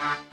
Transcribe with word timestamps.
Bye. 0.00 0.29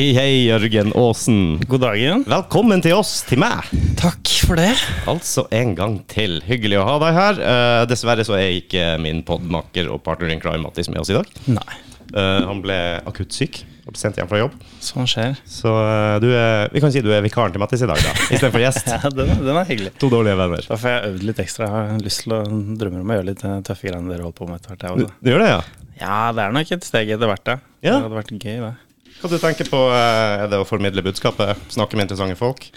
Hei, 0.00 0.14
hei, 0.16 0.36
Jørgen 0.48 0.94
Aasen. 0.96 1.58
God 1.68 1.82
dagen. 1.84 2.22
Velkommen 2.24 2.80
til 2.80 2.94
oss, 2.96 3.18
til 3.28 3.36
meg. 3.42 3.66
Takk 4.00 4.30
for 4.48 4.56
det. 4.56 4.70
Altså 5.12 5.42
en 5.52 5.74
gang 5.76 5.98
til. 6.08 6.38
Hyggelig 6.46 6.78
å 6.80 6.86
ha 6.88 6.94
deg 7.02 7.18
her. 7.18 7.40
Uh, 7.42 7.80
dessverre 7.90 8.24
så 8.24 8.32
er 8.38 8.54
ikke 8.62 8.94
min 9.04 9.20
podmaker 9.28 9.90
og 9.92 10.00
partner 10.06 10.32
in 10.32 10.40
crime 10.40 10.62
Mattis 10.64 10.88
med 10.88 11.02
oss 11.04 11.12
i 11.12 11.18
dag. 11.20 11.28
Nei, 11.52 11.76
Uh, 12.10 12.40
han 12.48 12.58
ble 12.58 12.74
akutt 13.06 13.30
syk 13.36 13.60
og 13.84 13.92
ble 13.92 14.00
sendt 14.00 14.16
hjem 14.18 14.26
fra 14.26 14.40
jobb. 14.40 14.56
sånn 14.82 15.06
skjer. 15.06 15.36
Så 15.46 15.70
uh, 15.70 16.16
du 16.18 16.26
er, 16.32 16.64
vi 16.74 16.80
kan 16.82 16.90
si 16.90 17.04
du 17.04 17.12
er 17.14 17.20
vikaren 17.22 17.52
til 17.54 17.62
Mattis 17.62 17.84
i 17.84 17.86
dag, 17.86 18.00
da, 18.02 18.14
istedenfor 18.32 18.64
gjest. 18.64 18.88
Ja, 18.96 19.12
den, 19.14 19.30
er- 19.36 19.44
den 19.46 19.60
er 19.60 19.68
hyggelig. 19.68 19.92
To 20.02 20.08
dårlige 20.10 20.40
venner. 20.40 20.64
Da 20.72 20.80
får 20.80 20.90
jeg 20.96 21.12
øvd 21.12 21.28
litt 21.28 21.44
ekstra. 21.44 21.68
Jeg 21.70 21.92
har 21.92 22.02
lyst 22.08 22.24
til 22.24 22.34
å 22.34 22.40
drømme 22.80 23.04
om 23.04 23.12
å 23.14 23.20
gjøre 23.20 23.28
litt 23.34 23.44
tøffe 23.68 23.92
greiene 23.92 24.10
dere 24.10 24.24
holder 24.26 24.40
på 24.40 24.48
med 24.50 24.58
etter 24.64 24.80
hvert. 24.80 25.04
Du, 25.04 25.22
du 25.28 25.30
gjør 25.36 25.44
det, 25.44 25.52
ja? 25.52 25.60
Ja, 26.00 26.18
det 26.34 26.48
er 26.48 26.56
nok 26.56 26.74
et 26.80 26.88
steg 26.88 27.12
etter 27.14 27.30
hvert, 27.30 27.52
ja. 27.52 27.60
Ja. 27.84 27.92
Det 28.00 28.08
hadde 28.08 28.16
vært 28.24 28.34
gøy, 28.40 28.56
det. 28.64 28.72
Hva 29.20 29.28
du 29.28 29.36
tenker 29.40 29.68
på? 29.68 29.80
eh, 29.92 30.44
Er 30.44 30.48
det 30.48 30.60
å 30.60 30.66
formidle 30.68 31.02
budskapet? 31.04 31.58
Snakke 31.72 31.96
med 31.98 32.06
interessante 32.08 32.38
folk? 32.40 32.70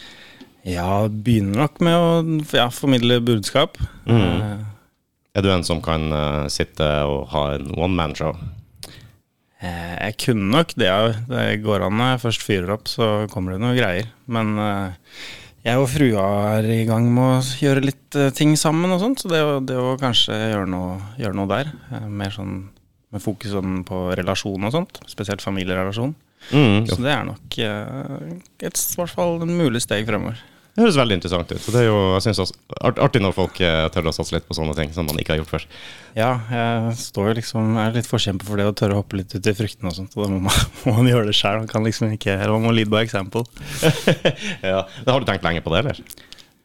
Ja, 0.68 1.08
begynner 1.08 1.66
nok 1.66 1.80
med 1.84 1.96
å 1.96 2.10
ja, 2.56 2.70
formidle 2.72 3.20
budskap. 3.24 3.78
Eh, 4.08 4.58
Er 5.36 5.42
du 5.42 5.50
en 5.50 5.64
som 5.66 5.80
kan 5.82 6.12
uh, 6.14 6.48
sitte 6.52 6.86
og 7.10 7.30
ha 7.34 7.56
en 7.56 7.72
one 7.74 7.96
man-show? 7.98 8.36
Eh, 9.64 9.96
Jeg 10.10 10.18
kunne 10.26 10.52
nok 10.54 10.76
det. 10.78 10.92
Det 11.32 11.46
går 11.64 11.88
an 11.88 11.96
når 11.98 12.12
jeg 12.14 12.22
først 12.28 12.44
fyrer 12.46 12.74
opp, 12.76 12.88
så 12.92 13.08
kommer 13.32 13.56
det 13.56 13.64
noen 13.64 13.80
greier. 13.80 14.12
Men 14.28 14.54
uh, 14.60 14.94
jeg 15.64 15.80
og 15.80 15.88
frua 15.90 16.28
er 16.60 16.68
i 16.76 16.84
gang 16.86 17.08
med 17.16 17.24
å 17.40 17.58
gjøre 17.64 17.82
litt 17.88 18.20
uh, 18.20 18.30
ting 18.36 18.54
sammen 18.60 18.92
og 18.94 19.00
sånt, 19.02 19.24
så 19.24 19.32
det, 19.32 19.42
det 19.72 19.80
å 19.80 19.96
kanskje 20.00 20.36
gjøre 20.38 20.68
noe, 20.70 21.00
gjøre 21.18 21.40
noe 21.40 21.50
der, 21.50 21.72
mer 22.12 22.36
sånn 22.36 22.68
med 23.14 23.22
fokus 23.22 23.52
sånn 23.54 23.84
på 23.86 24.08
relasjon 24.18 24.64
og 24.66 24.72
sånt, 24.74 25.00
spesielt 25.12 25.42
familierelasjon. 25.46 26.14
Mm, 26.52 26.88
Så 26.90 26.98
det 27.02 27.14
er 27.14 27.24
nok 27.30 27.60
eh, 27.64 28.34
et, 28.68 28.82
i 28.82 28.98
hvert 29.00 29.14
fall 29.14 29.40
en 29.46 29.54
mulig 29.58 29.82
steg 29.86 30.04
fremover. 30.10 30.42
Det 30.74 30.82
høres 30.82 30.96
veldig 30.98 31.16
interessant 31.20 31.52
ut. 31.54 31.62
Og 31.70 31.76
det 31.76 31.82
er 31.84 31.86
jo, 31.86 31.98
jeg 32.16 32.24
synes 32.26 32.40
også, 32.48 32.56
art, 32.90 32.98
artig 33.06 33.20
når 33.22 33.36
folk 33.38 33.60
eh, 33.62 33.84
tør 33.94 34.10
å 34.10 34.14
satse 34.16 34.34
litt 34.34 34.48
på 34.50 34.56
sånne 34.58 34.74
ting 34.74 34.90
som 34.96 35.06
man 35.06 35.20
ikke 35.22 35.36
har 35.36 35.40
gjort 35.44 35.52
før. 35.52 35.66
Ja, 36.18 36.32
jeg 36.50 36.96
står 36.98 37.30
jo 37.30 37.36
liksom, 37.38 37.76
er 37.78 37.94
litt 37.94 38.10
forkjemper 38.10 38.50
for 38.50 38.58
det 38.58 38.66
å 38.66 38.74
tørre 38.74 38.98
å 38.98 39.04
hoppe 39.04 39.20
litt 39.22 39.36
ut 39.38 39.50
i 39.52 39.54
fruktene 39.54 39.92
og 39.92 39.98
sånt, 40.00 40.18
og 40.18 40.26
da 40.26 40.32
må 40.34 40.40
man, 40.48 40.66
må 40.88 40.96
man 40.98 41.12
gjøre 41.12 41.30
det 41.30 41.38
sjøl. 41.38 41.62
Man 41.62 41.70
kan 41.70 41.86
liksom 41.86 42.16
ikke, 42.18 42.34
eller 42.40 42.58
man 42.58 42.66
må 42.66 42.74
lead 42.74 42.90
by 42.90 43.04
example. 43.06 43.46
ja. 44.66 44.82
Har 45.06 45.22
du 45.22 45.30
tenkt 45.30 45.46
lenge 45.46 45.62
på 45.62 45.76
det, 45.76 45.84
eller? 45.86 46.04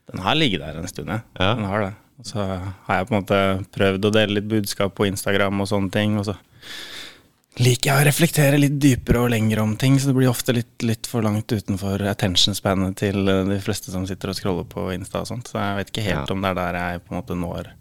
Den 0.08 0.24
har 0.24 0.40
ligget 0.40 0.64
der 0.64 0.80
en 0.80 0.88
stund, 0.88 1.12
ja. 1.12 1.20
Ja. 1.36 1.52
Den 1.60 1.68
har 1.68 1.84
det. 1.84 1.92
Og 2.18 2.26
så 2.32 2.40
har 2.42 2.96
jeg 3.02 3.06
på 3.10 3.12
en 3.14 3.20
måte 3.20 3.42
prøvd 3.76 4.08
å 4.08 4.14
dele 4.16 4.38
litt 4.40 4.48
budskap 4.50 4.96
på 4.96 5.06
Instagram 5.06 5.60
og 5.62 5.68
sånne 5.70 5.92
ting. 5.94 6.16
Og 6.18 6.24
så 6.26 6.34
liker 7.58 7.90
jeg 7.90 8.00
å 8.00 8.06
reflektere 8.06 8.58
litt 8.60 8.76
dypere 8.82 9.24
og 9.24 9.32
lenger 9.34 9.60
om 9.62 9.74
ting, 9.80 9.96
så 9.98 10.10
det 10.10 10.16
blir 10.18 10.30
ofte 10.30 10.54
litt, 10.56 10.74
litt 10.86 11.08
for 11.10 11.24
langt 11.26 11.50
utenfor 11.50 12.02
attention 12.10 12.54
spanet 12.56 12.98
til 13.02 13.28
eh, 13.28 13.44
de 13.48 13.58
fleste 13.64 13.90
som 13.94 14.06
sitter 14.08 14.32
og 14.32 14.38
scroller 14.38 14.68
på 14.70 14.88
Insta 14.94 15.22
og 15.24 15.30
sånt. 15.30 15.50
Så 15.50 15.58
jeg 15.58 15.78
vet 15.80 15.92
ikke 15.92 16.06
helt 16.06 16.28
Ja. 16.30 16.34
om 16.36 16.44
det 16.44 16.52
er 16.52 16.60
der 16.60 16.78
jeg 16.78 17.04
på 17.06 17.14
en 17.14 17.20
måte 17.20 17.38
når 17.38 17.72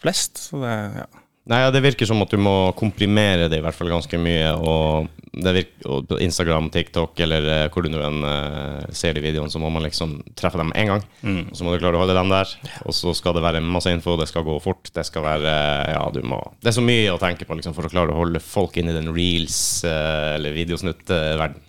flest. 0.00 0.40
Så 0.48 0.62
det, 0.62 0.76
ja. 1.02 1.19
Nei, 1.48 1.62
ja, 1.64 1.70
Det 1.72 1.80
virker 1.82 2.06
som 2.06 2.20
at 2.22 2.30
du 2.30 2.36
må 2.38 2.70
komprimere 2.78 3.48
det 3.50 3.58
i 3.58 3.64
hvert 3.64 3.74
fall 3.74 3.88
ganske 3.90 4.18
mye. 4.20 4.50
Og, 4.60 5.08
det 5.32 5.54
virker, 5.56 5.86
og 5.88 6.04
på 6.10 6.18
Instagram, 6.20 6.68
TikTok 6.74 7.18
eller 7.24 7.46
uh, 7.48 7.62
hvor 7.72 7.86
du 7.86 7.88
nå 7.90 8.02
enn 8.04 8.26
eh, 8.26 8.90
ser 8.94 9.16
de 9.16 9.22
videoene, 9.24 9.50
så 9.50 9.62
må 9.62 9.70
man 9.72 9.84
liksom 9.86 10.18
treffe 10.38 10.60
dem 10.60 10.72
én 10.78 10.90
gang. 10.92 11.04
Og 11.48 11.56
så 11.56 11.64
må 11.64 11.72
du 11.72 11.80
klare 11.80 11.96
å 11.98 12.02
holde 12.02 12.16
dem 12.18 12.30
der. 12.30 12.52
Og 12.84 12.94
så 12.94 13.14
skal 13.16 13.38
det 13.38 13.44
være 13.46 13.62
masse 13.64 13.90
info, 13.94 14.18
det 14.20 14.28
skal 14.30 14.44
gå 14.46 14.58
fort. 14.62 14.92
Det 14.94 15.06
skal 15.08 15.24
være 15.26 15.56
Ja, 15.94 16.04
du 16.12 16.20
må 16.26 16.42
Det 16.60 16.70
er 16.72 16.76
så 16.76 16.84
mye 16.84 17.14
å 17.14 17.18
tenke 17.22 17.48
på 17.48 17.56
liksom, 17.58 17.74
for 17.78 17.88
å 17.88 17.92
klare 17.92 18.12
å 18.14 18.20
holde 18.20 18.42
folk 18.44 18.76
inne 18.76 18.92
i 18.92 18.98
den 19.00 19.10
reels- 19.16 19.80
uh, 19.86 20.36
eller 20.36 20.54
videosnutt-verden. 20.54 21.62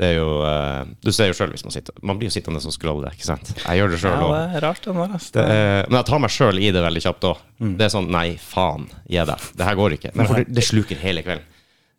Det 0.00 0.08
er 0.08 0.14
jo 0.16 0.28
uh, 0.40 0.88
Du 1.04 1.10
ser 1.14 1.28
jo 1.28 1.36
sjøl 1.36 1.52
hvis 1.52 1.66
man 1.66 1.74
sitter 1.74 1.94
Man 2.00 2.16
blir 2.18 2.30
jo 2.30 2.34
sittende 2.34 2.62
og 2.64 2.74
scrolle, 2.74 3.12
ikke 3.12 3.28
sant? 3.28 3.52
Jeg 3.60 3.78
gjør 3.78 3.92
det 3.92 4.00
sjøl 4.00 4.16
ja, 4.16 4.24
òg. 4.24 4.54
det 4.54 4.62
rart, 4.64 4.84
den 4.86 5.00
der. 5.02 5.14
Det 5.36 5.44
er, 5.44 5.88
men 5.90 5.98
jeg 6.00 6.08
tar 6.08 6.22
meg 6.24 6.34
sjøl 6.34 6.60
i 6.62 6.70
det 6.74 6.84
veldig 6.88 7.04
kjapt 7.04 7.28
òg. 7.28 7.46
Det 7.62 7.86
er 7.86 7.92
sånn 7.92 8.12
Nei, 8.12 8.26
faen, 8.40 8.88
gi 9.06 9.20
deg. 9.32 9.48
Det 9.58 9.68
her 9.68 9.78
går 9.78 9.98
ikke. 9.98 10.14
Men 10.18 10.30
for 10.30 10.40
det, 10.40 10.48
det 10.56 10.64
sluker 10.66 11.00
hele 11.02 11.24
kvelden. 11.26 11.48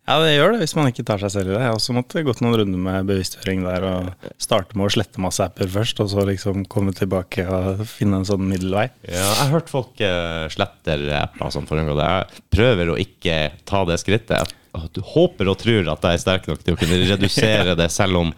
Ja, 0.04 0.18
det 0.20 0.34
gjør 0.34 0.52
det 0.52 0.58
hvis 0.60 0.74
man 0.76 0.90
ikke 0.90 1.04
tar 1.08 1.22
seg 1.22 1.30
selv 1.32 1.48
i 1.48 1.54
det. 1.54 1.60
Jeg 1.62 1.70
har 1.70 1.78
også 1.78 1.94
måttet 1.96 2.26
gått 2.26 2.42
noen 2.44 2.58
runder 2.60 2.80
med 2.86 3.06
bevisstgjøring 3.08 3.62
der 3.64 3.86
og 3.88 4.26
starte 4.42 4.76
med 4.76 4.90
å 4.90 4.92
slette 4.92 5.22
masse 5.24 5.40
apper 5.40 5.70
først, 5.72 6.02
og 6.04 6.10
så 6.12 6.26
liksom 6.28 6.66
komme 6.68 6.92
tilbake 6.96 7.46
og 7.48 7.80
finne 7.88 8.20
en 8.20 8.28
sånn 8.28 8.44
middelvei. 8.44 8.90
Ja, 9.08 9.22
jeg 9.22 9.38
har 9.38 9.54
hørt 9.54 9.72
folk 9.72 10.02
uh, 10.04 10.44
sletter 10.52 11.06
apper 11.22 11.54
sånn 11.54 11.64
for 11.70 11.80
å 11.80 11.84
unngå 11.86 11.96
det. 11.96 12.10
Jeg 12.10 12.44
prøver 12.52 12.92
å 12.92 12.98
ikke 13.00 13.38
ta 13.64 13.80
det 13.88 13.96
skrittet. 14.04 14.52
Du 14.94 15.02
håper 15.06 15.50
og 15.50 15.58
tror 15.60 15.90
at 15.92 16.06
jeg 16.06 16.18
er 16.18 16.22
sterk 16.22 16.48
nok 16.50 16.62
til 16.64 16.74
å 16.76 16.80
kunne 16.80 17.02
redusere 17.04 17.76
det, 17.80 17.90
selv 17.94 18.20
om 18.22 18.32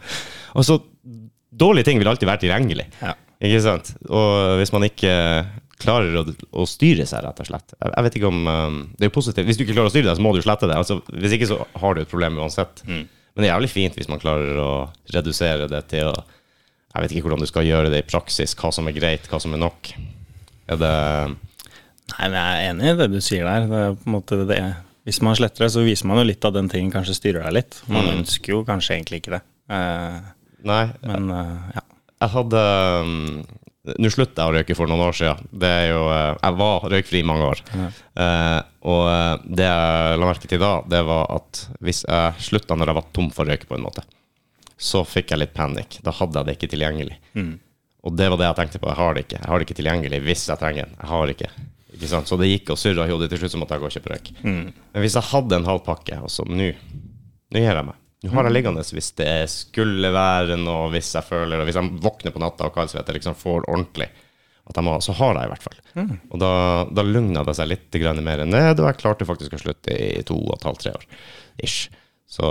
Altså, 0.57 0.79
dårlige 1.53 1.91
ting 1.91 1.99
vil 2.01 2.09
alltid 2.09 2.29
være 2.29 2.41
tilgjengelig. 2.47 2.87
Ja. 3.03 3.11
Ikke 3.45 3.59
sant? 3.61 3.91
Og 4.09 4.57
hvis 4.57 4.73
man 4.73 4.87
ikke 4.87 5.13
klarer 5.83 6.15
å, 6.17 6.23
å 6.57 6.65
styre 6.69 7.05
seg, 7.09 7.21
rett 7.27 7.43
og 7.43 7.49
slett 7.51 7.75
Jeg, 7.77 8.05
vet 8.07 8.15
ikke 8.17 8.31
om 8.31 8.47
um, 8.49 8.79
Det 8.97 9.05
er 9.05 9.11
jo 9.11 9.17
positivt. 9.19 9.49
Hvis 9.49 9.59
du 9.59 9.67
ikke 9.67 9.77
klarer 9.77 9.91
å 9.91 9.93
styre 9.93 10.09
deg, 10.09 10.17
så 10.17 10.25
må 10.25 10.33
du 10.33 10.41
slette 10.45 10.71
det. 10.71 10.79
Altså, 10.79 10.99
hvis 11.13 11.37
ikke, 11.37 11.51
så 11.51 11.61
har 11.83 11.97
du 11.97 12.01
et 12.03 12.13
problem 12.13 12.41
uansett. 12.41 12.81
Men 12.89 13.45
det 13.45 13.51
er 13.51 13.53
jævlig 13.53 13.73
fint 13.75 13.99
hvis 13.99 14.09
man 14.09 14.23
klarer 14.23 14.57
å 14.63 14.71
redusere 15.13 15.69
det 15.69 15.83
til 15.93 16.09
å 16.09 16.15
Jeg 16.17 17.05
vet 17.05 17.13
ikke 17.13 17.27
hvordan 17.27 17.45
du 17.45 17.51
skal 17.51 17.69
gjøre 17.69 17.91
det 17.93 18.01
i 18.01 18.09
praksis, 18.09 18.57
hva 18.57 18.71
som 18.73 18.89
er 18.89 18.97
greit, 18.97 19.29
hva 19.29 19.41
som 19.43 19.53
er 19.53 19.61
nok. 19.61 19.93
Er 20.73 20.81
det 20.81 20.95
Nei, 22.07 22.29
men 22.31 22.37
jeg 22.39 22.57
er 22.57 22.69
enig 22.71 22.89
i 22.89 22.99
det 23.01 23.07
du 23.13 23.19
sier 23.21 23.45
der. 23.45 23.65
Det 23.67 23.79
er 23.83 23.97
på 23.99 24.07
en 24.07 24.15
måte 24.15 24.37
det. 24.49 24.61
Hvis 25.06 25.21
man 25.22 25.37
sletter 25.39 25.67
det, 25.67 25.72
så 25.75 25.84
viser 25.87 26.09
man 26.11 26.19
jo 26.19 26.27
litt 26.27 26.44
at 26.49 26.56
den 26.56 26.71
tingen 26.72 26.91
kanskje 26.91 27.15
styrer 27.15 27.44
deg 27.47 27.55
litt. 27.61 27.77
Man 27.93 28.09
ønsker 28.17 28.56
jo 28.56 28.65
kanskje 28.67 28.97
egentlig 28.97 29.21
ikke 29.22 29.37
det. 29.37 29.44
Eh, 29.71 30.17
Nei, 30.67 30.83
men 31.06 31.28
eh, 31.31 31.69
ja. 31.77 31.83
jeg 32.25 32.33
hadde 32.33 32.62
um, 33.06 33.44
Nå 34.03 34.11
sluttet 34.11 34.41
jeg 34.43 34.50
å 34.50 34.55
røyke 34.56 34.75
for 34.75 34.91
noen 34.91 35.05
år 35.06 35.15
siden. 35.15 35.47
Det 35.62 35.69
er 35.71 35.84
jo, 35.93 36.00
eh, 36.11 36.33
jeg 36.41 36.56
var 36.59 36.87
røykfri 36.91 37.21
i 37.22 37.27
mange 37.28 37.47
år. 37.53 37.61
Eh, 37.78 38.59
og 38.91 39.03
eh, 39.12 39.44
det 39.61 39.69
jeg 39.69 40.17
la 40.19 40.27
merke 40.33 40.50
til 40.50 40.59
da, 40.59 40.72
det 40.91 41.05
var 41.06 41.31
at 41.37 41.61
hvis 41.87 42.03
jeg 42.03 42.49
slutta 42.49 42.75
når 42.75 42.91
jeg 42.91 42.99
var 42.99 43.06
tom 43.15 43.31
for 43.37 43.47
røyk, 43.47 43.69
på 43.71 43.78
en 43.78 43.87
måte, 43.87 44.03
så 44.75 45.05
fikk 45.06 45.31
jeg 45.31 45.44
litt 45.44 45.55
panikk. 45.55 46.00
Da 46.03 46.17
hadde 46.19 46.43
jeg 46.43 46.49
det 46.50 46.56
ikke 46.59 46.73
tilgjengelig. 46.75 47.21
Og 48.06 48.19
det 48.19 48.27
var 48.33 48.43
det 48.43 48.50
jeg 48.50 48.59
tenkte 48.59 48.83
på. 48.83 48.91
Jeg 48.91 48.99
har 49.05 49.15
det 49.15 49.23
ikke. 49.28 49.38
Jeg 49.38 49.50
har 49.53 49.62
det 49.62 49.69
ikke 49.69 49.78
tilgjengelig 49.84 50.21
hvis 50.27 50.44
jeg 50.50 50.61
trenger 50.61 50.83
den. 50.91 50.99
Jeg 50.99 51.11
har 51.12 51.23
det 51.31 51.38
ikke. 51.38 51.53
Ikke 51.97 52.11
sant? 52.12 52.29
Så 52.29 52.39
det 52.41 52.51
gikk 52.51 52.75
og 52.75 52.81
surra 52.81 53.07
i 53.07 53.12
hodet. 53.12 53.31
Til 53.33 53.41
slutt 53.41 53.55
så 53.55 53.61
måtte 53.61 53.77
jeg 53.77 53.84
gå 53.84 53.89
og 53.91 53.95
kjøpe 53.97 54.12
røyk. 54.12 54.33
Men 54.45 55.05
hvis 55.05 55.17
jeg 55.17 55.31
hadde 55.33 55.61
en 55.61 55.69
halv 55.71 55.83
pakke, 55.87 56.21
og 56.23 56.33
så 56.33 56.47
nå 56.49 56.73
Nå 57.55 57.61
gir 57.62 57.71
jeg 57.71 57.87
meg. 57.87 57.99
Nå 58.27 58.33
har 58.34 58.49
jeg 58.49 58.57
liggende 58.57 58.83
hvis 58.83 59.12
det 59.21 59.33
skulle 59.53 60.09
være 60.11 60.56
noe, 60.59 60.89
hvis 60.91 61.12
jeg 61.15 61.23
føler 61.29 61.62
Hvis 61.69 61.77
jeg 61.79 61.99
våkner 62.03 62.35
på 62.35 62.41
natta 62.43 62.67
og 62.67 62.75
kaldsvetter, 62.75 63.15
liksom 63.15 63.37
får 63.39 63.69
ordentlig 63.71 64.09
at 64.67 64.81
jeg 64.81 64.83
må, 64.83 64.97
så 64.99 65.15
har 65.15 65.37
jeg 65.39 65.47
i 65.47 65.51
hvert 65.53 65.62
fall. 65.62 65.77
Og 66.35 66.41
da, 66.43 66.49
da 66.91 67.05
lugna 67.06 67.45
det 67.47 67.55
seg 67.55 67.69
litt 67.71 67.99
mer 68.03 68.19
mer 68.27 68.41
ned, 68.51 68.81
og 68.83 68.89
jeg 68.89 68.99
klarte 68.99 69.29
faktisk 69.29 69.55
å 69.55 69.61
slutte 69.62 69.95
i 69.95 70.25
to 70.27 70.35
og 70.41 70.56
et 70.56 70.67
halvt, 70.67 70.81
tre 70.82 70.94
år. 70.97 71.05
Ish. 71.62 71.85
Så 72.26 72.50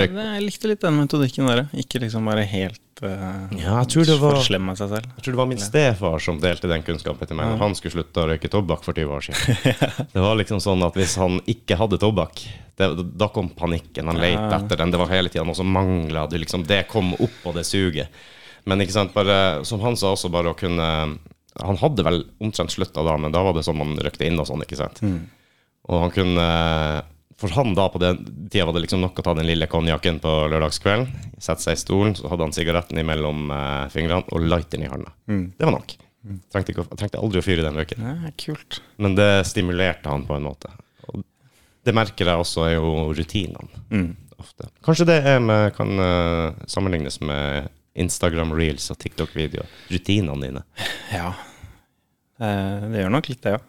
Jeg 0.00 0.42
likte 0.46 0.68
litt 0.70 0.80
den 0.80 0.96
metodikken 0.98 1.46
der. 1.50 1.62
Ikke 1.78 2.00
liksom 2.02 2.24
bare 2.28 2.44
helt 2.48 3.02
uh, 3.02 3.48
Ja, 3.58 3.78
jeg 3.82 3.88
tror 3.92 4.04
det 4.08 4.16
var- 4.20 4.36
for 4.38 4.46
slem 4.46 4.64
med 4.70 4.78
seg 4.80 4.88
selv. 4.94 5.06
Jeg 5.16 5.24
tror 5.24 5.32
det 5.36 5.40
var 5.42 5.48
min 5.50 5.58
stefar 5.62 6.18
som 6.24 6.40
delte 6.40 6.68
den 6.70 6.82
kunnskapen 6.86 7.26
til 7.28 7.36
meg 7.36 7.50
når 7.52 7.58
han 7.64 7.74
skulle 7.78 7.96
slutte 7.96 8.22
å 8.22 8.28
røyke 8.30 8.50
tobakk 8.52 8.84
for 8.86 8.92
20 8.96 9.12
år 9.16 9.26
siden. 9.28 10.08
Det 10.14 10.20
var 10.24 10.36
liksom 10.40 10.60
sånn 10.64 10.82
at 10.86 10.94
hvis 10.98 11.16
han 11.20 11.40
ikke 11.46 11.76
hadde 11.80 11.98
tobakk, 12.02 12.44
det, 12.78 12.88
da 13.20 13.28
kom 13.28 13.50
panikken. 13.52 14.06
Han 14.08 14.20
lette 14.22 14.54
etter 14.56 14.76
den. 14.80 14.90
Det 14.94 14.98
var 15.02 15.10
hele 15.12 15.28
tida 15.32 15.44
noe 15.44 15.54
som 15.58 15.68
mangla. 15.68 16.24
Liksom, 16.32 16.64
det 16.66 16.86
kom 16.88 17.12
opp 17.18 17.44
og 17.50 17.54
det 17.58 17.66
suget. 17.68 18.08
Men 18.64 18.80
ikke 18.80 18.94
sant, 18.94 19.12
bare, 19.12 19.64
som 19.66 19.80
han 19.82 19.96
sa 19.98 20.12
også, 20.14 20.30
bare 20.32 20.52
å 20.52 20.56
kunne 20.56 21.18
Han 21.60 21.76
hadde 21.82 22.02
vel 22.06 22.22
omtrent 22.40 22.70
slutta 22.72 23.02
da, 23.04 23.16
men 23.20 23.32
da 23.34 23.42
var 23.44 23.52
det 23.52 23.64
sånn 23.66 23.76
man 23.76 23.90
røykte 24.00 24.24
inn 24.24 24.38
og 24.40 24.46
sånn, 24.48 24.62
ikke 24.64 24.78
sant. 24.78 25.02
Og 25.90 25.98
han 26.00 26.10
kunne 26.14 26.46
For 27.42 27.50
han 27.58 27.74
da 27.74 27.88
på 27.90 27.98
den 27.98 28.22
tida 28.46 28.68
var 28.68 28.76
det 28.76 28.84
liksom 28.84 29.02
nok 29.02 29.18
å 29.18 29.24
ta 29.26 29.34
den 29.34 29.48
lille 29.48 29.66
konjakken 29.70 30.20
på 30.22 30.30
lørdagskvelden, 30.52 31.08
sette 31.42 31.64
seg 31.64 31.74
i 31.74 31.80
stolen, 31.80 32.14
så 32.14 32.30
hadde 32.30 32.46
han 32.46 32.54
sigaretten 32.54 33.02
imellom 33.02 33.50
eh, 33.50 33.90
fingrene 33.90 34.30
og 34.30 34.46
lighteren 34.46 34.86
i 34.86 34.90
hånda. 34.92 35.14
Det 35.58 35.66
var 35.66 35.74
nok. 35.74 35.96
Trengte, 36.54 36.70
ikke, 36.70 36.86
trengte 36.94 37.18
aldri 37.18 37.40
å 37.40 37.44
fyre 37.44 37.64
den 37.66 37.78
røyken. 37.80 38.06
Kult. 38.38 38.78
Men 39.02 39.16
det 39.18 39.42
stimulerte 39.50 40.06
han 40.12 40.22
på 40.28 40.36
en 40.38 40.46
måte. 40.46 40.70
Og 41.10 41.24
Det 41.82 41.94
merker 41.98 42.30
jeg 42.30 42.44
også 42.44 42.68
er 42.68 42.76
jo 42.76 43.10
rutinene. 43.10 43.82
Mm. 43.90 44.12
Ofte. 44.38 44.68
Kanskje 44.86 45.06
det 45.10 45.18
med, 45.42 45.72
kan 45.74 45.98
uh, 45.98 46.62
sammenlignes 46.70 47.18
med 47.26 47.68
Instagram 47.98 48.54
reels 48.54 48.86
og 48.94 48.98
TikTok-videoer. 49.02 49.66
Rutinene 49.90 50.46
dine. 50.46 50.62
Ja. 51.12 51.32
Eh, 52.42 52.86
det 52.90 53.02
gjør 53.02 53.12
nok 53.12 53.28
litt 53.30 53.42
det, 53.44 53.56
ja. 53.58 53.60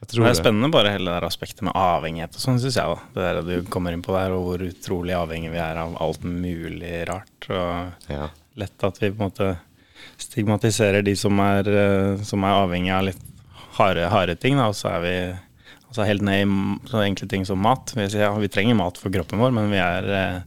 Det 0.00 0.16
er 0.24 0.32
spennende 0.38 0.70
bare 0.72 0.94
hele 0.94 1.10
det 1.10 1.18
der 1.18 1.26
aspektet 1.28 1.60
med 1.66 1.76
avhengighet 1.76 2.36
og 2.38 2.40
sånn, 2.40 2.60
syns 2.62 2.78
jeg. 2.80 2.88
da. 2.88 3.00
Det 3.14 3.24
der 3.26 3.42
du 3.44 3.68
kommer 3.68 3.92
inn 3.92 4.04
på 4.04 4.14
der, 4.16 4.32
og 4.32 4.46
hvor 4.46 4.62
utrolig 4.64 5.12
avhengig 5.12 5.50
vi 5.52 5.60
er 5.60 5.76
av 5.82 5.96
alt 6.00 6.24
mulig 6.24 7.06
rart. 7.10 7.50
Og 7.50 8.08
Ja. 8.08 8.30
lett 8.56 8.84
at 8.84 8.98
vi 8.98 9.10
på 9.10 9.20
en 9.20 9.30
måte 9.30 9.58
stigmatiserer 10.18 11.04
de 11.04 11.14
som 11.16 11.38
er, 11.40 11.68
eh, 11.68 12.22
som 12.24 12.42
er 12.44 12.56
avhengig 12.66 12.92
av 12.96 13.04
litt 13.04 13.22
harde, 13.76 14.08
harde 14.08 14.36
ting. 14.40 14.56
Da. 14.56 14.68
Og 14.68 14.74
så 14.74 14.88
er 14.96 15.00
vi 15.04 15.14
altså 15.90 16.06
helt 16.06 16.22
ned 16.22 16.46
i 16.46 16.88
så 16.88 17.04
enkle 17.04 17.28
ting 17.28 17.44
som 17.44 17.60
mat. 17.60 17.92
Vi, 17.94 18.06
ja, 18.08 18.32
vi 18.38 18.48
trenger 18.48 18.76
mat 18.76 18.96
for 18.96 19.10
kroppen 19.10 19.38
vår, 19.38 19.52
men 19.52 19.70
vi 19.70 19.76
er 19.76 20.10
eh, 20.10 20.40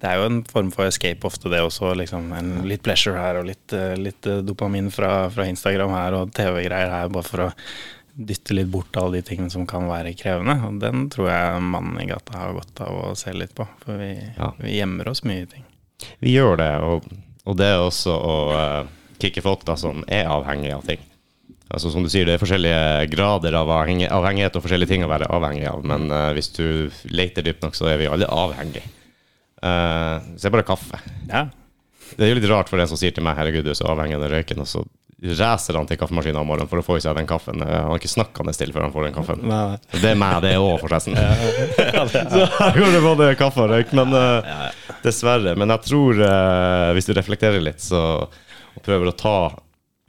det 0.00 0.10
er 0.10 0.16
jo 0.20 0.26
en 0.28 0.42
form 0.44 0.70
for 0.74 0.84
escape 0.84 1.24
ofte, 1.24 1.48
det 1.48 1.60
også. 1.64 1.94
Liksom, 1.96 2.32
en, 2.36 2.62
litt 2.68 2.82
pleasure 2.82 3.16
her 3.16 3.38
og 3.40 3.46
litt, 3.48 3.72
eh, 3.72 3.94
litt 3.96 4.20
dopamin 4.44 4.90
fra, 4.92 5.28
fra 5.32 5.46
Instagram 5.48 5.94
her 5.96 6.16
og 6.18 6.32
TV-greier 6.36 6.90
her, 6.92 7.08
bare 7.08 7.28
for 7.28 7.46
å 7.46 7.52
dytte 8.14 8.54
litt 8.54 8.70
bort 8.70 8.96
alle 8.96 9.18
de 9.18 9.26
tingene 9.26 9.50
som 9.50 9.66
kan 9.66 9.88
være 9.90 10.14
krevende. 10.18 10.56
Og 10.68 10.80
den 10.82 11.08
tror 11.12 11.30
jeg 11.30 11.62
mannen 11.66 12.00
i 12.02 12.08
gata 12.10 12.38
har 12.38 12.56
godt 12.56 12.82
av 12.86 12.98
å 13.10 13.14
se 13.18 13.32
litt 13.34 13.54
på, 13.56 13.66
for 13.84 13.98
vi, 14.00 14.12
Ja. 14.38 14.52
vi 14.58 14.76
gjemmer 14.78 15.08
oss 15.10 15.24
mye 15.26 15.42
i 15.42 15.50
ting. 15.50 15.64
Vi 16.20 16.34
gjør 16.34 16.56
det, 16.60 16.70
og, 16.82 17.08
og 17.44 17.56
det 17.58 17.66
er 17.72 17.82
også 17.82 18.14
å 18.14 18.36
uh, 18.54 18.86
kicke 19.22 19.42
folk 19.44 19.64
da 19.66 19.76
som 19.78 20.04
er 20.08 20.30
avhengige 20.30 20.76
av 20.76 20.86
ting. 20.86 21.02
Altså 21.74 21.90
Som 21.90 22.04
du 22.04 22.10
sier, 22.12 22.26
det 22.28 22.36
er 22.36 22.42
forskjellige 22.42 23.08
grader 23.10 23.56
av 23.58 23.70
avhengighet 23.72 24.54
og 24.54 24.62
forskjellige 24.62 24.90
ting 24.92 25.04
å 25.06 25.10
være 25.10 25.30
avhengig 25.32 25.66
av, 25.70 25.82
men 25.86 26.10
uh, 26.12 26.30
hvis 26.36 26.52
du 26.54 26.90
leter 27.10 27.42
dypt 27.46 27.64
nok, 27.64 27.74
så 27.74 27.88
er 27.90 27.98
vi 28.02 28.10
alle 28.10 28.28
avhengige. 28.30 28.84
Uh, 29.64 30.20
se 30.38 30.52
bare 30.52 30.66
kaffe. 30.66 31.00
Ja, 31.30 31.48
Det 32.14 32.26
er 32.26 32.34
jo 32.34 32.36
litt 32.38 32.50
rart 32.50 32.68
for 32.68 32.78
en 32.78 32.86
som 32.86 32.98
sier 33.00 33.14
til 33.16 33.24
meg 33.24 33.34
'herregud, 33.38 33.64
du 33.64 33.70
er 33.72 33.78
så 33.78 33.88
avhengig 33.90 34.14
av 34.14 34.22
den 34.22 34.34
røyken', 34.36 34.60
og 34.60 34.68
så 34.68 34.84
racer 35.38 35.78
han 35.78 35.86
til 35.88 35.98
kaffemaskinen 36.00 36.40
om 36.40 36.48
morgenen 36.48 36.68
for 36.70 36.82
å 36.82 36.84
få 36.84 36.98
i 36.98 37.02
seg 37.04 37.16
den 37.16 37.28
kaffen. 37.28 37.62
Eh, 37.64 37.74
Han 37.74 37.90
har 37.92 38.00
ikke 38.00 38.12
snakkende 38.12 38.52
stille 38.56 38.74
før 38.76 38.86
han 38.86 38.94
får 38.94 39.06
den 39.08 39.16
kaffen. 39.16 39.44
Nei, 39.48 39.78
Det 39.94 40.10
er 40.10 40.18
meg, 40.20 40.40
det 40.44 40.54
er 40.54 40.62
òg, 40.62 40.78
forresten. 40.82 41.16
Så 42.34 42.46
her 42.58 42.78
går 42.78 42.96
det 42.96 43.02
både 43.04 43.30
kaffe 43.40 43.64
og 43.64 43.72
røyk. 43.72 43.92
Men 43.96 44.12
uh, 44.12 44.70
dessverre. 45.04 45.56
Men 45.56 45.72
jeg 45.74 45.86
tror, 45.88 46.20
uh, 46.20 46.90
hvis 46.96 47.08
du 47.08 47.14
reflekterer 47.16 47.64
litt, 47.64 47.80
så 47.84 48.02
og 48.74 48.82
prøver 48.82 49.06
å 49.10 49.14
ta 49.14 49.36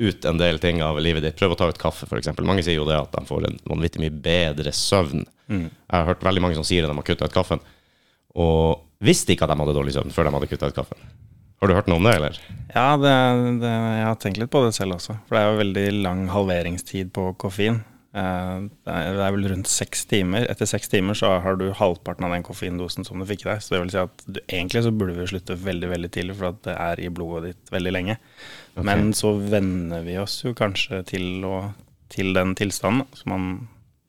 ut 0.01 0.25
en 0.27 0.39
del 0.41 0.57
ting 0.59 0.81
av 0.83 0.97
livet 0.99 1.23
ditt. 1.23 1.37
Prøv 1.39 1.53
å 1.53 1.57
ta 1.59 1.67
ut 1.69 1.79
kaffe, 1.79 2.07
f.eks. 2.09 2.31
Mange 2.43 2.63
sier 2.65 2.79
jo 2.79 2.87
det 2.89 2.97
at 2.97 3.13
de 3.13 3.23
får 3.29 3.45
en 3.47 3.59
vanvittig 3.69 4.01
mye 4.01 4.15
bedre 4.25 4.73
søvn. 4.75 5.21
Jeg 5.47 5.69
har 5.93 6.07
hørt 6.09 6.25
veldig 6.25 6.41
mange 6.43 6.57
som 6.57 6.65
sier 6.67 6.81
det 6.83 6.89
når 6.89 6.97
de 6.97 7.03
har 7.03 7.09
kutta 7.11 7.29
ut 7.29 7.35
kaffen, 7.35 7.61
og 8.35 8.81
visste 9.05 9.35
ikke 9.35 9.45
at 9.45 9.53
de 9.53 9.59
hadde 9.61 9.75
dårlig 9.77 9.93
søvn 9.95 10.11
før 10.11 10.27
de 10.27 10.33
hadde 10.35 10.49
kutta 10.51 10.71
ut 10.71 10.79
kaffen. 10.81 11.05
Har 11.61 11.71
du 11.71 11.75
hørt 11.77 11.87
noe 11.89 12.01
om 12.01 12.05
det, 12.07 12.13
eller? 12.19 12.37
Ja, 12.75 12.89
det, 12.99 13.11
det, 13.63 13.71
jeg 13.71 14.05
har 14.09 14.15
tenkt 14.21 14.39
litt 14.41 14.51
på 14.53 14.61
det 14.65 14.73
selv 14.75 14.97
også. 14.97 15.15
For 15.27 15.37
det 15.37 15.41
er 15.43 15.51
jo 15.53 15.59
veldig 15.63 15.85
lang 16.03 16.25
halveringstid 16.33 17.13
på 17.15 17.29
koffein. 17.41 17.79
Eh, 18.15 18.65
Det 18.85 18.91
er, 18.95 19.31
vel 19.35 19.47
rundt 19.51 19.67
seks 19.71 20.05
timer. 20.11 20.45
Etter 20.51 20.67
seks 20.69 20.91
timer 20.91 21.17
så 21.17 21.33
har 21.43 21.57
du 21.59 21.69
halvparten 21.75 22.27
av 22.27 22.35
den 22.35 22.43
koffeindosen 22.47 23.07
som 23.07 23.19
du 23.19 23.27
fikk 23.27 23.45
i 23.45 23.49
deg. 23.53 23.63
Så 23.63 23.75
det 23.75 23.81
vil 23.85 23.93
si 23.93 24.01
at 24.03 24.25
du, 24.27 24.41
egentlig 24.45 24.83
så 24.85 24.91
burde 24.95 25.15
vi 25.17 25.29
slutte 25.31 25.57
veldig 25.63 25.89
veldig 25.93 26.11
tidlig, 26.15 26.35
for 26.39 26.51
at 26.51 26.61
det 26.67 26.75
er 26.75 27.03
i 27.07 27.09
blodet 27.11 27.53
ditt 27.53 27.73
veldig 27.75 27.95
lenge. 27.95 28.17
Men 28.83 29.13
så 29.15 29.33
venner 29.39 30.03
vi 30.03 30.19
oss 30.19 30.41
jo 30.43 30.51
kanskje 30.57 31.01
til, 31.07 31.39
å, 31.47 31.71
til 32.11 32.35
den 32.35 32.51
tilstanden. 32.59 33.07
Så, 33.15 33.27
man, 33.31 33.49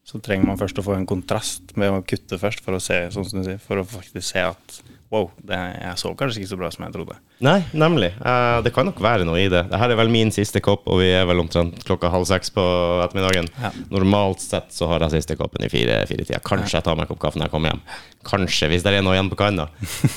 så 0.06 0.19
trenger 0.22 0.50
man 0.50 0.58
først 0.60 0.82
å 0.82 0.87
få 0.87 0.98
en 0.98 1.06
kontrast 1.06 1.75
med 1.78 1.94
å 1.94 2.02
kutte 2.06 2.38
først, 2.43 2.62
for 2.66 2.78
å 2.78 2.82
se, 2.82 3.04
sånn 3.14 3.26
som 3.31 3.43
du 3.43 3.46
sier, 3.46 3.62
for 3.62 3.82
å 3.82 3.87
faktisk 3.87 4.32
se 4.34 4.43
at 4.50 4.81
wow, 5.12 5.29
det, 5.38 5.56
jeg 5.56 6.00
så 6.00 6.11
kanskje 6.19 6.43
ikke 6.43 6.50
så 6.50 6.58
bra 6.61 6.70
som 6.75 6.85
jeg 6.87 6.94
trodde. 6.97 7.17
Nei, 7.44 7.58
nemlig. 7.76 8.11
Uh, 8.19 8.58
det 8.64 8.73
kan 8.75 8.88
nok 8.88 9.00
være 9.03 9.26
noe 9.29 9.38
i 9.38 9.49
det. 9.53 9.62
Dette 9.70 9.88
er 9.93 9.99
vel 10.00 10.12
min 10.12 10.32
siste 10.35 10.62
kopp, 10.64 10.87
og 10.91 11.00
vi 11.03 11.11
er 11.14 11.26
vel 11.29 11.43
omtrent 11.43 11.85
klokka 11.87 12.11
halv 12.12 12.26
seks 12.29 12.53
på 12.55 12.64
ettermiddagen. 13.05 13.50
Ja. 13.62 13.73
Normalt 13.94 14.43
sett 14.44 14.75
så 14.75 14.91
har 14.91 15.05
jeg 15.06 15.19
siste 15.19 15.38
koppen 15.38 15.67
i 15.67 15.70
fire, 15.73 16.00
fire. 16.11 16.43
Kanskje 16.47 16.79
jeg 16.79 16.87
tar 16.88 16.99
meg 16.99 17.06
en 17.06 17.12
kopp 17.14 17.23
kaffe 17.26 17.41
når 17.41 17.49
jeg 17.49 17.55
kommer 17.55 17.75
hjem. 17.75 17.82
Kanskje, 18.26 18.70
hvis 18.73 18.87
det 18.87 18.94
er 18.94 19.06
noe 19.06 19.17
igjen 19.17 19.31
på 19.32 19.38
kanna. 19.41 19.69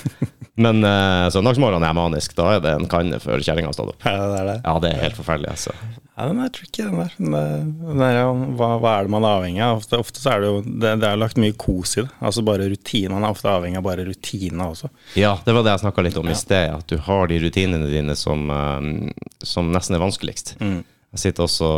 Men 0.64 0.84
uh, 0.84 1.30
søndagsmorgenen 1.32 1.88
er 1.88 1.96
manisk. 1.96 2.36
Da 2.38 2.56
er 2.58 2.64
det 2.66 2.76
en 2.76 2.90
kanne 2.92 3.22
før 3.24 3.44
kjerringa 3.44 3.72
har 3.72 3.78
stått 3.78 3.94
opp. 3.94 4.06
Ja, 4.06 4.18
det 4.26 4.40
er 4.42 4.54
det. 4.54 4.60
Ja, 4.66 4.78
det 4.84 4.94
er 4.94 5.04
helt 5.06 5.20
forferdelig, 5.20 5.54
altså. 5.56 5.76
Ja, 6.20 6.26
den 6.28 6.40
er 6.44 6.50
tricky, 6.52 6.84
den 6.84 6.98
der. 7.00 7.14
Den 7.16 7.32
den 7.80 8.02
der 8.02 8.18
hva, 8.60 8.74
hva 8.82 8.96
er 8.98 9.06
det 9.08 9.12
man 9.14 9.24
er 9.24 9.38
avhengig 9.38 9.62
av? 9.64 9.78
Ofte, 9.80 10.00
ofte 10.04 10.20
så 10.20 10.34
er 10.34 10.42
det 10.44 10.50
jo 10.50 10.58
det, 10.68 10.92
det 11.00 11.08
er 11.08 11.22
lagt 11.22 11.40
mye 11.40 11.56
kos 11.56 11.96
i 11.96 12.02
det. 12.02 12.10
Altså 12.20 12.44
bare 12.44 12.68
rutinene. 12.68 13.14
Man 13.16 13.24
er 13.30 13.38
ofte 13.38 13.48
avhengig 13.54 13.80
av 13.80 13.86
bare 13.88 14.04
rutinene 14.10 14.68
også. 14.74 14.92
Ja, 15.16 15.38
det 15.46 15.56
var 15.56 15.64
det 15.64 15.78
jeg 15.78 15.84
snakka 15.86 16.04
litt 16.04 16.20
om 16.20 16.28
i 16.28 16.36
sted. 16.36 16.76
At 16.76 16.92
du 16.92 17.00
har 17.08 17.32
de 17.32 17.40
rutinene 17.46 17.88
dine 17.88 18.18
som, 18.20 18.44
eh, 18.52 18.92
som 19.48 19.72
nesten 19.72 19.96
er 19.96 20.04
vanskeligst. 20.04 20.58
Jeg 20.60 21.24
sitter 21.24 21.48
også 21.48 21.72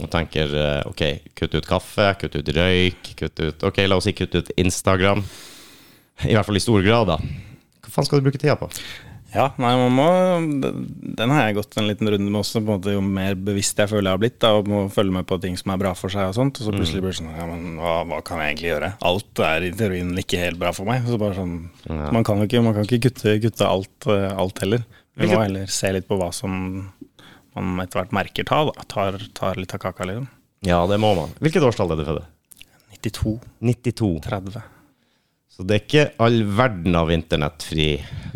og 0.00 0.08
tenker 0.14 0.54
eh, 0.56 0.80
ok, 0.88 1.02
kutt 1.36 1.58
ut 1.58 1.66
kaffe, 1.68 2.06
kutt 2.22 2.38
ut 2.38 2.54
røyk, 2.56 3.14
kutt 3.18 3.42
ut 3.42 3.66
Ok, 3.68 3.82
la 3.84 3.98
oss 3.98 4.06
si 4.08 4.14
kutt 4.16 4.38
ut 4.38 4.54
Instagram. 4.62 5.26
I 6.22 6.36
hvert 6.36 6.46
fall 6.46 6.60
i 6.60 6.62
stor 6.62 6.86
grad, 6.86 7.10
da. 7.10 7.18
Hva 7.82 7.96
faen 7.98 8.06
skal 8.06 8.22
du 8.22 8.30
bruke 8.30 8.40
tida 8.40 8.54
på? 8.56 8.70
Ja, 9.32 9.46
nei, 9.56 9.70
man 9.80 9.94
må 9.96 10.06
Den 11.16 11.30
har 11.32 11.46
jeg 11.46 11.56
gått 11.56 11.76
en 11.80 11.86
liten 11.88 12.08
runde 12.12 12.28
med 12.28 12.40
også, 12.42 12.60
på 12.60 12.68
en 12.68 12.80
måte 12.80 12.92
jo 12.92 13.00
mer 13.04 13.36
bevisst 13.40 13.78
jeg 13.80 13.88
føler 13.88 14.10
jeg 14.10 14.16
har 14.18 14.20
blitt, 14.20 14.38
da, 14.44 14.50
og 14.58 14.68
må 14.68 14.82
følge 14.92 15.14
med 15.16 15.28
på 15.28 15.38
ting 15.40 15.56
som 15.56 15.72
er 15.72 15.80
bra 15.80 15.94
for 15.96 16.12
seg 16.12 16.28
og 16.28 16.36
sånt. 16.36 16.60
Og 16.60 16.68
så 16.68 16.74
plutselig 16.74 17.00
blir 17.04 17.14
det 17.14 17.18
sånn 17.22 17.30
Ja, 17.32 17.46
men 17.48 17.78
hva, 17.80 17.94
hva 18.10 18.18
kan 18.26 18.42
jeg 18.42 18.52
egentlig 18.52 18.70
gjøre? 18.74 18.90
Alt 19.08 19.42
er 19.48 19.68
i 19.68 19.72
teorien 19.78 20.12
ikke 20.20 20.42
helt 20.42 20.60
bra 20.60 20.74
for 20.76 20.88
meg. 20.88 21.06
Så 21.08 21.20
bare 21.22 21.38
sånn 21.38 21.54
Ja. 21.88 22.10
Man 22.12 22.28
kan 22.28 22.42
jo 22.42 22.48
ikke, 22.50 22.62
man 22.64 22.76
kan 22.76 22.84
ikke 22.88 23.06
kutte, 23.08 23.38
kutte 23.46 23.68
alt, 23.68 24.08
eh, 24.12 24.28
alt 24.44 24.60
heller. 24.64 24.84
Vi 25.16 25.28
må 25.28 25.40
heller 25.42 25.72
se 25.72 25.92
litt 25.92 26.08
på 26.08 26.16
hva 26.20 26.28
som 26.32 26.52
man 27.52 27.80
etter 27.84 28.00
hvert 28.00 28.14
merker 28.16 28.46
ta, 28.48 28.62
da. 28.68 28.84
Tar, 28.88 29.18
tar 29.36 29.58
litt 29.60 29.72
av 29.76 29.80
kaka, 29.82 30.06
liksom. 30.08 30.28
Ja, 30.64 30.84
det 30.88 31.00
må 31.02 31.10
man. 31.18 31.32
Hvilket 31.42 31.64
årstall 31.66 31.92
er 31.92 32.00
du 32.00 32.06
født? 32.06 32.28
92, 33.02 33.34
92. 33.60 34.12
30. 34.24 34.62
Så 35.52 35.66
det 35.68 35.74
er 35.76 35.82
ikke 35.84 36.04
all 36.24 36.38
verden 36.56 36.94
av 36.96 37.10
internettfri, 37.12 37.90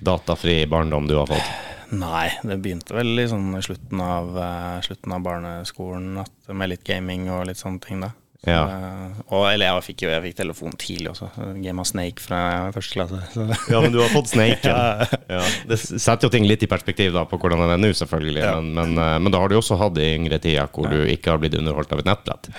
datafri 0.05 0.59
barndom 0.69 1.07
du 1.09 1.15
har 1.17 1.31
fått? 1.31 1.55
Nei, 1.97 2.27
det 2.45 2.59
begynte 2.61 2.97
vel 2.97 3.15
i 3.23 3.29
sånn 3.31 3.55
slutten 3.63 4.01
av, 4.03 4.33
eh, 4.43 4.81
slutten 4.85 5.15
av 5.17 5.23
barneskolen 5.25 6.19
at, 6.21 6.33
med 6.53 6.73
litt 6.75 6.85
gaming 6.85 7.29
og 7.31 7.47
litt 7.49 7.61
sånne 7.63 7.81
ting 7.85 8.03
da. 8.05 8.11
Så, 8.43 8.51
Ja. 8.53 8.65
eh, 8.69 9.15
og, 9.33 9.47
eller 9.49 9.71
jeg 9.71 9.85
fikk 9.87 10.03
jo 10.05 10.11
jeg 10.13 10.23
fikk 10.27 10.37
telefon 10.43 10.75
tidlig 10.79 11.09
også. 11.15 11.31
Game 11.63 11.81
of 11.81 11.89
Snake 11.89 12.21
fra 12.23 12.71
første 12.75 12.99
klasse. 12.99 13.23
Så. 13.33 13.47
Ja, 13.73 13.81
men 13.81 13.95
du 13.95 14.01
har 14.03 14.13
fått 14.13 14.29
Snake. 14.35 14.67
Ja, 14.69 15.41
det 15.71 15.79
setter 15.81 16.27
jo 16.29 16.35
ting 16.37 16.45
litt 16.47 16.63
i 16.63 16.69
perspektiv 16.71 17.15
da, 17.17 17.25
på 17.25 17.39
hvordan 17.41 17.65
den 17.65 17.73
er 17.79 17.81
nå, 17.81 17.95
selvfølgelig. 17.97 18.45
Ja. 18.45 18.59
Men, 18.61 18.75
men, 18.77 18.99
eh, 19.03 19.17
men 19.25 19.33
da 19.33 19.41
har 19.41 19.49
du 19.49 19.57
også 19.57 19.79
hatt 19.81 19.97
i 20.03 20.13
yngre 20.19 20.39
tider 20.43 20.69
hvor 20.75 20.91
du 20.93 21.01
ikke 21.09 21.33
har 21.33 21.41
blitt 21.43 21.57
underholdt 21.59 21.97
av 21.97 22.03
et 22.05 22.11
nettbrett. 22.13 22.51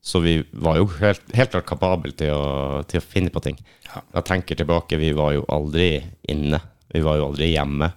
Så 0.00 0.20
vi 0.24 0.38
var 0.50 0.78
jo 0.80 0.86
helt, 1.00 1.22
helt 1.36 1.52
klart 1.52 1.68
kapable 1.68 2.12
til 2.16 2.32
å, 2.32 2.80
til 2.88 3.02
å 3.02 3.04
finne 3.04 3.32
på 3.32 3.42
ting. 3.44 3.58
Ja. 3.90 4.00
Jeg 4.16 4.28
tenker 4.30 4.56
tilbake, 4.56 4.98
vi 5.00 5.12
var 5.16 5.34
jo 5.36 5.44
aldri 5.52 5.98
inne. 6.32 6.60
Vi 6.90 7.02
var 7.04 7.18
jo 7.20 7.28
aldri 7.30 7.50
hjemme. 7.52 7.90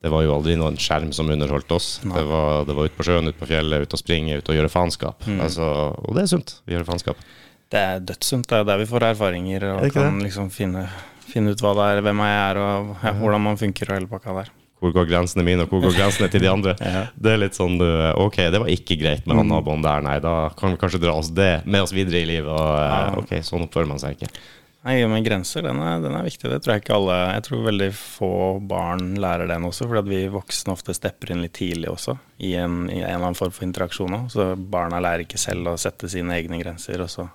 Det 0.00 0.08
var 0.12 0.24
jo 0.24 0.32
aldri 0.32 0.54
noen 0.56 0.78
skjerm 0.80 1.10
som 1.16 1.28
underholdt 1.32 1.72
oss. 1.76 1.88
Det 2.04 2.24
var, 2.28 2.64
det 2.68 2.76
var 2.76 2.88
ute 2.88 2.96
på 2.96 3.04
sjøen, 3.04 3.28
ute 3.28 3.40
på 3.40 3.48
fjellet, 3.50 3.84
ute 3.84 3.96
og 3.96 4.00
springe, 4.00 4.38
ute 4.40 4.52
og 4.52 4.56
gjøre 4.56 4.72
faenskap. 4.72 5.26
Mm. 5.28 5.40
Altså, 5.44 5.66
og 5.92 6.16
det 6.16 6.24
er 6.24 6.30
sunt. 6.32 6.54
Vi 6.64 6.76
gjør 6.76 6.86
faenskap. 6.88 7.24
Det 7.70 7.82
er 7.88 8.00
dødssunt. 8.08 8.48
Det 8.48 8.60
er 8.60 8.68
der 8.68 8.80
vi 8.80 8.88
får 8.88 9.10
erfaringer 9.10 9.66
og 9.74 9.84
Er 9.84 9.92
kan 9.94 10.22
liksom 10.24 10.48
finne, 10.54 10.86
finne 11.28 11.52
ut 11.52 11.64
hva 11.64 11.74
det 11.76 11.90
er, 11.90 12.04
hvem 12.06 12.24
jeg 12.24 12.38
er 12.46 12.62
og 12.64 12.94
ja, 13.04 13.12
hvordan 13.20 13.44
man 13.48 13.60
funker 13.60 13.92
og 13.92 14.00
hele 14.00 14.10
pakka 14.10 14.36
der. 14.40 14.52
Hvor 14.80 14.94
går 14.96 15.08
grensene 15.10 15.44
mine, 15.44 15.66
og 15.66 15.72
hvor 15.72 15.82
går 15.84 15.96
grensene 15.98 16.30
til 16.32 16.44
de 16.44 16.52
andre? 16.52 16.76
Ja. 16.90 17.02
Det 17.14 17.34
er 17.34 17.42
litt 17.42 17.56
sånn 17.56 17.76
du, 17.78 17.86
Ok, 18.18 18.40
det 18.50 18.58
var 18.62 18.70
ikke 18.72 18.96
greit 18.98 19.26
med 19.28 19.38
han 19.38 19.50
naboen 19.52 19.84
der, 19.84 20.00
nei. 20.04 20.16
Da 20.24 20.50
kan 20.58 20.72
vi 20.72 20.80
kanskje 20.80 21.02
dra 21.02 21.12
oss 21.20 21.28
det 21.36 21.60
med 21.68 21.84
oss 21.84 21.92
videre 21.94 22.22
i 22.22 22.28
livet. 22.28 22.50
Og, 22.50 22.72
eh. 22.80 23.20
Ok, 23.20 23.36
sånn 23.46 23.66
oppfører 23.68 23.90
man 23.92 24.00
seg 24.02 24.16
ikke. 24.16 24.32
Nei, 24.80 24.94
men 25.04 25.24
grenser, 25.24 25.60
den 25.66 25.76
er, 25.84 25.98
den 26.00 26.14
er 26.16 26.24
viktig. 26.24 26.48
Det 26.48 26.62
tror 26.64 26.72
jeg 26.72 26.82
ikke 26.86 26.94
alle 26.96 27.16
Jeg 27.34 27.42
tror 27.44 27.66
veldig 27.66 27.88
få 27.98 28.30
barn 28.64 29.10
lærer 29.20 29.50
den 29.50 29.66
også, 29.68 29.84
fordi 29.84 30.00
at 30.00 30.08
vi 30.08 30.20
voksne 30.32 30.72
ofte 30.72 30.96
stepper 30.96 31.34
inn 31.34 31.44
litt 31.44 31.52
tidlig 31.58 31.90
også, 31.92 32.16
i 32.48 32.54
en, 32.56 32.86
i 32.88 33.02
en 33.02 33.10
eller 33.10 33.26
annen 33.26 33.36
form 33.38 33.52
for 33.52 33.68
interaksjon 33.68 34.16
Også. 34.22 34.32
Så 34.38 34.70
barna 34.72 35.02
lærer 35.04 35.26
ikke 35.26 35.40
selv 35.40 35.68
å 35.68 35.76
sette 35.80 36.08
sine 36.08 36.38
egne 36.38 36.62
grenser, 36.62 37.04
og 37.04 37.12
så 37.12 37.28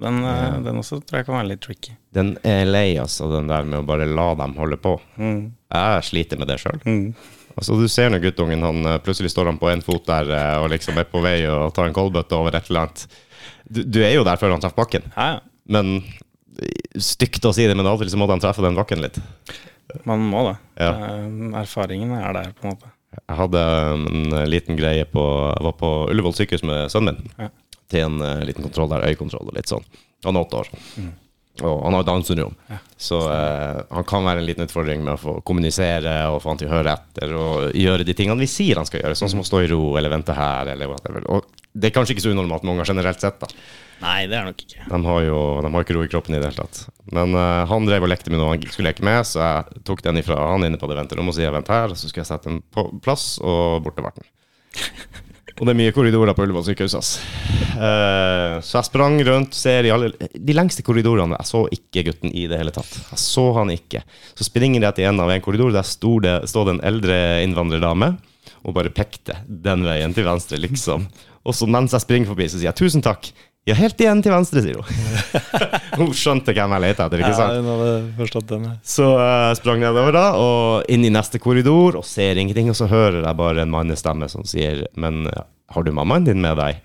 den, 0.00 0.22
ja. 0.24 0.36
den 0.64 0.80
også 0.80 0.98
tror 1.04 1.20
jeg 1.20 1.26
kan 1.28 1.36
være 1.38 1.50
litt 1.52 1.62
tricky. 1.64 1.92
Den 2.16 2.32
er 2.46 2.64
lei, 2.68 2.94
altså, 3.00 3.28
den 3.32 3.50
der 3.50 3.66
med 3.68 3.82
å 3.82 3.86
bare 3.86 4.08
la 4.08 4.30
dem 4.38 4.56
holde 4.58 4.78
på. 4.80 4.96
Mm. 5.20 5.42
Jeg 5.70 6.06
sliter 6.08 6.40
med 6.40 6.50
det 6.50 6.58
sjøl. 6.62 6.80
Mm. 6.84 7.12
Altså, 7.56 7.76
du 7.76 7.86
ser 7.90 8.10
når 8.12 8.22
guttungen 8.24 8.62
han 8.64 8.86
eh, 8.88 9.00
plutselig 9.04 9.32
står 9.34 9.50
han 9.50 9.58
på 9.60 9.68
en 9.72 9.82
fot 9.84 10.06
der 10.08 10.30
eh, 10.32 10.56
og 10.62 10.70
liksom 10.72 10.98
er 11.02 11.08
på 11.10 11.20
vei 11.24 11.36
og 11.50 11.74
tar 11.76 11.90
en 11.90 11.96
koldbøtte 11.96 12.38
over 12.38 12.56
et 12.56 12.70
eller 12.70 12.86
annet. 12.86 13.04
Du, 13.70 13.82
du 13.84 14.00
er 14.02 14.14
jo 14.16 14.24
der 14.26 14.38
før 14.40 14.54
han 14.54 14.62
treffer 14.62 14.80
bakken, 14.82 15.10
Ja, 15.16 15.26
ja. 15.36 15.40
men 15.70 15.98
eh, 16.00 17.00
Stygt 17.00 17.44
å 17.46 17.52
si 17.56 17.66
det, 17.68 17.76
men 17.78 17.86
av 17.86 17.98
og 17.98 18.04
til 18.04 18.10
så 18.12 18.18
må 18.20 18.28
han 18.30 18.42
treffe 18.42 18.64
den 18.64 18.78
bakken 18.78 19.02
litt. 19.04 19.18
Man 20.06 20.22
må 20.30 20.46
det. 20.48 20.56
Ja. 20.80 20.90
Eh, 21.10 21.60
Erfaringen 21.60 22.14
er 22.18 22.32
der, 22.38 22.50
på 22.56 22.66
en 22.66 22.74
måte. 22.76 22.90
Jeg 23.18 23.36
hadde 23.40 23.60
en 23.90 24.34
liten 24.46 24.76
greie 24.78 25.02
på 25.10 25.22
Jeg 25.50 25.64
var 25.66 25.72
på 25.80 25.88
Ullevål 26.12 26.34
sykehus 26.38 26.62
med 26.66 26.92
sønnen 26.94 27.18
min. 27.18 27.32
Ja. 27.42 27.48
Til 27.90 28.06
en 28.06 28.22
uh, 28.22 28.38
liten 28.46 28.66
kontroll 28.66 28.90
der, 28.92 29.08
øyekontroll 29.10 29.50
og 29.50 29.58
litt 29.58 29.70
sånn. 29.70 29.84
Han 30.26 30.36
er 30.36 30.46
åtte 30.46 30.62
år. 30.62 30.72
Og 31.60 31.80
han 31.84 31.94
har 31.96 32.04
Downs 32.06 32.28
syndrom, 32.30 32.54
så 32.96 33.18
uh, 33.26 33.80
han 33.90 34.06
kan 34.08 34.24
være 34.24 34.40
en 34.40 34.46
liten 34.46 34.64
utfordring 34.64 35.02
med 35.04 35.16
å 35.16 35.20
få 35.20 35.34
kommunisere 35.44 36.14
og 36.30 36.38
få 36.40 36.52
han 36.52 36.60
til 36.60 36.70
å 36.70 36.72
høre 36.72 36.94
etter 36.94 37.34
og 37.36 37.76
gjøre 37.76 38.06
de 38.06 38.14
tingene 38.16 38.40
vi 38.40 38.48
sier 38.48 38.80
han 38.80 38.88
skal 38.88 39.02
gjøre, 39.02 39.18
sånn 39.18 39.32
som 39.34 39.42
å 39.42 39.46
stå 39.46 39.60
i 39.64 39.68
ro 39.72 39.82
eller 39.98 40.12
vente 40.12 40.36
her 40.36 40.70
eller 40.72 40.88
whatever. 40.88 41.26
Og 41.28 41.50
det 41.72 41.90
er 41.90 41.94
kanskje 41.96 42.16
ikke 42.16 42.24
så 42.24 42.32
unormalt 42.32 42.64
med 42.64 42.76
unger 42.76 42.92
generelt 42.94 43.20
sett, 43.22 43.42
da. 43.42 43.50
Nei, 44.00 44.24
det 44.30 44.38
er 44.38 44.46
nok 44.48 44.62
ikke. 44.64 44.86
De 44.88 45.00
har 45.04 45.24
jo 45.26 45.40
de 45.60 45.72
har 45.74 45.84
ikke 45.84 45.96
ro 45.98 46.04
i 46.06 46.10
kroppen 46.12 46.36
i 46.36 46.40
det 46.40 46.48
hele 46.48 46.62
tatt. 46.62 46.84
Men 47.12 47.36
uh, 47.36 47.66
han 47.68 47.88
drev 47.88 48.06
og 48.06 48.12
lekte 48.14 48.32
med 48.32 48.40
noe 48.40 48.54
han 48.54 48.64
skulle 48.70 48.88
leke 48.88 49.04
med, 49.04 49.20
så 49.28 49.42
jeg 49.42 49.82
tok 49.90 50.04
den 50.06 50.22
ifra 50.22 50.38
han 50.54 50.64
inne 50.64 50.80
på 50.80 50.88
det 50.88 50.96
venterommet 51.02 51.34
og 51.34 51.36
sa 51.36 51.52
vent 51.52 51.72
her, 51.74 51.92
så 51.92 52.08
skulle 52.08 52.24
jeg 52.24 52.30
sette 52.30 52.48
den 52.48 52.62
på 52.72 52.86
plass, 53.04 53.34
og 53.44 53.82
borte 53.84 54.06
ble 54.06 54.14
den. 54.16 54.30
Og 55.60 55.68
det 55.68 55.74
er 55.74 55.78
mye 55.82 55.92
korridorer 55.92 56.32
på 56.32 56.46
Ullevål 56.46 56.64
sykehus. 56.70 56.94
ass. 56.96 57.10
Uh, 57.76 58.56
så 58.64 58.78
jeg 58.78 58.88
sprang 58.88 59.18
rundt, 59.28 59.54
ser 59.54 59.84
i 59.84 59.92
alle 59.92 60.08
De 60.16 60.56
lengste 60.56 60.82
korridorene. 60.82 61.36
Jeg 61.36 61.50
så 61.50 61.66
ikke 61.76 62.06
gutten 62.08 62.32
i 62.32 62.46
det 62.48 62.56
hele 62.56 62.72
tatt. 62.72 62.88
Jeg 63.12 63.20
så 63.20 63.44
han 63.58 63.72
ikke. 63.74 64.00
Så 64.32 64.48
springer 64.48 64.88
jeg 64.88 64.96
til 64.96 65.10
en 65.10 65.20
av 65.20 65.30
en 65.30 65.44
korridor, 65.44 65.72
der 65.76 65.84
stod 65.84 66.24
det, 66.24 66.36
stod 66.48 66.72
en 66.72 66.80
eldre 66.80 67.42
innvandrerdame 67.44 68.14
og 68.64 68.74
bare 68.76 68.92
pekte 68.92 69.36
den 69.44 69.84
veien 69.84 70.16
til 70.16 70.26
venstre, 70.26 70.58
liksom. 70.60 71.06
Og 71.44 71.56
så 71.56 71.68
mens 71.68 71.94
jeg 71.96 72.04
springer 72.04 72.32
forbi, 72.32 72.48
så 72.48 72.58
sier 72.58 72.68
jeg 72.72 72.80
'tusen 72.80 73.04
takk'. 73.04 73.32
Ja, 73.68 73.74
helt 73.76 74.00
igjen 74.00 74.22
til 74.24 74.32
venstre, 74.32 74.62
sier 74.64 74.78
hun. 74.80 74.86
hun 76.00 76.14
skjønte 76.16 76.54
hvem 76.56 76.72
jeg 76.74 76.84
lette 76.86 77.04
etter, 77.04 77.20
ikke 77.20 77.36
sant? 77.36 77.52
Ja, 77.54 77.60
hun 77.60 77.68
hadde 77.74 77.90
forstått 78.16 78.48
den. 78.48 78.64
ja. 78.70 78.76
Så 78.82 79.08
jeg 79.20 79.58
sprang 79.60 79.82
nedover 79.84 80.16
da, 80.16 80.24
og 80.40 80.88
inn 80.90 81.04
i 81.04 81.12
neste 81.12 81.38
korridor, 81.42 82.00
og 82.00 82.06
ser 82.08 82.40
ingenting, 82.40 82.72
og 82.72 82.78
så 82.78 82.88
hører 82.90 83.20
jeg 83.20 83.38
bare 83.42 83.66
en 83.66 83.74
mannestemme 83.74 84.30
som 84.32 84.46
sier 84.48 84.86
Men 84.96 85.26
har 85.28 85.84
du 85.86 85.92
mammaen 85.94 86.24
din 86.26 86.40
med 86.40 86.56
deg? 86.58 86.80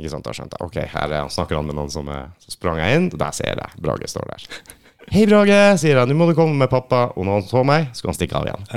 Ikke 0.00 0.10
sant, 0.12 0.26
da 0.26 0.34
skjønte 0.34 0.58
jeg. 0.58 0.66
Ok, 0.66 0.76
her 0.92 1.14
er, 1.14 1.30
snakker 1.32 1.58
han 1.58 1.70
med 1.70 1.78
noen 1.78 1.90
som 1.92 2.08
er 2.10 2.30
Så 2.42 2.54
sprang 2.54 2.78
jeg 2.82 2.98
inn, 2.98 3.08
og 3.12 3.18
der 3.22 3.34
ser 3.36 3.58
jeg 3.62 3.80
Brage 3.82 4.10
står 4.10 4.28
der. 4.30 4.46
Hei, 5.10 5.24
Brage, 5.26 5.56
sier 5.82 5.98
jeg. 5.98 6.06
Nå 6.06 6.14
må 6.14 6.28
du 6.28 6.36
komme 6.38 6.54
med 6.54 6.70
pappa. 6.70 7.08
Og 7.18 7.24
når 7.26 7.40
han 7.40 7.46
så 7.48 7.64
meg, 7.66 7.88
skulle 7.98 8.12
han 8.12 8.18
stikke 8.18 8.38
av 8.38 8.46
igjen. 8.46 8.68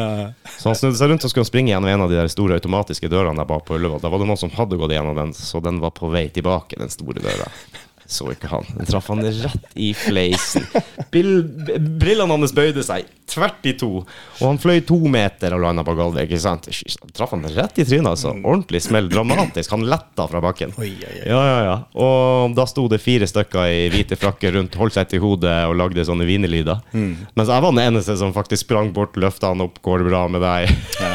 Så 0.58 0.72
han 0.72 0.78
snudde 0.80 0.98
seg 0.98 1.12
rundt 1.12 1.26
og 1.28 1.30
skulle 1.30 1.46
springe 1.46 1.70
gjennom 1.70 1.92
en 1.92 2.06
av 2.08 2.10
de 2.10 2.18
der 2.18 2.32
store 2.34 2.58
automatiske 2.58 3.06
dørene 3.12 3.38
der 3.38 3.50
bak 3.50 3.68
på 3.68 3.78
Ullevål. 3.78 4.02
Da 4.02 4.10
var 4.10 4.24
det 4.24 4.30
noen 4.32 4.42
som 4.42 4.54
hadde 4.56 4.80
gått 4.82 4.96
gjennom 4.96 5.14
den, 5.20 5.36
så 5.38 5.62
den 5.62 5.78
var 5.84 5.94
på 5.94 6.10
vei 6.10 6.26
tilbake, 6.34 6.80
den 6.82 6.90
store 6.90 7.22
døra. 7.22 7.46
Så 8.14 8.30
ikke 8.30 8.52
han. 8.52 8.68
Den 8.78 8.90
traff 8.90 9.08
han 9.10 9.24
rett 9.26 9.72
i 9.80 9.90
fleisen. 9.98 10.68
Brillene 11.14 12.30
hans 12.38 12.54
bøyde 12.54 12.84
seg 12.86 13.08
tvert 13.34 13.66
i 13.66 13.74
to, 13.80 13.90
og 14.04 14.44
han 14.44 14.60
fløy 14.62 14.82
to 14.86 14.98
meter 15.10 15.56
og 15.56 15.64
landa 15.64 15.82
på 15.88 15.96
gulvet. 15.98 16.28
ikke 16.28 16.40
sant? 16.42 16.68
Traff 17.16 17.32
han 17.34 17.46
rett 17.56 17.80
i 17.82 17.86
trynet, 17.88 18.12
altså. 18.12 18.34
Ordentlig 18.36 18.84
smell. 18.86 19.08
Dramatisk. 19.10 19.72
Han 19.74 19.86
letta 19.90 20.28
fra 20.30 20.42
bakken. 20.44 20.76
Ja, 20.78 21.40
ja, 21.42 21.58
ja. 21.66 21.76
Og 21.98 22.54
da 22.58 22.68
sto 22.70 22.86
det 22.92 23.02
fire 23.02 23.26
stykker 23.30 23.72
i 23.72 23.88
hvite 23.94 24.18
frakker 24.20 24.54
rundt, 24.58 24.78
holdt 24.78 24.98
seg 25.00 25.10
til 25.10 25.24
hodet 25.24 25.56
og 25.70 25.76
lagde 25.80 26.06
sånne 26.06 26.28
hvinelyder. 26.30 26.84
Mens 26.94 27.50
jeg 27.50 27.66
var 27.66 27.74
den 27.74 27.82
eneste 27.88 28.18
som 28.20 28.36
faktisk 28.36 28.68
sprang 28.68 28.92
bort, 28.94 29.18
løfta 29.18 29.54
han 29.54 29.64
opp, 29.66 29.82
går 29.86 30.04
det 30.04 30.12
bra 30.12 30.24
med 30.30 30.44
deg? 30.46 30.70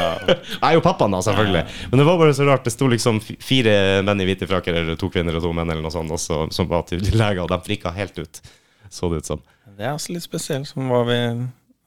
jeg 0.33 0.65
er 0.73 0.75
jo 0.79 0.85
pappaen, 0.85 1.15
da, 1.15 1.23
selvfølgelig. 1.29 1.65
Men 1.93 2.03
det 2.03 2.09
var 2.09 2.21
bare 2.25 2.35
så 2.37 2.49
rart. 2.49 2.67
Det 2.67 2.75
sto 2.75 2.91
liksom 2.91 3.21
fire 3.23 3.77
menn 4.07 4.25
i 4.25 4.29
hvite 4.29 4.49
frakker, 4.51 4.81
eller 4.83 4.99
to 4.99 5.13
kvinner 5.13 5.39
og 5.39 5.45
to 5.45 5.55
menn, 5.55 5.71
eller 5.71 5.85
noe 5.85 5.95
sånt, 5.95 6.11
også, 6.19 6.49
som 6.55 6.71
var 6.73 6.88
til 6.91 7.05
leger, 7.17 7.45
og 7.45 7.53
de 7.53 7.61
frika 7.65 7.93
helt 7.97 8.19
ut. 8.19 8.43
Så 8.91 9.11
det 9.13 9.23
ut 9.23 9.31
som. 9.31 9.41
Det 9.79 9.87
er 9.87 9.95
også 9.95 10.15
litt 10.15 10.25
spesielt. 10.25 10.69
Som 10.71 10.91
hva 10.91 11.03
vi, 11.09 11.19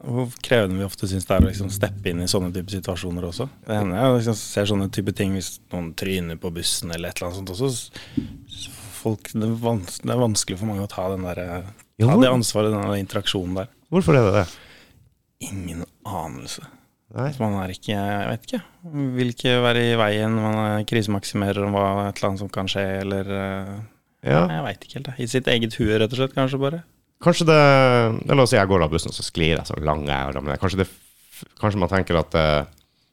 hvor 0.01 0.31
krevende 0.45 0.79
vi 0.79 0.87
ofte 0.87 1.09
syns 1.09 1.27
det 1.27 1.35
er 1.35 1.45
å 1.45 1.49
liksom 1.49 1.71
steppe 1.73 2.11
inn 2.11 2.23
i 2.23 2.29
sånne 2.29 2.51
type 2.55 2.73
situasjoner 2.73 3.27
også. 3.27 3.47
Det 3.67 3.77
hender 3.77 3.99
jeg 3.99 4.17
liksom 4.19 4.37
ser 4.39 4.69
sånne 4.71 4.89
type 4.93 5.15
ting 5.17 5.35
hvis 5.37 5.55
noen 5.73 5.91
tryner 5.97 6.39
på 6.41 6.53
bussen 6.55 6.93
eller 6.93 7.11
et 7.11 7.21
eller 7.21 7.31
annet 7.31 7.41
sånt 7.41 7.53
også. 7.55 8.01
Folk, 9.01 9.31
det, 9.33 9.47
er 9.47 9.55
vans 9.63 10.01
det 10.03 10.13
er 10.13 10.21
vanskelig 10.21 10.59
for 10.61 10.69
mange 10.69 10.85
å 10.85 10.91
ta, 10.91 11.07
den 11.09 11.25
der, 11.25 11.71
ta 12.01 12.19
det 12.21 12.29
ansvaret, 12.29 12.73
den 12.73 12.85
der 12.85 13.01
interaksjonen 13.01 13.63
der. 13.63 13.71
Hvorfor 13.91 14.17
er 14.17 14.27
det 14.27 14.35
det? 14.43 14.45
Ingen 15.49 15.81
anelse. 16.05 16.67
Man 17.11 17.57
er 17.59 17.73
ikke 17.73 17.91
Jeg 17.91 18.27
vet 18.29 18.45
ikke. 18.47 18.59
Vil 19.17 19.33
ikke 19.33 19.55
være 19.65 19.81
i 19.83 19.95
veien. 19.99 20.37
Man 20.39 20.59
er 20.61 20.85
krisemaksimerer 20.87 21.65
om 21.65 21.73
hva 21.75 21.87
et 22.05 22.21
eller 22.21 22.29
annet 22.29 22.43
som 22.43 22.51
kan 22.53 22.69
skje, 22.71 22.85
eller 23.01 23.31
eh, 23.35 23.73
Ja. 24.25 24.43
Jeg 24.45 24.65
veit 24.67 24.83
ikke 24.85 24.99
helt. 24.99 25.07
Da. 25.09 25.15
I 25.17 25.29
sitt 25.29 25.47
eget 25.49 25.77
hue, 25.79 25.95
rett 25.97 26.11
og 26.11 26.19
slett, 26.19 26.35
kanskje 26.37 26.59
bare. 26.61 26.83
Kanskje 27.21 27.45
det 27.49 28.37
oss 28.41 28.51
si 28.53 28.57
jeg 28.57 28.69
går 28.69 28.85
av 28.85 28.93
bussen, 28.93 29.13
og 29.13 29.17
så 29.17 29.25
sklir 29.25 29.55
jeg 29.55 29.65
så 29.69 29.77
lang 29.81 30.05
jeg 30.09 30.17
er. 30.17 30.59
Kanskje, 30.61 30.83
det, 30.83 31.49
kanskje 31.61 31.81
man 31.81 31.91
tenker 31.91 32.21
at 32.21 32.37
eh, 32.37 32.61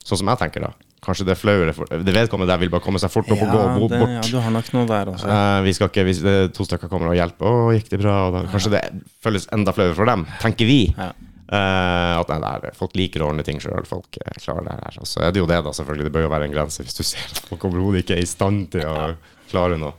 Sånn 0.09 0.21
som 0.21 0.29
jeg 0.31 0.39
tenker, 0.39 0.63
da. 0.63 0.69
Kanskje 1.03 1.25
det 1.27 1.33
er 1.35 1.39
flauere 1.39 1.73
for 1.75 1.91
Det 1.91 2.13
vedkommende 2.15 2.49
der 2.49 2.59
vil 2.61 2.71
bare 2.71 2.83
komme 2.83 2.99
seg 3.01 3.11
fort 3.13 3.27
opp 3.31 3.41
og 3.43 3.51
gå 3.51 3.59
bort. 3.83 3.91
det, 3.93 3.99
ja, 4.15 4.21
du 4.25 4.37
har 4.43 4.53
nok 4.55 4.69
noe 4.75 4.87
der 4.89 5.11
også. 5.13 5.27
Eh, 5.31 5.57
vi 5.67 5.73
skal 5.75 5.91
ikke, 5.91 6.05
hvis 6.07 6.21
det 6.25 6.35
to 6.55 6.65
stykker 6.67 6.91
kommer 6.91 7.11
og 7.11 7.17
hjelper, 7.19 7.47
å, 7.47 7.69
gikk 7.75 7.91
det 7.93 8.01
bra? 8.01 8.15
Da, 8.33 8.43
kanskje 8.51 8.73
det 8.73 8.81
føles 9.23 9.47
enda 9.55 9.75
flauere 9.75 9.95
for 9.97 10.09
dem, 10.09 10.25
tenker 10.41 10.69
vi. 10.69 10.79
Ja. 10.97 11.11
Eh, 11.49 12.15
at 12.19 12.29
nei, 12.29 12.39
det 12.43 12.71
er, 12.71 12.75
folk 12.77 12.97
liker 12.99 13.23
å 13.23 13.31
ordne 13.31 13.45
ting 13.47 13.61
sjøl, 13.63 13.87
folk 13.89 14.19
eh, 14.21 14.35
klarer 14.41 14.67
det 14.67 14.75
her. 14.81 14.99
Og 15.01 15.09
så 15.09 15.23
er 15.27 15.33
det 15.35 15.43
jo 15.43 15.47
det, 15.49 15.61
da, 15.65 15.73
selvfølgelig. 15.77 16.09
Det 16.09 16.15
bør 16.17 16.27
jo 16.27 16.33
være 16.35 16.49
en 16.49 16.57
grense 16.57 16.85
hvis 16.85 16.99
du 16.99 17.05
ser 17.07 17.31
at 17.37 17.41
folk 17.47 17.69
overhodet 17.69 18.03
ikke 18.03 18.17
er 18.19 18.25
i 18.25 18.29
stand 18.29 18.67
til 18.75 18.85
å 18.89 19.11
klare 19.49 19.79
noe. 19.81 19.95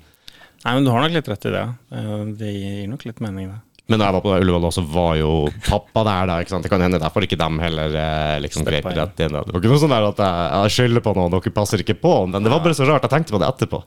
Nei, 0.65 0.75
men 0.77 0.85
du 0.85 0.93
har 0.93 1.01
nok 1.07 1.15
litt 1.17 1.29
rett 1.33 1.49
i 1.49 1.57
det. 1.57 1.67
Eh, 1.97 2.15
Det 2.39 2.53
gir 2.55 2.87
nok 2.93 3.05
litt 3.09 3.21
mening, 3.25 3.49
det. 3.55 3.61
Men 3.91 3.99
da 3.99 4.07
jeg 4.07 4.15
var 4.15 4.23
på 4.23 4.35
Ullevål, 4.39 4.65
også 4.69 4.83
var 4.87 5.17
jo 5.19 5.31
pappa 5.67 6.05
der. 6.07 6.27
da, 6.31 6.35
ikke 6.39 6.53
sant? 6.53 6.63
Det 6.63 6.71
kan 6.71 6.79
hende 6.85 7.01
derfor 7.03 7.25
ikke 7.27 7.35
dem 7.41 7.57
heller 7.59 7.91
eh, 7.99 8.37
liksom 8.39 8.63
grep 8.63 8.85
rett 8.87 9.19
inn. 9.25 9.35
Det 9.35 9.51
var 9.51 9.59
ikke 9.59 9.73
noe 9.73 9.81
sånn 9.83 9.91
der 9.91 10.07
at 10.07 10.21
jeg, 10.23 10.45
jeg 10.53 10.75
skylder 10.77 11.03
på 11.03 11.15
noen, 11.17 11.33
dere 11.35 11.53
passer 11.57 11.83
ikke 11.83 11.97
på. 11.99 12.13
Men 12.31 12.47
det 12.47 12.53
var 12.53 12.63
bare 12.63 12.77
så 12.79 12.87
rart. 12.87 13.03
Jeg 13.03 13.11
tenkte 13.17 13.35
på 13.35 13.41
det 13.43 13.49
etterpå. 13.51 13.81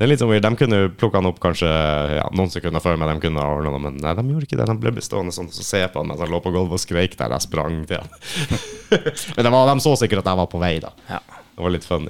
Det 0.00 0.06
er 0.06 0.10
litt 0.14 0.22
sånn 0.22 0.30
weird. 0.32 0.46
De 0.48 0.60
kunne 0.62 0.78
plukka 0.96 1.20
han 1.20 1.28
opp 1.28 1.42
kanskje 1.44 1.68
ja, 1.68 2.24
noen 2.32 2.48
sekunder 2.54 2.80
før 2.80 2.96
meg, 3.02 3.12
de 3.12 3.26
kunne 3.26 3.44
ha 3.44 3.50
ordnet 3.58 3.74
noe, 3.76 3.82
men 3.90 4.00
nei, 4.00 4.14
de 4.16 4.24
gjorde 4.32 4.48
ikke 4.48 4.60
det. 4.62 4.68
De 4.72 4.78
ble 4.86 4.94
bestående 4.96 5.36
sånn, 5.36 5.52
så 5.52 5.66
se 5.66 5.82
på 5.92 6.00
han 6.00 6.08
mens 6.08 6.24
han 6.24 6.32
lå 6.32 6.40
på 6.40 6.54
gulvet 6.56 6.78
og 6.78 6.84
skreik 6.86 7.18
der 7.20 7.36
jeg 7.36 7.44
sprang 7.50 7.82
til 7.90 8.00
han. 8.00 8.08
men 9.36 9.44
det 9.44 9.52
var, 9.58 9.68
de 9.74 9.84
så 9.84 9.92
sikkert 10.00 10.24
at 10.24 10.32
jeg 10.32 10.40
var 10.40 10.48
på 10.56 10.62
vei, 10.64 10.78
da. 10.80 10.94
Ja. 11.10 11.20
Det 11.60 11.64
var 11.66 11.72
litt 11.74 11.84
funny. 11.84 12.08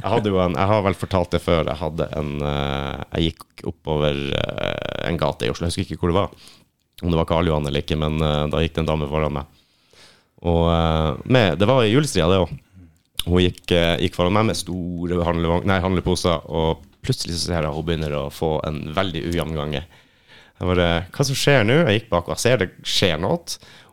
Jeg, 0.00 0.08
hadde 0.08 0.30
jo 0.32 0.38
en, 0.40 0.54
jeg 0.56 0.68
har 0.70 0.84
vel 0.86 0.94
fortalt 0.96 1.34
det 1.34 1.42
før. 1.44 1.68
Jeg 1.68 1.76
hadde 1.76 2.06
en 2.16 2.30
eh, 2.48 3.02
Jeg 3.12 3.26
gikk 3.26 3.64
oppover 3.68 4.20
eh, 4.40 5.02
en 5.04 5.18
gate 5.20 5.44
i 5.44 5.50
Oslo, 5.52 5.68
jeg 5.68 5.74
husker 5.74 5.98
ikke 5.98 6.06
hvor 6.06 6.12
det 6.14 6.16
var. 6.16 6.46
Om 7.04 7.12
det 7.12 7.18
var 7.20 7.28
Karl 7.28 7.50
Johan 7.50 7.68
eller 7.68 7.84
ikke, 7.84 7.98
men 8.00 8.16
eh, 8.24 8.46
da 8.48 8.62
gikk 8.64 8.78
det 8.78 8.80
en 8.80 8.88
dame 8.88 9.08
foran 9.10 9.36
meg. 9.36 9.58
Og 10.48 10.64
med, 11.28 11.58
Det 11.60 11.68
var 11.68 11.84
i 11.84 11.90
julestria, 11.92 12.30
det 12.32 12.40
òg. 12.40 12.56
Hun 13.26 13.44
gikk, 13.44 13.74
gikk 14.00 14.16
foran 14.16 14.32
meg 14.38 14.48
med 14.48 14.56
store 14.56 15.20
nei, 15.68 15.76
handleposer, 15.84 16.48
og 16.48 16.80
plutselig 17.04 17.36
så 17.36 17.50
ser 17.50 17.68
jeg 17.68 17.76
hun 17.76 17.84
begynner 17.84 18.16
å 18.16 18.26
få 18.32 18.54
en 18.64 18.80
veldig 18.96 19.26
ujevn 19.28 19.60
gange. 19.60 19.84
Jeg 20.56 20.70
bare, 20.72 20.88
Hva 21.12 21.28
som 21.28 21.36
skjer 21.36 21.68
nå? 21.68 21.82
Jeg 21.82 22.00
gikk 22.00 22.08
bak 22.16 22.32
og 22.32 22.38
jeg 22.38 22.46
ser 22.46 22.64
det 22.64 22.72
skjer 22.80 23.20
noe. 23.20 23.44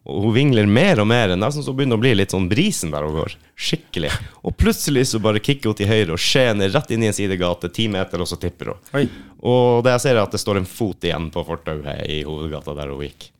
Og 0.07 0.23
hun 0.23 0.35
vingler 0.37 0.69
mer 0.71 1.01
og 1.03 1.09
mer. 1.09 1.33
Nesten 1.35 1.65
så 1.65 1.73
hun 1.73 1.79
begynner 1.81 1.99
å 1.99 2.03
bli 2.03 2.13
litt 2.15 2.31
sånn 2.31 2.47
brisen 2.51 2.93
der 2.93 3.03
hun 3.03 3.17
går. 3.19 3.35
Skikkelig. 3.59 4.11
Og 4.47 4.55
plutselig 4.59 5.07
så 5.11 5.19
bare 5.23 5.41
kicker 5.43 5.73
hun 5.73 5.79
til 5.79 5.89
høyre 5.91 6.15
og 6.15 6.21
skjener 6.23 6.71
rett 6.71 6.93
inn 6.95 7.03
i 7.03 7.09
en 7.11 7.17
sidegate, 7.17 7.71
ti 7.75 7.89
meter, 7.91 8.23
og 8.23 8.29
så 8.29 8.39
tipper 8.39 8.71
hun. 8.71 8.85
Oi. 8.95 9.07
Og 9.43 9.83
det 9.85 9.97
jeg 9.97 10.05
ser, 10.07 10.15
er 10.15 10.23
at 10.23 10.35
det 10.35 10.41
står 10.41 10.61
en 10.61 10.69
fot 10.69 11.07
igjen 11.07 11.27
på 11.33 11.43
fortauet 11.47 12.07
i 12.07 12.21
hovedgata 12.27 12.77
der 12.77 12.93
hun 12.93 13.03
gikk. 13.03 13.31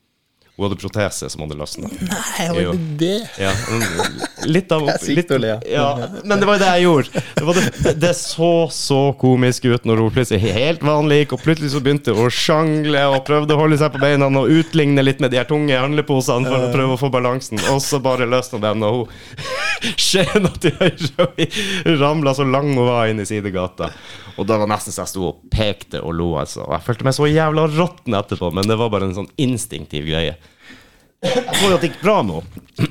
Hun 0.58 0.66
hadde 0.66 0.80
protese 0.82 1.28
som 1.30 1.44
hadde 1.44 1.54
løsna. 1.54 1.90
Nei, 2.02 2.46
Jo. 2.64 2.72
det? 2.98 3.28
Ja, 3.38 3.52
mm, 3.54 4.48
litt 4.50 4.72
av 4.74 4.88
Det 4.88 5.14
litt, 5.14 5.34
ja, 5.70 5.86
Men 6.26 6.40
det 6.42 6.48
var 6.50 6.58
jo 6.58 6.62
det 6.64 6.72
jeg 6.72 6.86
gjorde. 6.88 7.22
Det, 7.36 7.44
var 7.46 7.60
det, 7.60 7.94
det 8.02 8.14
så 8.18 8.50
så 8.74 9.02
komisk 9.22 9.68
ut 9.70 9.86
når 9.86 10.02
hun 10.02 10.16
plutselig 10.16 10.50
helt 10.56 10.82
vanlig 10.82 11.22
gikk, 11.22 11.38
og 11.38 11.44
plutselig 11.46 11.76
så 11.76 11.84
begynte 11.86 12.16
hun 12.18 12.26
å 12.26 12.34
sjangle 12.34 13.06
og 13.14 13.22
prøvde 13.30 13.54
å 13.54 13.62
holde 13.62 13.78
seg 13.78 13.94
på 13.94 14.02
beina 14.02 14.32
og 14.34 14.50
utligne 14.50 15.06
litt 15.06 15.22
med 15.22 15.36
de 15.36 15.38
her 15.44 15.46
tunge 15.50 15.78
handleposene 15.78 16.50
for 16.50 16.66
å 16.66 16.74
prøve 16.74 16.98
å 16.98 17.02
få 17.06 17.12
balansen, 17.14 17.62
og 17.70 17.78
så 17.86 18.02
bare 18.02 18.26
løsna 18.26 18.64
den, 18.66 18.88
og 18.88 19.04
hun 19.04 19.94
skjena 20.08 20.50
til 20.58 20.74
høyre 20.82 21.30
og 21.30 22.02
ramla 22.02 22.34
så 22.34 22.50
lang 22.50 22.74
hun 22.74 22.88
var 22.90 23.14
inn 23.14 23.22
i 23.22 23.30
sidegata. 23.30 23.94
Og 24.38 24.46
det 24.46 24.58
var 24.62 24.70
nesten 24.70 24.94
så 24.94 25.04
jeg 25.04 25.14
sto 25.14 25.24
og 25.32 25.40
pekte 25.54 26.02
og 26.02 26.14
lo, 26.18 26.32
altså. 26.42 26.64
Og 26.66 26.76
jeg 26.76 26.86
følte 26.86 27.08
meg 27.08 27.16
så 27.18 27.30
jævla 27.30 27.66
råtten 27.74 28.18
etterpå, 28.18 28.52
men 28.54 28.70
det 28.70 28.78
var 28.78 28.92
bare 28.94 29.10
en 29.10 29.16
sånn 29.18 29.32
instinktiv 29.42 30.06
greie. 30.10 30.36
Det 31.18 31.88
gikk 31.88 32.02
bra 32.04 32.20
nå. 32.26 32.42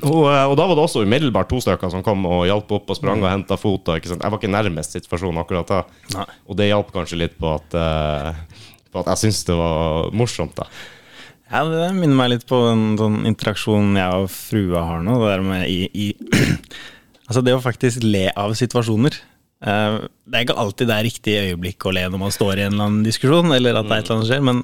Og, 0.01 0.23
eh, 0.27 0.43
og 0.43 0.55
da 0.59 0.65
var 0.67 0.75
det 0.75 0.83
også 0.83 1.05
umiddelbart 1.07 1.47
to 1.51 1.61
stykker 1.63 1.91
som 1.93 2.03
kom 2.03 2.25
og 2.27 2.43
hjalp 2.49 2.73
opp 2.75 2.91
og 2.91 2.99
sprang 2.99 3.23
og 3.23 3.29
henta 3.31 3.55
fota. 3.59 3.95
Jeg 3.95 4.19
var 4.19 4.35
ikke 4.35 4.51
nærmest 4.51 4.97
situasjonen 4.97 5.39
akkurat 5.39 5.71
da. 5.71 5.79
Nei. 6.15 6.27
Og 6.49 6.59
det 6.59 6.67
hjalp 6.67 6.91
kanskje 6.95 7.21
litt 7.21 7.37
på 7.39 7.53
at, 7.55 7.77
uh, 7.77 8.67
på 8.91 9.01
at 9.03 9.13
jeg 9.13 9.23
syntes 9.23 9.47
det 9.47 9.57
var 9.59 10.11
morsomt. 10.11 10.59
da 10.59 10.67
Ja, 11.47 11.63
det 11.71 11.93
minner 11.95 12.19
meg 12.19 12.33
litt 12.33 12.45
på 12.49 12.59
den, 12.67 12.97
sånn 12.99 13.21
interaksjonen 13.29 13.95
jeg 13.95 14.25
og 14.25 14.27
frua 14.33 14.83
har 14.89 15.07
nå. 15.07 15.21
Det 15.23 15.31
der 15.31 15.47
med 15.47 15.63
i, 15.71 15.79
i 15.95 16.11
Altså 17.27 17.41
det 17.43 17.55
å 17.55 17.63
faktisk 17.63 18.03
le 18.07 18.29
av 18.39 18.53
situasjoner. 18.55 19.15
Uh, 19.63 20.03
det 20.27 20.35
er 20.35 20.43
ikke 20.45 20.59
alltid 20.59 20.91
det 20.91 20.97
er 20.97 21.07
riktig 21.07 21.39
øyeblikk 21.47 21.87
å 21.87 21.95
le 21.95 22.03
når 22.11 22.21
man 22.27 22.35
står 22.35 22.59
i 22.59 22.67
en 22.67 22.75
eller 22.75 22.89
annen 22.91 23.07
diskusjon, 23.07 23.55
eller 23.55 23.79
at 23.79 23.87
det 23.87 23.95
er 23.95 24.03
et 24.03 24.11
eller 24.11 24.19
annet 24.19 24.27
som 24.27 24.31
skjer, 24.35 24.45
men 24.51 24.61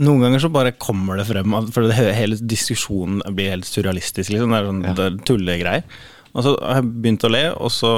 noen 0.00 0.24
ganger 0.24 0.40
så 0.40 0.48
bare 0.52 0.72
kommer 0.80 1.20
det 1.20 1.28
frem, 1.28 1.54
for 1.74 1.84
det, 1.88 1.96
hele 2.16 2.38
diskusjonen 2.40 3.20
blir 3.36 3.52
helt 3.52 3.68
surrealistisk. 3.68 4.32
Liksom. 4.32 4.52
Det 4.52 4.58
er 4.58 4.68
sånn 4.70 4.84
det 4.88 5.06
er 5.08 5.22
tullegreier. 5.28 5.96
Og 6.32 6.46
så 6.46 6.54
har 6.64 6.80
jeg 6.80 6.92
begynt 7.04 7.26
å 7.28 7.32
le, 7.32 7.42
og 7.60 7.72
så 7.74 7.92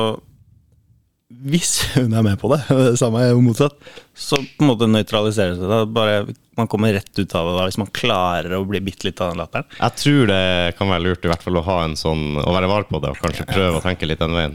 hvis 1.44 1.78
hun 1.94 2.12
er 2.14 2.24
med 2.26 2.38
på 2.40 2.50
det, 2.52 2.60
det 2.92 2.98
samme 3.00 3.22
er 3.22 3.32
jo 3.32 3.42
motsatt, 3.44 3.76
så 4.14 4.38
på 4.38 4.64
en 4.64 4.70
måte 4.70 4.88
nøytraliseres 4.90 5.60
det. 5.60 5.78
Bare 5.94 6.24
Man 6.54 6.68
kommer 6.70 6.92
rett 6.94 7.10
ut 7.18 7.34
av 7.34 7.48
det 7.48 7.54
da, 7.56 7.64
hvis 7.66 7.80
man 7.80 7.90
klarer 7.90 8.52
å 8.54 8.66
bli 8.68 8.78
bitte 8.84 9.08
litt 9.08 9.22
av 9.24 9.32
den 9.32 9.40
latteren. 9.42 9.66
Jeg 9.80 9.98
tror 10.02 10.28
det 10.30 10.76
kan 10.78 10.92
være 10.92 11.02
lurt 11.02 11.24
i 11.26 11.32
hvert 11.32 11.42
fall 11.42 11.58
å 11.58 11.64
ha 11.66 11.80
en 11.86 11.96
sånn, 11.98 12.36
å 12.38 12.54
være 12.54 12.70
var 12.70 12.86
på 12.90 13.00
det 13.02 13.10
og 13.14 13.18
kanskje 13.22 13.48
prøve 13.50 13.80
å 13.80 13.82
tenke 13.84 14.06
litt 14.06 14.22
den 14.22 14.36
veien. 14.36 14.54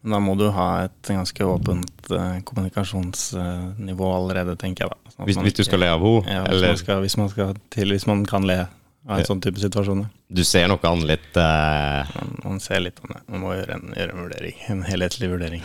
Da 0.00 0.18
må 0.22 0.32
du 0.40 0.46
ha 0.56 0.68
et 0.86 1.08
ganske 1.12 1.44
åpent 1.44 2.10
eh, 2.16 2.36
kommunikasjonsnivå 2.48 4.12
allerede, 4.16 4.56
tenker 4.60 4.86
jeg 4.86 4.94
da. 4.94 5.12
Sånn 5.12 5.28
Hvis, 5.28 5.40
hvis 5.44 5.56
du 5.58 5.64
skal 5.66 5.82
le 5.84 5.90
av 5.92 6.04
henne, 6.04 6.22
ja, 6.24 6.44
hvis, 6.46 6.54
eller 6.54 6.72
man 6.72 6.80
skal, 6.80 7.02
hvis, 7.04 7.16
man 7.20 7.32
skal 7.34 7.58
til, 7.74 7.92
hvis 7.92 8.06
man 8.08 8.22
kan 8.28 8.48
le 8.48 8.62
av 9.08 9.20
en 9.20 9.28
sånn 9.28 9.42
type 9.44 9.60
situasjon. 9.60 10.02
du 10.28 10.42
ser 10.44 10.68
nok 10.72 10.84
an 10.88 11.04
litt 11.08 11.36
uh... 11.36 12.08
Man, 12.16 12.32
man 12.44 12.58
ser 12.64 12.82
litt 12.84 13.00
om 13.04 13.12
det. 13.12 13.20
Man 13.32 13.44
må 13.44 13.54
gjøre 13.56 13.76
en, 13.76 13.94
gjøre 13.96 14.16
en 14.16 14.24
vurdering. 14.24 14.58
En 14.72 14.82
helhetlig 14.88 15.30
vurdering. 15.32 15.64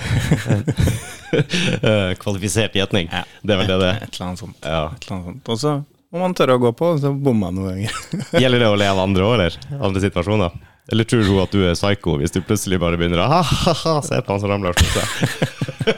eh, 1.90 2.14
kvalifisert 2.20 2.76
gjetning. 2.76 3.12
Ja. 3.12 3.26
Det 3.44 3.56
er 3.56 3.62
vel 3.64 3.72
det 3.72 3.82
det 3.84 3.90
er. 3.92 4.06
Et 4.08 4.16
eller 4.16 4.30
annet 4.30 4.44
sånt. 4.44 4.62
Ja. 4.64 4.86
Annet 4.92 5.10
sånt. 5.32 5.52
Og 5.52 5.62
så 5.64 5.76
må 6.16 6.24
man 6.24 6.36
tørre 6.38 6.56
å 6.56 6.64
gå 6.64 6.72
på, 6.76 6.94
og 6.96 7.04
så 7.04 7.12
bommer 7.12 7.52
man 7.52 7.60
noen 7.60 7.76
ganger. 7.76 8.40
Gjelder 8.44 8.66
det 8.66 8.72
å 8.72 8.80
le 8.80 8.88
av 8.92 9.04
andre 9.04 9.28
òg, 9.28 9.36
eller? 9.38 9.60
Andre 9.80 10.04
situasjoner? 10.08 10.56
Eller 10.94 11.08
tror 11.10 11.24
hun 11.26 11.42
at 11.42 11.54
du 11.56 11.64
er 11.66 11.74
psycho 11.78 12.18
hvis 12.22 12.34
du 12.36 12.42
plutselig 12.46 12.78
bare 12.82 13.00
begynner 13.00 13.24
å 13.24 13.30
ha-ha-ha, 13.32 13.96
se 14.06 14.20
på 14.22 14.36
han 14.36 14.44
som 14.44 14.52
ramler 14.52 14.76
slår 14.78 14.92
seg? 15.00 15.96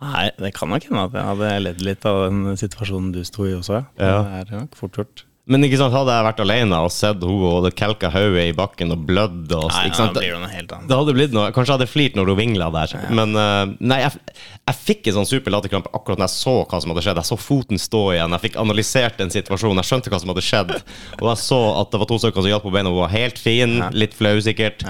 Nei, 0.00 0.28
det 0.40 0.52
kan 0.56 0.70
nok 0.72 0.86
hende 0.88 1.02
at 1.08 1.16
jeg 1.18 1.26
hadde 1.28 1.48
ledd 1.66 1.82
litt 1.84 2.06
av 2.08 2.22
den 2.30 2.56
situasjonen 2.60 3.10
du 3.12 3.20
sto 3.26 3.44
i 3.48 3.56
også. 3.58 3.82
Ja. 4.00 4.12
Ja. 4.12 4.20
Det 4.46 4.54
er 4.54 4.62
nok 4.62 4.78
fort 4.78 4.96
gjort. 4.96 5.24
Men 5.50 5.66
ikke 5.66 5.80
sant, 5.80 5.94
hadde 5.96 6.14
jeg 6.14 6.26
vært 6.28 6.40
alene 6.44 6.78
og 6.84 6.92
sett 6.94 7.24
henne 7.26 7.48
og 7.50 7.64
det 7.66 7.72
kelka 7.78 8.10
hodet 8.14 8.44
i 8.52 8.54
bakken 8.54 8.94
og 8.94 9.02
blødd 9.08 9.54
og 9.58 9.66
Nei, 9.74 9.88
blir 9.90 10.36
det 10.36 10.38
noe 10.38 10.50
helt 10.52 10.74
annet. 10.76 10.88
Det 10.90 10.98
hadde 11.00 11.14
blitt 11.16 11.34
noe 11.34 11.48
Kanskje 11.50 11.72
jeg 11.72 11.78
hadde 11.80 11.90
flirt 11.90 12.18
når 12.18 12.30
hun 12.30 12.38
vingla 12.38 12.68
der. 12.76 12.94
Men 13.10 13.34
uh, 13.34 13.72
nei, 13.82 13.98
jeg, 14.04 14.36
jeg 14.70 14.78
fikk 14.78 15.10
en 15.10 15.18
sånn 15.18 15.30
super 15.30 15.54
latterkrampe 15.56 15.90
akkurat 15.96 16.22
når 16.22 16.30
jeg 16.30 16.36
så 16.36 16.56
hva 16.62 16.80
som 16.82 16.94
hadde 16.94 17.04
skjedd. 17.06 17.22
Jeg 17.22 17.30
så 17.32 17.38
foten 17.40 17.82
stå 17.82 18.02
igjen. 18.14 18.36
Jeg 18.38 18.44
fikk 18.46 18.60
analysert 18.62 19.24
en 19.24 19.34
situasjon. 19.34 19.82
Jeg 19.82 19.90
skjønte 19.90 20.12
hva 20.14 20.22
som 20.22 20.32
hadde 20.34 20.46
skjedd. 20.46 20.74
Og 21.18 21.26
jeg 21.32 21.42
så 21.42 21.60
at 21.80 21.90
det 21.94 22.02
var 22.04 22.10
to 22.12 22.20
stykker 22.22 22.46
som 22.46 22.52
hjalp 22.54 22.68
på 22.68 22.74
beina. 22.78 22.92
Hun 22.94 23.02
var 23.02 23.14
helt 23.16 23.40
fin, 23.42 23.80
litt 23.96 24.14
flau 24.18 24.36
sikkert. 24.44 24.86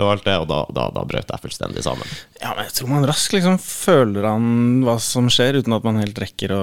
Og 0.00 0.08
alt 0.14 0.24
det, 0.24 0.36
og 0.40 0.46
da, 0.48 0.60
da, 0.74 0.86
da 0.94 1.02
brøt 1.06 1.28
jeg 1.30 1.42
fullstendig 1.42 1.82
sammen. 1.84 2.08
Ja, 2.40 2.54
men 2.56 2.64
jeg 2.66 2.74
tror 2.78 2.90
man 2.94 3.06
raskt 3.08 3.34
liksom 3.36 3.58
føler 3.60 4.26
an 4.30 4.46
hva 4.86 4.94
som 5.02 5.28
skjer, 5.32 5.58
uten 5.60 5.76
at 5.76 5.84
man 5.86 6.00
helt 6.00 6.18
rekker 6.22 6.54
å 6.56 6.62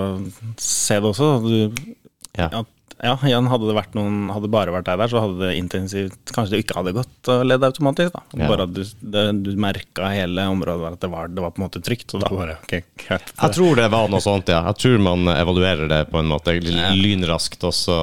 se 0.61 0.97
det 0.99 1.11
også. 1.13 1.29
Du, 1.45 1.93
Ja. 2.37 2.49
at, 2.61 2.67
ja, 2.97 3.13
igjen, 3.27 3.45
hadde 3.51 3.67
det 3.69 3.75
vært 3.77 3.93
noen 3.93 4.31
Hadde 4.33 4.49
bare 4.49 4.73
vært 4.73 4.87
deg 4.87 4.97
der, 4.97 5.11
så 5.11 5.21
hadde 5.21 5.37
det 5.43 5.51
intensivt 5.59 6.31
Kanskje 6.33 6.55
det 6.55 6.61
ikke 6.63 6.79
hadde 6.79 6.93
gått 6.95 7.29
og 7.29 7.43
ledd 7.45 7.65
automatisk, 7.67 8.15
da. 8.15 8.23
Ja. 8.39 8.49
Bare 8.49 8.65
at 8.65 8.73
du, 8.73 8.81
det, 9.13 9.25
du 9.45 9.51
merka 9.61 10.09
hele 10.09 10.47
området 10.49 10.95
at 10.95 11.05
det 11.05 11.09
var, 11.11 11.29
det 11.29 11.43
var 11.43 11.53
på 11.53 11.61
en 11.61 11.65
måte 11.67 11.81
trygt, 11.85 12.15
og 12.17 12.23
da 12.23 12.31
bare 12.31 12.57
ok, 12.63 12.73
greit. 13.03 13.31
Jeg 13.37 13.55
tror 13.57 13.77
det 13.77 13.87
var 13.93 14.09
noe 14.09 14.23
sånt, 14.23 14.49
ja. 14.49 14.63
Jeg 14.71 14.81
tror 14.81 15.03
man 15.05 15.29
evaluerer 15.35 15.91
det 15.91 16.01
på 16.09 16.21
en 16.21 16.31
måte 16.31 16.55
lynraskt, 16.57 17.67
og 17.67 17.75
så, 17.75 17.97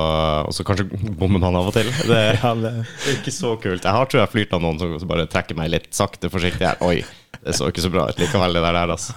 og 0.47 0.55
så 0.55 0.67
kanskje 0.69 0.87
bommer 1.19 1.43
man 1.43 1.59
av 1.59 1.73
og 1.73 1.77
til. 1.77 1.91
Det, 2.07 2.23
Ja, 2.45 2.55
det, 2.59 2.75
er 2.85 3.17
ikke 3.17 3.35
så 3.35 3.55
kult. 3.59 3.83
Jeg 3.83 3.99
har 3.99 4.11
tror 4.11 4.23
jeg 4.23 4.33
flyrt 4.35 4.55
av 4.55 4.63
noen 4.63 4.79
som 4.79 5.11
bare 5.11 5.27
trekker 5.31 5.59
meg 5.59 5.73
litt 5.75 5.91
sakte, 5.97 6.31
forsiktig 6.33 6.69
her. 6.69 6.79
Oi, 6.87 7.01
det 7.41 7.57
så 7.59 7.71
ikke 7.73 7.83
så 7.83 7.91
bra 7.93 8.07
ut 8.11 8.21
likevel, 8.21 8.55
det 8.55 8.63
der 8.63 8.79
der, 8.79 8.95
altså. 8.95 9.17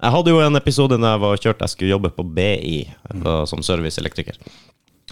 Jeg 0.00 0.14
hadde 0.16 0.32
jo 0.32 0.40
en 0.40 0.56
episode 0.56 0.96
da 0.96 1.14
jeg 1.14 1.20
var 1.26 1.40
kjørt, 1.44 1.64
jeg 1.66 1.74
skulle 1.74 1.92
jobbe 1.92 2.14
på 2.16 2.24
BI 2.24 2.76
på, 3.20 3.40
som 3.50 3.60
serviceelektriker. 3.64 4.40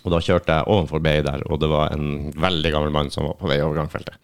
Og 0.05 0.13
da 0.15 0.21
kjørte 0.23 0.59
jeg 0.59 0.71
ovenfor 0.71 1.03
BI 1.05 1.19
der, 1.27 1.43
og 1.49 1.61
det 1.63 1.71
var 1.71 1.95
en 1.95 2.31
veldig 2.39 2.75
gammel 2.75 2.95
mann 2.95 3.11
som 3.15 3.27
var 3.29 3.39
på 3.41 3.51
vei 3.51 3.59
over 3.65 3.81
gangfeltet. 3.81 4.19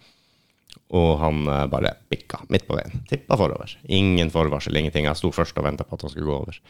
Og 0.95 1.19
han 1.19 1.43
eh, 1.51 1.67
bare 1.73 1.97
bikka 2.13 2.45
midt 2.53 2.69
på 2.69 2.79
veien. 2.79 3.03
Tippa 3.11 3.39
forover. 3.41 3.73
Ingen 3.91 4.31
forvarsel, 4.31 4.77
ingenting. 4.79 5.09
Jeg 5.09 5.19
sto 5.19 5.33
først 5.35 5.59
og 5.59 5.67
venta 5.67 5.87
på 5.87 5.97
at 5.97 6.07
han 6.07 6.13
skulle 6.13 6.29
gå 6.31 6.37
over. 6.45 6.61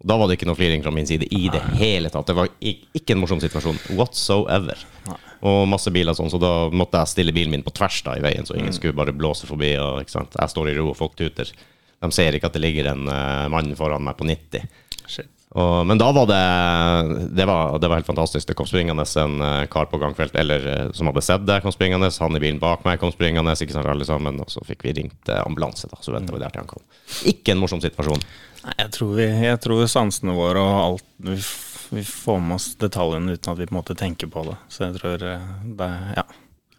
Og 0.00 0.08
da 0.08 0.16
var 0.16 0.28
det 0.28 0.38
ikke 0.38 0.48
noe 0.48 0.56
fliring 0.56 0.84
fra 0.84 0.92
min 0.94 1.08
side 1.08 1.28
i 1.36 1.48
det 1.52 1.60
hele 1.76 2.08
tatt. 2.12 2.28
Det 2.28 2.36
var 2.36 2.48
ikke 2.64 3.14
en 3.14 3.20
morsom 3.20 3.40
situasjon 3.42 3.80
whatsoever. 3.98 4.80
Og 5.44 5.66
masse 5.68 5.92
biler 5.92 6.16
sånn, 6.16 6.32
så 6.32 6.40
da 6.40 6.52
måtte 6.72 7.02
jeg 7.02 7.12
stille 7.12 7.34
bilen 7.36 7.52
min 7.52 7.64
på 7.64 7.72
tvers 7.76 8.00
da 8.06 8.16
i 8.16 8.24
veien, 8.24 8.48
så 8.48 8.56
ingen 8.56 8.72
skulle 8.76 8.96
bare 8.96 9.16
blåse 9.16 9.48
forbi. 9.48 9.74
Og? 9.80 10.00
Jeg 10.04 10.52
står 10.52 10.72
i 10.72 10.76
ro, 10.78 10.90
og 10.92 10.96
folk 10.96 11.16
tuter. 11.20 11.52
De 12.00 12.12
ser 12.16 12.36
ikke 12.36 12.48
at 12.48 12.56
det 12.56 12.64
ligger 12.64 12.94
en 12.94 13.04
uh, 13.12 13.48
mann 13.52 13.74
foran 13.76 14.04
meg 14.04 14.16
på 14.16 14.28
90. 14.28 14.64
shit. 15.04 15.28
Og, 15.50 15.86
men 15.86 15.98
da 15.98 16.12
var 16.14 16.28
det 16.30 16.40
det 17.34 17.46
var, 17.48 17.78
det 17.82 17.88
var 17.90 17.98
helt 17.98 18.06
fantastisk. 18.06 18.46
Det 18.46 18.54
kom 18.58 18.68
springende 18.70 19.02
en 19.22 19.40
eh, 19.42 19.64
kar 19.70 19.88
på 19.90 19.98
gangfelt 19.98 20.36
eller, 20.38 20.66
eh, 20.66 20.92
som 20.94 21.10
hadde 21.10 21.24
sett 21.26 21.46
det, 21.46 21.58
kom 21.64 21.74
springende. 21.74 22.10
Han 22.22 22.38
i 22.38 22.42
bilen 22.42 22.60
bak 22.62 22.84
meg 22.86 23.00
kom 23.02 23.10
springende, 23.10 23.56
ikke 23.58 23.74
sant, 23.74 23.88
alle 23.90 24.06
sammen. 24.06 24.38
Og 24.44 24.52
så 24.52 24.62
fikk 24.66 24.86
vi 24.86 24.94
ringt 25.00 25.32
eh, 25.32 25.42
ambulanse, 25.42 25.90
da. 25.90 25.98
Så 26.04 26.14
venta 26.14 26.36
vi 26.36 26.42
der 26.42 26.54
til 26.54 26.62
han 26.62 26.70
kom. 26.70 26.84
Ikke 27.32 27.56
en 27.56 27.62
morsom 27.62 27.82
situasjon. 27.82 28.22
Nei, 28.60 28.76
jeg 28.78 28.94
tror, 28.94 29.16
vi, 29.18 29.26
jeg 29.48 29.62
tror 29.64 29.82
sansene 29.90 30.36
våre 30.36 30.62
og 30.62 30.78
alt 30.84 31.06
vi, 31.26 31.38
vi 31.98 32.06
får 32.06 32.42
med 32.46 32.58
oss 32.60 32.70
detaljene 32.78 33.34
uten 33.34 33.54
at 33.54 33.58
vi 33.58 33.66
på 33.66 33.74
en 33.74 33.80
måte 33.80 33.98
tenker 33.98 34.30
på 34.30 34.46
det. 34.46 34.58
Så 34.70 34.86
jeg 34.86 35.00
tror 35.00 35.18
det 35.18 35.34
Ja. 35.34 36.28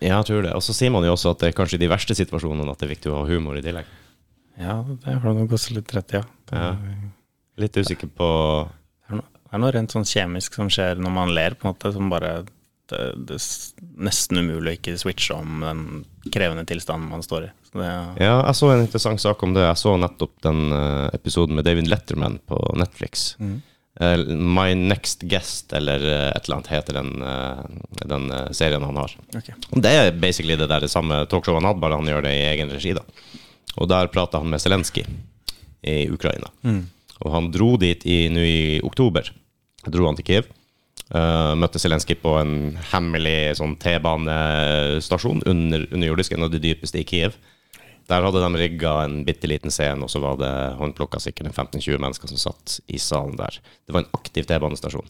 Ja, 0.01 0.15
jeg 0.17 0.25
tror 0.31 0.41
det. 0.41 0.55
Og 0.57 0.63
så 0.65 0.73
sier 0.73 0.89
man 0.89 1.03
jo 1.05 1.11
også 1.13 1.35
at 1.35 1.43
det 1.43 1.51
er 1.51 1.57
kanskje 1.59 1.77
i 1.77 1.83
de 1.83 1.89
verste 1.91 2.15
situasjonene 2.17 2.71
at 2.71 2.79
det 2.81 2.87
er 2.87 2.95
viktig 2.95 3.11
å 3.11 3.19
ha 3.19 3.27
humor 3.29 3.59
i 3.59 3.61
tillegg. 3.61 3.89
ja 4.57 4.79
det 4.87 5.13
har 5.13 5.21
du 5.21 5.43
nok 5.43 5.53
også 5.59 5.75
litt 5.75 5.91
rett 5.93 6.15
i, 6.15 6.21
ja. 6.21 6.23
Ja. 6.55 6.71
Litt 7.61 7.77
usikker 7.77 8.09
på 8.17 8.29
det 9.51 9.57
er 9.57 9.59
noe 9.65 9.73
rent 9.75 9.91
sånn 9.91 10.07
kjemisk 10.07 10.55
som 10.55 10.69
skjer 10.71 10.99
når 11.03 11.11
man 11.11 11.31
ler, 11.35 11.57
på 11.59 11.67
en 11.67 11.73
måte, 11.73 11.89
som 11.91 12.07
bare 12.07 12.29
det, 12.91 12.99
det 13.27 13.35
er 13.35 13.87
nesten 14.07 14.39
umulig 14.39 14.71
å 14.71 14.75
ikke 14.77 14.93
switche 14.99 15.35
om 15.35 15.65
den 15.65 15.81
krevende 16.31 16.63
tilstanden 16.69 17.09
man 17.11 17.23
står 17.25 17.49
i. 17.49 17.51
Så 17.67 17.81
det, 17.81 17.89
Ja, 18.23 18.37
jeg 18.45 18.55
så 18.55 18.69
en 18.71 18.83
interessant 18.85 19.23
sak 19.23 19.43
om 19.43 19.51
det. 19.55 19.65
Jeg 19.65 19.79
så 19.81 19.97
nettopp 19.99 20.37
den 20.47 20.71
eh, 20.75 21.09
episoden 21.17 21.59
med 21.59 21.67
David 21.67 21.91
Letterman 21.91 22.37
på 22.47 22.59
Netflix. 22.79 23.33
Mm. 23.43 23.57
My 23.99 24.71
Next 24.75 25.27
Guest, 25.27 25.73
eller 25.75 25.99
eh, 25.99 26.29
et 26.31 26.47
eller 26.47 26.61
annet, 26.61 26.71
heter 26.71 26.95
den, 26.95 27.11
eh, 27.27 28.05
den 28.13 28.31
eh, 28.31 28.47
serien 28.55 28.87
han 28.87 29.01
har. 29.01 29.17
Okay. 29.35 29.55
Det 29.75 29.91
er 29.91 30.15
basically 30.15 30.55
det 30.55 30.69
der 30.71 30.87
det 30.87 30.91
samme 30.95 31.25
talkshowet 31.27 31.59
han 31.59 31.69
hadde, 31.73 31.83
bare 31.83 31.99
han 31.99 32.07
gjør 32.07 32.23
det 32.23 32.31
i 32.37 32.47
egen 32.53 32.71
regi. 32.71 32.95
da. 32.95 33.03
Og 33.83 33.91
der 33.91 34.11
prata 34.15 34.39
han 34.39 34.51
med 34.51 34.63
Zelenskyj 34.63 35.03
i 35.91 36.07
Ukraina. 36.11 36.47
Og 37.21 37.35
han 37.35 37.51
dro 37.53 37.75
dit 37.81 38.05
i, 38.05 38.25
nå 38.33 38.43
i 38.45 38.59
oktober. 38.85 39.29
Dro 39.87 40.09
han 40.09 40.19
til 40.19 40.27
Kiev. 40.27 40.51
Uh, 41.11 41.57
møtte 41.59 41.79
Zelenskyj 41.81 42.21
på 42.21 42.37
en 42.39 42.53
hemmelig 42.93 43.57
sånn 43.59 43.73
T-banestasjon 43.81 45.41
under, 45.49 45.83
underjordisk, 45.91 46.37
en 46.37 46.47
av 46.47 46.53
de 46.53 46.61
dypeste 46.63 47.01
i 47.01 47.07
Kiev. 47.07 47.35
Der 48.11 48.25
hadde 48.25 48.41
de 48.43 48.59
rigga 48.59 48.91
en 49.05 49.21
bitte 49.27 49.47
liten 49.47 49.71
scene, 49.71 50.03
og 50.03 50.09
så 50.11 50.19
var 50.23 50.39
det 50.39 50.51
håndplukka 50.79 51.19
sikkert 51.21 51.47
en 51.47 51.53
15-20 51.53 51.99
mennesker 52.01 52.31
som 52.31 52.39
satt 52.41 52.79
i 52.91 52.99
salen 52.99 53.37
der. 53.39 53.59
Det 53.87 53.95
var 53.95 54.03
en 54.03 54.17
aktiv 54.17 54.47
T-banestasjon. 54.49 55.07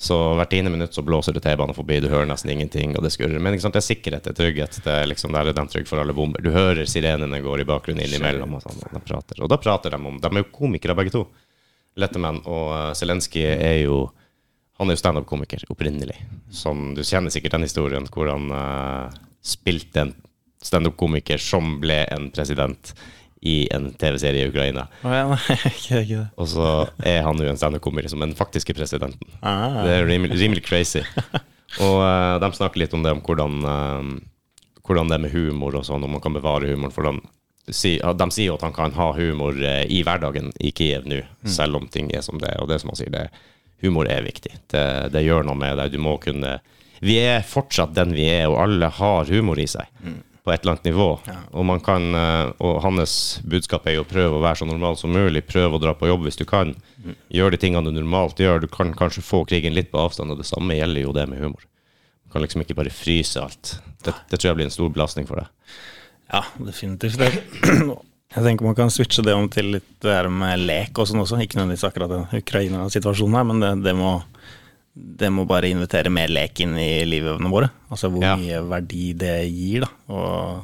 Så 0.00 0.16
hvert 0.38 0.52
tiende 0.52 0.72
minutt 0.72 0.96
så 0.96 1.04
blåser 1.04 1.36
det 1.36 1.42
T-bane 1.44 1.76
forbi, 1.76 1.98
du 2.00 2.08
hører 2.08 2.28
nesten 2.30 2.54
ingenting, 2.54 2.94
og 2.96 3.04
det 3.04 3.12
skurrer. 3.12 3.40
Men 3.42 3.58
det 3.58 3.68
er 3.68 3.84
sikkerhet, 3.84 4.24
det 4.24 4.32
er 4.32 4.38
trygghet. 4.38 4.80
Det 4.84 4.94
er 4.94 5.10
liksom, 5.10 5.34
der 5.36 5.50
er 5.50 5.58
de 5.58 5.66
trygge 5.68 5.90
for 5.90 6.00
alle 6.00 6.16
bomber. 6.16 6.44
Du 6.44 6.52
hører 6.54 6.88
sirenene 6.88 7.42
går 7.44 7.64
i 7.64 7.68
bakgrunnen 7.68 8.06
innimellom, 8.06 8.56
og 8.56 8.64
sånn, 8.64 8.80
og 8.86 8.96
de 8.96 9.04
prater. 9.10 9.42
Og 9.44 9.52
da 9.52 9.60
prater 9.60 9.96
de 9.96 10.00
om 10.00 10.22
De 10.22 10.32
er 10.32 10.44
jo 10.44 10.52
komikere 10.54 10.96
begge 10.96 11.16
to. 11.18 11.26
Letterman 11.98 12.40
og 12.46 12.70
uh, 12.72 12.94
Zelenskyj 12.96 13.44
er 13.54 13.76
jo 13.84 14.06
Han 14.78 14.88
er 14.90 14.94
jo 14.94 15.00
standup-komiker 15.02 15.64
opprinnelig. 15.72 16.14
Som 16.54 16.92
du 16.94 17.02
kjenner 17.02 17.34
sikkert 17.34 17.56
den 17.56 17.66
historien 17.66 18.06
hvor 18.14 18.30
han 18.30 18.50
uh, 18.54 19.14
spilte 19.42 20.04
en 20.04 20.12
standup-komiker 20.62 21.38
som 21.42 21.78
ble 21.82 22.04
en 22.14 22.28
president 22.34 22.92
i 23.46 23.68
en 23.74 23.92
TV-serie 23.94 24.44
i 24.44 24.48
Ukraina. 24.50 24.86
Oh, 25.06 25.12
ja, 25.14 25.26
nei, 25.30 25.56
ikke, 25.70 26.00
ikke. 26.02 26.22
Og 26.42 26.48
så 26.50 26.70
er 27.06 27.20
han 27.26 27.38
jo 27.38 27.50
en 27.50 27.58
standup-komiker 27.60 28.10
som 28.10 28.22
den 28.22 28.34
faktiske 28.38 28.74
presidenten. 28.74 29.30
Ah, 29.42 29.82
Det 29.86 29.92
er 29.94 30.08
rimelig, 30.08 30.38
rimelig 30.40 30.64
crazy. 30.66 31.02
Og 31.84 31.98
uh, 32.00 32.38
de 32.42 32.48
snakker 32.56 32.82
litt 32.82 32.94
om 32.96 33.04
det, 33.04 33.12
om 33.14 33.22
hvordan, 33.22 33.58
uh, 33.62 34.78
hvordan 34.86 35.10
det 35.10 35.18
er 35.18 35.24
med 35.26 35.34
humor 35.34 35.76
og 35.78 35.86
sånn, 35.86 36.06
om 36.06 36.16
man 36.16 36.22
kan 36.24 36.34
bevare 36.34 36.70
humoren. 36.70 36.94
For 36.94 37.06
de, 37.06 37.18
si- 37.74 37.98
de 37.98 38.30
sier 38.30 38.46
jo 38.50 38.54
at 38.58 38.62
han 38.66 38.72
kan 38.76 38.92
ha 38.96 39.12
humor 39.16 39.56
eh, 39.62 39.84
i 39.90 40.02
hverdagen 40.06 40.52
i 40.60 40.70
Kiev 40.72 41.06
nå, 41.08 41.22
selv 41.48 41.76
om 41.80 41.88
ting 41.88 42.10
er 42.14 42.22
som 42.22 42.38
det 42.38 42.50
er. 42.54 42.62
Og 42.62 42.68
det 42.70 42.80
som 42.82 42.90
han 42.92 42.96
sier, 43.00 43.10
det, 43.14 43.26
humor 43.82 44.08
er 44.10 44.22
viktig. 44.26 44.54
Det, 44.72 44.86
det 45.14 45.24
gjør 45.26 45.44
noe 45.46 45.54
med 45.58 45.76
deg. 45.78 45.92
Du 45.92 45.98
må 46.02 46.16
kunne 46.22 46.58
Vi 47.00 47.14
er 47.22 47.44
fortsatt 47.46 47.92
den 47.94 48.10
vi 48.16 48.24
er, 48.26 48.48
og 48.50 48.58
alle 48.64 48.88
har 48.90 49.28
humor 49.30 49.58
i 49.62 49.66
seg. 49.70 49.86
På 50.42 50.50
et 50.54 50.62
eller 50.64 50.72
annet 50.78 50.86
nivå. 50.88 51.06
Og, 51.52 51.64
man 51.68 51.78
kan, 51.84 52.06
eh, 52.16 52.52
og 52.64 52.80
hans 52.82 53.38
budskap 53.44 53.86
er 53.86 53.98
jo 53.98 54.04
prøve 54.08 54.38
å 54.38 54.42
være 54.42 54.62
så 54.62 54.66
normal 54.66 54.96
som 54.96 55.12
mulig. 55.12 55.44
Prøve 55.46 55.76
å 55.76 55.82
dra 55.82 55.92
på 55.94 56.08
jobb 56.08 56.24
hvis 56.26 56.40
du 56.40 56.46
kan. 56.48 56.72
Gjør 57.30 57.52
de 57.54 57.60
tingene 57.60 57.84
du 57.92 58.00
normalt 58.00 58.40
gjør. 58.40 58.62
Du 58.64 58.66
kan 58.72 58.90
kanskje 58.96 59.22
få 59.22 59.44
krigen 59.46 59.76
litt 59.76 59.92
på 59.92 60.00
avstand, 60.00 60.32
og 60.32 60.40
det 60.40 60.48
samme 60.48 60.74
gjelder 60.78 61.04
jo 61.04 61.12
det 61.12 61.26
med 61.28 61.38
humor. 61.44 61.62
Du 62.24 62.32
kan 62.32 62.42
liksom 62.42 62.64
ikke 62.64 62.74
bare 62.80 62.90
fryse 62.92 63.38
alt. 63.40 63.76
Det, 64.04 64.14
det 64.30 64.40
tror 64.40 64.50
jeg 64.50 64.56
blir 64.58 64.66
en 64.70 64.74
stor 64.74 64.90
belastning 64.92 65.28
for 65.28 65.40
deg. 65.44 65.52
Ja, 66.28 66.42
definitivt. 66.60 67.18
Jeg 68.28 68.44
tenker 68.44 68.66
man 68.66 68.76
kan 68.76 68.90
switche 68.92 69.22
det 69.24 69.32
om 69.32 69.46
til 69.48 69.70
litt 69.78 69.86
det 70.04 70.12
her 70.12 70.26
med 70.28 70.60
lek 70.68 70.98
og 71.00 71.06
sånn 71.08 71.22
også. 71.22 71.38
Ikke 71.40 71.56
nødvendigvis 71.56 71.86
akkurat 71.88 72.10
den 72.12 72.26
Ukraina-situasjonen 72.42 73.38
her, 73.38 73.46
men 73.48 73.62
det, 73.64 73.70
det, 73.86 73.94
må, 73.96 74.10
det 74.92 75.30
må 75.32 75.46
bare 75.48 75.70
invitere 75.72 76.12
mer 76.12 76.28
lek 76.28 76.60
inn 76.64 76.74
i 76.76 76.90
livene 77.08 77.48
våre. 77.52 77.70
Altså 77.88 78.10
hvor 78.12 78.26
Ja. 78.26 78.34
mye 78.36 78.60
verdi 78.68 79.06
det 79.16 79.36
gir, 79.48 79.86
da. 79.86 79.90
Og 80.12 80.60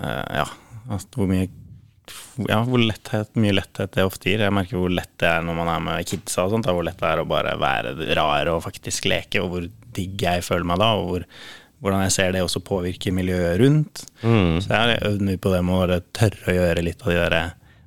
uh, 0.00 0.24
ja, 0.40 0.46
altså, 0.88 1.12
hvor 1.20 1.28
mye 1.28 1.50
ja, 2.48 2.58
hvor 2.66 2.80
letthet, 2.82 3.30
mye 3.40 3.54
letthet 3.56 3.94
det 3.96 4.04
ofte 4.04 4.28
gir. 4.32 4.42
Jeg 4.44 4.52
merker 4.52 4.76
hvor 4.80 4.92
lett 4.92 5.12
det 5.20 5.28
er 5.28 5.44
når 5.44 5.56
man 5.56 5.70
er 5.72 5.84
med 5.84 6.08
kidsa 6.08 6.44
og 6.44 6.52
sånt. 6.52 6.66
Hvor 6.68 6.84
lett 6.84 6.98
det 7.00 7.10
er 7.12 7.20
å 7.22 7.28
bare 7.28 7.54
være 7.60 7.94
rar 8.18 8.50
og 8.52 8.64
faktisk 8.64 9.06
leke, 9.08 9.40
og 9.44 9.52
hvor 9.52 9.68
digg 9.96 10.24
jeg 10.26 10.44
føler 10.44 10.68
meg 10.68 10.80
da. 10.82 10.90
Og 11.00 11.06
hvor, 11.12 11.24
hvordan 11.84 12.06
jeg 12.06 12.14
ser 12.16 12.32
det 12.32 12.40
også 12.44 12.62
påvirker 12.64 13.12
miljøet 13.12 13.58
rundt. 13.60 14.06
Så 14.24 14.70
jeg 14.70 14.78
har 14.80 15.04
øvd 15.10 15.20
mye 15.28 15.40
på 15.44 15.52
det 15.52 15.60
med 15.64 15.76
å 15.76 15.82
bare 15.84 16.00
tørre 16.16 16.48
å 16.48 16.56
gjøre 16.56 16.84
litt 16.86 17.04
av 17.04 17.12
de 17.12 17.20
der 17.20 17.38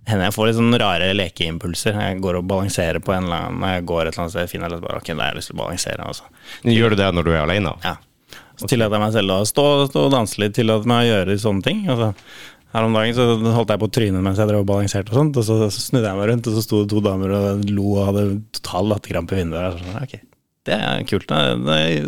hender 0.08 0.30
jeg 0.30 0.36
får 0.38 0.48
litt 0.48 0.58
sånn 0.58 0.80
rare 0.80 1.08
lekeimpulser. 1.18 1.98
Jeg 2.00 2.20
går 2.24 2.40
og 2.40 2.46
balanserer 2.48 3.02
på 3.04 3.12
en 3.12 3.26
eller 3.28 3.48
annen 3.48 3.62
Når 3.64 3.74
jeg 3.74 3.88
går 3.92 4.02
et 4.02 4.12
eller 4.14 4.24
annet 4.24 4.36
sted, 4.36 4.52
finner 4.54 4.72
jeg 4.76 4.84
bare 4.86 5.02
Ok, 5.02 5.10
da 5.12 5.18
har 5.20 5.34
jeg 5.34 5.40
lyst 5.42 5.52
til 5.52 5.58
å 5.58 5.62
balansere. 5.64 6.12
Altså. 6.12 6.30
Gjør 6.64 6.94
du 6.94 7.00
det 7.02 7.10
når 7.18 7.28
du 7.28 7.32
er 7.34 7.42
alene? 7.42 7.74
Ja. 7.84 7.98
Så 8.58 8.70
tillater 8.72 8.98
jeg 8.98 9.04
meg 9.04 9.18
selv 9.18 9.36
å 9.36 9.42
stå, 9.46 9.66
stå 9.92 10.06
og 10.08 10.14
danse 10.16 10.40
litt, 10.42 10.56
tillater 10.58 10.90
meg 10.90 11.04
å 11.04 11.10
gjøre 11.12 11.36
sånne 11.44 11.66
ting. 11.66 11.84
Altså, 11.92 12.14
her 12.74 12.88
om 12.88 12.96
dagen 12.98 13.18
så 13.18 13.28
holdt 13.54 13.74
jeg 13.74 13.82
på 13.84 13.90
trynet 14.00 14.24
mens 14.26 14.40
jeg 14.42 14.50
drev 14.50 14.64
og 14.64 14.70
balanserte 14.72 15.14
og 15.14 15.20
sånt, 15.20 15.38
og 15.40 15.46
så 15.46 15.70
snudde 15.74 16.10
jeg 16.10 16.20
meg 16.20 16.32
rundt, 16.32 16.50
og 16.50 16.58
så 16.58 16.64
sto 16.66 16.82
det 16.82 16.90
to 16.92 17.04
damer 17.06 17.36
og 17.38 17.68
lo 17.70 17.86
og 17.94 18.10
hadde 18.10 18.26
total 18.58 18.90
latterkrampe 18.94 19.38
i 19.38 19.44
vinduet. 19.44 19.78
Og 19.78 19.84
så, 19.84 20.02
Ok, 20.08 20.18
det 20.68 20.76
er 20.78 21.04
kult. 21.10 21.28
Da 21.32 21.42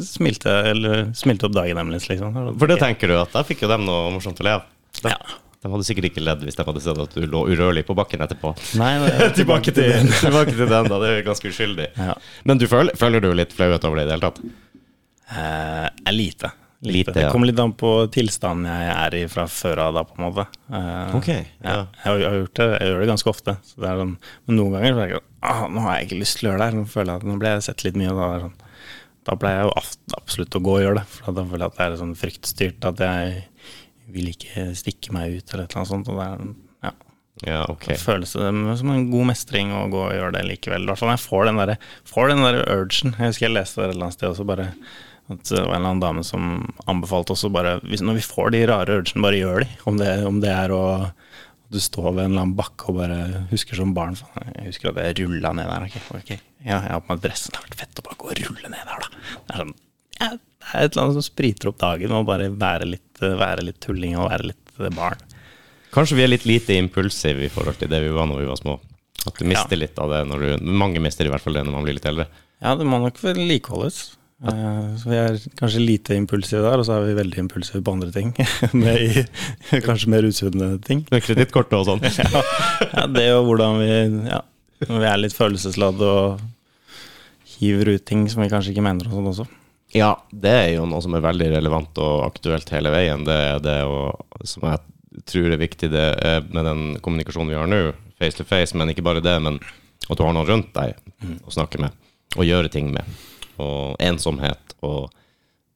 smilte, 0.06 0.54
eller, 0.74 1.06
smilte 1.18 1.48
opp 1.50 1.56
dagen 1.58 1.80
deres, 1.80 2.10
liksom. 2.12 2.36
For 2.60 2.70
det 2.72 2.80
tenker 2.84 3.12
du 3.12 3.18
at 3.20 3.32
da 3.36 3.44
fikk 3.48 3.64
jo 3.66 3.72
dem 3.72 3.86
noe 3.88 4.10
morsomt 4.16 4.40
å 4.44 4.48
le 4.48 4.58
av. 4.60 4.68
Ja. 5.06 5.16
de 5.64 5.70
hadde 5.74 5.86
sikkert 5.88 6.10
ikke 6.10 6.24
ledd 6.24 6.42
hvis 6.48 6.56
de 6.60 6.64
hadde 6.68 6.82
sett 6.84 7.00
at 7.04 7.14
du 7.16 7.26
lå 7.30 7.42
urørlig 7.52 7.86
på 7.88 7.96
bakken 7.98 8.22
etterpå. 8.26 8.54
Nei, 8.80 8.94
det 9.04 9.12
er 9.30 9.36
tilbake, 9.38 9.74
til, 9.76 10.08
tilbake 10.24 10.56
til 10.56 10.68
den, 10.72 10.88
da. 10.92 11.02
Det 11.04 11.12
er 11.18 11.26
ganske 11.28 11.52
uskyldig. 11.52 11.90
Ja. 12.00 12.16
Men 12.48 12.62
du 12.62 12.68
føler, 12.72 12.96
føler 13.00 13.24
du 13.24 13.32
litt 13.36 13.56
flauhet 13.56 13.84
over 13.88 14.00
det 14.02 14.08
i 14.08 14.10
det 14.12 14.18
hele 14.18 14.30
tatt? 14.30 14.42
Eh, 15.30 15.86
er 16.10 16.16
lite. 16.16 16.52
Lite, 16.82 17.12
Det 17.12 17.26
kommer 17.34 17.50
litt 17.50 17.60
an 17.60 17.74
på 17.76 17.90
tilstanden 18.08 18.70
jeg 18.72 18.92
er 18.94 19.16
i 19.20 19.26
fra 19.28 19.44
før 19.52 19.82
av, 19.90 19.98
da, 19.98 20.04
på 20.08 20.16
en 20.16 20.26
måte. 20.30 20.46
Eh, 20.72 21.16
Ok, 21.18 21.28
ja. 21.28 21.74
Jeg, 21.84 22.06
har, 22.06 22.22
jeg 22.22 22.30
har 22.30 22.38
gjort 22.40 22.54
det 22.62 22.68
Jeg 22.70 22.88
gjør 22.94 23.02
det 23.04 23.10
ganske 23.10 23.32
ofte. 23.34 23.56
Så 23.68 23.84
det 23.84 23.92
sånn, 24.00 24.14
men 24.48 24.56
noen 24.62 24.78
ganger 24.78 24.96
så 24.96 25.02
er 25.04 25.12
jeg 25.12 25.20
ah, 25.42 25.66
Nå 25.72 25.84
har 25.86 25.98
jeg 25.98 26.10
ikke 26.10 26.22
lyst 26.22 26.40
til 26.40 26.48
å 26.48 26.52
gjøre 26.54 26.62
det 26.62 26.70
her. 26.70 26.78
Nå 26.80 26.86
føler 26.92 27.12
jeg 27.14 27.22
at 27.24 27.30
nå 27.30 27.38
ble 27.42 27.54
jeg 27.56 27.66
sett 27.68 27.86
litt 27.88 28.00
mye. 28.00 28.16
Da, 28.18 28.30
sånn, 28.46 28.56
da 29.30 29.36
pleier 29.40 29.62
jeg 29.62 29.70
jo 29.70 30.18
absolutt 30.20 30.58
å 30.60 30.64
gå 30.66 30.78
og 30.78 30.82
gjøre 30.86 31.02
det. 31.02 31.06
For 31.18 31.38
da 31.38 31.46
føler 31.52 31.66
jeg 31.66 31.74
at 31.74 31.78
det 31.80 31.86
er 31.88 32.00
sånn 32.02 32.16
fryktstyrt 32.24 32.90
at 32.90 33.04
jeg 33.06 33.44
vil 34.10 34.32
ikke 34.32 34.70
stikke 34.78 35.14
meg 35.14 35.38
ut 35.38 35.54
eller 35.54 35.68
et 35.68 35.76
eller 35.76 35.84
annet 35.84 35.94
sånt. 35.94 36.10
Og 36.10 36.18
det 36.20 36.28
er, 36.30 36.48
ja, 36.88 36.94
Ja, 37.48 37.60
ok. 37.72 37.86
Da 37.94 38.00
føles 38.02 38.34
det 38.36 38.48
som 38.82 38.90
en 38.96 39.12
god 39.14 39.30
mestring 39.30 39.70
å 39.76 39.86
gå 39.92 40.02
og 40.08 40.16
gjøre 40.16 40.34
det 40.36 40.48
likevel. 40.50 40.88
I 40.88 40.92
hvert 40.92 41.02
fall 41.04 41.12
når 41.12 41.20
jeg 41.20 41.28
får 41.28 41.46
den 41.52 41.62
der, 41.62 41.76
får 42.10 42.34
den 42.34 42.44
der 42.48 42.60
urgen. 42.66 43.14
Jeg 43.16 43.32
husker 43.34 43.48
jeg 43.48 43.56
leste 43.56 43.80
det 43.80 43.86
et 43.88 43.94
eller 43.96 44.10
annet 44.10 44.18
sted 44.18 44.32
også, 44.34 44.48
bare 44.50 44.72
at 45.30 45.46
det 45.46 45.60
var 45.62 45.76
en 45.76 45.78
eller 45.78 45.92
annen 45.92 46.02
dame 46.02 46.24
som 46.26 46.46
anbefalte 46.90 47.36
også 47.36 47.52
bare 47.54 47.76
hvis, 47.86 48.02
Når 48.02 48.16
vi 48.18 48.26
får 48.26 48.50
de 48.56 48.64
rare 48.66 48.96
urgene, 48.98 49.22
bare 49.22 49.38
gjør 49.38 49.62
de. 49.62 49.68
Om 49.86 50.00
det, 50.02 50.10
om 50.26 50.40
det 50.42 50.50
er 50.56 50.74
å 50.74 50.84
du 51.70 51.78
står 51.80 52.08
ved 52.16 52.24
en 52.26 52.32
eller 52.32 52.44
annen 52.48 52.56
bakke 52.58 52.90
og 52.90 52.98
bare 52.98 53.18
husker 53.52 53.78
som 53.78 53.92
barn 53.94 54.16
Jeg 54.18 54.72
husker 54.72 54.90
at 54.90 55.02
jeg 55.06 55.28
rulla 55.28 55.52
ned 55.54 55.70
der. 55.70 55.86
Okay, 55.86 56.02
okay. 56.18 56.40
Ja, 56.66 56.80
jeg 56.82 56.92
har 56.96 57.04
på 57.06 57.14
meg 57.14 57.22
dressen. 57.24 57.54
Det 57.54 57.60
har 57.62 57.68
vært 57.68 57.82
fett 57.84 58.02
å 58.02 58.06
bare 58.08 58.18
gå 58.24 58.32
og 58.32 58.42
rulle 58.42 58.72
ned 58.74 58.90
der, 58.90 59.04
da. 59.06 59.24
Det 59.46 59.54
er 59.56 59.62
sånn 59.64 59.76
ja, 60.20 60.30
det 60.36 60.72
er 60.74 60.84
et 60.84 60.92
eller 60.92 61.04
annet 61.06 61.16
som 61.16 61.24
spriter 61.24 61.70
opp 61.70 61.78
dagen, 61.80 62.12
og 62.12 62.26
bare 62.28 62.50
være 62.52 62.88
litt, 62.90 63.22
være 63.22 63.64
litt 63.64 63.78
tulling 63.86 64.18
og 64.20 64.28
være 64.34 64.50
litt 64.50 64.74
eh, 64.82 64.90
barn. 64.92 65.22
Kanskje 65.94 66.18
vi 66.20 66.26
er 66.26 66.32
litt 66.34 66.44
lite 66.50 66.76
impulsive 66.76 67.46
i 67.48 67.52
forhold 67.54 67.80
til 67.80 67.88
det 67.94 68.02
vi 68.04 68.12
var 68.14 68.28
når 68.28 68.42
vi 68.44 68.50
var 68.50 68.60
små. 68.60 68.76
At 69.26 69.40
du 69.40 69.46
mister 69.48 69.78
Ja. 69.78 69.84
litt 69.86 69.98
av 70.00 70.12
det 70.12 70.20
når 70.28 70.44
du 70.44 70.66
Mange 70.76 71.00
mister 71.04 71.26
i 71.28 71.32
hvert 71.32 71.44
fall 71.44 71.56
det 71.56 71.64
når 71.68 71.76
man 71.78 71.88
blir 71.88 71.96
litt 71.96 72.06
eldre. 72.10 72.28
Ja, 72.60 72.76
det 72.76 72.86
må 72.88 73.00
nok 73.00 73.18
vedlikeholdes. 73.24 74.18
Eh, 74.40 74.96
Så 74.96 75.10
vi 75.12 75.18
er 75.20 75.36
kanskje 75.60 75.82
lite 75.84 76.16
impulsive 76.16 76.62
der, 76.64 76.80
og 76.80 76.86
så 76.88 76.96
er 76.96 77.08
vi 77.10 77.18
veldig 77.18 77.42
impulsive 77.44 77.82
på 77.84 77.92
andre 77.98 78.12
ting. 78.16 78.32
Med 78.74 79.02
i, 79.04 79.26
kanskje 79.88 80.12
mer 80.14 80.28
usunne 80.28 80.72
ting. 80.86 81.06
Med 81.12 81.24
kredittkortet 81.26 81.76
og 81.80 81.88
sånn. 81.90 82.04
Ja, 82.20 82.44
ja, 82.94 83.06
det 83.12 83.28
og 83.36 83.50
hvordan 83.50 83.80
vi 83.82 83.90
ja, 84.30 84.40
Når 84.88 85.04
vi 85.04 85.10
er 85.12 85.20
litt 85.20 85.36
følelsesladde 85.36 86.08
og 86.08 86.46
hiver 87.60 87.92
ut 87.98 88.06
ting 88.08 88.24
som 88.32 88.40
vi 88.44 88.48
kanskje 88.52 88.72
ikke 88.72 88.86
mener 88.86 89.10
og 89.10 89.18
sånn 89.18 89.32
også. 89.34 89.48
Ja, 89.98 90.14
det 90.32 90.52
er 90.54 90.68
jo 90.78 90.86
noe 90.88 91.02
som 91.04 91.16
er 91.18 91.24
veldig 91.26 91.50
relevant 91.58 91.98
og 92.00 92.22
aktuelt 92.28 92.70
hele 92.72 92.92
veien. 92.94 93.26
Det 93.28 93.36
er 93.36 93.60
det 93.66 93.80
og, 93.90 94.22
som 94.48 94.68
jeg 94.70 95.26
tror 95.28 95.50
er 95.52 95.60
viktig 95.60 95.90
det 95.92 96.06
er 96.24 96.46
med 96.54 96.64
den 96.70 96.84
kommunikasjonen 97.04 97.50
vi 97.52 97.58
har 97.58 97.68
nå, 97.68 97.80
face 98.22 98.38
to 98.38 98.46
face, 98.48 98.78
men 98.78 98.94
ikke 98.94 99.04
bare 99.04 99.24
det, 99.26 99.34
men 99.44 99.58
at 99.60 100.16
du 100.16 100.24
har 100.24 100.32
noen 100.38 100.48
rundt 100.48 100.70
deg 100.78 100.96
å 101.44 101.52
snakke 101.52 101.82
med 101.82 102.38
og 102.38 102.46
gjøre 102.46 102.70
ting 102.72 102.92
med. 102.94 103.04
Og 103.60 103.96
ensomhet 104.00 104.74
og 104.86 105.10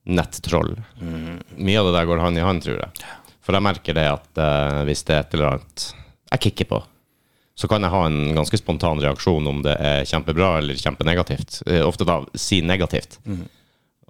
nettroll. 0.07 0.73
Mye 1.55 1.79
av 1.79 1.87
det 1.89 1.93
der 1.97 2.07
går 2.09 2.21
hand 2.23 2.39
i 2.39 2.43
hand, 2.43 2.63
tror 2.65 2.79
jeg. 2.81 3.05
For 3.43 3.55
jeg 3.55 3.65
merker 3.65 3.95
det 3.97 4.07
at 4.07 4.39
eh, 4.39 4.81
hvis 4.87 5.03
det 5.07 5.15
er 5.17 5.23
et 5.25 5.33
eller 5.37 5.53
annet 5.53 5.85
jeg 6.33 6.41
kicker 6.47 6.69
på, 6.73 6.79
så 7.59 7.67
kan 7.69 7.83
jeg 7.85 7.93
ha 7.93 8.05
en 8.07 8.31
ganske 8.33 8.57
spontan 8.57 9.01
reaksjon 9.03 9.45
om 9.51 9.59
det 9.65 9.75
er 9.77 10.07
kjempebra 10.09 10.55
eller 10.61 10.79
kjempenegativt. 10.79 11.59
Eh, 11.67 11.83
Ofte 11.85 12.07
da 12.07 12.21
si 12.39 12.61
negativt. 12.65 13.19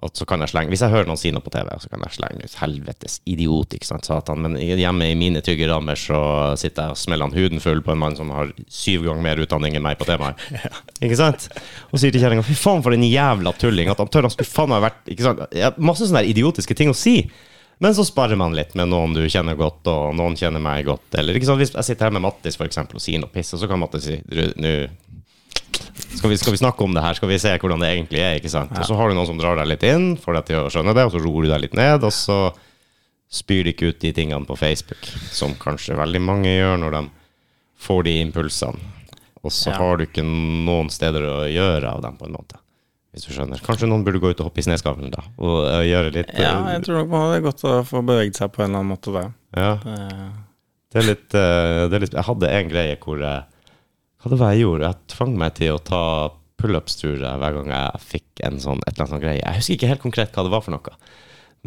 Og 0.04 0.12
så 0.12 0.26
kan 0.28 0.42
jeg 0.44 0.52
slenge 0.52 0.72
Hvis 0.72 0.82
jeg 0.84 0.92
hører 0.92 1.08
noen 1.08 1.20
si 1.20 1.32
noe 1.32 1.44
på 1.44 1.52
TV, 1.54 1.70
så 1.80 1.90
kan 1.90 2.02
jeg 2.04 2.16
slenge 2.18 2.44
ut 2.44 2.56
'helvetes 2.60 3.20
idiot', 3.24 3.76
ikke 3.78 3.88
sant, 3.88 4.04
satan. 4.04 4.42
Men 4.44 4.58
hjemme 4.60 5.08
i 5.08 5.16
mine 5.16 5.40
tyggerammer 5.44 5.96
så 5.98 6.18
sitter 6.60 6.90
jeg 6.90 6.96
og 6.96 7.00
smeller 7.00 7.28
han 7.28 7.36
huden 7.36 7.62
full 7.64 7.80
på 7.84 7.94
en 7.94 8.02
mann 8.02 8.16
som 8.18 8.30
har 8.34 8.52
syv 8.68 9.06
ganger 9.08 9.24
mer 9.24 9.40
utdanning 9.40 9.76
enn 9.76 9.86
meg 9.86 9.96
på 9.98 10.08
temaet. 10.08 10.40
Ikke 11.04 11.16
sant? 11.16 11.48
Og 11.90 11.98
sier 11.98 12.12
til 12.12 12.20
kjerringa 12.20 12.44
'fy 12.44 12.56
faen, 12.58 12.84
for 12.84 12.92
en 12.92 13.08
jævla 13.08 13.54
tulling', 13.56 13.90
at 13.90 13.98
han 13.98 14.12
tør 14.12 14.28
han 14.28 14.34
skulle 14.34 14.50
faen 14.50 14.72
meg 14.74 14.84
vært 14.84 15.08
Ikke 15.08 15.24
sant? 15.24 15.42
Ja, 15.56 15.72
masse 15.78 16.04
sånne 16.04 16.26
idiotiske 16.28 16.76
ting 16.76 16.92
å 16.92 16.98
si. 16.98 17.22
Men 17.78 17.94
så 17.94 18.04
sparer 18.06 18.36
man 18.38 18.54
litt 18.54 18.76
med 18.78 18.88
noen 18.92 19.16
du 19.16 19.24
kjenner 19.26 19.56
godt, 19.58 19.86
og 19.90 20.14
noen 20.14 20.36
kjenner 20.38 20.62
meg 20.62 20.84
godt. 20.86 21.08
Eller 21.18 21.34
ikke 21.34 21.48
sant? 21.48 21.60
Hvis 21.60 21.74
jeg 21.74 21.88
sitter 21.88 22.06
her 22.06 22.14
med 22.14 22.22
Mattis 22.22 22.56
for 22.60 22.68
eksempel, 22.68 23.00
og 23.00 23.02
sier 23.02 23.20
noe 23.20 23.32
piss, 23.32 23.54
og 23.56 23.60
så 23.60 23.68
kan 23.70 23.80
Mattis 23.82 24.06
si 24.06 24.20
nå 24.30 24.74
skal 25.74 26.30
vi, 26.30 26.36
skal 26.40 26.54
vi 26.54 26.60
snakke 26.60 26.84
om 26.86 26.94
det 26.96 27.02
her? 27.04 27.16
Skal 27.18 27.28
vi 27.30 27.38
se 27.42 27.52
hvordan 27.58 27.82
det 27.82 27.90
egentlig 27.92 28.22
er? 28.22 28.38
ikke 28.40 28.52
sant? 28.52 28.72
Og 28.78 28.86
så 28.88 28.96
har 28.98 29.08
du 29.10 29.16
noen 29.18 29.28
som 29.28 29.38
drar 29.40 29.58
deg 29.60 29.68
litt 29.72 29.84
inn, 29.88 30.14
får 30.20 30.38
deg 30.40 30.46
til 30.50 30.60
å 30.62 30.70
skjønne 30.72 30.94
det, 30.96 31.04
og 31.08 31.12
så 31.14 31.22
roer 31.24 31.46
du 31.46 31.52
deg 31.52 31.64
litt 31.66 31.76
ned, 31.78 32.06
og 32.06 32.14
så 32.14 32.38
spyr 33.34 33.64
de 33.66 33.72
ikke 33.74 33.90
ut 33.90 34.00
de 34.04 34.12
tingene 34.14 34.46
på 34.46 34.56
Facebook, 34.58 35.08
som 35.34 35.54
kanskje 35.58 35.96
veldig 35.98 36.20
mange 36.22 36.52
gjør 36.54 36.76
når 36.84 36.98
de 36.98 37.02
får 37.84 38.04
de 38.06 38.18
impulsene. 38.22 38.92
Og 39.44 39.52
så 39.52 39.72
Ja. 39.74 39.76
har 39.76 39.98
du 39.98 40.06
ikke 40.06 40.22
noen 40.24 40.88
steder 40.88 41.20
å 41.28 41.40
gjøre 41.50 41.90
av 41.90 42.00
dem, 42.02 42.14
på 42.16 42.24
en 42.28 42.32
måte. 42.38 42.56
Hvis 43.12 43.26
du 43.28 43.34
skjønner. 43.34 43.60
Kanskje 43.62 43.86
noen 43.86 44.02
burde 44.06 44.18
gå 44.18 44.30
ut 44.32 44.40
og 44.40 44.48
hoppe 44.48 44.58
i 44.58 44.64
snøskavlen, 44.66 45.10
da, 45.12 45.20
og 45.38 45.58
uh, 45.68 45.82
gjøre 45.86 46.10
litt 46.14 46.32
Ja, 46.34 46.54
eh, 46.64 46.72
jeg 46.78 46.86
tror 46.86 46.96
nok 47.02 47.10
man 47.12 47.26
hadde 47.28 47.42
godt 47.44 47.62
å 47.68 47.74
få 47.86 48.00
beveget 48.02 48.40
seg 48.40 48.50
på 48.54 48.64
en 48.64 48.70
eller 48.72 48.80
annen 48.82 48.94
måte 48.94 49.12
der. 49.14 49.28
ja. 49.54 49.74
Det 50.94 51.02
er 51.02 51.06
litt, 51.08 51.34
uh, 51.34 51.88
det 51.90 51.94
er 51.98 52.02
litt 52.04 52.12
Jeg 52.14 52.22
hadde 52.22 52.48
en 52.54 52.68
greie 52.70 52.96
hvor 53.02 53.18
jeg 53.18 53.44
Hva 54.24 54.32
det 54.32 54.40
var 54.40 54.54
jeg 54.54 54.64
gjorde? 54.64 54.88
Jeg 54.88 55.12
tvang 55.12 55.34
meg 55.36 55.56
til 55.58 55.74
å 55.74 55.80
ta 55.84 56.02
pullups, 56.56 56.96
tror 56.96 57.18
jeg, 57.18 57.40
hver 57.42 57.58
gang 57.58 57.72
jeg 57.74 58.00
fikk 58.00 58.40
en 58.48 58.56
sånn, 58.62 58.80
et 58.86 58.94
eller 58.94 59.02
annet 59.04 59.12
sånn 59.12 59.22
greie. 59.26 59.42
Jeg 59.42 59.58
husker 59.58 59.76
ikke 59.76 59.90
helt 59.90 60.04
konkret 60.04 60.32
hva 60.32 60.44
det 60.46 60.52
var 60.54 60.62
for 60.64 60.72
noe. 60.72 60.94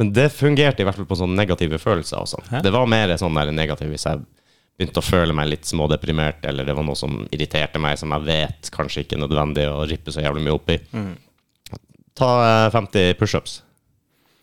Men 0.02 0.10
det 0.14 0.32
fungerte 0.34 0.82
i 0.82 0.88
hvert 0.88 0.98
fall 0.98 1.10
på 1.10 1.18
sånne 1.20 1.38
negative 1.38 1.78
følelser 1.82 2.24
og 2.24 2.32
sånn. 2.32 2.50
Det 2.66 2.72
var 2.74 2.90
mer 2.90 3.14
sånn 3.22 3.38
der 3.38 3.52
negativ 3.54 3.94
hvis 3.94 4.08
jeg 4.10 4.24
begynte 4.78 5.02
å 5.02 5.06
føle 5.06 5.34
meg 5.38 5.52
litt 5.52 5.70
smådeprimert, 5.70 6.42
eller 6.50 6.66
det 6.66 6.74
var 6.78 6.86
noe 6.86 6.98
som 6.98 7.20
irriterte 7.34 7.82
meg, 7.82 7.98
som 8.02 8.14
jeg 8.14 8.26
vet 8.28 8.72
kanskje 8.74 9.06
ikke 9.06 9.18
er 9.18 9.24
nødvendig 9.24 9.66
å 9.70 9.86
rippe 9.90 10.14
så 10.14 10.26
jævlig 10.26 10.44
mye 10.46 10.58
opp 10.58 10.74
i. 10.74 10.80
Ta 12.18 12.32
eh, 12.46 12.72
50 12.74 13.14
pushups. 13.22 13.60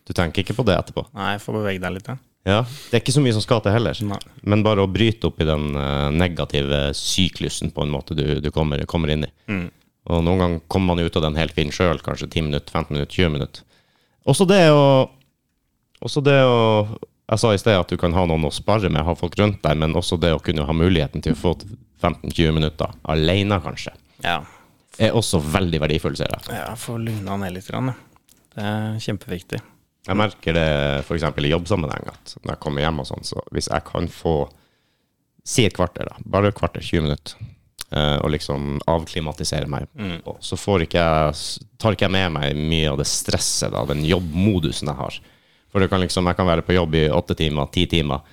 Du 0.07 0.15
tenker 0.15 0.43
ikke 0.43 0.55
på 0.59 0.67
det 0.67 0.79
etterpå. 0.79 1.07
nei, 1.17 1.33
jeg 1.35 1.43
får 1.43 1.59
bevege 1.59 1.83
deg 1.83 1.97
litt, 1.99 2.11
ja. 2.15 2.19
Ja, 2.45 2.61
Det 2.91 2.99
er 2.99 3.01
ikke 3.01 3.15
så 3.15 3.23
mye 3.25 3.33
som 3.33 3.41
skal 3.45 3.63
til 3.65 3.73
heller. 3.73 3.97
Nei. 4.05 4.19
Men 4.45 4.63
bare 4.67 4.85
å 4.85 4.91
bryte 4.91 5.31
opp 5.31 5.41
i 5.41 5.47
den 5.49 5.71
eh, 5.81 6.11
negative 6.13 6.91
syklusen 6.99 7.73
på 7.73 7.87
en 7.87 7.93
måte 7.95 8.17
du, 8.19 8.25
du 8.45 8.51
kommer, 8.53 8.83
kommer 8.91 9.13
inn 9.15 9.25
i. 9.25 9.31
Mm. 9.49 9.65
Og 10.13 10.21
noen 10.27 10.43
ganger 10.43 10.61
kommer 10.69 10.93
man 10.93 11.07
ut 11.07 11.17
av 11.17 11.25
den 11.25 11.39
helt 11.41 11.55
fin 11.57 11.73
sjøl, 11.73 12.03
kanskje 12.05 12.29
10 12.29 12.49
minutter, 12.51 12.69
15 12.77 12.93
minutter, 12.93 13.15
20 13.17 13.33
minutter. 13.33 13.65
Også 14.29 14.47
det 14.49 14.63
å 14.73 14.85
Også 16.05 16.21
det 16.25 16.37
å 16.45 16.59
Jeg 17.31 17.41
sa 17.41 17.53
i 17.55 17.61
sted 17.61 17.79
at 17.81 17.89
du 17.89 17.97
kan 17.97 18.13
ha 18.13 18.27
noen 18.29 18.45
å 18.45 18.53
spare 18.53 18.91
med, 18.93 19.01
ha 19.05 19.15
folk 19.17 19.39
rundt 19.41 19.63
deg, 19.65 19.79
men 19.81 19.97
også 19.97 20.19
det 20.21 20.35
å 20.37 20.43
kunne 20.45 20.67
ha 20.69 20.73
muligheten 20.77 21.25
til 21.25 21.33
å 21.33 21.41
få 21.41 21.55
15-20 22.05 22.53
minutter 22.53 22.93
alene, 23.09 23.57
kanskje, 23.65 23.95
Ja, 24.21 24.43
er 25.01 25.17
også 25.17 25.41
veldig 25.41 25.81
verdifullt, 25.81 26.21
ser 26.21 26.29
jeg. 26.29 26.59
ja 26.59 26.75
få 26.77 26.99
lugna 27.01 27.39
ned 27.41 27.57
litt. 27.57 27.71
Grann, 27.73 27.95
ja. 27.95 27.95
Det 28.55 28.67
er 28.69 28.99
kjempeviktig. 29.07 29.63
Jeg 30.05 30.19
merker 30.21 30.57
det 30.57 30.69
f.eks. 31.07 31.25
i 31.41 31.51
jobbsammenheng 31.53 32.11
at 32.13 32.35
når 32.43 32.55
jeg 32.55 32.61
kommer 32.61 32.85
hjem 32.85 33.01
og 33.01 33.09
sånn, 33.09 33.25
så 33.25 33.41
hvis 33.55 33.71
jeg 33.73 33.87
kan 33.89 34.09
få 34.13 34.37
Si 35.45 35.61
et 35.67 35.75
kvarter, 35.77 36.07
da. 36.09 36.15
Bare 36.25 36.49
et 36.49 36.57
kvarter, 36.57 36.81
20 36.81 37.03
minutter. 37.05 37.35
eh, 37.93 38.17
og 38.25 38.31
liksom 38.33 38.79
avklimatisere 38.89 39.69
meg. 39.69 39.85
Og 40.25 40.39
så 40.41 40.57
får 40.57 40.87
ikke 40.87 41.03
jeg, 41.03 41.35
tar 41.79 41.93
ikke 41.93 42.07
jeg 42.09 42.15
med 42.15 42.33
meg 42.33 42.57
mye 42.57 42.89
av 42.91 42.97
det 42.97 43.07
stresset, 43.11 43.71
da, 43.75 43.85
den 43.85 44.05
jobbmodusen 44.09 44.89
jeg 44.89 44.97
har. 44.97 45.19
For 45.69 45.85
kan 45.91 46.01
liksom, 46.01 46.25
jeg 46.31 46.39
kan 46.39 46.49
være 46.49 46.65
på 46.65 46.73
jobb 46.77 46.95
i 46.97 47.05
åtte 47.13 47.37
timer, 47.37 47.69
ti 47.75 47.85
timer, 47.91 48.25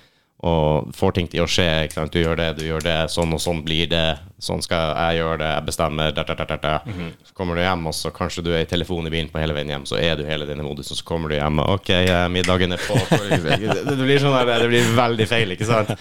og 0.42 0.88
får 0.98 1.12
ting 1.14 1.28
til 1.30 1.44
å 1.44 1.46
skje. 1.46 1.66
Ikke 1.86 2.00
sant? 2.00 2.14
Du 2.14 2.18
gjør 2.18 2.34
det, 2.40 2.48
du 2.58 2.64
gjør 2.66 2.82
det, 2.82 2.96
sånn 3.14 3.30
og 3.30 3.38
sånn 3.42 3.60
blir 3.62 3.86
det. 3.86 4.16
Sånn 4.42 4.62
skal 4.64 4.90
jeg 4.90 5.20
gjøre 5.20 5.36
det, 5.38 5.50
jeg 5.52 5.64
bestemmer. 5.68 6.14
Da, 6.16 6.24
da, 6.26 6.34
da, 6.34 6.56
da, 6.56 6.72
-hmm. 6.82 7.12
Så 7.28 7.34
kommer 7.38 7.54
du 7.54 7.62
hjem, 7.62 7.86
og 7.86 7.94
så 7.94 8.10
kanskje 8.10 8.42
du 8.42 8.50
er 8.50 8.62
i 8.62 8.66
telefonen 8.66 9.06
i 9.06 9.10
bilen 9.10 9.28
på 9.30 9.38
hele 9.38 9.54
veien 9.54 9.70
hjem, 9.70 9.86
så 9.86 10.00
er 10.02 10.16
du 10.16 10.24
hele 10.26 10.46
denne 10.46 10.64
modusen, 10.66 10.96
så 10.96 11.04
kommer 11.04 11.28
du 11.28 11.36
hjem, 11.36 11.58
og 11.58 11.70
OK, 11.78 11.90
middagen 12.28 12.72
er 12.72 12.82
på. 12.82 12.98
Det 13.92 13.96
blir 14.02 14.18
sånn 14.18 14.34
det 14.46 14.68
blir 14.68 14.96
veldig 14.96 15.26
feil, 15.28 15.52
ikke 15.52 15.64
sant? 15.64 15.94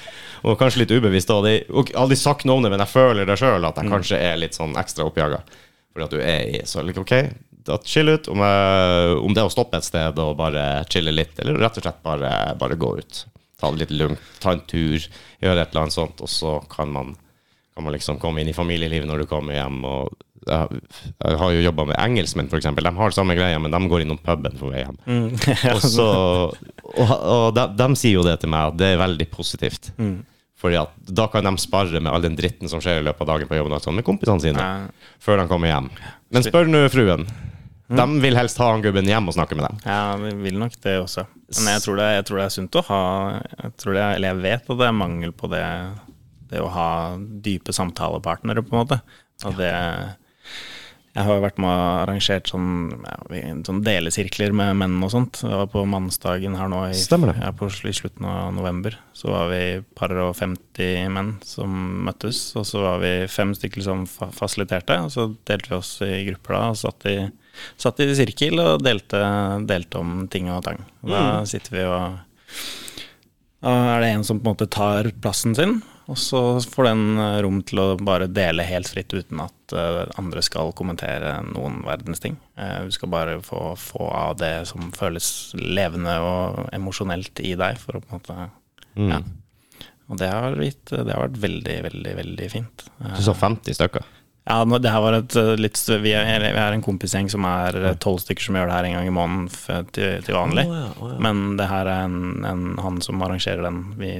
Og 0.43 0.57
kanskje 0.57 0.79
litt 0.79 0.91
ubevisst. 0.91 1.29
Og 1.29 1.45
Jeg 1.45 1.65
har 1.69 2.01
aldri 2.01 2.15
sagt 2.17 2.45
noe 2.45 2.57
om 2.57 2.63
det, 2.63 2.71
men 2.71 2.79
jeg 2.79 2.87
føler 2.87 3.25
det 3.25 3.37
sjøl, 3.37 3.65
at 3.65 3.77
jeg 3.77 3.89
kanskje 3.89 4.17
er 4.17 4.37
litt 4.37 4.57
sånn 4.57 4.73
ekstra 4.75 5.05
oppjaga. 5.05 5.43
Fordi 5.93 6.03
at 6.03 6.11
du 6.11 6.19
er 6.19 6.41
i 6.49 6.65
Så 6.65 6.81
like, 6.81 6.99
OK, 6.99 7.13
da 7.63 7.77
chill 7.85 8.09
ut. 8.09 8.27
Om, 8.27 8.41
om 9.21 9.33
det 9.33 9.43
å 9.43 9.53
stoppe 9.53 9.77
et 9.77 9.83
sted 9.85 10.17
og 10.17 10.37
bare 10.37 10.83
chille 10.89 11.11
litt, 11.11 11.37
eller 11.39 11.59
rett 11.61 11.77
og 11.77 11.83
slett 11.83 12.01
bare, 12.01 12.55
bare 12.57 12.75
gå 12.75 12.97
ut. 12.97 13.25
Ta 13.61 13.69
det 13.71 13.83
litt 13.83 13.93
lugnt, 13.93 14.23
ta 14.41 14.55
en 14.55 14.63
tur, 14.65 15.05
gjøre 15.43 15.61
et 15.61 15.69
eller 15.69 15.83
annet 15.85 15.93
sånt, 15.95 16.21
og 16.25 16.29
så 16.31 16.57
kan 16.71 16.89
man, 16.89 17.13
kan 17.75 17.85
man 17.85 17.93
liksom 17.93 18.17
komme 18.21 18.41
inn 18.41 18.49
i 18.49 18.57
familielivet 18.57 19.05
når 19.09 19.23
du 19.23 19.29
kommer 19.29 19.53
hjem. 19.53 19.83
Og 19.85 20.15
jeg, 20.49 20.81
jeg 21.21 21.37
har 21.43 21.53
jo 21.53 21.61
jobba 21.67 21.85
med 21.91 21.99
engelskmenn, 22.01 22.49
f.eks. 22.49 22.71
De 22.73 22.95
har 22.97 23.13
samme 23.13 23.37
greia, 23.37 23.61
men 23.61 23.73
de 23.73 23.81
går 23.91 24.07
innom 24.07 24.17
puben 24.25 24.57
på 24.57 24.71
vei 24.73 24.81
hjem. 24.81 24.99
og 25.75 25.85
så, 25.85 26.09
og, 26.49 27.13
og 27.13 27.47
de, 27.57 27.67
de 27.77 27.89
sier 28.01 28.17
jo 28.17 28.25
det 28.25 28.39
til 28.41 28.49
meg, 28.53 28.73
at 28.73 28.81
det 28.81 28.93
er 28.95 29.01
veldig 29.05 29.29
positivt. 29.33 29.93
Fordi 30.61 30.77
at 30.77 30.97
da 31.09 31.25
kan 31.33 31.45
de 31.47 31.55
spare 31.61 32.01
med 32.01 32.11
all 32.11 32.21
den 32.25 32.35
dritten 32.37 32.69
som 32.69 32.81
skjer 32.83 32.99
i 33.01 33.05
løpet 33.05 33.23
av 33.25 33.31
dagen 33.35 33.49
på 33.49 33.57
jobben, 33.57 33.77
sånn, 33.81 33.97
med 33.97 34.05
kompisene 34.05 34.43
sine, 34.43 34.61
Nei. 34.61 35.13
før 35.21 35.41
de 35.41 35.47
kommer 35.49 35.71
hjem. 35.71 35.87
Men 36.33 36.45
spør 36.45 36.69
nå 36.69 36.83
fruen. 36.93 37.25
De 37.97 38.21
vil 38.23 38.37
helst 38.39 38.59
ha 38.61 38.69
han 38.71 38.83
gubben 38.83 39.09
hjem 39.09 39.27
og 39.27 39.35
snakke 39.35 39.57
med 39.57 39.67
dem. 39.67 39.81
Ja, 39.85 40.15
vi 40.21 40.31
vil 40.45 40.59
nok 40.61 40.77
det 40.83 40.95
også. 41.01 41.25
Men 41.57 41.73
jeg 41.75 41.83
tror 41.83 41.99
det, 41.99 42.07
jeg 42.15 42.27
tror 42.29 42.39
det 42.39 42.45
er 42.45 42.55
sunt 42.55 42.79
å 42.79 42.85
ha 42.87 43.01
jeg 43.41 43.73
tror 43.81 43.97
det, 43.97 44.07
Eller 44.15 44.31
jeg 44.31 44.41
vet 44.45 44.71
at 44.71 44.79
det 44.79 44.87
er 44.87 44.95
mangel 44.95 45.33
på 45.35 45.49
det, 45.51 45.65
det 46.51 46.63
å 46.63 46.71
ha 46.71 46.89
dype 47.19 47.75
samtalepartnere, 47.75 48.63
på 48.63 48.75
en 48.75 48.83
måte. 48.83 49.01
Og 49.47 49.57
det 49.59 49.71
Jeg 51.11 51.25
har 51.27 51.35
jo 51.35 51.43
vært 51.43 51.57
med 51.59 51.67
og 51.67 51.81
arrangert 52.05 52.47
sånn, 52.47 52.67
ja, 53.03 53.15
sånn 53.67 53.81
delesirkler 53.83 54.53
med 54.55 54.77
menn 54.79 54.93
og 55.03 55.11
sånt. 55.11 55.41
Det 55.43 55.57
var 55.59 55.67
på 55.73 55.83
mannsdagen 55.83 56.55
her 56.55 56.69
nå 56.71 56.85
i. 56.87 56.93
Ja, 57.41 57.51
på, 57.51 57.67
i 57.67 57.91
slutten 57.97 58.29
av 58.31 58.53
november. 58.55 58.95
Så 59.11 59.27
var 59.33 59.51
vi 59.51 59.81
par 59.99 60.15
og 60.23 60.31
50 60.39 61.11
menn 61.11 61.33
som 61.43 61.75
møttes, 62.07 62.39
og 62.55 62.63
så 62.69 62.85
var 62.85 63.03
vi 63.03 63.11
fem 63.27 63.51
stykker 63.57 63.83
som 63.83 64.05
fa 64.07 64.29
fasiliterte. 64.31 65.01
Og 65.03 65.11
så 65.11 65.27
delte 65.51 65.73
vi 65.73 65.79
oss 65.81 65.91
i 66.07 66.23
grupper 66.29 66.55
da, 66.55 66.63
og 66.71 66.79
satt 66.79 67.09
i, 67.11 67.17
satt 67.79 67.99
i 68.03 68.09
sirkel 68.17 68.59
og 68.63 68.83
delte, 68.85 69.21
delte 69.69 70.01
om 70.01 70.27
ting 70.31 70.51
og 70.53 70.63
tang. 70.67 70.83
Og 71.03 71.13
Da 71.13 71.23
sitter 71.49 71.77
vi 71.77 71.87
og 71.89 72.21
da 73.61 73.71
er 73.93 74.01
det 74.01 74.07
en 74.15 74.23
som 74.25 74.39
på 74.41 74.49
en 74.49 74.55
måte 74.55 74.65
tar 74.73 75.11
plassen 75.21 75.53
sin, 75.53 75.75
og 76.09 76.17
så 76.17 76.39
får 76.65 76.87
den 76.89 77.03
eh, 77.21 77.35
rom 77.45 77.59
til 77.67 77.79
å 77.83 77.85
bare 78.01 78.25
dele 78.31 78.65
helt 78.65 78.89
fritt 78.89 79.13
uten 79.13 79.43
at 79.43 79.75
eh, 79.77 79.99
andre 80.19 80.41
skal 80.43 80.73
kommentere 80.77 81.35
noen 81.45 81.83
verdens 81.85 82.23
ting. 82.23 82.39
Eh, 82.57 82.87
du 82.87 82.95
skal 82.95 83.11
bare 83.13 83.35
få, 83.45 83.75
få 83.79 84.07
av 84.09 84.39
det 84.41 84.65
som 84.71 84.89
føles 84.97 85.29
levende 85.61 86.17
og 86.25 86.63
emosjonelt 86.73 87.43
i 87.45 87.53
deg, 87.59 87.77
for 87.79 87.99
å 87.99 88.03
på 88.03 88.09
en 88.11 88.19
måte 88.19 88.49
Ja. 89.11 89.21
Og 90.11 90.17
det 90.19 90.27
har, 90.27 90.57
vært, 90.59 90.89
det 90.91 91.13
har 91.13 91.21
vært 91.29 91.37
veldig, 91.39 91.75
veldig, 91.85 92.13
veldig 92.17 92.47
fint. 92.51 92.81
Du 92.99 93.21
sa 93.23 93.31
50 93.31 93.77
stykker. 93.77 94.03
Ja, 94.49 94.57
det 94.65 94.91
her 94.91 95.03
var 95.03 95.17
et 95.19 95.35
uh, 95.37 95.53
litt 95.59 95.77
Vi 96.01 96.13
er, 96.17 96.41
vi 96.41 96.61
er 96.61 96.75
en 96.75 96.83
kompisgjeng 96.85 97.29
som 97.29 97.45
er 97.45 97.77
uh, 97.77 97.89
tolv 98.01 98.21
stykker 98.23 98.47
som 98.47 98.57
gjør 98.57 98.71
det 98.71 98.77
her 98.77 98.87
en 98.89 98.95
gang 98.97 99.09
i 99.09 99.15
måneden 99.15 99.89
til, 99.93 100.21
til 100.25 100.37
vanlig. 100.37 100.65
Oh, 100.69 100.77
ja, 100.77 100.87
oh, 100.97 101.11
ja. 101.13 101.17
Men 101.27 101.43
det 101.59 101.67
her 101.69 101.89
er 101.89 102.05
en, 102.07 102.21
en, 102.47 102.63
han 102.81 103.01
som 103.05 103.21
arrangerer 103.21 103.65
den. 103.67 103.83
Vi 104.01 104.13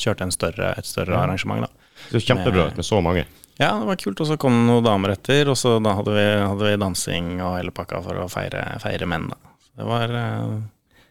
kjørte 0.00 0.28
en 0.28 0.34
større, 0.34 0.72
et 0.78 0.88
større 0.88 1.18
arrangement, 1.20 1.66
da. 1.66 1.90
Det 2.10 2.20
er 2.20 2.28
kjempebra 2.30 2.70
med, 2.70 2.80
med 2.80 2.88
så 2.88 3.02
mange. 3.04 3.26
Ja, 3.56 3.72
det 3.80 3.88
var 3.88 4.00
kult. 4.00 4.20
Og 4.20 4.28
så 4.28 4.36
kom 4.40 4.56
det 4.56 4.64
noen 4.68 4.84
damer 4.84 5.14
etter, 5.16 5.48
og 5.52 5.56
så 5.60 5.78
da 5.80 5.96
hadde 5.98 6.16
vi, 6.16 6.24
hadde 6.44 6.70
vi 6.70 6.80
dansing 6.80 7.36
og 7.40 7.58
hele 7.58 7.74
pakka 7.76 8.00
for 8.04 8.24
å 8.24 8.30
feire, 8.32 8.64
feire 8.82 9.08
menn, 9.08 9.30
da. 9.32 9.54
Så 9.66 9.76
det 9.80 9.86
var 9.88 10.16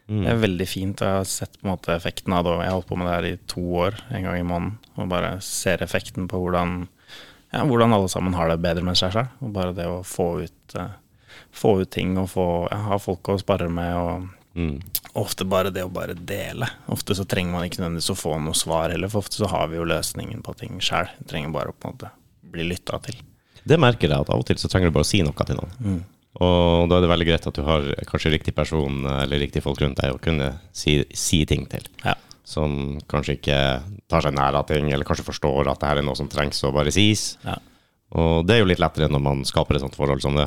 Mm. 0.06 0.22
det 0.22 0.30
er 0.30 0.42
veldig 0.42 0.66
fint. 0.70 1.00
Jeg 1.02 1.18
har 1.18 1.24
sett 1.26 1.56
på 1.58 1.66
en 1.66 1.72
måte 1.72 1.94
effekten 1.94 2.34
av 2.34 2.44
det. 2.46 2.52
Jeg 2.60 2.70
har 2.70 2.76
holdt 2.78 2.90
på 2.90 2.98
med 2.98 3.08
det 3.08 3.14
her 3.16 3.26
i 3.26 3.38
to 3.50 3.62
år, 3.82 3.96
en 4.14 4.28
gang 4.28 4.38
i 4.38 4.46
måneden. 4.46 4.76
Og 4.96 5.08
bare 5.10 5.32
ser 5.42 5.82
effekten 5.82 6.28
på 6.30 6.38
hvordan, 6.38 6.86
ja, 7.52 7.64
hvordan 7.64 7.94
alle 7.96 8.08
sammen 8.12 8.34
har 8.36 8.50
det 8.50 8.60
bedre 8.64 8.84
med 8.86 8.98
seg 8.98 9.14
selv. 9.14 9.34
Og 9.40 9.52
bare 9.54 9.74
det 9.76 9.86
å 9.90 10.02
få 10.06 10.30
ut, 10.46 10.78
uh, 10.78 10.96
få 11.54 11.80
ut 11.82 11.92
ting 11.92 12.16
og 12.20 12.30
få, 12.32 12.48
ja, 12.72 12.80
ha 12.90 12.98
folk 13.02 13.32
å 13.32 13.38
spare 13.42 13.70
med. 13.72 13.94
og 13.96 14.32
Mm. 14.56 14.80
Ofte 15.12 15.44
bare 15.44 15.68
det 15.70 15.82
å 15.84 15.92
bare 15.92 16.14
dele. 16.16 16.64
Ofte 16.92 17.14
så 17.14 17.26
trenger 17.28 17.52
man 17.52 17.66
ikke 17.66 17.82
nødvendigvis 17.82 18.12
å 18.14 18.16
få 18.16 18.38
noe 18.40 18.56
svar 18.56 18.88
heller, 18.88 19.10
for 19.12 19.20
ofte 19.20 19.36
så 19.42 19.50
har 19.52 19.68
vi 19.68 19.76
jo 19.76 19.84
løsningen 19.84 20.40
på 20.44 20.54
ting 20.56 20.78
sjøl. 20.80 21.10
Trenger 21.28 21.52
bare 21.52 21.72
å 21.72 21.76
på 21.76 21.90
en 21.90 21.96
måte 21.96 22.12
bli 22.54 22.64
lytta 22.64 22.96
til. 23.04 23.18
Det 23.66 23.76
merker 23.80 24.08
jeg, 24.08 24.16
at 24.16 24.30
av 24.32 24.40
og 24.40 24.46
til 24.48 24.56
så 24.60 24.70
trenger 24.72 24.88
du 24.88 24.96
bare 24.96 25.04
å 25.04 25.10
si 25.10 25.20
noe 25.26 25.46
til 25.46 25.60
noen. 25.60 25.98
Og 26.36 26.88
da 26.88 26.98
er 26.98 27.04
det 27.04 27.10
veldig 27.10 27.26
greit 27.28 27.48
at 27.48 27.56
du 27.56 27.62
har 27.64 27.86
kanskje 28.08 28.32
riktig 28.32 28.52
person 28.56 29.04
eller 29.08 29.40
riktig 29.40 29.62
folk 29.64 29.80
rundt 29.80 30.00
deg 30.02 30.12
å 30.16 30.20
kunne 30.22 30.50
si, 30.76 30.98
si 31.16 31.42
ting 31.48 31.64
til. 31.72 31.84
Ja. 32.04 32.16
Som 32.46 32.98
kanskje 33.10 33.38
ikke 33.40 33.60
tar 34.06 34.22
seg 34.22 34.36
nær 34.36 34.54
av 34.60 34.68
ting, 34.68 34.92
eller 34.94 35.06
kanskje 35.08 35.26
forstår 35.26 35.66
at 35.72 35.80
det 35.82 35.88
her 35.90 36.00
er 36.00 36.06
noe 36.06 36.18
som 36.18 36.28
trengs 36.30 36.62
å 36.62 36.70
bare 36.74 36.94
sies. 36.94 37.32
Ja. 37.42 37.56
Og 38.16 38.46
det 38.46 38.54
er 38.54 38.62
jo 38.62 38.68
litt 38.70 38.82
lettere 38.82 39.10
når 39.10 39.22
man 39.24 39.42
skaper 39.48 39.76
et 39.76 39.82
sånt 39.82 39.98
forhold 39.98 40.22
som 40.22 40.38
det. 40.38 40.46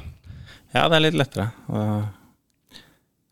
ja, 0.71 0.85
det 0.87 0.95
er 0.95 1.05
litt 1.09 1.19
lettere. 1.19 1.49
Og 1.67 2.77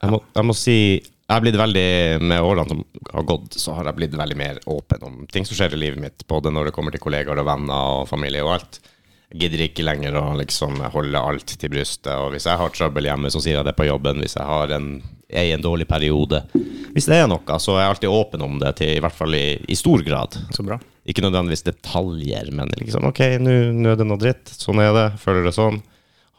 Jeg 0.03 0.13
må, 0.13 0.19
jeg 0.35 0.45
må 0.45 0.53
si 0.53 0.79
jeg 1.27 1.35
har 1.35 1.43
blitt 1.43 1.57
veldig, 1.59 1.87
Med 2.23 2.39
årene 2.43 2.69
som 2.71 2.83
har 3.11 3.23
gått, 3.27 3.55
så 3.59 3.73
har 3.75 3.89
jeg 3.89 3.97
blitt 3.97 4.13
veldig 4.15 4.37
mer 4.39 4.59
åpen 4.71 5.01
om 5.03 5.15
ting 5.31 5.47
som 5.47 5.57
skjer 5.59 5.75
i 5.75 5.79
livet 5.81 5.99
mitt. 5.99 6.23
Både 6.27 6.51
når 6.51 6.69
det 6.69 6.75
kommer 6.75 6.95
til 6.95 7.03
kollegaer 7.03 7.41
og 7.41 7.47
venner 7.49 7.97
og 7.97 8.07
familie 8.07 8.45
og 8.45 8.53
alt. 8.55 8.79
Gidder 9.27 9.65
ikke 9.65 9.83
lenger 9.83 10.15
å 10.15 10.23
liksom 10.39 10.79
holde 10.93 11.19
alt 11.19 11.51
til 11.59 11.71
brystet. 11.73 12.13
Og 12.15 12.31
hvis 12.31 12.47
jeg 12.47 12.59
har 12.61 12.71
trøbbel 12.71 13.09
hjemme, 13.09 13.31
så 13.33 13.41
sier 13.43 13.57
jeg 13.59 13.67
det 13.67 13.75
på 13.75 13.87
jobben. 13.89 14.21
Hvis 14.23 14.37
jeg 14.37 14.47
har 14.47 14.71
en, 14.77 15.01
er 15.27 15.49
i 15.49 15.55
en 15.55 15.63
dårlig 15.63 15.87
periode. 15.89 16.45
Hvis 16.95 17.09
det 17.11 17.17
er 17.19 17.27
noe, 17.27 17.59
så 17.59 17.75
er 17.75 17.83
jeg 17.83 17.93
alltid 17.93 18.13
åpen 18.15 18.45
om 18.45 18.55
det, 18.61 18.71
til, 18.79 18.93
i 18.95 19.01
hvert 19.03 19.17
fall 19.17 19.35
i, 19.35 19.59
i 19.67 19.75
stor 19.75 20.03
grad. 20.07 20.39
så 20.55 20.63
bra. 20.63 20.79
Ikke 21.07 21.25
nødvendigvis 21.25 21.67
detaljer, 21.67 22.53
men 22.55 22.71
liksom 22.79 23.07
OK, 23.11 23.21
nå 23.43 23.91
er 23.91 23.99
det 23.99 24.07
noe 24.07 24.21
dritt. 24.21 24.47
Sånn 24.55 24.79
er 24.83 24.95
det. 24.95 25.07
Føler 25.19 25.43
det 25.47 25.55
sånn. 25.57 25.81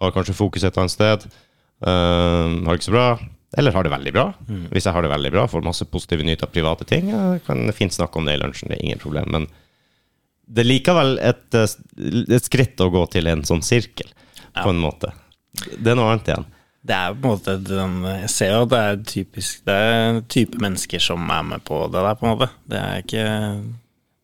Har 0.01 0.17
kanskje 0.17 0.39
fokus 0.39 0.65
et 0.65 0.81
annet 0.81 0.95
sted. 0.95 1.29
Uh, 1.85 2.65
har 2.65 2.73
det 2.73 2.81
ikke 2.81 2.89
så 2.89 2.97
bra. 2.97 3.09
Eller 3.57 3.73
har 3.73 3.85
det 3.85 3.93
veldig 3.93 4.13
bra. 4.13 4.27
Hvis 4.73 4.89
jeg 4.89 4.97
har 4.97 5.05
det 5.05 5.13
veldig 5.13 5.31
bra, 5.33 5.47
får 5.49 5.65
masse 5.65 5.85
positive 5.89 6.25
nytt 6.25 6.43
av 6.45 6.53
private 6.53 6.85
ting, 6.89 7.09
jeg 7.13 7.41
kan 7.47 7.65
fint 7.73 7.95
snakke 7.95 8.21
om 8.21 8.29
det 8.29 8.37
i 8.37 8.43
lunsjen. 8.43 8.69
Det 8.69 8.77
er 8.77 8.85
ingen 8.85 9.01
problem. 9.01 9.31
Men 9.33 9.47
det 10.49 10.65
er 10.65 10.69
likevel 10.71 11.19
et, 11.21 11.47
eh, 11.55 11.75
et 12.37 12.47
skritt 12.47 12.81
å 12.81 12.91
gå 12.93 13.03
til 13.13 13.29
en 13.31 13.45
sånn 13.47 13.65
sirkel, 13.65 14.09
på 14.59 14.71
en 14.73 14.81
måte. 14.81 15.13
Det 15.77 15.93
er 15.93 15.99
noe 15.99 16.15
annet 16.15 16.31
igjen. 16.33 16.47
Det 16.89 16.95
er 16.95 17.17
på 17.19 17.27
en 17.27 17.35
måte 17.35 17.57
den, 17.67 17.97
Jeg 18.07 18.31
ser 18.31 18.53
jo 18.55 18.63
at 18.65 18.71
det 18.71 18.79
er 18.79 19.01
typisk 19.11 19.65
Det 19.67 19.75
er 19.75 19.97
en 19.99 20.21
type 20.31 20.61
mennesker 20.63 21.03
som 21.03 21.27
er 21.35 21.43
med 21.45 21.65
på 21.67 21.83
det 21.93 22.01
der, 22.01 22.15
på 22.17 22.25
en 22.25 22.33
måte. 22.37 22.49
Det 22.71 22.79
er 22.79 23.03
ikke 23.03 23.25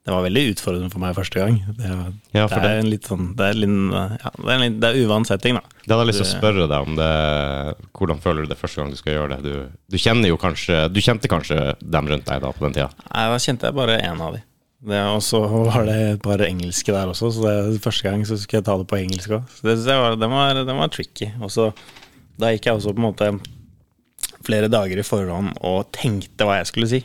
Det 0.05 0.13
var 0.13 0.23
veldig 0.23 0.45
utfordrende 0.53 0.93
for 0.93 1.03
meg 1.03 1.17
første 1.17 1.43
gang. 1.43 1.59
Det, 1.77 1.91
Ja, 2.37 2.47
det 2.47 2.61
er 2.63 2.79
en 2.79 2.89
litt 2.93 3.11
sånn 3.11 3.27
Det 3.37 3.51
er, 3.51 3.59
litt, 3.59 3.75
ja, 3.91 4.33
det 4.39 4.55
er, 4.55 4.63
litt, 4.63 4.79
det 4.81 4.91
er 4.91 5.01
uvant 5.03 5.29
setting, 5.29 5.59
da. 5.59 5.77
Det 5.83 5.93
hadde 5.93 6.07
jeg 6.07 6.11
lyst 6.13 6.23
til 6.23 6.29
å 6.29 6.39
spørre 6.39 6.71
deg 6.71 6.89
om 6.89 6.97
det. 7.03 7.11
Hvordan 7.99 8.25
føler 8.25 8.47
du 8.47 8.55
det 8.55 8.61
første 8.63 8.81
gang 8.81 8.95
du 8.95 9.01
skal 9.03 9.19
gjøre 9.19 9.35
det? 9.35 9.43
Du, 9.45 9.79
du 9.91 10.01
kjenner 10.01 10.31
jo 10.31 10.41
kanskje 10.41 10.87
Du 10.95 11.03
kjente 11.05 11.29
kanskje 11.33 11.61
dem 11.83 12.11
rundt 12.15 12.31
deg 12.31 12.43
da 12.47 12.55
på 12.55 12.69
den 12.69 12.79
tida? 12.79 12.91
Nei, 13.11 13.29
da 13.35 13.43
kjente 13.43 13.69
jeg 13.69 13.77
bare 13.83 13.99
én 13.99 14.25
av 14.25 14.39
de. 14.39 14.45
Og 15.15 15.23
så 15.25 15.41
var 15.49 15.87
det 15.89 15.99
et 16.15 16.23
par 16.25 16.43
engelske 16.45 16.93
der 16.93 17.11
også, 17.11 17.33
så 17.33 17.49
det, 17.49 17.83
første 17.85 18.05
gang 18.05 18.25
så 18.29 18.37
skulle 18.41 18.61
jeg 18.61 18.69
ta 18.69 18.77
det 18.81 18.89
på 18.91 19.01
engelsk 19.01 19.37
òg. 19.39 19.57
Så 19.57 19.69
det, 19.71 19.79
var, 19.89 20.19
den, 20.21 20.35
var, 20.35 20.61
den 20.61 20.81
var 20.81 20.93
tricky. 20.93 21.31
Og 21.41 21.53
så 21.53 21.71
da 22.41 22.51
gikk 22.53 22.69
jeg 22.69 22.79
også 22.79 22.93
på 22.93 23.01
en 23.01 23.09
måte 23.09 23.31
flere 24.45 24.69
dager 24.69 25.01
i 25.01 25.07
forhånd 25.07 25.55
og 25.65 25.87
tenkte 25.95 26.47
hva 26.47 26.59
jeg 26.61 26.71
skulle 26.73 26.91
si. 26.91 27.01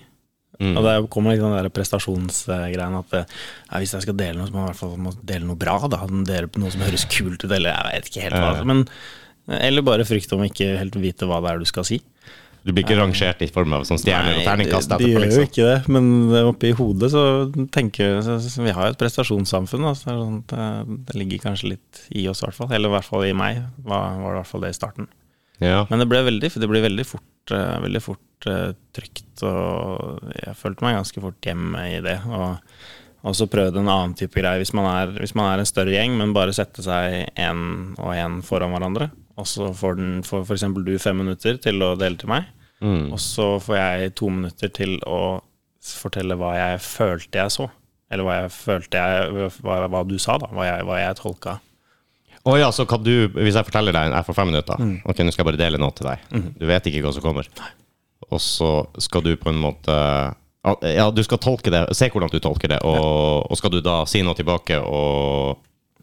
Og 0.60 0.84
der 0.84 1.06
kommer 1.08 1.32
liksom 1.32 1.54
den 1.56 1.72
prestasjonsgreien 1.72 2.98
at 3.00 3.14
eh, 3.16 3.38
ja, 3.70 3.80
hvis 3.80 3.94
jeg 3.96 4.04
skal 4.04 4.18
dele 4.20 4.42
noe, 4.42 4.50
så 4.50 4.52
må 4.52 4.60
jeg 4.60 4.66
i 4.66 4.72
hvert 4.74 4.82
fall 4.82 5.22
dele 5.30 5.48
noe 5.48 5.60
bra. 5.60 5.78
da 5.88 6.02
Dele 6.28 6.50
noe 6.60 6.74
som 6.74 6.84
høres 6.84 7.06
kult 7.08 7.46
ut, 7.46 7.48
eller 7.48 7.72
jeg 7.72 7.86
vet 7.94 8.10
ikke 8.10 8.26
helt 8.26 8.36
hva. 8.36 8.50
Ja. 8.58 8.66
Men, 8.68 8.84
eller 9.56 9.86
bare 9.88 10.08
frykt 10.08 10.36
om 10.36 10.44
ikke 10.44 10.74
helt 10.82 11.00
vite 11.00 11.30
hva 11.30 11.40
det 11.46 11.54
er 11.54 11.64
du 11.64 11.70
skal 11.70 11.88
si. 11.88 12.02
Du 12.66 12.74
blir 12.74 12.84
ikke 12.84 12.98
rangert 13.00 13.40
i 13.46 13.48
form 13.52 13.74
av 13.78 13.86
sånn 13.88 14.02
stjerner 14.02 14.42
og 14.42 14.48
terningkast 14.48 14.92
de, 14.92 14.98
de 15.00 15.12
gjør 15.14 15.24
jo 15.24 15.28
liksom? 15.28 15.46
ikke 15.48 15.68
det, 15.70 15.78
men 15.96 16.10
oppi 16.44 16.74
hodet 16.76 17.12
så 17.14 17.24
tenker 17.72 18.18
vi 18.18 18.26
så, 18.26 18.36
så 18.44 18.66
Vi 18.66 18.74
har 18.76 18.90
jo 18.90 18.96
et 18.96 19.00
prestasjonssamfunn, 19.00 19.88
Altså, 19.88 20.10
det, 20.10 20.18
sånn 20.20 20.42
at 20.44 21.08
det, 21.08 21.16
ligger 21.16 21.46
kanskje 21.48 21.74
litt 21.76 22.04
i 22.12 22.28
oss, 22.32 22.44
i 22.44 22.48
hvert 22.48 22.58
fall. 22.58 22.74
Eller 22.76 22.92
i 22.92 22.96
hvert 22.98 23.08
fall 23.08 23.26
i 23.30 23.36
meg, 23.38 23.64
var, 23.86 24.20
var 24.20 24.34
det 24.34 24.36
i 24.36 24.42
hvert 24.42 24.52
fall 24.52 24.68
det 24.68 24.74
i 24.74 24.80
starten. 24.80 25.10
Ja. 25.64 25.84
Men 25.90 26.04
det 26.04 26.08
ble 26.12 26.24
veldig, 26.28 26.52
det 26.62 26.70
ble 26.72 26.84
veldig 26.84 27.06
fort, 27.08 27.54
eh, 27.56 27.76
veldig 27.84 28.02
fort 28.04 28.48
uh, 28.48 28.72
trygt, 28.96 29.44
og 29.44 30.24
jeg 30.38 30.56
følte 30.60 30.86
meg 30.86 30.96
ganske 31.00 31.24
fort 31.24 31.50
hjemme 31.50 31.86
i 31.92 32.00
det. 32.04 32.16
Og, 32.28 32.76
og 33.28 33.36
så 33.36 33.50
prøvde 33.52 33.82
en 33.82 33.92
annen 33.92 34.16
type 34.20 34.40
greie. 34.40 34.62
Hvis 34.62 34.72
man, 34.78 34.88
er, 34.88 35.12
hvis 35.20 35.36
man 35.36 35.52
er 35.52 35.64
en 35.64 35.68
større 35.68 35.96
gjeng, 35.96 36.16
men 36.20 36.36
bare 36.36 36.56
sette 36.56 36.84
seg 36.86 37.34
én 37.36 37.66
og 37.98 38.14
én 38.16 38.40
foran 38.46 38.76
hverandre, 38.76 39.10
og 39.40 39.48
så 39.48 39.70
får 39.76 39.96
den 40.00 40.10
får 40.28 40.44
f.eks. 40.46 40.66
du 40.86 40.94
fem 41.00 41.18
minutter 41.24 41.58
til 41.64 41.80
å 41.86 41.94
dele 42.00 42.20
til 42.20 42.32
meg, 42.32 42.50
Mm. 42.80 43.10
og 43.12 43.20
så 43.20 43.46
får 43.60 43.76
jeg 43.76 44.12
to 44.16 44.30
minutter 44.32 44.70
til 44.72 44.94
å 45.04 45.42
fortelle 45.84 46.38
hva 46.40 46.54
jeg 46.56 46.78
følte 46.86 47.42
jeg 47.42 47.52
så. 47.52 47.66
Eller 48.10 48.24
hva 48.24 48.38
jeg 48.42 48.52
følte 48.56 49.02
jeg 49.02 49.50
Hva, 49.62 49.76
hva 49.92 50.04
du 50.08 50.16
sa, 50.18 50.38
da. 50.40 50.48
Hva 50.56 50.64
jeg, 50.66 50.86
hva 50.88 50.96
jeg 51.02 51.18
tolka. 51.20 51.58
Å 52.48 52.54
ja, 52.58 52.70
så 52.72 52.86
kan 52.88 53.04
du, 53.04 53.28
hvis 53.36 53.58
jeg 53.60 53.68
forteller 53.68 53.92
deg 53.94 54.14
Jeg 54.16 54.26
får 54.30 54.38
fem 54.38 54.48
minutter. 54.48 54.80
Mm. 54.80 54.96
Ok, 55.12 55.20
nå 55.28 55.34
skal 55.36 55.44
jeg 55.44 55.50
bare 55.52 55.60
dele 55.60 55.82
noe 55.84 55.92
til 55.98 56.08
deg. 56.08 56.24
Du 56.58 56.66
vet 56.72 56.88
ikke 56.88 57.04
hva 57.04 57.12
som 57.14 57.26
kommer. 57.28 57.50
Og 58.32 58.40
så 58.42 58.72
skal 59.04 59.28
du 59.28 59.34
på 59.38 59.52
en 59.52 59.60
måte 59.60 59.98
Ja, 60.96 61.10
du 61.12 61.22
skal 61.28 61.38
tolke 61.44 61.70
det. 61.76 61.84
Se 62.00 62.08
hvordan 62.10 62.32
du 62.32 62.40
tolker 62.40 62.72
det, 62.72 62.80
og, 62.88 63.44
og 63.52 63.60
skal 63.60 63.76
du 63.76 63.82
da 63.84 64.06
si 64.10 64.24
noe 64.24 64.40
tilbake, 64.40 64.80
og 64.80 65.60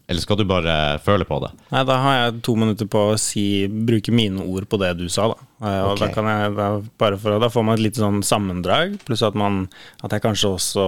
Eller 0.07 0.23
skal 0.23 0.37
du 0.39 0.45
bare 0.47 0.73
føle 1.03 1.25
på 1.27 1.37
det? 1.43 1.49
Nei, 1.73 1.81
da 1.83 1.97
har 1.99 2.13
jeg 2.15 2.37
to 2.47 2.53
minutter 2.55 2.87
på 2.87 3.01
å 3.09 3.17
si, 3.19 3.67
bruke 3.67 4.13
mine 4.15 4.39
ord 4.47 4.63
på 4.71 4.79
det 4.79 4.93
du 5.01 5.05
sa, 5.11 5.25
da. 5.33 5.47
Eh, 5.59 5.79
Og 5.83 5.97
okay. 5.97 6.05
da 6.05 6.07
kan 6.15 6.29
jeg, 6.31 6.53
da, 6.55 6.67
bare 7.01 7.19
for, 7.19 7.35
da 7.43 7.49
får 7.51 7.65
man 7.67 7.75
et 7.75 7.83
lite 7.89 7.99
sånn 7.99 8.21
sammendrag, 8.23 8.95
pluss 9.03 9.25
at 9.27 9.35
man 9.35 9.65
At 10.05 10.15
jeg 10.15 10.23
kanskje 10.23 10.53
også 10.55 10.85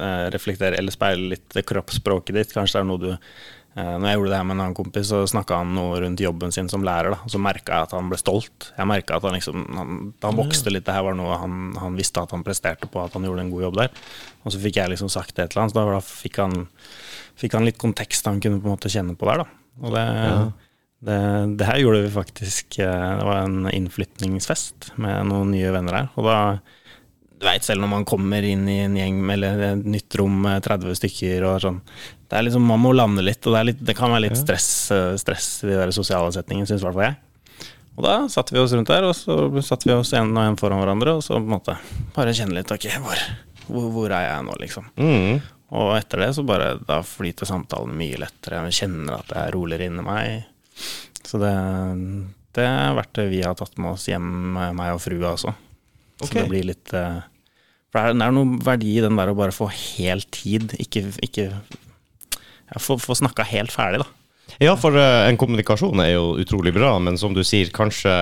eh, 0.00 0.28
reflekterer 0.32 0.78
eller 0.80 0.94
speiler 0.94 1.34
litt 1.34 1.50
det 1.52 1.66
kroppsspråket 1.68 2.38
ditt. 2.38 2.54
Kanskje 2.56 2.78
det 2.78 2.82
er 2.86 2.88
noe 2.88 3.02
du 3.02 3.10
eh, 3.12 3.20
Når 3.76 4.08
jeg 4.08 4.20
gjorde 4.22 4.32
det 4.32 4.40
her 4.40 4.48
med 4.48 4.56
en 4.56 4.64
annen 4.64 4.78
kompis, 4.80 5.12
så 5.12 5.20
snakka 5.28 5.60
han 5.60 5.76
noe 5.76 6.00
rundt 6.06 6.24
jobben 6.24 6.56
sin 6.56 6.72
som 6.72 6.88
lærer, 6.88 7.12
da. 7.12 7.20
Og 7.28 7.36
så 7.36 7.44
merka 7.44 7.76
jeg 7.76 7.90
at 7.90 7.96
han 7.98 8.08
ble 8.08 8.22
stolt. 8.24 8.72
Jeg 8.78 8.88
merka 8.88 9.20
at 9.20 9.28
han 9.28 9.36
liksom 9.36 9.68
han, 9.76 10.02
han 10.24 10.40
vokste 10.40 10.72
litt. 10.72 10.88
Det 10.88 10.96
her 10.96 11.04
var 11.10 11.20
noe 11.20 11.36
han, 11.44 11.74
han 11.76 12.00
visste 12.00 12.24
at 12.24 12.32
han 12.32 12.46
presterte 12.46 12.88
på, 12.88 13.04
at 13.04 13.20
han 13.20 13.28
gjorde 13.28 13.44
en 13.44 13.52
god 13.52 13.68
jobb 13.68 13.80
der. 13.84 14.04
Og 14.46 14.56
så 14.56 14.64
fikk 14.64 14.80
jeg 14.80 14.96
liksom 14.96 15.12
sagt 15.12 15.36
et 15.36 15.52
eller 15.52 15.66
annet, 15.66 15.76
så 15.76 15.82
da, 15.82 15.98
da 15.98 16.04
fikk 16.08 16.40
han 16.40 16.62
fikk 17.40 17.56
han 17.56 17.66
litt 17.66 17.80
kontekst 17.80 18.28
han 18.28 18.40
kunne 18.42 18.60
på 18.60 18.68
en 18.68 18.76
måte 18.76 18.92
kjenne 18.92 19.16
på 19.18 19.28
der, 19.28 19.42
da. 19.42 19.62
Og 19.82 19.94
det, 19.94 20.04
det, 21.08 21.18
det 21.58 21.66
her 21.66 21.80
gjorde 21.80 22.02
vi 22.04 22.12
faktisk 22.12 22.78
eh, 22.84 23.08
Det 23.18 23.24
var 23.24 23.46
en 23.46 23.70
innflytningsfest 23.72 24.92
med 25.00 25.30
noen 25.30 25.50
nye 25.54 25.72
venner 25.74 25.96
her. 25.96 26.10
Og 26.20 26.28
da 26.28 26.36
Du 27.40 27.46
veit 27.48 27.64
selv 27.66 27.82
når 27.82 27.90
man 27.94 28.04
kommer 28.06 28.44
inn 28.46 28.68
i 28.68 28.82
en 28.84 28.98
gjeng 29.00 29.22
eller 29.32 29.64
et 29.70 29.88
nytt 29.88 30.18
rom 30.20 30.36
med 30.44 30.62
30 30.62 30.94
stykker 31.00 31.48
og 31.48 31.58
sånn 31.64 31.80
Det 31.88 32.36
er 32.38 32.46
liksom, 32.46 32.68
Man 32.68 32.84
må 32.84 32.92
lande 32.94 33.24
litt, 33.24 33.40
og 33.48 33.56
det, 33.56 33.64
litt, 33.72 33.80
det 33.82 33.96
kan 33.98 34.12
være 34.12 34.28
litt 34.28 34.38
stress, 34.38 34.70
eh, 34.94 35.14
stress 35.20 35.54
i 35.64 35.72
de 35.72 35.78
der 35.80 35.94
sosiale 35.96 36.30
setningene, 36.36 36.68
syns 36.68 36.84
i 36.84 36.90
hvert 36.90 36.98
fall 37.00 37.08
jeg. 37.08 37.20
Og 37.92 38.06
da 38.06 38.14
satte 38.32 38.54
vi 38.54 38.60
oss 38.62 38.72
rundt 38.72 38.88
der, 38.88 39.04
og 39.04 39.16
så 39.16 39.34
satte 39.64 39.88
vi 39.88 39.92
oss 39.92 40.14
en 40.16 40.30
og 40.32 40.44
en 40.46 40.60
foran 40.60 40.80
hverandre, 40.80 41.18
og 41.18 41.24
så 41.24 41.34
på 41.36 41.42
en 41.44 41.56
måte 41.58 41.74
bare 42.14 42.32
kjenne 42.36 42.56
litt 42.56 42.72
Ok, 42.72 42.86
hvor, 43.04 43.26
hvor, 43.66 43.90
hvor 43.96 44.14
er 44.14 44.30
jeg 44.30 44.46
nå, 44.46 44.54
liksom? 44.62 44.86
Mm. 44.96 45.42
Og 45.72 45.94
etter 45.96 46.20
det 46.20 46.32
så 46.36 46.44
bare 46.44 46.74
da 46.84 47.00
flyter 47.06 47.48
samtalen 47.48 47.96
mye 47.96 48.20
lettere. 48.20 48.60
Jeg 48.68 48.82
kjenner 48.82 49.18
at 49.22 49.30
det 49.30 49.40
er 49.40 49.54
roligere 49.54 49.88
inni 49.88 50.04
meg. 50.04 50.46
Så 51.24 51.40
det, 51.40 51.52
det 52.56 52.66
er 52.68 52.96
verktøy 52.98 53.26
vi 53.32 53.42
har 53.44 53.56
tatt 53.56 53.78
med 53.80 53.94
oss 53.94 54.08
hjem, 54.10 54.26
meg 54.76 54.90
og 54.92 55.00
frua 55.00 55.32
også. 55.32 55.54
Så 56.20 56.28
okay. 56.28 56.42
det 56.42 56.50
blir 56.50 56.68
litt 56.68 56.92
eh, 56.94 57.22
For 57.90 57.98
det 57.98 58.12
er, 58.12 58.18
det 58.20 58.28
noe 58.36 58.60
verdi 58.62 58.92
i 58.98 59.04
den 59.04 59.16
der 59.18 59.32
å 59.32 59.38
bare 59.38 59.54
få 59.54 59.70
helt 59.72 60.28
tid, 60.34 60.76
ikke, 60.82 61.06
ikke 61.24 61.48
ja, 61.48 62.80
Få, 62.80 62.98
få 63.00 63.16
snakka 63.18 63.46
helt 63.48 63.72
ferdig, 63.74 64.04
da. 64.04 64.08
Ja, 64.60 64.76
for 64.76 64.96
eh, 64.98 65.24
en 65.30 65.40
kommunikasjon 65.40 66.04
er 66.04 66.12
jo 66.12 66.34
utrolig 66.42 66.74
bra, 66.76 66.94
men 67.02 67.16
som 67.20 67.32
du 67.34 67.42
sier, 67.46 67.72
kanskje 67.74 68.12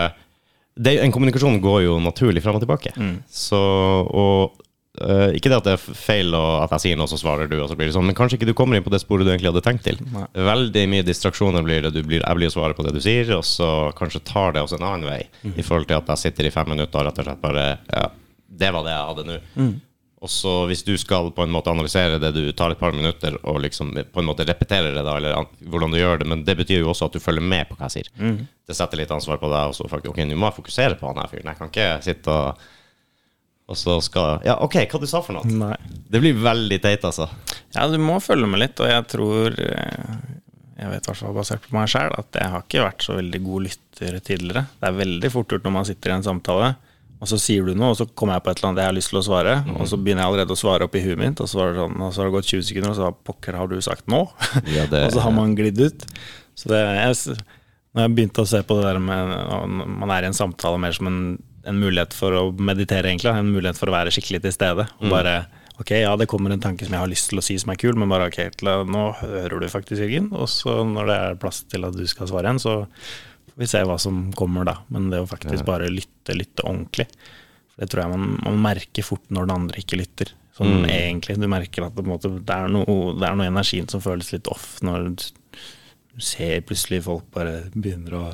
det, 0.79 1.01
En 1.03 1.13
kommunikasjon 1.13 1.59
går 1.61 1.83
jo 1.89 1.99
naturlig 2.01 2.45
fram 2.45 2.61
og 2.61 2.63
tilbake. 2.63 2.95
Så, 3.27 3.59
og 3.59 4.61
eh, 5.01 5.33
Ikke 5.39 5.51
det 5.53 5.59
at 5.61 5.67
det 5.69 5.75
er 5.77 5.97
feil 5.97 6.35
og 6.37 6.63
at 6.65 6.75
jeg 6.77 6.85
sier 6.87 7.01
noe, 7.01 7.09
så 7.11 7.19
svarer 7.21 7.49
du, 7.51 7.57
og 7.63 7.69
så 7.71 7.77
blir 7.79 7.91
det 7.91 7.95
sånn, 7.97 8.07
men 8.09 8.17
kanskje 8.19 8.39
ikke 8.39 8.49
du 8.51 8.55
kommer 8.59 8.77
inn 8.79 8.87
på 8.87 8.93
det 8.95 9.01
sporet 9.03 9.27
du 9.27 9.33
egentlig 9.33 9.51
hadde 9.53 9.65
tenkt 9.67 9.85
til. 9.89 10.01
Nei. 10.15 10.27
Veldig 10.35 10.87
mye 10.95 11.07
distraksjoner 11.09 11.65
blir 11.67 11.83
det. 11.89 11.95
Du 11.97 12.03
blir, 12.07 12.23
jeg 12.25 12.41
blir 12.41 12.51
å 12.53 12.55
svare 12.57 12.77
på 12.79 12.87
det 12.87 12.95
du 12.97 13.01
sier, 13.05 13.31
og 13.37 13.45
så 13.49 13.71
kanskje 13.99 14.25
tar 14.29 14.57
det 14.57 14.63
oss 14.67 14.77
en 14.77 14.85
annen 14.87 15.09
vei. 15.09 15.23
I 15.57 15.63
forhold 15.67 15.89
til 15.91 15.99
at 16.01 16.11
jeg 16.15 16.25
sitter 16.29 16.49
i 16.51 16.55
fem 16.55 16.69
minutter 16.75 17.01
og 17.01 17.09
rett 17.11 17.23
og 17.23 17.31
slett 17.31 17.45
bare 17.45 17.69
Ja, 17.93 18.09
det 18.61 18.75
var 18.75 18.85
det 18.85 18.97
jeg 18.97 19.09
hadde 19.15 19.29
nå. 19.31 19.39
Og 20.21 20.29
så 20.29 20.51
hvis 20.69 20.83
du 20.85 20.91
skal 21.01 21.31
på 21.33 21.47
en 21.47 21.53
måte 21.55 21.71
analysere 21.73 22.19
det, 22.21 22.35
du 22.37 22.51
tar 22.53 22.75
et 22.75 22.81
par 22.83 22.93
minutter 22.93 23.39
og 23.49 23.63
liksom 23.65 23.95
på 24.13 24.21
en 24.21 24.27
måte 24.29 24.45
repeterer 24.45 24.93
det, 24.93 25.01
da, 25.07 25.15
eller 25.17 25.33
an- 25.39 25.47
hvordan 25.73 25.95
du 25.95 25.97
gjør 25.97 26.19
det, 26.21 26.27
men 26.29 26.43
det 26.45 26.59
betyr 26.59 26.83
jo 26.83 26.91
også 26.93 27.07
at 27.09 27.15
du 27.17 27.23
følger 27.25 27.41
med 27.41 27.71
på 27.71 27.79
hva 27.79 27.89
jeg 27.89 28.03
sier. 28.05 28.43
Det 28.69 28.77
setter 28.77 29.01
litt 29.01 29.15
ansvar 29.17 29.41
på 29.41 29.49
deg, 29.49 29.71
og 29.73 29.79
så 29.79 29.89
faktisk, 29.89 30.13
ok, 30.13 30.21
nå 30.29 30.37
må 30.37 30.51
jeg 30.51 30.59
fokusere 30.59 30.99
på 31.01 31.09
han 31.09 31.23
her 31.23 31.31
fyren. 31.33 31.49
Jeg 31.49 31.57
kan 31.63 31.73
ikke 31.73 31.89
sitte 32.05 32.35
og 32.37 32.61
og 33.71 33.79
så 33.79 33.97
skal 34.03 34.43
Ja, 34.47 34.57
OK, 34.65 34.75
hva 34.91 35.01
du 35.01 35.07
sa 35.11 35.21
for 35.23 35.39
noe? 35.39 35.47
Nei. 35.47 35.77
Det 36.11 36.21
blir 36.25 36.35
veldig 36.43 36.81
teit, 36.83 37.05
altså. 37.07 37.29
Ja, 37.77 37.87
du 37.87 37.97
må 38.03 38.19
følge 38.23 38.49
med 38.51 38.59
litt, 38.65 38.81
og 38.83 38.91
jeg 38.91 39.07
tror 39.13 39.55
eh, 39.63 40.13
Jeg 40.81 40.91
vet 40.91 41.05
i 41.07 41.11
hvert 41.13 41.21
fall 41.23 41.35
basert 41.37 41.63
på 41.69 41.77
meg 41.77 41.91
sjøl 41.93 42.11
at 42.19 42.39
jeg 42.41 42.51
har 42.51 42.63
ikke 42.67 42.85
vært 42.87 43.05
så 43.07 43.15
veldig 43.19 43.41
god 43.47 43.67
lytter 43.69 44.21
tidligere. 44.27 44.63
Det 44.81 44.89
er 44.91 44.97
veldig 44.99 45.31
fort 45.35 45.53
gjort 45.55 45.67
når 45.69 45.75
man 45.79 45.87
sitter 45.91 46.11
i 46.11 46.17
en 46.19 46.25
samtale, 46.27 46.71
og 47.21 47.29
så 47.29 47.37
sier 47.37 47.67
du 47.69 47.75
noe, 47.77 47.91
og 47.93 47.99
så 48.01 48.07
kommer 48.17 48.39
jeg 48.39 48.45
på 48.47 48.51
et 48.55 48.59
eller 48.63 48.69
annet 48.71 48.81
jeg 48.81 48.89
har 48.89 48.97
lyst 48.97 49.11
til 49.13 49.21
å 49.21 49.25
svare, 49.27 49.55
og 49.77 49.85
så 49.91 49.99
begynner 50.01 50.25
jeg 50.25 50.31
allerede 50.33 50.55
å 50.57 50.61
svare 50.63 50.87
opp 50.89 50.95
i 50.97 51.03
huet 51.05 51.21
mitt, 51.21 51.43
og 51.45 51.51
så, 51.53 51.67
det 51.69 51.83
sånn, 51.83 51.99
og 52.01 52.15
så 52.17 52.23
har 52.23 52.31
det 52.31 52.35
gått 52.39 52.49
20 52.49 52.65
sekunder, 52.71 52.95
og 52.95 52.97
så 52.97 53.11
pokker 53.29 53.59
har 53.61 53.69
du 53.69 53.77
sagt 53.85 54.09
nå? 54.09 54.23
Ja, 54.77 54.87
det- 54.89 55.03
og 55.11 55.13
så 55.19 55.27
har 55.27 55.35
man 55.37 55.53
glidd 55.59 55.83
ut. 55.85 56.07
Så 56.57 56.73
det 56.73 56.81
jeg, 56.81 57.37
Når 57.93 58.07
jeg 58.07 58.15
begynte 58.17 58.41
å 58.43 58.49
se 58.49 58.63
på 58.65 58.79
det 58.81 58.87
der 58.89 58.99
med 59.05 59.31
når 59.35 59.87
Man 60.01 60.11
er 60.17 60.25
i 60.25 60.31
en 60.31 60.37
samtale 60.41 60.81
mer 60.81 60.97
som 60.97 61.09
en, 61.13 61.21
en 61.69 61.81
mulighet 61.81 62.15
for 62.17 62.37
å 62.37 62.45
meditere, 62.57 63.11
egentlig. 63.11 63.33
En 63.33 63.51
mulighet 63.55 63.79
for 63.81 63.91
å 63.91 63.97
være 63.97 64.13
skikkelig 64.15 64.43
til 64.47 64.55
stede. 64.57 64.87
Og 65.01 65.11
bare 65.13 65.41
Ok, 65.81 65.95
ja, 65.97 66.11
det 66.21 66.27
kommer 66.29 66.53
en 66.53 66.61
tanke 66.61 66.85
som 66.85 66.93
jeg 66.93 67.01
har 67.01 67.09
lyst 67.09 67.31
til 67.31 67.41
å 67.41 67.43
si 67.45 67.55
som 67.57 67.71
er 67.73 67.79
kul, 67.81 67.95
men 67.97 68.11
bare 68.13 68.27
ok, 68.29 68.67
nå 68.85 69.05
hører 69.23 69.63
du 69.63 69.69
faktisk, 69.73 70.03
Jørgen. 70.03 70.27
Og 70.37 70.45
så 70.53 70.75
når 70.85 71.09
det 71.09 71.15
er 71.17 71.39
plass 71.41 71.63
til 71.73 71.87
at 71.89 71.97
du 71.97 72.03
skal 72.05 72.29
svare 72.29 72.51
igjen, 72.51 72.61
så 72.61 72.75
får 73.49 73.63
vi 73.63 73.69
se 73.71 73.81
hva 73.89 73.97
som 73.97 74.19
kommer 74.37 74.69
da. 74.69 74.75
Men 74.93 75.09
det 75.09 75.23
å 75.25 75.31
faktisk 75.31 75.65
bare 75.65 75.89
lytte, 75.89 76.37
lytte 76.37 76.67
ordentlig. 76.69 77.09
For 77.73 77.81
det 77.81 77.89
tror 77.95 78.05
jeg 78.05 78.13
man, 78.13 78.37
man 78.45 78.61
merker 78.69 79.09
fort 79.09 79.25
når 79.33 79.49
den 79.49 79.57
andre 79.57 79.81
ikke 79.81 80.03
lytter. 80.03 80.35
Sånn 80.59 80.85
egentlig. 80.85 81.39
Du 81.41 81.49
merker 81.49 81.89
at 81.89 81.97
det, 81.97 82.05
måte, 82.05 82.29
det, 82.29 82.61
er 82.61 82.69
noe, 82.77 83.15
det 83.17 83.31
er 83.31 83.41
noe 83.41 83.49
energien 83.49 83.89
som 83.89 84.05
føles 84.05 84.35
litt 84.37 84.53
off 84.53 84.75
når 84.85 85.15
du 85.15 85.31
du 86.21 86.25
ser 86.25 86.61
plutselig 86.67 87.05
folk 87.07 87.29
bare 87.35 87.71
begynner 87.73 88.17
å 88.19 88.25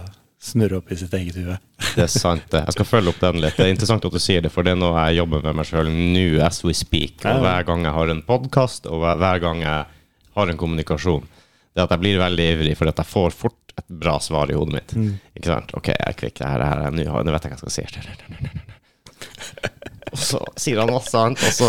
snurre 0.46 0.78
opp 0.78 0.92
i 0.94 0.96
sitt 1.00 1.12
eget 1.18 1.36
hue. 1.40 1.56
Det 1.96 2.04
er 2.06 2.10
sant, 2.12 2.44
det. 2.52 2.60
Jeg 2.68 2.76
skal 2.76 2.86
følge 2.88 3.10
opp 3.12 3.18
den 3.22 3.40
litt. 3.42 3.56
Det 3.58 3.66
er 3.66 3.72
interessant 3.74 4.04
at 4.06 4.14
du 4.14 4.20
sier 4.22 4.44
det, 4.44 4.52
for 4.54 4.62
det 4.66 4.72
er 4.76 4.80
noe 4.80 4.94
jeg 5.08 5.18
jobber 5.20 5.42
med 5.44 5.58
meg 5.58 5.66
sjøl 5.68 5.90
nå 5.90 6.24
as 6.46 6.62
we 6.66 6.74
speak. 6.76 7.24
Og 7.26 7.42
hver 7.44 7.66
gang 7.68 7.84
jeg 7.88 7.96
har 7.98 8.12
en 8.14 8.22
podkast, 8.26 8.86
og 8.86 9.02
hver, 9.02 9.40
gang 9.42 9.62
jeg 9.66 9.84
har 10.38 10.52
en 10.52 10.60
kommunikasjon, 10.60 11.26
det 11.74 11.82
er 11.82 11.88
at 11.88 11.94
jeg 11.96 12.02
blir 12.06 12.20
veldig 12.22 12.46
ivrig, 12.54 12.76
for 12.78 12.88
at 12.92 13.02
jeg 13.02 13.10
får 13.10 13.34
fort 13.36 13.74
et 13.76 13.88
bra 14.00 14.14
svar 14.24 14.48
i 14.48 14.56
hodet 14.56 14.78
mitt. 14.78 14.94
Ikke 15.36 15.50
sant? 15.52 15.74
OK, 15.76 15.90
jeg 15.92 16.00
er 16.08 16.16
kvikk, 16.22 16.38
det 16.40 16.48
her, 16.48 16.62
det 16.62 16.70
her, 16.70 16.84
er- 16.86 16.94
nå 16.96 17.08
har- 17.12 17.26
nå 17.28 17.34
vet 17.34 17.44
jeg 17.44 17.52
hva 17.52 17.58
jeg 17.58 17.64
skal 17.66 17.74
si. 17.76 18.62
Og 20.12 20.20
så 20.22 20.38
sier 20.56 20.78
han 20.80 20.92
masse 20.94 21.18
annet, 21.18 21.42
og 21.42 21.52
så 21.52 21.68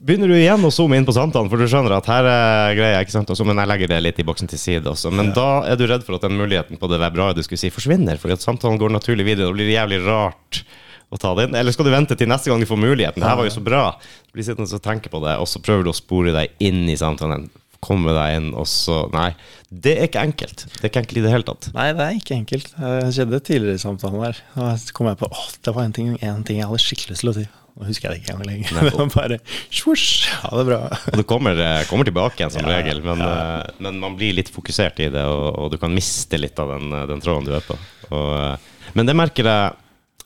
begynner 0.00 0.30
du 0.32 0.36
igjen 0.36 0.64
å 0.64 0.70
zoome 0.74 0.98
inn 0.98 1.06
på 1.08 1.14
samtalen, 1.16 1.50
for 1.52 1.60
du 1.60 1.68
skjønner 1.68 1.94
at 1.96 2.08
her 2.10 2.28
er 2.28 2.76
greia, 2.78 3.00
ikke 3.04 3.14
sant? 3.14 3.30
Også, 3.32 3.46
men 3.48 3.60
jeg 3.60 3.70
legger 3.70 3.92
det 3.92 4.00
litt 4.04 4.20
i 4.22 4.26
boksen 4.26 4.50
til 4.50 4.60
side 4.60 4.88
også. 4.90 5.12
Men 5.14 5.32
da 5.36 5.48
er 5.68 5.78
du 5.80 5.86
redd 5.90 6.04
for 6.06 6.16
at 6.16 6.26
den 6.26 6.38
muligheten 6.40 6.80
på 6.80 6.90
det 6.90 6.98
webraet 7.00 7.16
bra 7.16 7.32
du 7.36 7.42
skulle 7.44 7.60
si, 7.60 7.72
forsvinner, 7.74 8.20
fordi 8.20 8.38
at 8.38 8.44
samtalen 8.44 8.80
går 8.80 8.94
naturlig 8.96 9.28
videre, 9.28 9.50
det 9.50 9.58
blir 9.58 9.74
jævlig 9.74 10.00
rart 10.06 10.62
å 11.10 11.18
ta 11.20 11.34
det 11.36 11.48
inn. 11.48 11.56
Eller 11.58 11.74
skal 11.74 11.88
du 11.88 11.94
vente 11.94 12.16
til 12.16 12.30
neste 12.30 12.50
gang 12.50 12.62
du 12.62 12.68
får 12.70 12.80
muligheten? 12.80 13.20
Det 13.20 13.28
her 13.28 13.40
var 13.40 13.48
jo 13.48 13.56
så 13.56 13.64
bra. 13.64 13.82
Du 14.28 14.36
blir 14.36 14.46
sittende 14.46 14.70
og 14.78 14.84
tenke 14.84 15.12
på 15.12 15.22
det, 15.24 15.36
og 15.42 15.48
så 15.50 15.62
prøver 15.62 15.86
du 15.86 15.92
å 15.92 15.96
spore 15.96 16.34
deg 16.36 16.54
inn 16.62 16.84
i 16.90 16.96
samtalen. 17.00 17.50
Komme 17.80 18.12
deg 18.12 18.34
inn, 18.36 18.50
og 18.60 18.66
så 18.68 19.06
Nei. 19.08 19.30
Det 19.70 19.94
er 19.96 20.08
ikke 20.10 20.20
enkelt. 20.20 20.66
Det 20.74 20.82
er 20.84 20.90
ikke 20.90 21.00
enkelt 21.00 21.20
i 21.20 21.22
det 21.24 21.30
hele 21.32 21.46
tatt. 21.48 21.70
Nei, 21.72 21.86
det 21.96 22.04
er 22.04 22.18
ikke 22.18 22.36
enkelt. 22.36 22.74
Det 22.76 23.12
skjedde 23.16 23.40
tidligere 23.46 23.78
i 23.78 23.82
samtalen 23.82 24.26
der. 24.26 24.42
Da 24.52 24.74
kom 24.96 25.08
jeg 25.08 25.20
på 25.22 25.30
åh, 25.32 25.46
det 25.64 25.74
var 25.76 25.88
en 25.88 25.96
ting, 25.96 26.10
en 26.20 26.44
ting 26.44 26.60
jeg 26.60 26.68
hadde 26.68 26.82
skikkelig 26.84 27.14
lyst 27.16 27.24
til 27.24 27.32
å 27.32 27.36
si. 27.38 27.46
Nå 27.80 27.86
husker 27.88 28.10
jeg 28.10 28.18
det 28.18 28.20
ikke 28.20 28.34
engang 28.34 28.48
lenger. 28.50 28.72
Det 28.90 28.96
var 28.98 29.12
bare 29.14 29.36
svosj, 29.72 30.26
ha 30.42 30.50
det 30.58 30.64
bra. 30.68 30.80
Og 31.14 31.20
det 31.22 31.24
kommer, 31.30 31.60
eh, 31.64 31.84
kommer 31.88 32.04
tilbake 32.04 32.36
igjen 32.42 32.52
som 32.52 32.66
Ja, 32.68 32.74
regel, 32.76 33.00
men, 33.06 33.22
ja. 33.24 33.30
eh, 33.64 33.78
men 33.80 34.00
man 34.02 34.18
blir 34.20 34.34
litt 34.36 34.50
fokusert 34.52 35.00
i 35.00 35.08
det, 35.14 35.22
og, 35.24 35.46
og 35.56 35.70
du 35.72 35.78
kan 35.80 35.94
miste 35.96 36.36
litt 36.36 36.60
av 36.60 36.74
den, 36.74 36.92
eh, 36.92 37.06
den 37.08 37.24
tråden 37.24 37.48
du 37.48 37.54
er 37.56 37.64
på. 37.64 37.78
Og, 38.12 38.68
men 38.98 39.08
det 39.08 39.14
merker 39.16 39.46
jeg 39.46 39.78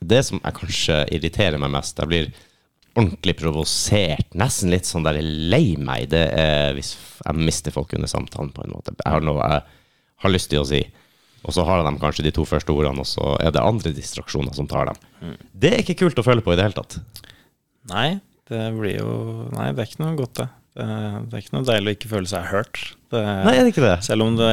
Det 0.05 0.19
som 0.27 0.41
jeg 0.43 0.57
kanskje 0.59 0.97
irriterer 1.17 1.61
meg 1.63 1.71
mest, 1.73 1.97
jeg 2.03 2.11
blir 2.11 2.27
ordentlig 2.95 3.35
provosert, 3.39 4.35
nesten 4.39 4.71
litt 4.75 4.87
sånn 4.87 5.07
der 5.07 5.17
lei 5.23 5.77
meg, 5.81 6.11
det 6.13 6.27
er 6.39 6.75
hvis 6.77 6.93
jeg 7.23 7.39
mister 7.41 7.75
folk 7.75 7.95
under 7.97 8.11
samtalen 8.11 8.51
på 8.55 8.67
en 8.67 8.75
måte. 8.75 8.93
Jeg 8.99 9.15
har 9.15 9.25
noe 9.25 9.47
jeg 9.49 9.63
har 10.27 10.35
lyst 10.35 10.51
til 10.53 10.61
å 10.61 10.67
si, 10.69 10.83
og 11.45 11.55
så 11.57 11.65
har 11.69 11.83
de 11.87 11.95
kanskje 12.03 12.27
de 12.27 12.35
to 12.37 12.45
første 12.49 12.73
ordene, 12.75 13.03
og 13.03 13.09
så 13.09 13.35
er 13.41 13.55
det 13.55 13.63
andre 13.65 13.95
distraksjoner 13.97 14.55
som 14.57 14.69
tar 14.71 14.91
dem. 14.91 15.01
Mm. 15.23 15.35
Det 15.65 15.73
er 15.73 15.83
ikke 15.83 15.99
kult 16.05 16.21
å 16.21 16.27
føle 16.27 16.45
på 16.45 16.53
i 16.53 16.59
det 16.59 16.67
hele 16.69 16.77
tatt. 16.79 16.99
Nei, 17.91 18.21
det 18.49 18.63
blir 18.79 18.99
jo 19.01 19.15
Nei, 19.53 19.71
det 19.73 19.85
er 19.85 19.91
ikke 19.91 20.05
noe 20.05 20.17
godt, 20.19 20.35
det. 20.41 20.49
Det, 20.75 20.87
det 21.31 21.37
er 21.39 21.45
ikke 21.45 21.55
noe 21.59 21.69
deilig 21.69 21.93
å 21.93 21.97
ikke 21.99 22.11
føle 22.11 22.27
seg 22.31 22.49
hørt. 22.51 22.81
Det, 23.13 23.21
Nei, 23.23 23.55
er 23.59 23.63
det 23.67 23.73
ikke 23.75 23.85
det? 23.87 23.97
Selv 24.09 24.27
om 24.27 24.37
det 24.41 24.51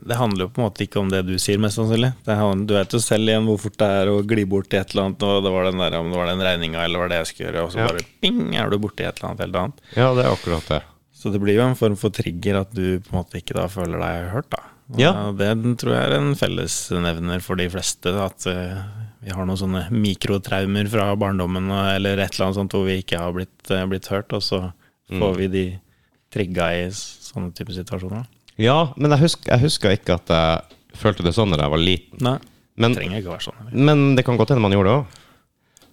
det 0.00 0.16
handler 0.16 0.46
jo 0.46 0.50
på 0.54 0.62
en 0.62 0.64
måte 0.64 0.84
ikke 0.86 0.96
om 1.02 1.10
det 1.12 1.18
du 1.28 1.34
sier, 1.36 1.58
mest 1.60 1.76
sannsynlig. 1.76 2.14
Det 2.24 2.32
handler, 2.38 2.64
du 2.70 2.72
vet 2.72 2.94
jo 2.96 3.00
selv 3.04 3.28
igjen 3.28 3.44
hvor 3.44 3.58
fort 3.60 3.74
det 3.82 3.88
er 4.00 4.08
å 4.08 4.22
gli 4.24 4.46
bort 4.48 4.72
i 4.72 4.78
et 4.78 4.94
eller 4.94 5.10
annet, 5.10 5.24
og 5.28 5.42
det 5.44 5.50
var 5.52 5.66
den 5.68 5.82
der, 5.82 5.96
om 5.98 6.08
det 6.08 6.16
var 6.16 6.30
den 6.30 6.40
regninga 6.46 6.84
eller 6.86 7.02
var 7.02 7.10
det 7.12 7.18
jeg 7.18 7.28
skulle 7.28 7.50
gjøre, 7.50 7.64
og 7.66 7.74
så 7.74 7.82
Ja. 7.82 7.88
bare 7.90 8.04
ping, 8.24 8.38
er 8.56 8.70
du 8.72 8.78
borti 8.80 9.04
et 9.04 9.18
eller 9.20 9.28
annet 9.28 9.42
helt 9.44 9.58
annet. 9.60 9.82
Ja, 9.98 10.06
det 10.16 10.24
er 10.24 10.30
akkurat 10.32 10.70
det. 10.72 10.78
Så 11.20 11.32
det 11.34 11.42
blir 11.42 11.58
jo 11.58 11.66
en 11.66 11.76
form 11.76 11.98
for 12.00 12.08
trigger 12.16 12.62
at 12.62 12.72
du 12.72 12.96
på 13.04 13.12
en 13.12 13.18
måte 13.20 13.42
ikke 13.42 13.58
da 13.60 13.66
føler 13.68 14.00
deg 14.00 14.30
hørt, 14.32 14.48
da. 14.56 14.62
Og 14.94 15.02
Ja. 15.04 15.12
Det 15.36 15.50
tror 15.84 15.92
jeg 15.98 16.08
er 16.08 16.16
en 16.16 16.32
fellesnevner 16.34 17.42
for 17.44 17.60
de 17.60 17.68
fleste, 17.68 18.14
at 18.24 18.46
eh, 18.48 18.80
vi 19.20 19.32
har 19.36 19.46
noen 19.46 19.58
sånne 19.60 19.82
mikrotraumer 19.92 20.88
fra 20.88 21.10
barndommen 21.20 21.68
eller 21.70 22.20
et 22.22 22.32
eller 22.32 22.46
annet 22.48 22.58
sånt 22.58 22.76
hvor 22.76 22.86
vi 22.88 23.00
ikke 23.02 23.20
har 23.20 23.34
blitt, 23.36 23.70
eh, 23.70 23.86
blitt 23.90 24.08
hørt, 24.12 24.32
og 24.32 24.42
så 24.44 24.62
får 25.10 25.34
vi 25.36 25.48
de 25.52 25.64
trigga 26.32 26.68
i 26.78 26.84
sånne 26.94 27.50
typer 27.56 27.74
situasjoner. 27.74 28.28
Ja, 28.60 28.92
men 28.96 29.10
jeg 29.14 29.24
husker, 29.24 29.50
jeg 29.50 29.64
husker 29.64 29.96
ikke 29.96 30.16
at 30.20 30.30
jeg 30.30 30.98
følte 31.00 31.24
det 31.26 31.34
sånn 31.36 31.52
da 31.52 31.64
jeg 31.64 31.72
var 31.74 31.82
liten. 31.82 32.22
Nei, 32.24 32.38
Men, 32.80 32.94
det 32.94 33.02
trenger 33.02 33.20
ikke 33.20 33.34
være 33.34 33.44
sånn. 33.48 33.58
eller? 33.60 33.82
men 33.88 34.14
det 34.16 34.24
kan 34.24 34.38
godt 34.40 34.54
hende 34.54 34.64
man 34.64 34.72
gjorde 34.76 34.92
det 34.92 35.00
òg. 35.00 35.18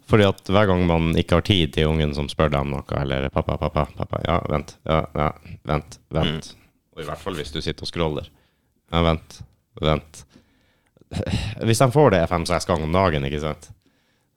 Fordi 0.08 0.24
at 0.24 0.52
hver 0.56 0.70
gang 0.70 0.86
man 0.88 1.10
ikke 1.20 1.36
har 1.36 1.44
tid 1.44 1.74
til 1.76 1.90
ungen 1.90 2.14
som 2.16 2.30
spør 2.32 2.54
deg 2.54 2.62
om 2.64 2.70
noe, 2.72 2.86
eller 2.96 3.28
'pappa, 3.28 3.58
pappa, 3.60 3.90
pappa', 3.98 4.22
ja, 4.24 4.38
vent, 4.48 4.78
ja, 4.88 5.02
ja, 5.16 5.32
vent, 5.68 5.98
vent. 6.16 6.54
Og 6.96 7.02
i 7.04 7.08
hvert 7.10 7.20
fall 7.20 7.36
hvis 7.36 7.52
du 7.52 7.60
sitter 7.60 7.84
og 7.84 7.92
scroller. 7.92 8.30
Ja, 8.94 9.02
vent, 9.04 9.42
vent. 9.82 10.24
Hvis 11.68 11.82
de 11.84 11.90
får 11.94 12.14
det 12.14 12.24
fem-seks 12.32 12.68
ganger 12.70 12.88
om 12.88 12.96
dagen, 12.96 13.28
ikke 13.28 13.44
sant, 13.44 13.70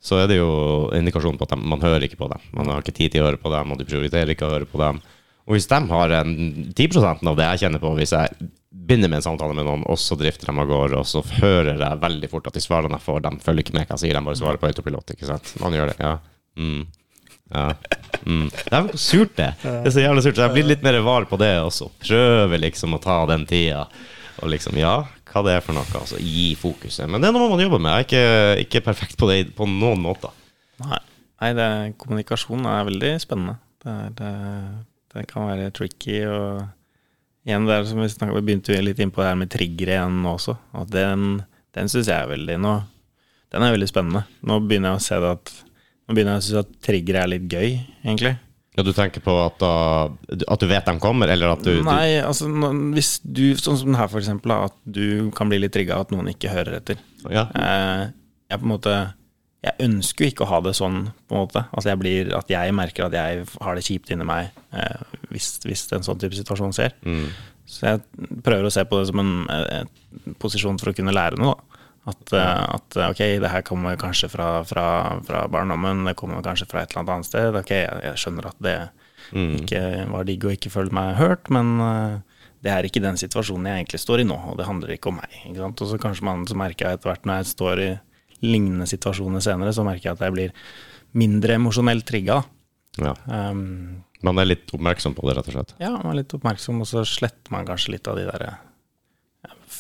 så 0.01 0.23
er 0.23 0.31
det 0.31 0.39
jo 0.39 0.53
indikasjon 0.97 1.37
på 1.37 1.45
at 1.45 1.55
de, 1.55 1.59
man 1.73 1.83
hører 1.83 2.07
ikke 2.07 2.21
på 2.21 2.31
dem. 2.31 2.45
Man 2.57 2.71
har 2.73 2.81
ikke 2.81 2.97
tid 2.97 3.13
til 3.13 3.25
å 3.25 3.29
høre 3.29 3.41
på 3.41 3.53
dem, 3.53 3.73
og 3.73 3.81
du 3.81 3.85
prioriterer 3.89 4.33
ikke 4.33 4.49
å 4.49 4.55
høre 4.55 4.69
på 4.69 4.81
dem. 4.81 5.03
Og 5.49 5.57
hvis 5.57 5.69
de 5.69 5.81
har 5.91 6.15
en 6.21 6.33
10 6.71 7.03
av 7.03 7.37
det 7.37 7.49
jeg 7.49 7.63
kjenner 7.65 7.83
på, 7.83 7.93
hvis 7.99 8.15
jeg 8.15 8.49
begynner 8.71 9.11
med 9.11 9.19
en 9.19 9.27
samtale 9.27 9.57
med 9.57 9.67
noen, 9.67 9.83
og 9.91 9.99
så 9.99 10.17
drifter 10.19 10.49
de 10.49 10.63
av 10.63 10.71
gårde, 10.71 11.03
og 11.03 11.09
så 11.09 11.25
hører 11.41 11.75
jeg 11.75 12.01
veldig 12.05 12.31
fort 12.31 12.47
at 12.49 12.57
de 12.57 12.63
svarene 12.63 12.97
jeg 12.97 13.07
får, 13.09 13.21
de 13.27 13.33
følger 13.45 13.67
ikke 13.67 13.77
med 13.77 13.89
hva 13.89 13.99
jeg 13.99 14.05
sier, 14.05 14.17
de 14.17 14.29
bare 14.31 14.41
svarer 14.41 14.63
på 14.63 14.71
autopilot, 14.71 15.15
ikke 15.17 15.29
sant? 15.29 15.53
Man 15.61 15.77
gjør 15.77 15.93
det, 15.93 15.99
ja. 16.01 16.15
Mm. 16.61 16.85
Ja. 17.51 17.67
Mm. 18.23 18.47
Det 18.55 18.79
er 18.79 18.89
surt, 19.01 19.35
det. 19.37 19.51
Det 19.65 19.91
er 19.91 19.95
så 19.97 20.05
jævlig 20.05 20.23
surt. 20.23 20.39
Så 20.39 20.47
jeg 20.47 20.55
blir 20.55 20.69
litt 20.71 20.87
mer 20.87 21.01
var 21.03 21.27
på 21.27 21.39
det, 21.41 21.53
og 21.65 21.73
så 21.75 21.91
prøver 21.99 22.63
liksom 22.63 22.95
å 22.95 23.03
ta 23.03 23.19
den 23.31 23.47
tida. 23.51 23.85
Og 24.41 24.53
liksom, 24.55 24.79
ja, 24.81 24.95
hva 25.31 25.45
det 25.47 25.55
er 25.57 25.65
for 25.65 25.77
noe. 25.77 25.87
Altså, 25.99 26.19
gi 26.19 26.51
fokuset. 26.59 27.07
Men 27.11 27.23
det 27.23 27.31
er 27.31 27.37
noe 27.37 27.51
man 27.53 27.63
jobber 27.63 27.83
med. 27.83 27.93
Jeg 27.95 28.07
er 28.07 28.09
ikke, 28.09 28.67
ikke 28.67 28.85
perfekt 28.91 29.19
på 29.21 29.31
det 29.31 29.41
på 29.57 29.69
noen 29.71 30.03
måter. 30.03 30.35
Nei, 30.83 31.01
Nei 31.41 31.53
det, 31.57 31.69
kommunikasjon 32.01 32.67
er 32.69 32.89
veldig 32.89 33.15
spennende. 33.23 33.57
Det, 33.81 33.95
er, 33.95 34.11
det, 34.19 34.33
det 35.15 35.29
kan 35.31 35.49
være 35.49 35.71
tricky. 35.77 36.19
og 36.27 36.67
igjen 37.49 37.69
der 37.69 37.87
som 37.89 38.03
Vi 38.03 38.11
snakket, 38.13 38.37
vi 38.37 38.47
begynte 38.51 38.83
litt 38.83 39.01
inn 39.01 39.15
på 39.15 39.23
det 39.23 39.31
her 39.31 39.39
med 39.41 39.53
triggere 39.53 39.97
igjen 39.97 40.27
også. 40.29 40.59
Og 40.77 40.91
den 40.93 41.41
den 41.77 41.91
syns 41.91 42.09
jeg 42.11 42.19
er 42.19 42.31
veldig 42.31 42.59
nå, 42.63 42.81
Den 43.51 43.65
er 43.67 43.73
veldig 43.75 43.89
spennende. 43.91 44.25
Nå 44.47 44.61
begynner 44.63 44.95
jeg 44.95 45.01
å 45.01 45.03
se 45.03 45.19
det 45.23 45.31
at 45.37 45.53
Nå 46.07 46.15
begynner 46.15 46.37
jeg 46.37 46.43
å 46.43 46.47
synes 46.47 46.65
at 46.65 46.71
trigger 46.83 47.17
er 47.21 47.29
litt 47.31 47.45
gøy, 47.51 47.77
egentlig. 48.03 48.33
Ja, 48.79 48.85
du 48.87 48.93
tenker 48.95 49.23
på 49.25 49.33
at, 49.43 49.57
da, 49.59 49.73
at 50.47 50.63
du 50.63 50.69
vet 50.71 50.87
de 50.87 50.93
kommer, 51.03 51.31
eller 51.33 51.57
at 51.57 51.65
du, 51.67 51.81
Nei, 51.83 52.21
altså 52.23 52.47
hvis 52.95 53.17
du, 53.27 53.51
sånn 53.59 53.79
som 53.81 53.97
her 53.99 54.11
for 54.13 54.23
eksempel, 54.23 54.55
at 54.55 54.77
du 54.87 55.31
kan 55.37 55.51
bli 55.51 55.59
litt 55.59 55.75
trigga 55.75 55.99
av 55.99 56.07
at 56.07 56.15
noen 56.15 56.31
ikke 56.31 56.53
hører 56.55 56.79
etter. 56.79 57.01
ja. 57.29 57.49
Eh, 57.59 58.11
jeg 58.51 58.59
på 58.59 58.67
en 58.67 58.73
måte 58.73 58.93
Jeg 59.63 59.85
ønsker 59.85 60.25
jo 60.25 60.31
ikke 60.33 60.43
å 60.43 60.49
ha 60.51 60.59
det 60.65 60.73
sånn, 60.75 61.03
på 61.29 61.37
en 61.37 61.43
måte. 61.45 61.61
Altså 61.71 61.91
jeg 61.93 62.01
blir, 62.01 62.31
at 62.35 62.49
jeg 62.51 62.73
merker 62.75 63.05
at 63.07 63.15
jeg 63.15 63.45
har 63.61 63.77
det 63.77 63.85
kjipt 63.85 64.11
inni 64.11 64.25
meg 64.27 64.49
eh, 64.73 65.03
hvis, 65.29 65.59
hvis 65.67 65.85
en 65.93 66.07
sånn 66.07 66.19
type 66.23 66.39
situasjon 66.39 66.73
skjer. 66.75 66.95
Mm. 67.05 67.27
Så 67.69 67.85
jeg 67.85 68.01
prøver 68.43 68.67
å 68.67 68.73
se 68.73 68.83
på 68.89 68.99
det 68.99 69.11
som 69.11 69.21
en 69.21 69.35
en 69.53 69.91
posisjon 70.41 70.79
for 70.81 70.91
å 70.91 70.97
kunne 70.97 71.15
lære 71.15 71.39
noe. 71.41 71.55
Da. 71.55 71.70
At, 72.09 72.33
eh, 72.33 72.63
at 72.75 72.97
eh, 72.97 73.11
ok, 73.13 73.21
det 73.43 73.51
her 73.53 73.63
kommer 73.67 73.99
kanskje 74.01 74.31
fra, 74.33 74.63
fra, 74.65 74.87
fra 75.27 75.45
barndommen, 75.53 76.05
det 76.09 76.17
kommer 76.17 76.41
kanskje 76.43 76.67
fra 76.71 76.83
et 76.83 76.91
eller 76.95 77.03
annet 77.03 77.15
annet 77.19 77.29
sted. 77.29 77.59
Ok, 77.61 77.71
jeg, 77.77 78.03
jeg 78.07 78.21
skjønner 78.23 78.49
at 78.49 78.61
det 78.65 78.77
ikke 79.31 79.83
var 80.11 80.25
digg 80.27 80.45
å 80.49 80.53
ikke 80.55 80.73
føle 80.73 80.91
meg 80.97 81.13
hørt, 81.21 81.51
men 81.55 81.75
eh, 81.85 82.15
det 82.65 82.73
er 82.73 82.89
ikke 82.89 83.03
den 83.05 83.17
situasjonen 83.21 83.69
jeg 83.69 83.83
egentlig 83.85 84.01
står 84.03 84.23
i 84.25 84.29
nå, 84.29 84.37
og 84.53 84.57
det 84.59 84.67
handler 84.69 84.95
ikke 84.97 85.13
om 85.13 85.21
meg. 85.21 85.37
Ikke? 85.49 85.69
Og 85.69 85.91
så 85.93 85.99
kanskje 86.03 86.27
man 86.29 86.47
så 86.49 86.57
merker 86.59 86.89
jeg 86.89 86.99
etter 86.99 87.13
hvert 87.13 87.29
når 87.29 87.43
jeg 87.43 87.51
står 87.53 87.83
i 87.85 87.91
lignende 88.41 88.89
situasjoner 88.89 89.45
senere, 89.45 89.73
så 89.77 89.85
merker 89.85 90.11
jeg 90.11 90.17
at 90.17 90.25
jeg 90.25 90.35
blir 90.37 90.53
mindre 91.21 91.57
emosjonelt 91.61 92.07
trigga. 92.09 92.41
ja. 93.01 93.15
Um, 93.29 94.03
Man 94.25 94.37
er 94.37 94.51
litt 94.51 94.69
oppmerksom 94.77 95.15
på 95.17 95.25
det, 95.29 95.37
rett 95.39 95.47
og 95.49 95.55
slett. 95.55 95.71
ja, 95.81 95.95
man 95.95 96.11
er 96.13 96.19
litt 96.23 96.35
oppmerksom, 96.37 96.83
og 96.85 96.89
så 96.89 97.05
sletter 97.09 97.53
man 97.55 97.65
kanskje 97.69 97.95
litt 97.95 98.09
av 98.11 98.19
de 98.21 98.27
der 98.29 98.45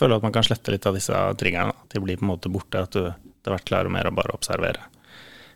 føler 0.00 0.18
at 0.18 0.24
man 0.24 0.34
kan 0.34 0.46
slette 0.46 0.72
litt 0.74 0.88
av 0.88 0.96
disse 0.96 1.24
triggerne. 1.40 1.76
At 1.76 1.92
de 1.94 2.02
blir 2.02 2.20
på 2.20 2.26
en 2.26 2.32
måte 2.32 2.52
borte. 2.52 2.86
At 2.88 2.96
du 2.96 3.04
etter 3.10 3.54
hvert 3.54 3.68
klarer 3.68 3.92
mer 3.92 4.08
å 4.08 4.14
bare 4.14 4.34
observere, 4.36 4.88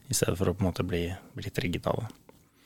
i 0.09 0.17
stedet 0.17 0.39
for 0.39 0.49
å 0.49 0.55
på 0.57 0.65
en 0.65 0.71
måte 0.71 0.87
bli, 0.89 1.07
bli 1.37 1.51
trigget 1.53 1.89
av 1.91 2.01
det. 2.01 2.13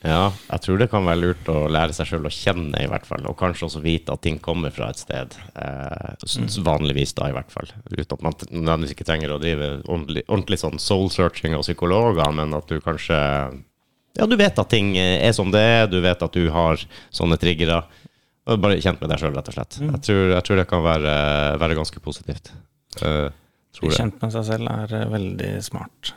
Ja, 0.06 0.28
jeg 0.46 0.62
tror 0.62 0.78
det 0.78 0.86
kan 0.92 1.08
være 1.08 1.18
lurt 1.18 1.48
å 1.50 1.64
lære 1.74 1.94
seg 1.96 2.06
sjøl 2.06 2.28
å 2.28 2.30
kjenne, 2.30 2.78
i 2.78 2.86
hvert 2.86 3.06
fall. 3.08 3.24
Og 3.26 3.34
kanskje 3.38 3.66
også 3.66 3.80
vite 3.82 4.14
at 4.14 4.22
ting 4.22 4.38
kommer 4.38 4.70
fra 4.70 4.92
et 4.92 5.00
sted. 5.00 5.34
Eh, 5.58 6.52
vanligvis, 6.62 7.16
da, 7.18 7.26
i 7.26 7.34
hvert 7.34 7.50
fall. 7.50 7.72
Uten 7.90 8.14
at 8.14 8.22
man 8.22 8.36
nødvendigvis 8.46 8.94
ikke 8.94 9.08
trenger 9.08 9.34
å 9.34 9.40
drive 9.42 9.72
ordentlig, 9.80 10.22
ordentlig 10.28 10.60
sånn 10.62 10.78
soul-searching 10.82 11.56
av 11.58 11.66
psykologer, 11.66 12.30
men 12.38 12.54
at 12.54 12.70
du 12.70 12.78
kanskje 12.84 13.18
Ja, 14.18 14.26
du 14.26 14.38
vet 14.38 14.58
at 14.58 14.70
ting 14.70 14.94
er 14.98 15.34
som 15.34 15.50
det 15.50 15.62
er, 15.62 15.90
du 15.90 15.98
vet 16.02 16.22
at 16.22 16.34
du 16.34 16.46
har 16.50 16.78
sånne 17.14 17.38
triggere. 17.38 17.82
Og 18.48 18.60
Bare 18.64 18.78
kjent 18.80 19.02
med 19.02 19.10
deg 19.12 19.20
sjøl, 19.20 19.34
rett 19.36 19.50
og 19.50 19.56
slett. 19.58 19.76
Jeg, 19.82 20.00
tror, 20.06 20.22
jeg 20.32 20.44
tror 20.46 20.60
det 20.62 20.68
kan 20.70 20.84
være, 20.86 21.12
være 21.60 21.76
ganske 21.76 22.00
positivt. 22.04 22.50
Uh, 23.02 23.28
tror 23.76 23.92
kjent 23.92 24.22
med 24.22 24.32
seg 24.34 24.46
selv 24.48 24.70
er 24.72 24.94
eh, 24.96 25.10
veldig 25.12 25.50
smart. 25.66 26.14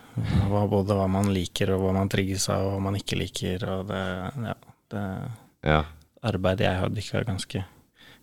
Hva, 0.47 0.61
både 0.71 0.95
hva 0.97 1.09
man 1.11 1.27
liker, 1.36 1.73
og 1.75 1.84
hva 1.84 1.91
man 1.99 2.11
trigges 2.11 2.47
av, 2.53 2.63
og 2.69 2.77
hva 2.77 2.86
man 2.88 2.97
ikke 2.99 3.19
liker. 3.19 3.65
Og 3.75 3.84
det, 3.91 4.01
ja, 4.47 4.55
det 4.95 5.03
Ja. 5.67 5.82
arbeidet 6.23 6.65
jeg 6.69 6.79
har 6.79 6.89
dykka 6.95 7.25
ganske 7.27 7.65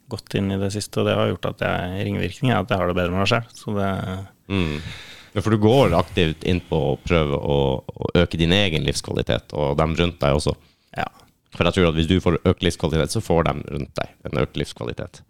godt 0.09 0.34
inn 0.40 0.50
i 0.54 0.59
det 0.59 0.72
siste, 0.72 1.02
og 1.02 1.06
det 1.06 1.14
har 1.18 1.28
gjort 1.28 1.50
at 1.52 1.62
jeg 1.68 2.09
ringvirkninger 2.09 2.56
er 2.56 2.64
at 2.64 2.72
jeg 2.72 2.80
har 2.80 2.88
det 2.88 2.96
bedre 2.96 3.12
med 3.12 3.20
meg 3.26 3.30
sjøl. 3.34 3.46
Så 3.54 3.76
det 3.76 3.92
Mm. 4.48 4.80
Ja, 5.34 5.42
for 5.44 5.52
du 5.52 5.59
går 5.61 5.92
aktivt 5.92 6.42
inn 6.48 6.62
på 6.64 6.78
å 6.94 6.98
prøve 7.04 7.36
å, 7.36 7.56
å 7.84 8.06
øke 8.16 8.38
din 8.40 8.54
egen 8.56 8.86
livskvalitet, 8.86 9.52
og 9.52 9.76
dem 9.76 9.92
rundt 9.98 10.16
deg 10.22 10.38
også. 10.38 10.54
ja. 10.96 11.04
For 11.57 11.64
jeg 11.64 11.76
tror 11.78 11.88
at 11.90 11.96
hvis 11.96 12.09
du 12.11 12.18
får 12.20 12.40
økt 12.44 12.62
livskvalitet, 12.66 13.14
så 13.14 13.22
får 13.24 13.46
de 13.49 13.55
rundt 13.72 13.94
deg 13.96 14.11
en 14.28 14.42
økt 14.42 14.59
livskvalitet. 14.61 15.22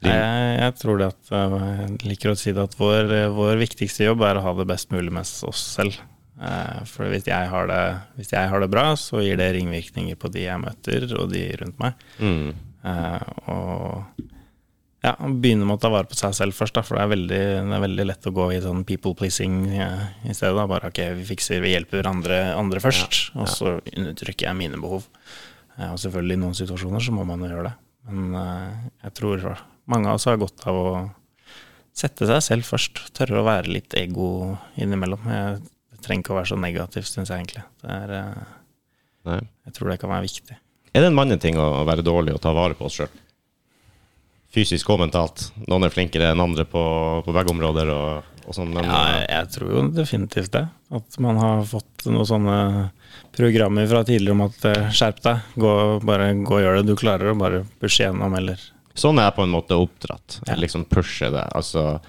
Din. 0.00 0.08
Jeg, 0.14 0.52
jeg 0.62 0.74
tror 0.80 0.96
det 0.96 1.08
at 1.10 1.32
eh, 1.36 1.56
Jeg 1.82 2.08
liker 2.08 2.30
å 2.32 2.38
si 2.40 2.54
det 2.56 2.62
at 2.64 2.76
vår, 2.80 3.10
vår 3.36 3.58
viktigste 3.60 4.06
jobb 4.06 4.22
er 4.24 4.38
å 4.40 4.44
ha 4.46 4.54
det 4.56 4.64
best 4.70 4.88
mulig 4.94 5.12
med 5.12 5.28
oss 5.50 5.60
selv. 5.76 5.98
Eh, 6.40 6.78
For 6.88 7.10
hvis 7.12 7.28
jeg, 7.28 7.50
har 7.52 7.68
det, 7.68 7.82
hvis 8.16 8.32
jeg 8.32 8.48
har 8.48 8.64
det 8.64 8.70
bra, 8.72 8.86
så 8.96 9.20
gir 9.20 9.36
det 9.36 9.50
ringvirkninger 9.58 10.16
på 10.16 10.32
de 10.32 10.46
jeg 10.46 10.62
møter, 10.64 11.04
og 11.20 11.28
de 11.34 11.44
rundt 11.60 11.82
meg. 11.84 12.00
Mm. 12.16 12.54
Eh, 12.80 13.28
Og 13.52 14.24
ja, 15.04 15.14
begynne 15.20 15.64
med 15.68 15.78
å 15.78 15.80
ta 15.80 15.88
vare 15.92 16.08
på 16.08 16.16
seg 16.16 16.32
selv 16.36 16.56
først, 16.56 16.76
da, 16.76 16.82
for 16.84 16.96
det 16.96 17.04
er 17.04 17.12
veldig, 17.14 17.42
det 17.68 17.76
er 17.76 17.84
veldig 17.86 18.04
lett 18.08 18.26
å 18.28 18.34
gå 18.36 18.48
i 18.52 18.58
sånn 18.64 18.82
people 18.88 19.14
pleasing 19.16 19.62
eh, 19.72 20.02
i 20.28 20.32
stedet. 20.36 20.56
Da. 20.58 20.66
Bare 20.68 20.90
ok, 20.92 21.00
vi 21.20 21.28
fikser, 21.34 21.60
vi 21.64 21.72
hjelper 21.72 22.08
andre, 22.08 22.40
andre 22.56 22.80
først, 22.84 23.20
og 23.36 23.48
så 23.52 23.76
undertrykker 23.92 24.48
jeg 24.50 24.58
mine 24.64 24.80
behov. 24.80 25.06
Og 25.88 26.00
selvfølgelig 26.02 26.36
i 26.36 26.42
noen 26.42 26.58
situasjoner 26.58 27.02
så 27.04 27.14
må 27.16 27.24
man 27.28 27.42
jo 27.44 27.50
gjøre 27.50 27.70
det. 27.70 27.74
Men 28.10 28.36
eh, 28.36 28.86
jeg 29.06 29.16
tror 29.20 29.44
mange 29.90 30.10
av 30.10 30.18
oss 30.18 30.28
har 30.28 30.40
godt 30.40 30.66
av 30.70 30.78
å 30.78 30.90
sette 31.96 32.28
seg 32.28 32.42
selv 32.44 32.68
først. 32.68 33.04
Tørre 33.16 33.40
å 33.40 33.46
være 33.46 33.72
litt 33.76 33.96
ego 33.98 34.56
innimellom. 34.80 35.28
Jeg, 35.32 35.60
det 35.92 36.02
trenger 36.04 36.24
ikke 36.24 36.34
å 36.34 36.40
være 36.40 36.52
så 36.52 36.60
negativt, 36.60 37.10
syns 37.10 37.32
jeg 37.32 37.42
egentlig. 37.42 37.64
Det 37.82 37.96
er, 37.96 38.14
eh, 39.30 39.40
jeg 39.68 39.76
tror 39.76 39.92
det 39.92 40.00
kan 40.02 40.12
være 40.12 40.28
viktig. 40.28 40.60
Er 40.90 41.04
det 41.04 41.10
en 41.10 41.18
manneting 41.18 41.58
å 41.60 41.84
være 41.86 42.04
dårlig 42.06 42.34
og 42.34 42.42
ta 42.42 42.54
vare 42.56 42.76
på 42.78 42.88
oss 42.88 42.98
sjøl? 42.98 43.12
Fysisk 44.50 44.88
og 44.90 45.04
mentalt. 45.04 45.50
Noen 45.70 45.86
er 45.86 45.94
flinkere 45.94 46.32
enn 46.32 46.42
andre 46.42 46.64
på, 46.66 46.82
på 47.22 47.34
begge 47.34 47.52
områder. 47.52 47.92
og, 47.94 48.40
og 48.42 48.56
sånn, 48.56 48.72
men 48.74 48.88
Ja, 48.88 49.20
jeg 49.22 49.52
tror 49.54 49.70
jo 49.76 49.84
definitivt 49.94 50.50
det. 50.56 50.64
At 50.90 51.20
man 51.22 51.38
har 51.38 51.62
fått 51.70 52.08
noen 52.10 52.26
sånne 52.26 52.56
programmer 53.36 53.86
fra 53.90 54.02
tidligere 54.06 54.36
om 54.36 54.44
at 54.46 54.64
eh, 54.70 54.90
skjerp 54.94 55.22
deg, 55.24 55.48
gå, 55.62 55.72
bare 56.06 56.30
gå 56.40 56.58
og 56.58 56.62
gjør 56.64 56.78
det 56.80 56.84
du 56.88 56.94
klarer, 56.98 57.32
og 57.32 57.40
bare 57.42 57.64
pushe 57.80 58.04
gjennom, 58.06 58.36
eller 58.38 58.60
Sånn 59.00 59.20
er 59.20 59.28
jeg 59.28 59.36
på 59.36 59.44
en 59.46 59.52
måte 59.54 59.76
oppdratt. 59.78 60.40
Ja. 60.48 60.56
Liksom 60.58 60.82
pushe 60.90 61.30
det. 61.32 61.44
Altså, 61.56 62.00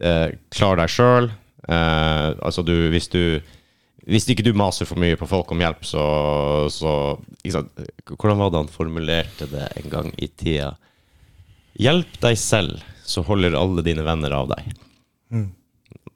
eh, 0.00 0.30
klar 0.54 0.78
deg 0.78 0.92
sjøl. 0.92 1.26
Eh, 1.68 2.28
altså, 2.38 2.62
du, 2.64 2.72
hvis 2.94 3.10
du 3.12 3.40
Hvis 4.08 4.24
ikke 4.32 4.46
du 4.46 4.54
maser 4.56 4.88
for 4.88 4.96
mye 4.96 5.18
på 5.20 5.26
folk 5.28 5.50
om 5.52 5.60
hjelp, 5.60 5.82
så, 5.84 6.02
så? 6.72 6.92
Hvordan 7.44 8.38
var 8.40 8.54
det 8.54 8.62
han 8.62 8.70
formulerte 8.72 9.50
det 9.50 9.66
en 9.82 9.90
gang 9.92 10.08
i 10.16 10.30
tida? 10.32 10.70
Hjelp 11.76 12.16
deg 12.22 12.38
selv, 12.40 12.80
så 13.04 13.20
holder 13.26 13.58
alle 13.58 13.84
dine 13.84 14.06
venner 14.06 14.32
av 14.38 14.48
deg. 14.54 14.70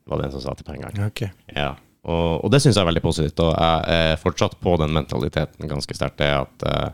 Var 0.09 0.22
det 0.22 0.24
en 0.24 0.32
som 0.38 0.47
sa 0.47 0.55
til 0.57 0.64
på 0.70 0.78
en 0.78 0.86
gang. 0.86 1.03
Ok. 1.05 1.26
Ja, 1.53 1.74
og, 2.03 2.42
og 2.42 2.50
det 2.50 2.59
syns 2.62 2.76
jeg 2.76 2.82
er 2.82 2.88
veldig 2.90 3.05
positivt. 3.05 3.42
Og 3.44 3.53
jeg 3.53 3.98
er 3.98 4.22
fortsatt 4.22 4.57
på 4.62 4.74
den 4.80 4.94
mentaliteten 4.96 5.70
ganske 5.70 5.96
sterkt. 5.96 6.18
Det 6.22 6.30
at 6.40 6.64
eh, 6.68 6.88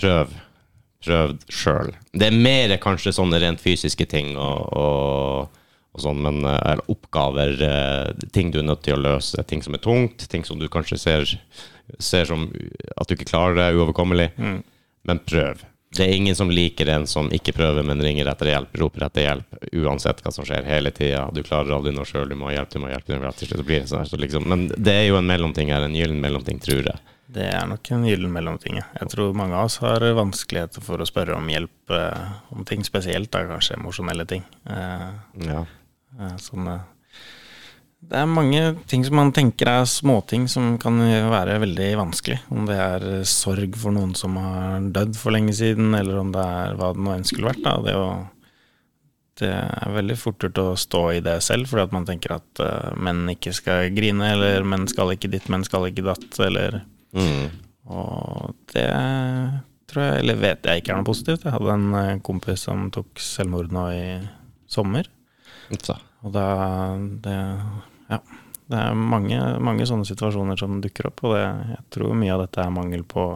prøv. 0.00 0.34
Prøv 1.06 1.36
sjøl. 1.52 1.92
Det 2.16 2.28
er 2.30 2.34
mer 2.34 2.72
kanskje 2.82 3.14
sånne 3.14 3.38
rent 3.42 3.60
fysiske 3.62 4.06
ting 4.10 4.32
og, 4.40 4.72
og, 4.74 5.60
og 5.94 6.02
sånn, 6.02 6.22
men 6.24 6.40
eh, 6.48 6.56
eller 6.72 6.92
oppgaver, 6.92 7.52
eh, 7.62 8.26
ting 8.34 8.50
du 8.52 8.58
er 8.62 8.66
nødt 8.66 8.82
til 8.86 8.96
å 8.96 9.02
løse, 9.04 9.44
ting 9.48 9.62
som 9.62 9.76
er 9.76 9.84
tungt, 9.84 10.24
ting 10.32 10.44
som 10.48 10.58
du 10.58 10.66
kanskje 10.72 10.98
ser, 10.98 11.36
ser 12.00 12.28
som 12.28 12.48
at 12.96 13.06
du 13.06 13.14
ikke 13.14 13.28
klarer 13.28 13.60
det, 13.60 13.70
uoverkommelig. 13.76 14.30
Men 15.06 15.22
prøv. 15.28 15.62
Det 15.96 16.04
er 16.06 16.14
ingen 16.16 16.36
som 16.36 16.50
liker 16.52 16.88
en 16.92 17.06
som 17.08 17.28
ikke 17.32 17.54
prøver, 17.56 17.84
men 17.86 18.00
ringer 18.04 18.28
etter 18.30 18.50
hjelp, 18.52 18.74
roper 18.80 19.06
etter 19.08 19.26
hjelp, 19.26 19.58
uansett 19.80 20.22
hva 20.24 20.32
som 20.34 20.44
skjer, 20.48 20.66
hele 20.68 20.92
tida. 20.94 21.26
Du 21.32 21.42
klarer 21.46 21.72
aldri 21.76 21.94
noe 21.96 22.04
sjøl, 22.08 22.28
du 22.28 22.36
må 22.38 22.50
ha 22.50 22.56
hjelp, 22.58 22.72
du 22.74 22.80
må 22.82 22.90
ha 22.90 22.94
hjelp. 22.96 23.06
Du 23.08 23.14
må 23.16 23.24
hjelp. 23.28 23.38
Til 23.40 23.50
slutt 23.50 23.66
blir 23.68 23.84
det 23.84 23.90
sånn 23.92 24.08
så 24.08 24.18
liksom. 24.20 24.48
Men 24.50 24.66
det 24.76 24.94
er 24.94 25.06
jo 25.08 25.18
en 25.20 25.28
mellomting 25.28 25.72
her, 25.72 25.86
en 25.86 25.96
gyllen 25.96 26.20
mellomting, 26.22 26.60
tror 26.62 26.82
jeg. 26.90 26.98
Det 27.36 27.46
er 27.50 27.64
nok 27.66 27.88
en 27.90 28.04
gyllen 28.06 28.30
mellomting. 28.32 28.76
Jeg 28.78 29.08
tror 29.10 29.32
mange 29.34 29.56
av 29.58 29.66
oss 29.66 29.80
har 29.82 30.04
vanskeligheter 30.14 30.84
for 30.84 31.02
å 31.02 31.08
spørre 31.08 31.34
om 31.34 31.48
hjelp 31.50 31.90
eh, 31.96 32.28
om 32.54 32.62
ting, 32.68 32.84
spesielt 32.86 33.32
da 33.34 33.42
kanskje 33.48 33.80
emosjonelle 33.80 34.28
ting. 34.30 34.44
Eh, 34.68 35.08
Ja. 35.48 35.64
Sånn 36.40 36.68
det 38.06 38.20
er 38.20 38.28
mange 38.28 38.60
ting 38.86 39.02
som 39.06 39.16
man 39.18 39.32
tenker 39.34 39.70
er 39.70 39.88
småting 39.88 40.46
som 40.52 40.76
kan 40.78 41.00
være 41.00 41.58
veldig 41.62 41.88
vanskelig. 41.98 42.38
Om 42.52 42.68
det 42.68 42.76
er 42.78 43.06
eh, 43.16 43.28
sorg 43.28 43.78
for 43.80 43.96
noen 43.96 44.14
som 44.18 44.36
har 44.38 44.84
dødd 44.94 45.16
for 45.18 45.34
lenge 45.34 45.54
siden, 45.56 45.94
eller 45.96 46.20
om 46.20 46.32
det 46.34 46.44
er 46.44 46.76
hva 46.78 46.92
det 46.94 47.02
nå 47.02 47.14
enn 47.16 47.26
skulle 47.26 47.50
vært. 47.50 47.64
Da. 47.64 47.76
Det, 47.82 47.96
å, 47.96 48.10
det 49.40 49.52
er 49.56 49.96
veldig 49.96 50.18
fort 50.20 50.44
gjort 50.44 50.62
å 50.62 50.68
stå 50.78 51.02
i 51.16 51.22
det 51.24 51.38
selv, 51.46 51.70
fordi 51.70 51.88
at 51.88 51.96
man 51.96 52.06
tenker 52.08 52.36
at 52.36 52.62
uh, 52.62 52.92
menn 53.00 53.24
ikke 53.32 53.54
skal 53.56 53.88
grine, 53.96 54.34
eller 54.36 54.68
menn 54.68 54.86
skal 54.92 55.16
ikke 55.16 55.32
ditt, 55.32 55.48
menn 55.52 55.66
skal 55.66 55.88
ikke 55.90 56.06
datt, 56.10 56.30
eller 56.46 56.82
Mm. 57.16 57.48
Og 57.86 58.54
det 58.74 58.88
tror 59.86 60.02
jeg, 60.02 60.22
eller 60.22 60.40
vet 60.42 60.66
jeg 60.66 60.82
ikke 60.82 60.92
er 60.92 61.00
noe 61.00 61.08
positivt. 61.08 61.46
Jeg 61.46 61.54
hadde 61.54 61.76
en 61.76 61.86
eh, 62.00 62.18
kompis 62.26 62.66
som 62.66 62.88
tok 62.94 63.22
selvmord 63.22 63.72
nå 63.74 63.86
i 63.94 64.04
sommer. 64.70 65.08
Så. 65.82 65.96
Og 66.26 66.34
da 66.34 66.48
det, 66.98 67.38
Ja. 68.10 68.20
Det 68.66 68.78
er 68.82 68.96
mange, 68.98 69.38
mange 69.62 69.84
sånne 69.86 70.06
situasjoner 70.08 70.58
som 70.58 70.80
dukker 70.82 71.06
opp, 71.06 71.22
og 71.22 71.36
det, 71.36 71.42
jeg 71.70 71.84
tror 71.94 72.16
mye 72.18 72.32
av 72.34 72.40
dette 72.42 72.64
er 72.64 72.72
mangel 72.74 73.04
på 73.06 73.26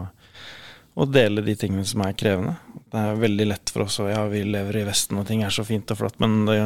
å 0.98 1.06
dele 1.06 1.44
de 1.46 1.54
tingene 1.54 1.84
som 1.86 2.02
er 2.02 2.16
krevende. 2.18 2.56
Det 2.90 2.98
er 2.98 3.20
veldig 3.20 3.46
lett 3.52 3.70
for 3.70 3.86
oss, 3.86 4.00
og 4.02 4.10
ja, 4.10 4.24
vi 4.26 4.42
lever 4.42 4.80
i 4.80 4.86
Vesten 4.88 5.20
og 5.20 5.28
ting 5.28 5.44
er 5.46 5.54
så 5.54 5.62
fint 5.66 5.90
og 5.94 6.00
flott, 6.00 6.18
men 6.18 6.40
det, 6.48 6.56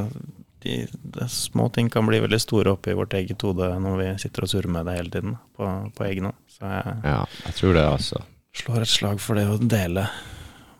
de, 0.64 0.78
det, 0.88 1.28
små 1.28 1.68
ting 1.76 1.90
kan 1.92 2.08
bli 2.08 2.22
veldig 2.24 2.40
store 2.40 2.72
oppi 2.78 2.94
vårt 2.96 3.12
eget 3.18 3.44
hode 3.44 3.68
når 3.84 4.00
vi 4.00 4.06
sitter 4.24 4.46
og 4.46 4.52
surrer 4.54 4.72
med 4.78 4.88
det 4.88 4.96
hele 4.96 5.12
tiden 5.12 5.36
på, 5.58 5.68
på 5.98 6.06
egen 6.08 6.30
hånd. 6.30 6.40
Så 6.56 6.70
jeg 6.70 6.94
Ja, 7.04 7.18
jeg 7.44 7.58
tror 7.58 7.76
det, 7.76 7.84
altså. 7.98 8.22
slår 8.64 8.86
et 8.86 8.94
slag 8.94 9.20
for 9.20 9.36
det 9.36 9.44
å 9.50 9.60
dele 9.60 10.06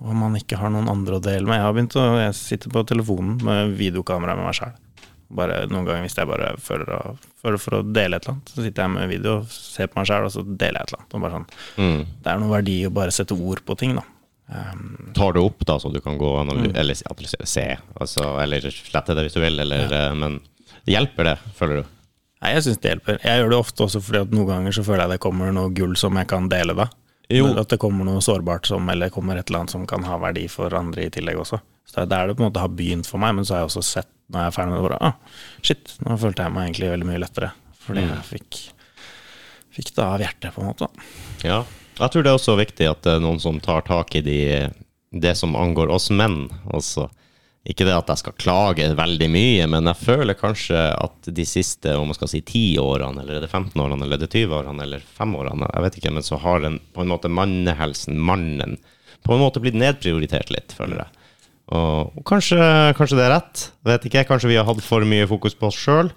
om 0.04 0.16
man 0.24 0.40
ikke 0.40 0.56
har 0.60 0.72
noen 0.72 0.88
andre 0.88 1.18
å 1.18 1.22
dele 1.22 1.46
med. 1.46 1.60
Jeg 1.60 1.66
har 1.68 1.76
begynt 1.76 1.98
å 2.00 2.06
jeg 2.16 2.32
sitter 2.36 2.72
på 2.72 2.82
telefonen 2.88 3.36
med 3.44 3.76
videokamera 3.76 4.34
med 4.40 4.48
meg 4.48 4.56
sjøl. 4.56 4.74
Bare 5.34 5.64
Noen 5.70 5.86
ganger 5.88 6.04
hvis 6.04 6.16
jeg 6.18 6.28
bare 6.28 6.50
føler, 6.60 6.90
å, 6.94 7.14
føler 7.40 7.60
for 7.62 7.78
å 7.78 7.82
dele 7.86 8.18
et 8.18 8.26
eller 8.26 8.34
annet, 8.36 8.52
så 8.52 8.64
sitter 8.64 8.84
jeg 8.84 8.92
med 8.94 9.08
video 9.08 9.36
og 9.40 9.52
ser 9.54 9.88
på 9.90 9.98
meg 10.00 10.10
sjøl, 10.10 10.26
og 10.28 10.34
så 10.34 10.44
deler 10.44 10.80
jeg 10.80 10.84
et 10.84 10.92
eller 10.94 11.04
annet. 11.04 11.36
Sånn, 11.36 11.46
Mm. 11.80 12.02
det 12.22 12.32
er 12.32 12.42
noe 12.42 12.52
verdi 12.52 12.76
å 12.86 12.92
bare 12.94 13.14
sette 13.14 13.34
ord 13.34 13.64
på 13.64 13.78
ting, 13.80 13.96
da. 13.96 14.04
Um, 14.54 15.12
Tar 15.16 15.32
du 15.32 15.40
opp, 15.40 15.64
da, 15.64 15.78
så 15.80 15.88
du 15.90 16.00
kan 16.04 16.18
gå 16.20 16.28
og 16.28 16.50
mm. 16.52 16.74
eller 16.76 16.94
se, 16.94 17.64
altså, 17.96 18.26
eller 18.42 18.60
slette 18.70 19.16
det 19.16 19.24
hvis 19.24 19.38
du 19.38 19.40
vil, 19.40 19.58
eller 19.64 19.88
ja. 19.88 20.02
Men 20.12 20.42
hjelper 20.84 21.30
det, 21.32 21.38
føler 21.56 21.80
du? 21.80 21.90
nei, 22.44 22.52
jeg 22.52 22.66
syns 22.66 22.80
det 22.82 22.90
hjelper. 22.92 23.22
Jeg 23.24 23.40
gjør 23.40 23.54
det 23.54 23.58
ofte 23.62 23.86
også 23.86 24.02
fordi 24.04 24.20
at 24.26 24.34
noen 24.36 24.50
ganger 24.50 24.76
så 24.76 24.84
føler 24.84 25.06
jeg 25.06 25.14
det 25.14 25.22
kommer 25.24 25.54
noe 25.56 25.72
gull 25.72 25.94
som 25.96 26.18
jeg 26.20 26.28
kan 26.28 26.50
dele, 26.52 26.76
da. 26.76 26.90
Jo. 27.32 27.46
At 27.56 27.70
det 27.72 27.78
kommer 27.80 28.04
noe 28.04 28.20
sårbart 28.24 28.68
som, 28.68 28.88
eller 28.92 29.12
kommer 29.12 29.38
et 29.40 29.48
eller 29.48 29.62
annet 29.64 29.72
som 29.72 29.86
kan 29.88 30.04
ha 30.04 30.18
verdi 30.20 30.44
for 30.52 30.74
andre 30.76 31.06
i 31.06 31.12
tillegg 31.12 31.40
også. 31.40 31.60
Så 31.88 32.04
det 32.04 32.16
er 32.16 32.28
det 32.28 32.36
på 32.36 32.44
en 32.44 32.50
måte 32.50 32.60
har 32.60 32.72
begynt 32.72 33.08
for 33.08 33.22
meg, 33.22 33.32
men 33.38 33.46
så 33.48 33.56
har 33.56 33.64
jeg 33.64 33.70
også 33.72 33.84
sett, 33.86 34.10
når 34.32 34.40
jeg 34.40 34.50
er 34.50 34.56
ferdig 34.56 34.72
med 34.72 34.78
det, 34.78 34.86
bare 34.88 35.00
ah, 35.04 35.40
shit, 35.64 35.96
nå 36.04 36.16
følte 36.20 36.46
jeg 36.46 36.54
meg 36.54 36.68
egentlig 36.68 36.92
veldig 36.94 37.08
mye 37.10 37.22
lettere. 37.22 37.50
Fordi 37.84 38.04
jeg 38.06 38.22
fikk, 38.28 38.60
fikk 39.76 39.90
det 39.96 40.04
av 40.04 40.22
hjertet, 40.24 40.54
på 40.54 40.62
en 40.62 40.70
måte. 40.70 40.88
Ja. 41.44 41.64
Jeg 41.94 42.10
tror 42.10 42.24
det 42.24 42.30
er 42.32 42.38
også 42.38 42.56
viktig 42.58 42.88
at 42.90 43.04
det 43.06 43.12
er 43.16 43.20
noen 43.22 43.38
som 43.42 43.60
tar 43.62 43.84
tak 43.86 44.16
i 44.18 44.24
de, 44.24 44.38
det 45.14 45.34
som 45.38 45.54
angår 45.58 45.92
oss 45.94 46.08
menn 46.10 46.48
også. 46.74 47.06
Ikke 47.64 47.86
det 47.88 47.94
at 47.96 48.10
jeg 48.12 48.20
skal 48.20 48.34
klage 48.36 48.90
veldig 48.98 49.28
mye, 49.32 49.68
men 49.72 49.88
jeg 49.88 50.00
føler 50.02 50.36
kanskje 50.36 50.80
at 50.92 51.30
de 51.32 51.46
siste 51.48 51.94
om 51.96 52.10
man 52.10 52.16
skal 52.18 52.28
si 52.28 52.42
10 52.42 52.82
årene, 52.82 53.22
eller 53.22 53.38
er 53.38 53.46
det 53.46 53.52
15 53.52 53.78
årene, 53.80 54.02
eller 54.04 54.18
er 54.18 54.26
det 54.26 54.32
20 54.34 54.56
årene, 54.58 54.84
eller 54.84 55.06
5 55.20 55.36
årene, 55.40 55.70
jeg 55.70 55.86
vet 55.86 55.96
ikke, 56.00 56.12
men 56.18 56.26
så 56.26 56.40
har 56.42 56.60
den 56.64 56.76
på 56.92 57.04
en 57.04 57.12
måte 57.14 57.30
mannehelsen, 57.32 58.18
mannen, 58.20 58.76
på 59.24 59.32
en 59.32 59.40
måte 59.40 59.62
blitt 59.64 59.78
nedprioritert 59.80 60.52
litt, 60.52 60.74
føler 60.76 61.06
jeg. 61.06 61.23
Og, 61.72 62.12
kanskje, 62.28 62.60
kanskje 62.98 63.16
det 63.16 63.24
er 63.24 63.34
rett, 63.38 63.66
vet 63.88 64.06
ikke, 64.08 64.26
kanskje 64.28 64.50
vi 64.50 64.58
har 64.60 64.66
hatt 64.68 64.82
for 64.84 65.06
mye 65.08 65.28
fokus 65.30 65.56
på 65.56 65.70
oss 65.70 65.78
sjøl. 65.80 66.12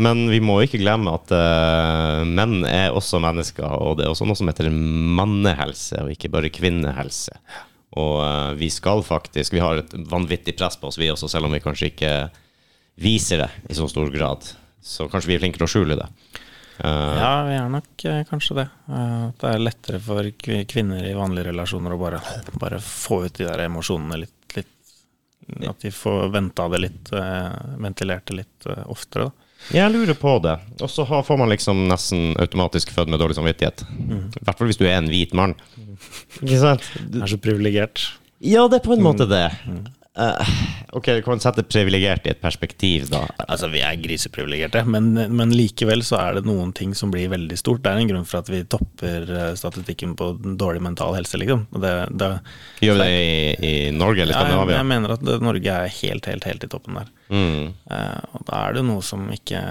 Men 0.00 0.28
vi 0.30 0.38
må 0.40 0.60
ikke 0.62 0.80
glemme 0.80 1.12
at 1.18 1.32
uh, 1.34 2.22
menn 2.24 2.62
er 2.68 2.94
også 2.94 3.18
mennesker, 3.22 3.66
og 3.66 3.98
det 3.98 4.06
er 4.06 4.12
også 4.12 4.28
noe 4.28 4.38
som 4.38 4.48
heter 4.48 4.70
mannehelse, 4.70 6.04
og 6.04 6.12
ikke 6.14 6.30
bare 6.32 6.52
kvinnehelse. 6.54 7.34
Og 7.98 8.20
uh, 8.22 8.52
vi 8.54 8.68
skal 8.70 9.02
faktisk 9.02 9.56
Vi 9.56 9.62
har 9.62 9.80
et 9.80 9.96
vanvittig 10.12 10.54
press 10.56 10.78
på 10.78 10.88
oss, 10.88 11.00
vi 11.00 11.10
også, 11.10 11.28
selv 11.28 11.48
om 11.48 11.56
vi 11.56 11.62
kanskje 11.64 11.90
ikke 11.90 12.14
viser 13.02 13.42
det 13.42 13.50
i 13.68 13.76
så 13.76 13.88
stor 13.90 14.12
grad. 14.14 14.46
Så 14.80 15.10
kanskje 15.10 15.32
vi 15.32 15.36
er 15.36 15.42
flinkere 15.42 15.66
til 15.66 15.68
å 15.68 15.74
skjule 15.74 15.98
det. 15.98 16.08
Uh, 16.80 17.18
Ja, 17.18 17.34
vi 17.50 17.58
er 17.58 17.72
nok 17.74 18.06
uh, 18.06 18.22
kanskje 18.30 18.60
det. 18.62 18.68
At 18.94 19.42
det 19.42 19.50
er 19.50 19.64
lettere 19.66 20.00
for 20.06 20.30
kvinner 20.40 21.02
i 21.04 21.16
vanlige 21.18 21.50
relasjoner 21.50 21.98
å 21.98 22.00
bare, 22.00 22.22
bare 22.62 22.78
få 22.84 23.24
ut 23.26 23.42
de 23.42 23.50
der 23.50 23.66
emosjonene 23.66 24.22
litt 24.22 24.36
At 25.68 25.82
de 25.84 25.90
får 25.94 26.30
venta 26.34 26.68
det 26.72 26.80
litt, 26.86 27.12
eh, 27.16 27.76
ventilert 27.82 28.26
det 28.30 28.40
litt 28.42 28.66
eh, 28.70 28.82
oftere, 28.90 29.30
da. 29.30 29.46
Jeg 29.76 29.92
lurer 29.92 30.16
på 30.16 30.38
det. 30.40 30.54
Og 30.80 30.88
så 30.88 31.04
får 31.04 31.36
man 31.36 31.50
liksom 31.52 31.82
nesten 31.90 32.30
automatisk 32.40 32.94
født 32.96 33.10
med 33.12 33.20
dårlig 33.20 33.36
samvittighet. 33.36 33.82
I 33.84 34.44
hvert 34.46 34.56
fall 34.56 34.70
hvis 34.70 34.80
du 34.80 34.86
er 34.86 34.96
en 34.96 35.10
hvit 35.12 35.34
mann. 35.36 35.52
Ikke 36.40 36.60
sant? 36.62 36.86
Du 37.12 37.20
Er 37.20 37.28
så 37.28 37.36
privilegert. 37.36 38.06
Ja, 38.40 38.64
det 38.72 38.80
er 38.80 38.86
på 38.86 38.96
en 38.96 39.04
måte 39.04 39.26
det. 39.28 39.44
Eh, 40.18 40.48
ok, 40.92 41.06
du 41.06 41.22
kan 41.22 41.40
sette 41.40 41.62
privilegert 41.62 42.26
i 42.26 42.32
et 42.32 42.40
perspektiv, 42.42 43.06
da. 43.12 43.22
Altså, 43.46 43.68
vi 43.70 43.82
er 43.86 43.98
griseprivilegerte, 44.02 44.82
men, 44.90 45.12
men 45.14 45.54
likevel 45.54 46.02
så 46.06 46.18
er 46.18 46.38
det 46.38 46.48
noen 46.48 46.72
ting 46.76 46.96
som 46.98 47.12
blir 47.14 47.30
veldig 47.30 47.58
stort. 47.58 47.84
Det 47.84 47.92
er 47.92 48.02
en 48.02 48.10
grunn 48.10 48.26
for 48.26 48.42
at 48.42 48.50
vi 48.50 48.64
topper 48.66 49.30
eh, 49.30 49.52
statistikken 49.58 50.16
på 50.18 50.32
dårlig 50.58 50.82
mental 50.88 51.14
helse, 51.18 51.38
liksom. 51.40 51.68
Det, 51.78 51.94
det, 52.18 52.32
Gjør 52.82 52.98
vi 52.98 53.06
det 53.06 53.20
i, 53.20 53.70
i 53.70 53.74
Norge 53.94 54.26
eller 54.26 54.34
ja, 54.34 54.42
jeg, 54.42 54.50
Skandinavia? 54.50 54.80
jeg 54.80 54.90
mener 54.94 55.14
at 55.16 55.24
det, 55.28 55.38
Norge 55.46 55.78
er 55.78 55.96
helt, 56.00 56.30
helt, 56.32 56.50
helt 56.50 56.66
i 56.66 56.72
toppen 56.74 57.00
der. 57.00 57.14
Mm. 57.30 57.70
Uh, 57.86 58.20
og 58.34 58.44
da 58.50 58.64
er 58.66 58.80
det 58.80 58.84
noe 58.90 59.06
som 59.06 59.30
ikke, 59.30 59.62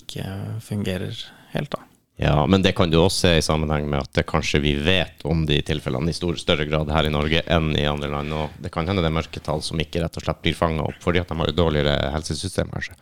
ikke 0.00 0.26
fungerer 0.64 1.20
helt, 1.52 1.76
da. 1.76 1.84
Ja, 2.20 2.34
men 2.46 2.60
det 2.60 2.74
kan 2.76 2.90
du 2.92 2.98
også 3.00 3.22
se 3.22 3.30
i 3.38 3.44
sammenheng 3.44 3.86
med 3.88 4.02
at 4.04 4.26
kanskje 4.28 4.60
vi 4.60 4.74
vet 4.84 5.22
om 5.24 5.46
de 5.48 5.56
tilfellene 5.64 6.12
i 6.12 6.16
stor, 6.16 6.36
større 6.36 6.66
grad 6.68 6.90
her 6.92 7.08
i 7.08 7.12
Norge 7.14 7.40
enn 7.48 7.70
i 7.80 7.86
andre 7.88 8.10
land. 8.12 8.34
Og 8.36 8.60
det 8.60 8.72
kan 8.74 8.84
hende 8.88 9.00
det 9.00 9.08
er 9.08 9.16
mørketall 9.16 9.64
som 9.64 9.80
ikke 9.80 10.02
rett 10.04 10.20
og 10.20 10.26
slett 10.26 10.42
blir 10.44 10.58
fanga 10.58 10.84
opp 10.90 11.00
fordi 11.00 11.22
at 11.22 11.32
de 11.32 11.38
har 11.40 11.52
et 11.52 11.56
dårligere 11.56 12.12
helsesystem, 12.12 12.68
kanskje. 12.74 12.98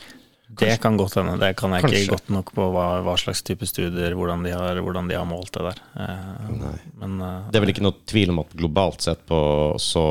Det 0.49 0.79
kan 0.81 0.97
godt 0.97 1.19
hende. 1.19 1.35
Det 1.43 1.51
kan 1.59 1.75
jeg 1.77 1.85
Kanskje. 1.85 1.99
ikke 2.05 2.15
godt 2.15 2.31
nok 2.33 2.53
på 2.57 2.69
hva, 2.73 2.87
hva 3.05 3.17
slags 3.21 3.43
type 3.45 3.67
studier, 3.69 4.15
hvordan 4.17 4.47
de 4.47 4.55
har, 4.55 4.81
hvordan 4.81 5.11
de 5.11 5.19
har 5.19 5.27
målt 5.29 5.53
det 5.53 5.67
der. 5.67 5.83
Eh, 6.01 6.71
men 7.03 7.19
eh, 7.21 7.51
Det 7.51 7.59
er 7.59 7.67
vel 7.67 7.75
ikke 7.75 7.85
noe 7.85 7.99
tvil 8.09 8.33
om 8.33 8.41
at 8.41 8.55
globalt 8.57 9.05
sett 9.05 9.27
på 9.29 9.41
så 9.83 10.07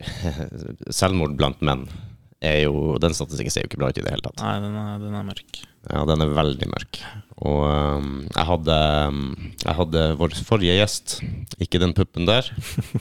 Selvmord 1.00 1.38
blant 1.38 1.60
menn 1.64 1.86
er 2.40 2.62
jo 2.64 2.94
Den 3.00 3.12
statistikken 3.12 3.52
ser 3.52 3.66
jo 3.66 3.68
ikke 3.68 3.80
bra 3.82 3.90
ut 3.92 3.98
i 4.00 4.04
det 4.04 4.12
hele 4.12 4.24
tatt. 4.24 4.40
Nei, 4.42 4.54
den 4.64 4.76
er, 4.80 4.94
den 5.00 5.16
er 5.16 5.26
mørk. 5.28 5.62
Ja, 5.88 6.04
den 6.08 6.24
er 6.24 6.36
veldig 6.36 6.68
mørk. 6.72 7.00
Og 7.40 7.62
um, 7.64 8.08
jeg 8.34 8.44
hadde 8.50 8.78
um, 9.08 9.20
Jeg 9.64 9.76
hadde 9.78 10.02
vår 10.20 10.34
forrige 10.44 10.74
gjest, 10.76 11.20
ikke 11.62 11.80
den 11.80 11.94
puppen 11.96 12.28
der, 12.28 12.50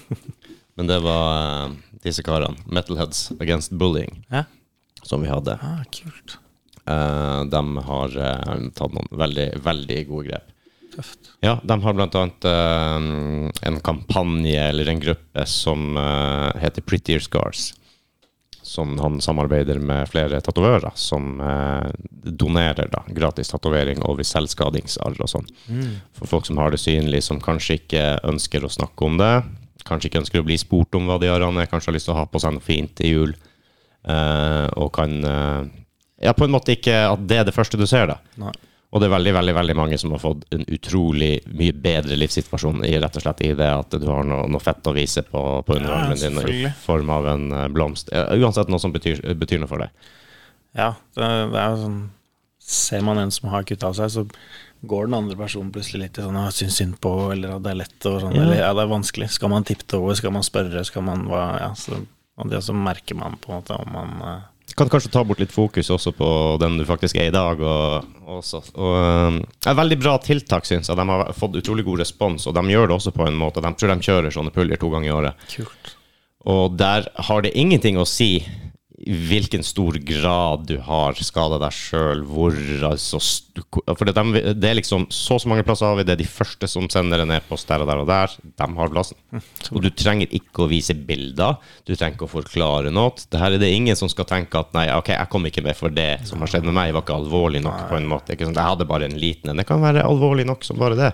men 0.80 0.88
det 0.88 1.00
var 1.04 1.68
uh, 1.68 1.74
disse 2.06 2.24
karene, 2.24 2.56
Metalheads 2.72 3.34
Against 3.40 3.76
Bullying, 3.76 4.22
Ja, 4.32 4.46
som 5.04 5.26
vi 5.26 5.32
hadde. 5.32 5.58
ah, 5.60 5.82
kult. 5.92 6.38
Uh, 6.88 7.44
de 7.52 7.64
har 7.90 8.16
uh, 8.16 8.54
tatt 8.78 8.96
noen 8.96 9.12
veldig, 9.20 9.50
veldig 9.66 10.00
gode 10.10 10.30
grep. 10.32 10.56
Tøft. 10.96 11.34
Ja, 11.46 11.58
de 11.62 11.76
har 11.84 11.94
blant 12.00 12.16
annet 12.18 12.48
uh, 12.50 13.50
en 13.68 13.82
kampanje 13.86 14.64
eller 14.72 14.90
en 14.90 15.04
gruppe 15.04 15.46
som 15.48 16.00
heter 16.60 16.82
Prettier 16.88 17.22
Scars. 17.24 17.74
Som 18.70 18.92
han 19.02 19.16
samarbeider 19.24 19.80
med 19.82 20.12
flere 20.12 20.38
tatovører 20.46 20.94
som 21.00 21.40
eh, 21.42 21.88
donerer 22.22 22.92
da, 22.94 23.02
gratis 23.18 23.50
tatovering 23.50 24.04
over 24.06 24.28
selvskadingsarr 24.28 25.18
og 25.26 25.32
sånn. 25.32 25.48
For 26.20 26.30
folk 26.30 26.46
som 26.46 26.60
har 26.62 26.76
det 26.76 26.82
synlig, 26.84 27.24
som 27.26 27.42
kanskje 27.42 27.80
ikke 27.80 28.04
ønsker 28.30 28.68
å 28.68 28.70
snakke 28.70 29.08
om 29.08 29.18
det. 29.18 29.32
Kanskje 29.90 30.12
ikke 30.12 30.22
ønsker 30.22 30.44
å 30.44 30.46
bli 30.46 30.60
spurt 30.62 30.94
om 31.00 31.10
hva 31.10 31.18
de 31.22 31.32
har 31.32 31.42
an, 31.48 31.58
kanskje 31.72 31.90
har 31.90 31.98
lyst 31.98 32.10
til 32.12 32.14
å 32.14 32.20
ha 32.20 32.28
på 32.30 32.42
seg 32.44 32.54
noe 32.54 32.66
fint 32.68 33.02
i 33.02 33.10
jul. 33.16 33.34
Eh, 34.06 34.68
og 34.78 34.94
kan 34.96 35.18
eh, 35.26 35.62
Ja, 36.28 36.36
på 36.36 36.46
en 36.46 36.54
måte 36.54 36.76
ikke 36.76 36.94
at 37.10 37.22
det 37.26 37.42
er 37.42 37.46
det 37.48 37.56
første 37.56 37.80
du 37.80 37.88
ser, 37.90 38.12
da. 38.12 38.20
Nei. 38.38 38.54
Og 38.90 39.02
det 39.02 39.06
er 39.06 39.14
veldig 39.14 39.34
veldig, 39.36 39.54
veldig 39.54 39.76
mange 39.78 39.98
som 40.02 40.14
har 40.16 40.22
fått 40.24 40.48
en 40.56 40.64
utrolig 40.66 41.36
mye 41.54 41.74
bedre 41.78 42.16
livssituasjon 42.18 42.82
i 42.88 42.96
rett 42.98 43.20
og 43.20 43.22
slett 43.22 43.44
i 43.46 43.52
det 43.54 43.68
at 43.70 43.94
du 44.02 44.08
har 44.10 44.24
noe, 44.26 44.48
noe 44.50 44.64
fett 44.64 44.88
å 44.90 44.96
vise 44.96 45.22
på, 45.28 45.44
på 45.66 45.76
underarmen 45.78 46.18
din 46.18 46.40
i 46.50 46.72
form 46.86 47.12
av 47.14 47.28
en 47.30 47.52
eh, 47.54 47.68
blomst. 47.70 48.10
Uansett 48.10 48.72
noe 48.74 48.82
som 48.82 48.96
betyr, 48.96 49.22
betyr 49.38 49.62
noe 49.62 49.70
for 49.70 49.86
deg. 49.86 49.94
Ja, 50.78 50.96
det, 51.18 51.30
det 51.54 51.62
er 51.62 51.76
jo 51.76 51.84
sånn 51.84 52.00
ser 52.70 53.02
man 53.02 53.18
en 53.18 53.32
som 53.34 53.50
har 53.50 53.66
kutta 53.66 53.90
seg, 53.98 54.12
så 54.14 54.26
går 54.90 55.08
den 55.08 55.18
andre 55.18 55.38
personen 55.40 55.72
plutselig 55.74 56.04
litt 56.04 56.20
i 56.20 56.26
sånn 56.26 56.38
«Å, 56.38 56.50
'syns 56.54 56.78
synd 56.78 57.00
på', 57.02 57.32
eller 57.34 57.56
at 57.56 57.64
det 57.66 57.72
er 57.72 57.80
lett 57.82 58.06
og 58.06 58.20
sånn, 58.24 58.36
Ja. 58.38 58.44
eller 58.44 58.60
ja, 58.62 58.70
det 58.78 58.84
er 58.84 58.92
vanskelig. 58.94 59.30
Skal 59.34 59.50
man 59.50 59.66
tippe 59.66 59.88
det 59.90 59.98
over, 59.98 60.14
skal 60.16 60.32
man 60.36 60.46
spørre, 60.46 60.86
skal 60.86 61.04
man 61.04 61.26
hva 61.28 61.44
Ja, 61.60 61.74
så 61.74 61.98
og 62.40 62.48
det 62.50 62.62
så 62.64 62.72
merker 62.72 63.18
man 63.20 63.36
på 63.42 63.52
en 63.52 63.58
måte 63.60 63.76
om 63.76 63.90
man 63.92 64.22
eh, 64.24 64.44
Kan 64.78 64.90
kanskje 64.92 65.12
ta 65.14 65.24
bort 65.26 65.42
litt 65.42 65.54
fokus 65.54 65.90
også 65.94 66.14
på 66.18 66.30
den 66.62 66.78
du 66.80 66.86
faktisk 66.88 67.18
er 67.20 67.30
i 67.30 67.36
dag. 67.36 67.62
Og, 67.62 68.10
og, 68.26 68.42
så, 68.46 68.62
og 68.76 68.98
um, 69.34 69.40
Et 69.42 69.78
veldig 69.78 70.00
bra 70.02 70.18
tiltak, 70.24 70.68
syns 70.70 70.92
jeg. 70.92 71.00
De 71.00 71.06
har 71.10 71.32
fått 71.38 71.58
utrolig 71.60 71.86
god 71.88 72.04
respons, 72.04 72.48
og 72.50 72.58
de 72.58 72.66
gjør 72.74 72.90
det 72.90 72.98
også 73.00 73.16
på 73.16 73.28
en 73.28 73.40
måte. 73.40 73.64
De 73.66 73.74
tror 73.74 73.94
de 73.94 74.10
kjører 74.10 74.36
sånne 74.36 74.54
puljer 74.56 74.82
to 74.82 74.92
ganger 74.94 75.10
i 75.10 75.16
året. 75.16 75.48
Kult. 75.56 75.94
Og 76.50 76.78
der 76.80 77.10
har 77.28 77.44
det 77.44 77.56
ingenting 77.60 78.00
å 78.00 78.08
si 78.08 78.38
i 79.00 79.14
hvilken 79.30 79.64
stor 79.64 79.95
grad 80.04 80.66
du 80.68 80.76
har 80.84 81.16
skada 81.24 81.60
deg 81.62 81.76
sjøl, 81.76 82.24
hvor 82.28 82.56
altså 82.89 83.20
For 83.95 84.08
det, 84.08 84.14
de, 84.16 84.41
det 84.56 84.70
er 84.70 84.78
liksom 84.80 85.06
så 85.14 85.38
så 85.39 85.50
mange 85.52 85.64
plasser 85.68 85.88
har 85.88 85.97
vi, 86.00 86.06
det 86.08 86.16
er 86.16 86.22
de 86.22 86.28
første 86.28 86.68
som 86.68 86.88
sender 86.91 87.24
en 87.24 87.34
e-post 87.36 87.68
der 87.70 87.84
og 87.84 87.89
der 87.89 88.02
og 88.04 88.10
der. 88.10 88.36
De 88.60 88.68
har 88.80 88.91
plassen. 88.91 89.20
Og 89.72 89.82
du 89.84 89.89
trenger 89.91 90.32
ikke 90.36 90.66
å 90.66 90.70
vise 90.72 90.95
bilder, 90.95 91.58
du 91.88 91.93
trenger 91.93 92.18
ikke 92.18 92.28
å 92.28 92.34
forklare 92.34 92.91
noe. 92.95 93.16
Det 93.32 93.39
her 93.39 93.56
er 93.56 93.64
det 93.64 93.72
ingen 93.76 94.00
som 94.00 94.12
skal 94.12 94.28
tenke 94.30 94.60
at 94.60 94.76
nei, 94.76 94.89
ok, 94.95 95.14
jeg 95.16 95.32
kom 95.32 95.47
ikke 95.47 95.64
med 95.66 95.80
for 95.80 95.95
det 95.95 96.12
som 96.28 96.43
har 96.43 96.52
skjedd 96.52 96.68
med 96.68 96.76
meg, 96.76 96.93
var 96.95 97.06
ikke 97.06 97.20
alvorlig 97.20 97.64
nok 97.64 97.88
på 97.91 98.00
en 98.00 98.10
måte. 98.10 98.36
Ikke 98.36 98.50
sant? 98.50 98.60
Jeg 98.60 98.74
hadde 98.74 98.89
bare 98.89 99.08
en 99.08 99.20
liten 99.20 99.52
en. 99.52 99.60
Det 99.64 99.68
kan 99.70 99.84
være 99.84 100.08
alvorlig 100.08 100.47
nok 100.50 100.68
som 100.68 100.80
bare 100.80 101.00
det. 101.00 101.14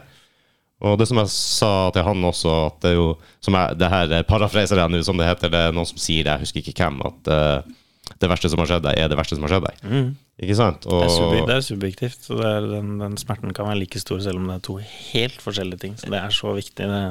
Og 0.86 1.00
det 1.00 1.08
som 1.10 1.20
jeg 1.22 1.32
sa 1.34 1.72
til 1.96 2.06
han 2.06 2.28
også, 2.30 2.52
at 2.68 2.78
det 2.84 2.92
er 2.94 3.00
jo 3.00 3.08
som 3.44 3.58
jeg, 3.58 3.78
Det 3.80 3.90
her 3.90 4.14
parafraser 4.28 4.82
jeg 4.82 4.92
nå, 4.92 5.02
som 5.06 5.18
det 5.18 5.30
heter. 5.30 5.52
Det 5.54 5.64
er 5.68 5.74
noen 5.76 5.90
som 5.90 6.02
sier 6.02 6.26
det, 6.26 6.36
jeg 6.36 6.46
husker 6.46 6.62
ikke 6.62 6.86
hvem, 6.86 7.02
at 7.10 7.32
uh, 7.32 7.74
det 8.22 8.30
verste 8.30 8.52
som 8.52 8.62
har 8.62 8.70
skjedd 8.70 8.86
deg, 8.86 9.00
er 9.02 9.10
det 9.10 9.18
verste 9.18 9.38
som 9.38 9.46
har 9.46 9.56
skjedd 9.56 9.68
deg. 9.68 10.14
Ikke 10.46 10.56
sant? 10.58 10.84
Og, 10.92 11.06
Det 11.08 11.40
er, 11.40 11.48
det 11.48 11.56
er 11.56 11.64
subjektivt, 11.64 12.26
så 12.28 12.38
er, 12.44 12.66
den, 12.68 12.98
den 13.00 13.16
smerten 13.20 13.54
kan 13.56 13.70
være 13.70 13.80
like 13.80 14.02
stor 14.02 14.20
selv 14.24 14.42
om 14.42 14.50
det 14.50 14.58
er 14.58 14.64
to 14.68 14.76
helt 14.84 15.38
forskjellige 15.44 15.82
ting. 15.86 15.94
Så 16.00 16.12
det 16.12 16.20
er 16.20 16.36
så 16.36 16.52
viktig. 16.58 16.90
Det, 16.92 17.04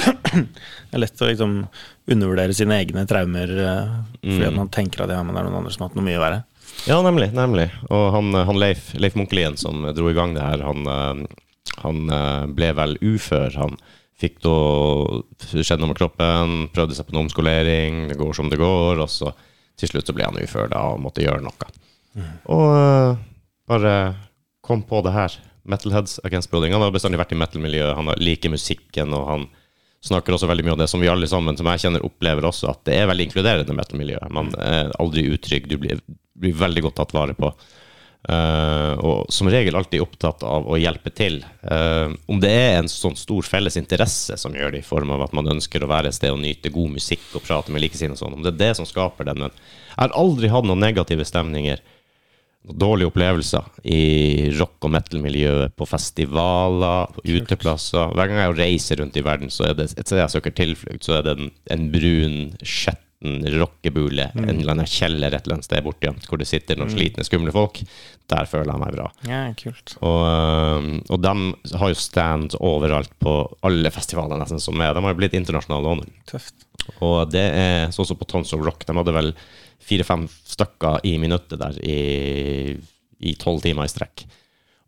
det 0.90 0.98
er 0.98 1.04
lett 1.04 1.22
å 1.22 1.28
liksom 1.30 1.58
undervurdere 2.10 2.56
sine 2.56 2.80
egne 2.82 3.04
traumer 3.06 3.52
eh, 3.54 3.92
fordi 4.18 4.48
mm. 4.50 4.56
man 4.58 4.72
tenker 4.74 5.04
at 5.04 5.12
ja, 5.14 5.20
men 5.22 5.36
det 5.36 5.44
er 5.44 5.46
noen 5.46 5.60
andre 5.60 5.74
som 5.74 5.84
har 5.84 5.92
hatt 5.92 6.00
noe 6.00 6.08
mye 6.08 6.22
verre. 6.22 6.40
Ja, 6.88 6.98
nemlig. 7.04 7.30
nemlig. 7.36 7.68
Og 7.86 8.08
han, 8.16 8.34
han 8.48 8.58
Leif, 8.58 8.90
Leif 8.98 9.14
Munkelien 9.18 9.58
som 9.60 9.86
dro 9.94 10.10
i 10.10 10.16
gang 10.16 10.34
det 10.34 10.42
her, 10.42 10.66
han, 10.66 10.90
eh, 10.90 11.22
han 11.78 12.10
eh, 12.12 12.46
ble 12.56 12.70
vel 12.76 12.96
ufør. 13.00 13.54
Han 13.60 13.76
fikk 14.20 14.40
da 14.44 14.56
skjedd 15.48 15.80
noe 15.80 15.92
med 15.92 16.00
kroppen, 16.00 16.56
prøvde 16.74 16.96
seg 16.96 17.08
på 17.08 17.14
en 17.14 17.22
omskolering, 17.22 18.02
det 18.10 18.18
går 18.20 18.34
som 18.36 18.50
det 18.52 18.60
går, 18.60 19.00
og 19.00 19.08
så 19.08 19.32
til 19.80 19.88
slutt 19.88 20.10
så 20.10 20.16
ble 20.16 20.26
han 20.28 20.36
ufør 20.36 20.68
da 20.72 20.82
og 20.92 21.00
måtte 21.00 21.24
gjøre 21.24 21.40
noe. 21.44 21.70
Og 22.52 22.66
eh, 22.74 23.22
bare 23.70 23.94
kom 24.66 24.84
på 24.86 25.00
det 25.06 25.14
her. 25.14 25.38
Metalheads 25.70 26.18
Against 26.24 26.50
Building. 26.50 26.74
Han 26.74 26.82
har 26.84 26.92
bestandig 26.92 27.20
vært 27.20 27.32
i 27.32 27.40
metal-miljøet, 27.40 27.96
han 27.96 28.12
liker 28.20 28.52
musikken, 28.52 29.14
og 29.16 29.26
han 29.28 29.48
snakker 30.04 30.34
også 30.34 30.48
veldig 30.48 30.64
mye 30.64 30.74
om 30.74 30.80
det 30.80 30.88
som 30.88 31.02
vi 31.02 31.10
alle 31.12 31.28
sammen, 31.28 31.56
som 31.58 31.68
jeg 31.72 31.84
kjenner, 31.84 32.04
opplever 32.06 32.46
også, 32.48 32.70
at 32.72 32.82
det 32.88 32.96
er 32.96 33.08
veldig 33.10 33.28
inkluderende 33.28 33.76
metal-miljøet. 33.76 34.32
Man 34.32 34.52
er 34.64 34.92
aldri 35.00 35.26
utrygg, 35.32 35.68
du 35.68 35.76
blir, 35.80 36.00
blir 36.40 36.56
veldig 36.56 36.86
godt 36.88 37.00
tatt 37.02 37.16
vare 37.16 37.36
på. 37.36 37.52
Eh, 38.28 38.94
og 39.00 39.30
som 39.32 39.48
regel 39.48 39.76
alltid 39.78 40.02
opptatt 40.04 40.42
av 40.44 40.66
å 40.68 40.76
hjelpe 40.76 41.12
til. 41.16 41.38
Eh, 41.64 42.12
om 42.28 42.40
det 42.42 42.50
er 42.52 42.74
en 42.78 42.90
sånn 42.92 43.16
stor 43.16 43.46
felles 43.48 43.78
interesse 43.80 44.36
som 44.40 44.56
gjør 44.56 44.74
det, 44.74 44.82
i 44.82 44.86
form 44.86 45.14
av 45.16 45.24
at 45.24 45.36
man 45.36 45.48
ønsker 45.56 45.84
å 45.84 45.88
være 45.90 46.12
et 46.12 46.18
sted 46.18 46.34
og 46.34 46.42
nyte 46.42 46.72
god 46.74 46.98
musikk 46.98 47.24
og 47.32 47.46
prate 47.46 47.72
med 47.72 47.84
likesinnede 47.86 48.18
og 48.18 48.24
sånn, 48.24 48.36
om 48.36 48.44
det 48.44 48.52
er 48.52 48.60
det 48.60 48.74
som 48.76 48.88
skaper 48.88 49.30
den, 49.30 49.46
men 49.46 49.54
jeg 49.54 50.02
har 50.02 50.20
aldri 50.20 50.52
hatt 50.52 50.68
noen 50.68 50.84
negative 50.84 51.24
stemninger 51.28 51.80
dårlige 52.60 53.08
opplevelser 53.08 53.64
i 53.88 54.50
rock- 54.58 54.84
og 54.84 54.92
metal-miljøet, 54.92 55.72
på 55.80 55.86
festivaler, 55.88 57.08
på 57.16 57.24
uteplasser. 57.24 58.12
Hver 58.12 58.28
gang 58.28 58.42
jeg 58.42 58.58
reiser 58.58 59.00
rundt 59.00 59.16
i 59.16 59.24
verden, 59.24 59.48
så 59.52 59.70
er 59.70 59.78
det 59.78 59.88
et 59.94 60.04
sted 60.04 60.20
jeg 60.20 60.34
søker 60.34 60.54
tilflukt, 60.58 61.06
så 61.06 61.16
er 61.16 61.24
det 61.24 61.36
en, 61.38 61.50
en 61.72 61.86
brun, 61.94 62.36
skjetten 63.20 63.60
rockebule, 63.60 64.30
en 64.34 64.48
eller 64.48 64.72
annen 64.72 64.86
kjeller 64.86 65.34
et 65.34 65.44
eller 65.44 65.58
annet 65.58 65.64
sted 65.64 65.84
bortgjemt, 65.84 66.26
hvor 66.26 66.38
det 66.38 66.48
sitter 66.48 66.76
noen 66.78 66.90
slitne, 66.90 67.24
skumle 67.24 67.52
folk. 67.52 67.82
Der 68.30 68.46
føler 68.46 68.72
jeg 68.72 68.80
meg 68.80 68.94
bra. 68.94 69.10
Ja, 69.28 69.52
kult. 69.58 69.96
Og, 70.00 71.00
og 71.10 71.20
de 71.20 71.76
har 71.76 71.88
jo 71.92 71.98
stand 71.98 72.54
overalt 72.60 73.12
på 73.20 73.34
alle 73.62 73.90
festivaler 73.90 74.38
nesten 74.40 74.60
som 74.60 74.80
er. 74.80 74.94
De 74.94 75.02
har 75.04 75.12
jo 75.12 75.18
blitt 75.18 75.34
internasjonale 75.34 75.96
nå. 76.00 76.06
Tøft. 76.30 76.66
Og 77.00 77.28
det 77.30 77.44
er 77.44 77.90
sånn 77.92 78.06
som 78.08 78.16
på 78.16 78.28
Tons 78.28 78.54
of 78.56 78.64
Rock. 78.64 78.86
De 78.86 78.96
hadde 78.96 79.14
vel 79.14 79.34
fire-fem 79.80 80.26
stykker 80.28 81.04
i 81.08 81.18
minuttet 81.20 81.60
der 81.60 81.76
i 81.84 82.78
i 83.20 83.34
tolv 83.36 83.60
timer 83.60 83.84
i 83.84 83.90
strekk. 83.92 84.22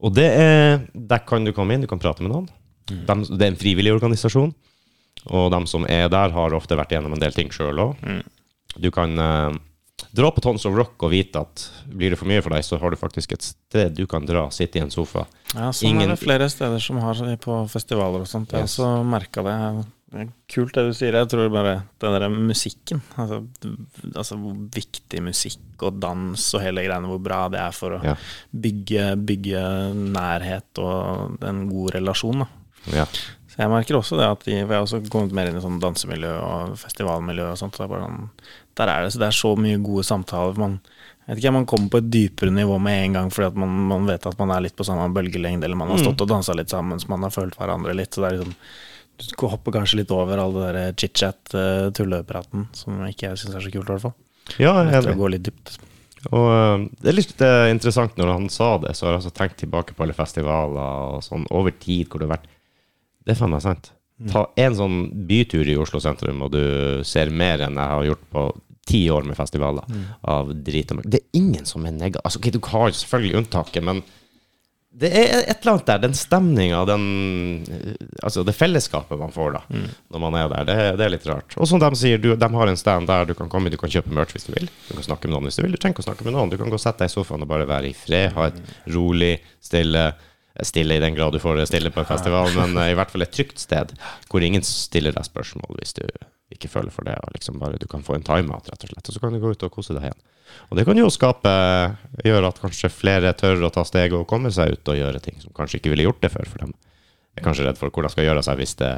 Og 0.01 0.15
det 0.17 0.25
er, 0.25 0.79
der 0.95 1.21
kan 1.29 1.45
du 1.45 1.51
komme 1.53 1.75
inn, 1.75 1.83
du 1.85 1.89
kan 1.91 2.01
prate 2.01 2.25
med 2.25 2.33
noen. 2.33 2.47
De, 2.89 2.97
det 3.29 3.45
er 3.45 3.51
en 3.53 3.59
frivillig 3.61 3.93
organisasjon, 3.93 4.55
og 5.31 5.51
de 5.55 5.61
som 5.71 5.85
er 5.89 6.09
der, 6.09 6.31
har 6.35 6.55
ofte 6.57 6.77
vært 6.77 6.91
gjennom 6.97 7.13
en 7.15 7.21
del 7.23 7.33
ting 7.33 7.51
sjøl 7.55 7.79
òg. 7.79 8.23
Du 8.81 8.91
kan 8.91 9.13
eh, 9.19 9.53
dra 10.17 10.31
på 10.35 10.41
Tons 10.43 10.65
of 10.67 10.75
Rock 10.75 11.03
og 11.07 11.11
vite 11.13 11.41
at 11.41 11.67
blir 11.93 12.11
det 12.11 12.19
for 12.19 12.27
mye 12.29 12.43
for 12.43 12.51
deg, 12.51 12.65
så 12.65 12.79
har 12.81 12.91
du 12.91 12.97
faktisk 12.97 13.33
et 13.37 13.43
sted 13.47 13.95
du 13.95 14.07
kan 14.11 14.25
dra, 14.27 14.49
sitte 14.51 14.81
i 14.81 14.83
en 14.83 14.91
sofa. 14.91 15.27
Ja, 15.55 15.71
sånn 15.71 15.91
Ingen- 15.93 16.11
er 16.11 16.17
det 16.17 16.25
flere 16.25 16.49
steder 16.51 16.81
som 16.81 16.99
har 17.05 17.15
det 17.15 17.39
på 17.45 17.63
festivaler 17.71 18.21
og 18.25 18.27
sånt. 18.29 18.51
Jeg 18.51 18.61
har 18.61 18.65
Yes. 18.67 18.79
også 18.79 19.05
merka 19.07 19.43
det. 19.45 19.87
Det 20.13 20.27
kult 20.53 20.75
det 20.75 20.83
du 20.85 20.93
sier. 20.93 21.13
Jeg 21.17 21.29
tror 21.33 21.49
bare 21.49 21.85
den 21.99 22.13
der 22.21 22.29
musikken, 22.29 23.01
altså, 23.17 23.47
altså 24.15 24.37
hvor 24.37 24.57
viktig 24.75 25.23
musikk 25.25 25.81
og 25.87 26.01
dans 26.01 26.55
og 26.55 26.61
hele 26.61 26.83
greiene, 26.85 27.09
hvor 27.09 27.23
bra 27.23 27.49
det 27.49 27.61
er 27.61 27.73
for 27.73 27.91
å 27.97 28.03
Ja. 28.05 28.17
bygge, 28.53 29.17
bygge 29.25 29.63
nærhet 30.13 30.79
og 30.79 31.39
en 31.43 31.63
god 31.71 31.95
relasjon. 31.95 32.41
Da. 32.45 32.49
Ja. 32.93 33.07
Så 33.53 33.61
jeg 33.61 33.69
merker 33.69 33.99
også 33.99 34.17
det 34.17 34.27
at 34.33 34.45
de, 34.47 34.55
for 34.63 34.73
jeg 34.73 34.79
har 34.79 34.87
også 34.87 34.99
kommet 35.13 35.35
mer 35.37 35.51
inn 35.51 35.59
i 35.59 35.63
sånn 35.63 35.81
dansemiljø 35.83 36.31
og 36.41 36.77
festivalmiljø 36.81 37.51
og 37.51 37.59
sånt. 37.61 37.77
Så 37.77 37.85
det 37.85 37.99
er 37.99 38.07
sånn, 38.07 38.31
der 38.81 38.93
er 38.93 39.05
det, 39.05 39.11
så 39.13 39.21
det 39.21 39.27
er 39.29 39.37
så 39.37 39.51
mye 39.61 39.83
gode 39.85 40.05
samtaler. 40.09 40.57
Man, 40.63 40.79
ikke, 41.29 41.53
man 41.53 41.67
kommer 41.69 41.93
på 41.93 42.01
et 42.01 42.09
dypere 42.15 42.55
nivå 42.55 42.79
med 42.81 43.03
en 43.03 43.19
gang 43.19 43.29
fordi 43.35 43.51
at 43.51 43.61
man, 43.61 43.75
man 43.91 44.09
vet 44.09 44.25
at 44.31 44.41
man 44.41 44.55
er 44.57 44.65
litt 44.65 44.79
på 44.79 44.87
samme 44.89 45.11
bølgelengde, 45.13 45.69
eller 45.69 45.81
man 45.83 45.93
har 45.93 46.01
stått 46.01 46.25
og 46.25 46.33
dansa 46.33 46.57
litt 46.57 46.73
sammen, 46.73 47.03
så 47.03 47.13
man 47.13 47.29
har 47.29 47.35
følt 47.35 47.59
hverandre 47.61 47.93
litt. 47.99 48.17
Så 48.17 48.25
det 48.25 48.31
er 48.31 48.41
liksom 48.41 48.57
Du 49.23 49.47
hopper 49.53 49.77
kanskje 49.77 50.01
litt 50.01 50.11
over 50.17 50.41
all 50.41 50.57
det 50.57 50.73
der 50.73 50.97
chit-chat, 50.99 51.53
eh, 51.55 51.91
tullepraten, 51.95 52.71
som 52.75 53.05
ikke 53.05 53.29
jeg 53.29 53.43
syns 53.43 53.59
er 53.59 53.67
så 53.67 53.75
kult, 53.75 53.85
i 53.85 53.93
hvert 53.93 54.07
fall. 54.09 54.17
ja, 54.57 54.73
jeg 54.89 54.97
er 54.97 55.13
å 55.13 55.21
gå 55.21 55.29
litt 55.37 55.45
dypt. 55.47 55.77
Og 56.31 56.49
øh, 56.49 56.89
det 57.03 57.13
er 57.13 57.19
litt 57.19 57.45
øh, 57.45 57.69
interessant 57.75 58.17
når 58.17 58.33
han 58.33 58.49
sa 58.51 58.73
det, 58.83 58.97
så 58.97 59.07
har 59.07 59.17
jeg 59.17 59.21
altså 59.21 59.35
tenkt 59.37 59.61
tilbake 59.61 59.95
på 59.95 60.07
alle 60.07 60.17
festivaler 60.17 61.15
og 61.19 61.23
sånn 61.27 61.45
over 61.51 61.75
tid 61.77 62.09
hvor 62.09 62.23
det 62.23 62.29
har 62.31 62.37
vært 62.39 62.51
Det 63.23 63.35
er 63.35 63.39
faen 63.39 63.55
meg 63.55 63.65
sant. 63.65 63.93
Ta 64.31 64.45
en 64.61 64.77
sånn 64.79 64.99
bytur 65.27 65.67
i 65.67 65.79
Oslo 65.81 65.99
sentrum, 66.03 66.45
og 66.47 66.53
du 66.55 66.63
ser 67.07 67.33
mer 67.35 67.65
enn 67.67 67.79
jeg 67.81 67.95
har 67.97 68.09
gjort 68.13 68.29
på 68.35 68.47
ti 68.87 69.05
år 69.11 69.27
med 69.27 69.39
festivaler 69.39 69.87
av 70.27 70.51
drit 70.67 70.91
og 70.91 70.99
mørk. 70.99 71.11
Det 71.11 71.23
er 71.23 71.39
ingen 71.39 71.67
som 71.67 71.87
er 71.87 71.95
negativ. 71.95 72.23
Altså, 72.27 72.43
okay, 72.43 72.55
du 72.55 72.61
har 72.73 72.95
selvfølgelig 72.99 73.39
unntaket, 73.43 73.85
men 73.87 74.03
det 74.93 75.09
er 75.09 75.39
et 75.49 75.63
eller 75.63 75.73
annet 75.73 75.87
der. 75.89 76.01
Den 76.03 76.15
stemninga, 76.15 76.83
øh, 76.85 77.95
Altså 78.23 78.43
det 78.45 78.53
fellesskapet 78.53 79.19
man 79.19 79.33
får 79.33 79.55
da 79.55 79.63
når 80.13 80.21
man 80.21 80.35
er 80.37 80.49
der, 80.53 80.65
det, 80.69 80.77
det 80.99 81.07
er 81.07 81.15
litt 81.15 81.27
rart. 81.27 81.57
Og 81.57 81.67
som 81.69 81.81
de 81.81 81.89
sier, 81.97 82.19
du, 82.21 82.35
de 82.37 82.49
har 82.55 82.69
en 82.69 82.77
stand 82.77 83.09
der 83.09 83.25
du 83.25 83.33
kan 83.35 83.49
komme, 83.49 83.71
du 83.73 83.79
kan 83.81 83.91
kjøpe 83.91 84.13
merch 84.13 84.37
hvis 84.37 84.45
du 84.51 84.53
vil. 84.53 84.69
Du 84.89 84.93
kan 84.95 85.07
snakke 85.09 85.29
med 85.29 85.37
noen 85.37 85.49
hvis 85.49 85.57
du 85.57 85.63
vil. 85.65 85.73
Du 85.73 85.81
trenger 85.81 85.97
ikke 85.97 86.05
å 86.05 86.11
snakke 86.11 86.27
med 86.29 86.37
noen. 86.37 86.53
Du 86.53 86.59
kan 86.61 86.69
gå 86.69 86.77
og 86.77 86.85
sette 86.85 87.07
deg 87.07 87.09
i 87.09 87.15
sofaen 87.15 87.47
og 87.47 87.49
bare 87.49 87.69
være 87.71 87.89
i 87.89 87.97
fred. 87.97 88.35
Ha 88.37 88.51
et 88.51 88.61
rolig, 88.93 89.39
stille 89.65 90.11
Stille 90.61 90.99
i 90.99 91.01
den 91.01 91.15
grad 91.17 91.33
du 91.33 91.39
får 91.41 91.63
stille 91.67 91.91
på 91.91 92.03
en 92.03 92.09
festival, 92.11 92.51
men 92.59 92.77
eh, 92.77 92.91
i 92.93 92.95
hvert 92.99 93.11
fall 93.11 93.25
et 93.25 93.33
trygt 93.33 93.59
sted 93.63 93.95
hvor 94.29 94.45
ingen 94.45 94.63
stiller 94.67 95.15
deg 95.17 95.25
spørsmål 95.25 95.79
hvis 95.81 95.95
du 95.97 96.05
ikke 96.53 96.69
føler 96.69 96.93
for 96.93 97.09
det. 97.09 97.15
Og 97.25 97.33
liksom 97.33 97.57
bare 97.59 97.79
Du 97.81 97.87
kan 97.89 98.03
få 98.05 98.15
en 98.19 98.23
timeout, 98.27 98.69
rett 98.69 98.85
og 98.85 98.91
slett, 98.93 99.09
og 99.09 99.15
så 99.17 99.21
kan 99.23 99.33
du 99.33 99.41
gå 99.41 99.51
ut 99.55 99.63
og 99.65 99.73
kose 99.73 99.97
deg 99.97 100.05
igjen. 100.11 100.21
Og 100.69 100.77
det 100.77 100.85
kan 100.85 100.99
jo 101.01 101.09
skape 101.09 101.53
Gjøre 102.27 102.51
at 102.53 102.61
kanskje 102.61 102.91
flere 102.93 103.33
tør 103.33 103.65
å 103.65 103.71
ta 103.73 103.85
steget 103.89 104.13
og 104.19 104.27
komme 104.29 104.51
seg 104.53 104.75
ut 104.77 104.89
og 104.93 104.99
gjøre 104.99 105.23
ting 105.25 105.39
som 105.41 105.55
kanskje 105.57 105.81
ikke 105.81 105.95
ville 105.95 106.05
gjort 106.05 106.21
det 106.21 106.33
før, 106.35 106.45
for 106.51 106.67
dem 106.67 106.75
er 107.33 107.47
kanskje 107.47 107.65
redd 107.65 107.79
for 107.81 107.89
hvordan 107.89 108.11
de 108.11 108.13
skal 108.13 108.27
gjøre 108.29 108.43
seg 108.45 108.59
hvis 108.61 108.75
det, 108.83 108.91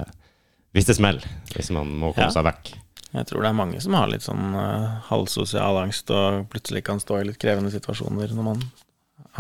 hvis 0.74 0.88
det 0.90 0.96
smeller. 0.98 1.28
Hvis 1.54 1.70
man 1.70 1.86
må 1.94 2.10
komme 2.16 2.26
Ja. 2.26 2.34
seg 2.34 2.48
vekk. 2.48 2.72
Jeg 3.14 3.28
tror 3.30 3.44
det 3.44 3.50
er 3.52 3.54
mange 3.60 3.78
som 3.80 3.94
har 3.94 4.08
litt 4.10 4.24
sånn 4.26 4.56
uh, 4.58 4.98
halvsosial 5.06 5.76
angst 5.84 6.10
og 6.10 6.48
plutselig 6.50 6.82
kan 6.82 6.98
stå 6.98 7.20
i 7.20 7.28
litt 7.28 7.38
krevende 7.38 7.70
situasjoner 7.70 8.34
når 8.34 8.48
man 8.48 8.64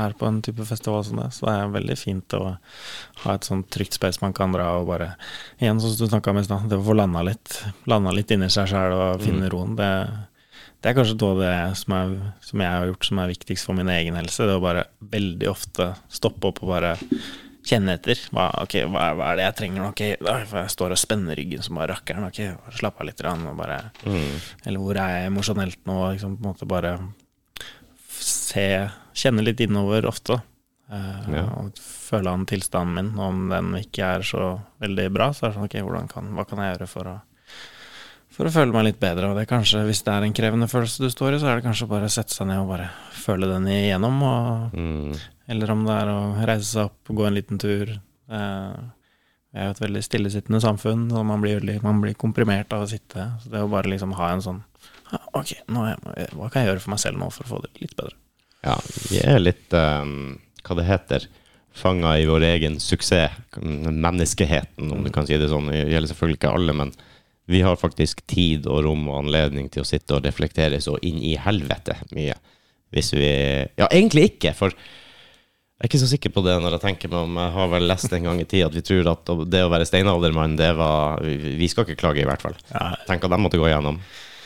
er 0.00 0.14
på 0.18 0.26
en 0.26 0.40
type 0.42 0.64
festival 0.66 1.04
som 1.06 1.20
det. 1.22 1.28
Så 1.36 1.46
det 1.46 1.54
er 1.54 1.72
veldig 1.74 1.96
fint 1.98 2.36
å 2.38 2.42
ha 3.24 3.34
et 3.34 3.46
sånt 3.46 3.68
trygt 3.74 3.96
space 3.98 4.22
man 4.22 4.34
kan 4.36 4.54
dra 4.54 4.72
og 4.80 4.88
bare 4.90 5.12
Igjen, 5.60 5.80
sånn 5.82 5.94
som 5.94 6.06
du 6.06 6.10
snakka 6.12 6.32
om 6.34 6.40
i 6.40 6.44
stad, 6.46 6.68
det 6.70 6.80
å 6.80 6.86
få 6.86 6.96
landa 6.98 7.22
litt, 7.26 7.60
landa 7.90 8.14
litt 8.14 8.32
inni 8.34 8.50
seg 8.52 8.70
sjæl 8.72 8.94
og 8.96 9.22
finne 9.24 9.48
roen. 9.52 9.76
Det, 9.78 9.90
det 10.82 10.90
er 10.90 10.98
kanskje 10.98 11.16
noe 11.20 11.36
av 11.36 11.40
det 11.44 11.54
som, 11.80 11.96
er, 11.96 12.14
som 12.44 12.64
jeg 12.66 12.76
har 12.76 12.90
gjort 12.90 13.08
som 13.08 13.22
er 13.22 13.32
viktigst 13.34 13.70
for 13.70 13.78
min 13.78 13.92
egen 13.94 14.18
helse. 14.18 14.46
Det 14.48 14.58
å 14.58 14.62
bare 14.64 14.86
veldig 15.14 15.50
ofte 15.52 15.92
stoppe 16.12 16.50
opp 16.50 16.62
og 16.64 16.74
bare 16.74 16.96
kjenne 17.64 17.94
etter. 17.96 18.20
Hva, 18.34 18.50
ok, 18.60 18.74
hva, 18.92 19.06
hva 19.16 19.30
er 19.32 19.38
det 19.40 19.46
jeg 19.46 19.56
trenger 19.62 19.80
nå? 19.80 19.90
Okay, 19.94 20.16
jeg 20.20 20.72
står 20.74 20.92
og 20.92 21.00
spenner 21.00 21.38
ryggen 21.38 21.64
som 21.64 21.78
bare 21.78 21.94
rakkeren. 21.94 22.26
Ok, 22.28 22.42
slapp 22.76 23.00
av 23.00 23.08
litt. 23.08 23.20
grann, 23.22 23.46
Og 23.48 23.56
bare, 23.56 23.78
Eller 24.04 24.82
hvor 24.82 24.98
er 25.00 25.14
jeg 25.16 25.30
emosjonelt 25.30 25.80
nå? 25.88 26.00
Liksom, 26.12 26.36
på 26.36 26.44
en 26.44 26.50
måte 26.50 26.68
bare 26.68 26.98
se, 28.54 28.66
kjenne 29.14 29.44
litt 29.46 29.60
innover 29.60 30.06
ofte. 30.10 30.40
Uh, 30.90 31.28
Ja. 31.32 31.44
Og 31.58 31.76
føle 31.80 32.30
an 32.32 32.46
tilstanden 32.46 32.94
min. 32.94 33.12
Og 33.18 33.28
om 33.32 33.44
den 33.50 33.72
ikke 33.80 34.04
er 34.18 34.22
så 34.26 34.60
veldig 34.80 35.06
bra, 35.14 35.30
så 35.32 35.46
er 35.46 35.50
det 35.52 35.56
sånn 35.58 35.68
ok, 35.68 35.78
hvordan 35.86 36.08
kan, 36.10 36.32
hva 36.36 36.44
kan 36.46 36.60
jeg 36.62 36.74
gjøre 36.76 36.88
for 36.90 37.12
å 37.14 37.20
for 38.34 38.48
å 38.48 38.50
føle 38.50 38.74
meg 38.74 38.82
litt 38.88 38.96
bedre. 38.98 39.28
Og 39.30 39.36
det 39.38 39.44
er 39.44 39.50
kanskje, 39.52 39.84
hvis 39.86 40.00
det 40.02 40.10
er 40.10 40.24
en 40.26 40.32
krevende 40.34 40.66
følelse 40.66 41.04
du 41.04 41.10
står 41.12 41.36
i, 41.36 41.38
så 41.38 41.46
er 41.52 41.60
det 41.60 41.68
kanskje 41.68 41.86
bare 41.86 42.08
å 42.08 42.10
sette 42.10 42.34
seg 42.34 42.48
ned 42.50 42.64
og 42.64 42.72
bare 42.72 42.88
føle 43.14 43.46
den 43.46 43.68
igjennom. 43.70 44.16
Og, 44.26 44.74
Mm. 44.74 45.14
eller 45.54 45.70
om 45.70 45.84
det 45.86 45.94
er 46.00 46.10
å 46.10 46.18
reise 46.44 46.66
seg 46.66 46.84
opp 46.88 47.12
gå 47.14 47.26
en 47.28 47.34
liten 47.38 47.60
tur. 47.62 47.92
Eh, 47.94 48.74
vi 49.54 49.60
er 49.62 49.68
jo 49.68 49.74
et 49.76 49.82
veldig 49.86 50.02
stillesittende 50.02 50.60
samfunn, 50.60 51.12
og 51.14 51.24
man 51.30 51.40
blir, 51.40 51.62
man 51.86 52.00
blir 52.02 52.14
komprimert 52.18 52.72
av 52.74 52.82
å 52.82 52.90
sitte. 52.90 53.38
Så 53.40 53.50
det 53.54 53.62
å 53.62 53.70
bare 53.70 53.86
liksom 53.94 54.12
ha 54.18 54.32
en 54.32 54.42
sånn 54.42 54.62
Ok, 55.32 55.52
nå 55.70 55.84
er 55.86 55.94
jeg, 56.16 56.30
hva 56.34 56.50
kan 56.50 56.64
jeg 56.64 56.72
gjøre 56.72 56.80
for 56.82 56.90
meg 56.90 56.98
selv 56.98 57.18
nå 57.20 57.30
for 57.30 57.44
å 57.44 57.50
få 57.52 57.62
det 57.62 57.70
litt 57.84 57.94
bedre? 57.94 58.16
Ja, 58.64 58.78
vi 59.10 59.20
er 59.20 59.42
litt 59.42 59.74
um, 59.76 60.36
Hva 60.64 60.76
det 60.78 60.86
heter 60.88 61.26
Fanga 61.74 62.14
i 62.16 62.26
vår 62.28 62.44
egen 62.52 62.78
suksess. 62.80 63.34
Menneskeheten, 63.58 64.92
om 64.94 65.02
du 65.02 65.10
kan 65.10 65.26
si 65.26 65.34
det 65.40 65.50
sånn. 65.50 65.66
Det 65.72 65.80
gjelder 65.90 66.12
selvfølgelig 66.12 66.38
ikke 66.38 66.52
alle, 66.54 66.76
men 66.78 66.92
vi 67.50 67.64
har 67.66 67.76
faktisk 67.76 68.22
tid 68.30 68.68
og 68.70 68.84
rom 68.86 69.08
og 69.10 69.24
anledning 69.24 69.66
til 69.72 69.82
å 69.82 69.88
sitte 69.88 70.14
og 70.16 70.24
reflektere 70.24 70.78
så 70.80 70.94
inn 71.02 71.18
i 71.18 71.34
helvete 71.34 71.98
mye. 72.14 72.36
Hvis 72.94 73.10
vi 73.16 73.26
Ja, 73.74 73.88
egentlig 73.90 74.28
ikke, 74.30 74.54
for 74.54 74.70
jeg 74.70 75.82
er 75.82 75.90
ikke 75.90 76.04
så 76.04 76.08
sikker 76.08 76.30
på 76.32 76.44
det 76.46 76.54
når 76.62 76.76
jeg 76.76 76.84
tenker 76.84 77.10
meg 77.10 77.26
om. 77.26 77.38
Jeg 77.42 77.52
har 77.58 77.72
vel 77.74 77.88
lest 77.90 78.12
en 78.14 78.28
gang 78.30 78.38
i 78.40 78.46
tid 78.48 78.68
at 78.68 78.76
vi 78.78 78.84
tror 78.86 79.10
at 79.10 79.32
det 79.50 79.64
å 79.66 79.72
være 79.72 79.88
steinaldermann, 79.90 80.54
det 80.56 80.70
var 80.78 81.18
Vi 81.26 81.68
skal 81.68 81.84
ikke 81.84 81.98
klage, 82.00 82.22
i 82.22 82.28
hvert 82.28 82.44
fall. 82.44 82.54
Ja, 82.70 82.94
Tenk 83.08 83.26
at 83.26 83.34
de 83.34 83.40
måtte 83.42 83.58
gå 83.60 83.66
igjennom. 83.66 83.98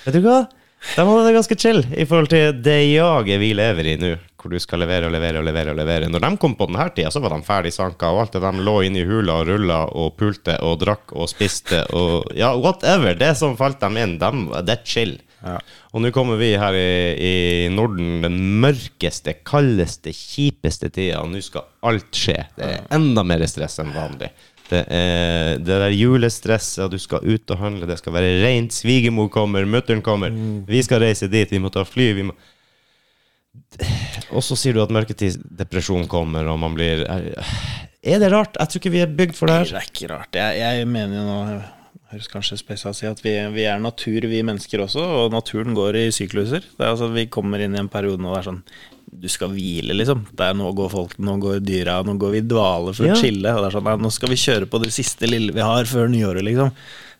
Vet 0.07 0.16
du 0.16 0.25
hva? 0.25 0.47
De 0.95 1.05
hadde 1.05 1.26
det 1.26 1.35
ganske 1.35 1.57
chill 1.59 1.81
i 1.91 2.07
forhold 2.07 2.31
til 2.33 2.59
det 2.62 2.81
jaget 2.93 3.41
vi 3.43 3.53
lever 3.57 3.93
i 3.93 3.97
nå, 3.99 4.11
hvor 4.39 4.53
du 4.55 4.59
skal 4.62 4.83
levere 4.85 5.09
og 5.09 5.14
levere 5.14 5.41
og 5.41 5.47
levere. 5.47 5.72
og 5.74 5.79
levere. 5.81 6.11
Når 6.11 6.22
de 6.22 6.31
kom 6.41 6.55
på 6.59 6.68
denne 6.70 6.87
tida, 6.95 7.11
så 7.11 7.22
var 7.22 7.35
de 7.35 7.47
ferdig 7.47 7.72
sanka, 7.74 8.12
og 8.14 8.22
alt 8.22 8.37
det 8.37 8.43
de 8.45 8.66
lå 8.66 8.76
inne 8.87 9.03
i 9.03 9.07
hula 9.09 9.41
og 9.41 9.49
rulla 9.51 9.79
og 9.91 10.14
pulte 10.18 10.59
og 10.64 10.79
drakk 10.83 11.14
og 11.18 11.31
spiste 11.31 11.83
og 11.99 12.31
ja, 12.39 12.53
whatever. 12.57 13.18
Det 13.18 13.35
som 13.39 13.59
falt 13.59 13.81
dem 13.83 13.99
inn, 13.99 14.18
dem, 14.22 14.47
det 14.62 14.79
er 14.79 14.87
chill. 14.87 15.16
Ja. 15.43 15.59
Og 15.95 16.03
nå 16.03 16.11
kommer 16.14 16.39
vi 16.39 16.53
her 16.59 16.74
i, 16.74 16.89
i 17.22 17.35
Norden, 17.70 18.20
den 18.24 18.39
mørkeste, 18.62 19.37
kaldeste, 19.47 20.14
kjipeste 20.14 20.91
tida, 20.95 21.22
og 21.22 21.33
nå 21.33 21.43
skal 21.45 21.66
alt 21.87 22.11
skje. 22.14 22.41
Det 22.59 22.70
er 22.74 22.87
enda 22.95 23.26
mer 23.26 23.45
stress 23.51 23.79
enn 23.83 23.95
vanlig. 23.95 24.31
Det 24.69 24.83
er 24.93 25.57
det 25.62 25.81
der 25.85 25.95
julestresset, 25.97 26.91
du 26.93 27.01
skal 27.01 27.25
ut 27.25 27.55
og 27.55 27.61
handle, 27.62 27.89
det 27.89 27.99
skal 28.01 28.14
være 28.16 28.37
rent. 28.43 28.77
Svigermor 28.77 29.31
kommer, 29.33 29.64
mutter'n 29.64 30.05
kommer. 30.05 30.35
Vi 30.69 30.83
skal 30.85 31.03
reise 31.07 31.31
dit, 31.33 31.51
vi 31.53 31.62
må 31.62 31.73
ta 31.73 31.87
fly. 31.89 32.12
Vi 32.19 32.29
må 32.29 32.37
og 34.33 34.43
så 34.45 34.57
sier 34.59 34.77
du 34.77 34.83
at 34.83 34.93
mørketidsdepresjon 34.95 36.07
kommer, 36.11 36.47
og 36.51 36.61
man 36.62 36.77
blir 36.77 37.03
Er 37.05 38.21
det 38.23 38.31
rart? 38.33 38.57
Jeg 38.59 38.71
tror 38.71 38.81
ikke 38.81 38.95
vi 38.95 39.03
er 39.03 39.16
bygd 39.19 39.35
for 39.37 39.51
det 39.51 39.57
her. 39.59 39.73
det 39.73 39.81
er 39.81 39.91
ikke 39.91 40.11
rart. 40.12 40.39
Jeg, 40.39 40.61
jeg 40.61 40.89
mener 40.89 41.19
jo 41.19 41.25
nå 41.27 41.39
høres 42.12 42.31
kanskje 42.33 42.57
spesielt 42.61 42.95
å 42.95 42.97
si 42.97 43.09
at 43.09 43.21
vi, 43.25 43.35
vi 43.53 43.66
er 43.69 43.81
natur, 43.83 44.25
vi 44.31 44.45
mennesker 44.47 44.81
også, 44.85 45.03
og 45.23 45.35
naturen 45.35 45.77
går 45.77 45.99
i 46.01 46.07
sykluser. 46.14 46.64
Det 46.64 46.85
er 46.85 46.95
altså 46.95 47.11
Vi 47.12 47.27
kommer 47.33 47.61
inn 47.61 47.77
i 47.77 47.83
en 47.83 47.91
periode 47.93 48.23
nå 48.23 48.33
det 48.33 48.41
er 48.41 48.49
sånn 48.53 48.62
Du 49.11 49.29
skal 49.33 49.49
hvile, 49.55 49.95
liksom. 49.97 50.27
Det 50.37 50.45
er 50.51 50.55
Nå 50.59 50.71
går 50.77 50.91
folk, 50.93 51.19
nå 51.19 51.39
går 51.41 51.61
dyra, 51.65 52.03
nå 52.05 52.19
går 52.21 52.31
vi 52.37 52.39
i 52.43 52.47
dvale 52.49 52.93
for 52.95 53.07
Ja. 53.09 53.15
å 53.15 53.21
chille. 53.21 53.55
Og 53.57 53.63
det 53.65 53.69
er 53.73 53.79
sånn, 53.79 53.85
nei, 53.89 53.97
Nå 53.97 54.11
skal 54.13 54.29
vi 54.29 54.37
kjøre 54.37 54.67
på 54.69 54.83
det 54.83 54.93
siste 54.93 55.27
lille 55.31 55.53
vi 55.53 55.61
har 55.65 55.85
før 55.85 56.09
nyåret, 56.13 56.45
liksom. 56.45 56.73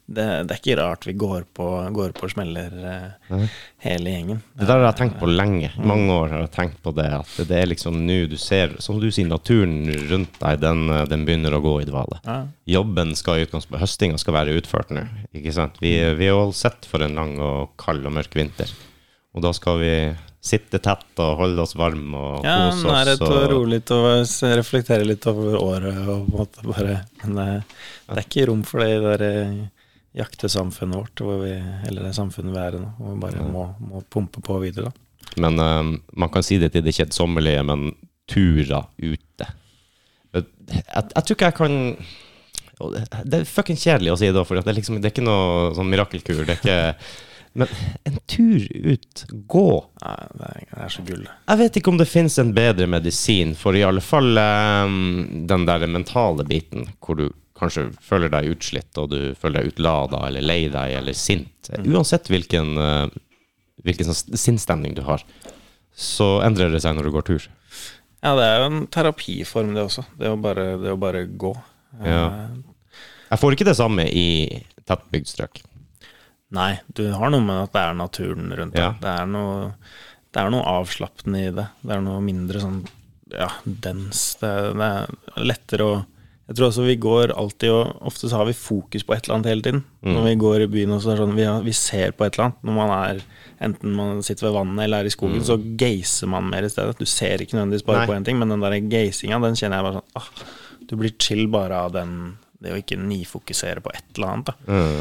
Det, 0.09 0.25
det 0.49 0.55
er 0.55 0.61
ikke 0.63 0.77
rart 0.81 1.05
vi 1.05 1.13
går 1.21 1.43
på, 1.53 1.65
går 1.93 2.15
på 2.17 2.31
smeller, 2.33 2.71
eh, 3.29 3.49
hele 3.85 4.09
gjengen. 4.15 4.39
Det 4.57 4.65
der 4.67 4.79
har 4.81 4.87
jeg 4.87 4.97
tenkt 5.03 5.19
på 5.21 5.29
lenge. 5.29 5.69
Mange 5.85 6.09
år 6.15 6.31
har 6.33 6.41
jeg 6.47 6.53
tenkt 6.55 6.79
på 6.83 6.95
det. 6.97 7.11
At 7.13 7.35
det 7.49 7.59
er 7.59 7.67
liksom 7.69 7.99
nå 8.07 8.17
du 8.31 8.39
ser 8.41 8.73
Som 8.81 9.01
du 9.03 9.11
sier, 9.13 9.29
naturen 9.29 9.85
rundt 10.09 10.39
deg, 10.41 10.61
den, 10.61 10.87
den 11.13 11.27
begynner 11.29 11.53
å 11.53 11.61
gå 11.61 11.75
i 11.83 11.85
dvale. 11.91 12.23
Ja. 12.25 12.39
Jobben 12.67 13.13
skal 13.21 13.37
i 13.37 13.45
utgangspunktet 13.45 13.85
Høstinga 13.85 14.19
skal 14.19 14.33
være 14.39 14.57
utført 14.57 14.89
nå. 14.97 15.05
Ikke 15.37 15.53
sant? 15.53 15.77
Vi, 15.85 15.93
vi 16.17 16.27
er 16.31 16.33
all 16.41 16.55
sett 16.57 16.89
for 16.89 17.05
en 17.05 17.15
lang 17.15 17.37
og 17.39 17.77
kald 17.77 18.07
og 18.09 18.13
mørk 18.17 18.33
vinter. 18.35 18.73
Og 19.37 19.45
da 19.45 19.53
skal 19.53 19.77
vi 19.85 19.93
sitte 20.41 20.79
tett 20.79 21.19
og 21.25 21.37
holde 21.41 21.63
oss 21.65 21.75
varme 21.77 22.15
og 22.17 22.45
Ja, 22.47 22.71
kose 22.71 22.87
nærhet 22.87 23.21
oss. 23.25 23.33
og 23.35 23.49
roe 23.51 23.67
litt 23.73 23.91
og 23.91 24.07
reflektere 24.55 25.05
litt 25.09 25.27
over 25.27 25.57
året 25.59 25.97
og 25.99 26.29
på 26.29 26.31
en 26.31 26.39
måte 26.39 26.63
bare 26.69 27.01
Men 27.25 27.35
det, 27.41 27.47
det 28.07 28.17
er 28.17 28.23
ikke 28.29 28.47
rom 28.49 28.63
for 28.69 28.81
det 28.85 28.89
i 28.93 29.01
det 29.03 29.17
der 29.19 29.25
eh, 29.27 29.57
jaktesamfunnet 30.19 30.97
vårt, 30.99 31.21
vi, 31.43 31.53
eller 31.89 32.07
det 32.09 32.15
samfunnet 32.17 32.55
vi 32.55 32.63
er 32.63 32.79
i 32.79 32.83
nå, 32.83 32.93
hvor 32.99 33.15
vi 33.17 33.21
bare 33.27 33.49
må, 33.51 33.65
må 33.91 34.01
pumpe 34.11 34.41
på 34.43 34.61
videre. 34.63 34.89
da. 34.93 35.41
Men 35.43 35.59
eh, 35.61 35.91
man 36.17 36.31
kan 36.33 36.43
si 36.47 36.59
det 36.63 36.71
til 36.73 36.87
det 36.87 36.95
kjedsommelige, 36.97 37.67
men 37.67 37.91
turer 38.29 38.87
ute 38.99 39.47
jeg, 40.35 40.45
jeg 40.69 41.25
tror 41.25 41.35
ikke 41.35 41.47
jeg 41.49 41.57
kan 41.57 41.77
det- 42.79 43.41
er 43.41 43.45
fucking 43.49 43.77
kjedelig 43.81 44.13
å 44.13 44.19
si 44.21 44.29
det, 44.31 44.47
for 44.47 44.55
det 44.55 44.67
er, 44.71 44.77
liksom, 44.79 45.01
det 45.03 45.09
er 45.11 45.15
ikke 45.17 45.25
noe 45.27 45.73
sånn 45.75 45.89
mirakelkur. 45.91 46.45
Det 46.47 46.55
er 46.55 46.61
ikke 46.63 46.79
Men 47.59 47.71
en 48.07 48.19
tur 48.31 48.65
ut, 48.71 49.25
gå. 49.51 49.65
Nei, 50.05 50.15
det 50.39 50.49
er, 50.53 50.61
det 50.71 50.81
er 50.85 50.93
så 50.95 51.03
gull. 51.09 51.25
Jeg 51.49 51.59
vet 51.63 51.79
ikke 51.81 51.91
om 51.93 51.99
det 51.99 52.07
finnes 52.11 52.37
en 52.39 52.53
bedre 52.55 52.87
medisin 52.91 53.55
for 53.59 53.75
i 53.75 53.83
alle 53.87 54.03
fall 54.05 54.39
um, 54.39 55.45
den 55.51 55.67
der 55.67 55.87
mentale 55.91 56.47
biten, 56.47 56.87
hvor 57.03 57.19
du 57.19 57.27
kanskje 57.59 57.89
føler 58.05 58.31
deg 58.31 58.53
utslitt, 58.53 58.93
og 59.03 59.11
du 59.11 59.19
føler 59.35 59.65
deg 59.65 59.73
utlada 59.73 60.21
eller 60.29 60.45
lei 60.47 60.61
deg 60.71 60.95
eller 61.01 61.17
sint. 61.19 61.73
Uansett 61.83 62.31
hvilken, 62.31 62.77
eh, 62.79 63.09
hvilken 63.83 64.07
sånn 64.07 64.39
sinnsstemning 64.39 64.95
du 64.95 65.03
har, 65.09 65.25
så 65.99 66.37
endrer 66.47 66.71
det 66.71 66.85
seg 66.85 66.95
når 66.95 67.09
du 67.09 67.15
går 67.17 67.27
tur. 67.27 67.49
Ja, 68.23 68.37
det 68.39 68.47
er 68.47 68.61
jo 68.63 68.69
en 68.71 68.85
terapiform, 68.95 69.75
det 69.75 69.83
også. 69.89 70.05
Det 70.19 70.31
å 70.31 70.39
bare, 70.39 70.69
det 70.79 70.95
å 70.95 71.01
bare 71.03 71.25
gå. 71.27 71.51
Ja. 72.05 72.23
Eh, 72.47 72.95
Jeg 73.33 73.43
får 73.43 73.57
ikke 73.59 73.67
det 73.69 73.77
samme 73.83 74.07
i 74.07 74.27
tettbygd 74.89 75.29
strøk. 75.35 75.59
Nei, 76.57 76.79
du 76.97 77.11
har 77.13 77.33
noe 77.33 77.45
med 77.45 77.67
at 77.67 77.75
det 77.75 77.81
er 77.85 77.97
naturen 77.99 78.53
rundt 78.57 78.77
deg. 78.77 78.81
Ja. 78.81 78.93
Det, 79.03 79.15
er 79.21 79.27
noe, 79.29 79.73
det 80.33 80.41
er 80.41 80.53
noe 80.55 80.69
avslappende 80.79 81.43
i 81.45 81.51
det. 81.59 81.67
Det 81.83 81.97
er 81.97 82.05
noe 82.05 82.23
mindre 82.25 82.63
sånn 82.63 82.79
ja, 83.35 83.51
dens. 83.65 84.31
Det, 84.41 84.53
det 84.79 84.87
er 84.87 85.45
lettere 85.45 85.85
å 85.89 85.97
Jeg 86.49 86.57
tror 86.57 86.71
også 86.71 86.87
vi 86.87 86.95
går 86.97 87.35
alltid 87.37 87.75
og 87.75 88.07
Ofte 88.09 88.31
så 88.31 88.39
har 88.41 88.47
vi 88.49 88.55
fokus 88.57 89.05
på 89.05 89.13
et 89.13 89.27
eller 89.27 89.37
annet 89.37 89.51
hele 89.51 89.67
tiden. 89.67 89.83
Når 90.09 90.25
vi 90.31 90.39
går 90.41 90.65
i 90.65 90.71
byen 90.73 90.95
og 90.97 91.03
så 91.05 91.13
er 91.13 91.19
det 91.19 91.27
sånn 91.27 91.37
vi, 91.37 91.45
har, 91.45 91.61
vi 91.67 91.75
ser 91.77 92.17
på 92.17 92.25
et 92.25 92.39
eller 92.39 92.49
annet. 92.49 92.65
Når 92.65 92.79
man 92.81 92.95
er 92.97 93.21
Enten 93.59 93.91
man 93.91 94.21
sitter 94.23 94.47
ved 94.47 94.55
vannet 94.55 94.85
eller 94.85 95.03
er 95.03 95.09
i 95.09 95.11
skogen, 95.11 95.41
så 95.43 95.57
geiser 95.59 96.29
man 96.31 96.47
mer 96.47 96.63
i 96.63 96.69
stedet. 96.71 96.95
Du 96.95 97.09
ser 97.11 97.43
ikke 97.43 97.57
nødvendigvis 97.57 97.83
bare 97.89 98.05
Nei. 98.05 98.07
på 98.07 98.15
én 98.15 98.27
ting, 98.29 98.37
men 98.39 98.53
den 98.55 98.63
der 98.63 98.77
geisinga, 98.87 99.41
den 99.43 99.59
kjenner 99.59 99.81
jeg 99.81 99.87
bare 99.89 99.97
sånn 99.99 100.21
ah, 100.21 100.29
Du 100.87 100.95
blir 101.01 101.17
chill 101.19 101.49
bare 101.51 101.81
av 101.89 101.97
den 101.97 102.13
Det 102.63 102.71
å 102.71 102.79
ikke 102.79 103.01
nifokusere 103.03 103.83
på 103.83 103.91
et 103.93 104.07
eller 104.15 104.37
annet. 104.37 104.53
da 104.71 104.95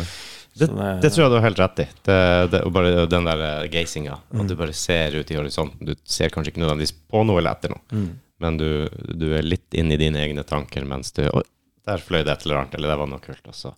Det, 0.57 0.67
det- 0.73 1.01
det 1.03 1.11
tror 1.13 1.23
jeg 1.25 1.31
du 1.31 1.37
har 1.39 1.45
helt 1.47 1.59
rett 1.63 1.79
i. 1.83 1.87
Det, 2.07 2.17
det, 2.51 2.61
bare 2.73 3.05
den 3.09 3.27
der 3.29 3.43
eh, 3.49 3.67
gazinga. 3.73 4.17
At 4.33 4.47
du 4.49 4.55
bare 4.59 4.73
ser 4.73 5.15
ut 5.19 5.31
i 5.31 5.37
horisonten. 5.37 5.85
Du 5.85 5.93
ser 6.03 6.29
kanskje 6.33 6.51
ikke 6.53 6.63
nødvendigvis 6.65 6.95
på 7.11 7.23
noe 7.27 7.39
eller 7.41 7.53
etter 7.57 7.75
noe, 7.75 8.07
men 8.39 8.57
du, 8.57 8.67
du 9.17 9.31
er 9.37 9.41
litt 9.45 9.73
inne 9.73 9.95
i 9.95 10.01
dine 10.01 10.19
egne 10.21 10.43
tanker 10.45 10.83
mens 10.85 11.11
du 11.17 11.23
Oi, 11.29 11.43
der 11.87 11.97
fløy 12.03 12.23
det 12.23 12.33
et 12.35 12.45
eller 12.45 12.59
annet, 12.63 12.75
eller 12.77 12.91
det 12.93 12.97
var 12.99 13.07
noe 13.13 13.23
kult. 13.23 13.45
Også. 13.49 13.71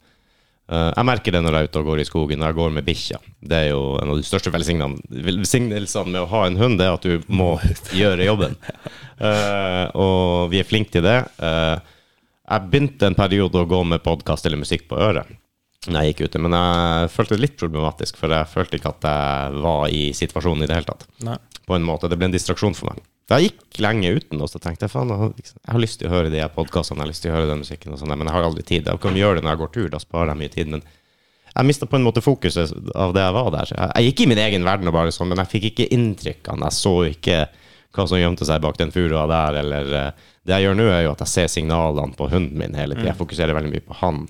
Uh, 0.70 0.92
jeg 0.94 1.06
merker 1.08 1.34
det 1.34 1.40
når 1.42 1.56
jeg 1.56 1.66
er 1.66 1.70
ute 1.72 1.80
og 1.82 1.88
går 1.90 2.00
i 2.02 2.06
skogen, 2.06 2.40
når 2.42 2.52
jeg 2.52 2.58
går 2.60 2.74
med 2.76 2.86
bikkja. 2.86 3.18
Det 3.42 3.58
er 3.58 3.70
jo 3.72 3.84
en 4.02 4.12
av 4.14 4.20
de 4.20 4.26
største 4.28 4.52
velsignelsene 4.54 6.12
med 6.14 6.22
å 6.22 6.28
ha 6.30 6.44
en 6.48 6.58
hund, 6.60 6.78
det 6.78 6.86
er 6.86 6.98
at 6.98 7.08
du 7.08 7.24
må 7.34 7.56
gjøre 8.02 8.28
jobben. 8.28 8.58
Uh, 9.20 9.86
og 9.98 10.52
vi 10.54 10.60
er 10.62 10.68
flinke 10.70 10.94
til 10.94 11.06
det. 11.08 11.18
Uh, 11.42 11.80
jeg 12.50 12.70
begynte 12.72 13.06
en 13.10 13.18
periode 13.18 13.62
å 13.62 13.68
gå 13.70 13.80
med 13.86 14.02
podkast 14.06 14.46
eller 14.50 14.62
musikk 14.62 14.88
på 14.90 14.98
øret 14.98 15.30
jeg 15.88 16.12
gikk 16.14 16.26
ute, 16.28 16.40
men 16.44 16.52
jeg 16.52 17.12
følte 17.14 17.38
det 17.38 17.44
litt 17.46 17.58
problematisk, 17.60 18.18
for 18.20 18.34
jeg 18.36 18.50
følte 18.52 18.80
ikke 18.80 18.92
at 18.92 19.06
jeg 19.08 19.62
var 19.64 19.86
i 19.96 20.02
situasjonen 20.18 20.66
i 20.66 20.68
det 20.68 20.76
hele 20.76 20.90
tatt. 20.90 21.06
Nei. 21.24 21.38
På 21.70 21.78
en 21.78 21.86
måte. 21.88 22.10
Det 22.12 22.18
ble 22.20 22.28
en 22.28 22.36
distraksjon 22.36 22.76
for 22.76 22.92
meg. 22.92 23.00
Jeg 23.30 23.46
gikk 23.52 23.80
lenge 23.86 24.10
uten, 24.18 24.42
og 24.42 24.50
så 24.50 24.60
tenkte 24.60 24.88
jeg 24.88 24.92
faen, 24.92 25.08
jeg 25.14 25.54
har- 25.70 25.80
lyst 25.80 26.00
til 26.00 26.10
å 26.10 26.12
høre 26.12 26.32
de 26.34 26.42
podkastene, 26.50 26.98
jeg 26.98 27.06
har 27.06 27.12
lyst 27.14 27.22
til 27.22 27.32
å 27.32 27.36
høre 27.36 27.48
den 27.48 27.60
musikken, 27.62 27.94
og 27.94 28.00
sånt, 28.00 28.10
men 28.18 28.26
jeg 28.28 28.34
har 28.36 28.44
aldri 28.44 28.66
tid. 28.66 28.86
Jeg 28.86 29.00
kan 29.00 29.14
gjøre 29.14 29.36
det 29.36 29.44
når 29.44 29.52
jeg 29.56 29.60
går 29.60 29.72
tur, 29.72 29.90
da 29.90 29.98
sparer 30.00 30.28
jeg 30.34 30.38
mye 30.38 30.52
tid. 30.52 30.68
Men 30.68 30.82
jeg 31.56 31.66
mista 31.66 31.86
på 31.86 31.96
en 31.96 32.04
måte 32.04 32.24
fokuset 32.26 32.74
av 32.96 33.14
det 33.14 33.22
jeg 33.22 33.34
var 33.34 33.52
der. 33.52 33.66
Jeg, 33.96 34.14
gikk 34.14 34.22
i 34.22 34.26
min 34.34 34.38
egen 34.38 34.64
verden, 34.64 34.88
og 34.88 34.94
bare 34.94 35.12
sånn, 35.12 35.30
men 35.30 35.38
jeg 35.38 35.48
fikk 35.54 35.72
ikke 35.72 35.90
inntrykkene. 35.94 36.64
Jeg 36.68 36.74
så 36.74 36.96
ikke 37.14 37.48
hva 37.94 38.08
som 38.08 38.18
gjemte 38.18 38.46
seg 38.46 38.62
bak 38.62 38.78
den 38.78 38.92
furua 38.92 39.28
der, 39.28 39.60
eller 39.64 39.94
eh, 39.94 40.12
Det 40.46 40.56
jeg 40.58 40.64
gjør 40.66 40.76
nå, 40.78 40.90
er 40.90 41.04
jo 41.04 41.12
at 41.12 41.20
jeg 41.20 41.28
ser 41.28 41.48
signalene 41.48 42.16
på 42.18 42.28
hunden 42.32 42.58
min 42.58 42.74
hele 42.74 42.96
tida. 42.96 43.12
Jeg 43.14 43.18
fokuserer 43.20 43.54
veldig 43.54 43.70
mye 43.72 43.86
på 43.86 43.94
han. 44.02 44.28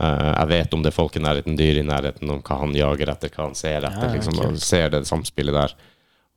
Eh, 0.00 0.32
jeg 0.32 0.50
vet 0.52 0.74
om 0.76 0.84
det 0.84 0.92
er 0.92 0.96
folk 0.96 1.16
i 1.16 1.22
nærheten, 1.24 1.56
dyr 1.58 1.80
i 1.82 1.86
nærheten, 1.86 2.30
om 2.32 2.42
hva 2.44 2.60
han 2.62 2.76
jager 2.76 3.12
etter, 3.12 3.32
hva 3.34 3.48
han 3.48 3.58
ser 3.58 3.80
etter. 3.88 4.08
Ja, 4.08 4.12
liksom, 4.16 4.40
og 4.40 4.60
ser 4.62 4.92
det 4.94 5.04
samspillet 5.08 5.56
der. 5.56 5.76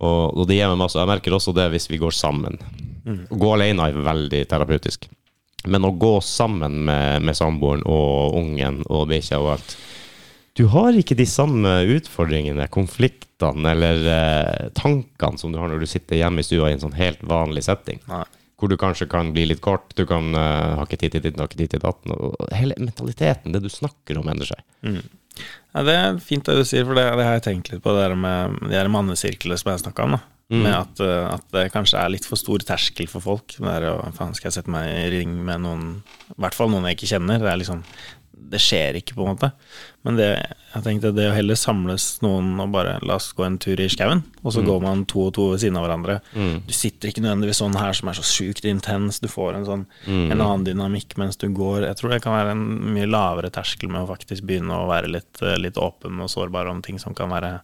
Og, 0.03 0.35
og 0.35 0.47
det 0.49 0.59
gir 0.59 0.71
meg 0.71 0.81
masse. 0.83 0.99
Jeg 0.99 1.11
merker 1.11 1.37
også 1.37 1.55
det 1.55 1.69
hvis 1.73 1.89
vi 1.91 2.01
går 2.01 2.15
sammen. 2.15 2.59
Å 3.05 3.37
gå 3.39 3.51
alene 3.53 3.89
er 3.89 4.05
veldig 4.05 4.41
terapeutisk. 4.51 5.07
Men 5.69 5.87
å 5.87 5.93
gå 5.97 6.17
sammen 6.21 6.81
med, 6.85 7.23
med 7.25 7.37
samboeren 7.37 7.85
og 7.89 8.35
ungen 8.37 8.83
og 8.85 9.07
bikkja 9.09 9.39
og 9.41 9.55
alt 9.55 9.77
du 10.55 10.63
har 10.71 10.95
ikke 10.95 11.17
de 11.19 11.25
samme 11.27 11.71
utfordringene, 11.97 12.69
konfliktene 12.71 13.73
eller 13.73 14.05
eh, 14.07 14.67
tankene 14.77 15.39
som 15.39 15.51
du 15.51 15.59
har 15.59 15.67
når 15.67 15.83
du 15.83 15.89
sitter 15.91 16.21
hjemme 16.21 16.39
i 16.39 16.47
stua 16.47 16.69
i 16.69 16.77
en 16.77 16.83
sånn 16.85 16.95
helt 16.95 17.19
vanlig 17.27 17.65
setting. 17.67 17.99
Nei. 18.07 18.23
Hvor 18.55 18.71
du 18.71 18.77
kanskje 18.79 19.09
kan 19.11 19.33
bli 19.35 19.47
litt 19.49 19.59
kort, 19.63 19.89
du 19.97 20.05
kan 20.07 20.31
uh, 20.31 20.77
ha 20.79 20.85
ikke 20.85 21.01
tid 21.01 21.17
til 21.17 21.25
ditt, 21.25 21.39
ha 21.41 21.47
ikke 21.49 21.59
tid 21.59 21.73
til 21.75 21.83
datten. 21.83 22.13
Og 22.15 22.53
hele 22.55 22.77
mentaliteten, 22.79 23.51
det 23.51 23.63
du 23.65 23.71
snakker 23.71 24.21
om, 24.21 24.29
endrer 24.31 24.53
seg. 24.53 25.01
Ja, 25.75 25.83
det 25.83 25.95
er 25.99 26.21
fint 26.23 26.47
det 26.47 26.55
du 26.55 26.63
sier, 26.67 26.85
for 26.87 26.95
det, 26.95 27.03
det 27.19 27.27
har 27.27 27.35
jeg 27.35 27.45
tenkt 27.49 27.73
litt 27.73 27.83
på, 27.83 27.91
det 27.95 28.05
der 28.05 28.15
med 28.15 28.55
de 28.63 28.77
her 28.77 28.91
mannesirklene 28.91 29.59
som 29.59 29.73
jeg 29.73 29.83
snakka 29.83 30.07
om. 30.07 30.15
da 30.15 30.23
Med 30.61 30.75
at, 30.77 30.99
eh, 31.01 31.27
at 31.33 31.45
det 31.55 31.71
kanskje 31.73 31.97
er 31.97 32.11
litt 32.13 32.27
for 32.29 32.37
stor 32.37 32.61
terskel 32.61 33.07
for 33.09 33.23
folk. 33.23 33.55
Det 33.57 33.71
er, 33.71 33.87
å, 33.89 34.11
faen, 34.13 34.35
skal 34.37 34.51
jeg 34.51 34.59
sette 34.59 34.69
meg 34.69 34.91
i 34.93 35.07
ring 35.15 35.31
med 35.47 35.63
noen 35.63 35.87
I 36.29 36.37
hvert 36.43 36.57
fall 36.57 36.69
noen 36.69 36.85
jeg 36.85 36.99
ikke 36.99 37.09
kjenner. 37.15 37.41
Det 37.41 37.49
er 37.49 37.61
liksom 37.63 37.81
Det 38.38 38.59
skjer 38.61 38.97
ikke, 38.99 39.15
på 39.17 39.23
en 39.25 39.31
måte. 39.33 39.47
Men 40.05 40.17
det, 40.19 40.25
jeg 40.75 40.83
tenkte 40.86 41.09
det 41.15 41.23
å 41.31 41.33
heller 41.33 41.55
samles 41.57 42.19
noen 42.21 42.51
og 42.61 42.69
bare 42.75 42.99
la 43.01 43.15
oss 43.17 43.31
gå 43.33 43.45
en 43.45 43.55
tur 43.57 43.79
i 43.81 43.88
skauen, 43.89 44.21
og 44.43 44.53
så 44.53 44.61
går 44.65 44.81
man 44.83 45.05
to 45.09 45.23
og 45.27 45.33
to 45.33 45.47
ved 45.53 45.63
siden 45.63 45.77
av 45.79 45.86
hverandre. 45.88 46.19
Du 46.67 46.73
sitter 46.75 47.09
ikke 47.09 47.23
nødvendigvis 47.25 47.57
sånn 47.63 47.75
her 47.79 47.93
som 47.97 48.09
er 48.11 48.19
så 48.19 48.25
sjukt 48.27 48.67
intens. 48.69 49.19
Du 49.23 49.27
får 49.31 49.55
en 49.57 49.65
sånn 49.65 49.86
en 50.07 50.41
annen 50.41 50.65
dynamikk 50.67 51.17
mens 51.17 51.38
du 51.41 51.47
går. 51.49 51.88
Jeg 51.88 51.97
tror 51.97 52.09
det 52.13 52.21
kan 52.21 52.36
være 52.38 52.51
en 52.53 52.65
mye 52.93 53.07
lavere 53.09 53.49
terskel 53.49 53.89
med 53.89 54.03
å 54.05 54.11
faktisk 54.13 54.45
begynne 54.45 54.77
å 54.77 54.86
være 54.91 55.09
litt, 55.09 55.41
eh, 55.41 55.57
litt 55.57 55.75
åpen 55.81 56.21
og 56.21 56.29
sårbar 56.29 56.69
om 56.69 56.81
ting 56.86 56.99
som 57.01 57.15
kan 57.17 57.29
være 57.33 57.61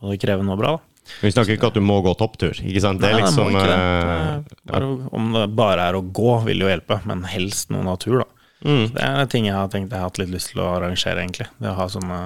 både 0.00 0.18
krevende 0.22 0.52
og 0.52 0.58
bra. 0.62 0.76
da 0.76 0.86
Vi 1.22 1.32
snakker 1.32 1.56
ikke 1.56 1.66
at 1.72 1.74
du 1.74 1.80
må 1.80 2.02
gå 2.04 2.12
topptur, 2.16 2.54
ikke 2.54 2.80
sant? 2.80 3.00
Det 3.00 3.08
er 3.10 3.16
det 3.18 3.24
liksom 3.24 3.50
Nei, 3.52 3.64
det. 3.66 3.74
eh, 3.74 4.42
Det 4.46 4.74
er 4.76 4.80
bare, 4.80 5.08
om 5.12 5.32
det 5.32 5.56
bare 5.56 5.88
er 5.90 5.94
å 5.98 6.04
gå, 6.06 6.44
vil 6.44 6.60
jo 6.60 6.68
hjelpe, 6.70 7.00
men 7.04 7.24
helst 7.24 7.70
noe 7.74 7.82
natur, 7.82 8.20
da. 8.22 8.28
Mm. 8.64 8.92
Det 8.92 9.06
er 9.06 9.26
ting 9.32 9.48
jeg 9.48 9.56
har 9.56 9.72
tenkt 9.72 9.92
jeg 9.92 10.02
har 10.02 10.10
hatt 10.10 10.20
litt 10.20 10.32
lyst 10.34 10.52
til 10.52 10.62
å 10.62 10.70
arrangere, 10.74 11.22
egentlig. 11.22 11.48
Det 11.58 11.72
å 11.72 11.78
ha 11.78 11.88
sånne 11.90 12.20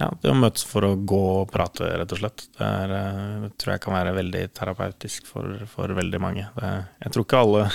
Ja, 0.00 0.08
det 0.18 0.32
å 0.32 0.34
møtes 0.34 0.64
for 0.66 0.82
å 0.82 0.96
gå 0.98 1.22
og 1.38 1.50
prate, 1.54 1.86
rett 2.00 2.12
og 2.16 2.18
slett. 2.18 2.48
Det, 2.58 2.66
er, 2.66 2.94
eh, 2.98 3.34
det 3.44 3.50
tror 3.62 3.76
jeg 3.76 3.82
kan 3.84 3.94
være 3.94 4.14
veldig 4.16 4.40
terapeutisk 4.58 5.28
for, 5.30 5.60
for 5.70 5.94
veldig 5.94 6.20
mange. 6.22 6.48
Det, 6.56 6.70
jeg 7.04 7.14
tror 7.14 7.26
ikke 7.28 7.42
alle 7.44 7.66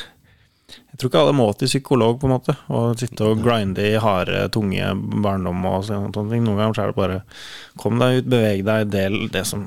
jeg 0.70 1.00
tror 1.00 1.10
ikke 1.10 1.22
alle 1.24 1.36
må 1.38 1.46
til 1.58 1.70
psykolog, 1.72 2.20
på 2.22 2.28
en 2.28 2.34
måte, 2.36 2.54
og 2.76 3.00
sitte 3.00 3.26
og 3.26 3.40
grinde 3.42 3.86
i 3.88 4.02
harde, 4.02 4.44
tunge 4.54 4.92
barndom 5.24 5.64
og 5.66 5.88
sånne 5.88 6.12
ting. 6.14 6.44
Noen 6.46 6.60
ganger 6.60 6.82
er 6.84 6.92
det 6.92 6.98
bare 7.00 7.22
kom 7.80 7.98
deg 8.02 8.20
ut, 8.20 8.30
beveg 8.36 8.66
deg, 8.68 8.92
del 8.94 9.18
det 9.34 9.46
som 9.48 9.66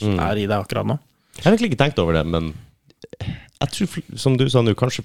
er 0.00 0.40
i 0.40 0.46
deg 0.46 0.56
akkurat 0.56 0.88
nå. 0.88 0.96
Jeg 1.36 1.44
har 1.44 1.52
egentlig 1.52 1.72
ikke 1.72 1.82
tenkt 1.82 2.00
over 2.00 2.16
det, 2.16 2.24
men 2.28 2.52
jeg 3.60 3.74
tror, 3.74 3.98
som 4.22 4.38
du 4.40 4.46
sa 4.48 4.62
nå, 4.64 4.72
kanskje 4.78 5.04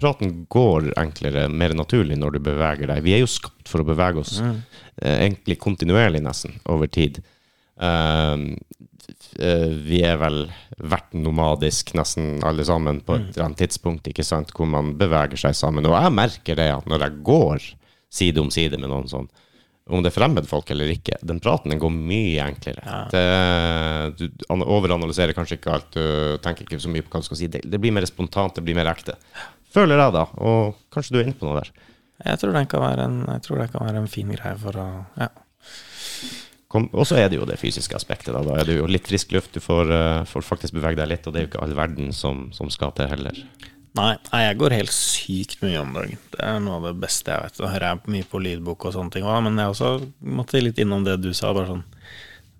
praten 0.00 0.46
går 0.52 0.90
enklere, 1.00 1.46
mer 1.48 1.74
naturlig 1.76 2.18
når 2.20 2.36
du 2.36 2.40
beveger 2.50 2.90
deg. 2.90 3.04
Vi 3.06 3.14
er 3.16 3.22
jo 3.22 3.30
skapt 3.30 3.70
for 3.70 3.80
å 3.82 3.88
bevege 3.88 4.20
oss 4.20 4.38
eh, 4.42 5.22
egentlig 5.24 5.58
kontinuerlig, 5.62 6.20
nesten, 6.24 6.58
over 6.68 6.90
tid. 6.92 7.22
Eh, 7.80 8.36
vi 9.86 10.02
er 10.04 10.18
vel 10.20 10.42
vært 10.76 11.14
nomadisk, 11.16 11.94
nesten 11.96 12.42
alle 12.44 12.64
sammen, 12.66 13.00
på 13.06 13.16
et 13.16 13.30
eller 13.32 13.46
annet 13.46 13.62
tidspunkt, 13.64 14.08
ikke 14.10 14.24
sant, 14.26 14.52
hvor 14.56 14.68
man 14.68 14.94
beveger 14.98 15.38
seg 15.46 15.56
sammen. 15.56 15.86
Og 15.88 15.96
jeg 15.96 16.12
merker 16.12 16.58
det 16.58 16.70
at 16.74 16.88
når 16.90 17.06
jeg 17.06 17.18
går 17.30 17.66
side 18.12 18.40
om 18.42 18.50
side 18.52 18.80
med 18.80 18.90
noen 18.92 19.08
sånn, 19.10 19.28
om 19.86 20.02
det 20.02 20.10
er 20.10 20.16
fremmedfolk 20.16 20.70
eller 20.74 20.90
ikke, 20.90 21.14
den 21.22 21.38
praten 21.38 21.70
den 21.70 21.78
går 21.78 21.92
mye 21.94 22.42
enklere. 22.42 22.82
Det, 23.12 23.20
du 24.18 24.24
overanalyserer 24.50 25.36
kanskje 25.36 25.60
ikke 25.60 25.76
alt, 25.76 25.92
du 25.94 26.40
tenker 26.42 26.66
ikke 26.66 26.80
så 26.82 26.90
mye 26.90 27.06
på 27.06 27.12
hva 27.12 27.22
du 27.22 27.28
skal 27.28 27.38
si. 27.38 27.46
Det, 27.52 27.60
det 27.70 27.78
blir 27.78 27.94
mer 27.94 28.06
spontant, 28.10 28.56
det 28.58 28.64
blir 28.66 28.74
mer 28.74 28.90
ekte. 28.90 29.14
Føler 29.76 30.00
jeg, 30.00 30.14
da. 30.16 30.24
Og 30.40 30.78
kanskje 30.94 31.14
du 31.14 31.20
er 31.20 31.28
inne 31.28 31.36
på 31.36 31.48
noe 31.48 31.60
der. 31.60 31.72
Jeg 32.24 32.40
tror 32.40 32.56
den 32.56 32.68
kan 32.70 32.80
være 32.80 33.04
en, 33.10 33.18
det 33.28 33.68
kan 33.74 33.84
være 33.84 34.00
en 34.00 34.08
fin 34.10 34.32
greie 34.32 34.56
for 34.60 34.80
å 34.80 34.88
Ja. 35.20 35.32
Og 36.76 37.06
så 37.08 37.16
er 37.16 37.30
det 37.30 37.38
jo 37.38 37.46
det 37.48 37.56
fysiske 37.56 37.96
aspektet. 37.96 38.34
Da, 38.34 38.42
da 38.44 38.58
er 38.60 38.66
det 38.68 38.74
jo 38.76 38.88
litt 38.90 39.06
frisk 39.08 39.30
luft, 39.32 39.54
du 39.54 39.62
får, 39.64 39.88
uh, 39.88 40.26
får 40.28 40.44
faktisk 40.44 40.74
bevege 40.76 40.98
deg 40.98 41.08
litt, 41.08 41.24
og 41.24 41.32
det 41.32 41.40
er 41.40 41.46
jo 41.46 41.50
ikke 41.52 41.62
all 41.64 41.72
verden 41.78 42.10
som, 42.12 42.50
som 42.52 42.68
skal 42.74 42.92
til 42.96 43.08
heller. 43.08 43.38
Nei, 43.96 44.12
nei, 44.28 44.40
jeg 44.44 44.58
går 44.60 44.74
helt 44.76 44.92
sykt 44.92 45.62
mye 45.62 45.80
om 45.80 45.94
dagen. 45.96 46.20
Det 46.34 46.42
er 46.44 46.58
noe 46.60 46.80
av 46.80 46.88
det 46.90 46.96
beste 47.00 47.32
jeg 47.32 47.46
vet. 47.46 47.60
Da 47.62 47.70
hører 47.72 47.86
jeg 47.88 48.12
mye 48.12 48.28
på 48.28 48.40
lydbok 48.44 48.88
og 48.88 48.96
sånne 48.96 49.14
ting 49.14 49.24
òg, 49.24 49.38
men 49.46 49.56
jeg 49.60 49.72
også 49.72 49.92
måtte 50.36 50.60
litt 50.60 50.80
innom 50.82 51.06
det 51.06 51.16
du 51.24 51.30
sa. 51.32 51.54
bare 51.56 51.70
sånn 51.70 51.84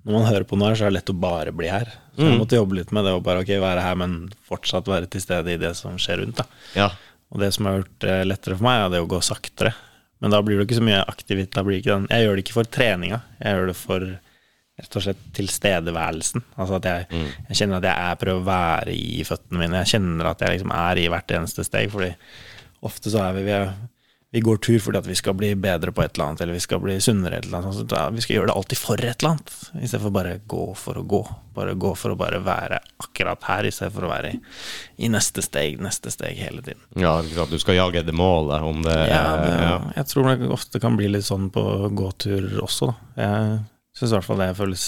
Når 0.06 0.14
man 0.14 0.28
hører 0.30 0.46
på 0.48 0.56
noe 0.56 0.70
her, 0.70 0.78
så 0.78 0.86
er 0.86 0.94
det 0.94 1.00
lett 1.00 1.12
å 1.12 1.18
bare 1.26 1.52
bli 1.52 1.68
her. 1.68 1.92
Så 2.16 2.24
jeg 2.24 2.38
måtte 2.40 2.56
jobbe 2.56 2.78
litt 2.78 2.94
med 2.96 3.04
det 3.04 3.12
å 3.12 3.20
bare 3.20 3.42
ok, 3.44 3.52
være 3.60 3.84
her, 3.84 3.98
men 4.00 4.14
fortsatt 4.48 4.88
være 4.88 5.10
til 5.12 5.20
stede 5.20 5.52
i 5.52 5.60
det 5.60 5.74
som 5.76 5.98
skjer 6.00 6.22
rundt. 6.22 6.40
da 6.40 6.46
Ja. 6.78 6.88
Og 7.34 7.42
det 7.42 7.50
som 7.56 7.66
har 7.66 7.80
gjort 7.80 7.98
det 8.04 8.16
lettere 8.26 8.56
for 8.58 8.68
meg, 8.68 8.84
er 8.84 8.94
det 8.94 9.02
å 9.02 9.10
gå 9.10 9.18
saktere. 9.24 9.72
Men 10.22 10.32
da 10.32 10.40
blir 10.44 10.58
det 10.58 10.68
ikke 10.68 10.78
så 10.78 10.86
mye 10.86 11.02
den. 11.02 12.06
Jeg 12.12 12.24
gjør 12.24 12.38
det 12.38 12.44
ikke 12.44 12.56
for 12.56 12.70
treninga, 12.76 13.20
jeg 13.42 13.56
gjør 13.58 13.70
det 13.70 13.76
for 13.78 14.06
rett 14.76 14.96
og 14.98 15.04
slett 15.06 15.20
tilstedeværelsen. 15.36 16.44
Altså 16.60 16.78
at 16.78 16.88
jeg, 16.90 17.24
jeg 17.48 17.58
kjenner 17.60 17.80
at 17.80 17.88
jeg 17.88 18.08
er 18.10 18.18
prøver 18.20 18.42
å 18.42 18.46
være 18.46 18.96
i 18.96 19.24
føttene 19.24 19.62
mine. 19.62 19.82
Jeg 19.82 19.94
kjenner 19.94 20.30
at 20.30 20.44
jeg 20.44 20.56
liksom 20.56 20.74
er 20.76 21.00
i 21.00 21.06
hvert 21.12 21.36
eneste 21.38 21.64
steg. 21.64 21.88
Fordi 21.92 22.10
ofte 22.84 23.12
så 23.12 23.22
er 23.24 23.38
vi, 23.38 23.44
vi, 23.48 23.54
er, 23.56 23.72
vi 24.36 24.42
går 24.44 24.58
tur 24.60 24.76
fordi 24.84 24.98
at 25.00 25.06
vi 25.08 25.14
skal 25.16 25.32
bli 25.38 25.54
bedre 25.56 25.92
på 25.96 26.02
et 26.04 26.12
eller 26.18 26.26
annet, 26.26 26.40
eller 26.44 26.56
vi 26.58 26.60
skal 26.60 26.80
bli 26.82 26.96
sunnere, 27.00 27.38
et 27.38 27.46
eller 27.46 27.62
annet. 27.62 27.76
sånt. 27.78 27.92
Så 27.94 28.00
Vi 28.12 28.24
skal 28.24 28.36
gjøre 28.36 28.50
det 28.50 28.56
alltid 28.58 28.78
for 28.82 29.00
et 29.00 29.22
eller 29.22 29.30
annet, 29.32 29.52
i 29.80 29.86
stedet 29.88 30.02
for 30.02 30.12
bare 30.16 30.34
gå 30.52 30.64
for 30.76 30.98
å 31.00 31.04
gå. 31.08 31.20
Bare 31.56 31.72
gå 31.80 31.92
for 31.96 32.12
å 32.12 32.18
bare 32.20 32.40
være 32.44 32.80
akkurat 33.00 33.46
her, 33.48 33.64
i 33.64 33.72
stedet 33.72 33.94
for 33.94 34.04
å 34.04 34.10
være 34.12 34.34
i, 34.34 34.40
i 35.06 35.08
neste 35.08 35.40
steg, 35.46 35.78
neste 35.80 36.12
steg 36.12 36.36
hele 36.36 36.60
tiden. 36.66 36.82
ja, 37.00 37.14
du 37.22 37.56
skal 37.62 37.78
jage 37.78 38.02
det 38.04 38.12
målet, 38.16 38.60
om 38.62 38.82
det 38.84 38.96
Ja, 39.08 39.22
det, 39.40 39.54
ja. 39.56 39.78
jeg 40.02 40.10
tror 40.12 40.28
det 40.34 40.50
ofte 40.52 40.80
kan 40.84 40.98
bli 41.00 41.08
litt 41.14 41.24
sånn 41.24 41.48
på 41.54 41.64
gåtur 41.96 42.50
også, 42.66 42.92
da. 42.92 43.22
Jeg 43.22 43.60
syns 43.96 44.10
i 44.12 44.16
hvert 44.18 44.28
fall 44.28 44.42
det 44.44 44.50
føles 44.58 44.84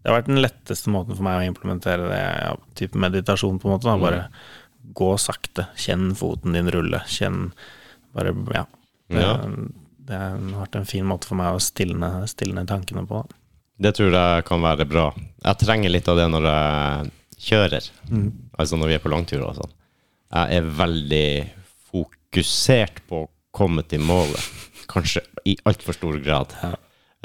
Det 0.00 0.08
har 0.08 0.16
vært 0.22 0.30
den 0.32 0.40
letteste 0.40 0.88
måten 0.94 1.18
for 1.18 1.26
meg 1.26 1.42
å 1.42 1.48
implementere 1.50 2.08
det, 2.08 2.22
ja, 2.46 2.54
type 2.80 2.96
meditasjon, 2.96 3.58
på 3.60 3.68
en 3.68 3.74
måte. 3.76 3.90
Da. 3.90 3.98
Bare 4.00 4.24
gå 4.96 5.08
sakte. 5.20 5.66
Kjenn 5.76 6.12
foten 6.16 6.54
din 6.56 6.70
rulle. 6.72 7.02
Kjenn 7.10 7.50
bare 8.16 8.32
Ja. 8.54 8.64
Det, 9.08 9.20
Ja. 9.22 9.36
det 10.06 10.18
har 10.20 10.38
vært 10.66 10.76
en 10.80 10.84
fin 10.88 11.04
måte 11.06 11.26
for 11.28 11.36
meg 11.38 11.54
å 11.54 11.60
stilne, 11.62 12.26
stilne 12.30 12.66
tankene 12.66 13.06
på. 13.06 13.24
Det 13.78 13.92
tror 13.94 14.12
jeg 14.12 14.44
kan 14.48 14.62
være 14.64 14.86
bra. 14.88 15.10
Jeg 15.44 15.58
trenger 15.60 15.90
litt 15.92 16.08
av 16.08 16.16
det 16.16 16.28
når 16.32 16.46
jeg 16.48 17.10
kjører. 17.50 17.90
Altså 18.58 18.78
når 18.80 18.88
vi 18.88 18.94
er 18.94 19.04
på 19.04 19.12
langturer 19.12 19.44
og 19.50 19.58
sånn. 19.58 19.72
Jeg 20.32 20.56
er 20.58 20.70
veldig 20.78 21.28
fokusert 21.92 23.02
på 23.08 23.24
å 23.26 23.30
komme 23.56 23.84
til 23.88 24.00
målet. 24.04 24.42
Kanskje 24.90 25.22
i 25.46 25.56
altfor 25.68 25.96
stor 25.96 26.18
grad. 26.24 26.54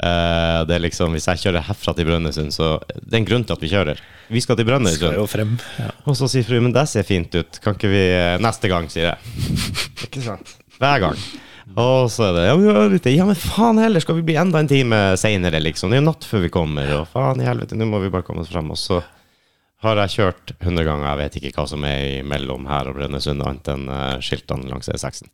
Eh, 0.02 0.60
det 0.66 0.74
er 0.74 0.82
liksom, 0.82 1.12
Hvis 1.14 1.26
jeg 1.30 1.38
kjører 1.44 1.62
herfra 1.68 1.94
til 1.94 2.06
Brønnøysund, 2.08 2.50
så 2.54 2.80
det 2.90 3.12
er 3.14 3.20
en 3.20 3.28
grunn 3.28 3.44
til 3.46 3.54
at 3.56 3.62
vi 3.62 3.70
kjører. 3.70 4.00
Vi 4.32 4.40
skal 4.40 4.56
til 4.58 4.66
Brønnøysund. 4.66 5.60
Ja. 5.78 5.90
Og 6.06 6.16
så 6.18 6.28
sier 6.30 6.44
fruen 6.46 6.64
men 6.68 6.72
det 6.74 6.88
ser 6.90 7.06
fint 7.06 7.32
ut. 7.34 7.60
Kan 7.62 7.76
ikke 7.78 7.90
vi 7.92 8.02
eh, 8.10 8.38
Neste 8.42 8.68
gang, 8.72 8.88
sier 8.92 9.12
jeg. 9.12 9.18
Ikke 10.08 10.24
sant? 10.24 10.56
Hver 10.78 11.00
gang. 11.06 11.16
Og 11.78 12.10
så 12.12 12.26
er 12.28 12.32
det 12.36 12.42
ja, 12.48 12.56
men, 12.58 12.98
ja, 13.14 13.24
men 13.28 13.38
faen 13.38 13.78
heller, 13.80 14.02
skal 14.04 14.18
vi 14.18 14.24
bli 14.28 14.36
enda 14.40 14.60
en 14.60 14.68
time 14.70 14.98
seinere, 15.20 15.60
liksom? 15.62 15.90
Det 15.92 15.98
er 15.98 16.02
jo 16.02 16.08
natt 16.10 16.26
før 16.28 16.42
vi 16.44 16.50
kommer, 16.52 16.90
og 17.00 17.06
faen 17.12 17.40
i 17.40 17.46
helvete, 17.48 17.78
nå 17.78 17.86
må 17.88 18.00
vi 18.02 18.10
bare 18.12 18.26
komme 18.26 18.44
oss 18.44 18.52
frem. 18.52 18.68
Og 18.74 18.80
så 18.80 18.98
har 19.82 19.98
jeg 20.04 20.14
kjørt 20.16 20.52
100 20.60 20.84
ganger, 20.86 21.08
jeg 21.08 21.20
vet 21.22 21.38
ikke 21.40 21.54
hva 21.56 21.64
som 21.70 21.86
er 21.88 22.22
mellom 22.28 22.68
her 22.70 22.90
og 22.90 22.98
Brønnøysund, 22.98 23.42
annet 23.42 23.72
enn 23.72 23.88
eh, 23.90 24.20
skiltene 24.22 24.68
langs 24.70 24.90
E6-en. 24.92 25.32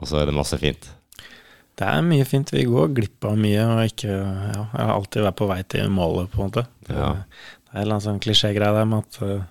Og 0.00 0.10
så 0.10 0.20
er 0.20 0.28
det 0.28 0.34
masse 0.36 0.58
fint. 0.60 0.90
Det 1.74 1.86
er 1.90 2.04
mye 2.06 2.26
fint. 2.28 2.50
Vi 2.54 2.66
går 2.70 2.92
glipp 2.94 3.24
av 3.26 3.38
mye, 3.40 3.62
og 3.66 3.80
ikke 3.88 4.10
Ja, 4.10 4.66
jeg 4.74 4.84
har 4.84 4.92
alltid 4.94 5.24
vært 5.26 5.38
på 5.40 5.48
vei 5.50 5.62
til 5.70 5.88
målet, 5.90 6.30
på 6.30 6.42
en 6.42 6.50
måte. 6.50 6.66
Det, 6.86 6.94
Ja. 6.94 7.12
det 7.14 7.72
er 7.72 7.78
en 7.78 7.82
eller 7.82 7.96
annen 7.96 8.06
sånn 8.08 8.20
klisjégreie 8.22 8.74
der 8.76 8.86
med 8.90 9.06
at 9.06 9.18
uh, 9.22 9.42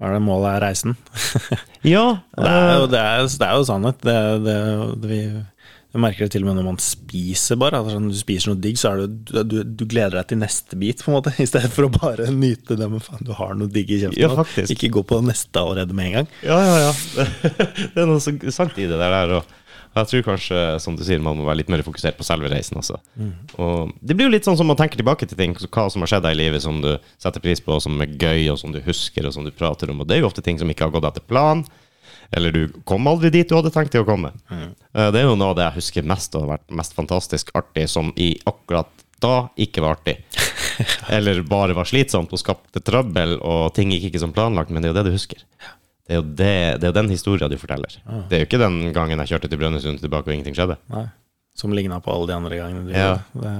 hva 0.00 0.10
er 0.10 0.16
det 0.16 0.24
målet 0.26 0.50
er 0.56 0.64
reisen? 0.68 0.96
Ja, 1.84 2.04
Og 2.38 2.44
Det 2.44 2.50
er 2.50 2.78
jo, 2.80 2.86
det 2.88 3.00
er, 3.00 3.26
det 3.28 3.46
er 3.48 3.58
jo 3.58 3.66
sannhet. 3.68 3.98
Det, 4.00 4.14
det, 4.46 4.54
vi, 5.10 5.18
jeg 5.94 6.02
merker 6.02 6.24
det 6.24 6.32
til 6.34 6.42
og 6.42 6.48
med 6.48 6.56
når 6.58 6.64
man 6.70 6.78
spiser, 6.82 7.58
bare. 7.60 7.78
Altså, 7.78 8.00
når 8.00 8.14
du 8.14 8.18
spiser 8.18 8.50
noe 8.50 8.60
digg, 8.64 8.78
så 8.80 8.94
det, 9.04 9.42
du, 9.52 9.58
du 9.62 9.84
gleder 9.86 10.16
deg 10.16 10.30
til 10.32 10.40
neste 10.40 10.78
bit, 10.80 11.04
på 11.04 11.12
en 11.12 11.18
måte. 11.18 11.34
I 11.44 11.46
stedet 11.50 11.70
for 11.76 11.86
å 11.86 11.92
bare 11.92 12.30
nyte 12.34 12.78
det 12.80 12.88
med 12.90 13.04
faen, 13.04 13.22
du 13.28 13.34
har 13.36 13.52
noe 13.60 13.70
digg 13.70 13.92
i 13.92 14.00
kjeften. 14.06 14.22
Ja, 14.24 14.32
faktisk. 14.40 14.72
Ikke 14.74 14.90
gå 14.96 15.04
på 15.12 15.20
neste 15.28 15.60
allerede 15.60 15.94
med 15.94 16.08
en 16.08 16.16
gang. 16.22 16.32
Ja, 16.48 16.58
ja, 16.64 16.88
ja. 16.88 17.28
Det 17.92 18.02
er 18.02 18.08
noe 18.08 18.24
så 18.24 18.34
sant 18.56 18.80
i 18.80 18.88
det 18.90 18.98
der. 18.98 19.36
Og 19.38 19.52
jeg 19.94 20.10
tror 20.10 20.24
kanskje, 20.26 20.60
som 20.82 20.96
du 20.98 21.04
sier, 21.06 21.22
man 21.22 21.38
må 21.38 21.46
være 21.46 21.60
litt 21.62 21.70
mer 21.72 21.84
fokusert 21.86 22.18
på 22.18 22.26
selve 22.26 22.50
reisen 22.50 22.80
også. 22.80 22.98
Og 23.62 23.92
det 24.02 24.16
blir 24.16 24.28
jo 24.28 24.34
litt 24.34 24.48
sånn 24.48 24.58
som 24.58 24.66
man 24.70 24.78
tenker 24.80 24.98
tilbake 24.98 25.28
til 25.30 25.38
ting, 25.38 25.54
hva 25.54 25.86
som 25.92 26.02
har 26.02 26.10
skjedd 26.10 26.26
deg 26.26 26.34
i 26.34 26.40
livet 26.42 26.64
som 26.64 26.80
du 26.82 26.90
setter 27.22 27.42
pris 27.44 27.62
på, 27.62 27.78
som 27.82 28.02
er 28.02 28.10
gøy, 28.10 28.48
og 28.52 28.58
som 28.60 28.74
du 28.74 28.80
husker, 28.84 29.28
og 29.28 29.36
som 29.36 29.46
du 29.46 29.52
prater 29.54 29.92
om. 29.92 30.02
Og 30.02 30.10
det 30.10 30.18
er 30.18 30.24
jo 30.24 30.30
ofte 30.32 30.42
ting 30.44 30.58
som 30.58 30.70
ikke 30.70 30.88
har 30.88 30.94
gått 30.96 31.06
etter 31.12 31.26
plan. 31.26 31.62
Eller 32.34 32.54
du 32.54 32.62
kom 32.88 33.06
aldri 33.06 33.30
dit 33.30 33.48
du 33.48 33.54
hadde 33.54 33.70
tenkt 33.74 33.94
til 33.94 34.02
å 34.02 34.08
komme. 34.08 34.32
Mm. 34.50 34.74
Det 35.14 35.20
er 35.20 35.28
jo 35.28 35.38
noe 35.38 35.52
av 35.52 35.58
det 35.58 35.68
jeg 35.68 35.78
husker 35.78 36.10
mest 36.10 36.34
og 36.34 36.46
har 36.46 36.56
vært 36.56 36.76
mest 36.80 36.96
fantastisk 36.96 37.54
artig, 37.54 37.86
som 37.92 38.10
i 38.16 38.32
akkurat 38.48 38.90
da 39.22 39.48
ikke 39.60 39.84
var 39.84 39.98
artig. 39.98 40.18
Eller 41.16 41.44
bare 41.46 41.76
var 41.76 41.88
slitsomt 41.88 42.34
og 42.34 42.40
skapte 42.42 42.82
trøbbel, 42.82 43.38
og 43.38 43.70
ting 43.76 43.94
gikk 43.94 44.10
ikke 44.10 44.24
som 44.24 44.34
planlagt, 44.34 44.74
men 44.74 44.82
det 44.82 44.90
er 44.90 44.94
jo 44.94 44.98
det 44.98 45.06
du 45.08 45.14
husker. 45.14 45.44
Det 46.04 46.12
er 46.16 46.18
jo 46.20 46.24
det, 46.36 46.52
det 46.82 46.88
er 46.90 46.96
den 46.98 47.08
historien 47.12 47.48
du 47.50 47.56
forteller. 47.56 47.94
Det 48.28 48.36
er 48.36 48.42
jo 48.42 48.48
ikke 48.48 48.60
den 48.60 48.80
gangen 48.92 49.22
jeg 49.24 49.30
kjørte 49.34 49.48
til 49.48 49.60
Brønnøysund 49.60 50.02
tilbake 50.02 50.28
og 50.28 50.34
ingenting 50.34 50.56
skjedde. 50.58 50.76
Nei. 50.92 51.06
Som 51.56 51.72
ligna 51.72 52.00
på 52.02 52.10
alle 52.12 52.26
de 52.28 52.34
andre 52.34 52.56
gangene. 52.58 52.82
Du 52.88 52.92
Ja. 52.92 53.20
gjorde. 53.32 53.54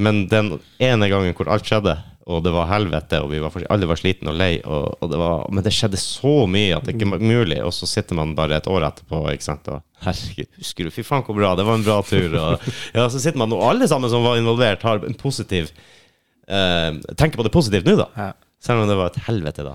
Men 0.00 0.22
den 0.30 0.52
ene 0.80 1.08
gangen 1.10 1.34
hvor 1.36 1.50
alt 1.52 1.66
skjedde, 1.68 1.96
og 2.30 2.44
det 2.44 2.52
var 2.54 2.68
helvete, 2.70 3.18
og 3.24 3.30
vi 3.32 3.40
var, 3.42 3.50
alle 3.74 3.88
var 3.90 3.98
slitne 3.98 4.30
og 4.30 4.36
lei, 4.38 4.60
og, 4.62 4.94
og 5.02 5.10
det 5.10 5.18
var, 5.18 5.44
men 5.50 5.64
det 5.66 5.72
skjedde 5.74 5.98
så 5.98 6.46
mye 6.46 6.76
at 6.76 6.84
det 6.86 6.94
ikke 6.94 7.08
var 7.10 7.18
mulig, 7.26 7.58
og 7.66 7.72
så 7.74 7.88
sitter 7.90 8.14
man 8.14 8.36
bare 8.38 8.60
et 8.60 8.68
år 8.70 8.86
etterpå 8.86 9.24
ikke 9.34 9.48
sant? 9.48 9.66
og 9.68 9.82
herregud, 10.06 10.46
husker 10.60 10.86
du, 10.86 10.92
fy 10.94 11.02
faen 11.04 11.24
hvor 11.26 11.36
bra, 11.36 11.50
det 11.58 11.66
var 11.66 11.80
en 11.80 11.84
bra 11.84 11.98
tur. 12.06 12.36
Og, 12.38 12.68
ja, 12.96 13.08
så 13.10 13.18
sitter 13.18 13.40
man, 13.42 13.52
og 13.56 13.66
alle 13.66 13.88
sammen 13.90 14.12
som 14.14 14.22
var 14.24 14.38
involvert, 14.40 14.86
har 14.86 15.02
en 15.04 15.18
positiv 15.18 15.72
eh, 16.48 16.90
Tenker 17.18 17.36
på 17.40 17.44
det 17.48 17.52
positivt 17.52 17.88
nå, 17.90 17.98
da. 18.00 18.08
Ja. 18.16 18.30
Selv 18.62 18.84
om 18.84 18.88
det 18.92 18.96
var 19.00 19.10
et 19.10 19.20
helvete 19.26 19.66
da. 19.66 19.74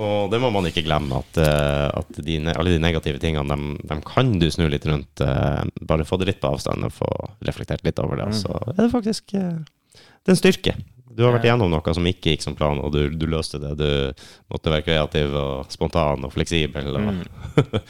Og 0.00 0.30
det 0.32 0.40
må 0.42 0.50
man 0.54 0.66
ikke 0.66 0.82
glemme, 0.86 1.20
at, 1.22 1.38
eh, 1.38 1.88
at 2.00 2.18
de, 2.26 2.38
alle 2.54 2.72
de 2.74 2.80
negative 2.82 3.20
tingene, 3.22 3.46
dem, 3.50 3.76
dem 3.86 4.00
kan 4.06 4.32
du 4.40 4.48
snu 4.50 4.66
litt 4.70 4.86
rundt. 4.88 5.20
eh, 5.22 5.62
bare 5.86 6.06
få 6.08 6.18
det 6.18 6.26
litt 6.32 6.40
på 6.42 6.50
avstand 6.50 6.88
og 6.88 6.92
få 6.96 7.10
reflektert 7.46 7.84
litt 7.86 8.00
over 8.02 8.18
det. 8.22 8.30
Mm. 8.32 8.38
så 8.40 8.56
er 8.74 8.80
det 8.82 8.90
faktisk 8.94 9.34
eh, 9.38 9.62
det 9.94 10.32
er 10.32 10.34
en 10.34 10.40
styrke. 10.40 10.74
Du 11.14 11.22
har 11.22 11.34
vært 11.36 11.44
igjennom 11.46 11.70
noe 11.70 11.92
som 11.94 12.06
ikke 12.10 12.32
gikk 12.32 12.42
som 12.42 12.56
plan, 12.58 12.80
og 12.82 12.90
du, 12.90 13.04
du 13.14 13.26
løste 13.30 13.60
det. 13.62 13.74
Du 13.78 14.24
måtte 14.50 14.72
være 14.72 14.82
kreativ 14.82 15.34
og 15.38 15.70
spontan 15.70 16.24
og 16.26 16.32
fleksibel. 16.34 16.90
Og, 16.94 17.02
Mm. 17.04 17.22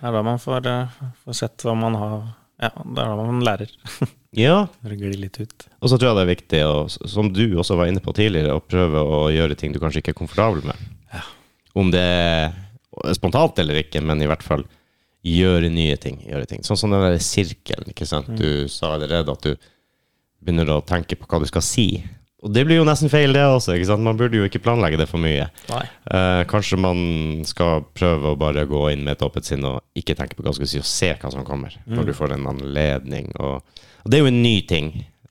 Det 0.00 0.08
er 0.08 0.14
da 0.16 0.22
man 0.24 0.38
får, 0.40 0.64
får 1.26 1.34
sett 1.36 1.60
hva 1.66 1.74
man 1.76 1.96
har 2.00 2.20
Ja, 2.60 2.70
det 2.72 3.02
er 3.02 3.10
da 3.10 3.24
man 3.26 3.42
lærer. 3.44 3.72
Ja, 4.38 4.68
og 5.82 5.88
så 5.90 5.96
tror 5.98 6.12
jeg 6.12 6.16
det 6.16 6.22
er 6.22 6.28
viktig, 6.30 6.58
og, 6.70 6.92
som 7.10 7.32
du 7.34 7.56
også 7.58 7.74
var 7.74 7.88
inne 7.90 7.98
på 8.04 8.12
tidligere, 8.14 8.54
å 8.54 8.62
prøve 8.62 9.00
å 9.02 9.24
gjøre 9.34 9.56
ting 9.58 9.72
du 9.74 9.80
kanskje 9.82 10.04
ikke 10.04 10.12
er 10.14 10.18
komfortabel 10.20 10.62
med. 10.68 10.78
Om 11.78 11.90
det 11.94 12.02
er 12.02 13.14
spontant 13.16 13.58
eller 13.62 13.82
ikke, 13.84 14.02
men 14.02 14.22
i 14.22 14.28
hvert 14.30 14.42
fall 14.44 14.64
gjøre 15.26 15.68
nye 15.72 15.96
ting. 16.00 16.22
Gjøre 16.26 16.48
ting. 16.48 16.62
Sånn 16.66 16.78
som 16.80 16.94
den 16.94 17.04
der 17.04 17.20
sirkelen. 17.22 17.90
ikke 17.92 18.08
sant? 18.08 18.30
Du 18.40 18.66
sa 18.72 18.94
allerede 18.96 19.34
at 19.34 19.44
du 19.44 19.54
begynner 20.40 20.70
å 20.72 20.80
tenke 20.86 21.18
på 21.20 21.28
hva 21.28 21.42
du 21.42 21.46
skal 21.50 21.64
si. 21.64 22.02
Og 22.40 22.48
det 22.56 22.62
blir 22.64 22.78
jo 22.80 22.86
nesten 22.88 23.10
feil, 23.12 23.34
det 23.36 23.42
også. 23.44 23.74
ikke 23.76 23.90
sant? 23.90 24.00
Man 24.06 24.16
burde 24.16 24.38
jo 24.38 24.46
ikke 24.48 24.62
planlegge 24.64 24.96
det 24.96 25.06
for 25.10 25.20
mye. 25.20 25.50
Eh, 26.08 26.40
kanskje 26.48 26.78
man 26.80 27.02
skal 27.44 27.84
prøve 27.92 28.32
å 28.32 28.38
bare 28.40 28.64
gå 28.68 28.86
inn 28.94 29.04
med 29.04 29.18
et 29.18 29.24
åpent 29.26 29.44
sinn 29.44 29.66
og 29.68 29.82
ikke 29.98 30.16
tenke 30.16 30.38
på 30.38 30.42
hva 30.46 30.54
du 30.54 30.56
skal 30.62 30.70
si, 30.72 30.80
og 30.80 30.88
se 30.88 31.10
hva 31.20 31.32
som 31.34 31.44
kommer, 31.44 31.76
når 31.84 32.08
du 32.08 32.14
får 32.16 32.32
en 32.38 32.48
anledning. 32.54 33.28
Og, 33.44 33.60
og 34.00 34.08
det 34.08 34.16
er 34.18 34.24
jo 34.24 34.32
en 34.32 34.40
ny 34.42 34.56
ting. 34.72 34.88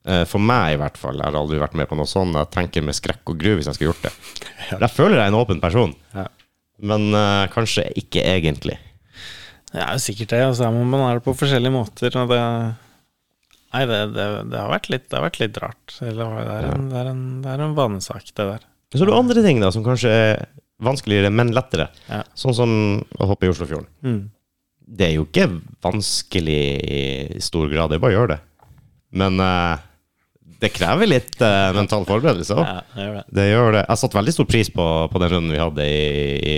Eh, 0.08 0.24
for 0.30 0.40
meg, 0.40 0.76
i 0.76 0.80
hvert 0.80 0.98
fall. 1.00 1.18
Jeg 1.20 1.28
har 1.28 1.36
aldri 1.36 1.60
vært 1.60 1.76
med 1.76 1.90
på 1.90 1.98
noe 2.00 2.08
sånt. 2.08 2.38
Jeg 2.38 2.52
tenker 2.56 2.86
med 2.86 2.96
skrekk 2.96 3.34
og 3.34 3.40
gru 3.42 3.58
hvis 3.58 3.68
jeg 3.68 3.76
skulle 3.78 3.92
gjort 3.92 4.06
det. 4.08 4.14
Jeg 4.86 4.92
føler 4.94 5.18
jeg 5.18 5.26
er 5.26 5.32
en 5.34 5.40
åpen 5.40 5.60
person, 5.60 5.96
Ja. 6.14 6.28
men 6.86 7.08
uh, 7.16 7.48
kanskje 7.50 7.88
ikke 7.98 8.22
egentlig. 8.22 8.76
Det 9.74 9.82
er 9.82 9.96
jo 9.98 10.04
sikkert 10.04 10.30
det. 10.36 10.42
Altså, 10.46 10.70
man 10.72 11.02
er 11.08 11.18
det 11.18 11.26
på 11.26 11.34
forskjellige 11.38 11.74
måter. 11.74 12.14
Og 12.22 12.30
det, 12.30 12.40
nei, 13.74 13.82
det, 13.90 14.00
det, 14.14 14.28
det, 14.54 14.60
har 14.62 14.70
vært 14.72 14.90
litt, 14.94 15.08
det 15.10 15.18
har 15.18 15.26
vært 15.26 15.42
litt 15.42 15.60
rart. 15.62 15.98
Eller, 16.06 16.38
det, 16.38 16.56
er 16.56 16.70
en, 16.70 16.88
det, 16.92 17.02
er 17.02 17.12
en, 17.12 17.24
det 17.44 17.52
er 17.54 17.66
en 17.66 17.76
vanesak, 17.78 18.30
det 18.30 18.48
der. 18.54 18.66
Så 18.94 19.04
er 19.04 19.12
det 19.12 19.18
andre 19.20 19.46
ting 19.46 19.62
da, 19.62 19.74
som 19.74 19.86
kanskje 19.86 20.14
er 20.14 20.46
vanskeligere, 20.86 21.34
men 21.34 21.54
lettere. 21.54 21.90
Ja. 22.08 22.24
Sånn 22.38 22.56
som 22.58 22.72
å 23.20 23.30
hoppe 23.34 23.50
i 23.50 23.52
Oslofjorden. 23.52 23.90
Mm. 24.06 24.22
Det 25.00 25.10
er 25.10 25.18
jo 25.18 25.28
ikke 25.28 25.50
vanskelig 25.86 26.62
i 26.86 27.44
stor 27.46 27.70
grad, 27.70 27.92
det 27.92 28.00
er 28.00 28.06
bare 28.06 28.16
å 28.16 28.20
gjøre 28.22 28.38
det. 28.38 28.42
Men 29.20 29.42
eh, 29.44 29.89
det 30.60 30.72
krever 30.76 31.08
litt 31.08 31.38
uh, 31.40 31.72
mental 31.76 32.04
forberedelse 32.08 32.58
òg. 32.58 32.66
Ja, 32.68 32.82
det 32.96 33.08
det. 33.16 33.24
Det 33.38 33.46
gjør 33.48 33.78
det. 33.78 33.84
Jeg 33.86 34.02
satte 34.02 34.20
veldig 34.20 34.34
stor 34.36 34.48
pris 34.50 34.72
på, 34.76 34.88
på 35.12 35.22
den 35.24 35.32
runden 35.32 35.54
vi 35.56 35.62
hadde 35.62 35.86
i, 35.88 36.10
i 36.36 36.58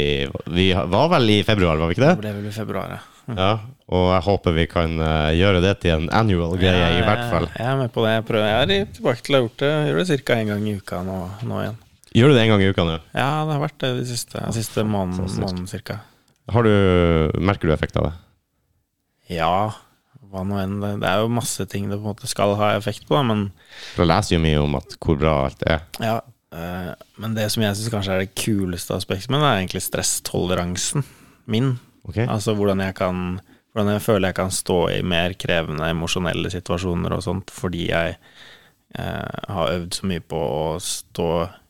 Vi 0.55 0.67
var 0.73 1.11
vel 1.13 1.29
i 1.35 1.41
februar, 1.45 1.77
var 1.77 1.91
vi 1.91 1.97
ikke 1.97 2.05
Det 2.07 2.13
det? 2.15 2.21
ble 2.23 2.33
vel 2.39 2.49
i 2.49 2.55
februar, 2.55 2.95
ja. 2.97 3.01
Ja. 3.37 3.51
Og 3.91 4.07
jeg 4.09 4.23
håper 4.25 4.55
vi 4.55 4.65
kan 4.71 4.95
eh, 5.03 5.33
gjøre 5.37 5.61
det 5.63 5.75
til 5.83 5.93
en 5.93 6.09
annual 6.15 6.55
greie, 6.59 6.87
i 6.97 7.03
hvert 7.05 7.27
fall. 7.29 7.47
Jeg, 7.53 7.67
er 7.67 7.77
med 7.79 7.93
på 7.93 8.03
det. 8.05 8.15
Jeg, 8.15 8.25
prøver, 8.27 8.47
jeg 8.49 8.81
er 8.81 8.89
tilbake 8.97 9.25
til 9.25 9.35
å 9.35 9.37
ha 9.37 9.43
gjort 9.45 9.61
det. 9.61 9.71
Gjør 9.87 10.01
det 10.01 10.17
ca. 10.23 10.37
én 10.39 10.51
gang 10.51 10.65
i 10.65 10.75
uka 10.79 11.01
nå, 11.05 11.17
nå 11.47 11.61
igjen. 11.61 11.77
Gjør 12.17 12.31
du 12.31 12.35
det 12.35 12.41
en 12.43 12.51
gang 12.51 12.63
i 12.65 12.71
uka 12.71 12.87
nå? 12.87 12.97
Ja, 13.13 13.29
det 13.47 13.55
har 13.55 13.61
vært 13.61 13.77
det 13.83 13.91
de 14.01 14.07
siste, 14.09 14.41
de 14.41 14.57
siste 14.57 14.83
måneden, 14.87 15.29
måneden 15.43 15.69
cirka. 15.69 16.01
Merker 16.51 17.69
du 17.69 17.75
effekt 17.75 18.01
av 18.01 18.09
det? 18.09 18.15
Ja, 19.37 19.53
hva 20.31 20.43
nå 20.47 20.59
enn. 20.61 20.79
Det, 20.81 20.91
det 21.03 21.09
er 21.09 21.23
jo 21.23 21.31
masse 21.33 21.65
ting 21.69 21.89
det 21.89 21.99
på 21.99 22.05
en 22.05 22.13
måte 22.13 22.29
skal 22.29 22.55
ha 22.59 22.73
effekt 22.77 23.07
på, 23.07 23.17
da, 23.17 23.23
men 23.27 23.47
jeg 23.97 24.09
leser 24.09 24.37
jo 24.37 24.43
mye 24.43 24.63
om 24.63 24.77
at 24.79 24.97
hvor 24.97 25.19
bra 25.19 25.37
alt 25.45 25.63
er. 25.67 25.85
Ja, 26.03 26.17
eh, 26.55 26.91
men 27.21 27.37
det 27.37 27.47
som 27.53 27.65
jeg 27.65 27.77
syns 27.77 27.93
kanskje 27.93 28.17
er 28.17 28.25
det 28.25 28.35
kuleste 28.39 28.97
aspektet 28.97 29.31
med 29.33 29.43
det, 29.43 29.49
er 29.49 29.63
egentlig 29.63 29.83
stresstoleransen 29.85 31.05
min. 31.51 31.75
Okay. 32.07 32.25
Altså 32.25 32.55
hvordan 32.57 32.83
jeg 32.87 32.97
kan 32.97 33.39
Hvordan 33.71 33.93
jeg 33.93 34.01
føler 34.03 34.27
jeg 34.27 34.35
kan 34.35 34.49
stå 34.51 34.77
i 34.91 34.97
mer 35.07 35.31
krevende 35.39 35.85
emosjonelle 35.87 36.49
situasjoner 36.51 37.13
og 37.15 37.21
sånt, 37.23 37.53
fordi 37.55 37.85
jeg 37.87 38.17
eh, 38.99 39.37
har 39.55 39.75
øvd 39.77 39.95
så 39.95 40.09
mye 40.11 40.23
på 40.27 40.41
å 40.41 40.65
stå 40.83 41.27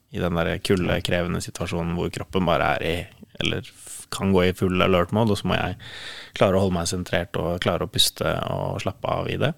i 0.10 0.24
den 0.24 0.40
der 0.40 0.56
kuldekrevende 0.66 1.44
situasjonen 1.46 1.94
hvor 2.00 2.10
kroppen 2.10 2.48
bare 2.50 2.72
er 2.80 2.88
i 2.88 2.96
Eller 3.38 3.70
kan 4.12 4.34
gå 4.36 4.46
i 4.46 4.54
full 4.58 4.82
alert 4.84 5.14
mode, 5.16 5.32
og 5.34 5.42
så 5.42 5.48
må 5.50 5.58
jeg 5.58 5.78
klare 6.38 6.58
å 6.58 6.66
holde 6.66 6.78
meg 6.78 6.90
sentrert 6.92 7.38
og 7.42 7.60
klare 7.64 7.88
å 7.88 7.92
puste 7.92 8.36
og 8.52 8.82
slappe 8.84 9.08
av 9.08 9.30
i 9.32 9.38
det. 9.42 9.54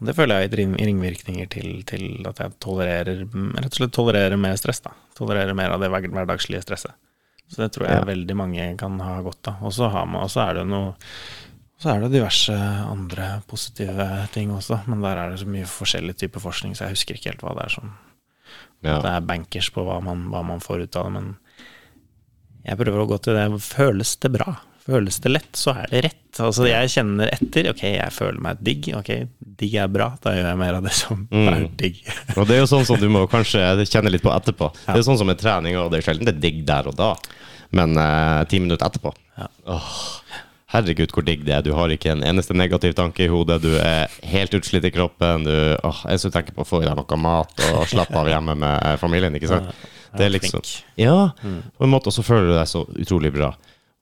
Det 0.00 0.14
føler 0.16 0.44
jeg 0.44 0.50
gir 0.52 0.86
ringvirkninger 0.86 1.48
til, 1.50 1.82
til 1.88 2.24
at 2.30 2.38
jeg 2.40 2.54
tolererer 2.62 3.24
Rett 3.26 3.72
og 3.72 3.78
slett 3.80 3.92
tolererer 3.96 4.38
mer 4.40 4.56
stress. 4.56 4.80
da 4.84 4.94
Tolererer 5.18 5.56
mer 5.58 5.74
av 5.74 5.82
det 5.82 5.90
hverdagslige 5.90 6.62
stresset. 6.64 6.94
Så 7.50 7.64
det 7.64 7.72
tror 7.74 7.88
jeg 7.88 7.98
Ja. 7.98 8.04
veldig 8.06 8.36
mange 8.36 8.76
kan 8.78 9.00
ha 9.00 9.20
godt 9.20 9.48
av. 9.48 9.64
Og 9.64 9.72
så 9.74 9.90
er 10.48 10.54
det 10.54 10.66
noe 10.70 10.94
så 11.80 11.94
er 11.94 12.02
det 12.02 12.10
diverse 12.12 12.52
andre 12.52 13.42
positive 13.48 14.06
ting 14.34 14.50
også, 14.52 14.82
men 14.86 15.00
der 15.00 15.16
er 15.16 15.30
det 15.30 15.40
så 15.40 15.48
mye 15.48 15.64
forskjellig 15.64 16.16
type 16.20 16.40
forskning, 16.42 16.74
så 16.76 16.84
jeg 16.84 16.96
husker 16.98 17.16
ikke 17.16 17.30
helt 17.32 17.44
hva 17.46 17.54
det 17.56 17.64
er 17.64 17.74
som 17.80 17.94
Ja. 18.82 18.98
Det 19.00 19.10
er 19.10 19.20
bankers 19.20 19.70
på 19.72 19.84
hva 19.84 20.02
man, 20.02 20.28
hva 20.32 20.42
man 20.44 20.60
får 20.60 20.82
ut 20.82 20.96
av 20.96 21.04
det, 21.04 21.12
men 21.12 21.36
jeg 22.66 22.76
prøver 22.80 23.02
å 23.04 23.08
gå 23.10 23.18
til 23.24 23.34
det. 23.38 23.46
Føles 23.64 24.16
det 24.20 24.30
bra? 24.34 24.56
Føles 24.90 25.18
det 25.22 25.30
lett, 25.30 25.50
så 25.60 25.74
er 25.76 25.90
det 25.92 26.00
rett. 26.08 26.16
Altså 26.40 26.64
Jeg 26.66 26.88
kjenner 26.92 27.28
etter. 27.34 27.68
Ok, 27.70 27.82
jeg 27.84 28.12
føler 28.16 28.40
meg 28.42 28.62
digg. 28.64 28.88
Ok, 28.96 29.10
digg 29.60 29.74
er 29.82 29.90
bra. 29.92 30.08
Da 30.22 30.32
gjør 30.34 30.48
jeg 30.50 30.58
mer 30.62 30.78
av 30.78 30.86
det 30.86 30.92
som 30.96 31.26
Mm. 31.30 31.48
er 31.52 31.66
digg. 31.76 32.00
Og 32.38 32.46
det 32.48 32.56
er 32.56 32.62
jo 32.64 32.70
sånn 32.70 32.86
som 32.88 32.98
du 33.00 33.08
må 33.12 33.26
kanskje 33.30 33.60
kjenne 33.86 34.10
litt 34.10 34.22
på 34.24 34.32
etterpå. 34.34 34.70
Det 34.86 34.96
er 34.98 35.06
sånn 35.06 35.18
som 35.20 35.28
med 35.28 35.38
trening, 35.38 35.76
og 35.78 35.90
det 35.92 36.00
er 36.00 36.06
sjelden 36.08 36.26
det 36.30 36.34
er 36.36 36.40
digg 36.46 36.62
der 36.66 36.88
og 36.90 36.96
da, 36.98 37.12
men 37.76 37.96
eh, 38.00 38.44
ti 38.50 38.58
minutter 38.62 38.86
etterpå 38.88 39.12
Ja. 39.38 39.46
Åh, 39.76 39.92
Herregud, 40.70 41.10
hvor 41.10 41.24
digg 41.26 41.40
det 41.44 41.54
er. 41.56 41.62
Du 41.66 41.72
har 41.74 41.90
ikke 41.90 42.12
en 42.12 42.20
eneste 42.22 42.54
negativ 42.54 42.92
tanke 42.94 43.24
i 43.24 43.30
hodet. 43.30 43.56
Du 43.64 43.72
er 43.74 44.06
helt 44.30 44.52
utslitt 44.54 44.84
i 44.86 44.92
kroppen. 44.94 45.42
Du 45.42 45.50
åh, 45.82 46.02
jeg 46.06 46.20
skulle 46.22 46.36
tenker 46.36 46.54
på 46.54 46.62
å 46.62 46.68
få 46.68 46.78
i 46.84 46.86
deg 46.86 46.94
noe 46.94 47.16
mat 47.18 47.62
og 47.72 47.88
slappe 47.90 48.14
av 48.20 48.28
hjemme 48.30 48.54
med 48.54 49.00
familien. 49.02 49.34
ikke 49.34 49.50
sant? 49.50 49.72
Det 50.16 50.26
er 50.26 50.32
liksom. 50.34 50.62
Ja, 50.98 51.32
på 51.40 51.84
en 51.86 51.92
måte, 51.92 52.10
og 52.10 52.16
så 52.16 52.24
føler 52.26 52.50
du 52.50 52.56
deg 52.58 52.68
så 52.70 52.84
utrolig 52.98 53.32
bra. 53.34 53.52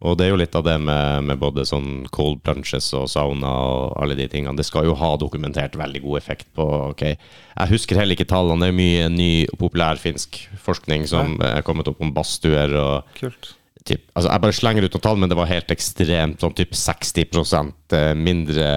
Og 0.07 0.15
det 0.15 0.29
er 0.29 0.31
jo 0.31 0.39
litt 0.39 0.55
av 0.55 0.63
det 0.63 0.77
med, 0.79 1.25
med 1.27 1.41
både 1.43 1.65
sånn 1.67 2.05
cold 2.15 2.39
plunges 2.47 2.87
og 2.95 3.09
sauna 3.11 3.51
og 3.51 3.97
alle 3.99 4.15
de 4.15 4.29
tingene. 4.31 4.55
Det 4.55 4.67
skal 4.69 4.87
jo 4.87 4.95
ha 4.95 5.09
dokumentert 5.19 5.75
veldig 5.75 6.03
god 6.05 6.21
effekt 6.21 6.47
på 6.55 6.67
ok, 6.93 7.03
Jeg 7.03 7.73
husker 7.73 7.99
heller 7.99 8.15
ikke 8.15 8.29
tallene. 8.31 8.63
Det 8.63 8.71
er 8.71 8.79
mye 8.79 9.09
ny 9.11 9.31
og 9.51 9.59
populær 9.65 9.99
finsk 9.99 10.39
forskning 10.63 11.09
som 11.11 11.35
er 11.43 11.67
kommet 11.67 11.91
opp 11.91 11.99
om 12.05 12.13
badstuer 12.15 12.77
og 12.79 13.11
Kult. 13.19 13.57
typ, 13.83 14.07
altså 14.15 14.31
Jeg 14.31 14.45
bare 14.47 14.59
slenger 14.61 14.87
ut 14.87 14.95
noen 14.95 15.07
tall, 15.09 15.19
men 15.19 15.33
det 15.35 15.41
var 15.41 15.51
helt 15.51 15.75
ekstremt. 15.75 16.39
Sånn 16.47 16.55
typ 16.55 16.79
60% 16.79 17.99
mindre 18.23 18.71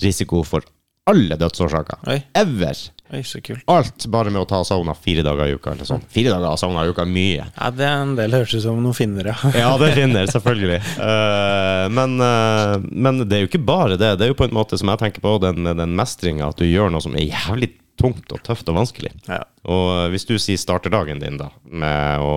risiko 0.00 0.40
for 0.48 0.64
alle 1.08 1.36
dødsårsaker. 1.40 2.08
Oi. 2.08 2.22
Ever. 2.36 2.80
Oi, 3.08 3.22
så 3.24 3.40
kult. 3.40 3.62
Alt 3.72 4.04
bare 4.12 4.28
med 4.28 4.42
å 4.42 4.48
ta 4.48 4.60
sauna 4.68 4.92
fire 4.92 5.22
dager 5.24 5.48
i 5.48 5.54
uka. 5.56 5.72
eller 5.72 5.88
sånn. 5.88 6.02
Fire 6.12 6.34
dager 6.34 6.50
av 6.50 6.58
sauna 6.60 6.84
i 6.84 6.92
uka 6.92 7.06
er 7.06 7.12
mye. 7.12 7.46
Ja, 7.54 7.70
det 7.72 7.86
er 7.88 8.02
en 8.02 8.14
del 8.18 8.36
høres 8.36 8.52
ut 8.52 8.64
som 8.66 8.82
noen 8.84 8.96
finner, 8.96 9.30
ja. 9.32 9.52
Ja, 9.56 9.70
det 9.80 9.94
finner, 9.96 10.28
selvfølgelig. 10.34 10.80
Uh, 11.00 11.88
men, 11.96 12.18
uh, 12.20 12.76
men 12.84 13.24
det 13.24 13.38
er 13.38 13.44
jo 13.46 13.50
ikke 13.50 13.64
bare 13.64 13.96
det. 13.96 14.12
Det 14.20 14.28
er 14.28 14.34
jo 14.34 14.38
på 14.38 14.48
en 14.48 14.56
måte 14.58 14.76
som 14.80 14.92
jeg 14.92 15.00
tenker 15.00 15.24
på, 15.24 15.38
den, 15.40 15.64
den 15.64 15.96
mestringa. 15.96 16.50
At 16.52 16.60
du 16.60 16.68
gjør 16.68 16.92
noe 16.92 17.04
som 17.04 17.16
er 17.16 17.30
jævlig 17.30 17.72
tungt 17.98 18.30
og 18.34 18.42
tøft 18.46 18.68
og 18.70 18.78
vanskelig. 18.78 19.12
ja. 19.26 19.42
Og 19.68 19.88
eh, 19.96 20.06
hvis 20.12 20.28
du 20.28 20.36
sier 20.40 20.60
starter 20.60 20.92
dagen 20.92 21.18
din 21.20 21.36
da 21.40 21.48
med 21.64 22.22
å 22.22 22.34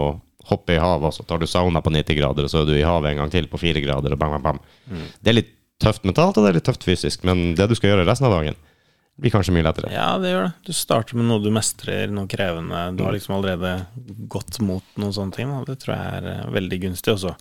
hoppe 0.49 0.73
i 0.73 0.81
havet, 0.81 1.11
og 1.11 1.13
så 1.15 1.23
tar 1.27 1.39
du 1.39 1.45
sauna 1.47 1.83
på 1.85 1.93
90 1.93 2.17
grader, 2.17 2.47
og 2.47 2.51
så 2.51 2.63
er 2.63 2.71
du 2.71 2.73
i 2.75 2.87
havet 2.87 3.11
en 3.11 3.21
gang 3.21 3.31
til 3.31 3.45
på 3.47 3.59
4 3.61 3.83
grader, 3.83 4.15
og 4.15 4.19
bam, 4.19 4.33
bam, 4.39 4.57
bam. 4.57 5.03
Det 5.21 5.31
er 5.31 5.37
litt 5.37 5.53
tøft 5.81 6.03
mentalt, 6.07 6.37
og 6.37 6.43
det 6.43 6.49
er 6.49 6.57
litt 6.57 6.67
tøft 6.67 6.83
fysisk, 6.85 7.23
men 7.27 7.53
det 7.57 7.69
du 7.69 7.75
skal 7.77 7.93
gjøre 7.93 8.07
resten 8.09 8.27
av 8.27 8.35
dagen, 8.35 8.57
blir 9.19 9.33
kanskje 9.33 9.53
mye 9.53 9.65
lettere. 9.65 9.91
Ja, 9.93 10.15
det 10.21 10.31
gjør 10.31 10.45
det. 10.47 10.51
Du 10.65 10.73
starter 10.75 11.17
med 11.19 11.27
noe 11.29 11.43
du 11.43 11.49
mestrer, 11.53 12.11
noe 12.13 12.29
krevende. 12.31 12.83
Du 12.97 13.03
har 13.05 13.13
liksom 13.13 13.35
allerede 13.35 13.73
gått 14.31 14.59
mot 14.63 14.85
noen 14.95 15.13
sånne 15.13 15.35
ting. 15.35 15.51
Da. 15.51 15.65
Det 15.67 15.77
tror 15.83 15.93
jeg 15.95 16.21
er 16.21 16.29
eh, 16.31 16.53
veldig 16.55 16.79
gunstig. 16.87 17.15
Og 17.17 17.21
så 17.25 17.35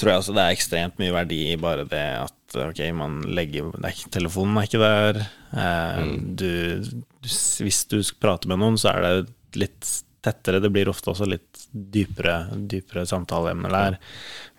tror 0.00 0.10
jeg 0.12 0.22
også 0.22 0.34
det 0.34 0.46
er 0.46 0.56
ekstremt 0.56 0.98
mye 1.02 1.14
verdi 1.14 1.40
i 1.52 1.60
bare 1.60 1.86
det 1.90 2.06
at 2.24 2.58
ok, 2.64 2.80
man 2.96 3.20
legger 3.34 3.70
det 3.76 3.90
er 3.90 4.16
Telefonen 4.16 4.58
er 4.58 4.68
ikke 4.70 4.82
der. 4.82 5.20
Eh, 5.52 6.02
du, 6.40 6.50
du, 6.82 7.28
hvis 7.28 7.84
du 7.90 8.00
skal 8.00 8.22
prate 8.24 8.50
med 8.50 8.62
noen, 8.64 8.80
så 8.80 8.94
er 8.94 9.06
det 9.06 9.60
litt 9.60 9.94
tettere. 10.24 10.60
Det 10.64 10.72
blir 10.72 10.90
ofte 10.90 11.12
også 11.12 11.28
litt 11.28 11.66
dypere, 11.70 12.40
dypere 12.70 13.06
samtaleemner 13.08 13.72
der. 13.74 13.98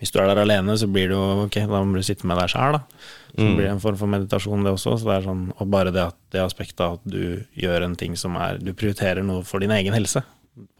Hvis 0.00 0.12
du 0.14 0.20
er 0.22 0.30
der 0.30 0.44
alene, 0.44 0.76
så 0.78 0.88
blir 0.90 1.10
det 1.10 1.18
jo 1.18 1.46
ok, 1.46 1.60
da 1.68 1.82
må 1.82 1.98
du 1.98 2.06
sitte 2.06 2.28
med 2.28 2.38
deg 2.40 2.52
sjæl, 2.52 2.78
da. 2.78 3.04
Så 3.36 3.44
det 3.44 3.56
blir 3.58 3.68
en 3.68 3.80
form 3.82 3.96
for 4.00 4.08
meditasjon, 4.08 4.62
det 4.64 4.72
også. 4.72 4.94
Så 4.98 5.04
det 5.10 5.16
er 5.18 5.26
sånn, 5.28 5.42
og 5.60 5.68
bare 5.70 5.90
det, 5.92 6.06
at, 6.08 6.16
det 6.32 6.40
aspektet 6.40 6.80
at 6.86 7.02
du 7.04 7.44
gjør 7.60 7.84
en 7.84 7.96
ting 8.00 8.16
som 8.16 8.36
er 8.40 8.56
Du 8.58 8.72
prioriterer 8.72 9.22
noe 9.22 9.44
for 9.44 9.60
din 9.60 9.70
egen 9.76 9.92
helse. 9.92 10.22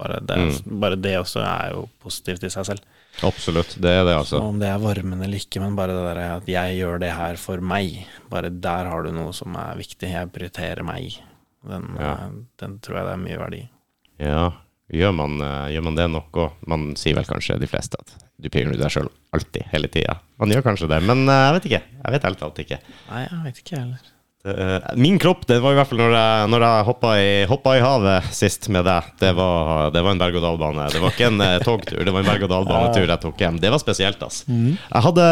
Bare 0.01 0.23
det, 0.25 0.37
bare 0.65 0.97
det 0.97 1.19
også 1.21 1.43
er 1.45 1.75
jo 1.75 1.83
positivt 2.01 2.47
i 2.49 2.49
seg 2.49 2.65
selv. 2.65 2.81
Absolutt. 3.29 3.75
Det 3.77 3.91
er 3.93 4.05
det, 4.09 4.15
altså. 4.17 4.41
Om 4.41 4.57
det 4.61 4.71
er 4.73 4.81
varmen 4.81 5.21
eller 5.21 5.37
ikke, 5.37 5.61
men 5.61 5.77
bare 5.77 5.93
det 5.93 6.05
der 6.09 6.21
at 6.39 6.49
jeg 6.49 6.79
gjør 6.79 6.99
det 7.05 7.13
her 7.13 7.37
for 7.41 7.61
meg. 7.61 7.99
Bare 8.33 8.49
der 8.51 8.89
har 8.89 9.05
du 9.05 9.13
noe 9.13 9.35
som 9.37 9.53
er 9.61 9.77
viktig. 9.77 10.09
Jeg 10.15 10.33
prioriterer 10.33 10.81
meg. 10.85 11.19
Den, 11.67 11.91
Ja. 12.01 12.13
eh, 12.25 12.39
den 12.63 12.79
tror 12.81 12.97
jeg 13.03 13.05
det 13.11 13.13
er 13.19 13.25
mye 13.27 13.39
verdi 13.43 13.61
i. 13.65 13.69
Ja. 14.25 14.47
Gjør 14.93 15.13
man, 15.19 15.41
eh, 15.43 15.73
gjør 15.75 15.83
man 15.91 15.97
det 15.99 16.09
nok 16.11 16.33
òg? 16.33 16.53
Man 16.67 16.95
sier 16.97 17.15
vel 17.19 17.25
kanskje 17.29 17.59
de 17.61 17.67
fleste 17.69 17.99
at 18.01 18.17
du 18.37 18.51
prioriterer 18.53 18.83
deg 18.83 18.93
sjøl 18.93 19.09
alltid, 19.37 19.65
hele 19.73 19.89
tida. 19.93 20.19
Man 20.41 20.53
gjør 20.53 20.67
kanskje 20.67 20.91
det, 20.93 21.01
men 21.09 21.25
eh, 21.29 21.47
jeg 21.47 21.57
vet 21.57 21.71
ikke. 21.71 21.83
Jeg 22.03 22.15
vet 22.17 22.29
helt 22.29 22.43
talt 22.43 22.61
ikke. 22.67 22.79
Nei, 23.09 23.23
jeg 23.25 23.41
vet 23.47 23.63
ikke 23.63 23.79
heller. 23.81 24.13
Eh, 24.47 24.85
min 25.01 25.17
kropp, 25.19 25.47
det 25.49 25.57
var 25.59 25.75
i 25.75 25.79
hvert 25.81 25.89
fall 25.91 25.99
når 25.99 26.13
jeg, 26.15 26.51
når 26.53 26.65
jeg 26.67 26.85
hoppa, 26.87 27.13
i, 27.19 27.31
hoppa 27.51 27.73
i 27.75 27.81
havet 27.83 28.29
sist 28.37 28.69
med 28.71 28.85
deg. 28.87 29.09
Det 29.19 29.33
var, 29.35 29.89
det 29.95 30.03
var 30.05 30.15
en 30.15 30.21
berg-og-dal-bane. 30.21 30.91
Det 30.93 31.01
var 31.03 31.17
ikke 31.17 31.31
en 31.33 31.43
eh, 31.43 31.57
togtur, 31.65 32.05
det 32.05 32.15
var 32.15 32.23
en 32.23 32.29
berg-og-dal-banetur 32.31 33.09
jeg 33.09 33.23
tok 33.25 33.43
hjem. 33.43 33.59
Det 33.65 33.73
var 33.75 33.83
spesielt, 33.83 34.23
ass. 34.29 34.45
Jeg 34.47 35.05
hadde 35.09 35.27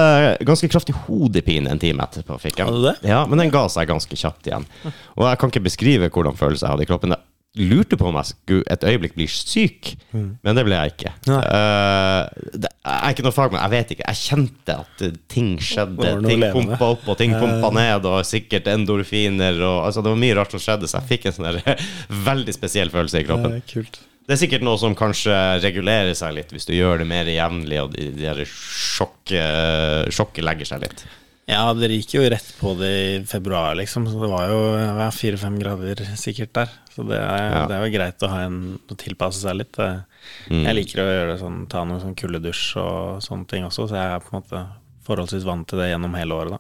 ganske 0.49 0.73
kraftig 0.73 0.97
hodepine 1.05 1.71
en 1.71 1.83
time 1.83 2.09
etterpå. 2.09 2.41
Fikk 2.43 2.59
jeg. 2.63 2.73
Hadde 2.73 2.89
det? 2.89 2.97
Ja, 3.13 3.23
men 3.29 3.45
den 3.45 3.53
ga 3.55 3.67
seg 3.71 3.93
ganske 3.93 4.19
kjapt 4.19 4.51
igjen. 4.51 4.67
Og 5.15 5.29
jeg 5.29 5.43
kan 5.45 5.53
ikke 5.53 5.67
beskrive 5.69 6.11
hvordan 6.11 6.41
følelse 6.41 6.67
jeg 6.67 6.75
hadde 6.75 6.89
i 6.89 6.91
kroppen. 6.91 7.15
Jeg 7.15 7.23
lurte 7.55 7.97
på 7.99 8.09
om 8.09 8.17
jeg 8.19 8.33
skulle 8.33 8.65
et 8.73 8.85
øyeblikk 8.89 9.15
bli 9.15 9.27
syk, 9.31 9.93
men 10.13 10.57
det 10.59 10.65
ble 10.67 10.79
jeg 10.79 10.95
ikke. 10.95 11.13
Eh, 11.31 12.49
det, 12.59 12.71
jeg 12.73 12.97
er 12.97 13.15
ikke 13.15 13.27
noe 13.27 13.37
fagmann, 13.37 13.63
jeg 13.63 13.75
vet 13.75 13.93
ikke. 13.95 14.09
Jeg 14.11 14.21
kjente 14.23 14.79
at 14.83 15.05
eh, 15.07 15.15
ting 15.31 15.53
skjedde. 15.63 16.17
Ting 16.27 16.47
pumpa 16.55 16.91
opp, 16.97 17.07
og 17.09 17.19
ting 17.21 17.37
pumpa 17.39 17.71
ned, 17.77 18.09
og 18.11 18.27
sikkert 18.27 18.67
endorfiner. 18.73 19.61
Og, 19.61 19.79
altså, 19.87 20.03
det 20.03 20.15
var 20.15 20.23
mye 20.25 20.39
rart 20.41 20.57
som 20.57 20.65
skjedde, 20.67 20.91
så 20.91 20.99
jeg 20.99 21.11
fikk 21.13 21.31
en 21.31 21.39
sånn 21.39 21.63
veldig 22.31 22.57
spesiell 22.57 22.91
følelse 22.95 23.23
i 23.23 23.29
kroppen. 23.29 23.61
kult. 23.71 24.03
Det 24.25 24.33
er 24.33 24.41
sikkert 24.41 24.65
noe 24.65 24.81
som 24.81 24.95
kanskje 24.97 25.35
regulerer 25.61 26.15
seg 26.17 26.33
litt 26.33 26.53
hvis 26.55 26.65
du 26.65 26.73
gjør 26.73 27.03
det 27.03 27.09
mer 27.11 27.29
jevnlig, 27.29 27.83
og 27.83 27.93
de, 27.93 28.09
de 28.17 28.47
sjokket 28.49 30.09
Sjokke 30.15 30.43
legger 30.45 30.69
seg 30.69 30.87
litt. 30.87 31.05
Ja, 31.47 31.75
det 31.77 31.91
gikk 31.93 32.15
jo 32.17 32.23
rett 32.33 32.47
på 32.57 32.71
det 32.79 32.91
i 32.91 33.25
februar, 33.29 33.75
liksom. 33.77 34.07
Så 34.09 34.17
det 34.23 34.31
var 34.33 34.49
jo 34.49 35.11
fire-fem 35.13 35.59
grader 35.61 36.01
sikkert 36.17 36.55
der. 36.57 36.71
Så 36.95 37.05
det 37.09 37.19
er, 37.21 37.51
Ja. 37.51 37.67
det 37.69 37.77
er 37.77 37.85
jo 37.85 37.93
greit 37.99 38.25
å 38.25 38.31
ha 38.33 38.39
en 38.47 38.79
å 38.89 38.97
tilpasse 38.97 39.43
seg 39.43 39.59
litt. 39.61 39.77
Mm. 39.77 40.65
Jeg 40.65 40.75
liker 40.79 41.03
å 41.03 41.11
gjøre 41.11 41.33
det 41.35 41.41
sånn, 41.43 41.69
ta 41.69 41.85
noen 41.85 42.01
sånn 42.01 42.17
kuldedusj 42.17 42.77
og 42.81 43.21
sånne 43.21 43.47
ting 43.51 43.65
også, 43.69 43.89
så 43.91 43.99
jeg 44.01 44.15
er 44.15 44.25
på 44.25 44.33
en 44.33 44.41
måte 44.41 44.65
forholdsvis 45.05 45.45
vant 45.45 45.69
til 45.69 45.79
det 45.83 45.91
gjennom 45.93 46.17
hele 46.17 46.33
året, 46.33 46.57
da. 46.57 46.59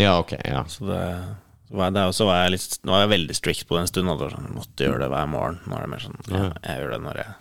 Ja, 0.00 0.18
ok. 0.18 0.32
ja 0.48 0.64
Så 0.64 0.86
det, 0.88 1.02
så 1.68 1.76
var, 1.76 1.90
det 1.92 2.08
også 2.08 2.24
var 2.24 2.44
jeg 2.46 2.54
litt, 2.56 2.78
Nå 2.84 2.92
var 2.94 3.00
jeg 3.04 3.12
veldig 3.12 3.36
strict 3.36 3.68
på 3.68 3.76
det 3.76 3.82
en 3.84 3.92
stund. 3.92 4.08
Og 4.08 4.30
sånn, 4.32 4.48
måtte 4.56 4.86
gjøre 4.86 5.04
det 5.04 5.10
hver 5.12 5.28
morgen. 5.28 5.60
Nå 5.66 5.76
er 5.76 5.84
det 5.84 5.90
mer 5.92 6.04
sånn 6.06 6.16
ja, 6.30 6.46
Jeg 6.64 6.80
gjør 6.80 6.94
det 6.96 7.00
når 7.04 7.20
jeg 7.20 7.34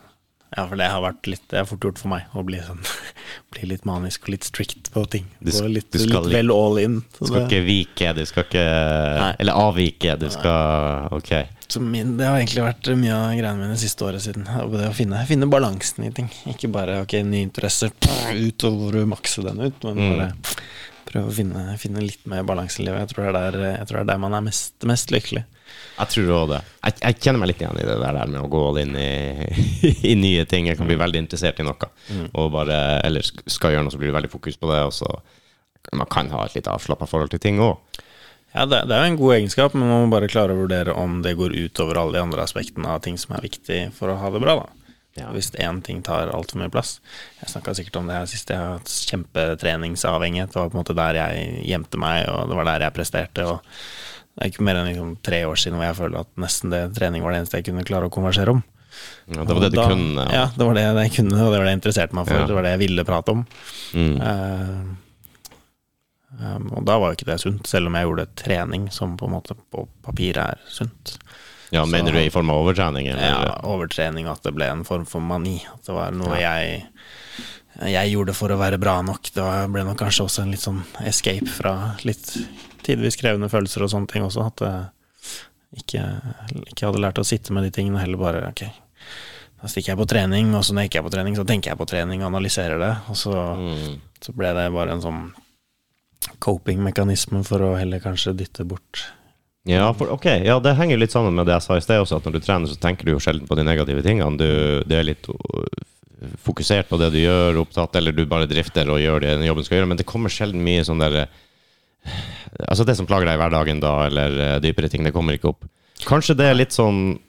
Ja, 0.57 0.65
for 0.67 0.75
det 0.75 0.87
har 0.91 0.99
vært 0.99 1.27
litt 1.31 1.45
Det 1.47 1.59
er 1.61 1.67
fort 1.69 1.85
gjort 1.85 1.99
for 2.01 2.11
meg 2.11 2.25
å 2.35 2.41
bli 2.43 2.57
sånn 2.59 2.81
Bli 3.55 3.69
litt 3.71 3.85
manisk 3.87 4.25
og 4.27 4.33
litt 4.33 4.43
strict 4.47 4.89
på 4.91 5.05
ting. 5.11 5.25
Du 5.39 5.51
Gå 5.51 5.69
litt, 5.71 5.87
du 5.93 5.99
skal 6.03 6.25
litt 6.27 6.35
vel 6.35 6.51
all 6.51 6.77
in. 6.81 6.97
Du 7.19 7.25
skal 7.25 7.37
det- 7.39 7.47
ikke 7.47 7.63
vike, 7.69 8.11
du 8.17 8.25
skal 8.27 8.43
ikke 8.49 8.65
Nei. 9.21 9.31
Eller 9.39 9.53
avvike, 9.63 10.17
du 10.19 10.27
skal 10.33 11.07
Ok. 11.15 11.31
Så 11.71 11.79
min, 11.79 12.17
det 12.19 12.27
har 12.27 12.35
egentlig 12.35 12.65
vært 12.65 12.89
mye 12.99 13.15
av 13.15 13.29
greiene 13.39 13.61
mine 13.63 13.77
siste 13.79 14.03
året 14.03 14.19
siden. 14.25 14.43
Det 14.43 14.89
å 14.89 14.95
finne, 14.95 15.21
finne 15.29 15.47
balansen 15.47 16.03
i 16.03 16.11
ting. 16.11 16.27
Ikke 16.51 16.67
bare 16.71 16.97
ok, 17.05 17.13
ny 17.23 17.45
interesse, 17.45 17.87
ut 17.87 18.65
og 18.67 18.75
hvor 18.81 18.91
du 18.97 19.05
makser 19.07 19.47
den 19.47 19.61
ut, 19.69 19.83
men 19.87 19.95
Mm. 20.01 20.41
Prøve 21.12 21.32
å 21.32 21.36
finne, 21.36 21.64
finne 21.82 22.03
litt 22.03 22.24
mer 22.30 22.45
balanse 22.47 22.82
i 22.82 22.86
livet. 22.88 23.03
Jeg 23.03 23.12
tror 23.12 23.28
det 23.28 23.32
er 23.32 23.57
der, 23.57 23.86
tror 23.88 23.99
det 23.99 24.03
er 24.05 24.12
der 24.14 24.22
man 24.24 24.38
er 24.38 24.45
mest, 24.45 24.76
mest 24.88 25.14
lykkelig. 25.14 25.43
Jeg 25.97 26.12
tror 26.14 26.32
òg 26.38 26.45
det. 26.53 26.62
Jeg, 26.88 26.97
jeg 27.03 27.20
kjenner 27.22 27.43
meg 27.43 27.51
litt 27.51 27.64
igjen 27.64 27.82
i 27.82 27.88
det 27.88 27.97
der, 28.01 28.22
med 28.32 28.41
å 28.41 28.51
gå 28.51 28.64
inn 28.82 28.95
i, 28.97 29.12
i 30.12 30.16
nye 30.20 30.45
ting. 30.49 30.70
Jeg 30.70 30.80
kan 30.80 30.89
bli 30.89 30.99
veldig 30.99 31.22
interessert 31.26 31.62
i 31.62 31.68
noe, 31.68 31.91
og 32.32 32.51
bare, 32.55 32.80
eller 33.05 33.28
skal 33.45 33.76
gjøre 33.76 33.86
noe, 33.88 33.93
så 33.93 34.01
blir 34.01 34.12
du 34.12 34.18
veldig 34.18 34.34
fokus 34.34 34.59
på 34.62 34.72
det. 34.72 34.82
Og 34.88 34.95
så 34.97 35.12
Man 35.97 36.09
kan 36.12 36.30
ha 36.30 36.45
et 36.45 36.55
litt 36.55 36.70
avslappa 36.70 37.07
forhold 37.09 37.34
til 37.34 37.41
ting 37.41 37.62
òg. 37.64 38.01
Ja, 38.51 38.66
det, 38.68 38.82
det 38.89 38.95
er 38.95 39.05
jo 39.05 39.12
en 39.14 39.22
god 39.22 39.34
egenskap, 39.38 39.76
men 39.78 39.88
man 39.88 40.03
må 40.03 40.12
bare 40.12 40.28
klare 40.32 40.51
å 40.55 40.59
vurdere 40.59 40.93
om 40.99 41.22
det 41.24 41.38
går 41.39 41.55
utover 41.55 42.01
alle 42.01 42.18
de 42.18 42.24
andre 42.26 42.43
aspektene 42.43 42.89
av 42.91 42.99
ting 43.05 43.16
som 43.20 43.38
er 43.38 43.45
viktig 43.45 43.80
for 43.95 44.12
å 44.12 44.18
ha 44.20 44.32
det 44.34 44.41
bra, 44.43 44.57
da. 44.59 44.80
Ja. 45.20 45.28
Hvis 45.36 45.49
én 45.59 45.82
ting 45.84 45.99
tar 46.07 46.30
altfor 46.32 46.62
mye 46.62 46.72
plass. 46.72 46.99
Jeg 47.41 47.51
snakka 47.51 47.74
sikkert 47.76 47.97
om 47.99 48.07
det 48.07 48.16
her 48.16 48.30
sist. 48.32 48.49
Jeg 48.49 48.62
har 48.62 48.78
hatt 48.78 48.93
kjempetreningsavhengighet. 49.12 50.53
Det 50.53 50.59
var 50.62 50.70
på 50.72 50.78
en 50.78 50.84
måte 50.86 50.95
der 50.95 51.20
jeg 51.20 51.66
gjemte 51.68 51.99
meg, 51.99 52.30
og 52.32 52.47
det 52.47 52.59
var 52.59 52.70
der 52.70 52.86
jeg 52.88 52.95
presterte. 52.95 53.47
Og 53.47 53.59
det 54.32 54.45
er 54.45 54.53
ikke 54.53 54.64
mer 54.64 54.80
enn 54.80 54.88
liksom 54.88 55.12
tre 55.28 55.41
år 55.49 55.59
siden 55.59 55.76
hvor 55.76 55.89
jeg 55.89 55.99
føler 55.99 56.24
at 56.24 56.32
nesten 56.39 56.72
det 56.72 56.86
trening 56.95 57.26
var 57.26 57.36
det 57.36 57.41
eneste 57.41 57.59
jeg 57.59 57.68
kunne 57.68 57.84
klare 57.88 58.07
å 58.07 58.14
konversere 58.14 58.55
om. 58.55 58.64
Ja, 59.28 59.43
det 59.43 59.53
var 59.53 59.62
det 59.66 59.72
du 59.74 59.78
da- 59.82 59.89
kunne. 59.91 60.26
Ja, 60.32 60.45
det 60.55 60.66
var 60.68 60.74
det 60.80 60.88
jeg 60.88 61.14
kunne, 61.20 61.36
og 61.43 61.51
det 61.51 61.59
var 61.59 61.66
det 61.66 61.74
jeg 61.74 61.82
interesserte 61.82 62.16
meg 62.16 62.28
for. 62.28 62.39
Ja. 62.39 62.47
Det 62.47 62.55
var 62.55 62.68
det 62.68 62.74
jeg 62.76 62.84
ville 62.88 63.07
prate 63.07 63.36
om. 63.36 63.45
Mm. 63.93 64.16
Uh, 64.22 64.82
um, 66.39 66.72
og 66.80 66.86
da 66.88 66.97
var 66.99 67.12
jo 67.12 67.20
ikke 67.20 67.32
det 67.32 67.39
sunt, 67.43 67.68
selv 67.68 67.91
om 67.91 67.99
jeg 67.99 68.07
gjorde 68.07 68.28
trening 68.39 68.88
som 68.91 69.18
på 69.20 69.28
en 69.28 69.36
måte 69.36 69.59
på 69.72 69.88
papiret 70.07 70.55
er 70.55 70.64
sunt. 70.72 71.18
Ja, 71.72 71.86
Mener 71.88 72.11
du 72.11 72.19
i 72.19 72.30
form 72.34 72.49
av 72.51 72.61
overtrening? 72.65 73.07
Eller? 73.07 73.24
Ja, 73.47 73.53
overtrening, 73.63 74.28
at 74.28 74.43
det 74.43 74.51
ble 74.57 74.67
en 74.67 74.84
form 74.88 75.05
for 75.07 75.24
mani. 75.24 75.61
At 75.74 75.86
det 75.88 75.95
var 75.95 76.11
noe 76.11 76.39
jeg 76.41 76.82
jeg 77.88 78.11
gjorde 78.11 78.34
for 78.36 78.51
å 78.51 78.57
være 78.59 78.78
bra 78.78 78.97
nok. 79.01 79.30
Det 79.34 79.43
ble 79.72 79.86
nok 79.88 79.97
kanskje 80.01 80.26
også 80.28 80.41
en 80.43 80.51
litt 80.51 80.61
sånn 80.61 80.82
escape 81.07 81.47
fra 81.49 81.95
litt 82.03 82.34
tidvis 82.84 83.15
krevende 83.17 83.47
følelser 83.49 83.86
og 83.86 83.89
sånne 83.93 84.11
ting 84.11 84.26
også. 84.28 84.43
At 84.51 84.59
jeg 84.65 85.80
ikke, 85.86 86.03
ikke 86.74 86.89
hadde 86.89 86.99
lært 87.01 87.22
å 87.22 87.26
sitte 87.26 87.55
med 87.55 87.63
de 87.63 87.72
tingene, 87.72 88.01
heller 88.03 88.19
bare 88.19 88.41
ok, 88.49 88.65
da 89.61 89.69
stikker 89.72 89.93
jeg 89.93 90.01
på 90.01 90.09
trening, 90.11 90.51
og 90.57 90.65
så 90.67 90.76
når 90.76 90.84
jeg 90.84 90.91
ikke 90.91 90.99
er 90.99 91.07
på 91.07 91.13
trening, 91.15 91.38
så 91.39 91.45
tenker 91.47 91.72
jeg 91.72 91.80
på 91.80 91.88
trening 91.88 92.22
og 92.26 92.34
analyserer 92.34 92.82
det. 92.84 92.91
Og 93.13 93.15
så, 93.15 93.32
Mm. 93.55 93.95
så 94.19 94.36
ble 94.36 94.51
det 94.59 94.67
bare 94.76 94.91
en 94.91 95.01
sånn 95.07 95.22
coping-mekanisme 96.43 97.43
for 97.47 97.63
å 97.65 97.78
heller 97.80 97.99
kanskje 98.03 98.36
dytte 98.38 98.65
bort 98.67 99.05
Ja, 99.70 99.91
for, 99.93 100.09
ok, 100.09 100.26
ja, 100.41 100.57
det 100.59 100.74
henger 100.80 100.97
litt 100.97 101.14
sammen 101.14 101.36
med 101.38 101.45
det 101.45 101.53
jeg 101.53 101.66
sa 101.68 101.78
i 101.78 101.84
sted 101.86 102.01
også, 102.01 102.18
at 102.18 102.26
når 102.26 102.34
du 102.38 102.41
trener, 102.41 102.70
så 102.70 102.80
tenker 102.82 103.05
du 103.05 103.14
jo 103.14 103.22
sjelden 103.22 103.45
på 103.49 103.57
de 103.59 103.66
negative 103.66 104.01
tingene. 104.05 104.39
Du, 104.39 104.82
du 104.89 104.95
er 104.97 105.05
litt 105.05 105.28
uh, 105.30 106.32
fokusert 106.41 106.89
på 106.89 106.97
det 107.01 107.12
du 107.14 107.20
gjør, 107.22 107.59
opptatt, 107.62 107.99
eller 107.99 108.16
du 108.16 108.24
bare 108.30 108.49
drifter 108.49 108.89
og 108.89 109.01
gjør 109.03 109.22
det 109.22 109.36
den 109.36 109.45
jobben 109.45 109.62
du 109.62 109.70
skal 109.70 109.80
gjøre, 109.80 109.91
men 109.93 109.99
det 109.99 110.07
kommer 110.09 110.34
sjelden 110.34 110.66
mye 110.66 110.86
sånn 110.88 111.03
der 111.03 111.24
uh, 111.26 111.34
Altså 112.66 112.82
det 112.84 112.95
som 112.97 113.05
plager 113.05 113.30
deg 113.30 113.38
i 113.38 113.39
hverdagen 113.43 113.84
da, 113.84 113.91
eller 114.07 114.39
uh, 114.39 114.55
dypere 114.64 114.89
ting, 114.89 115.05
det 115.05 115.14
kommer 115.14 115.38
ikke 115.38 115.51
opp. 115.53 115.68
Kanskje 116.07 116.34
det 116.39 116.47
er 116.49 116.57
litt 116.57 116.74
sånn 116.74 117.20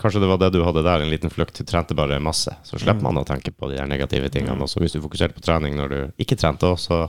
Kanskje 0.00 0.22
det 0.22 0.28
var 0.30 0.38
det 0.40 0.54
du 0.54 0.62
hadde 0.64 0.80
der, 0.86 1.02
en 1.04 1.10
liten 1.12 1.28
flukt. 1.28 1.58
Du 1.60 1.68
trente 1.68 1.92
bare 1.92 2.16
masse. 2.16 2.48
Så 2.64 2.78
slipper 2.80 3.04
man 3.04 3.20
å 3.20 3.26
tenke 3.28 3.52
på 3.52 3.68
de 3.68 3.76
der 3.76 3.90
negative 3.90 4.30
tingene. 4.32 4.64
Også 4.64 4.80
hvis 4.80 4.96
du 4.96 5.02
fokuserte 5.04 5.36
på 5.36 5.44
trening 5.44 5.76
når 5.76 5.92
du 5.92 6.22
ikke 6.24 6.38
trente 6.40 6.70
så 6.80 7.02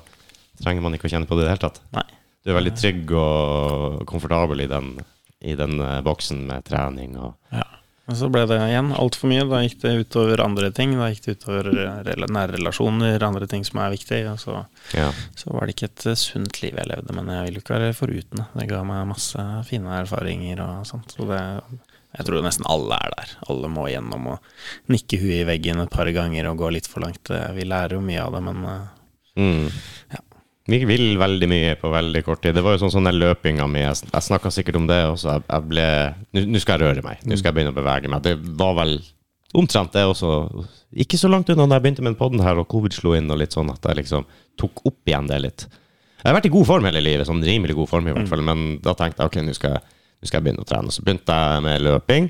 trenger 0.60 0.84
man 0.84 0.98
ikke 0.98 1.08
å 1.08 1.14
kjenne 1.14 1.30
på 1.30 1.38
det 1.40 1.46
i 1.46 1.48
det 1.48 1.54
hele 1.54 1.64
tatt. 1.64 1.80
Nei. 1.96 2.04
Du 2.44 2.52
er 2.52 2.58
veldig 2.60 2.74
trygg 2.76 3.12
og 3.16 4.02
komfortabel 4.10 4.66
i 4.66 4.68
den, 4.72 4.98
i 5.44 5.56
den 5.60 5.78
eh, 5.80 6.02
boksen 6.06 6.46
med 6.50 6.66
trening 6.68 7.16
og 7.18 7.36
Ja. 7.54 7.64
Men 8.04 8.18
så 8.20 8.28
ble 8.28 8.42
det 8.50 8.58
igjen 8.60 8.90
altfor 9.00 9.30
mye. 9.32 9.46
Da 9.48 9.62
gikk 9.64 9.78
det 9.80 9.92
utover 10.02 10.42
andre 10.44 10.74
ting. 10.76 10.92
Da 11.00 11.06
gikk 11.08 11.22
det 11.24 11.38
utover 11.38 11.70
eh, 11.72 12.26
nære 12.28 12.58
relasjoner, 12.58 13.24
andre 13.24 13.48
ting 13.48 13.64
som 13.64 13.80
er 13.80 13.94
viktig. 13.94 14.20
Og 14.28 14.42
så, 14.42 14.58
Ja. 14.92 15.06
så 15.40 15.54
var 15.56 15.64
det 15.70 15.78
ikke 15.78 15.88
et 15.88 16.06
eh, 16.12 16.18
sunt 16.20 16.60
liv 16.66 16.76
jeg 16.76 16.90
levde, 16.92 17.16
men 17.16 17.32
jeg 17.32 17.46
vil 17.48 17.56
jo 17.56 17.64
ikke 17.64 17.78
være 17.78 17.94
foruten 17.96 18.42
det. 18.42 18.48
Det 18.60 18.68
ga 18.74 18.82
meg 18.84 19.08
masse 19.08 19.46
fine 19.72 19.96
erfaringer 20.02 20.60
og 20.66 20.84
sånt. 20.92 21.16
Så 21.16 21.30
det, 21.32 21.40
jeg 22.20 22.28
tror 22.28 22.44
nesten 22.44 22.68
alle 22.76 23.00
er 23.08 23.16
der. 23.16 23.32
Alle 23.48 23.72
må 23.72 23.88
gjennom 23.88 24.28
å 24.34 24.38
nikke 24.92 25.22
huet 25.24 25.40
i 25.40 25.48
veggen 25.54 25.80
et 25.86 25.96
par 25.96 26.12
ganger 26.12 26.52
og 26.52 26.60
gå 26.60 26.74
litt 26.76 26.92
for 26.92 27.08
langt. 27.08 27.32
Vi 27.56 27.64
lærer 27.72 27.96
jo 27.96 28.04
mye 28.04 28.20
av 28.28 28.36
det, 28.36 28.44
men 28.50 28.68
Mm. 29.40 29.72
Ja. 30.12 30.20
Vi 30.72 30.80
vil 30.88 31.18
veldig 31.20 31.48
mye 31.52 31.74
på 31.76 31.90
veldig 31.92 32.22
kort 32.24 32.40
tid. 32.44 32.56
Det 32.56 32.64
var 32.64 32.78
jo 32.78 32.86
sånn 32.86 32.94
sånn 32.94 33.10
løpinga 33.12 33.66
mi. 33.68 33.82
Jeg, 33.84 34.06
jeg 34.08 34.28
snakka 34.30 34.52
sikkert 34.54 34.80
om 34.80 34.86
det 34.88 35.02
også. 35.10 35.34
Jeg, 35.34 35.44
jeg 35.50 35.68
ble 35.74 35.88
Nå 36.48 36.62
skal 36.64 36.78
jeg 36.78 36.88
røre 36.88 37.04
meg. 37.04 37.26
Nå 37.28 37.36
skal 37.36 37.52
jeg 37.52 37.58
begynne 37.58 37.74
å 37.74 37.80
bevege 37.82 38.12
meg. 38.12 38.24
Det 38.24 38.38
var 38.62 38.78
vel 38.80 38.96
omtrent 39.60 39.94
det 39.94 40.06
også. 40.08 40.32
Ikke 41.04 41.20
så 41.20 41.30
langt 41.32 41.52
unna 41.52 41.68
da 41.68 41.78
jeg 41.78 41.86
begynte 41.86 42.06
med 42.06 42.14
den 42.14 42.20
podden 42.20 42.44
her, 42.46 42.60
og 42.62 42.70
covid 42.72 42.96
slo 42.96 43.16
inn, 43.18 43.28
og 43.34 43.42
litt 43.42 43.56
sånn 43.56 43.72
at 43.74 43.84
jeg 43.90 44.00
liksom 44.02 44.26
tok 44.60 44.86
opp 44.88 45.12
igjen 45.12 45.28
det 45.30 45.42
litt. 45.44 45.66
Jeg 46.24 46.30
har 46.30 46.38
vært 46.38 46.48
i 46.48 46.54
god 46.54 46.70
form 46.70 46.88
hele 46.88 47.04
livet, 47.04 47.28
sånn 47.28 47.44
rimelig 47.44 47.76
god 47.78 47.92
form 47.92 48.08
i 48.08 48.16
hvert 48.16 48.32
fall, 48.32 48.44
men 48.48 48.78
da 48.84 48.96
tenkte 48.98 49.20
jeg 49.22 49.32
ok, 49.32 49.38
nå 49.44 49.56
skal, 49.58 49.78
nå 49.84 50.30
skal 50.30 50.40
jeg 50.40 50.48
begynne 50.48 50.64
å 50.64 50.70
trene. 50.70 50.94
Så 50.96 51.04
begynte 51.04 51.36
jeg 51.36 51.66
med 51.66 51.84
løping, 51.84 52.30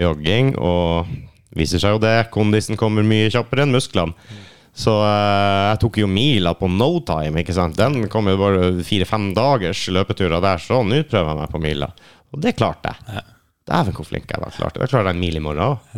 jogging, 0.00 0.52
og 0.60 1.08
viser 1.56 1.82
seg 1.82 1.96
jo 1.96 2.02
det, 2.02 2.14
kondisen 2.34 2.78
kommer 2.78 3.06
mye 3.06 3.32
kjappere 3.32 3.64
enn 3.64 3.74
musklene. 3.74 4.14
Så 4.76 4.92
eh, 5.02 5.64
jeg 5.72 5.80
tok 5.82 5.98
jo 6.02 6.08
mila 6.10 6.54
på 6.56 6.68
no 6.70 6.92
time, 7.06 7.42
ikke 7.42 7.56
sant. 7.56 7.76
Den 7.78 8.06
kom 8.12 8.30
jo 8.30 8.38
bare 8.40 8.70
fire-fem 8.86 9.32
dagers 9.36 9.82
løpeturer 9.92 10.40
der, 10.44 10.62
så 10.62 10.80
nå 10.86 11.02
prøver 11.10 11.32
jeg 11.32 11.40
meg 11.42 11.52
på 11.52 11.62
mila. 11.62 11.90
Og 12.30 12.42
det 12.44 12.54
klarte 12.58 12.94
jeg. 12.94 13.24
Dæven, 13.70 13.94
hvor 13.94 14.06
flink 14.08 14.30
jeg 14.32 14.40
da 14.42 14.48
klarte 14.50 14.78
det. 14.80 14.86
Da 14.86 14.90
klarer 14.90 15.10
jeg 15.10 15.18
en 15.18 15.22
mil 15.22 15.36
i 15.38 15.42
morgen 15.42 15.62
òg. 15.62 15.90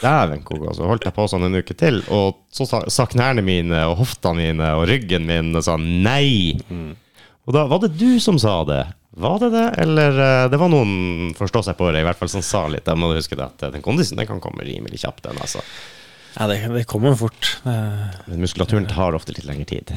Dæven, 0.00 0.40
hvor 0.46 0.62
god. 0.62 0.78
Så 0.78 0.86
holdt 0.88 1.04
jeg 1.06 1.14
på 1.14 1.26
sånn 1.30 1.46
en 1.46 1.58
uke 1.60 1.76
til, 1.78 2.00
og 2.10 2.40
så 2.54 2.66
sa, 2.66 2.80
sa 2.90 3.06
knærne 3.10 3.44
mine 3.46 3.84
og 3.90 3.98
hoftene 4.00 4.48
mine 4.48 4.70
og 4.78 4.86
ryggen 4.90 5.28
min 5.28 5.52
og 5.54 5.62
sa 5.66 5.76
nei. 5.78 6.56
Og 7.46 7.54
da 7.54 7.66
var 7.70 7.82
det 7.84 7.92
du 8.00 8.18
som 8.22 8.38
sa 8.40 8.60
det. 8.66 8.82
Var 9.20 9.38
det 9.42 9.50
det, 9.52 9.66
eller 9.82 10.18
eh, 10.22 10.48
det 10.52 10.58
var 10.62 10.70
noen 10.70 11.32
forstå 11.38 11.64
seg 11.66 11.78
på 11.78 11.88
det, 11.90 12.02
i 12.02 12.06
hvert 12.06 12.18
fall 12.18 12.30
som 12.30 12.44
sa 12.46 12.64
litt. 12.70 12.86
Da 12.86 12.94
må 12.94 13.10
du 13.10 13.18
huske 13.18 13.34
det 13.38 13.42
at 13.46 13.64
eh, 13.66 13.72
den 13.74 13.82
kondisen 13.82 14.18
den 14.20 14.28
kan 14.28 14.38
komme 14.42 14.62
rimelig 14.66 15.02
kjapt, 15.02 15.24
den 15.26 15.40
altså. 15.42 15.62
Ja, 16.38 16.46
det, 16.46 16.56
det 16.72 16.84
kommer 16.86 17.16
fort. 17.18 17.48
Men 17.64 18.38
muskulaturen 18.40 18.86
tar 18.86 19.16
ofte 19.18 19.34
litt 19.34 19.44
lengre 19.48 19.66
tid. 19.66 19.90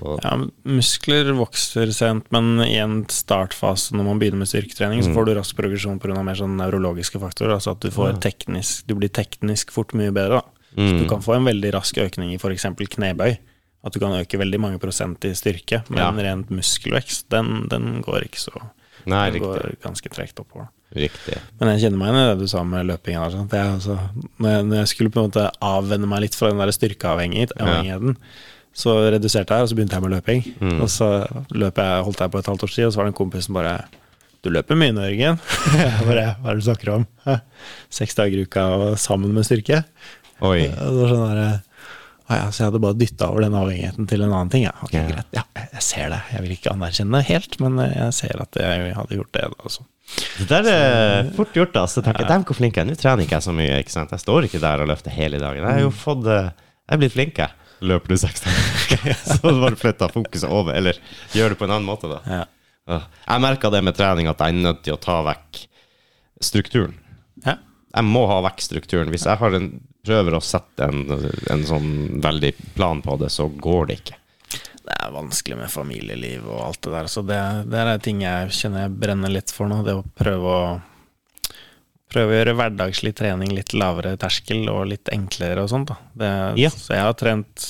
Og, 0.00 0.20
ja, 0.22 0.36
muskler 0.70 1.32
vokser 1.34 1.90
sent, 1.96 2.28
men 2.34 2.60
i 2.62 2.76
en 2.78 3.00
startfase 3.10 3.96
når 3.98 4.06
man 4.06 4.20
begynner 4.22 4.42
med 4.44 4.50
styrketrening, 4.52 5.02
så 5.02 5.12
får 5.16 5.26
du 5.26 5.34
rask 5.40 5.56
progresjon 5.58 5.98
pga. 6.02 6.22
mer 6.22 6.38
sånn 6.38 6.54
nevrologiske 6.60 7.18
faktorer. 7.22 7.56
Altså 7.58 7.74
at 7.74 7.82
du, 7.82 7.90
får 7.94 8.20
teknisk, 8.22 8.86
du 8.86 8.94
blir 9.00 9.10
teknisk 9.10 9.74
fort 9.74 9.92
mye 9.98 10.14
bedre. 10.14 10.40
Da. 10.40 10.56
Så 10.78 10.98
du 11.02 11.06
kan 11.10 11.22
få 11.26 11.34
en 11.40 11.48
veldig 11.50 11.72
rask 11.74 11.98
økning 11.98 12.30
i 12.36 12.38
f.eks. 12.38 12.68
knebøy. 12.94 13.38
At 13.82 13.94
du 13.96 13.98
kan 14.02 14.12
øke 14.12 14.38
veldig 14.38 14.58
mange 14.60 14.78
prosent 14.78 15.24
i 15.24 15.32
styrke, 15.34 15.82
men 15.88 15.98
Ja. 15.98 16.10
rent 16.12 16.50
muskelvekst, 16.52 17.30
den, 17.32 17.66
den 17.72 18.02
går 18.04 18.26
ikke 18.28 18.38
så 18.46 18.52
Nei, 19.08 19.30
Den 19.30 19.40
riktig. 19.40 19.48
går 19.48 19.76
ganske 19.82 20.10
tregt 20.12 20.38
oppover. 20.42 20.68
Riktig. 20.96 21.36
Men 21.60 21.68
jeg 21.74 21.84
kjenner 21.84 21.98
meg 22.00 22.08
igjen 22.10 22.20
i 22.20 22.30
det 22.32 22.38
du 22.40 22.48
sa 22.50 22.62
med 22.66 22.86
løpingen. 22.88 23.30
sant? 23.34 23.52
Jeg, 23.54 23.74
altså, 23.76 23.98
når, 24.42 24.48
jeg, 24.56 24.64
når 24.70 24.80
jeg 24.80 24.88
skulle 24.94 25.12
på 25.14 25.20
en 25.22 25.28
måte 25.30 25.44
avvenne 25.62 26.08
meg 26.10 26.24
litt 26.24 26.34
fra 26.38 26.50
den 26.50 26.58
der 26.62 26.72
styrkeavhengigheten, 26.74 28.16
så 28.80 28.96
reduserte 29.12 29.54
jeg, 29.54 29.62
og 29.66 29.70
så 29.70 29.76
begynte 29.78 29.96
jeg 29.98 30.04
med 30.06 30.14
løping. 30.16 30.42
Mm. 30.60 30.76
Og 30.82 30.90
så 30.90 31.08
løp 31.54 31.78
jeg, 31.82 32.04
holdt 32.06 32.20
jeg 32.24 32.32
på 32.34 32.38
et 32.42 32.50
halvt 32.52 32.66
års 32.66 32.74
tid, 32.78 32.86
og 32.88 32.92
så 32.94 33.00
var 33.00 33.08
det 33.08 33.14
en 33.14 33.20
kompis 33.22 33.46
som 33.48 33.58
bare 33.58 33.76
Du 34.42 34.48
løper 34.48 34.78
mye 34.78 34.94
nå, 34.96 35.02
Jørgen. 35.04 35.40
Bare, 36.08 36.22
Hva 36.40 36.48
er 36.48 36.54
det 36.56 36.62
du 36.62 36.66
snakker 36.70 36.92
om? 36.94 37.02
Seks 37.92 38.14
dager 38.16 38.40
i 38.40 38.46
uka 38.48 38.62
og 38.78 38.94
sammen 38.98 39.34
med 39.36 39.44
styrke? 39.44 39.82
Oi. 40.40 40.62
Det 40.70 40.94
var 40.96 41.10
sånn 41.12 41.26
der, 41.36 41.58
«Å 42.30 42.36
ja, 42.38 42.44
så 42.54 42.62
jeg 42.62 42.68
hadde 42.70 42.78
bare 42.84 42.94
dytta 42.94 43.26
over 43.26 43.42
den 43.42 43.54
avhengigheten 43.58 44.06
til 44.06 44.22
en 44.22 44.30
annen 44.30 44.50
ting. 44.52 44.62
Ja, 44.62 44.70
okay, 44.86 45.00
Ja. 45.02 45.08
greit. 45.10 45.32
Ja, 45.34 45.42
jeg 45.74 45.82
ser 45.82 46.12
det. 46.12 46.20
Jeg 46.30 46.44
vil 46.44 46.52
ikke 46.54 46.70
anerkjenne 46.76 47.18
det 47.18 47.26
helt, 47.26 47.56
men 47.58 47.80
jeg 47.82 48.12
ser 48.14 48.42
at 48.44 48.54
jeg 48.62 48.92
hadde 48.94 49.16
gjort 49.18 49.32
det. 49.34 49.42
Altså. 49.64 49.82
Det 50.40 50.46
der 50.50 50.68
er 50.72 51.30
fort 51.36 51.52
gjort, 51.56 51.72
da. 51.74 51.84
Så 51.90 52.02
tenker 52.04 52.24
jeg, 52.24 52.30
«Dæven, 52.30 52.44
hvor 52.48 52.56
flink 52.58 52.76
jeg 52.78 52.84
er. 52.86 52.88
Nå 52.90 52.96
trener 52.98 53.24
ikke 53.26 53.36
jeg 53.38 53.46
så 53.46 53.54
mye. 53.56 53.78
ikke 53.82 53.92
sant? 53.94 54.12
Jeg 54.14 54.22
står 54.22 54.48
ikke 54.48 54.60
der 54.62 54.82
og 54.84 54.88
løfter 54.90 55.14
hele 55.14 55.40
dagen. 55.42 55.62
Jeg 55.64 55.76
har 55.78 55.84
jo 55.84 55.90
fått 55.94 56.26
eh, 56.30 56.50
Jeg 56.88 56.96
er 56.96 57.02
blitt 57.02 57.14
flink, 57.16 57.38
jeg. 57.40 57.56
Løper 57.80 58.12
du 58.12 58.16
seks 58.20 58.42
dager 58.44 59.14
Så 59.30 59.52
bare 59.56 59.76
flytta 59.80 60.08
fokuset 60.12 60.48
over. 60.52 60.74
Eller 60.76 60.98
gjør 61.36 61.54
det 61.54 61.60
på 61.60 61.68
en 61.68 61.74
annen 61.76 61.88
måte, 61.88 62.10
da. 62.10 62.20
Ja. 62.28 62.42
Ja. 62.90 63.00
Jeg 63.28 63.44
merka 63.44 63.70
det 63.72 63.82
med 63.86 63.96
trening, 63.96 64.28
at 64.28 64.40
jeg 64.42 64.52
er 64.56 64.64
nødt 64.66 64.82
til 64.84 64.96
å 64.96 65.00
ta 65.00 65.20
vekk 65.28 65.62
strukturen. 66.42 66.96
Ja. 67.46 67.56
Jeg 67.94 68.06
må 68.08 68.24
ha 68.30 68.40
vekk 68.48 68.62
strukturen. 68.64 69.10
Hvis 69.12 69.26
jeg 69.28 69.40
har 69.40 69.56
en, 69.56 69.70
prøver 70.06 70.36
å 70.36 70.42
sette 70.44 70.88
en, 70.88 71.04
en 71.52 71.64
sånn 71.68 71.90
veldig 72.24 72.52
plan 72.76 73.02
på 73.04 73.16
det, 73.20 73.30
så 73.34 73.48
går 73.50 73.90
det 73.90 74.00
ikke. 74.02 74.19
Det 74.90 75.06
er 75.06 75.14
vanskelig 75.14 75.56
med 75.60 75.70
familieliv 75.72 76.46
og 76.50 76.60
alt 76.66 76.80
det 76.84 76.92
der, 76.92 77.08
så 77.08 77.22
det, 77.26 77.40
det 77.70 77.80
er 77.80 78.00
ting 78.02 78.22
jeg 78.24 78.54
kjenner 78.56 78.88
jeg 78.88 78.96
brenner 79.00 79.32
litt 79.32 79.52
for 79.54 79.70
nå. 79.70 79.82
Det 79.86 79.96
å 79.96 80.06
prøve 80.18 80.54
å 80.60 80.62
Prøve 82.10 82.32
å 82.32 82.38
gjøre 82.40 82.56
hverdagslig 82.58 83.12
trening 83.14 83.52
litt 83.54 83.70
lavere 83.70 84.16
terskel 84.18 84.64
og 84.66 84.88
litt 84.90 85.06
enklere 85.14 85.62
og 85.62 85.68
sånt. 85.70 85.92
Det, 86.18 86.30
Ja. 86.58 86.72
Så 86.74 86.96
jeg 86.96 87.04
har 87.06 87.14
trent 87.14 87.68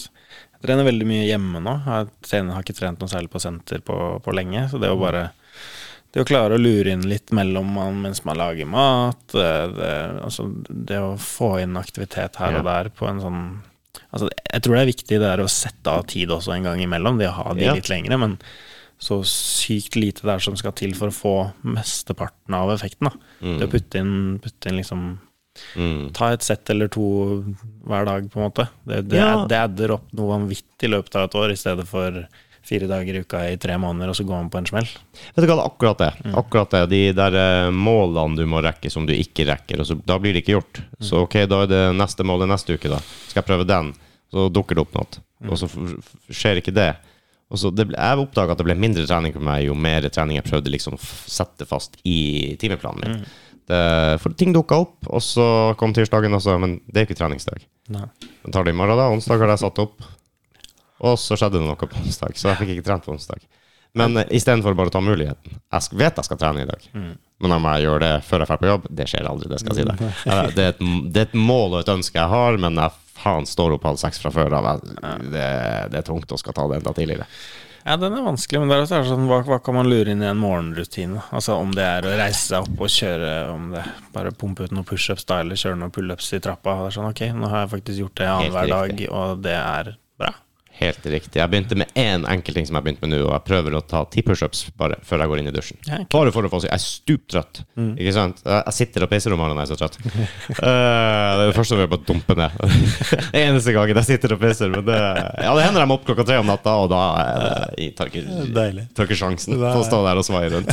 Jeg 0.55 0.63
trener 0.65 0.87
veldig 0.89 1.09
mye 1.09 1.27
hjemme 1.27 1.61
nå. 1.61 1.75
Jeg 1.85 2.09
trener, 2.25 2.55
har 2.57 2.65
ikke 2.65 2.79
trent 2.79 3.05
noe 3.05 3.13
særlig 3.13 3.29
på 3.33 3.41
senter 3.41 3.85
på, 3.85 3.99
på 4.25 4.33
lenge. 4.33 4.65
Så 4.73 4.81
det 4.81 4.89
å 4.89 4.97
bare 4.97 5.27
det 6.11 6.25
å 6.25 6.27
klare 6.27 6.57
å 6.57 6.61
lure 6.61 6.91
inn 6.91 7.05
litt 7.07 7.31
mellom 7.37 7.69
man 7.77 8.01
mens 8.03 8.25
man 8.27 8.41
lager 8.41 8.67
mat, 8.67 9.21
det, 9.31 9.53
det, 9.77 9.93
altså 10.25 10.49
det 10.69 10.99
å 10.99 11.13
få 11.21 11.53
inn 11.63 11.77
aktivitet 11.79 12.41
her 12.41 12.59
og 12.59 12.67
der 12.67 12.91
på 12.91 13.07
en 13.07 13.21
sånn 13.23 13.45
Altså, 14.13 14.29
jeg 14.53 14.63
tror 14.63 14.75
det 14.75 14.83
er 14.83 14.93
viktig 14.93 15.19
det 15.23 15.29
er 15.31 15.39
å 15.45 15.49
sette 15.49 15.87
av 15.87 16.05
tid 16.11 16.29
også 16.35 16.55
en 16.57 16.65
gang 16.67 16.81
imellom, 16.83 17.19
det 17.19 17.29
å 17.29 17.37
ha 17.45 17.53
de 17.55 17.63
Ja. 17.69 17.75
litt 17.75 17.89
lengre, 17.89 18.19
men 18.19 18.39
så 19.01 19.23
sykt 19.25 19.95
lite 19.97 20.23
det 20.27 20.35
er 20.35 20.39
som 20.45 20.57
skal 20.57 20.73
til 20.73 20.93
for 20.95 21.09
å 21.09 21.15
få 21.15 21.35
mesteparten 21.65 22.53
av 22.55 22.69
effekten. 22.75 23.09
da. 23.09 23.13
Det 23.41 23.69
å 23.69 23.71
putte 23.71 23.99
inn, 24.03 24.39
putte 24.43 24.67
inn 24.69 24.77
liksom 24.83 25.19
Mm. 25.77 26.13
Ta 26.15 26.29
et 26.33 26.43
sett 26.43 26.71
eller 26.71 26.87
to 26.89 27.43
hver 27.85 28.05
dag, 28.07 28.31
på 28.31 28.37
en 28.39 28.47
måte. 28.51 28.69
Det, 28.87 29.09
det, 29.09 29.19
Ja. 29.19 29.45
det 29.47 29.59
adder 29.59 29.91
opp 29.97 30.07
noe 30.15 30.39
vanvittig 30.39 30.87
i 30.87 30.89
løpet 30.89 31.17
av 31.17 31.25
et 31.25 31.35
år, 31.35 31.51
i 31.51 31.57
stedet 31.59 31.87
for 31.89 32.27
fire 32.71 32.89
dager 32.91 33.19
i 33.19 33.23
uka 33.25 33.43
i 33.51 33.59
tre 33.61 33.77
måneder, 33.83 34.13
og 34.13 34.17
så 34.19 34.25
går 34.29 34.39
man 34.45 34.51
på 34.53 34.61
en 34.61 34.69
smell. 34.71 34.89
Vet 35.35 35.43
du 35.43 35.49
hva, 35.49 35.57
det 35.59 35.65
er 35.65 35.67
akkurat 35.67 36.03
det. 36.05 36.11
Akkurat 36.41 36.77
det. 36.77 36.85
De 36.93 37.03
der 37.19 37.39
eh, 37.43 37.73
målene 37.75 38.39
du 38.39 38.47
må 38.49 38.63
rekke 38.65 38.93
som 38.93 39.09
du 39.09 39.15
ikke 39.17 39.49
rekker, 39.51 39.83
og 39.83 39.91
så, 39.91 39.99
da 40.07 40.19
blir 40.23 40.37
det 40.37 40.45
ikke 40.45 40.57
gjort. 40.57 40.83
Så 41.03 41.25
ok, 41.27 41.43
da 41.51 41.65
er 41.65 41.73
det 41.75 41.83
neste 41.99 42.27
målet 42.27 42.51
neste 42.51 42.79
uke, 42.79 42.93
da. 42.93 43.03
Skal 43.27 43.43
jeg 43.43 43.51
prøve 43.51 43.69
den? 43.69 43.93
Så 44.31 44.47
dukker 44.55 44.79
det 44.79 44.87
opp 44.87 44.97
noe. 44.97 45.23
Og 45.51 45.59
så 45.59 45.69
skjer 46.31 46.61
ikke 46.61 46.75
det. 46.77 46.93
Og 47.51 47.59
så 47.59 47.73
det 47.75 47.89
jeg 47.91 48.23
oppdaga 48.23 48.55
at 48.55 48.61
det 48.61 48.67
ble 48.69 48.77
mindre 48.79 49.07
trening 49.09 49.35
for 49.35 49.43
meg 49.43 49.65
jo 49.67 49.75
mer 49.75 50.07
trening 50.13 50.39
jeg 50.39 50.47
prøvde 50.47 50.71
liksom 50.71 50.99
sette 51.01 51.67
fast 51.67 51.99
i 52.07 52.55
timeplanen 52.63 53.03
min. 53.03 53.25
Det, 53.71 53.81
for 54.23 54.35
ting 54.39 54.55
dukka 54.55 54.79
opp, 54.83 55.09
og 55.11 55.23
så 55.23 55.45
kom 55.79 55.93
tirsdagen 55.95 56.35
også, 56.35 56.57
men 56.63 56.79
det 56.91 57.03
er 57.03 57.09
ikke 57.09 57.19
treningsdag. 57.19 57.63
Nei. 57.95 58.07
Jeg 58.45 58.55
tar 58.55 58.67
det 58.67 58.75
i 58.75 58.79
morgen, 58.79 58.99
da. 58.99 59.11
Onsdag 59.15 59.43
har 59.43 59.53
jeg 59.55 59.63
satt 59.63 59.83
opp. 59.83 60.07
Og 61.07 61.17
så 61.21 61.37
skjedde 61.39 61.59
det 61.61 61.67
noe 61.67 61.79
på 61.81 61.89
onsdag, 62.03 62.37
så 62.37 62.51
jeg 62.53 62.61
fikk 62.63 62.73
ikke 62.77 62.87
trent 62.91 63.07
på 63.07 63.15
onsdag. 63.15 63.43
Men 63.99 64.15
uh, 64.21 64.25
istedenfor 64.31 64.77
bare 64.79 64.93
å 64.93 64.95
ta 64.95 65.01
muligheten. 65.03 65.57
Jeg 65.73 65.97
vet 65.99 66.19
jeg 66.21 66.29
skal 66.29 66.39
trene 66.39 66.63
i 66.63 66.69
dag, 66.69 66.85
men 67.41 67.55
om 67.57 67.65
jeg 67.73 67.87
gjør 67.87 68.03
det 68.05 68.11
før 68.29 68.45
jeg 68.45 68.51
drar 68.53 68.61
på 68.61 68.69
jobb, 68.69 68.85
det 69.01 69.07
skjer 69.11 69.27
aldri. 69.31 69.49
Det 69.51 69.59
skal 69.63 69.73
jeg 69.75 69.81
si 69.81 69.89
deg. 69.89 70.05
Eh, 70.05 70.43
Det 70.55 70.67
er, 70.67 70.75
et, 70.77 70.85
det 71.17 71.23
er 71.25 71.31
et 71.31 71.39
mål 71.41 71.73
og 71.75 71.81
et 71.81 71.91
ønske 71.97 72.21
jeg 72.21 72.31
har, 72.31 72.59
men 72.63 72.79
jeg 72.79 72.95
faen 73.21 73.49
står 73.49 73.75
opp 73.79 73.89
halv 73.89 73.99
seks 74.01 74.21
fra 74.23 74.31
før 74.33 74.55
av. 74.61 74.69
Det, 74.85 75.49
det 75.91 75.99
er 75.99 76.07
tungt 76.07 76.31
å 76.33 76.39
skal 76.41 76.55
ta 76.57 76.69
det 76.71 76.79
enda 76.79 76.93
tidligere. 76.97 77.27
Ja, 77.81 77.97
den 77.97 78.13
er 78.13 78.23
vanskelig, 78.23 78.61
men 78.61 78.69
det 78.71 78.77
er 78.77 78.83
også 78.85 79.01
sånn, 79.09 79.25
hva, 79.27 79.39
hva 79.49 79.57
kan 79.65 79.75
man 79.79 79.89
lure 79.89 80.13
inn 80.13 80.21
i 80.23 80.29
en 80.29 80.37
morgenrutine? 80.39 81.23
Altså 81.33 81.57
Om 81.57 81.73
det 81.75 81.87
er 81.87 82.05
å 82.07 82.13
reise 82.21 82.43
seg 82.53 82.67
opp 82.69 82.83
og 82.85 82.93
kjøre, 82.93 83.31
om 83.55 83.71
det 83.73 83.85
bare 84.13 84.33
pumpe 84.37 84.69
ut 84.69 84.75
noen 84.77 84.85
pushups 84.87 85.25
da, 85.27 85.41
eller 85.41 85.57
kjøre 85.59 85.79
noen 85.81 85.95
pullups 85.97 86.29
i 86.37 86.43
trappa. 86.45 86.77
Det 86.85 86.91
er 86.93 86.97
sånn, 86.99 87.09
ok, 87.11 87.23
nå 87.41 87.49
har 87.51 87.65
jeg 87.65 87.73
faktisk 87.75 88.03
gjort 88.05 88.21
det 88.21 88.29
annenhver 88.37 88.71
dag, 88.77 89.03
og 89.23 89.43
det 89.49 89.57
er. 89.59 89.91
Helt 90.81 91.07
riktig. 91.13 91.37
Jeg 91.37 91.53
begynte 91.53 91.77
med 91.77 91.91
én 91.99 92.25
enkelt 92.25 92.57
ting 92.57 92.67
som 92.69 92.79
jeg 92.79 92.87
begynte 92.87 93.05
med 93.05 93.13
nå, 93.13 93.21
og 93.27 93.35
jeg 93.35 93.45
prøver 93.51 93.75
å 93.77 93.83
ta 93.85 94.01
ti 94.09 94.23
pushups 94.25 94.63
bare 94.81 94.97
før 95.05 95.25
jeg 95.25 95.33
går 95.33 95.43
inn 95.43 95.51
i 95.51 95.55
dusjen. 95.55 95.81
Ja, 95.85 95.99
okay. 95.99 96.09
Bare 96.15 96.33
for 96.33 96.49
å 96.49 96.51
få 96.53 96.63
si 96.63 96.71
Jeg 96.71 96.77
er 96.79 96.85
stuptrøtt. 96.85 97.63
Ikke 98.01 98.15
sant? 98.17 98.41
Jeg 98.47 98.63
jeg 98.71 98.77
sitter 98.79 99.05
og 99.05 99.11
peiser 99.11 99.35
om 99.35 99.41
morgenen 99.43 99.61
jeg 99.61 99.69
er 99.69 99.73
så 99.75 99.79
trøtt. 99.81 99.99
uh, 100.01 100.63
det 100.65 101.45
er 101.45 101.47
det 101.51 101.57
første 101.59 101.77
jeg 101.77 101.85
gjør, 101.85 101.93
bare 101.93 102.07
dumpe 102.09 102.37
ned. 102.39 102.59
Eneste 103.43 103.75
gangen 103.77 104.01
jeg 104.01 104.09
sitter 104.09 104.37
og 104.37 104.43
peiser. 104.43 104.73
Men 104.73 104.87
det, 104.89 104.99
ja, 104.99 105.55
det 105.59 105.67
hender 105.67 105.85
jeg 105.85 105.91
må 105.91 105.99
opp 105.99 106.07
klokka 106.09 106.27
tre 106.29 106.39
om 106.41 106.49
natta, 106.49 106.77
og 106.85 106.91
da 106.93 107.03
er 107.21 107.75
jeg 107.81 107.97
tar 107.99 108.13
tar 108.15 109.09
ikke 109.09 109.19
sjansen 109.19 109.59
på 109.61 109.77
å 109.83 109.87
stå 109.87 110.01
der 110.07 110.21
og 110.21 110.27
svaie 110.27 110.53
rundt. 110.53 110.73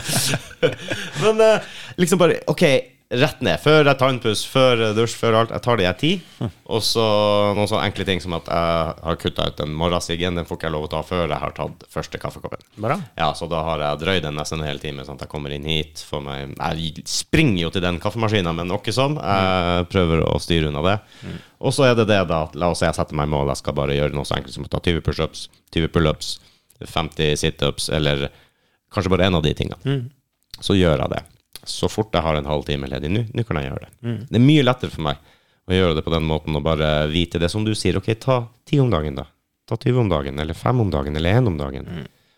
Men 1.23 1.43
uh, 1.43 1.73
liksom 1.99 2.21
bare 2.21 2.39
OK, 2.51 2.63
rett 3.09 3.39
ned. 3.45 3.59
Før 3.63 3.87
jeg 3.87 3.97
tannpuss, 4.01 4.41
før 4.51 4.81
dusj, 4.97 5.13
før 5.19 5.37
alt. 5.39 5.51
Jeg 5.55 5.63
tar 5.63 5.79
det 5.79 5.85
i 5.87 5.91
tid. 6.01 6.47
Og 6.67 6.81
så 6.83 7.03
noen 7.55 7.69
sånne 7.69 7.85
enkle 7.87 8.05
ting 8.07 8.19
som 8.23 8.35
at 8.35 8.49
jeg 8.51 8.95
har 9.07 9.19
kutta 9.21 9.45
ut 9.47 9.59
den 9.61 9.75
morgensiggen. 9.79 10.35
Den 10.35 10.47
får 10.47 10.59
ikke 10.59 10.67
jeg 10.67 10.75
lov 10.75 10.87
å 10.87 10.91
ta 10.91 11.01
før 11.07 11.23
jeg 11.25 11.39
har 11.39 11.55
tatt 11.55 11.85
første 11.93 12.19
kaffekoppen. 12.21 12.65
Bra. 12.83 12.97
Ja, 13.19 13.29
så 13.37 13.47
da 13.51 13.61
har 13.67 13.83
jeg 13.85 14.01
drøyd 14.03 14.25
den 14.27 14.35
nesten 14.39 14.59
en 14.59 14.67
hel 14.67 14.81
time, 14.83 15.05
sånn 15.07 15.19
at 15.19 15.23
jeg 15.27 15.31
kommer 15.31 15.55
inn 15.55 15.67
hit. 15.67 16.03
Får 16.09 16.25
meg, 16.25 16.57
jeg 16.57 17.05
springer 17.11 17.61
jo 17.67 17.71
til 17.77 17.85
den 17.87 18.01
kaffemaskinen, 18.03 18.51
men 18.59 18.67
noe 18.71 18.97
sånn. 18.99 19.15
Jeg 19.21 19.87
prøver 19.93 20.25
å 20.27 20.35
styre 20.43 20.73
unna 20.73 20.83
det. 20.89 20.97
Og 21.63 21.73
så 21.73 21.87
er 21.87 21.95
det 21.97 22.09
det, 22.11 22.19
da. 22.29 22.43
La 22.59 22.73
oss 22.73 22.83
si 22.83 22.89
jeg 22.89 22.97
setter 22.99 23.17
meg 23.17 23.31
mål, 23.31 23.53
jeg 23.53 23.63
skal 23.63 23.77
bare 23.79 23.95
gjøre 23.95 24.13
noe 24.17 24.27
så 24.27 24.35
enkelt 24.37 24.53
som 24.57 24.67
å 24.67 24.73
ta 24.75 24.83
20 24.83 25.01
pushups, 25.07 25.47
20 25.73 25.89
pullups, 25.95 26.35
50 26.83 27.39
situps, 27.39 27.87
eller 27.89 28.27
kanskje 28.93 29.15
bare 29.15 29.31
en 29.31 29.39
av 29.39 29.47
de 29.47 29.55
tingene. 29.57 29.97
Så 30.61 30.75
gjør 30.77 31.01
jeg 31.05 31.13
det. 31.15 31.23
Så 31.69 31.89
fort 31.91 32.13
jeg 32.15 32.23
har 32.23 32.37
en 32.39 32.47
halvtime 32.47 32.87
ledig 32.89 33.09
nå, 33.11 33.23
kan 33.47 33.59
jeg 33.61 33.71
gjøre 33.71 33.85
det. 33.87 33.91
Det 34.29 34.39
er 34.39 34.45
mye 34.45 34.63
lettere 34.65 34.93
for 34.93 35.05
meg 35.07 35.17
å 35.67 35.75
gjøre 35.75 35.95
det 35.97 36.03
på 36.05 36.13
den 36.13 36.23
måten 36.27 36.55
og 36.55 36.63
bare 36.63 36.91
vite 37.11 37.39
det 37.43 37.49
som 37.51 37.65
du 37.67 37.73
sier. 37.75 37.97
Ok, 37.99 38.13
ta 38.23 38.45
10 38.69 38.85
om 38.85 38.91
dagen, 38.93 39.17
da. 39.19 39.25
Ta 39.67 39.75
20 39.75 39.99
om 40.05 40.09
dagen, 40.11 40.39
eller 40.39 40.55
5 40.55 40.79
om 40.85 40.91
dagen, 40.93 41.15
eller 41.19 41.41
1 41.41 41.49
om 41.51 41.57
dagen. 41.59 41.89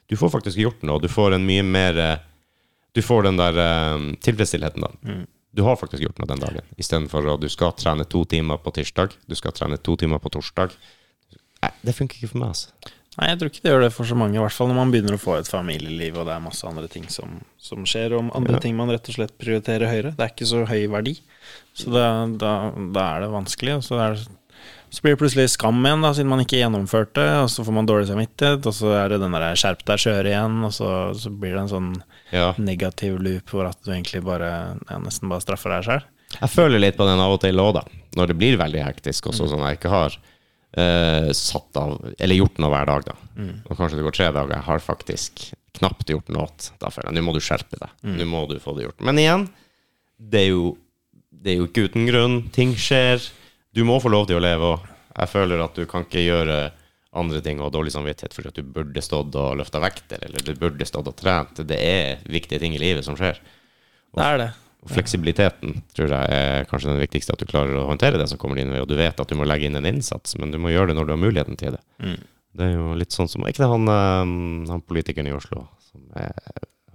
Du 0.10 0.16
får 0.18 0.32
faktisk 0.34 0.58
gjort 0.58 0.82
noe, 0.82 0.98
og 0.98 1.04
du 1.06 1.12
får 1.14 1.36
en 1.38 1.46
mye 1.46 1.64
mer 1.64 1.98
eh, 2.02 2.16
Du 2.98 3.04
får 3.06 3.28
den 3.28 3.38
der 3.38 3.54
um, 3.94 4.16
tilfredsstillheten, 4.18 4.82
da. 4.82 4.90
Du 5.54 5.62
har 5.62 5.76
faktisk 5.78 6.02
gjort 6.02 6.18
noe 6.18 6.28
den 6.30 6.42
dagen, 6.42 6.66
istedenfor 6.78 7.28
at 7.36 7.42
du 7.42 7.50
skal 7.50 7.72
trene 7.78 8.06
to 8.10 8.24
timer 8.26 8.58
på 8.58 8.74
tirsdag, 8.74 9.14
du 9.30 9.36
skal 9.38 9.54
trene 9.54 9.78
to 9.78 9.96
timer 9.96 10.18
på 10.18 10.32
torsdag. 10.34 10.74
Nei, 11.62 11.70
det 11.86 11.94
funker 11.94 12.18
ikke 12.18 12.32
for 12.32 12.42
meg, 12.42 12.56
altså. 12.56 12.98
Nei, 13.20 13.30
jeg 13.34 13.40
tror 13.42 13.50
ikke 13.52 13.64
det 13.66 13.72
gjør 13.74 13.82
det 13.84 13.92
for 13.92 14.08
så 14.08 14.16
mange, 14.16 14.38
i 14.38 14.40
hvert 14.40 14.56
fall 14.56 14.70
når 14.72 14.78
man 14.80 14.92
begynner 14.94 15.18
å 15.18 15.20
få 15.20 15.34
et 15.40 15.50
familieliv, 15.52 16.18
og 16.22 16.28
det 16.30 16.36
er 16.38 16.44
masse 16.46 16.64
andre 16.70 16.88
ting 16.88 17.08
som, 17.12 17.40
som 17.60 17.84
skjer, 17.84 18.14
og 18.16 18.30
andre 18.38 18.54
Ja. 18.56 18.60
ting 18.64 18.78
man 18.80 18.88
rett 18.94 19.10
og 19.12 19.16
slett 19.18 19.34
prioriterer 19.42 19.92
høyere. 19.92 20.14
Det 20.16 20.24
er 20.24 20.32
ikke 20.32 20.48
så 20.48 20.62
høy 20.70 20.86
verdi, 20.94 21.18
så 21.76 21.92
da, 21.92 22.06
da, 22.40 22.54
da 22.96 23.08
er 23.18 23.26
det 23.26 23.34
vanskelig. 23.36 23.76
Og 23.82 23.84
så 23.84 24.00
er 24.00 24.22
Så 24.92 25.04
blir 25.04 25.14
det 25.14 25.20
plutselig 25.22 25.50
skam 25.54 25.84
igjen, 25.86 26.02
da, 26.02 26.10
siden 26.18 26.32
man 26.32 26.40
ikke 26.42 26.58
gjennomførte, 26.58 27.22
og 27.44 27.50
så 27.54 27.62
får 27.62 27.76
man 27.76 27.86
dårlig 27.86 28.08
samvittighet, 28.10 28.66
og 28.66 28.74
så 28.74 28.90
er 28.98 29.10
det 29.14 29.20
den 29.22 29.36
der 29.38 29.54
skjerp 29.54 29.84
deg 29.86 30.02
kjøre 30.02 30.32
igjen, 30.32 30.56
og 30.66 30.72
så, 30.74 30.90
så 31.14 31.30
blir 31.30 31.54
det 31.54 31.62
en 31.68 31.70
sånn 31.76 31.92
Ja. 32.34 32.54
negativ 32.58 33.20
loop 33.22 33.52
hvor 33.54 33.68
at 33.70 33.78
du 33.86 33.92
egentlig 33.92 34.24
bare 34.26 34.50
ja, 34.90 34.98
nesten 34.98 35.30
bare 35.30 35.42
straffer 35.46 35.70
deg 35.76 35.86
sjøl. 35.86 36.04
Jeg 36.40 36.50
føler 36.50 36.82
litt 36.82 36.98
på 36.98 37.06
den 37.06 37.22
av 37.22 37.36
og 37.36 37.42
til 37.42 37.62
òg, 37.62 37.74
da. 37.78 37.84
Når 38.18 38.28
det 38.34 38.38
blir 38.42 38.58
veldig 38.58 38.82
hektisk, 38.88 39.30
også 39.30 39.48
sånn 39.52 39.62
jeg 39.68 39.78
ikke 39.78 39.94
har 39.94 40.18
eh, 40.78 41.30
satt 41.34 41.78
av 41.78 41.96
Eller 42.20 42.36
gjort 42.36 42.60
noe 42.62 42.70
hver 42.74 42.86
dag, 42.90 43.06
da. 43.06 43.16
Og 43.70 43.78
kanskje 43.78 43.98
det 43.98 44.06
går 44.06 44.18
tre 44.18 44.30
dager, 44.36 44.54
jeg 44.58 44.68
har 44.68 44.80
faktisk 44.84 45.48
knapt 45.80 46.10
gjort 46.12 46.30
noe. 46.34 46.48
Da 46.82 46.90
føler 46.92 47.10
jeg 47.12 47.20
nå 47.20 47.26
må 47.26 47.34
du 47.34 47.40
skjerpe 47.40 47.80
deg. 47.80 47.90
Nå 48.20 48.26
må 48.28 48.46
du 48.50 48.58
få 48.60 48.76
det 48.78 48.88
gjort. 48.88 49.02
Men 49.02 49.18
igjen, 49.22 49.48
det 50.20 50.46
er 50.46 50.50
jo 50.54 50.78
Det 51.32 51.54
er 51.54 51.58
jo 51.62 51.68
ikke 51.70 51.86
uten 51.88 52.06
grunn. 52.10 52.50
Ting 52.52 52.74
skjer. 52.76 53.22
Du 53.72 53.86
må 53.88 54.00
få 54.02 54.10
lov 54.12 54.26
til 54.28 54.36
å 54.36 54.44
leve 54.44 54.74
òg. 54.74 54.88
Jeg 55.16 55.30
føler 55.32 55.62
at 55.64 55.76
du 55.78 55.86
kan 55.88 56.04
ikke 56.04 56.26
gjøre 56.26 56.58
andre 57.16 57.40
ting 57.42 57.62
og 57.64 57.72
dårlig 57.74 57.94
samvittighet 57.94 58.36
fordi 58.36 58.50
at 58.52 58.58
du 58.60 58.64
burde 58.76 59.02
stått 59.02 59.34
og 59.40 59.56
løfta 59.58 59.80
vekter, 59.82 60.22
eller 60.26 60.44
du 60.46 60.52
burde 60.60 60.86
stått 60.86 61.08
og 61.08 61.16
trent. 61.18 61.62
Det 61.66 61.78
er 61.80 62.20
viktige 62.30 62.60
ting 62.60 62.76
i 62.76 62.82
livet 62.82 63.06
som 63.08 63.16
skjer. 63.18 63.40
Det 64.16 64.26
er 64.26 64.38
det. 64.42 64.50
Og 64.80 64.92
fleksibiliteten 64.94 65.82
tror 65.92 66.14
jeg 66.14 66.36
er 66.40 66.68
kanskje 66.70 66.94
den 66.94 67.02
viktigste, 67.02 67.36
at 67.36 67.42
du 67.42 67.50
klarer 67.50 67.76
å 67.82 67.88
håndtere 67.90 68.20
det 68.22 68.30
som 68.32 68.40
kommer 68.40 68.60
din 68.60 68.72
vei, 68.72 68.80
og 68.80 68.88
du 68.88 68.96
vet 68.96 69.20
at 69.20 69.28
du 69.28 69.36
må 69.36 69.48
legge 69.48 69.68
inn 69.68 69.76
en 69.76 69.90
innsats, 69.90 70.38
men 70.40 70.54
du 70.54 70.60
må 70.62 70.72
gjøre 70.72 70.94
det 70.94 71.00
når 71.00 71.10
du 71.10 71.14
har 71.16 71.20
muligheten 71.20 71.60
til 71.60 71.76
det. 71.76 72.14
Det 72.56 72.66
er 72.66 72.78
jo 72.78 72.96
litt 72.98 73.14
sånn 73.14 73.30
som 73.30 73.44
Ikke 73.46 73.62
det 73.62 73.70
han, 73.70 73.86
eh, 73.94 74.72
han 74.72 74.82
politikeren 74.88 75.30
i 75.30 75.36
Oslo 75.36 75.68
som 75.90 76.02
er, 76.18 76.34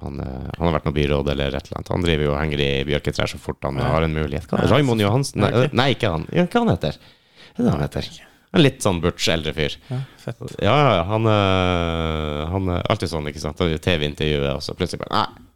han, 0.02 0.20
eh, 0.20 0.50
han 0.56 0.66
har 0.66 0.76
vært 0.76 0.88
noe 0.88 0.96
byråd 0.96 1.30
eller 1.34 1.54
et 1.54 1.68
eller 1.68 1.78
annet. 1.78 1.92
Han 1.94 2.04
driver 2.04 2.26
jo 2.26 2.34
og 2.34 2.38
henger 2.40 2.62
i 2.64 2.70
bjørketrær 2.88 3.30
så 3.30 3.40
fort 3.42 3.64
han 3.66 3.80
har 3.82 4.06
en 4.06 4.14
mulighet. 4.14 4.46
Hva? 4.50 4.64
Raymond 4.70 5.04
Johansen? 5.04 5.42
Nei, 5.44 5.50
okay. 5.54 5.72
nei, 5.76 5.88
ikke 5.96 6.12
han. 6.14 6.28
Ja, 6.34 6.46
hva 6.46 6.64
han 6.64 6.72
heter 6.74 7.00
Hva 7.00 7.58
er 7.58 7.66
det 7.66 7.74
han 7.74 7.84
heter? 7.86 8.12
En 8.54 8.62
litt 8.62 8.84
sånn 8.86 9.00
butch 9.02 9.26
eldre 9.34 9.50
fyr. 9.54 9.74
Ja, 9.90 9.98
fett. 10.22 10.42
Ja, 10.62 10.74
ja, 10.78 10.90
ja. 11.00 11.02
Han, 11.10 11.26
eh, 11.26 12.40
han 12.52 12.70
er 12.76 12.86
alltid 12.92 13.10
sånn, 13.10 13.26
ikke 13.30 13.42
sant. 13.42 13.58
TV-intervjuet, 13.58 14.52
og 14.54 14.62
så 14.62 14.76
plutselig 14.78 15.02
bare 15.02 15.24
Nei, 15.24 15.46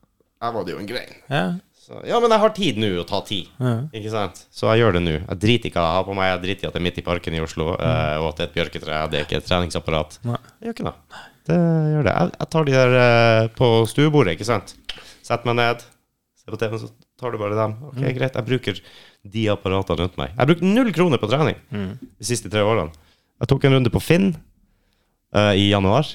her 0.43 0.55
var 0.57 0.67
det 0.67 0.75
jo 0.75 0.81
en 0.83 0.91
grein. 0.91 1.15
Ja. 1.31 1.45
Så, 1.89 2.03
ja, 2.05 2.19
men 2.21 2.29
jeg 2.35 2.43
har 2.43 2.51
tid 2.53 2.79
nå 2.83 2.89
å 3.01 3.07
ta 3.09 3.23
tid. 3.25 3.47
Ja. 3.57 3.71
Ikke 3.97 4.11
sant? 4.13 4.43
Så 4.53 4.69
jeg 4.69 4.83
gjør 4.83 4.99
det 4.99 5.01
nå. 5.07 5.15
Jeg 5.17 5.41
driter 5.41 5.71
ikke 5.71 5.81
jeg 5.81 5.89
har 5.89 5.97
ha 5.97 6.05
på 6.05 6.17
meg 6.19 6.27
Jeg 6.29 6.41
driter 6.43 6.67
i 6.67 6.69
at 6.69 6.75
det 6.77 6.81
er 6.83 6.85
midt 6.85 6.99
i 7.01 7.05
parken 7.07 7.37
i 7.39 7.41
Oslo, 7.41 7.71
mm. 7.79 8.21
og 8.21 8.27
at 8.29 8.37
det 8.37 8.45
er 8.45 8.51
et 8.51 8.57
bjørketre. 8.59 8.99
Det 9.09 9.21
er 9.21 9.25
ikke 9.25 9.39
et 9.41 9.49
treningsapparat. 9.49 10.19
Nei. 10.29 10.41
Jeg 10.59 10.69
gjør 10.69 10.77
ikke 10.77 10.87
noe. 10.91 11.23
Det 11.49 11.57
gjør 11.95 12.05
det. 12.11 12.13
Jeg, 12.19 12.35
jeg 12.35 12.51
tar 12.53 12.69
de 12.69 12.75
der 12.75 12.97
eh, 13.01 13.47
på 13.57 13.71
stuebordet, 13.89 14.37
ikke 14.37 14.49
sant. 14.51 14.75
Setter 15.25 15.49
meg 15.49 15.57
ned, 15.63 15.87
ser 16.37 16.53
på 16.53 16.61
TV, 16.61 16.77
så 16.83 16.93
tar 17.21 17.33
du 17.33 17.41
bare 17.41 17.57
dem. 17.57 17.79
Ok, 17.89 18.03
greit. 18.19 18.37
Jeg 18.37 18.49
bruker 18.51 18.83
de 19.39 19.49
apparatene 19.55 20.05
rundt 20.05 20.21
meg. 20.21 20.35
Jeg 20.35 20.43
har 20.43 20.53
brukt 20.53 20.69
null 20.69 20.93
kroner 21.01 21.25
på 21.25 21.33
trening 21.33 21.57
de 21.73 22.29
siste 22.29 22.53
tre 22.53 22.69
årene. 22.69 22.93
Jeg 23.41 23.49
tok 23.49 23.65
en 23.65 23.79
runde 23.79 23.93
på 23.95 24.03
Finn 24.03 24.33
uh, 24.37 25.55
i 25.57 25.71
januar, 25.71 26.09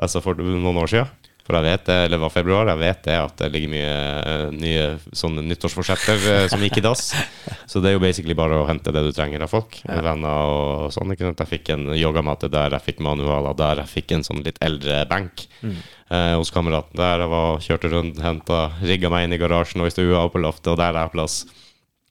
altså 0.00 0.24
for 0.24 0.40
noen 0.40 0.80
år 0.80 0.92
siden. 0.94 1.27
For 1.48 1.56
jeg 1.56 1.64
vet 1.64 1.84
det, 1.88 1.94
eller 2.04 2.20
var 2.20 2.32
februar, 2.34 2.68
jeg 2.68 2.80
vet 2.82 3.06
det 3.06 3.14
at 3.16 3.38
det 3.40 3.46
ligger 3.54 3.70
mye 3.72 3.92
eh, 4.20 4.42
nye 4.52 4.82
sånne 5.16 5.40
nyttårsforsetter 5.46 6.26
eh, 6.34 6.42
som 6.52 6.60
gikk 6.60 6.82
i 6.82 6.82
dass. 6.84 7.06
Så 7.70 7.80
det 7.80 7.88
er 7.88 7.94
jo 7.96 8.02
basically 8.02 8.36
bare 8.36 8.58
å 8.60 8.66
hente 8.68 8.92
det 8.92 9.00
du 9.06 9.08
trenger 9.16 9.46
av 9.46 9.54
folk. 9.54 9.78
Venner 9.88 10.52
og 10.52 10.92
sånn. 10.92 11.14
ikke 11.14 11.24
sant? 11.24 11.40
Jeg 11.40 11.50
fikk 11.54 11.70
en 11.72 11.86
yogamatte 11.96 12.50
der, 12.52 12.76
jeg 12.76 12.84
fikk 12.90 13.00
manualer 13.06 13.56
der, 13.56 13.80
jeg 13.80 13.92
fikk 13.94 14.12
en 14.18 14.26
sånn 14.28 14.44
litt 14.44 14.60
eldre 14.64 15.00
benk 15.08 15.46
eh, 15.64 16.34
hos 16.36 16.52
kameraten 16.52 17.00
der. 17.00 17.24
Jeg 17.24 17.32
var, 17.32 17.64
kjørte 17.64 17.92
rundt, 17.94 18.20
henta, 18.24 18.60
rigga 18.84 19.12
meg 19.14 19.24
inn 19.24 19.38
i 19.38 19.40
garasjen 19.40 19.80
og 19.86 19.88
i 19.88 19.96
stua 19.96 20.26
og 20.26 20.34
på 20.36 20.44
loftet, 20.44 20.74
og 20.74 20.82
der 20.82 20.92
er 20.92 21.06
jeg 21.06 21.14
plass. 21.16 21.38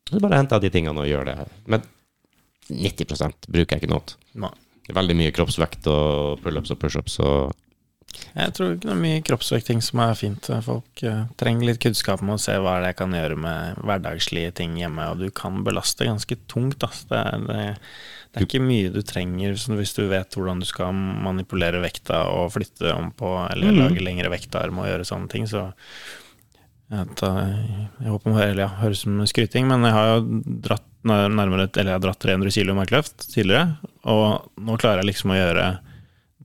Så 0.09 0.23
bare 0.23 0.41
henter 0.41 0.57
jeg 0.57 0.65
de 0.65 0.73
tingene 0.80 1.05
og 1.05 1.11
gjør 1.11 1.30
det. 1.30 1.38
Men 1.69 1.85
90 2.73 3.14
bruker 3.53 3.77
jeg 3.77 3.85
ikke 3.85 3.93
noe. 3.93 4.18
Veldig 4.97 5.19
mye 5.19 5.34
kroppsvekt 5.35 5.85
og 5.93 6.41
pullups 6.41 6.73
og 6.73 6.81
pushups 6.81 7.22
og 7.22 7.53
Jeg 8.38 8.53
tror 8.53 8.75
ikke 8.75 8.85
det 8.85 8.93
er 8.93 8.99
mye 9.01 9.23
kroppsvekting 9.25 9.81
som 9.84 10.01
er 10.03 10.17
fint. 10.17 10.49
Folk 10.65 11.01
eh, 11.05 11.23
trenger 11.39 11.71
litt 11.71 11.81
kunnskap 11.81 12.21
med 12.25 12.38
å 12.38 12.41
se 12.41 12.53
hva 12.61 12.77
det 12.84 12.93
kan 12.99 13.13
gjøre 13.13 13.38
med 13.39 13.81
hverdagslige 13.81 14.53
ting 14.59 14.77
hjemme, 14.79 15.09
og 15.11 15.23
du 15.23 15.31
kan 15.34 15.63
belaste 15.65 16.07
ganske 16.07 16.38
tungt. 16.49 16.79
Det, 16.81 17.17
er, 17.17 17.41
det, 17.47 17.65
det 18.31 18.41
er 18.41 18.45
ikke 18.47 18.63
mye 18.63 18.93
du 18.93 19.01
trenger 19.05 19.57
hvis 19.57 19.95
du 19.97 20.05
vet 20.11 20.38
hvordan 20.38 20.61
du 20.61 20.67
skal 20.69 20.93
manipulere 20.95 21.81
vekta 21.84 22.23
og 22.34 22.53
flytte 22.55 22.93
om 22.93 23.11
på, 23.17 23.34
eller 23.49 23.75
lage 23.75 24.05
lengre 24.05 24.31
vektarm 24.34 24.84
og 24.84 24.89
gjøre 24.91 25.09
sånne 25.09 25.34
ting. 25.34 25.49
Så 25.49 25.65
jeg, 26.93 27.09
tar, 27.19 27.41
jeg 27.99 28.13
håper 28.13 28.38
eller 28.45 28.63
ja, 28.67 28.69
høres 28.84 29.01
ut 29.01 29.09
som 29.09 29.25
skryting, 29.27 29.67
men 29.67 29.84
jeg 29.88 29.97
har 29.97 30.13
jo 30.13 30.43
dratt 30.69 30.85
nærmere 31.07 31.69
Eller 31.69 31.93
jeg 31.93 31.95
har 31.95 32.01
dratt 32.03 32.19
300 32.19 32.51
kg 32.51 32.73
markløft 32.75 33.29
tidligere, 33.31 33.77
og 34.11 34.49
nå 34.59 34.75
klarer 34.81 34.99
jeg 34.99 35.13
liksom 35.13 35.31
å 35.31 35.38
gjøre 35.38 35.67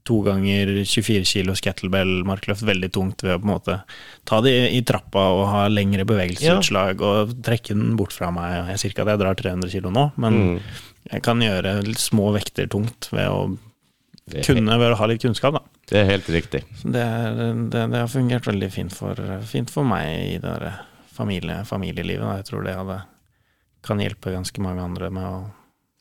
to 0.07 0.19
ganger 0.25 0.71
24 0.83 1.27
kilo 1.27 1.55
kettlebell-markløft 1.55 2.65
veldig 2.67 2.89
tungt 2.95 3.23
ved 3.23 3.37
å 3.37 3.41
på 3.41 3.47
en 3.47 3.53
måte 3.53 3.77
ta 4.27 4.39
det 4.43 4.51
i, 4.51 4.63
i 4.77 4.81
trappa 4.87 5.27
og 5.35 5.45
ha 5.51 5.65
lengre 5.71 6.05
bevegelsesutslag 6.07 7.03
og 7.03 7.35
trekke 7.45 7.75
den 7.75 7.93
bort 7.99 8.15
fra 8.15 8.31
meg. 8.35 8.73
Jeg 8.73 8.81
sier 8.81 8.95
ikke 8.95 9.05
at 9.05 9.13
jeg 9.13 9.23
drar 9.23 9.39
300 9.39 9.71
kilo 9.71 9.93
nå, 9.95 10.09
men 10.19 10.41
jeg 11.09 11.23
kan 11.23 11.43
gjøre 11.43 11.77
små 11.99 12.31
vekter 12.35 12.67
tungt 12.71 13.09
ved 13.15 13.29
å 13.31 13.45
kunne 14.43 14.77
ved 14.79 14.93
å 14.93 14.99
ha 14.99 15.07
litt 15.11 15.23
kunnskap, 15.23 15.57
da. 15.57 15.61
det 15.91 15.99
er 15.99 16.07
helt 16.07 16.29
riktig. 16.31 16.63
Det, 16.83 17.01
er, 17.01 17.35
det, 17.71 17.81
det 17.91 17.99
har 17.99 18.11
fungert 18.11 18.47
veldig 18.47 18.69
fint 18.71 18.95
for, 18.95 19.19
fint 19.47 19.71
for 19.71 19.87
meg 19.87 20.35
i 20.35 20.37
det 20.43 20.71
familie, 21.13 21.59
familielivet. 21.67 22.23
Da. 22.23 22.37
Jeg 22.39 22.47
tror 22.49 22.63
det 22.67 22.77
hadde, 22.77 23.01
kan 23.85 24.01
hjelpe 24.01 24.33
ganske 24.33 24.63
mange 24.63 24.85
andre 24.85 25.11
med 25.13 25.27
å 25.27 25.37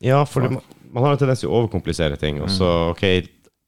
Ja, 0.02 0.22
for 0.26 0.46
det, 0.46 0.62
man 0.92 1.06
har 1.06 1.14
en 1.14 1.20
tendens 1.20 1.42
til 1.42 1.50
å 1.50 1.60
overkomplisere 1.62 2.18
ting, 2.20 2.40
og 2.42 2.50
så 2.50 2.70
ok, 2.92 3.04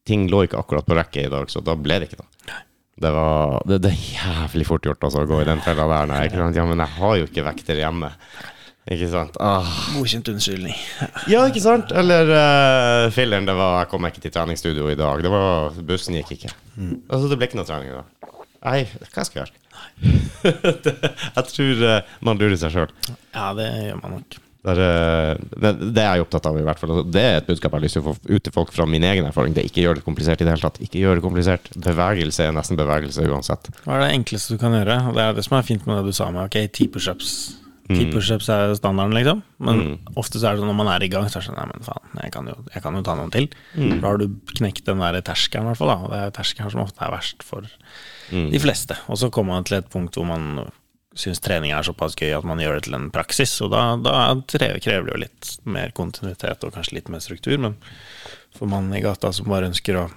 ting 0.09 0.29
lå 0.31 0.45
ikke 0.47 0.61
akkurat 0.61 0.87
på 0.87 0.97
rekke 0.99 1.27
i 1.27 1.33
dag, 1.33 1.51
så 1.51 1.63
da 1.65 1.77
ble 1.79 2.01
det 2.01 2.11
ikke 2.11 2.23
noe. 2.23 2.61
Det, 2.95 3.11
var, 3.11 3.57
det, 3.67 3.81
det 3.83 3.91
er 3.91 4.03
jævlig 4.15 4.67
fort 4.69 4.85
gjort 4.87 5.03
altså, 5.03 5.25
å 5.25 5.29
gå 5.29 5.41
i 5.43 5.47
den 5.49 5.63
fella 5.65 5.87
der. 5.91 6.11
Nei, 6.13 6.21
ikke 6.29 6.39
sant? 6.39 6.59
Ja, 6.59 6.67
men 6.69 6.83
jeg 6.85 6.95
har 7.01 7.17
jo 7.19 7.27
ikke 7.27 7.47
vekter 7.49 7.81
hjemme. 7.81 8.11
Ikke 8.95 9.09
sant? 9.09 9.39
Ah. 9.41 9.67
Godkjent 9.97 10.29
unnskyldning. 10.31 10.77
Ja, 11.33 11.47
ikke 11.49 11.63
sant? 11.65 11.91
Eller 11.97 12.29
uh, 12.29 13.11
filleren, 13.15 13.49
det 13.49 13.57
var 13.57 13.81
Jeg 13.81 13.91
kom 13.95 14.07
ikke 14.07 14.21
til 14.23 14.35
treningsstudio 14.35 14.91
i 14.93 14.99
dag. 15.01 15.25
Det 15.25 15.33
var, 15.33 15.75
Bussen 15.89 16.19
gikk 16.21 16.37
ikke. 16.37 16.53
Altså, 17.09 17.31
det 17.33 17.41
ble 17.41 17.49
ikke 17.49 17.59
noe 17.63 17.69
trening 17.69 17.91
i 17.91 17.97
dag. 17.97 18.31
Nei, 18.65 18.79
hva 19.13 19.27
skal 19.27 19.43
jeg 19.43 19.51
gjøre? 19.51 19.61
jeg 21.37 21.47
tror 21.51 21.85
uh, 21.89 22.17
man 22.29 22.41
lurer 22.41 22.61
seg 22.61 22.77
sjøl. 22.77 22.95
Ja, 23.35 23.51
det 23.57 23.71
gjør 23.89 24.03
man 24.05 24.19
nok. 24.21 24.39
Det, 24.65 24.73
er, 24.73 24.79
eh, 24.81 25.41
det, 25.61 25.71
det 25.93 26.01
er 26.01 26.15
jeg 26.17 26.25
opptatt 26.25 26.47
av, 26.49 26.57
i 26.57 26.63
hvert 26.65 26.79
fall. 26.81 27.03
Det 27.13 27.21
er 27.21 27.35
et 27.43 27.47
budskap 27.51 27.73
jeg 27.75 27.77
har 27.77 27.85
lyst 27.85 27.99
til 27.99 28.05
å 28.05 28.15
få 28.15 28.15
ut 28.33 28.45
til 28.47 28.55
folk 28.55 28.71
fra 28.73 28.87
min 28.89 29.05
egen 29.05 29.27
erfaring. 29.29 29.53
Det 29.57 29.61
er 29.61 29.69
ikke 29.69 29.83
gjør 29.85 29.99
det 30.01 30.05
komplisert 30.07 30.41
i 30.41 30.47
det 30.49 30.55
hele 30.55 30.65
tatt. 30.65 30.81
Ikke 30.87 31.03
gjør 31.03 31.21
det 31.21 31.25
komplisert. 31.27 31.69
Bevegelse 31.85 32.47
er 32.47 32.55
nesten 32.57 32.79
bevegelse 32.81 33.27
uansett. 33.29 33.69
Hva 33.85 33.99
er 33.99 34.07
det 34.07 34.15
enkleste 34.23 34.57
du 34.57 34.63
kan 34.63 34.73
gjøre? 34.79 34.97
Det 35.19 35.27
er 35.27 35.37
det 35.37 35.45
som 35.45 35.59
er 35.59 35.67
fint 35.69 35.85
med 35.91 36.01
det 36.01 36.09
du 36.09 36.17
sa 36.17 36.31
med 36.33 36.47
ok, 36.49 36.57
ti 36.73 36.89
pushups. 36.95 37.35
Mm. 37.85 37.99
Ti 37.99 38.05
pushups 38.15 38.47
er 38.49 38.71
standarden, 38.79 39.13
liksom. 39.13 39.43
Men 39.61 39.83
ofte 40.17 40.41
så 40.41 40.49
er 40.49 40.55
det 40.57 40.63
sånn 40.63 40.71
når 40.73 40.79
man 40.79 40.89
er 40.95 41.05
i 41.05 41.11
gang, 41.13 41.27
så 41.29 41.37
er 41.37 41.45
det 41.45 41.49
sånn 41.51 41.59
Nei, 41.61 41.67
men 41.69 41.85
faen, 41.85 42.15
jeg 42.23 42.33
kan 42.33 42.47
jo, 42.49 42.55
jeg 42.73 42.81
kan 42.87 42.97
jo 42.97 43.03
ta 43.05 43.19
noen 43.19 43.35
til. 43.35 43.51
Mm. 43.77 43.91
Da 44.01 44.07
har 44.09 44.23
du 44.23 44.31
knekt 44.57 44.87
den 44.89 45.03
der 45.05 45.19
terskelen, 45.29 45.69
i 45.69 45.75
hvert 45.75 45.83
fall. 45.83 45.93
Da. 45.93 46.09
Det 46.15 46.23
er 46.23 46.33
terskelen 46.41 46.73
som 46.73 46.81
ofte 46.87 47.05
er 47.05 47.13
verst 47.19 47.45
for 47.45 47.69
Mm. 48.33 48.47
de 48.55 48.57
fleste. 48.59 48.97
Og 49.13 49.19
så 49.21 49.29
kommer 49.29 49.53
man 49.59 49.67
til 49.69 49.77
et 49.77 49.91
punkt 49.93 50.17
hvor 50.17 50.25
man 50.25 50.71
syns 51.19 51.41
trening 51.43 51.73
er 51.75 51.87
såpass 51.87 52.17
gøy 52.19 52.33
at 52.37 52.47
man 52.47 52.59
gjør 52.63 52.79
det 52.79 52.85
til 52.89 52.97
en 52.99 53.11
praksis. 53.15 53.55
Og 53.65 53.71
da, 53.75 53.85
da 54.03 54.17
krever, 54.51 54.81
det 54.83 55.15
jo 55.15 55.23
litt 55.23 55.55
mer 55.65 55.95
kontinuitet 55.97 56.65
og 56.67 56.75
kanskje 56.75 56.99
litt 56.99 57.09
mer 57.13 57.23
struktur. 57.25 57.57
Men 57.63 57.79
for 58.55 58.71
mannen 58.71 58.95
i 58.99 59.03
gata 59.05 59.33
som 59.35 59.51
bare 59.51 59.71
ønsker 59.73 60.03
å 60.03 60.11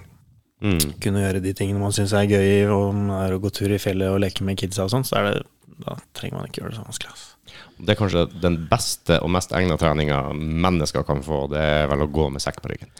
Mm. 0.58 0.98
kunne 0.98 1.20
gjøre 1.22 1.38
de 1.38 1.52
tingene 1.54 1.78
man 1.78 1.92
syns 1.94 2.10
er 2.18 2.26
gøy, 2.26 2.66
og 2.74 2.96
er 3.14 3.30
å 3.30 3.38
gå 3.38 3.50
tur 3.54 3.70
i 3.70 3.78
fjellet 3.78 4.10
og 4.10 4.18
leke 4.18 4.42
med 4.42 4.58
kidsa 4.58 4.88
og 4.88 4.90
sånn, 4.90 5.04
så 5.06 5.20
det, 5.22 5.44
da 5.84 5.94
trenger 6.18 6.34
man 6.34 6.48
ikke 6.48 6.64
gjøre 6.64 6.72
det 6.72 6.78
så 6.80 6.86
vanskelig. 6.88 7.12
Altså. 7.14 7.36
Det 7.78 7.94
er 7.94 7.98
kanskje 8.00 8.24
den 8.42 8.56
beste 8.66 9.20
og 9.22 9.30
mest 9.30 9.54
egna 9.54 9.76
treninga 9.78 10.18
mennesker 10.34 11.06
kan 11.06 11.22
få. 11.22 11.44
Det 11.52 11.62
er 11.62 11.86
vel 11.92 12.02
å 12.02 12.10
gå 12.10 12.26
med 12.34 12.42
sekk 12.42 12.58
på 12.64 12.72
ryggen. 12.72 12.90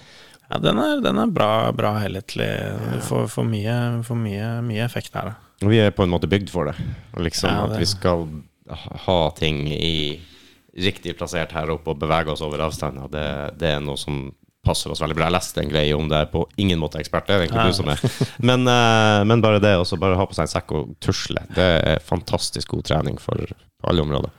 Ja, 0.49 0.61
den 0.63 0.79
er, 0.79 1.03
den 1.03 1.19
er 1.19 1.35
bra, 1.35 1.51
bra 1.77 1.97
helhetlig. 1.99 2.47
Du 2.95 3.01
får, 3.11 3.27
får, 3.35 3.51
mye, 3.51 3.75
får 4.07 4.23
mye, 4.23 4.53
mye 4.71 4.87
effekt 4.87 5.19
her. 5.19 5.33
da. 5.33 5.48
Vi 5.61 5.79
er 5.83 5.91
på 5.91 6.05
en 6.07 6.11
måte 6.13 6.29
bygd 6.31 6.51
for 6.53 6.69
det. 6.71 6.77
Liksom 7.19 7.51
Ja, 7.51 7.65
At 7.67 7.79
vi 7.81 7.87
skal 7.87 8.27
ha- 8.69 9.31
ting 9.37 9.67
i 9.73 10.21
riktig 10.79 11.17
plassert 11.19 11.51
her 11.53 11.71
oppe 11.71 11.91
og 11.91 11.99
bevege 11.99 12.31
oss 12.31 12.43
over 12.45 12.59
avstander, 12.63 13.09
det, 13.11 13.59
det 13.59 13.73
er 13.75 13.81
noe 13.83 13.97
som 13.99 14.29
passer 14.65 14.91
oss 14.93 15.01
veldig 15.01 15.17
bra. 15.17 15.27
Jeg 15.27 15.35
leste 15.39 15.63
en 15.63 15.71
greie 15.73 15.95
om 15.97 16.09
det, 16.11 16.19
er 16.21 16.27
på 16.31 16.45
ingen 16.61 16.79
måte 16.79 17.01
ekspert, 17.01 17.27
det 17.27 17.35
er 17.35 17.47
egentlig 17.47 17.65
Ja. 17.65 17.67
du 17.67 17.73
som 17.73 17.89
er. 17.89 17.99
Men, 18.45 18.69
eh, 18.69 19.25
men 19.25 19.41
bare 19.43 19.59
det, 19.63 19.73
også 19.81 19.99
bare 19.99 20.15
ha 20.21 20.27
på 20.29 20.35
seg 20.37 20.45
en 20.47 20.53
sekk 20.53 20.75
og 20.77 20.93
tusle, 21.01 21.43
det 21.57 21.69
er 21.89 21.99
fantastisk 22.05 22.69
god 22.77 22.85
trening 22.85 23.19
for 23.19 23.41
alle 23.89 24.03
områder. 24.05 24.31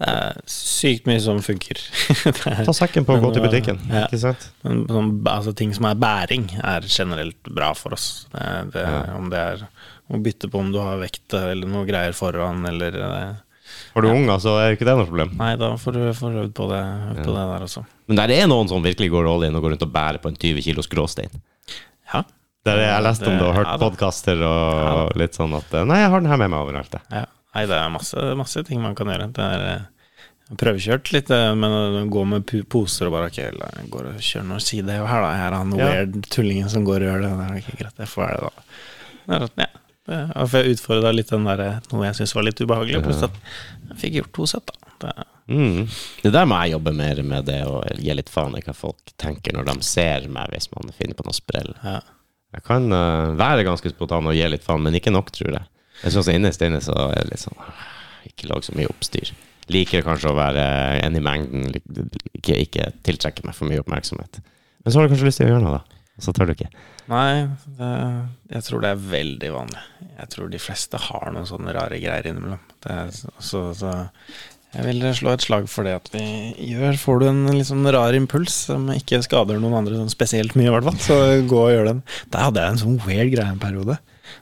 Er 0.00 0.38
sykt 0.48 1.04
mye 1.10 1.20
som 1.20 1.42
funker. 1.44 1.76
Er- 2.48 2.64
Ta 2.64 2.72
sekken 2.72 3.04
på 3.04 3.18
og 3.18 3.26
gå 3.26 3.32
til 3.36 3.42
butikken, 3.44 3.80
ja. 3.90 4.06
ikke 4.06 4.20
sant? 4.22 4.46
Men 4.64 4.86
sånn, 4.88 5.10
altså, 5.28 5.52
ting 5.58 5.74
som 5.76 5.84
er 5.90 5.98
bæring, 6.00 6.46
er 6.64 6.86
generelt 6.88 7.50
bra 7.52 7.74
for 7.76 7.92
oss. 7.96 8.06
Det, 8.32 8.46
det, 8.72 8.84
ja. 8.86 9.02
Om 9.18 9.28
det 9.32 9.42
er 9.44 9.64
å 10.10 10.20
bytte 10.24 10.48
på 10.50 10.58
om 10.62 10.70
du 10.72 10.78
har 10.80 10.96
vekt 11.02 11.36
eller 11.36 11.68
noe 11.68 11.84
greier 11.88 12.16
foran, 12.16 12.64
eller 12.70 12.96
eh, 12.96 13.34
Har 13.92 14.02
du 14.06 14.08
unger, 14.10 14.40
så 14.42 14.54
er 14.62 14.72
ikke 14.74 14.88
det 14.88 14.94
noe 14.96 15.06
problem. 15.10 15.34
Nei, 15.38 15.52
da 15.60 15.68
får 15.78 15.98
du 15.98 16.00
får 16.16 16.38
øvd 16.46 16.54
på 16.56 16.68
det, 16.72 16.80
øvd 17.12 17.20
på 17.26 17.34
det 17.36 17.44
der 17.52 17.66
også. 17.68 17.82
Men 18.10 18.18
der 18.22 18.32
er 18.40 18.48
noen 18.50 18.72
som 18.72 18.82
virkelig 18.82 19.10
går 19.12 19.28
all 19.30 19.44
in 19.46 19.58
og 19.60 19.62
går 19.66 19.74
rundt 19.76 19.84
og 19.86 19.92
bærer 19.94 20.18
på 20.24 20.32
en 20.32 20.38
20 20.40 20.64
kilos 20.64 20.88
gråstein. 20.90 21.42
Ja. 22.14 22.24
Der 22.66 22.80
jeg 22.82 22.90
har 22.92 23.04
lest 23.04 23.22
om 23.24 23.36
det 23.36 23.44
og 23.46 23.54
hørt 23.56 23.68
Ja 23.70 23.76
podkaster 23.80 24.40
og 24.44 25.14
litt 25.16 25.36
sånn 25.38 25.54
at 25.56 25.76
eh, 25.76 25.84
Nei, 25.88 26.00
jeg 26.02 26.10
har 26.12 26.20
den 26.24 26.28
her 26.32 26.40
med 26.42 26.50
meg 26.52 26.64
overalt. 26.66 26.96
jeg. 26.96 27.04
ja. 27.20 27.28
Nei, 27.54 27.64
det 27.66 27.74
er 27.78 27.88
masse, 27.90 28.26
masse 28.38 28.62
ting 28.68 28.80
man 28.82 28.94
kan 28.98 29.10
gjøre. 29.10 29.26
Det 29.34 29.42
er 29.42 29.64
eh, 29.72 29.88
prøvekjørt 30.60 31.10
litt, 31.14 31.30
eh, 31.34 31.50
men 31.58 31.70
å 31.74 32.04
gå 32.10 32.22
med 32.26 32.52
poser 32.70 33.08
og 33.10 33.14
bare 33.16 33.30
Ok, 33.30 33.40
jeg 33.42 33.88
går 33.90 34.08
og 34.12 34.20
kjører 34.22 34.46
noe 34.52 34.62
side 34.62 34.96
her, 35.00 35.24
da. 35.24 35.32
Jeg 35.34 35.46
er 35.48 35.56
han 35.58 35.74
Ja. 35.78 35.88
weird 35.90 36.20
tullingen 36.30 36.70
som 36.70 36.84
går 36.86 37.02
og 37.02 37.08
gjør 37.10 37.22
det. 37.26 37.32
Det 37.40 37.48
er 37.48 37.60
ikke 37.64 37.78
greit, 37.82 37.98
jeg 38.04 38.12
får 38.14 38.26
være 38.26 38.40
det, 38.40 38.46
da. 38.46 39.66
Ja. 40.10 40.46
For 40.46 40.56
jeg 40.62 40.74
utfordra 40.76 41.12
litt 41.14 41.28
den 41.30 41.44
der, 41.46 41.60
noe 41.92 42.06
jeg 42.08 42.16
syntes 42.18 42.34
var 42.34 42.42
litt 42.48 42.60
ubehagelig, 42.64 43.02
pluss 43.04 43.22
at 43.22 43.36
jeg 43.90 43.98
fikk 44.00 44.16
gjort 44.20 44.32
to 44.38 44.46
sett, 44.54 44.66
da. 44.72 44.94
Det, 45.00 45.26
Mm. 45.50 45.88
Det 46.22 46.30
der 46.30 46.44
må 46.46 46.54
jeg 46.62 46.76
jobbe 46.76 46.92
mer 46.94 47.18
med, 47.26 47.44
det 47.48 47.64
å 47.66 47.80
gi 47.98 48.14
litt 48.14 48.28
faen 48.30 48.54
i 48.54 48.60
hva 48.62 48.70
folk 48.72 49.10
tenker 49.18 49.50
når 49.56 49.64
de 49.66 49.82
ser 49.82 50.28
meg, 50.30 50.46
hvis 50.52 50.68
man 50.70 50.92
finner 50.94 51.16
på 51.18 51.24
noe 51.26 51.34
sprell. 51.34 51.72
ja. 51.82 51.96
Jeg 52.54 52.62
kan 52.66 52.86
uh, 52.92 53.32
være 53.38 53.64
ganske 53.66 53.90
spontan 53.90 54.26
og 54.30 54.34
gi 54.34 54.46
litt 54.46 54.62
faen, 54.62 54.82
men 54.82 54.94
ikke 54.94 55.10
nok, 55.10 55.32
tror 55.34 55.52
jeg. 55.56 55.66
Jeg 56.00 56.14
syns 56.14 56.30
innerst 56.32 56.64
inne 56.64 56.80
så 56.84 56.96
er 57.10 57.22
det 57.22 57.34
litt 57.34 57.42
sånn 57.42 57.58
ah, 57.60 57.86
Ikke 58.28 58.48
lag 58.50 58.64
så 58.64 58.74
mye 58.76 58.90
oppstyr. 58.90 59.32
Liker 59.70 60.04
kanskje 60.06 60.32
å 60.32 60.38
være 60.38 60.64
en 61.04 61.18
i 61.18 61.22
mengden, 61.22 61.68
ikke, 62.34 62.56
ikke 62.56 62.90
tiltrekke 63.06 63.44
meg 63.46 63.54
for 63.54 63.70
mye 63.70 63.82
oppmerksomhet. 63.84 64.40
Men 64.82 64.92
så 64.92 64.98
har 64.98 65.06
du 65.06 65.12
kanskje 65.12 65.28
lyst 65.28 65.42
til 65.42 65.46
å 65.46 65.52
gjøre 65.52 65.64
noe, 65.66 65.78
da. 65.78 66.00
Så 66.20 66.34
tør 66.36 66.50
du 66.50 66.56
ikke. 66.56 66.70
Nei, 67.10 67.48
det, 67.78 67.90
jeg 68.52 68.66
tror 68.66 68.82
det 68.84 68.90
er 68.92 69.04
veldig 69.12 69.50
vanlig. 69.54 69.84
Jeg 70.18 70.32
tror 70.34 70.50
de 70.52 70.60
fleste 70.62 71.00
har 71.08 71.30
noen 71.34 71.48
sånne 71.48 71.74
rare 71.76 72.00
greier 72.02 72.28
innimellom. 72.28 72.60
Er, 72.90 73.12
så, 73.14 73.62
så 73.76 73.94
jeg 74.70 74.86
vil 74.86 75.06
slå 75.16 75.32
et 75.34 75.42
slag 75.42 75.66
for 75.70 75.86
det 75.86 75.96
at 75.98 76.10
vi 76.12 76.22
gjør 76.70 76.98
Får 77.00 77.22
du 77.22 77.24
en 77.26 77.40
litt 77.50 77.66
sånn 77.66 77.88
rar 77.90 78.14
impuls 78.14 78.54
som 78.68 78.86
ikke 78.94 79.18
skader 79.26 79.58
noen 79.58 79.80
andre 79.80 79.98
sånn 79.98 80.12
spesielt 80.12 80.54
mye, 80.58 80.68
i 80.70 80.74
hvert 80.76 80.86
fall, 80.86 81.00
så 81.02 81.16
gå 81.50 81.64
og 81.64 81.72
gjør 81.74 81.90
den. 81.90 82.04
Der 82.30 82.46
hadde 82.46 82.62
jeg 82.62 82.74
en 82.74 82.82
sånn 82.84 83.00
weird 83.06 83.32
greie 83.34 83.50
en 83.50 83.62
periode. 83.62 83.98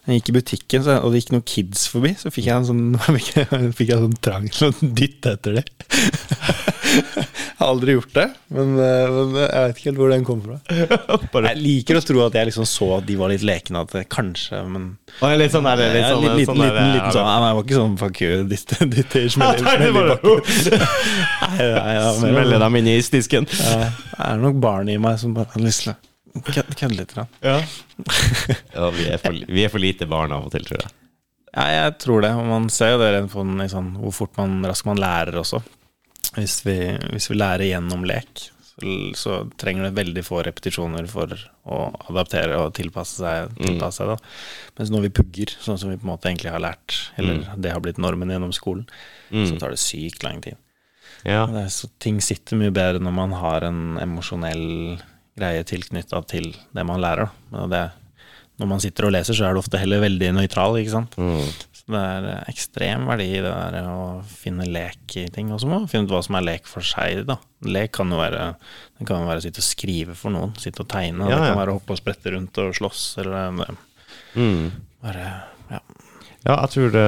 Jeg 0.08 0.20
gikk 0.20 0.30
i 0.30 0.36
butikken, 0.38 0.84
så, 0.86 0.98
og 1.02 1.12
det 1.12 1.22
gikk 1.22 1.34
noen 1.34 1.46
kids 1.48 1.86
forbi, 1.92 2.14
så 2.18 2.32
fikk 2.34 2.48
jeg 2.48 2.56
en 2.56 2.68
sånn, 2.68 2.84
fikk 3.18 3.34
jeg, 3.36 3.98
en 3.98 4.06
sånn 4.06 4.18
trang 4.24 4.48
til 4.52 4.70
å 4.70 4.72
dytte 4.82 5.36
etter 5.38 5.60
dem. 5.60 5.68
Jeg 6.88 7.64
har 7.66 7.72
aldri 7.72 7.94
gjort 7.96 8.14
det, 8.14 8.24
men, 8.54 8.70
eh, 8.80 9.10
men 9.12 9.34
jeg 9.42 9.64
vet 9.66 9.78
ikke 9.80 9.88
helt 9.88 9.98
hvor 9.98 10.12
den 10.12 10.24
kom 10.24 10.38
fra. 10.44 10.56
Jeg 11.48 11.58
liker 11.60 11.98
å 11.98 12.02
tro 12.06 12.22
at 12.24 12.38
jeg 12.38 12.48
liksom 12.48 12.66
så 12.70 12.88
at 12.96 13.06
de 13.08 13.16
var 13.18 13.32
litt 13.32 13.44
lekne, 13.44 13.82
at 13.84 13.92
det 13.92 14.04
kanskje, 14.12 14.62
men 14.70 14.86
Og 15.18 15.34
litt 15.40 15.52
sånn 15.52 15.66
der, 15.66 15.82
litt 15.82 16.00
Ja, 16.00 16.14
sånn, 16.14 16.24
liten, 16.24 16.48
sånn 16.48 16.62
liten, 16.62 16.78
der, 16.78 16.90
liten 16.94 17.14
sånn 17.16 17.28
Nei, 17.28 17.36
jeg 17.44 17.58
var 17.58 17.66
ikke 17.66 17.78
sånn 17.80 17.96
fuck 18.00 18.22
you, 18.24 18.40
ditt, 18.48 18.74
ditt 18.94 19.16
smell, 19.34 19.62
Nei, 19.66 19.76
det 19.82 19.90
i 19.90 19.94
bakken. 19.98 20.36
Smelle 22.22 22.60
dem 22.64 22.80
inn 22.80 22.92
i 22.94 22.98
isdisken. 23.02 23.48
Det 23.50 24.28
er 24.30 24.42
nok 24.42 24.60
barn 24.62 24.92
i 24.92 24.98
meg 25.02 25.20
som 25.20 25.36
bare 25.36 25.52
har 25.52 25.64
lyst 25.64 25.84
til 25.86 25.92
å 25.92 25.98
kødde 26.44 26.94
litt. 26.94 27.14
Da. 27.16 27.26
Ja. 27.44 27.58
ja 28.76 28.90
vi, 28.94 29.08
er 29.10 29.22
for, 29.22 29.40
vi 29.48 29.64
er 29.64 29.72
for 29.72 29.82
lite 29.82 30.08
barn 30.10 30.34
av 30.36 30.48
og 30.48 30.54
til, 30.54 30.66
tror 30.68 30.84
jeg. 30.84 30.94
Ja, 31.54 31.64
jeg 31.72 31.96
tror 32.02 32.22
det. 32.24 32.34
Og 32.36 32.46
man 32.48 32.68
ser 32.72 32.94
jo 32.94 33.00
det 33.02 33.10
rent 33.14 33.32
på 33.32 33.44
den 33.46 33.72
sånn, 33.72 33.94
hvor 34.02 34.14
fort 34.14 34.38
man 34.40 34.60
raskt 34.68 34.88
man 34.88 35.00
lærer 35.00 35.40
også. 35.40 35.62
Hvis 36.36 36.60
vi, 36.66 36.78
hvis 37.14 37.30
vi 37.30 37.38
lærer 37.38 37.70
gjennom 37.70 38.04
lek, 38.06 38.48
så, 38.68 38.92
så 39.18 39.38
trenger 39.58 39.88
det 39.88 39.96
veldig 39.96 40.24
få 40.26 40.42
repetisjoner 40.46 41.08
for 41.10 41.32
å 41.68 41.80
adaptere 42.12 42.60
og 42.60 42.76
tilpasse 42.78 43.22
seg. 43.22 43.56
Tilpasse 43.58 44.02
seg 44.02 44.12
da. 44.12 44.18
Mens 44.78 44.92
når 44.94 45.08
vi 45.08 45.14
pugger, 45.18 45.56
sånn 45.64 45.80
som 45.80 45.90
vi 45.90 45.98
på 45.98 46.06
en 46.06 46.12
måte 46.12 46.30
egentlig 46.30 46.52
har 46.54 46.62
lært, 46.62 47.00
eller 47.18 47.48
det 47.56 47.74
har 47.74 47.82
blitt 47.84 48.00
normen 48.02 48.30
gjennom 48.34 48.54
skolen, 48.54 48.86
så 49.32 49.58
tar 49.58 49.74
det 49.74 49.82
sykt 49.82 50.26
lang 50.26 50.42
tid. 50.44 50.60
Ja. 51.26 51.46
Det 51.50 51.64
er 51.64 51.70
så, 51.72 51.88
ting 51.98 52.20
sitter 52.22 52.58
mye 52.60 52.74
bedre 52.74 53.02
når 53.02 53.14
man 53.14 53.34
har 53.40 53.66
en 53.66 53.82
emosjonell 54.02 55.00
greie 55.38 55.64
tilknytta 55.66 56.20
til 56.30 56.50
det 56.74 56.84
man 56.86 57.00
lærer. 57.02 57.30
Det, 57.72 57.82
når 58.58 58.70
man 58.74 58.82
sitter 58.82 59.06
og 59.08 59.14
leser, 59.14 59.36
så 59.38 59.46
er 59.48 59.54
det 59.56 59.62
ofte 59.64 59.78
heller 59.80 60.02
veldig 60.02 60.32
nøytral, 60.36 60.78
ikke 60.80 60.94
sant. 60.96 61.14
Mm. 61.18 61.44
Så 61.78 61.84
det 61.94 62.00
er 62.04 62.26
eh, 62.34 62.40
ekstrem 62.52 63.06
verdi 63.08 63.28
i 63.38 63.42
det 63.44 63.52
der 63.72 63.86
å 63.92 63.98
finne 64.28 64.66
lek 64.68 65.14
i 65.22 65.26
ting. 65.32 65.52
Og 65.54 65.62
så 65.62 65.70
må 65.70 65.78
man 65.78 65.88
finne 65.90 66.08
ut 66.08 66.14
hva 66.16 66.22
som 66.26 66.36
er 66.40 66.46
lek 66.50 66.66
for 66.70 66.84
seg, 66.84 67.22
da. 67.28 67.38
Lek 67.66 67.94
kan 67.96 68.10
jo 68.12 68.18
være 68.20 68.50
Det 68.98 69.06
kan 69.08 69.24
være 69.26 69.40
å 69.40 69.46
sitte 69.46 69.62
og 69.62 69.66
skrive 69.66 70.14
for 70.18 70.34
noen, 70.34 70.52
sitte 70.58 70.82
og 70.84 70.90
tegne. 70.90 71.30
Ja, 71.30 71.38
Det 71.38 71.52
kan 71.52 71.60
være 71.62 71.74
å 71.74 71.78
hoppe 71.78 71.94
og 71.94 72.00
sprette 72.02 72.34
rundt 72.34 72.58
og 72.62 72.74
slåss, 72.78 73.06
eller 73.22 73.54
det, 73.62 73.70
Mm. 74.38 74.68
bare 75.02 75.24
Ja. 75.70 75.80
Ja, 76.46 76.54
jeg 76.62 76.70
tror, 76.70 76.90
det, 76.94 77.06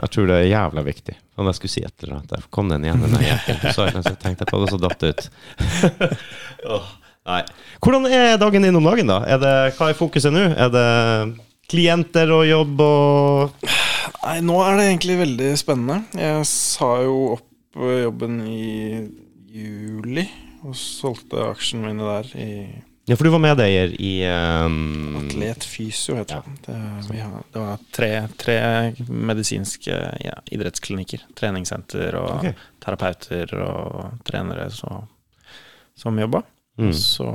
jeg 0.00 0.10
tror 0.12 0.26
det 0.28 0.34
er 0.36 0.48
jævla 0.52 0.82
viktig. 0.84 1.14
Om 1.40 1.46
jeg 1.48 1.56
skulle 1.56 1.72
si 1.72 1.82
et 1.86 2.02
eller 2.04 2.18
annet. 2.18 2.28
Der 2.34 2.42
kom 2.52 2.68
den 2.68 2.84
igjen, 2.84 3.00
den. 3.00 3.72
Så 3.72 3.86
jeg 3.88 4.02
tenkte 4.20 4.44
jeg 4.44 4.50
på 4.50 4.60
det, 4.60 4.68
så 4.70 4.78
datt 4.82 4.98
det 5.00 5.10
ut. 5.14 5.30
Åh, 6.76 6.90
nei. 7.28 7.42
Hvordan 7.84 8.08
er 8.10 8.40
dagen 8.40 8.64
din 8.66 8.78
om 8.80 8.88
dagen, 8.88 9.12
da? 9.12 9.20
Er 9.28 9.42
det, 9.42 9.54
hva 9.78 9.92
er 9.92 9.98
fokuset 9.98 10.34
nå? 10.34 10.48
Er 10.56 10.72
det 10.74 10.88
klienter 11.68 12.32
og 12.32 12.46
jobb 12.48 12.80
og 12.84 13.68
Nei, 14.18 14.40
nå 14.44 14.56
er 14.64 14.78
det 14.78 14.84
egentlig 14.88 15.14
veldig 15.20 15.48
spennende. 15.60 15.98
Jeg 16.16 16.44
sa 16.48 16.88
jo 17.04 17.16
opp 17.36 17.44
jobben 17.78 18.40
i 18.48 19.06
juli, 19.52 20.24
og 20.66 20.76
solgte 20.76 21.44
aksjene 21.52 21.90
mine 21.90 22.06
der 22.06 22.30
i 22.40 22.50
Ja, 23.08 23.16
for 23.16 23.24
du 23.24 23.32
var 23.32 23.40
medeier 23.40 23.94
i 24.04 24.12
um, 24.28 25.16
Atlet 25.22 25.64
Fysio, 25.64 26.18
heter 26.18 26.42
det. 26.44 26.56
Det, 26.66 26.76
vi 27.08 27.20
har, 27.22 27.38
det 27.54 27.62
var 27.62 27.86
tre, 27.94 28.10
tre 28.36 28.58
medisinske 29.08 30.00
ja, 30.24 30.34
idrettsklinikker. 30.52 31.24
Treningssenter 31.38 32.18
og 32.20 32.34
okay. 32.40 32.58
terapeuter 32.84 33.54
og 33.64 34.18
trenere 34.28 34.68
så, 34.74 34.90
som 35.96 36.20
jobba. 36.20 36.42
Mm. 36.78 36.92
Så 36.94 37.28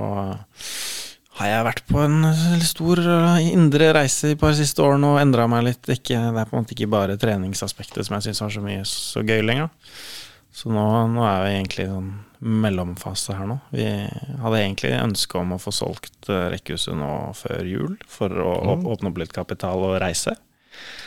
har 1.39 1.49
jeg 1.49 1.65
vært 1.65 1.85
på 1.89 2.01
en 2.03 2.27
stor 2.63 3.01
uh, 3.03 3.39
indre 3.41 3.89
reise 3.97 4.33
de 4.33 4.39
par 4.39 4.53
siste 4.57 4.83
årene 4.85 5.15
og 5.15 5.21
endra 5.21 5.47
meg 5.51 5.65
litt. 5.67 5.89
Ikke, 5.89 6.19
det 6.19 6.43
er 6.43 6.49
på 6.49 6.57
en 6.57 6.65
måte 6.65 6.75
ikke 6.75 6.91
bare 6.93 7.17
treningsaspektet 7.19 8.05
som 8.05 8.17
jeg 8.17 8.29
syns 8.29 8.43
var 8.45 8.53
så 8.53 8.65
mye 8.65 8.83
så 8.89 9.25
gøy 9.25 9.41
lenger. 9.45 9.71
Så 10.53 10.69
nå, 10.69 10.85
nå 11.09 11.25
er 11.25 11.41
vi 11.47 11.55
egentlig 11.55 11.87
i 11.87 11.89
sånn 11.89 12.11
mellomfase 12.43 13.37
her 13.37 13.47
nå. 13.49 13.57
Vi 13.73 13.87
hadde 14.43 14.59
egentlig 14.59 14.91
ønske 14.99 15.39
om 15.39 15.55
å 15.55 15.61
få 15.61 15.73
solgt 15.73 16.29
uh, 16.29 16.49
rekkehuset 16.53 16.97
nå 16.99 17.13
før 17.39 17.69
jul, 17.69 17.95
for 18.09 18.29
å 18.29 18.57
mm. 18.77 18.89
åpne 18.93 19.11
opp 19.11 19.21
litt 19.23 19.35
kapital 19.35 19.87
og 19.87 19.97
reise. 20.03 20.35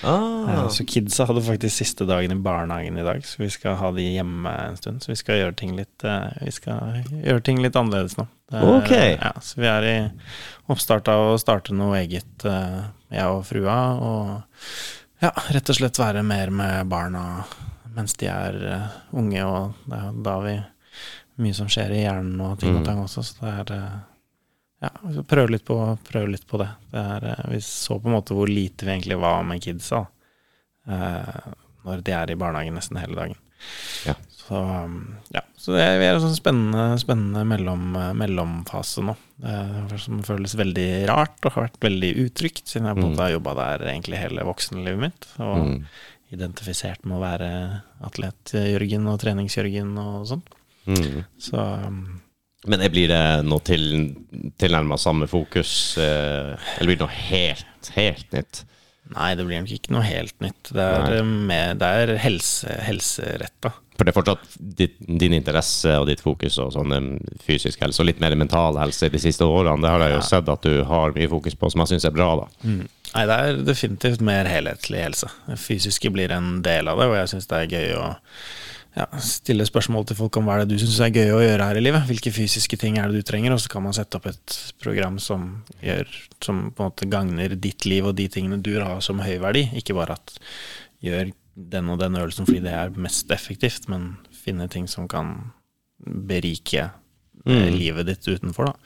Ah, 0.05 0.69
så 0.69 0.85
kidsa 0.87 1.27
hadde 1.27 1.43
faktisk 1.47 1.77
siste 1.81 2.07
dagen 2.07 2.33
i 2.33 2.39
barnehagen 2.43 2.99
i 2.99 3.05
dag, 3.07 3.25
så 3.27 3.39
vi 3.43 3.49
skal 3.51 3.77
ha 3.81 3.91
de 3.97 4.03
hjemme 4.17 4.53
en 4.69 4.77
stund. 4.77 5.01
Så 5.03 5.13
vi 5.13 5.17
skal 5.21 5.41
gjøre 5.41 5.57
ting 5.57 5.75
litt, 5.77 6.05
eh, 6.05 6.29
gjøre 6.47 7.43
ting 7.45 7.63
litt 7.63 7.77
annerledes 7.77 8.17
nå. 8.19 8.27
Det 8.51 8.61
er- 8.61 8.77
Ok. 8.77 8.91
Ja, 9.21 9.33
så 9.41 9.57
vi 9.57 9.67
er 9.67 9.83
i 9.83 10.11
oppstart 10.69 11.09
av 11.09 11.35
å 11.35 11.39
starte 11.41 11.73
noe 11.75 11.97
eget, 12.05 12.45
eh, 12.45 12.85
jeg 13.11 13.25
og 13.27 13.45
frua. 13.45 13.79
Og 14.01 14.43
ja, 15.23 15.31
rett 15.51 15.71
og 15.71 15.77
slett 15.77 15.99
være 15.99 16.23
mer 16.25 16.51
med 16.51 16.89
barna 16.89 17.45
mens 17.97 18.13
de 18.21 18.27
er 18.29 18.55
eh, 18.75 18.89
unge, 19.17 19.43
og 19.45 19.75
det 19.89 19.99
er 19.99 20.13
da 20.23 20.41
vi 20.41 20.57
mye 21.39 21.55
som 21.55 21.67
skjer 21.67 21.91
i 21.93 22.03
hjernen 22.05 22.41
og 22.41 22.59
ting 22.59 22.73
Mm. 22.75 22.81
og 22.81 22.85
tang 22.87 22.99
også, 23.05 23.23
så 23.25 23.41
det 23.41 23.71
er 23.71 23.75
eh, 23.77 23.91
ja, 24.85 24.91
prøve 25.29 25.55
litt 25.55 25.71
litt 26.29 26.47
på 26.49 26.61
det. 26.61 26.69
det 26.93 27.01
er, 27.01 27.25
eh, 27.33 27.45
vi 27.55 27.61
så 27.65 27.97
på 28.01 28.11
en 28.11 28.17
måte 28.19 28.37
hvor 28.37 28.51
lite 28.51 28.85
vi 28.85 28.93
egentlig 28.93 29.19
var 29.23 29.43
med 29.49 29.63
kidsa 29.65 30.07
eh, 30.87 31.53
når 31.87 32.03
de 32.05 32.13
er 32.13 32.33
i 32.33 32.39
barnehagen 32.39 32.77
nesten 32.77 32.99
hele 33.01 33.17
dagen. 33.17 33.39
Ja. 34.07 34.15
Så, 34.47 34.59
um, 34.59 35.17
ja. 35.35 35.41
så 35.59 35.75
det 35.75 35.83
er, 35.83 35.97
vi 35.99 36.07
er 36.07 36.17
en 36.17 36.23
sånn 36.23 36.37
spennende, 36.37 36.85
spennende 37.03 37.43
mellom, 37.49 37.87
eh, 37.99 38.13
mellomfase 38.19 39.03
nå. 39.07 39.15
Det 39.43 39.99
som 40.03 40.21
føles 40.27 40.55
veldig 40.59 40.89
rart 41.11 41.41
og 41.45 41.57
har 41.57 41.67
vært 41.67 41.81
veldig 41.83 42.13
utrygt, 42.27 42.67
siden 42.71 42.87
jeg 42.89 42.99
på 42.99 43.03
en 43.03 43.09
måte 43.11 43.25
har 43.25 43.35
jobba 43.35 43.57
der 43.59 43.89
egentlig 43.91 44.21
hele 44.21 44.47
voksenlivet 44.47 45.03
mitt. 45.03 45.27
Og 45.41 45.57
Mm. 45.67 45.81
identifisert 46.37 47.05
med 47.05 47.19
å 47.19 47.23
være 47.25 47.51
atlet-Jørgen 48.07 49.07
og 49.11 49.21
trenings-Jørgen 49.23 49.93
og 50.03 50.27
sånn. 50.31 50.43
Mm. 50.87 51.25
Så 51.39 51.59
um, 51.87 52.21
Men 52.67 52.81
det 52.83 52.91
blir 52.95 53.09
det 53.13 53.23
noe 53.47 53.63
til, 53.67 53.85
tilnærma 54.59 54.99
samme 54.99 55.29
fokus, 55.31 55.97
eh, 56.03 56.55
eller 56.79 56.89
blir 56.91 56.97
det 56.99 57.05
noe 57.07 57.21
helt, 57.31 57.91
helt 57.95 58.33
nytt? 58.35 58.65
Nei, 59.15 59.29
det 59.39 59.45
blir 59.47 59.61
nok 59.63 59.71
ikke 59.71 59.93
noe 59.95 60.03
helt 60.03 60.35
nytt. 60.43 60.73
Det 60.75 60.83
er, 60.83 61.13
eh, 61.21 61.23
med, 61.25 61.79
det 61.79 61.91
er 62.03 62.17
helse, 62.25 62.67
helseretta. 62.89 63.71
For 63.97 64.05
det 64.05 64.13
er 64.13 64.17
fortsatt 64.19 64.57
ditt, 64.77 64.97
din 65.07 65.33
interesse 65.39 65.95
og 65.97 66.09
ditt 66.11 66.21
fokus 66.21 66.59
og 66.61 66.75
sånn 66.75 67.15
fysisk 67.47 67.81
helse, 67.81 68.03
og 68.03 68.11
litt 68.11 68.19
mer 68.21 68.35
mental 68.37 68.77
helse 68.77 69.09
de 69.09 69.19
siste 69.23 69.47
årene. 69.47 69.81
Det 69.81 69.89
har 69.95 70.01
jeg 70.05 70.11
jo 70.17 70.19
Ja. 70.19 70.27
sett 70.27 70.49
at 70.53 70.63
du 70.67 70.85
har 70.85 71.13
mye 71.17 71.29
fokus 71.31 71.55
på, 71.55 71.71
som 71.73 71.81
jeg 71.81 71.95
syns 71.95 72.05
er 72.05 72.11
bra, 72.19 72.29
da. 72.43 72.47
Nei, 72.67 73.25
det 73.25 73.39
er 73.39 73.63
definitivt 73.65 74.21
mer 74.21 74.45
helhetlig 74.45 75.01
helse. 75.01 75.31
Det 75.49 75.57
fysiske 75.57 76.11
blir 76.13 76.31
en 76.35 76.61
del 76.61 76.89
av 76.89 76.99
det, 76.99 77.07
og 77.07 77.15
jeg 77.17 77.29
syns 77.33 77.47
det 77.47 77.63
er 77.63 77.73
gøy 77.79 77.95
å 77.97 78.17
ja, 78.97 79.07
stille 79.21 79.67
spørsmål 79.69 80.07
til 80.09 80.17
folk 80.19 80.37
om 80.41 80.47
hva 80.49 80.57
er 80.57 80.65
det 80.65 80.77
du 80.77 80.81
syns 80.81 80.99
er 81.05 81.13
gøy 81.13 81.35
å 81.35 81.43
gjøre 81.43 81.69
her 81.69 81.79
i 81.79 81.83
livet. 81.85 82.07
Hvilke 82.09 82.33
fysiske 82.33 82.79
ting 82.81 82.97
er 82.97 83.13
det 83.13 83.21
du 83.21 83.29
trenger, 83.29 83.53
og 83.53 83.61
så 83.61 83.73
kan 83.75 83.85
man 83.85 83.97
sette 83.97 84.17
opp 84.17 84.29
et 84.31 84.57
program 84.83 85.21
som 85.23 85.49
gjør 85.85 86.09
Som 86.45 86.71
på 86.71 86.83
en 86.83 86.91
måte 86.91 87.09
gagner 87.09 87.57
ditt 87.57 87.87
liv 87.89 88.07
og 88.09 88.17
de 88.17 88.29
tingene 88.33 88.61
du 88.61 88.75
har 88.77 89.01
som 89.05 89.21
høy 89.25 89.37
verdi. 89.43 89.67
Ikke 89.77 89.97
bare 89.97 90.17
at 90.17 90.37
gjør 91.05 91.33
den 91.57 91.89
og 91.93 92.01
den 92.01 92.17
øvelsen 92.19 92.49
fordi 92.49 92.65
det 92.67 92.75
er 92.77 92.97
mest 93.01 93.31
effektivt, 93.33 93.89
men 93.89 94.17
finne 94.33 94.69
ting 94.69 94.89
som 94.89 95.09
kan 95.09 95.53
berike 96.05 96.91
mm. 97.45 97.69
livet 97.73 98.11
ditt 98.11 98.29
utenfor, 98.29 98.69
da. 98.69 98.77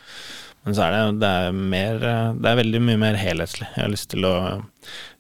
Men 0.65 0.75
så 0.77 0.85
er 0.85 0.93
det, 0.93 1.21
det 1.23 1.29
er 1.29 1.55
mer 1.57 2.03
eh, 2.05 2.33
Det 2.37 2.51
er 2.51 2.59
veldig 2.59 2.81
mye 2.85 3.01
mer 3.01 3.17
helhetlig. 3.17 3.69
Jeg 3.73 3.81
har 3.85 3.93
lyst 3.93 4.11
til 4.13 4.27
å 4.29 4.35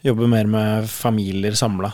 jobbe 0.04 0.28
mer 0.28 0.48
med 0.50 0.88
familier 0.90 1.56
samla. 1.56 1.90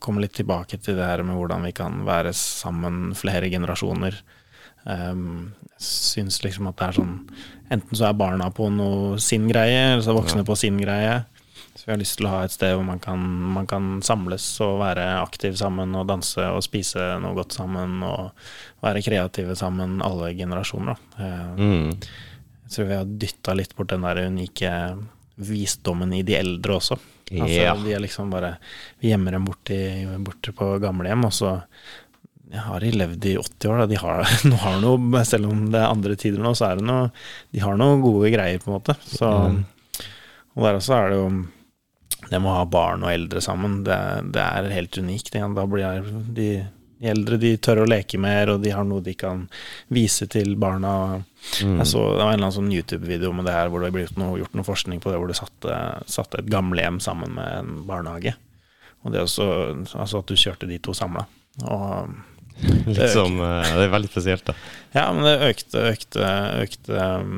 Komme 0.00 0.22
litt 0.24 0.34
tilbake 0.36 0.78
til 0.80 0.96
det 0.98 1.04
her 1.04 1.22
med 1.24 1.36
hvordan 1.36 1.64
vi 1.68 1.74
kan 1.76 2.02
være 2.08 2.32
sammen 2.36 3.10
flere 3.16 3.48
generasjoner. 3.52 4.16
Um, 4.86 5.52
jeg 5.76 5.82
syns 5.82 6.36
liksom 6.44 6.68
at 6.70 6.76
det 6.78 6.84
er 6.86 6.94
sånn 7.00 7.14
Enten 7.74 7.98
så 7.98 8.04
er 8.06 8.14
barna 8.14 8.46
på 8.54 8.68
noe 8.70 9.16
sin 9.18 9.48
greie, 9.50 9.80
eller 9.96 10.04
så 10.04 10.12
er 10.12 10.20
voksne 10.20 10.44
på 10.46 10.54
sin 10.54 10.76
greie. 10.78 11.16
Så 11.74 11.88
vi 11.88 11.90
har 11.90 11.98
lyst 11.98 12.16
til 12.20 12.28
å 12.28 12.34
ha 12.36 12.44
et 12.46 12.54
sted 12.54 12.76
hvor 12.76 12.84
man 12.86 13.00
kan, 13.02 13.18
man 13.56 13.66
kan 13.66 13.88
samles 14.06 14.44
og 14.62 14.78
være 14.84 15.02
aktiv 15.18 15.56
sammen 15.58 15.90
og 15.98 16.06
danse 16.06 16.44
og 16.46 16.62
spise 16.62 17.08
noe 17.24 17.34
godt 17.36 17.56
sammen 17.58 17.98
og 18.06 18.30
være 18.86 19.02
kreative 19.02 19.56
sammen, 19.58 19.98
alle 20.06 20.30
generasjoner. 20.38 20.94
Da. 21.18 21.26
Eh, 21.26 21.50
Mm. 21.58 21.90
Jeg 22.66 22.72
tror 22.74 22.88
vi 22.90 22.96
har 22.98 23.12
dytta 23.24 23.54
litt 23.54 23.76
bort 23.78 23.92
den 23.92 24.02
der 24.06 24.24
unike 24.26 24.70
visdommen 25.36 26.12
i 26.16 26.22
de 26.26 26.34
eldre 26.38 26.78
også. 26.80 26.98
Altså, 27.30 27.60
Ja. 27.62 27.74
De 27.74 27.92
er 27.92 28.02
liksom 28.02 28.30
bare 28.30 28.56
Vi 29.02 29.10
gjemmer 29.10 29.34
dem 29.34 29.46
borti, 29.46 29.78
borte 30.22 30.52
på 30.54 30.78
gamlehjem, 30.82 31.24
og 31.26 31.32
så 31.34 31.52
ja, 32.52 32.60
har 32.68 32.80
de 32.80 32.92
levd 32.94 33.24
i 33.26 33.36
80 33.38 33.70
år. 33.72 33.78
Da. 33.82 33.86
De 33.90 33.98
har, 33.98 34.22
nå 34.50 34.56
har 34.62 34.78
noe, 34.82 35.24
selv 35.26 35.50
om 35.50 35.66
det 35.72 35.80
er 35.80 35.90
andre 35.90 36.16
tider 36.18 36.42
nå, 36.42 36.54
så 36.54 36.70
er 36.70 36.80
det 36.80 36.86
noe 36.86 37.10
De 37.54 37.62
har 37.62 37.78
noen 37.78 38.02
gode 38.04 38.30
greier, 38.34 38.62
på 38.62 38.70
en 38.70 38.78
måte. 38.78 38.94
Så, 39.02 39.30
Og 40.56 40.64
der 40.64 40.78
også 40.78 40.94
er 40.96 41.10
det 41.12 41.20
jo 41.20 41.28
det 42.26 42.40
med 42.40 42.50
å 42.50 42.56
ha 42.56 42.64
barn 42.66 43.04
og 43.06 43.12
eldre 43.12 43.42
sammen, 43.44 43.82
det, 43.86 43.96
det 44.34 44.42
er 44.42 44.70
helt 44.72 44.96
unikt. 44.98 45.30
Da 45.34 45.66
blir 45.70 46.06
de, 46.34 46.48
de 47.00 47.10
eldre 47.12 47.38
de 47.40 47.52
tør 47.60 47.82
å 47.82 47.88
leke 47.88 48.18
mer, 48.20 48.54
og 48.54 48.62
de 48.64 48.72
har 48.72 48.86
noe 48.88 49.04
de 49.04 49.12
kan 49.18 49.44
vise 49.92 50.28
til 50.32 50.54
barna. 50.60 51.22
Jeg 51.60 51.86
så, 51.88 52.02
det 52.16 52.22
var 52.22 52.32
en 52.32 52.38
eller 52.38 52.46
annen 52.48 52.56
sånn 52.56 52.72
YouTube-video 52.72 53.32
med 53.36 53.48
det 53.48 53.56
her 53.56 53.72
hvor 53.72 53.84
det 53.84 53.92
ble 53.94 54.06
gjort 54.06 54.20
noe, 54.20 54.38
gjort 54.40 54.56
noe 54.56 54.66
forskning 54.66 55.02
på 55.02 55.12
det, 55.12 55.20
hvor 55.20 55.30
du 55.30 55.36
satte, 55.36 55.80
satte 56.10 56.40
et 56.40 56.50
gamlehjem 56.52 57.00
sammen 57.04 57.36
med 57.36 57.52
en 57.60 57.74
barnehage. 57.88 58.36
Og 59.04 59.12
det 59.14 59.22
også, 59.22 59.46
altså 59.92 60.22
at 60.22 60.30
du 60.32 60.40
kjørte 60.40 60.70
de 60.70 60.80
to 60.82 60.96
samla. 60.96 61.26
Og 61.68 62.16
Liksom, 62.86 63.40
eh, 63.42 63.70
det 63.76 63.84
er 63.84 63.92
veldig 63.92 64.08
spesielt, 64.08 64.46
da. 64.48 64.54
ja, 64.94 65.04
men 65.12 65.26
det 65.26 65.34
økte, 65.50 65.82
økte, 65.90 66.28
økte 66.62 67.08
um, 67.20 67.34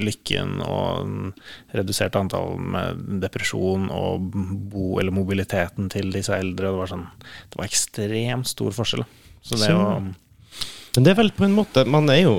lykken 0.00 0.54
og 0.64 1.02
um, 1.04 1.32
reduserte 1.76 2.20
antall 2.22 2.56
med 2.56 3.02
depresjon 3.24 3.90
og 3.92 4.30
bo, 4.72 4.96
eller 5.02 5.12
mobiliteten 5.12 5.90
til 5.92 6.08
disse 6.14 6.32
eldre. 6.38 6.70
Det 6.70 6.80
var, 6.80 6.92
sånn, 6.94 7.06
det 7.52 7.60
var 7.60 7.68
ekstremt 7.68 8.48
stor 8.48 8.72
forskjell. 8.78 9.04
Så 9.42 9.58
det 9.58 9.68
Så- 9.68 9.76
å 9.76 9.94
Men 10.94 11.04
det 11.04 11.10
er 11.12 11.20
vel 11.22 11.30
på 11.34 11.44
en 11.48 11.54
måte 11.56 11.82
Man 11.88 12.08
er 12.12 12.20
jo 12.22 12.34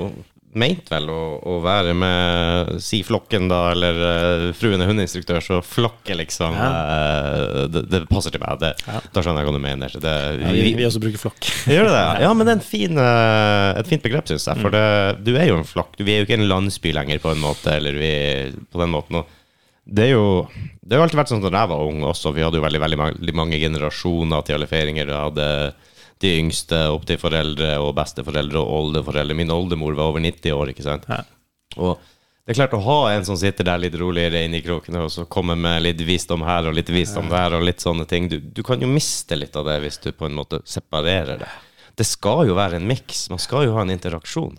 meint 0.58 0.88
vel 0.92 1.08
å, 1.12 1.20
å 1.42 1.58
være 1.64 1.94
med 1.98 2.74
Si 2.84 3.00
flokken, 3.06 3.48
da, 3.50 3.60
eller 3.74 4.00
uh, 4.00 4.46
fruen 4.56 4.82
er 4.82 4.90
hundeinstruktør, 4.90 5.42
så 5.44 5.60
flokke 5.64 6.16
liksom 6.18 6.56
eh, 6.56 7.64
det, 7.72 7.84
det 7.92 8.02
passer 8.10 8.34
til 8.34 8.42
meg. 8.44 8.58
Det, 8.62 8.72
Ja. 8.84 9.00
Da 9.14 9.22
skjønner 9.24 9.42
jeg 9.42 9.50
hva 9.50 9.56
du 9.56 9.62
mener. 9.62 9.94
Det, 10.00 10.14
vi, 10.38 10.44
ja, 10.44 10.52
vi, 10.56 10.74
vi 10.78 10.86
også 10.88 11.02
bruker 11.02 11.20
flokk. 11.20 11.48
Gjør 11.74 11.88
du 11.88 11.94
det? 11.94 12.04
Ja, 12.24 12.32
men 12.34 12.46
det 12.46 12.54
er 12.54 12.58
en 12.58 12.66
fin, 12.66 12.98
uh, 13.00 13.70
et 13.78 13.90
fint 13.90 14.04
begrep, 14.04 14.28
syns 14.30 14.48
jeg. 14.50 14.60
For 14.62 14.74
det, 14.74 14.84
du 15.26 15.32
er 15.36 15.48
jo 15.50 15.60
en 15.60 15.68
flokk. 15.68 15.96
Vi 16.00 16.14
er 16.14 16.22
jo 16.22 16.28
ikke 16.28 16.38
en 16.40 16.50
landsby 16.50 16.94
lenger, 16.96 17.22
på 17.22 17.32
en 17.34 17.42
måte. 17.42 17.78
Eller 17.78 17.98
vi, 17.98 18.12
på 18.72 18.82
den 18.82 18.92
måten. 18.94 19.20
Og 19.20 19.40
det 19.84 20.06
er 20.08 20.14
jo 20.14 20.46
Det 20.80 20.96
har 20.96 21.04
alltid 21.04 21.18
vært 21.20 21.32
sånn 21.32 21.42
da 21.44 21.52
jeg 21.52 21.72
var 21.72 21.88
ung 21.88 22.04
også. 22.08 22.32
Vi 22.36 22.44
hadde 22.44 22.60
jo 22.60 22.64
veldig, 22.64 22.80
veldig 22.82 23.00
mange, 23.00 23.34
mange 23.36 23.60
generasjoner 23.60 24.44
til 24.44 24.58
alle 24.58 24.68
feiringer. 24.70 25.08
Vi 25.08 25.20
hadde 25.26 25.48
de 26.22 26.32
yngste 26.40 26.78
opp 26.92 27.06
til 27.08 27.18
foreldre 27.20 27.74
og 27.82 27.94
besteforeldre 27.98 28.60
og 28.60 28.74
oldeforeldre. 28.78 29.36
Min 29.36 29.52
oldemor 29.54 29.96
var 29.98 30.12
over 30.12 30.22
90 30.24 30.54
år, 30.54 30.72
ikke 30.72 30.86
sant. 30.86 31.06
Ja. 31.10 31.22
Og 31.76 31.98
det 32.44 32.52
er 32.52 32.58
klart 32.58 32.76
å 32.76 32.82
ha 32.84 32.98
en 33.14 33.24
som 33.24 33.38
sitter 33.40 33.64
der 33.64 33.80
litt 33.80 33.94
roligere 33.96 34.42
inni 34.44 34.60
i 34.60 34.64
krokene, 34.64 35.06
og 35.06 35.12
så 35.12 35.24
kommer 35.24 35.56
med 35.56 35.80
litt 35.86 36.02
visdom 36.04 36.42
her 36.44 36.68
og 36.68 36.76
litt 36.76 36.90
visdom 36.92 37.30
der, 37.32 37.56
og 37.56 37.64
litt 37.64 37.80
sånne 37.80 38.04
ting. 38.08 38.28
Du, 38.28 38.36
du 38.36 38.60
kan 38.66 38.82
jo 38.84 38.90
miste 38.90 39.38
litt 39.38 39.56
av 39.56 39.64
det 39.70 39.78
hvis 39.80 39.96
du 40.04 40.10
på 40.12 40.28
en 40.28 40.36
måte 40.36 40.60
separerer 40.68 41.40
det. 41.40 41.48
Det 41.96 42.04
skal 42.04 42.44
jo 42.50 42.58
være 42.58 42.76
en 42.80 42.90
miks. 42.90 43.30
Man 43.32 43.40
skal 43.40 43.68
jo 43.68 43.78
ha 43.78 43.86
en 43.86 43.94
interaksjon. 43.94 44.58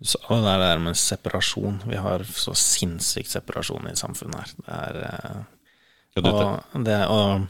Så 0.00 0.20
det 0.28 0.38
er 0.38 0.44
det 0.46 0.70
der 0.70 0.82
med 0.82 0.96
separasjon. 0.96 1.80
Vi 1.90 1.98
har 1.98 2.24
så 2.30 2.54
sinnssykt 2.56 3.32
separasjon 3.32 3.90
i 3.90 3.96
samfunnet 3.98 4.38
her. 4.38 4.52
Det 4.64 4.74
er 4.78 5.00
eh, 5.10 5.38
Ja, 6.18 6.32
og, 6.32 6.84
det, 6.86 6.98
og 7.12 7.44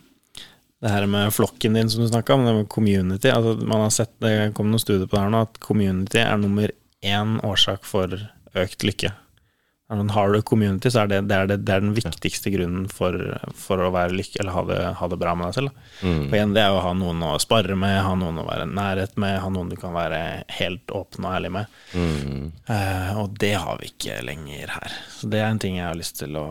det 0.83 0.93
her 0.93 1.07
med 1.11 1.33
flokken 1.35 1.75
din 1.75 1.91
som 1.91 2.03
du 2.03 2.09
snakka 2.09 2.35
om, 2.35 2.45
det 2.47 2.55
med 2.55 2.69
community 2.71 3.33
altså 3.35 3.57
Man 3.67 3.81
har 3.81 3.91
sett, 3.91 4.13
Det 4.23 4.53
kom 4.55 4.71
noen 4.71 4.83
studier 4.83 5.09
på 5.09 5.17
det 5.17 5.25
her 5.25 5.33
nå, 5.35 5.47
at 5.49 5.59
community 5.65 6.21
er 6.23 6.37
nummer 6.39 6.71
én 7.03 7.39
årsak 7.47 7.87
for 7.87 8.15
økt 8.59 8.87
lykke. 8.87 9.11
Altså, 9.89 10.13
har 10.13 10.33
du 10.33 10.43
community, 10.43 10.91
så 10.93 11.01
er 11.01 11.09
det, 11.09 11.21
det, 11.31 11.37
er 11.37 11.47
det, 11.49 11.57
det 11.65 11.73
er 11.73 11.81
den 11.81 11.95
viktigste 11.97 12.51
grunnen 12.53 12.89
for, 12.93 13.15
for 13.57 13.81
å 13.81 13.93
være 13.95 14.19
lykke, 14.19 14.43
eller 14.43 14.53
ha 14.53 14.65
det, 14.69 14.81
ha 14.99 15.09
det 15.09 15.19
bra 15.23 15.33
med 15.39 15.49
deg 15.49 15.57
selv. 15.57 15.79
Mm. 16.03 16.19
Og 16.27 16.35
igjen, 16.37 16.53
det 16.59 16.65
er 16.65 16.75
å 16.75 16.83
ha 16.85 16.91
noen 16.99 17.23
å 17.25 17.31
spare 17.41 17.77
med, 17.79 17.97
ha 18.05 18.13
noen 18.21 18.43
å 18.43 18.45
være 18.45 18.67
nærhet 18.69 19.17
med, 19.17 19.39
ha 19.41 19.49
noen 19.55 19.73
du 19.73 19.79
kan 19.81 19.97
være 19.97 20.21
helt 20.59 20.93
åpen 20.93 21.25
og 21.25 21.39
ærlig 21.39 21.55
med. 21.57 21.79
mm. 21.95 22.45
Uh, 22.69 23.23
og 23.23 23.39
det 23.41 23.55
har 23.57 23.81
vi 23.81 23.89
ikke 23.89 24.21
lenger 24.29 24.75
her. 24.77 24.99
Så 25.15 25.31
det 25.33 25.41
er 25.41 25.49
en 25.49 25.63
ting 25.63 25.81
jeg 25.81 25.89
har 25.89 25.97
lyst 25.97 26.21
til 26.21 26.37
å 26.37 26.45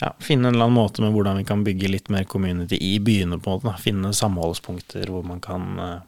ja, 0.00 0.12
finne 0.20 0.48
en 0.48 0.54
eller 0.54 0.64
annen 0.68 0.78
måte 0.80 1.02
med 1.04 1.12
hvordan 1.14 1.36
vi 1.40 1.44
kan 1.48 1.64
bygge 1.64 1.88
litt 1.90 2.08
mer 2.10 2.24
community 2.24 2.76
i 2.80 2.98
byene. 2.98 3.38
på 3.40 3.50
en 3.50 3.56
måte. 3.58 3.70
Da. 3.70 3.76
Finne 3.82 4.12
samholdspunkter 4.16 5.06
hvor 5.10 5.24
man 5.24 5.40
kan 5.40 5.78
uh, 5.78 6.00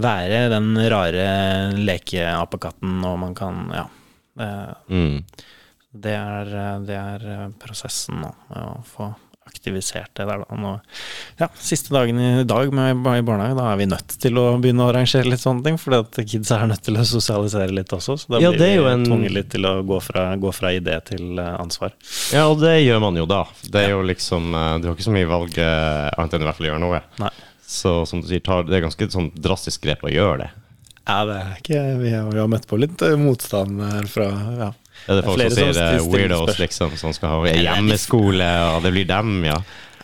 være 0.00 0.48
den 0.52 0.74
rare 0.90 1.72
lekeapekatten, 1.76 3.00
og 3.04 3.18
man 3.18 3.34
kan 3.34 3.70
Ja. 3.74 3.86
eh, 4.38 4.74
Mm. 4.88 5.24
det 5.92 6.14
er, 6.14 6.44
det 6.86 6.96
er 6.96 7.26
eh, 7.26 7.48
prosessen 7.58 8.20
nå, 8.20 8.30
å 8.50 8.82
få 8.84 9.14
aktivisert 9.50 10.12
det 10.16 10.26
der. 10.30 10.44
Da. 10.46 10.72
Ja, 11.42 11.48
siste 11.60 11.92
dagen 11.94 12.18
i 12.22 12.44
dag 12.48 12.72
med 12.72 12.94
i 12.96 13.22
barnehage, 13.26 13.56
da 13.58 13.66
er 13.72 13.80
vi 13.82 13.88
nødt 13.90 14.14
til 14.22 14.38
å 14.40 14.46
begynne 14.62 14.86
å 14.86 14.90
arrangere 14.92 15.28
litt 15.28 15.42
sånne 15.42 15.64
ting, 15.66 15.76
fordi 15.82 16.00
at 16.04 16.20
kids 16.30 16.52
er 16.54 16.66
nødt 16.70 16.82
til 16.86 16.96
å 17.00 17.04
sosialisere 17.06 17.74
litt 17.74 17.92
også. 17.96 18.16
Så 18.22 18.32
da 18.36 18.40
Ja, 18.42 18.52
blir 18.54 18.84
vi 18.86 18.92
en- 18.94 19.04
tvunget 19.06 19.34
litt 19.36 19.50
til 19.50 19.66
å 19.68 19.74
gå 19.86 20.00
fra, 20.02 20.28
gå 20.40 20.54
fra 20.54 20.72
idé 20.76 20.96
til 21.04 21.38
eh, 21.38 21.56
ansvar. 21.60 21.92
Ja, 22.32 22.46
og 22.48 22.60
det 22.62 22.76
gjør 22.84 23.00
man 23.04 23.16
jo 23.20 23.26
da. 23.26 23.44
Det 23.68 23.84
er 23.86 23.90
jo 23.96 24.02
liksom 24.06 24.54
eh, 24.54 24.78
Du 24.80 24.88
har 24.88 24.94
ikke 24.96 25.08
så 25.10 25.14
mye 25.18 25.28
valg 25.28 25.58
eh, 25.58 26.10
annet 26.16 26.34
enn 26.38 26.42
i 26.42 26.48
hvert 26.48 26.56
fall 26.60 26.66
å 26.66 26.70
gjøre 26.72 26.84
noe. 26.86 27.02
Nei. 27.20 27.30
Så 27.70 27.92
som 28.08 28.20
du 28.22 28.26
sier, 28.26 28.40
tar, 28.42 28.64
det 28.66 28.78
er 28.80 28.86
ganske 28.86 29.10
sånn 29.12 29.30
drastisk 29.38 29.82
grep 29.86 30.02
å 30.02 30.10
gjøre 30.10 30.38
det. 30.46 30.50
Ja, 31.08 31.24
det 31.26 31.36
er 31.40 31.52
ikke 31.58 31.78
Vi 32.00 32.10
har, 32.14 32.26
vi 32.30 32.38
har 32.38 32.48
møtt 32.50 32.66
på 32.70 32.78
litt 32.78 33.00
motstand 33.18 33.80
her 33.82 34.06
fra 34.10 34.26
ja. 34.58 34.70
Er 35.06 35.20
det 35.20 35.26
folk 35.26 35.40
det 35.40 35.50
som 35.50 35.56
som 35.56 35.70
sier 35.70 35.76
stiller 35.76 36.10
weirdos, 36.12 36.58
liksom, 36.60 36.96
som 37.00 37.14
skal 37.16 37.32
ha 37.36 37.54
hjemmeskole, 37.54 38.50
og 38.74 38.82
det 38.84 38.92
blir 38.96 39.08
dem, 39.08 39.38
ja? 39.48 39.60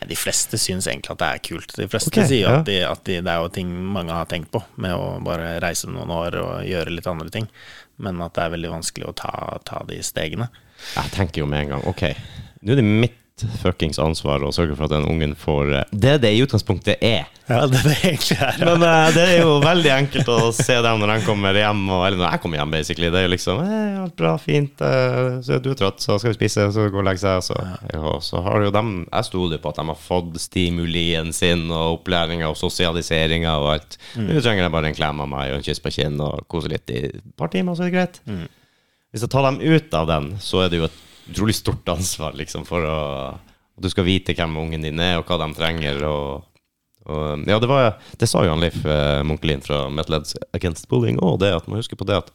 De 0.07 0.17
fleste 0.19 0.59
syns 0.61 0.87
egentlig 0.87 1.15
at 1.15 1.23
det 1.23 1.29
er 1.29 1.43
kult. 1.43 1.73
De 1.75 1.87
fleste 1.91 2.13
okay, 2.13 2.29
sier 2.29 2.45
ja. 2.45 2.59
at, 2.61 2.69
de, 2.69 2.77
at 2.87 3.03
de, 3.09 3.17
det 3.25 3.33
er 3.33 3.43
jo 3.43 3.51
ting 3.55 3.71
mange 3.95 4.15
har 4.15 4.29
tenkt 4.31 4.53
på, 4.55 4.61
med 4.83 4.95
å 4.95 5.17
bare 5.25 5.57
reise 5.65 5.89
noen 5.91 6.13
år 6.15 6.37
og 6.43 6.67
gjøre 6.69 6.93
litt 6.95 7.09
andre 7.11 7.33
ting. 7.33 7.49
Men 8.05 8.21
at 8.23 8.37
det 8.37 8.45
er 8.45 8.53
veldig 8.55 8.73
vanskelig 8.75 9.09
å 9.09 9.15
ta, 9.17 9.33
ta 9.67 9.81
de 9.89 10.03
stegene. 10.05 10.51
Jeg 10.93 11.13
tenker 11.15 11.41
jo 11.41 11.47
med 11.49 11.65
en 11.65 11.71
gang 11.73 11.87
Ok, 11.89 12.03
nå 12.61 12.75
er 12.75 12.83
det 12.83 12.85
mitt 12.85 13.23
fuckings 13.61 13.99
ansvar 14.01 14.41
å 14.47 14.51
sørge 14.55 14.73
for 14.79 14.87
at 14.87 14.95
den 14.95 15.05
ungen 15.11 15.35
får 15.37 15.73
eh, 15.77 15.91
Det 15.93 16.15
det 16.23 16.31
i 16.33 16.39
utgangspunktet 16.41 17.03
er. 17.05 17.27
Ja, 17.47 17.67
det 17.69 17.83
er 17.83 17.91
det 17.91 17.97
egentlig 18.09 18.37
er. 18.41 18.57
Men 18.65 18.81
uh, 18.83 19.11
det 19.13 19.25
er 19.27 19.43
jo 19.43 19.59
veldig 19.61 19.93
enkelt 19.93 20.31
å 20.33 20.39
se 20.57 20.79
dem 20.83 21.03
når 21.03 21.13
de 21.13 21.27
kommer 21.27 21.59
hjem, 21.61 21.83
og, 21.91 22.07
eller 22.07 22.23
når 22.23 22.33
jeg 22.33 22.43
kommer 22.43 22.63
hjem, 22.63 22.73
basically. 22.73 23.11
Det 23.13 23.21
er 23.21 23.27
jo 23.27 23.33
liksom 23.35 23.61
eh, 23.63 24.01
alt 24.01 24.17
bra, 24.19 24.33
fint, 24.41 24.81
eh, 24.81 25.37
så 25.45 25.61
du 25.61 25.71
er 25.75 25.79
trøtt, 25.79 26.01
så 26.01 26.17
skal 26.17 26.33
vi 26.33 26.39
spise, 26.41 26.67
så 26.73 26.89
gå 26.89 27.03
og 27.03 27.07
legge 27.07 27.23
seg. 27.23 27.45
Så, 27.45 27.61
ja, 27.93 28.17
så 28.25 28.43
har 28.47 28.65
jo 28.65 28.73
dem 28.75 28.93
Jeg 29.05 29.29
stoler 29.29 29.61
på 29.61 29.71
at 29.71 29.83
de 29.83 29.89
har 29.93 30.01
fått 30.01 30.41
stimulien 30.41 31.33
sin, 31.37 31.69
og 31.69 32.01
opplæringa 32.01 32.49
og 32.49 32.57
sosialiseringa 32.59 33.59
og 33.61 33.73
alt. 33.77 34.01
Nå 34.17 34.41
trenger 34.41 34.65
de 34.65 34.73
bare 34.79 34.91
en 34.91 34.97
klem 34.97 35.21
av 35.27 35.29
meg 35.37 35.53
og 35.53 35.61
en 35.61 35.69
kyss 35.69 35.85
på 35.85 35.93
kinn 36.01 36.17
og 36.25 36.47
kose 36.49 36.73
litt 36.73 36.89
i 36.89 37.05
et 37.13 37.25
par 37.37 37.53
timer, 37.53 37.77
så 37.77 37.85
er 37.85 37.93
det 37.93 37.99
greit. 38.01 38.23
Hvis 39.13 39.29
jeg 39.29 39.33
tar 39.33 39.45
dem 39.47 39.61
ut 39.61 39.95
av 40.01 40.09
den, 40.09 40.33
så 40.43 40.65
er 40.65 40.73
det 40.73 40.81
jo 40.81 40.89
et 40.89 41.03
utrolig 41.31 41.57
stort 41.59 41.89
ansvar 41.89 42.37
liksom, 42.39 42.65
for 42.69 42.87
å 42.87 42.99
at 43.77 43.85
du 43.85 43.93
skal 43.93 44.07
vite 44.09 44.35
hvem 44.37 44.57
ungen 44.57 44.85
din 44.87 45.01
er, 45.03 45.19
og 45.21 45.29
hva 45.29 45.39
de 45.43 45.51
trenger. 45.57 46.01
Og, 46.09 46.47
og, 47.07 47.45
ja, 47.49 47.59
det, 47.61 47.69
var, 47.69 47.99
det 48.17 48.29
sa 48.31 48.45
jo 48.45 48.55
han 48.55 48.63
Leif 48.65 48.79
eh, 48.89 49.21
Munkelin 49.27 49.65
fra 49.65 49.87
Metal 49.93 50.19
Heads 50.19 50.37
Against 50.57 50.89
Bullying 50.89 51.21
òg, 51.21 51.41
det 51.45 51.53
at 51.55 51.69
man 51.69 51.83
husker 51.83 52.01
på 52.01 52.09
det 52.09 52.23
at 52.23 52.33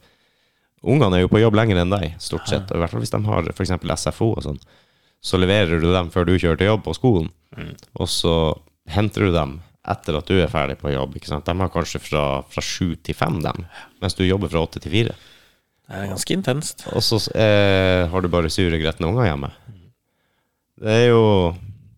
ungene 0.82 1.18
er 1.18 1.24
jo 1.24 1.32
på 1.32 1.42
jobb 1.42 1.58
lenger 1.58 1.82
enn 1.82 1.94
deg, 1.94 2.14
stort 2.22 2.46
sett. 2.50 2.70
Og 2.70 2.78
I 2.78 2.84
hvert 2.84 2.94
fall 2.94 3.02
hvis 3.02 3.14
de 3.14 3.22
har 3.26 3.50
f.eks. 3.54 3.74
SFO 4.04 4.32
og 4.36 4.46
sånn. 4.46 4.62
Så 5.22 5.38
leverer 5.38 5.82
du 5.82 5.90
dem 5.92 6.10
før 6.14 6.26
du 6.26 6.34
kjører 6.34 6.58
til 6.58 6.72
jobb 6.72 6.86
på 6.86 6.96
skolen, 6.98 7.28
og 7.94 8.08
så 8.10 8.34
henter 8.90 9.28
du 9.28 9.34
dem 9.34 9.60
etter 9.86 10.16
at 10.18 10.26
du 10.30 10.38
er 10.38 10.50
ferdig 10.50 10.76
på 10.78 10.90
jobb. 10.90 11.14
ikke 11.18 11.30
sant? 11.30 11.46
De 11.46 11.54
har 11.58 11.70
kanskje 11.70 12.00
fra, 12.02 12.24
fra 12.50 12.62
sju 12.62 12.94
til 13.02 13.14
fem, 13.18 13.38
dem, 13.42 13.66
mens 14.02 14.18
du 14.18 14.24
jobber 14.26 14.50
fra 14.50 14.62
åtte 14.62 14.82
til 14.82 14.94
fire. 14.94 15.14
Det 15.88 15.98
er 15.98 16.12
ganske 16.12 16.36
intenst. 16.36 16.86
Og 16.94 17.04
så 17.04 17.18
eh, 17.36 18.08
har 18.08 18.22
du 18.22 18.30
bare 18.32 18.50
sure, 18.52 18.78
gretne 18.80 19.10
unger 19.10 19.28
hjemme. 19.28 19.52
Det 20.82 20.94
er 21.02 21.08
jo 21.10 21.24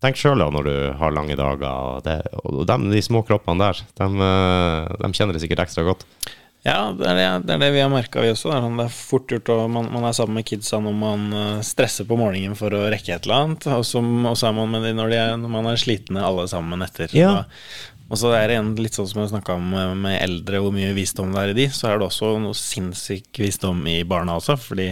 tenk 0.04 0.18
sjøl 0.20 0.40
da 0.42 0.50
når 0.52 0.68
du 0.68 0.76
har 1.00 1.14
lange 1.16 1.36
dager. 1.38 1.68
Og, 1.68 2.00
det, 2.06 2.20
og 2.42 2.64
dem, 2.68 2.88
de 2.92 3.02
små 3.04 3.24
kroppene 3.26 3.68
der, 3.68 3.84
dem, 4.00 4.16
eh, 4.24 4.96
dem 5.04 5.14
kjenner 5.16 5.36
det 5.36 5.44
sikkert 5.44 5.64
ekstra 5.66 5.86
godt. 5.86 6.04
Ja, 6.64 6.94
det 6.96 7.04
er 7.04 7.18
det, 7.18 7.24
det, 7.44 7.56
er 7.58 7.60
det 7.60 7.72
vi 7.74 7.80
har 7.82 7.90
merka, 7.92 8.22
vi 8.24 8.30
også. 8.32 8.48
Det 8.48 8.56
er, 8.56 8.64
sånn, 8.64 8.92
fort 8.96 9.32
gjort 9.34 9.50
å 9.52 9.56
man, 9.68 9.90
man 9.92 10.06
er 10.08 10.14
sammen 10.16 10.38
med 10.40 10.46
kidsa 10.48 10.78
når 10.80 10.94
man 10.96 11.26
eh, 11.36 11.64
stresser 11.66 12.08
på 12.08 12.16
morgenen 12.16 12.56
for 12.56 12.72
å 12.72 12.86
rekke 12.92 13.12
et 13.12 13.28
eller 13.28 13.42
annet, 13.42 13.66
og 13.68 13.84
så 13.84 14.00
og 14.00 14.38
så 14.40 14.48
er 14.48 14.56
man 14.56 14.72
med 14.72 14.86
de 14.88 14.94
når, 14.96 15.12
de 15.12 15.18
er, 15.20 15.34
når 15.42 15.52
man 15.52 15.68
er 15.68 15.82
slitne 15.82 16.24
alle 16.24 16.46
sammen 16.48 16.84
etter. 16.86 17.12
Ja. 17.12 17.34
Og, 17.42 17.92
og 18.10 18.20
så 18.20 18.32
er 18.36 18.50
det 18.50 18.58
en, 18.60 18.74
litt 18.76 18.96
sånn 18.96 19.08
som 19.08 19.22
jeg 19.22 19.32
snakka 19.32 19.56
om 19.56 19.70
med, 19.72 19.94
med 20.04 20.18
eldre, 20.20 20.60
hvor 20.62 20.74
mye 20.74 20.92
visdom 20.96 21.32
det 21.34 21.42
er 21.42 21.52
i 21.54 21.58
de, 21.62 21.68
så 21.72 21.88
er 21.90 22.00
det 22.00 22.08
også 22.08 22.34
noe 22.42 22.56
sinnssyk 22.58 23.40
visdom 23.40 23.80
i 23.90 24.02
barna 24.08 24.36
også, 24.40 24.58
fordi 24.60 24.90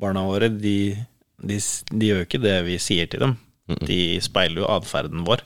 barna 0.00 0.22
våre, 0.26 0.50
de, 0.52 0.94
de, 1.42 1.58
de 1.90 2.10
gjør 2.10 2.22
jo 2.22 2.28
ikke 2.28 2.44
det 2.44 2.58
vi 2.68 2.78
sier 2.82 3.10
til 3.10 3.26
dem. 3.26 3.36
De 3.88 4.20
speiler 4.22 4.62
jo 4.62 4.70
atferden 4.70 5.24
vår. 5.26 5.42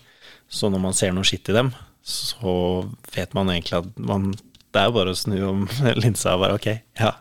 Så 0.50 0.70
når 0.72 0.82
man 0.82 0.96
ser 0.96 1.12
noe 1.14 1.26
skitt 1.28 1.48
i 1.52 1.56
dem, 1.56 1.70
så 2.08 2.52
vet 3.14 3.34
man 3.36 3.50
egentlig 3.52 3.80
at 3.82 3.98
man 4.00 4.30
det 4.68 4.82
er 4.82 4.90
jo 4.90 4.96
bare 4.98 5.12
å 5.14 5.16
snu 5.16 5.36
om 5.48 5.62
linsa 6.02 6.34
og 6.36 6.42
bare 6.42 6.56
ok, 6.58 6.66
ja, 7.00 7.14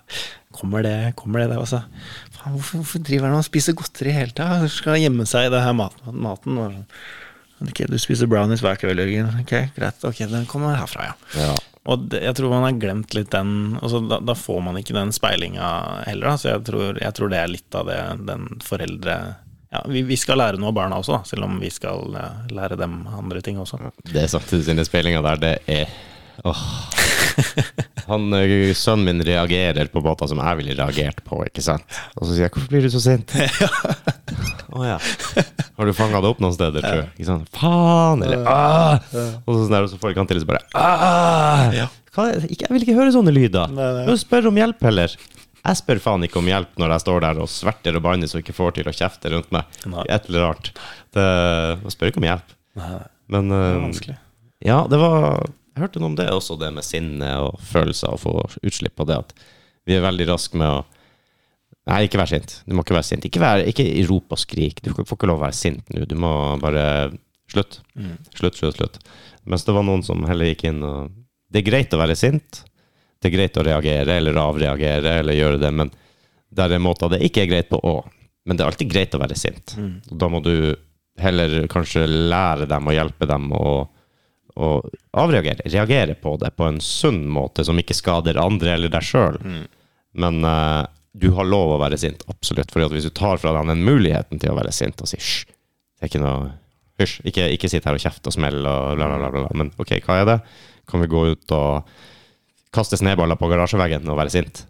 kommer 0.56 0.84
det, 0.84 0.96
kommer 1.20 1.42
det 1.42 1.52
der 1.54 1.62
også? 1.62 1.80
Faen, 2.36 2.58
hvorfor, 2.58 2.82
hvorfor 2.82 3.04
driver 3.08 3.32
han 3.32 3.40
og 3.40 3.48
spiser 3.48 3.78
godteri 3.78 4.16
hele 4.16 4.36
tida? 4.36 4.68
Skal 4.72 5.00
gjemme 5.00 5.26
seg 5.30 5.48
i 5.48 5.54
det 5.54 5.64
her 5.64 5.76
maten. 5.78 6.12
maten 6.26 6.60
og, 6.60 6.76
sånn. 6.76 7.08
Ok, 7.64 7.86
du 7.90 7.98
spiser 8.02 8.30
brownies 8.30 8.64
hver 8.66 8.78
kveld, 8.80 9.02
Jørgen. 9.02 9.32
Ok, 9.42 9.56
greit. 9.76 10.06
Ok, 10.08 10.22
den 10.32 10.46
kommer 10.50 10.78
herfra, 10.78 11.10
ja. 11.12 11.18
Ja. 11.38 11.56
Og 11.88 12.10
det, 12.12 12.20
jeg 12.26 12.36
tror 12.36 12.52
man 12.52 12.66
har 12.68 12.80
glemt 12.82 13.14
litt 13.16 13.32
den 13.32 13.78
altså 13.80 14.02
da, 14.04 14.20
da 14.20 14.34
får 14.36 14.60
man 14.66 14.76
ikke 14.80 14.96
den 14.98 15.14
speilinga 15.16 15.68
heller. 16.04 16.34
Da. 16.34 16.40
Så 16.42 16.50
jeg 16.52 16.66
tror, 16.68 17.00
jeg 17.00 17.16
tror 17.16 17.32
det 17.32 17.40
er 17.40 17.54
litt 17.54 17.78
av 17.80 17.88
det 17.88 18.00
den 18.28 18.50
foreldre 18.66 19.18
ja, 19.72 19.82
vi, 19.88 20.02
vi 20.08 20.18
skal 20.20 20.40
lære 20.40 20.60
noe 20.60 20.72
av 20.72 20.78
barna 20.78 21.00
også, 21.00 21.18
da, 21.18 21.24
selv 21.28 21.48
om 21.48 21.58
vi 21.60 21.70
skal 21.72 22.14
lære 22.56 22.78
dem 22.80 23.02
andre 23.12 23.42
ting 23.44 23.60
også. 23.60 23.80
Det 24.08 24.28
speilinger 24.88 25.26
der, 25.26 25.42
det 25.42 25.54
er 25.68 25.92
Åh. 26.44 26.64
Han, 28.08 28.30
sønnen 28.78 29.04
min 29.06 29.24
reagerer 29.26 29.90
på 29.92 30.02
måter 30.02 30.30
som 30.32 30.40
jeg 30.42 30.60
ville 30.62 30.76
reagert 30.78 31.20
på, 31.28 31.42
ikke 31.48 31.64
sant? 31.66 31.84
Og 32.16 32.26
så 32.28 32.34
sier 32.34 32.48
jeg 32.48 32.54
'hvorfor 32.56 32.72
blir 32.72 32.86
du 32.86 32.90
så 32.94 33.02
sint'? 33.04 33.34
Å 34.78 34.84
ja. 34.86 34.98
Har 35.78 35.90
du 35.90 35.94
fanga 35.96 36.22
det 36.22 36.30
opp 36.30 36.42
noen 36.44 36.54
steder, 36.56 36.84
tror 36.84 37.02
jeg? 37.02 37.10
Ikke 37.18 37.30
sant? 37.30 37.50
Faen! 37.56 38.24
Eller 38.26 38.44
ah! 38.48 39.00
Og 39.46 39.50
så, 39.56 39.60
sånn 39.64 39.74
der, 39.74 39.88
og 39.88 39.92
så 39.92 40.00
får 40.02 40.14
jeg 40.14 40.20
han 40.22 40.30
til 40.30 40.42
så 40.44 40.50
bare 40.50 40.64
ah! 40.78 41.90
Hva, 42.18 42.30
ikke, 42.46 42.64
jeg 42.66 42.74
vil 42.74 42.86
ikke 42.86 42.98
høre 42.98 43.14
sånne 43.14 43.34
lyder. 43.34 43.74
Nei, 43.74 44.16
spør 44.18 44.50
om 44.52 44.58
hjelp 44.58 44.82
heller. 44.88 45.14
Jeg 45.68 45.80
spør 45.82 46.00
faen 46.02 46.24
ikke 46.24 46.40
om 46.40 46.48
hjelp 46.48 46.80
når 46.80 46.94
jeg 46.96 47.04
står 47.04 47.24
der 47.26 47.40
og 47.44 47.50
sverter 47.52 47.98
og 48.00 48.04
bannes 48.06 48.34
og 48.34 48.42
ikke 48.42 48.56
får 48.56 48.78
til 48.78 48.90
å 48.90 48.96
kjefte 48.96 49.32
rundt 49.34 49.52
meg. 49.54 49.68
Nei. 49.90 50.06
Et 50.16 50.30
eller 50.32 50.48
annet. 50.48 50.72
Det, 51.14 51.26
jeg 51.84 51.96
spør 51.98 52.12
ikke 52.14 52.22
om 52.24 52.28
hjelp. 52.30 52.56
Nei, 52.80 53.00
Men 53.36 53.52
det 53.52 53.60
ø, 53.60 53.70
er 53.74 53.82
vanskelig. 53.84 54.18
ja, 54.70 54.78
det 54.90 55.00
var 55.02 55.18
Jeg 55.78 55.84
hørte 55.84 56.02
noe 56.02 56.10
om 56.10 56.18
det 56.18 56.26
også, 56.34 56.56
det 56.58 56.72
med 56.74 56.86
sinne 56.86 57.28
og 57.46 57.60
følelser, 57.62 58.10
og 58.10 58.24
få 58.24 58.32
utslipp 58.66 58.96
på 58.98 59.06
det. 59.06 59.20
At 59.22 59.36
vi 59.86 59.94
er 59.94 60.02
veldig 60.02 60.26
raske 60.34 60.58
med 60.58 60.80
å 60.80 60.86
Nei, 61.88 62.02
ikke 62.04 62.20
vær 62.20 62.28
sint. 62.28 62.54
Du 62.68 62.74
må 62.76 62.84
ikke 62.84 62.98
være 62.98 63.08
sint. 63.08 63.24
Ikke, 63.30 63.40
vær, 63.40 63.62
ikke 63.64 63.86
rop 64.10 64.34
og 64.36 64.40
skrik. 64.42 64.82
Du 64.84 64.90
får 64.92 65.06
ikke 65.08 65.30
lov 65.30 65.38
å 65.40 65.44
være 65.46 65.56
sint 65.56 65.94
nå. 65.96 66.02
Du 66.04 66.18
må 66.20 66.32
bare 66.60 66.84
Slutt. 67.48 67.80
Mm. 67.96 68.18
Slutt, 68.36 68.56
slutt, 68.60 68.76
slutt. 68.76 69.00
Mens 69.48 69.64
det 69.64 69.72
var 69.72 69.86
noen 69.88 70.04
som 70.04 70.26
heller 70.28 70.52
gikk 70.52 70.66
inn 70.68 70.84
og 70.84 71.14
Det 71.48 71.62
er 71.62 71.70
greit 71.70 71.94
å 71.96 72.00
være 72.02 72.18
sint. 72.20 72.66
Det 73.24 73.30
er 73.30 73.38
greit 73.38 73.56
å 73.56 73.64
reagere 73.64 74.18
eller 74.20 74.36
avreagere 74.42 75.14
eller 75.22 75.38
gjøre 75.38 75.62
det, 75.62 75.70
men 75.72 75.94
der 76.52 76.74
er 76.76 76.82
måter 76.84 77.14
det 77.14 77.22
ikke 77.24 77.46
er 77.46 77.52
greit 77.54 77.70
på 77.72 77.80
òg. 77.80 78.10
Men 78.44 78.58
det 78.58 78.66
er 78.66 78.72
alltid 78.72 78.92
greit 78.92 79.16
å 79.16 79.22
være 79.22 79.38
sint. 79.40 79.78
Mm. 79.80 79.94
Og 80.12 80.18
Da 80.20 80.28
må 80.32 80.42
du 80.44 80.76
heller 81.18 81.56
kanskje 81.72 82.04
lære 82.04 82.68
dem 82.68 82.92
og 82.92 82.98
hjelpe 82.98 83.30
dem 83.32 83.48
å 83.56 83.64
å 84.58 84.70
avreagere. 85.18 85.66
Reagere 85.70 86.18
på 86.20 86.36
det 86.42 86.52
på 86.58 86.68
en 86.68 86.80
sunn 86.84 87.24
måte 87.30 87.66
som 87.68 87.78
ikke 87.80 87.98
skader 87.98 88.40
andre 88.42 88.74
eller 88.76 88.94
deg 88.94 89.06
sjøl. 89.06 89.40
Men 90.18 90.40
uh, 90.46 90.84
du 91.14 91.30
har 91.38 91.48
lov 91.50 91.76
å 91.76 91.82
være 91.82 92.00
sint, 92.02 92.26
absolutt. 92.32 92.74
For 92.74 92.86
hvis 92.94 93.10
du 93.10 93.14
tar 93.14 93.40
fra 93.42 93.54
deg 93.56 93.70
den 93.70 93.86
muligheten 93.86 94.42
til 94.42 94.54
å 94.54 94.58
være 94.58 94.74
sint 94.76 95.02
og 95.02 95.10
sier 95.10 95.22
hysj, 95.22 95.46
det 95.98 96.06
er 96.06 96.12
ikke 96.12 96.26
noe 96.26 96.56
Hysj, 96.98 97.20
ikke, 97.30 97.44
ikke 97.54 97.70
sitt 97.70 97.86
her 97.86 97.94
og 97.94 98.02
kjefte 98.02 98.32
og 98.32 98.34
smelle 98.34 98.66
og 98.66 98.96
bla, 98.98 99.06
bla, 99.06 99.18
bla, 99.22 99.28
bla. 99.30 99.50
Men 99.54 99.68
ok, 99.78 100.00
hva 100.02 100.16
er 100.18 100.24
det? 100.26 100.38
Kan 100.90 101.04
vi 101.04 101.10
gå 101.12 101.20
ut 101.30 101.54
og 101.54 101.92
kaste 102.74 102.98
snøballer 102.98 103.38
på 103.38 103.50
garasjeveggen 103.52 104.10
og 104.10 104.18
være 104.18 104.34
sint? 104.34 104.64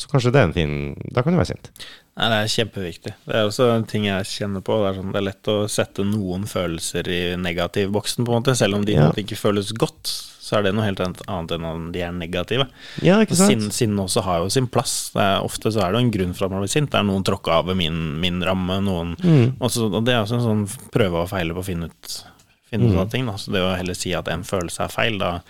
Så 0.00 0.08
kanskje 0.08 0.30
det 0.32 0.40
er 0.40 0.46
en 0.48 0.54
fin 0.56 0.74
Da 1.12 1.20
kan 1.22 1.34
du 1.34 1.38
være 1.40 1.50
sint. 1.52 1.68
Nei, 2.16 2.28
det 2.32 2.38
er 2.40 2.50
kjempeviktig. 2.52 3.12
Det 3.28 3.36
er 3.36 3.46
også 3.48 3.66
en 3.74 3.84
ting 3.88 4.06
jeg 4.08 4.24
kjenner 4.28 4.62
på. 4.64 4.74
Det 4.80 4.88
er, 4.90 4.96
sånn, 4.98 5.12
det 5.14 5.20
er 5.20 5.26
lett 5.28 5.48
å 5.52 5.58
sette 5.72 6.04
noen 6.04 6.42
følelser 6.48 7.08
i 7.08 7.20
negativboksen, 7.40 8.24
på 8.26 8.32
en 8.34 8.42
måte. 8.42 8.56
Selv 8.58 8.76
om 8.80 8.84
de 8.84 8.92
Ja. 8.96 9.10
ikke 9.12 9.38
føles 9.38 9.70
godt, 9.72 10.10
så 10.40 10.58
er 10.58 10.62
det 10.66 10.74
noe 10.74 10.84
helt 10.84 11.00
annet 11.00 11.52
enn 11.54 11.64
om 11.64 11.92
de 11.92 12.02
er 12.02 12.12
negative. 12.12 12.66
Ja, 13.00 13.20
ikke 13.22 13.36
sant? 13.38 13.52
Sinne 13.54 13.72
sin 13.72 13.96
også 13.96 14.22
har 14.26 14.40
jo 14.42 14.50
sin 14.50 14.66
plass. 14.66 15.12
Er, 15.14 15.40
ofte 15.46 15.70
så 15.72 15.80
er 15.86 15.92
det 15.92 16.00
jo 16.00 16.06
en 16.08 16.10
grunn 16.16 16.34
for 16.34 16.46
at 16.46 16.50
man 16.50 16.60
blir 16.64 16.72
sint. 16.72 16.90
Det 16.90 16.98
er 17.00 17.04
noen 17.08 17.24
tråkka 17.24 17.60
av 17.60 17.66
ved 17.70 17.76
min, 17.76 18.20
min 18.20 18.40
ramme, 18.42 18.80
noen 18.84 19.16
Mm. 19.20 19.56
også, 19.60 19.88
og 19.94 20.04
det 20.04 20.14
er 20.14 20.22
også 20.24 20.40
en 20.40 20.66
sånn 20.66 20.90
prøve 20.90 21.22
og 21.22 21.28
feile 21.30 21.54
på 21.54 21.60
å 21.62 21.64
finne 21.64 21.84
ut, 21.88 22.24
finne 22.70 22.84
ut 22.88 22.90
Mm. 22.92 22.96
sånne 22.98 23.10
ting. 23.10 23.26
Da. 23.26 23.32
Så 23.36 23.52
det 23.52 23.60
å 23.62 23.76
heller 23.76 23.94
si 23.94 24.12
at 24.12 24.28
en 24.28 24.42
følelse 24.42 24.80
er 24.84 24.88
feil, 24.88 25.18
da 25.18 25.40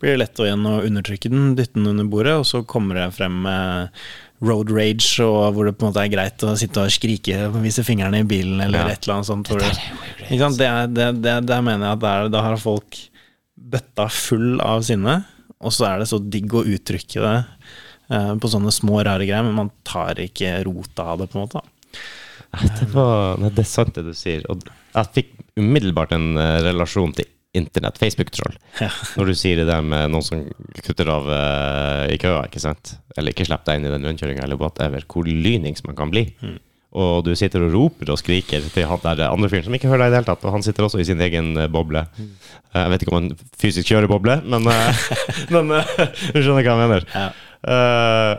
blir 0.00 0.14
det 0.14 0.20
lett 0.20 0.40
å 0.40 0.46
igjen 0.46 0.66
å 0.68 0.76
undertrykke 0.84 1.30
den, 1.32 1.50
dytte 1.58 1.78
den 1.78 1.90
under 1.92 2.08
bordet, 2.10 2.34
og 2.40 2.46
så 2.48 2.62
kommer 2.68 2.98
det 2.98 3.10
frem 3.16 3.36
med 3.46 4.00
road 4.44 4.68
rage, 4.68 5.24
og 5.24 5.54
hvor 5.56 5.64
det 5.68 5.76
på 5.78 5.86
en 5.86 5.92
måte 5.92 6.02
er 6.04 6.12
greit 6.12 6.42
å 6.44 6.52
sitte 6.60 6.82
og 6.84 6.92
skrike 6.92 7.38
og 7.48 7.56
vise 7.64 7.84
fingrene 7.86 8.20
i 8.20 8.26
bilen, 8.28 8.60
eller 8.60 8.84
Ja. 8.84 8.92
et 8.92 9.06
eller 9.06 9.14
annet 9.14 9.30
sånt. 9.30 9.48
Det, 9.48 9.70
ikke 10.28 10.42
sant? 10.42 10.58
Det, 10.60 10.70
det, 10.92 11.06
det, 11.24 11.36
det, 11.48 11.60
mener 11.64 11.86
jeg 11.88 11.96
at 11.96 12.04
der, 12.04 12.28
da 12.34 12.42
har 12.44 12.60
folk 12.60 12.98
bøtta 13.56 14.08
full 14.12 14.60
av 14.60 14.84
sinne, 14.86 15.22
og 15.56 15.72
så 15.72 15.88
er 15.88 16.02
det 16.02 16.10
så 16.10 16.20
digg 16.20 16.52
å 16.52 16.66
uttrykke 16.68 17.22
det 17.24 17.36
eh, 18.12 18.34
på 18.36 18.50
sånne 18.52 18.74
små, 18.74 19.00
rare 19.06 19.24
greier, 19.24 19.46
men 19.48 19.56
man 19.62 19.72
tar 19.88 20.20
ikke 20.20 20.58
rota 20.68 21.14
av 21.14 21.24
det, 21.24 21.30
på 21.32 21.40
en 21.40 21.46
måte. 21.46 21.64
Det, 22.56 22.86
var, 22.92 23.40
det 23.40 23.64
er 23.64 23.68
sant 23.68 23.96
det 23.96 24.04
du 24.06 24.12
sier. 24.16 24.44
Og 24.52 24.62
jeg 24.68 25.10
fikk 25.16 25.32
umiddelbart 25.56 26.12
en 26.16 26.36
eh, 26.40 26.60
relasjon 26.68 27.16
til 27.16 27.28
internett, 27.56 27.98
Facebook-troll. 28.00 28.54
Ja. 28.82 28.90
Når 29.16 29.32
du 29.32 29.34
sier 29.38 29.60
det 29.60 29.66
der 29.70 29.82
med 29.84 30.12
noen 30.12 30.24
som 30.26 30.44
kutter 30.84 31.10
av 31.12 31.28
uh, 31.30 32.04
i 32.12 32.18
køa, 32.20 32.44
ikke 32.50 32.62
sant? 32.62 32.96
Eller 33.16 33.32
ikke 33.32 33.48
slipper 33.48 33.72
deg 33.72 33.80
inn 33.80 33.88
i 33.88 33.94
den 33.94 34.06
rundkjøringa, 34.06 34.44
eller 34.44 34.60
whatever. 34.60 35.04
Hvor 35.10 35.28
lynings 35.28 35.84
man 35.86 35.98
kan 35.98 36.12
bli. 36.12 36.28
Og 36.96 37.24
du 37.26 37.34
sitter 37.36 37.64
og 37.66 37.74
roper 37.74 38.10
og 38.12 38.20
skriker 38.20 38.64
til 38.72 38.86
han 38.88 39.02
der 39.04 39.26
andre 39.28 39.50
fyren 39.52 39.66
som 39.66 39.74
ikke 39.76 39.90
hører 39.90 40.06
deg 40.06 40.08
i 40.08 40.14
det 40.14 40.20
hele 40.22 40.30
tatt, 40.30 40.44
og 40.48 40.54
han 40.54 40.64
sitter 40.64 40.86
også 40.86 41.00
i 41.02 41.06
sin 41.08 41.20
egen 41.20 41.52
eh, 41.60 41.68
boble. 41.68 42.06
Mm. 42.16 42.30
Jeg 42.76 42.92
vet 42.92 43.04
ikke 43.04 43.12
om 43.12 43.18
han 43.18 43.32
fysisk 43.60 43.90
kjører 43.90 44.08
boble, 44.10 44.38
men, 44.48 44.68
eh, 44.72 45.02
men 45.54 45.74
eh, 45.76 45.90
du 46.32 46.38
skjønner 46.40 46.62
hva 46.62 46.76
jeg 46.76 46.82
mener. 46.84 47.08
Ja. 47.12 47.26
Uh, 47.66 48.34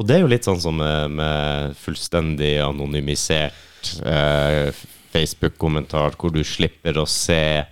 og 0.00 0.08
det 0.08 0.16
er 0.16 0.24
jo 0.24 0.30
litt 0.32 0.46
sånn 0.46 0.58
som 0.58 0.80
med, 0.80 1.12
med 1.20 1.76
fullstendig 1.78 2.56
anonymisert 2.64 3.92
uh, 4.02 4.74
Facebook-kommentar, 5.14 6.18
hvor 6.18 6.34
du 6.34 6.42
slipper 6.44 6.98
å 6.98 7.06
se 7.08 7.62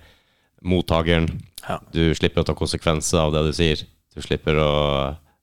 mottakeren. 0.65 1.29
Ja. 1.67 1.79
Du 1.95 2.15
slipper 2.19 2.43
å 2.43 2.47
ta 2.49 2.55
konsekvenser 2.59 3.21
av 3.23 3.35
det 3.35 3.45
du 3.49 3.53
sier. 3.57 3.83
Du 4.15 4.23
slipper 4.25 4.59
å 4.61 4.71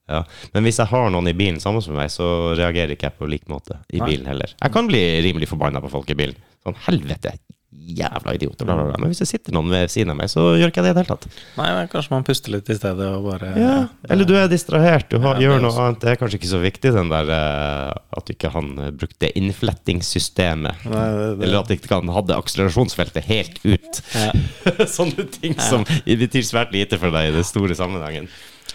ja. 0.09 0.23
Men 0.55 0.65
hvis 0.65 0.79
jeg 0.81 0.89
har 0.89 1.11
noen 1.13 1.29
i 1.29 1.35
bilen 1.37 1.59
sammen 1.61 1.83
med 1.85 1.99
meg, 1.99 2.09
så 2.09 2.55
reagerer 2.57 2.95
ikke 2.95 3.11
jeg 3.11 3.17
på 3.19 3.29
lik 3.29 3.45
måte 3.51 3.77
i 3.93 3.99
Nei. 4.01 4.07
bilen 4.09 4.29
heller. 4.31 4.55
Jeg 4.57 4.73
kan 4.73 4.89
bli 4.89 5.01
rimelig 5.21 5.51
forbanna 5.51 5.81
på 5.83 5.91
folk 5.93 6.09
i 6.09 6.17
bilen. 6.17 6.39
Sånn 6.65 6.79
helvete, 6.87 7.35
jævla 7.69 8.33
idioter, 8.33 8.65
bla, 8.65 8.75
bla, 8.75 8.85
bla. 8.89 8.97
Men 8.99 9.11
hvis 9.11 9.19
det 9.21 9.27
sitter 9.29 9.53
noen 9.53 9.69
ved 9.69 9.91
siden 9.93 10.09
av 10.13 10.17
meg, 10.17 10.29
så 10.31 10.41
gjør 10.57 10.71
ikke 10.71 10.81
jeg 10.81 10.87
det 10.87 10.89
i 10.89 10.95
det 10.97 11.03
hele 11.03 11.15
tatt. 11.15 11.37
Nei, 11.59 11.67
men 11.77 11.89
kanskje 11.91 12.11
man 12.15 12.25
puster 12.25 12.53
litt 12.55 12.69
i 12.73 12.77
stedet 12.79 13.05
og 13.13 13.27
bare 13.29 13.51
Ja, 13.61 13.75
eller 14.09 14.25
du 14.29 14.33
er 14.39 14.49
distrahert, 14.51 15.05
du 15.11 15.19
har, 15.21 15.37
Ja, 15.37 15.51
gjør 15.51 15.61
noe 15.67 15.83
annet. 15.85 15.99
Det 16.01 16.09
er 16.13 16.19
kanskje 16.21 16.39
ikke 16.41 16.49
så 16.51 16.61
viktig, 16.63 16.93
den 16.97 17.11
der 17.13 17.29
eh, 17.35 17.93
at 18.19 18.31
ikke 18.33 18.51
han 18.55 18.71
eh, 18.87 18.89
brukte 18.91 19.29
innflettingssystemet. 19.37 20.85
Nei, 20.89 21.05
det- 21.13 21.37
det- 21.39 21.47
Eller 21.47 21.59
at 21.59 21.69
ikke 21.77 21.93
han 21.99 22.07
hadde 22.09 22.37
akselerasjonsfeltet 22.37 23.23
helt 23.25 23.59
ut. 23.65 24.01
Ja. 24.15 24.31
Sånne 24.97 25.29
ting 25.31 25.55
som 25.59 25.85
betyr 26.05 26.43
svært 26.45 26.71
lite 26.73 26.97
for 26.97 27.11
deg 27.11 27.29
i 27.29 27.35
den 27.37 27.43
store 27.47 27.75
sammenhengen. 27.75 28.27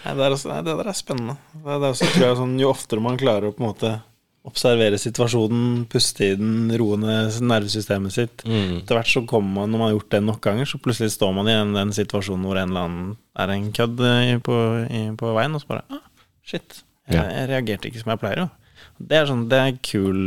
Nei, 0.05 0.13
det, 0.13 0.23
er 0.23 0.31
også, 0.35 0.49
nei, 0.51 0.61
det 0.61 0.75
der 0.77 0.87
er 0.91 0.93
spennende. 0.97 1.37
Det 1.63 1.71
er 1.81 1.87
også, 1.91 2.05
tror 2.13 2.27
jeg, 2.27 2.37
sånn, 2.37 2.59
jo 2.61 2.69
oftere 2.69 3.01
man 3.01 3.17
klarer 3.17 3.49
å 3.49 3.55
på 3.55 3.63
en 3.63 3.69
måte 3.71 3.93
observere 4.45 4.97
situasjonen, 5.01 5.85
puste 5.91 6.27
i 6.31 6.35
den, 6.39 6.67
roe 6.77 6.97
ned 7.01 7.39
nervesystemet 7.41 8.13
sitt 8.13 8.43
Etter 8.45 8.99
hvert 8.99 9.09
så 9.09 9.23
kommer 9.29 9.61
man, 9.61 9.71
når 9.73 9.81
man 9.81 9.87
har 9.89 9.95
gjort 9.95 10.11
det 10.13 10.21
nok 10.25 10.41
ganger, 10.45 10.69
så 10.69 10.77
plutselig 10.81 11.15
står 11.15 11.33
man 11.33 11.49
i 11.49 11.55
en, 11.57 11.73
den 11.77 11.93
situasjonen 11.97 12.45
hvor 12.45 12.59
en 12.61 12.69
eller 12.73 12.85
annen 12.89 13.15
er 13.41 13.55
en 13.55 13.71
kødd 13.75 14.03
på, 14.45 14.59
på 15.21 15.33
veien, 15.39 15.57
og 15.57 15.63
så 15.63 15.71
bare 15.73 15.85
ah, 15.89 16.03
Shit. 16.45 16.83
Jeg, 17.09 17.21
jeg 17.21 17.49
reagerte 17.49 17.89
ikke 17.89 18.01
som 18.03 18.13
jeg 18.13 18.21
pleier, 18.21 18.45
jo. 18.45 18.51
Det 19.01 19.17
er 19.17 19.27
sånn, 19.29 19.47
det 19.49 19.57
er 19.59 19.79
kul 19.85 20.21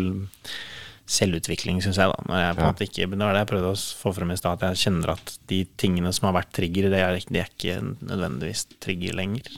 selvutvikling, 1.09 1.81
syns 1.83 1.99
jeg, 2.01 2.11
da. 2.11 2.27
Når 2.29 2.43
jeg 2.43 2.57
på 2.57 2.61
en 2.63 2.69
måte 2.69 2.87
ikke 2.87 3.07
Det 3.09 3.19
var 3.23 3.37
det 3.37 3.41
jeg 3.45 3.51
prøvde 3.53 3.71
å 3.73 3.79
få 4.03 4.13
frem 4.17 4.35
i 4.35 4.37
stad, 4.39 4.59
at 4.59 4.75
jeg 4.75 4.83
kjenner 4.85 5.15
at 5.15 5.33
de 5.49 5.63
tingene 5.81 6.13
som 6.15 6.29
har 6.29 6.37
vært 6.37 6.53
trigger, 6.59 6.91
det 6.93 7.01
er, 7.01 7.17
de 7.25 7.41
er 7.41 7.49
ikke 7.49 7.79
nødvendigvis 8.05 8.67
trigger 8.85 9.17
lenger. 9.17 9.49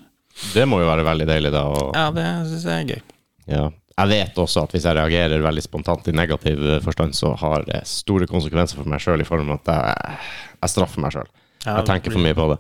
Det 0.55 0.65
må 0.71 0.79
jo 0.81 0.89
være 0.89 1.05
veldig 1.09 1.27
deilig, 1.29 1.53
da. 1.57 1.65
Og, 1.67 1.91
Ja, 1.97 2.07
det 2.15 2.27
syns 2.53 2.69
jeg 2.69 2.77
er 2.85 2.91
gøy. 2.95 3.03
ja. 3.57 3.69
Jeg 3.99 4.09
vet 4.09 4.39
også 4.41 4.63
at 4.65 4.73
hvis 4.75 4.85
jeg 4.89 4.97
reagerer 4.97 5.43
veldig 5.45 5.63
spontant 5.65 6.07
i 6.09 6.15
negativ 6.17 6.63
eh, 6.77 6.81
forstand, 6.85 7.15
så 7.19 7.35
har 7.41 7.65
det 7.69 7.83
store 7.91 8.27
konsekvenser 8.31 8.79
for 8.81 8.89
meg 8.89 9.03
sjøl 9.03 9.21
i 9.21 9.27
form 9.29 9.51
av 9.53 9.61
at 9.61 9.73
jeg, 9.75 10.17
jeg 10.63 10.73
straffer 10.75 11.03
meg 11.05 11.13
sjøl. 11.17 11.29
Ja, 11.67 11.75
jeg 11.81 11.89
tenker 11.91 12.15
for 12.15 12.25
mye 12.25 12.37
på 12.39 12.47
det. 12.55 12.59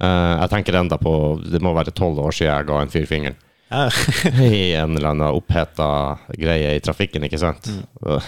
Eh, 0.00 0.32
jeg 0.40 0.48
tenker 0.54 0.78
enda 0.80 0.96
på 0.96 1.10
Det 1.44 1.60
må 1.60 1.74
være 1.76 1.92
tolv 1.92 2.22
år 2.22 2.32
siden 2.32 2.54
jeg 2.54 2.68
ga 2.70 2.78
en 2.80 2.92
fyr 2.94 3.04
fingeren. 3.10 3.36
Ja. 3.70 3.84
I 4.50 4.72
en 4.80 4.96
eller 4.96 5.12
annen 5.12 5.36
oppheta 5.36 5.90
greie 6.34 6.72
i 6.78 6.80
trafikken, 6.82 7.26
ikke 7.28 7.38
sant. 7.42 7.68
Mm. 8.00 8.24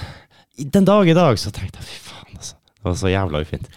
Den 0.76 0.84
dag 0.86 1.08
i 1.08 1.16
dag 1.16 1.40
så 1.40 1.50
tenkte 1.54 1.80
jeg 1.80 1.88
fy 1.88 1.96
faen, 2.10 2.36
altså. 2.36 2.58
Det 2.76 2.84
var 2.90 2.98
så 3.00 3.10
jævla 3.10 3.40
ufint. 3.42 3.70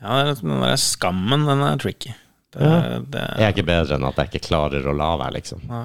ja, 0.00 0.16
den 0.32 0.56
der 0.64 0.80
skammen, 0.80 1.44
den 1.50 1.62
er 1.68 1.76
tricky. 1.82 2.14
Det, 2.54 2.62
Ja. 2.64 2.98
det, 3.02 3.20
Jeg 3.38 3.44
er 3.46 3.52
ikke 3.54 3.66
bedre 3.68 3.96
enn 3.98 4.04
at 4.08 4.18
jeg 4.22 4.30
ikke 4.32 4.46
klarer 4.48 4.86
å 4.88 4.96
la 4.96 5.12
være, 5.20 5.36
liksom. 5.36 5.62
Nei. 5.68 5.84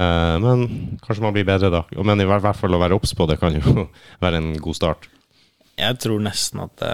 Eh, 0.00 0.36
men 0.42 0.66
kanskje 1.04 1.24
man 1.24 1.34
blir 1.36 1.44
bedre 1.48 1.70
da. 1.72 1.82
Men 2.04 2.20
i 2.22 2.28
hvert 2.28 2.56
fall 2.58 2.74
å 2.76 2.80
være 2.82 2.96
obs 2.96 3.12
på 3.16 3.26
det 3.30 3.38
kan 3.42 3.56
jo 3.58 3.88
være 4.24 4.40
en 4.40 4.52
god 4.62 4.78
start. 4.78 5.08
Jeg 5.80 5.96
tror 6.02 6.20
nesten 6.20 6.60
at 6.60 6.74
det 6.82 6.88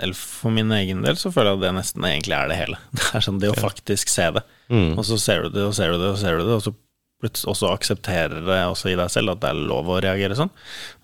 Eller 0.00 0.16
for 0.16 0.48
min 0.56 0.70
egen 0.72 1.02
del 1.04 1.18
så 1.20 1.28
føler 1.34 1.52
jeg 1.52 1.58
at 1.60 1.64
det 1.66 1.72
nesten 1.76 2.06
egentlig 2.08 2.36
er 2.38 2.48
det 2.48 2.56
hele. 2.56 2.78
Det 2.96 3.10
er 3.18 3.26
sånn 3.26 3.40
det 3.42 3.50
å 3.52 3.58
faktisk 3.60 4.08
se 4.12 4.30
det. 4.38 4.44
Mm. 4.72 4.94
Og 4.96 5.04
så 5.06 5.18
ser 5.20 5.44
du 5.44 5.50
det, 5.58 5.66
og 5.68 5.74
ser 5.76 5.92
du 5.92 5.98
det, 6.00 6.08
og 6.14 6.18
ser 6.20 6.40
du 6.40 6.46
det, 6.46 6.56
og 6.56 6.64
så 6.64 6.72
plutselig 7.20 7.50
også 7.52 7.68
aksepterer 7.74 8.40
det 8.46 8.58
også 8.64 8.88
i 8.88 8.96
deg 8.96 9.10
selv 9.12 9.34
at 9.34 9.42
det 9.42 9.50
er 9.52 9.58
lov 9.68 9.90
å 9.92 9.98
reagere 10.00 10.36
sånn. 10.38 10.48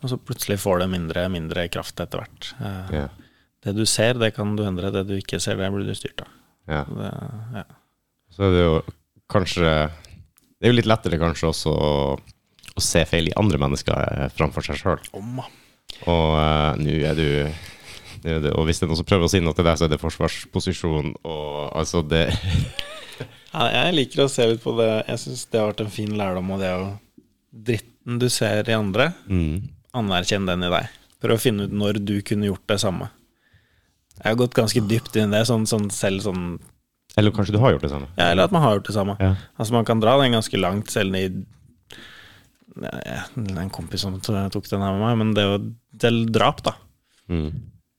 Og 0.01 0.09
så 0.09 0.17
plutselig 0.17 0.57
får 0.63 0.81
det 0.81 0.87
mindre 0.95 1.27
mindre 1.29 1.67
kraft 1.69 2.01
etter 2.01 2.23
hvert. 2.25 2.53
Eh, 2.61 2.95
Ja. 3.03 3.07
Det 3.67 3.73
du 3.75 3.83
ser, 3.91 4.15
det 4.15 4.29
kan 4.37 4.53
du 4.57 4.63
endre. 4.63 4.93
Det 4.95 5.03
du 5.09 5.17
ikke 5.19 5.41
ser, 5.43 5.57
det 5.59 5.69
blir 5.75 5.85
du 5.89 5.95
styrt 5.99 6.21
av. 6.23 6.29
Yeah. 6.71 6.87
Det, 6.87 7.09
ja. 7.59 7.65
Så 8.31 8.45
er 8.47 8.53
det 8.55 8.61
jo 8.63 8.75
kanskje 9.33 9.73
Det 10.57 10.67
er 10.67 10.73
jo 10.73 10.79
litt 10.79 10.89
lettere 10.89 11.21
kanskje 11.21 11.51
også 11.51 11.73
å, 11.73 11.93
se 12.81 13.03
feil 13.09 13.31
i 13.31 13.37
andre 13.41 13.61
mennesker 13.61 13.97
eh, 13.97 14.27
framfor 14.37 14.65
seg 14.65 14.77
sjøl. 14.81 15.01
Og 15.17 16.33
uh, 16.37 16.77
nå 16.77 16.99
er 17.09 17.17
du 17.17 17.29
er 18.27 18.43
det, 18.43 18.51
Og 18.53 18.67
hvis 18.67 18.81
det 18.81 18.85
er 18.85 18.91
noen 18.91 18.99
som 18.99 19.07
prøver 19.09 19.29
å 19.29 19.31
si 19.33 19.41
noe 19.41 19.57
til 19.57 19.65
deg, 19.65 19.79
så 19.79 19.87
er 19.87 19.93
det 19.93 20.01
forsvarsposisjon 20.03 21.15
og 21.23 21.49
altså 21.79 22.03
det 22.05 22.27
Ja, 23.55 23.69
jeg 23.71 23.95
liker 23.95 24.25
å 24.27 24.29
se 24.29 24.45
litt 24.51 24.61
på 24.61 24.75
det. 24.77 24.91
Jeg 25.07 25.23
syns 25.23 25.47
det 25.49 25.61
har 25.63 25.71
vært 25.71 25.85
en 25.87 25.93
fin 25.95 26.13
lærdom, 26.19 26.51
og 26.53 26.61
det 26.61 26.73
å 26.77 26.87
Dritten 27.57 28.19
du 28.21 28.27
ser 28.29 28.69
i 28.69 28.75
andre, 28.77 29.09
mm. 29.31 29.63
anerkjenn 29.97 30.45
den 30.49 30.67
i 30.67 30.73
deg. 30.75 30.91
Prøv 31.25 31.39
å 31.39 31.41
finne 31.41 31.65
ut 31.65 31.73
når 31.73 32.03
du 32.05 32.19
kunne 32.27 32.51
gjort 32.51 32.67
det 32.69 32.77
samme. 32.83 33.09
Jeg 34.19 34.27
har 34.29 34.37
gått 34.43 34.57
ganske 34.59 34.83
dypt 34.91 35.17
inn 35.17 35.33
i 35.33 35.39
det, 35.39 35.47
sånn, 35.49 35.65
sånn 35.69 35.89
selv 35.95 36.27
sånn 36.27 36.45
Eller 37.17 37.33
kanskje 37.33 37.55
du 37.57 37.61
har 37.63 37.73
gjort 37.73 37.87
det 37.87 37.93
samme? 37.93 38.09
Ja, 38.17 38.31
eller 38.31 38.45
at 38.45 38.53
man 38.53 38.63
har 38.63 38.77
gjort 38.77 38.91
det 38.91 38.97
samme. 38.97 39.17
Ja. 39.21 39.35
Altså 39.57 39.73
Man 39.73 39.87
kan 39.89 40.01
dra 40.01 40.17
den 40.21 40.37
ganske 40.37 40.61
langt, 40.61 40.91
selv 40.93 41.17
i 41.17 41.27
ja, 42.77 43.23
Det 43.33 43.55
er 43.55 43.63
en 43.63 43.73
kompis 43.73 44.05
som 44.05 44.19
tok 44.21 44.69
den 44.69 44.85
her 44.85 44.93
med 44.93 45.01
meg, 45.01 45.17
men 45.23 45.33
det 45.37 45.45
er 45.45 45.55
jo 45.55 45.61
Til 46.03 46.27
drap, 46.29 46.61
da. 46.67 46.75
Mm. 47.33 47.49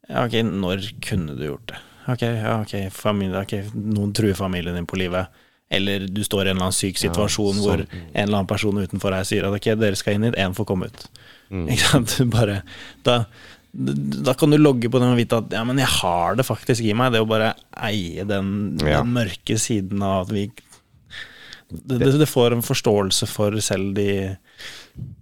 Ja, 0.07 0.25
ok, 0.27 0.37
når 0.45 0.85
kunne 1.03 1.33
du 1.35 1.47
gjort 1.47 1.71
det? 1.71 1.79
Ok, 2.07 2.21
ja, 2.21 2.53
ok, 2.61 2.75
familie, 2.93 3.41
ok, 3.41 3.73
noen 3.73 4.13
truer 4.15 4.37
familien 4.37 4.77
din 4.77 4.85
på 4.87 4.99
livet. 5.01 5.33
Eller 5.69 6.05
du 6.07 6.21
står 6.23 6.45
i 6.45 6.51
en 6.51 6.55
eller 6.55 6.69
annen 6.69 6.77
syk 6.77 6.99
situasjon 7.01 7.57
ja, 7.57 7.63
hvor 7.65 7.81
en 7.81 8.05
eller 8.13 8.37
annen 8.37 8.47
person 8.47 8.77
utenfor 8.79 9.11
deg 9.11 9.27
sier 9.27 9.49
at 9.49 9.57
ok, 9.57 9.73
dere 9.81 9.99
skal 9.99 10.15
inn 10.15 10.29
hit, 10.29 10.37
én 10.39 10.55
får 10.55 10.69
komme 10.69 10.87
ut. 10.87 11.03
Mm. 11.51 11.65
Ikke 11.73 11.89
sant? 11.89 12.15
Bare 12.37 12.61
da, 13.03 13.17
da 13.77 14.33
kan 14.33 14.49
du 14.49 14.57
logge 14.57 14.89
på 14.89 14.97
det 14.99 15.05
og 15.11 15.19
vite 15.19 15.37
at 15.37 15.51
ja, 15.53 15.61
men 15.67 15.77
jeg 15.77 15.89
har 15.99 16.35
det 16.39 16.45
faktisk 16.47 16.81
i 16.81 16.95
meg. 16.97 17.11
Det 17.13 17.21
å 17.21 17.27
bare 17.29 17.51
eie 17.85 18.23
den, 18.25 18.77
Ja. 18.81 19.03
den 19.03 19.13
mørke 19.13 19.57
siden 19.61 20.01
av 20.01 20.25
at 20.25 20.33
vi 20.33 20.47
det, 21.69 21.97
det, 21.99 22.13
det 22.21 22.29
får 22.31 22.53
en 22.55 22.63
forståelse 22.63 23.27
for 23.27 23.51
selv 23.61 23.93
de 23.97 24.37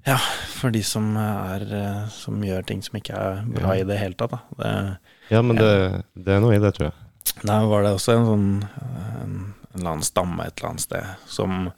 Ja, 0.05 0.17
for 0.53 0.69
de 0.71 0.83
som 0.85 1.07
er 1.17 1.63
eh, 1.73 2.03
Som 2.13 2.37
gjør 2.45 2.61
ting 2.69 2.83
som 2.85 2.99
ikke 2.99 3.17
er 3.17 3.39
bra 3.49 3.73
Ja. 3.73 3.81
i 3.81 3.87
det 3.89 3.97
hele 3.97 4.13
tatt. 4.13 4.31
Da. 4.35 4.39
Det, 4.61 4.97
Ja, 5.33 5.41
men 5.41 5.57
det, 5.57 6.03
det 6.15 6.35
er 6.35 6.39
noe 6.43 6.53
i 6.55 6.61
det, 6.61 6.75
tror 6.77 6.91
jeg. 6.91 7.41
der 7.43 7.65
var 7.65 7.81
det 7.83 7.95
også 7.97 8.13
en 8.13 8.25
sånn 8.29 8.47
en, 8.63 9.33
en 9.73 9.79
eller 9.79 9.89
annen 9.95 10.05
stamme 10.05 10.45
et 10.45 10.53
eller 10.59 10.69
annet 10.75 10.85
sted 10.85 11.15
som 11.27 11.71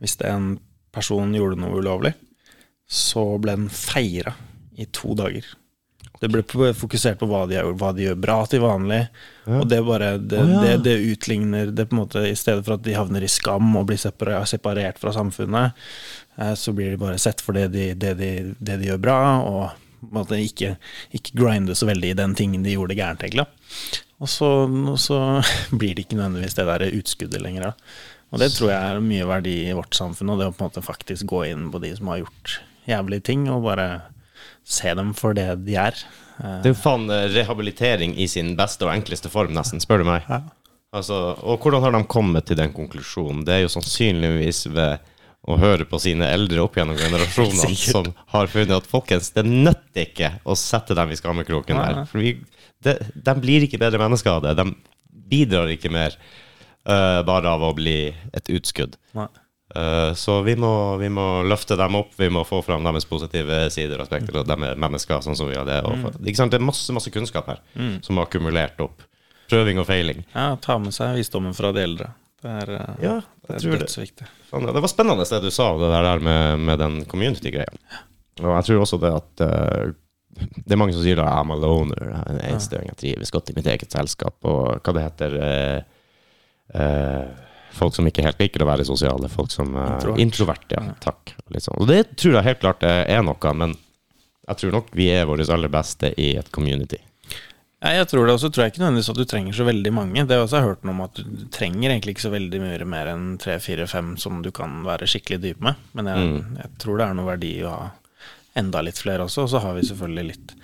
Hvis 0.00 0.16
det 0.18 0.30
en 0.32 0.48
person 0.90 1.34
gjorde 1.36 1.60
noe 1.60 1.76
ulovlig, 1.82 2.14
så 2.88 3.38
ble 3.42 3.54
den 3.56 3.68
feira 3.68 4.32
i 4.78 4.84
to 4.86 5.14
dager. 5.18 5.44
Det 6.22 6.30
ble 6.30 6.44
fokusert 6.78 7.18
på 7.20 7.26
hva 7.28 7.42
de 7.50 7.56
gjør, 7.56 7.72
hva 7.80 7.90
de 7.92 8.06
gjør 8.06 8.18
bra 8.22 8.36
til 8.48 8.62
vanlig. 8.62 9.00
Ja. 9.44 9.58
Og 9.58 9.68
det 9.68 9.80
bare 9.84 10.10
det, 10.18 10.40
oh, 10.40 10.52
ja. 10.54 10.60
det, 10.62 10.74
det 10.86 11.12
utligner 11.12 11.72
det 11.74 11.88
på 11.90 11.96
en 11.96 12.02
måte 12.04 12.22
I 12.28 12.36
stedet 12.38 12.64
for 12.64 12.78
at 12.78 12.84
de 12.86 12.94
havner 12.96 13.26
i 13.26 13.30
skam 13.30 13.74
og 13.76 13.88
blir 13.90 14.00
separert 14.00 15.00
fra 15.02 15.12
samfunnet, 15.16 15.86
eh, 16.38 16.54
så 16.56 16.72
blir 16.76 16.94
de 16.94 17.00
bare 17.02 17.20
sett 17.20 17.42
for 17.44 17.56
det 17.58 17.68
de, 17.74 17.90
det 17.98 18.14
de, 18.20 18.30
det 18.58 18.78
de 18.80 18.92
gjør 18.92 19.02
bra, 19.04 19.18
og 19.42 20.12
måte 20.14 20.38
ikke, 20.40 20.74
ikke 21.16 21.36
grinde 21.38 21.76
så 21.76 21.88
veldig 21.88 22.12
i 22.12 22.18
den 22.18 22.34
tingen 22.38 22.64
de 22.64 22.74
gjorde 22.74 22.96
gærent, 22.98 23.22
egentlig. 23.24 23.46
Og 24.22 24.30
så, 24.30 24.50
og 24.68 24.98
så 25.00 25.20
blir 25.78 25.94
det 25.94 26.06
ikke 26.06 26.18
nødvendigvis 26.20 26.58
det 26.58 26.68
der 26.70 26.86
utskuddet 26.90 27.44
lenger. 27.44 27.70
Da. 27.70 27.94
Og 28.34 28.42
det 28.42 28.50
tror 28.54 28.72
jeg 28.72 28.80
er 28.80 29.04
mye 29.04 29.28
verdi 29.28 29.56
i 29.68 29.76
vårt 29.76 29.96
samfunn, 29.96 30.32
og 30.34 30.40
det 30.40 30.50
å 30.50 30.54
på 30.54 30.64
en 30.64 30.70
måte 30.70 30.84
faktisk 30.84 31.28
gå 31.30 31.44
inn 31.52 31.68
på 31.72 31.80
de 31.82 31.92
som 31.98 32.10
har 32.12 32.24
gjort 32.24 32.58
jævlige 32.88 33.28
ting, 33.30 33.46
og 33.52 33.64
bare 33.68 33.88
se 34.64 34.92
dem 34.96 35.12
for 35.16 35.36
det 35.36 35.46
de 35.66 35.78
er. 35.78 35.96
Det 36.38 36.70
er 36.70 36.72
jo 36.72 36.80
faen 36.80 37.06
eh, 37.12 37.28
rehabilitering 37.34 38.16
i 38.18 38.26
sin 38.30 38.54
beste 38.58 38.86
og 38.86 38.94
enkleste 38.94 39.30
form, 39.32 39.54
nesten, 39.54 39.82
spør 39.82 40.02
du 40.02 40.08
meg. 40.08 40.26
Ja. 40.28 40.42
Altså, 40.94 41.34
og 41.42 41.62
hvordan 41.62 41.82
har 41.82 41.94
de 41.94 42.04
kommet 42.06 42.46
til 42.48 42.58
den 42.58 42.72
konklusjonen? 42.74 43.42
Det 43.46 43.56
er 43.56 43.64
jo 43.64 43.72
sannsynligvis 43.72 44.64
ved 44.70 45.02
å 45.44 45.58
høre 45.60 45.84
på 45.88 45.98
sine 46.00 46.28
eldre 46.32 46.62
opp 46.64 46.78
gjennom 46.78 46.96
generasjonene 46.96 47.74
som 47.92 48.08
har 48.32 48.50
funnet 48.50 48.76
at 48.78 48.88
folkens, 48.88 49.32
det 49.36 49.44
nytter 49.46 50.06
ikke 50.06 50.30
å 50.48 50.56
sette 50.58 50.96
dem 50.96 51.12
i 51.12 51.18
skammekroken 51.18 51.80
der. 51.80 52.04
For 52.08 52.22
vi, 52.22 52.38
de, 52.86 52.96
de 53.14 53.36
blir 53.42 53.66
ikke 53.66 53.80
bedre 53.82 54.00
mennesker 54.00 54.38
av 54.38 54.46
det. 54.46 54.54
De 54.62 54.70
bidrar 55.34 55.72
ikke 55.74 55.92
mer 55.92 56.16
uh, 56.16 57.20
bare 57.26 57.52
av 57.52 57.66
å 57.66 57.74
bli 57.76 57.98
et 58.32 58.54
utskudd. 58.54 58.96
Nei. 59.18 59.28
Eh, 59.74 60.10
så 60.14 60.42
vi 60.44 60.54
må, 60.60 60.96
vi 61.00 61.08
må 61.08 61.42
løfte 61.48 61.76
dem 61.80 61.96
opp, 61.96 62.12
vi 62.20 62.28
må 62.30 62.42
få 62.46 62.60
fram 62.62 62.84
deres 62.84 63.06
positive 63.08 63.62
sider 63.72 63.96
og 63.96 64.04
aspekter, 64.04 64.36
og 64.42 64.46
de 64.50 64.58
er 64.68 64.76
mennesker 64.80 65.22
sånn 65.24 65.38
som 65.38 65.48
vi 65.48 65.56
har 65.56 65.64
det. 65.68 65.80
Sant? 66.36 66.52
Det 66.52 66.60
er 66.60 66.66
masse, 66.66 66.92
masse 66.94 67.10
kunnskap 67.14 67.48
her 67.48 67.62
som 68.04 68.18
er 68.20 68.26
akkumulert 68.28 68.80
opp. 68.84 69.02
Prøving 69.50 69.80
og 69.80 69.88
feiling. 69.88 70.22
Ja, 70.34 70.54
ta 70.60 70.76
med 70.80 70.94
seg 70.96 71.16
visdommen 71.18 71.56
fra 71.56 71.72
de 71.72 71.82
eldre. 71.84 72.12
Det 72.44 72.52
er, 72.60 72.70
eh, 72.76 72.94
Ja, 73.02 73.14
det 73.48 73.56
er 73.64 73.78
dødsviktig. 73.80 74.26
det. 74.28 74.30
ja, 74.52 74.72
Det 74.72 74.82
var 74.84 74.88
spennende 74.92 75.24
det 75.24 75.42
du 75.42 75.50
sa, 75.50 75.72
det 75.80 75.90
der 75.90 76.18
med, 76.20 76.58
med 76.60 76.78
den 76.78 77.04
community-greia. 77.06 77.72
Og 78.42 78.50
jeg 78.56 78.64
tror 78.68 78.80
også 78.84 78.98
det 79.00 79.12
at 79.14 79.40
eh, 79.46 79.92
Det 80.66 80.72
er 80.74 80.76
mange 80.80 80.92
som 80.92 81.02
sier 81.04 81.16
da 81.16 81.24
I'm 81.30 81.52
a 81.52 81.56
loner, 81.56 82.08
jeg 82.10 82.22
er 82.26 82.30
en 82.34 82.54
enstøing, 82.54 82.88
jeg 82.90 82.96
trives 82.98 83.30
godt 83.30 83.50
i 83.50 83.54
mitt 83.54 83.66
eget 83.70 83.92
selskap, 83.92 84.34
og 84.42 84.80
hva 84.82 84.92
det 84.96 85.04
heter 85.04 85.36
eh, 85.40 85.82
eh, 86.74 87.28
Folk 87.74 87.94
som 87.96 88.06
ikke 88.06 88.22
helt 88.26 88.38
liker 88.42 88.62
å 88.62 88.68
være 88.70 88.86
sosiale. 88.86 89.28
Folk 89.32 89.50
som 89.54 89.74
uh, 89.74 89.96
Introvert. 89.96 90.20
Introvert, 90.24 90.68
ja. 90.76 90.82
Takk. 91.02 91.34
Sånn. 91.58 91.80
Og 91.82 91.88
det 91.90 92.02
tror 92.16 92.38
jeg 92.38 92.48
helt 92.50 92.62
klart 92.62 92.86
er 92.86 93.24
noe, 93.26 93.54
men 93.58 93.74
jeg 94.44 94.60
tror 94.60 94.76
nok 94.78 94.92
vi 94.94 95.08
er 95.14 95.26
våre 95.28 95.46
aller 95.54 95.72
beste 95.72 96.12
i 96.20 96.34
et 96.38 96.50
community. 96.54 97.00
Jeg 97.84 98.06
tror 98.08 98.24
det 98.24 98.32
også. 98.38 98.48
tror 98.48 98.64
jeg 98.64 98.72
ikke 98.72 98.80
nødvendigvis 98.80 99.10
at 99.12 99.18
du 99.20 99.24
trenger 99.28 99.56
så 99.56 99.64
veldig 99.68 99.90
mange. 99.92 100.22
Det 100.24 100.32
har 100.32 100.38
jeg 100.40 100.46
også 100.48 100.60
hørt 100.64 100.86
noe 100.88 100.94
om 100.94 101.02
at 101.04 101.18
du 101.20 101.42
trenger 101.52 101.90
egentlig 101.90 102.14
ikke 102.14 102.24
så 102.24 102.32
veldig 102.32 102.60
mye 102.62 102.86
mer 102.88 103.10
enn 103.12 103.26
tre, 103.42 103.58
fire, 103.60 103.84
fem 103.90 104.14
som 104.20 104.38
du 104.44 104.48
kan 104.56 104.78
være 104.86 105.08
skikkelig 105.10 105.40
dyp 105.42 105.60
med. 105.60 105.82
Men 105.92 106.08
jeg, 106.08 106.30
Mm. 106.30 106.56
jeg 106.62 106.70
tror 106.80 106.96
det 106.98 107.06
er 107.08 107.14
noe 107.18 107.28
verdi 107.28 107.52
å 107.60 107.74
ha 107.74 107.90
enda 108.56 108.80
litt 108.86 108.96
flere 109.02 109.26
også. 109.26 109.44
Og 109.44 109.50
så 109.52 109.60
har 109.60 109.74
vi 109.76 109.82
selvfølgelig 109.84 110.26
litt 110.30 110.54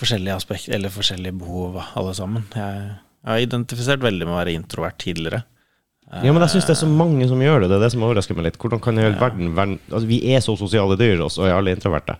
forskjellige 0.00 0.36
aspekt, 0.38 0.68
eller 0.72 0.88
forskjellige 0.94 1.38
behov 1.42 1.76
alle 1.82 2.14
sammen. 2.16 2.46
Jeg, 2.54 2.96
jeg 3.20 3.30
har 3.34 3.44
identifisert 3.44 4.00
veldig 4.00 4.26
med 4.28 4.32
å 4.34 4.40
være 4.40 4.56
introvert 4.56 4.96
tidligere. 5.02 5.42
Ja, 6.12 6.32
men 6.32 6.44
jeg 6.44 6.52
syns 6.52 6.66
det 6.68 6.74
er 6.74 6.80
så 6.82 6.88
mange 6.90 7.24
som 7.30 7.40
gjør 7.40 7.62
det. 7.64 7.70
Det 7.72 7.78
er 7.78 7.84
det 7.86 7.92
som 7.94 8.04
overrasker 8.04 8.36
meg 8.36 8.50
litt. 8.50 8.58
Hvordan 8.60 8.82
kan 8.84 9.00
hele 9.00 9.16
verden 9.20 9.54
verden 9.56 9.78
altså, 9.88 10.06
Vi 10.10 10.18
er 10.34 10.42
så 10.44 10.56
sosiale 10.60 10.98
dyr, 11.00 11.22
og 11.24 11.32
så 11.32 11.46
er 11.48 11.56
alle 11.56 11.72
introverte. 11.72 12.18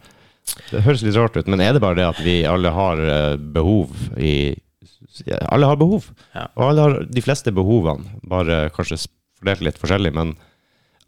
Det 0.70 0.80
høres 0.86 1.04
litt 1.04 1.16
rart 1.18 1.36
ut, 1.36 1.50
men 1.52 1.60
er 1.62 1.74
det 1.76 1.82
bare 1.84 2.00
det 2.00 2.06
at 2.08 2.20
vi 2.24 2.40
alle 2.48 2.72
har 2.74 3.02
eh, 3.04 3.36
behov 3.36 3.92
i 4.18 4.54
Alle 5.52 5.68
har 5.68 5.76
behov. 5.76 6.06
Og 6.56 6.62
alle 6.70 6.86
har 6.86 6.96
de 7.04 7.22
fleste 7.22 7.52
behovene, 7.52 8.16
bare 8.24 8.64
kanskje 8.72 9.02
fordelt 9.42 9.60
litt 9.66 9.78
forskjellig, 9.78 10.14
men 10.16 10.32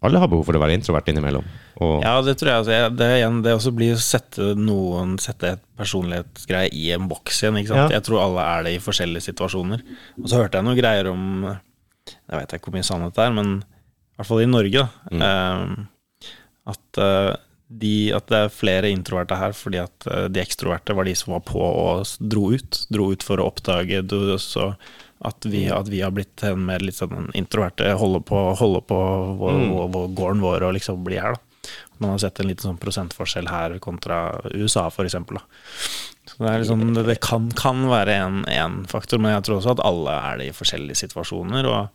alle 0.05 0.19
har 0.21 0.29
behov 0.29 0.45
for 0.45 0.57
å 0.57 0.61
være 0.61 0.75
introvert 0.77 1.07
innimellom. 1.09 1.45
Og, 1.81 2.03
Ja, 2.05 2.13
det 2.21 2.35
tror 2.37 2.51
jeg. 2.51 2.61
Altså, 2.61 2.95
det, 2.95 3.07
igjen, 3.17 3.39
det 3.43 3.55
også 3.57 3.71
blir 3.75 3.95
å 3.95 4.01
sette 4.01 4.51
noen 4.59 5.15
Sette 5.19 5.55
et 5.55 5.63
personlighetsgreie 5.79 6.69
i 6.71 6.91
en 6.93 7.07
boks 7.09 7.41
igjen. 7.41 7.57
Ikke 7.63 7.73
sant? 7.73 7.89
Ja. 7.89 7.97
Jeg 7.97 8.05
tror 8.05 8.21
alle 8.21 8.45
er 8.45 8.67
det 8.67 8.75
i 8.75 8.83
forskjellige 8.83 9.25
situasjoner. 9.31 9.81
Og 10.21 10.29
så 10.29 10.43
hørte 10.43 10.59
jeg 10.61 10.67
noen 10.67 10.77
greier 10.77 11.09
om 11.09 11.25
Jeg 12.13 12.39
vet 12.39 12.53
ikke 12.57 12.69
hvor 12.69 12.77
mye 12.77 12.85
sannhet 12.87 13.15
det 13.17 13.23
er, 13.25 13.33
men 13.35 13.49
i 13.63 14.17
hvert 14.19 14.29
fall 14.29 14.43
i 14.43 14.49
Norge, 14.49 14.85
da. 15.11 15.25
eh, 15.25 16.31
at, 16.73 16.97
eh, 17.01 17.31
de, 17.69 17.93
at 18.13 18.27
det 18.29 18.37
er 18.45 18.51
flere 18.53 18.89
introverte 18.93 19.35
her 19.39 19.53
fordi 19.57 19.79
at 19.81 20.05
eh, 20.11 20.27
de 20.29 20.41
ekstroverte 20.43 20.93
var 20.95 21.07
de 21.09 21.15
som 21.17 21.33
var 21.33 21.41
på 21.47 21.59
og 21.65 22.05
dro 22.21 22.51
ut. 22.53 22.83
Dro 22.93 23.11
ut 23.13 23.25
for 23.25 23.41
å 23.41 23.47
oppdage 23.51 24.03
det, 24.05 24.39
så 24.43 24.75
at 25.25 25.45
vi, 25.49 25.63
at 25.73 25.87
vi 25.89 26.01
har 26.05 26.11
blitt 26.13 26.43
en 26.45 26.61
mer 26.67 26.83
litt 26.85 26.97
sånn 26.99 27.31
introverte, 27.33 27.87
holde 27.97 28.21
på, 28.27 28.41
holde 28.59 28.81
på 28.85 28.97
vår, 29.41 29.55
Mm. 29.55 29.69
vår, 29.73 29.87
vår, 29.95 30.07
gården 30.19 30.41
vår 30.45 30.65
og 30.67 30.73
liksom 30.77 31.03
bli 31.07 31.17
her, 31.17 31.33
da. 31.33 31.41
Man 31.97 32.11
har 32.11 32.19
sett 32.19 32.39
en 32.43 32.47
liten 32.51 32.67
sånn 32.67 32.77
prosentforskjell 32.77 33.47
her 33.49 33.77
kontra 33.79 34.17
USA, 34.53 34.89
for 34.93 35.07
eksempel. 35.07 35.39
Da. 35.39 35.45
Det, 36.25 36.57
liksom, 36.57 36.81
det, 36.93 37.05
det 37.07 37.19
kan, 37.23 37.49
kan 37.55 37.85
være 37.89 38.17
en 38.51 38.83
faktor, 38.89 39.21
men 39.21 39.35
jeg 39.35 39.47
tror 39.47 39.59
også 39.59 39.75
at 39.77 39.83
alle 39.85 40.19
er 40.29 40.39
det 40.41 40.49
i 40.49 40.55
forskjellige 40.55 41.03
situasjoner. 41.05 41.67
Og 41.69 41.91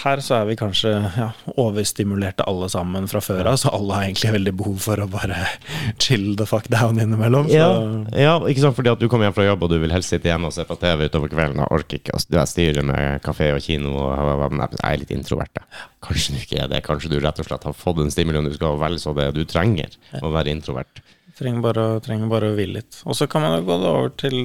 her 0.00 0.20
så 0.22 0.36
er 0.38 0.46
vi 0.48 0.54
kanskje 0.56 0.92
ja, 1.16 1.26
overstimulerte 1.60 2.44
alle 2.48 2.68
sammen 2.72 3.08
fra 3.10 3.20
før 3.24 3.50
av, 3.50 3.58
så 3.60 3.72
alle 3.74 3.96
har 3.96 4.06
egentlig 4.06 4.32
veldig 4.36 4.52
behov 4.60 4.78
for 4.84 5.02
å 5.02 5.08
bare 5.10 5.38
chill 6.04 6.36
the 6.38 6.46
fuck 6.48 6.68
down 6.72 7.00
innimellom. 7.02 7.50
Ja, 7.52 7.68
ja, 8.14 8.36
ikke 8.48 8.64
sant, 8.64 8.78
fordi 8.78 8.92
at 8.92 9.02
du 9.02 9.08
kommer 9.10 9.28
hjem 9.28 9.36
fra 9.36 9.48
jobb 9.48 9.66
og 9.66 9.72
du 9.74 9.78
vil 9.82 9.92
helst 9.94 10.14
sitte 10.14 10.30
hjemme 10.30 10.48
og 10.48 10.56
se 10.56 10.64
på 10.68 10.78
TV 10.80 11.08
utover 11.10 11.32
kvelden 11.32 11.64
og 11.64 11.76
orker 11.80 12.00
ikke 12.00 12.16
å 12.16 12.22
styre 12.22 12.84
med 12.86 13.20
kafé 13.26 13.50
og 13.56 13.64
kino. 13.64 13.96
Og, 13.98 14.46
jeg 14.70 14.80
er 14.86 15.00
litt 15.02 15.14
introvert. 15.16 15.52
da. 15.58 15.66
Kanskje 16.06 16.36
du 16.36 16.42
ikke 16.44 16.64
er 16.64 16.70
det. 16.72 16.84
Kanskje 16.86 17.12
du 17.12 17.18
rett 17.20 17.42
og 17.42 17.50
slett 17.50 17.66
har 17.68 17.76
fått 17.76 18.04
en 18.04 18.14
stimulien 18.14 18.46
du 18.46 18.54
skal 18.56 18.80
velge 18.80 19.02
så 19.02 19.16
det 19.16 19.32
du 19.36 19.42
trenger 19.48 19.98
å 20.22 20.32
være 20.32 20.54
introvert. 20.54 21.02
Trenger 21.40 21.64
bare, 21.64 21.84
trenger 22.04 22.28
bare 22.28 22.50
å 22.52 22.56
ville 22.58 22.80
litt. 22.82 23.00
Og 23.08 23.16
så 23.16 23.28
kan 23.30 23.44
man 23.44 23.58
jo 23.58 23.66
gå 23.70 23.78
over 23.80 24.12
til 24.20 24.42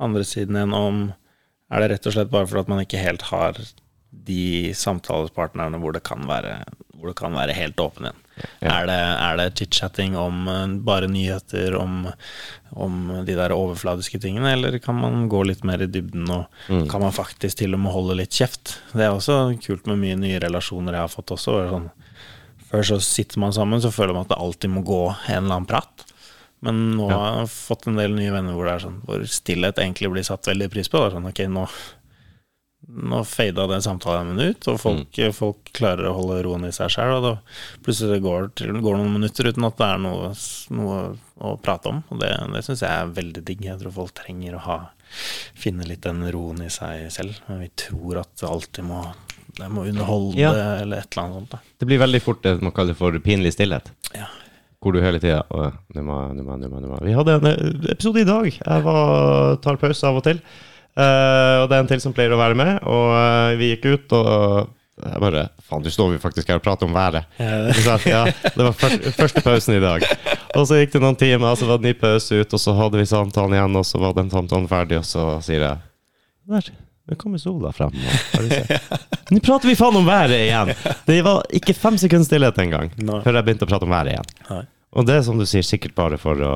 andre 0.00 0.24
siden 0.24 0.56
igjen 0.56 0.76
om 0.76 1.00
Er 1.70 1.82
det 1.84 1.90
rett 1.92 2.06
og 2.08 2.14
slett 2.16 2.30
bare 2.32 2.48
fordi 2.48 2.64
at 2.64 2.70
man 2.72 2.80
ikke 2.82 2.98
helt 2.98 3.28
har 3.28 3.58
de 4.10 4.72
samtalepartnerne 4.74 5.78
hvor 5.78 5.94
det 5.94 6.00
kan 6.02 6.24
være, 6.26 6.56
hvor 6.98 7.12
det 7.12 7.18
kan 7.20 7.36
være 7.36 7.54
helt 7.54 7.78
åpen 7.78 8.08
igjen? 8.08 8.24
Ja. 8.58 8.72
Er 8.72 8.88
det, 8.88 8.96
er 8.96 9.36
det 9.38 9.46
chit-chatting 9.60 10.16
om 10.18 10.48
eh, 10.48 10.74
bare 10.82 11.06
nyheter, 11.12 11.76
om, 11.78 12.08
om 12.72 12.96
de 13.26 13.36
der 13.36 13.54
overfladiske 13.54 14.18
tingene, 14.22 14.54
eller 14.56 14.78
kan 14.82 14.96
man 14.98 15.28
gå 15.30 15.44
litt 15.46 15.62
mer 15.68 15.84
i 15.84 15.90
dybden, 15.92 16.26
og 16.32 16.88
kan 16.90 17.04
man 17.04 17.14
faktisk 17.14 17.60
til 17.60 17.76
og 17.76 17.84
med 17.84 17.94
holde 17.94 18.16
litt 18.22 18.34
kjeft? 18.34 18.78
Det 18.94 19.06
er 19.06 19.12
også 19.14 19.42
kult 19.62 19.86
med 19.90 20.00
mye 20.02 20.18
nye 20.18 20.40
relasjoner 20.42 20.96
jeg 20.96 21.06
har 21.06 21.12
fått 21.12 21.34
også. 21.36 21.58
Sånn, 21.74 21.90
før 22.70 22.86
så 22.86 23.00
sitter 23.02 23.38
man 23.42 23.52
sammen, 23.56 23.82
så 23.82 23.90
føler 23.92 24.14
man 24.16 24.26
at 24.28 24.32
det 24.34 24.40
alltid 24.40 24.70
må 24.70 24.84
gå 24.86 25.00
en 25.10 25.44
eller 25.44 25.56
annen 25.60 25.66
prat. 25.70 26.06
Men 26.62 26.82
nå 26.96 27.06
Ja. 27.10 27.16
har 27.18 27.38
jeg 27.40 27.48
fått 27.54 27.86
en 27.88 27.96
del 27.96 28.12
nye 28.14 28.32
venner 28.34 28.52
hvor 28.52 28.66
det 28.68 28.74
er 28.74 28.82
sånn 28.84 28.98
Hvor 29.06 29.22
stillhet 29.32 29.78
egentlig 29.80 30.10
blir 30.12 30.26
satt 30.26 30.44
veldig 30.44 30.66
pris 30.70 30.90
på. 30.92 30.98
Det 31.00 31.06
er 31.08 31.16
sånn, 31.16 31.28
ok, 31.30 31.40
nå 31.48 31.64
Nå 32.90 33.18
fada 33.28 33.66
den 33.68 33.82
samtaleemnet 33.84 34.40
ut, 34.56 34.68
og 34.72 34.78
folk, 34.80 35.18
folk 35.36 35.68
klarer 35.76 36.08
å 36.08 36.14
holde 36.16 36.38
roen 36.46 36.64
i 36.66 36.72
seg 36.74 36.88
sjøl. 36.90 37.12
Og 37.18 37.22
da 37.22 37.32
plutselig 37.84 38.16
det 38.16 38.22
går, 38.24 38.48
det 38.56 38.80
går 38.82 38.96
noen 38.96 39.12
minutter 39.18 39.46
uten 39.50 39.66
at 39.68 39.76
det 39.78 39.86
er 39.86 40.00
noe, 40.02 40.30
noe 40.74 40.96
å 41.38 41.52
prate 41.62 41.92
om. 41.92 42.00
Og 42.10 42.18
det, 42.22 42.30
det 42.56 42.62
syns 42.66 42.80
jeg 42.82 42.90
er 42.90 43.12
veldig 43.20 43.44
digg. 43.46 43.62
Jeg 43.68 43.78
tror 43.82 43.94
folk 43.98 44.14
trenger 44.18 44.56
å 44.56 44.64
ha 44.64 44.78
finne 45.60 45.86
litt 45.86 46.02
den 46.08 46.24
roen 46.32 46.64
i 46.64 46.70
seg 46.72 47.04
selv. 47.14 47.36
Men 47.50 47.60
vi 47.66 47.70
tror 47.84 48.22
at 48.24 48.32
det 48.40 48.48
alltid 48.48 48.88
må 48.88 49.04
Det 49.58 49.68
må 49.72 49.84
underholde, 49.88 50.38
Ja. 50.38 50.52
eller 50.80 51.02
et 51.02 51.10
eller 51.16 51.24
annet 51.24 51.36
sånt. 51.40 51.50
Da. 51.50 51.58
Det 51.78 51.88
blir 51.90 51.98
veldig 51.98 52.22
fort 52.22 52.42
det 52.42 52.56
man 52.62 52.72
kaller 52.76 52.94
for 52.98 53.18
pinlig 53.24 53.52
stillhet. 53.56 53.90
Ja. 54.14 54.28
Hvor 54.80 54.94
du 54.96 55.02
hele 55.04 55.20
tida 55.20 55.42
Vi 55.92 57.12
hadde 57.12 57.32
en 57.36 57.46
eh, 57.46 57.92
episode 57.92 58.20
i 58.22 58.24
dag. 58.28 58.46
Jeg 58.48 58.84
var, 58.86 59.56
tar 59.60 59.76
pause 59.76 60.06
av 60.08 60.16
og 60.16 60.24
til. 60.24 60.40
Uh, 60.98 61.62
og 61.62 61.68
det 61.70 61.76
er 61.76 61.82
en 61.84 61.88
til 61.90 62.00
som 62.02 62.14
pleier 62.16 62.32
å 62.34 62.40
være 62.40 62.56
med. 62.58 62.80
Og 62.88 63.12
uh, 63.12 63.58
vi 63.60 63.74
gikk 63.74 63.84
ut, 63.92 64.14
og 64.16 64.70
jeg 65.00 65.22
bare 65.22 65.46
Faen, 65.68 65.84
du 65.84 65.90
står 65.92 66.14
vi 66.14 66.20
faktisk 66.20 66.48
her 66.50 66.58
og 66.58 66.64
prater 66.64 66.88
om 66.88 66.96
været. 66.96 67.28
Ja. 67.38 67.96
Ja, 68.10 68.24
det 68.26 68.64
var 68.66 68.74
første, 68.76 69.12
første 69.16 69.44
pausen 69.44 69.76
i 69.76 69.82
dag. 69.84 70.04
Og 70.58 70.66
så 70.66 70.80
gikk 70.80 70.96
det 70.96 71.02
noen 71.04 71.18
timer, 71.20 71.52
og 71.52 71.60
så 71.60 71.68
var 71.68 71.80
det 71.80 71.90
ny 71.90 71.94
pause 72.00 72.40
ut, 72.42 72.56
og 72.56 72.60
så 72.60 72.74
hadde 72.76 73.00
vi 73.00 73.06
samtalen 73.08 73.56
igjen, 73.56 73.78
og 73.80 73.86
så 73.86 74.00
var 74.02 74.16
den 74.18 74.32
samtalen 74.32 74.68
ferdig, 74.70 74.98
og 75.00 75.06
så 75.08 75.26
sier 75.46 75.66
jeg 75.68 75.84
Der, 76.50 76.72
nå 77.10 77.18
kommer 77.18 77.42
sola 77.42 77.72
frem. 77.74 77.94
Nå 79.30 79.40
prater 79.42 79.70
vi 79.70 79.78
faen 79.78 79.96
om 79.98 80.06
været 80.06 80.36
igjen! 80.38 80.74
Det 81.06 81.20
var 81.26 81.42
ikke 81.60 81.74
fem 81.74 81.98
sekunder 81.98 82.28
stillhet 82.28 82.60
engang 82.62 82.92
før 82.96 83.40
jeg 83.40 83.46
begynte 83.46 83.66
å 83.66 83.70
prate 83.70 83.88
om 83.88 83.96
været 83.96 84.14
igjen. 84.14 84.36
Nei. 84.50 84.66
Og 84.90 85.06
det 85.06 85.20
er 85.20 85.20
som 85.22 85.38
du 85.38 85.44
sier, 85.46 85.62
sikkert 85.62 85.92
bare 85.94 86.16
for 86.18 86.40
å, 86.42 86.54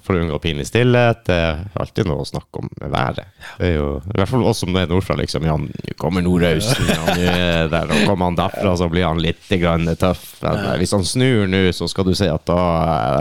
for 0.00 0.16
å 0.16 0.22
unngå 0.22 0.38
pinlig 0.40 0.64
stillhet. 0.70 1.26
Det 1.28 1.34
er 1.36 1.58
alltid 1.76 2.08
noe 2.08 2.22
å 2.22 2.28
snakke 2.28 2.62
om 2.62 2.70
med 2.80 2.94
været. 2.94 3.34
Det 3.58 3.66
er 3.68 3.74
jo, 3.76 3.88
I 4.08 4.16
hvert 4.22 4.30
fall 4.30 4.46
oss 4.48 4.62
som 4.64 4.78
er 4.80 4.88
nordfra, 4.88 5.18
liksom. 5.20 5.44
Ja, 5.44 5.58
nå 5.60 5.96
kommer 6.00 6.24
nordøsten, 6.24 6.88
ja, 6.88 7.02
nå 7.10 7.26
er 7.28 7.68
der, 7.74 7.92
og 7.92 8.06
kommer 8.08 8.30
han 8.30 8.38
derfra, 8.40 8.72
så 8.80 8.88
blir 8.88 9.04
han 9.04 9.20
litt 9.20 9.52
grann 9.60 9.84
tøff. 10.00 10.24
Men 10.40 10.62
eh, 10.62 10.78
hvis 10.80 10.96
han 10.96 11.04
snur 11.04 11.44
nå, 11.52 11.60
så 11.76 11.90
skal 11.92 12.08
du 12.08 12.14
se 12.16 12.30
at 12.32 12.48
da 12.48 12.58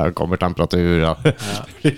eh, 0.05 0.13
kommer 0.15 0.39
temperaturen. 0.39 1.19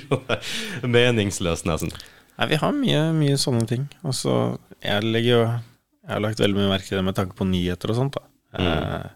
Meningsløst, 0.98 1.70
nesten. 1.70 1.94
Nei, 2.36 2.50
vi 2.50 2.58
har 2.60 2.74
mye, 2.76 3.04
mye 3.16 3.38
sånne 3.40 3.70
ting. 3.70 3.86
Og 4.02 4.18
så 4.18 4.40
jeg 4.84 5.04
legger 5.06 5.32
jo 5.32 5.44
Jeg 5.46 6.12
har 6.14 6.22
lagt 6.22 6.42
veldig 6.42 6.58
mye 6.60 6.72
merke 6.72 6.90
til 6.90 7.00
det 7.00 7.06
med 7.08 7.16
tanke 7.18 7.38
på 7.38 7.48
nyheter 7.50 7.90
og 7.90 7.98
sånt, 7.98 8.18
da. 8.20 8.28
Eh, 8.62 9.08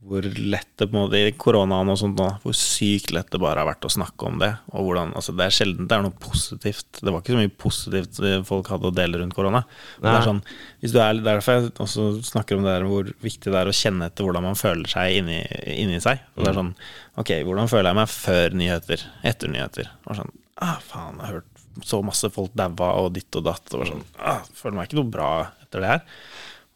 hvor 0.00 0.24
lett 0.24 0.70
det 0.80 0.86
på 0.88 0.96
en 0.96 1.02
måte 1.02 1.18
i 1.20 1.32
koronaen 1.36 1.90
og 1.92 1.98
sånt 2.00 2.16
nå, 2.16 2.26
hvor 2.40 2.54
sykt 2.56 3.10
lett 3.12 3.28
det 3.32 3.40
bare 3.42 3.60
har 3.60 3.68
vært 3.68 3.84
å 3.84 3.90
snakke 3.92 4.30
om 4.30 4.38
det. 4.40 4.48
Og 4.72 4.86
hvordan, 4.86 5.12
altså 5.18 5.34
Det 5.36 5.44
er 5.44 5.56
sjelden 5.58 5.90
det 5.90 5.96
er 5.96 6.06
noe 6.06 6.16
positivt. 6.24 7.02
Det 7.02 7.12
var 7.12 7.20
ikke 7.20 7.34
så 7.34 7.40
mye 7.42 7.52
positivt 7.66 8.20
folk 8.48 8.70
hadde 8.72 8.88
å 8.88 8.94
dele 8.96 9.20
rundt 9.20 9.36
korona. 9.36 9.60
Det 10.00 10.08
er 10.08 10.24
sånn, 10.24 10.40
hvis 10.80 10.94
du 10.96 11.00
er, 11.02 11.12
er 11.18 11.26
derfor 11.26 11.58
jeg 11.58 11.74
også 11.84 12.06
snakker 12.30 12.56
om 12.56 12.64
det 12.64 12.78
der 12.78 12.88
hvor 12.88 13.12
viktig 13.26 13.52
det 13.52 13.60
er 13.60 13.68
å 13.68 13.76
kjenne 13.76 14.08
etter 14.08 14.24
hvordan 14.24 14.48
man 14.48 14.56
føler 14.58 14.88
seg 14.88 15.18
inni, 15.20 15.42
inni 15.76 16.00
seg. 16.00 16.24
Og 16.32 16.46
det 16.46 16.52
er 16.54 16.60
sånn, 16.62 16.74
ok, 17.20 17.34
hvordan 17.50 17.72
føler 17.74 17.92
jeg 17.92 18.00
meg 18.00 18.14
før 18.14 18.56
nyheter, 18.62 19.06
etter 19.34 19.52
nyheter? 19.52 19.92
Og 20.08 20.22
sånn, 20.22 20.32
ah, 20.64 20.78
faen, 20.80 21.20
jeg 21.20 21.26
har 21.26 21.40
hørt 21.42 21.49
så 21.86 22.00
masse 22.04 22.30
folk 22.34 22.54
daua 22.58 22.92
og 23.02 23.12
ditt 23.16 23.34
og 23.40 23.44
datt. 23.48 23.66
Og 23.74 23.82
var 23.84 23.90
sånn, 23.94 24.06
ah, 24.18 24.40
føler 24.54 24.76
meg 24.80 24.88
ikke 24.90 25.00
noe 25.02 25.12
bra 25.12 25.30
etter 25.64 25.80
det 25.84 25.92
her. 25.94 26.00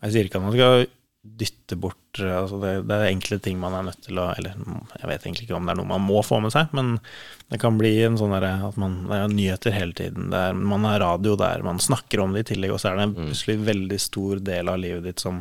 Jeg 0.04 0.12
sier 0.14 0.28
ikke 0.28 0.40
at 0.42 0.46
man 0.48 0.54
skal 0.56 0.86
dytte 1.24 1.76
bort 1.80 2.18
altså 2.20 2.58
det, 2.60 2.72
det 2.84 2.96
er 3.00 3.06
enkle 3.08 3.38
ting 3.40 3.56
man 3.56 3.72
er 3.72 3.86
nødt 3.86 4.02
til 4.04 4.18
å 4.20 4.26
Eller 4.36 4.58
jeg 4.60 5.08
vet 5.08 5.22
egentlig 5.24 5.46
ikke 5.46 5.54
om 5.56 5.64
det 5.64 5.72
er 5.72 5.78
noe 5.78 5.88
man 5.88 6.02
må 6.04 6.18
få 6.20 6.36
med 6.44 6.52
seg, 6.52 6.68
men 6.76 6.98
det 7.48 7.56
kan 7.62 7.78
bli 7.80 7.94
en 8.04 8.18
sånn 8.20 8.34
derre 8.36 8.50
at 8.68 8.76
man 8.76 8.98
Det 9.08 9.16
er 9.22 9.32
nyheter 9.32 9.72
hele 9.72 9.96
tiden. 9.96 10.28
Er, 10.36 10.52
man 10.52 10.84
har 10.84 11.00
radio 11.00 11.32
der, 11.40 11.64
man 11.64 11.80
snakker 11.80 12.20
om 12.20 12.36
det 12.36 12.44
i 12.44 12.48
tillegg, 12.52 12.74
og 12.76 12.82
så 12.82 12.90
er 12.92 13.00
det 13.00 13.06
en 13.08 13.16
plutselig 13.16 13.56
veldig 13.70 14.00
stor 14.04 14.42
del 14.44 14.68
av 14.68 14.78
livet 14.84 15.08
ditt 15.08 15.24
som 15.24 15.40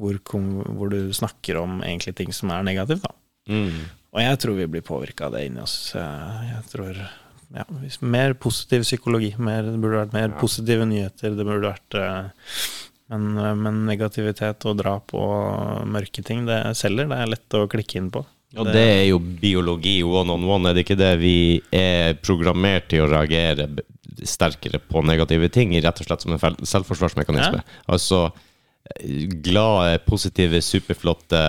hvor, 0.00 0.14
kom- 0.24 0.62
hvor 0.78 0.94
du 0.94 1.10
snakker 1.12 1.58
om 1.60 1.82
egentlig 1.82 2.14
ting 2.22 2.30
som 2.32 2.54
er 2.54 2.62
negativt, 2.70 3.02
da. 3.02 3.10
Mm. 3.50 3.82
Og 4.14 4.22
jeg 4.22 4.38
tror 4.42 4.56
vi 4.62 4.70
blir 4.76 4.86
påvirka 4.86 5.26
av 5.26 5.34
det 5.34 5.42
inni 5.50 5.60
oss. 5.60 5.74
Jeg 5.98 6.62
tror 6.70 6.96
ja, 7.54 7.64
hvis- 7.80 8.00
Mer 8.02 8.34
positiv 8.34 8.84
psykologi. 8.86 9.34
Mer, 9.38 9.62
det 9.62 9.80
burde 9.80 10.04
vært 10.04 10.16
mer 10.16 10.34
positive 10.40 10.86
nyheter. 10.86 11.36
Det 11.36 11.46
burde 11.46 11.72
vært 11.72 11.98
eh, 11.98 12.50
men, 13.10 13.34
men 13.62 13.86
negativitet 13.88 14.64
og 14.70 14.76
drap 14.78 15.14
og 15.18 15.86
mørke 15.90 16.22
ting, 16.24 16.44
det 16.46 16.60
selger. 16.78 17.08
Det 17.10 17.18
er 17.18 17.32
lett 17.32 17.56
å 17.58 17.66
klikke 17.70 17.98
inn 17.98 18.10
på. 18.14 18.22
Og 18.58 18.66
det 18.66 18.82
er 18.82 19.04
jo 19.06 19.18
biologi 19.20 20.00
one 20.02 20.32
on 20.34 20.44
one, 20.44 20.70
er 20.70 20.74
det 20.74 20.82
ikke 20.84 20.98
det? 20.98 21.12
Vi 21.20 21.34
er 21.74 22.16
programmert 22.18 22.88
til 22.90 23.04
å 23.04 23.10
reagere 23.10 23.68
sterkere 24.26 24.80
på 24.82 25.04
negative 25.06 25.48
ting, 25.54 25.70
rett 25.78 26.00
og 26.02 26.08
slett 26.08 26.24
som 26.24 26.34
en 26.34 26.38
selvforsvarsmekanisme? 26.38 26.66
selvforsvarsmekanisme. 26.66 27.62
Altså 27.94 28.24
eh, 28.26 28.49
glade, 29.44 29.98
positive, 30.06 30.60
superflotte 30.64 31.40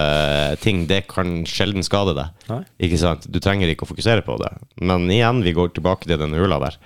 ting, 0.62 0.86
det 0.88 1.04
kan 1.12 1.42
sjelden 1.50 1.84
skade 1.86 2.16
deg. 2.18 2.48
Nei. 2.50 2.62
Ikke 2.88 3.00
sant? 3.02 3.28
Du 3.32 3.40
trenger 3.44 3.72
ikke 3.72 3.88
å 3.88 3.92
fokusere 3.92 4.24
på 4.26 4.38
det. 4.42 4.52
Men 4.82 5.10
igjen, 5.12 5.42
vi 5.46 5.56
går 5.58 5.74
tilbake 5.76 6.10
til 6.10 6.22
den 6.22 6.36
hula 6.38 6.60
der, 6.64 6.78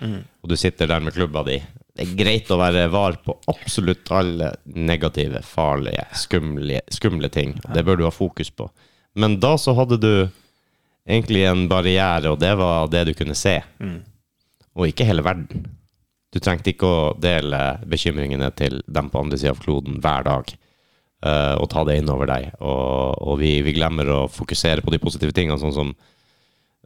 og 0.41 0.52
du 0.52 0.56
sitter 0.60 0.90
der 0.91 1.03
med 1.03 1.15
klubba 1.15 1.44
di. 1.48 1.60
Det 1.95 2.03
er 2.03 2.15
greit 2.19 2.49
å 2.52 2.57
være 2.60 2.90
var 2.91 3.15
på 3.23 3.38
absolutt 3.48 4.10
alle 4.11 4.49
negative, 4.76 5.40
farlige, 5.48 6.03
skumle, 6.19 6.82
skumle 6.91 7.30
ting. 7.32 7.56
Det 7.72 7.86
bør 7.88 8.02
du 8.02 8.03
ha 8.07 8.11
fokus 8.11 8.52
på. 8.52 8.68
Men 9.15 9.38
da 9.40 9.53
så 9.61 9.72
hadde 9.77 10.02
du 10.03 10.11
egentlig 11.07 11.45
en 11.48 11.69
barriere, 11.72 12.34
og 12.34 12.41
det 12.41 12.52
var 12.60 12.90
det 12.91 13.06
du 13.07 13.14
kunne 13.15 13.38
se. 13.38 13.61
Og 14.76 14.90
ikke 14.90 15.07
hele 15.07 15.23
verden. 15.23 15.69
Du 16.36 16.41
trengte 16.44 16.74
ikke 16.74 16.88
å 16.91 17.03
dele 17.24 17.62
bekymringene 17.88 18.49
til 18.60 18.82
dem 18.91 19.07
på 19.14 19.22
andre 19.24 19.40
sida 19.40 19.53
av 19.56 19.62
kloden 19.64 20.02
hver 20.03 20.28
dag. 20.28 20.52
Uh, 21.26 21.56
og 21.64 21.70
ta 21.72 21.82
det 21.88 21.95
inn 22.02 22.12
over 22.12 22.28
deg. 22.30 22.52
Og, 22.60 23.16
og 23.24 23.40
vi, 23.40 23.56
vi 23.66 23.72
glemmer 23.80 24.12
å 24.14 24.20
fokusere 24.30 24.84
på 24.86 24.91
de 24.94 24.99
positive 25.02 25.32
tingene, 25.34 25.56
sånn 25.62 25.74
som 25.74 25.95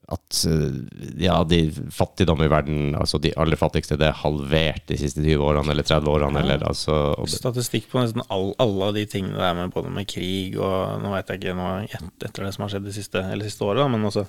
at 0.10 0.40
eh, 0.50 0.78
ja, 1.22 1.36
de 1.46 1.58
fattigdom 1.94 2.40
i 2.42 2.48
verden, 2.50 2.96
altså 2.98 3.20
de 3.22 3.30
aller 3.38 3.60
fattigste, 3.62 3.94
det 4.02 4.08
er 4.08 4.16
halvert 4.24 4.88
de 4.90 4.96
siste 4.98 5.22
20 5.22 5.44
årene 5.46 5.70
eller 5.76 5.86
30 5.86 6.10
årene. 6.10 6.42
Eller, 6.42 6.64
altså, 6.66 6.96
Statistikk 7.30 7.86
på 7.92 8.02
nesten 8.02 8.24
all, 8.34 8.48
alle 8.64 8.88
av 8.88 8.96
de 8.98 9.04
tingene 9.12 9.38
det 9.38 9.46
er 9.46 9.60
med, 9.60 9.70
både 9.76 9.92
med 9.94 10.08
krig 10.10 10.58
og 10.58 11.04
Nå 11.04 11.12
vet 11.14 11.30
jeg 11.30 11.44
ikke 11.44 11.54
noe 11.60 11.84
et- 11.86 12.26
etter 12.26 12.48
det 12.48 12.56
som 12.56 12.66
har 12.66 12.74
skjedd 12.74 12.88
det 12.90 12.96
siste, 12.98 13.22
eller 13.22 13.46
siste 13.52 13.68
året, 13.70 13.86
men 13.94 14.08
altså 14.10 14.26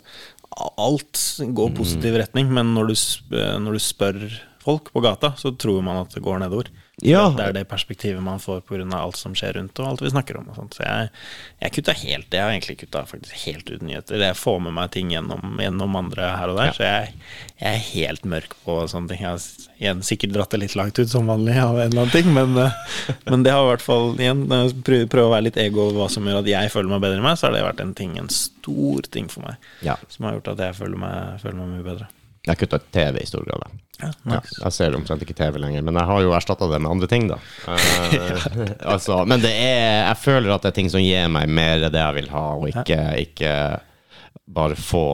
Alt 0.77 1.23
går 1.57 1.73
positiv 1.81 2.19
retning, 2.21 2.53
men 2.53 2.75
når 2.77 2.93
du, 2.93 2.97
sp- 3.01 3.41
når 3.65 3.79
du 3.79 3.83
spør 3.87 4.21
folk 4.65 4.93
på 4.93 5.01
gata, 5.05 5.33
så 5.41 5.53
tror 5.57 5.83
man 5.83 6.03
at 6.05 6.13
det 6.15 6.23
går 6.25 6.39
nedover. 6.43 6.69
Ja. 7.01 7.31
Det 7.33 7.45
er 7.47 7.53
det 7.57 7.63
perspektivet 7.71 8.21
man 8.21 8.39
får 8.43 8.61
pga. 8.69 8.85
alt 8.99 9.17
som 9.17 9.33
skjer 9.33 9.55
rundt, 9.57 9.79
og 9.81 9.87
alt 9.89 10.03
vi 10.05 10.11
snakker 10.13 10.37
om. 10.37 10.51
og 10.53 10.57
sånt. 10.59 10.75
Så 10.77 10.83
jeg, 10.85 11.09
jeg 11.63 11.73
kutta 11.73 11.93
helt 11.97 12.35
Jeg 12.37 12.43
har 12.45 12.51
egentlig 12.53 12.77
kutta 12.83 13.07
faktisk 13.09 13.47
helt 13.47 13.71
ut 13.71 13.81
nyheter. 13.83 14.21
Jeg 14.21 14.37
får 14.37 14.59
med 14.67 14.75
meg 14.77 14.91
ting 14.93 15.09
gjennom, 15.15 15.57
gjennom 15.59 15.97
andre 15.97 16.29
her 16.37 16.53
og 16.53 16.59
der, 16.61 16.67
Ja. 16.67 16.73
så 16.77 16.85
jeg, 16.85 17.15
jeg 17.63 17.73
er 17.73 17.87
helt 17.95 18.25
mørk 18.29 18.53
på 18.67 18.77
sånne 18.93 19.09
ting. 19.09 19.23
Jeg 19.25 19.31
har 19.31 19.41
igjen 19.81 20.03
sikkert 20.05 20.35
dratt 20.37 20.51
det 20.53 20.61
litt 20.61 20.77
langt 20.77 20.99
ut 21.01 21.09
som 21.09 21.27
vanlig 21.33 21.57
av 21.57 21.79
en 21.81 21.89
eller 21.89 22.03
annen 22.05 22.13
ting, 22.13 22.29
men, 22.37 22.55
eh, 22.59 22.77
men 23.33 23.43
det 23.49 23.53
har 23.57 23.65
i 23.65 23.71
hvert 23.73 23.87
fall 23.89 24.13
igjen 24.21 24.45
prøver, 24.85 25.09
prøver 25.09 25.25
å 25.31 25.35
være 25.39 25.49
litt 25.49 25.57
ego 25.65 25.87
over 25.89 26.03
hva 26.05 26.11
som 26.13 26.29
gjør 26.29 26.43
at 26.45 26.53
jeg 26.53 26.71
føler 26.77 26.93
meg 26.93 27.01
bedre 27.01 27.17
enn 27.17 27.25
meg, 27.31 27.41
så 27.41 27.49
har 27.49 27.57
det 27.57 27.65
vært 27.65 27.81
en 27.81 27.95
ting, 27.97 28.19
en 28.21 28.29
stor 28.29 29.09
ting 29.09 29.33
for 29.33 29.41
meg, 29.49 29.57
Ja. 29.81 29.97
som 30.13 30.29
har 30.29 30.37
gjort 30.37 30.53
at 30.53 30.67
jeg 30.69 30.77
føler 30.85 31.01
meg, 31.01 31.41
føler 31.41 31.57
meg 31.65 31.79
mye 31.79 31.89
bedre. 31.95 32.09
Jeg 32.49 32.57
kutta 32.57 32.79
ut 32.81 32.87
TV 32.95 33.21
i 33.21 33.29
stor 33.29 33.45
grad. 33.45 33.79
Ja, 34.01 34.11
Ja, 34.33 34.39
jeg 34.65 34.73
ser 34.73 34.95
omtrent 34.97 35.23
ikke 35.27 35.37
TV 35.37 35.59
lenger, 35.61 35.83
men 35.85 35.99
jeg 35.99 36.09
har 36.09 36.23
jo 36.25 36.33
erstatta 36.33 36.69
det 36.71 36.79
med 36.81 36.91
andre 36.91 37.09
ting, 37.11 37.29
da. 37.29 37.37
Eh, 38.11 38.71
altså, 38.89 39.21
men 39.29 39.43
det 39.43 39.51
er 39.53 40.07
Jeg 40.09 40.17
føler 40.23 40.55
at 40.55 40.65
det 40.65 40.71
er 40.73 40.79
ting 40.81 40.89
som 40.91 41.03
gir 41.05 41.29
meg 41.31 41.51
mer 41.53 41.85
det 41.91 42.01
jeg 42.01 42.17
vil 42.17 42.31
ha, 42.33 42.47
og 42.57 42.71
ikke, 42.73 43.01
ikke 43.27 43.53
bare 44.51 44.79
få 44.79 45.05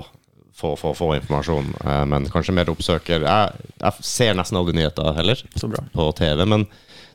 få, 0.57 0.77
få, 0.77 0.95
få 0.97 1.11
informasjon, 1.19 1.75
Uh, 1.85 2.05
men 2.09 2.25
kanskje 2.33 2.55
mer 2.57 2.71
oppsøker. 2.73 3.27
Jeg, 3.27 3.73
jeg 3.83 4.07
ser 4.09 4.37
nesten 4.39 4.57
aldri 4.57 4.77
nyheter 4.79 5.13
heller 5.19 5.43
Så 5.59 5.69
bra. 5.69 5.83
på 5.93 6.07
TV, 6.17 6.47
men 6.49 6.65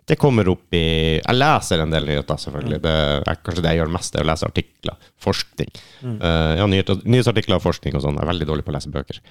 det 0.10 0.18
kommer 0.20 0.48
opp 0.52 0.76
i 0.76 0.84
Jeg 1.22 1.38
leser 1.38 1.82
en 1.82 1.94
del 1.94 2.06
nyheter, 2.10 2.38
selvfølgelig. 2.42 2.82
Det 2.84 2.94
er 3.32 3.42
kanskje 3.46 3.64
det 3.64 3.74
jeg 3.74 3.82
gjør 3.82 3.94
mest, 3.96 4.16
er 4.16 4.26
å 4.26 4.30
lese 4.30 4.50
artikler. 4.50 5.10
Forskning. 5.26 5.74
Uh, 6.04 6.54
ja, 6.60 6.70
nyheter, 6.70 7.02
nyhetsartikler 7.06 7.58
og 7.58 7.66
forskning 7.66 7.98
og 7.98 8.06
sånn. 8.06 8.20
Jeg 8.20 8.28
er 8.28 8.32
veldig 8.34 8.50
dårlig 8.52 8.68
på 8.68 8.74
å 8.74 8.78
lese 8.78 8.94
bøker. 8.94 9.22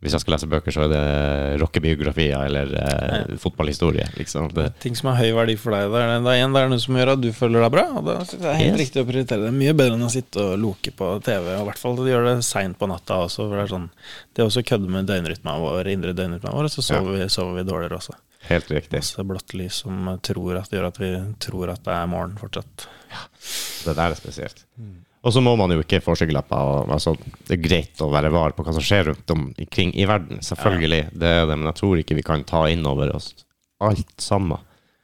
Hvis 0.00 0.14
jeg 0.16 0.22
skal 0.22 0.32
lese 0.32 0.46
bøker, 0.48 0.72
så 0.72 0.86
er 0.86 0.92
det 0.94 1.60
rockebiografier 1.60 2.46
eller 2.46 2.70
eh, 2.80 3.34
fotballhistorie. 3.42 4.06
Liksom. 4.16 4.46
Ting 4.80 4.94
som 4.96 5.10
har 5.10 5.18
høy 5.20 5.34
verdi 5.36 5.56
for 5.60 5.76
deg. 5.76 5.90
Det 5.92 6.00
er, 6.00 6.12
det 6.24 6.36
igjen 6.38 6.54
det 6.56 6.62
er 6.62 6.70
noe 6.72 6.80
som 6.80 6.96
gjør 6.96 7.10
at 7.12 7.20
du 7.20 7.28
føler 7.36 7.66
deg 7.66 7.74
bra. 7.74 7.84
Og 8.00 8.06
det 8.08 8.14
er 8.40 8.56
helt 8.62 8.70
Yes. 8.70 8.80
riktig 8.80 9.02
å 9.02 9.08
prioritere 9.10 9.44
det. 9.44 9.50
Mye 9.58 9.74
bedre 9.76 9.98
enn 9.98 10.06
å 10.06 10.12
sitte 10.14 10.40
og 10.40 10.54
loke 10.62 10.94
på 10.96 11.10
TV. 11.26 11.50
Og 11.52 11.60
i 11.60 11.68
hvert 11.68 11.82
fall 11.82 12.00
gjøre 12.08 12.32
det 12.38 12.46
seint 12.48 12.78
på 12.80 12.88
natta 12.88 13.18
også. 13.26 13.44
For 13.44 13.58
det 13.60 13.66
er 13.66 13.72
sånn 13.74 13.90
Det 14.32 14.46
også 14.46 14.64
kødde 14.72 14.88
med 14.96 15.10
døgnrytmen 15.12 15.60
vår, 15.66 15.92
indre 15.92 16.16
døgnrytmen 16.16 16.56
vår, 16.56 16.70
og 16.70 16.74
så 16.78 16.86
sover, 16.86 17.18
vi, 17.18 17.28
sover 17.28 17.60
vi 17.60 17.66
dårligere 17.68 18.00
også. 18.00 18.16
helt 18.48 18.70
riktig. 18.72 19.02
Masse 19.04 19.26
blått 19.28 19.52
lys 19.52 19.82
som 19.84 20.08
tror 20.24 20.56
at, 20.62 20.72
gjør 20.72 20.88
at 20.88 20.98
vi 21.02 21.12
tror 21.44 21.74
at 21.76 21.84
det 21.84 21.92
er 21.98 22.08
morgen 22.08 22.38
fortsatt. 22.40 22.88
Ja, 23.12 23.26
Det 23.84 23.96
der 24.00 24.16
er 24.16 24.16
spesielt. 24.16 24.64
Og 25.20 25.34
så 25.34 25.42
må 25.44 25.52
man 25.60 25.72
jo 25.74 25.82
ikke 25.82 26.00
få 26.00 26.14
skyggelapper. 26.16 26.88
Altså, 26.94 27.12
det 27.48 27.58
er 27.58 27.62
greit 27.64 28.00
å 28.00 28.08
være 28.12 28.30
var 28.32 28.54
på 28.56 28.64
hva 28.64 28.72
som 28.72 28.84
skjer 28.84 29.10
rundt 29.10 29.32
omkring 29.34 29.92
i 30.00 30.06
verden. 30.08 30.40
Selvfølgelig, 30.44 31.10
det 31.12 31.28
er 31.28 31.44
det, 31.50 31.58
men 31.60 31.68
jeg 31.68 31.76
tror 31.82 32.00
ikke 32.00 32.16
vi 32.16 32.24
kan 32.24 32.44
ta 32.48 32.62
inn 32.72 32.86
over 32.88 33.12
oss 33.18 33.34
alt 33.84 34.14
sammen 34.24 34.62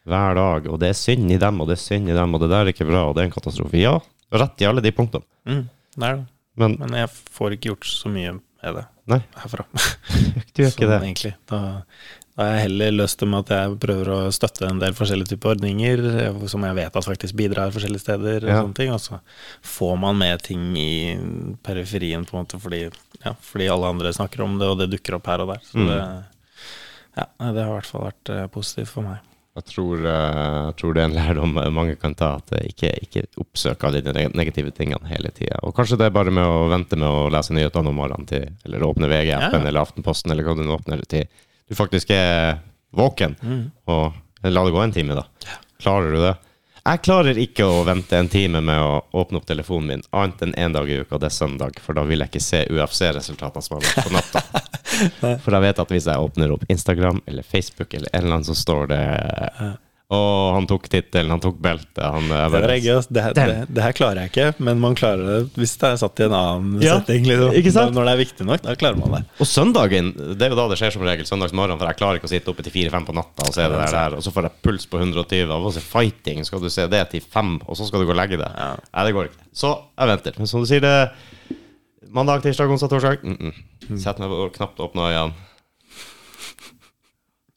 hver 0.08 0.38
dag. 0.38 0.70
Og 0.72 0.80
det 0.80 0.88
er 0.92 0.98
synd 0.98 1.32
i 1.34 1.38
dem, 1.42 1.60
og 1.60 1.68
det 1.68 1.76
er 1.76 1.84
synd 1.84 2.08
i 2.08 2.16
dem, 2.16 2.32
og 2.36 2.40
det 2.40 2.48
der 2.54 2.64
er 2.64 2.72
ikke 2.72 2.88
bra, 2.88 3.04
og 3.10 3.16
det 3.16 3.24
er 3.24 3.28
en 3.28 3.36
katastrofe. 3.36 3.76
Ja, 3.82 3.98
rett 4.32 4.64
i 4.64 4.68
alle 4.70 4.84
de 4.84 4.92
punktene. 4.96 5.26
Mm, 5.44 5.64
det 6.00 6.08
er 6.10 6.20
det. 6.22 6.26
Men 6.56 6.78
Men 6.80 6.96
jeg 7.02 7.12
får 7.36 7.58
ikke 7.58 7.74
gjort 7.74 7.88
så 7.90 8.08
mye 8.08 8.38
med 8.38 8.78
det 8.78 8.86
nei, 9.12 9.18
herfra. 9.42 9.66
du 10.56 10.62
gjør 10.62 10.70
ikke 10.72 10.86
Sånn, 10.86 10.92
det. 10.94 11.00
egentlig. 11.04 11.34
Da, 11.52 11.60
da 12.36 12.44
har 12.44 12.52
jeg 12.58 12.62
heller 12.66 12.90
det 13.00 13.26
med 13.32 13.38
at 13.38 13.52
jeg 13.54 13.76
prøver 13.80 14.08
å 14.12 14.18
støtte 14.34 14.66
en 14.68 14.80
del 14.82 14.92
forskjellige 14.92 15.30
typer 15.32 15.54
ordninger 15.54 16.02
som 16.52 16.66
jeg 16.68 16.76
vet 16.76 16.96
at 17.00 17.06
faktisk 17.08 17.36
bidrar 17.38 17.70
forskjellige 17.72 18.04
steder. 18.04 18.44
Og 18.44 18.50
Ja. 18.50 18.62
sånne 18.62 18.74
ting 18.76 18.92
Og 18.92 19.00
så 19.00 19.20
får 19.64 19.98
man 19.98 20.18
med 20.18 20.42
ting 20.42 20.76
i 20.76 21.16
periferien 21.64 22.26
på 22.28 22.36
en 22.36 22.44
måte 22.44 22.60
fordi, 22.60 22.90
ja, 23.24 23.32
fordi 23.40 23.68
alle 23.72 23.88
andre 23.88 24.12
snakker 24.12 24.44
om 24.44 24.58
det, 24.58 24.68
og 24.68 24.78
det 24.78 24.90
dukker 24.90 25.16
opp 25.16 25.26
her 25.26 25.40
og 25.40 25.48
der. 25.54 25.60
Så 25.64 25.78
Mm. 25.80 25.88
det, 25.88 26.24
ja, 27.16 27.24
det 27.52 27.64
har 27.64 27.70
i 27.72 27.80
hvert 27.80 27.86
fall 27.86 28.12
vært 28.12 28.28
eh, 28.36 28.46
positivt 28.48 28.88
for 28.88 29.02
meg. 29.02 29.18
Jeg 29.56 29.64
tror, 29.72 29.96
eh, 30.04 30.66
jeg 30.68 30.76
tror 30.76 30.92
det 30.92 31.00
er 31.00 31.08
en 31.08 31.16
lærdom 31.16 31.72
mange 31.72 31.96
kan 31.98 32.14
ta, 32.14 32.34
at 32.36 32.50
ikke, 32.68 32.92
ikke 33.00 33.24
oppsøk 33.40 33.82
alle 33.84 34.02
de 34.02 34.12
negative 34.36 34.70
tingene 34.76 35.08
hele 35.08 35.30
tida. 35.32 35.56
Og 35.62 35.74
kanskje 35.74 35.96
det 35.96 36.04
er 36.10 36.10
bare 36.10 36.30
med 36.30 36.44
å 36.44 36.68
vente 36.68 36.98
med 36.98 37.08
å 37.08 37.30
lese 37.32 37.54
nyhetene 37.56 37.88
om 37.88 37.96
morgenen 37.96 38.26
til, 38.28 38.44
eller 38.66 38.80
åpne 38.84 39.08
VG-appen 39.08 39.62
ja. 39.62 39.68
eller 39.68 39.80
Aftenposten 39.80 40.30
eller 40.30 40.44
hva 40.44 40.54
du 40.54 40.62
nå 40.62 40.76
åpner 40.76 41.00
til 41.08 41.24
du 41.68 41.74
faktisk 41.74 42.10
er 42.14 42.58
våken. 42.96 43.36
Mm. 43.42 43.62
Og 43.90 44.12
la 44.46 44.64
det 44.64 44.74
gå 44.74 44.82
en 44.82 44.92
time, 44.92 45.16
da. 45.18 45.26
Klarer 45.82 46.12
du 46.12 46.20
det? 46.22 46.34
Jeg 46.86 47.02
klarer 47.02 47.38
ikke 47.42 47.66
å 47.66 47.80
vente 47.82 48.14
en 48.14 48.28
time 48.30 48.60
med 48.62 48.78
å 48.78 49.00
åpne 49.18 49.40
opp 49.40 49.46
telefonen 49.48 49.88
min, 49.90 50.04
annet 50.14 50.44
enn 50.44 50.52
én 50.54 50.74
dag 50.76 50.86
i 50.86 51.00
uka, 51.02 51.18
det 51.18 51.32
er 51.32 51.34
søndag, 51.34 51.80
for 51.82 51.98
da 51.98 52.04
vil 52.06 52.22
jeg 52.22 52.30
ikke 52.30 52.44
se 52.44 52.60
UFC-resultatene 52.70 53.66
som 53.66 53.74
har 53.74 53.88
vært 53.88 54.06
på 54.06 54.14
natta. 54.14 54.44
For 55.44 55.52
jeg 55.52 55.60
vet 55.60 55.80
at 55.82 55.90
hvis 55.92 56.06
jeg 56.08 56.22
åpner 56.24 56.52
opp 56.54 56.62
Instagram 56.72 57.18
eller 57.26 57.44
Facebook 57.44 57.92
eller 57.92 58.08
en 58.14 58.22
eller 58.22 58.36
annen, 58.38 58.46
så 58.46 58.54
står 58.56 58.86
det 58.94 59.00
Å, 60.06 60.18
han 60.54 60.68
tok 60.70 60.84
tittelen, 60.86 61.32
han 61.34 61.40
tok 61.42 61.56
beltet, 61.58 61.98
han 61.98 62.28
Det, 62.30 62.60
er 62.60 62.66
det, 63.10 63.22
det, 63.34 63.46
det 63.74 63.82
her 63.82 63.94
klarer 63.96 64.20
jeg 64.22 64.30
ikke, 64.30 64.62
men 64.62 64.78
man 64.78 64.94
klarer 64.94 65.26
det 65.26 65.38
hvis 65.58 65.72
det 65.80 65.88
er 65.88 65.98
satt 65.98 66.22
i 66.22 66.26
en 66.28 66.36
annen 66.38 66.84
Ja, 66.84 67.00
setting. 67.00 67.26
Liksom. 67.26 67.56
ikke 67.58 67.72
sant? 67.74 67.96
Når 67.96 68.06
det 68.06 68.12
er 68.12 68.20
viktig 68.20 68.46
nok, 68.46 68.62
da 68.62 68.76
klarer 68.78 69.00
man 69.00 69.16
det. 69.16 69.22
Og 69.42 69.50
søndagen, 69.50 70.12
det 70.14 70.46
er 70.46 70.54
jo 70.54 70.60
da 70.60 70.68
det 70.70 70.78
skjer 70.78 70.94
som 70.94 71.02
regel, 71.08 71.26
søndagsmorgen, 71.26 71.74
for 71.80 71.90
jeg 71.90 71.98
klarer 71.98 72.20
ikke 72.20 72.30
å 72.30 72.34
sitte 72.36 72.54
oppe 72.54 72.62
til 72.62 72.76
fire-fem 72.76 73.08
på 73.08 73.16
natta 73.18 73.48
og 73.48 73.56
se 73.56 73.66
det 73.66 73.80
der, 73.80 73.96
der, 73.96 74.14
og 74.20 74.22
så 74.22 74.34
får 74.36 74.46
jeg 74.46 74.62
puls 74.68 74.86
på 74.92 75.02
120 75.02 75.56
og 75.56 75.74
så 75.74 75.82
fighting, 75.82 76.46
skal 76.46 76.62
du 76.62 76.70
se 76.70 76.86
det 76.92 77.02
til 77.16 77.26
fem, 77.26 77.56
og 77.66 77.74
så 77.80 77.88
skal 77.90 78.04
du 78.04 78.06
gå 78.06 78.14
og 78.14 78.20
legge 78.20 78.38
deg. 78.38 78.62
Ja. 78.62 78.70
Nei, 78.92 79.08
det 79.08 79.16
går 79.18 79.32
ikke. 79.32 79.48
Så 79.58 79.74
jeg 79.74 80.12
venter. 80.12 80.38
Men 80.38 80.52
som 80.52 80.62
du 80.62 80.70
sier, 80.70 80.86
det 80.86 81.56
mandag, 82.14 82.46
tirsdag, 82.46 82.70
onsdag, 82.70 82.94
torsdag. 82.94 83.26
Mm 83.26 83.36
-mm. 83.36 83.98
Sett 83.98 84.22
meg 84.22 84.30
på 84.30 84.50
knapt 84.54 84.78
nå 84.78 85.10
øynene. 85.10 85.32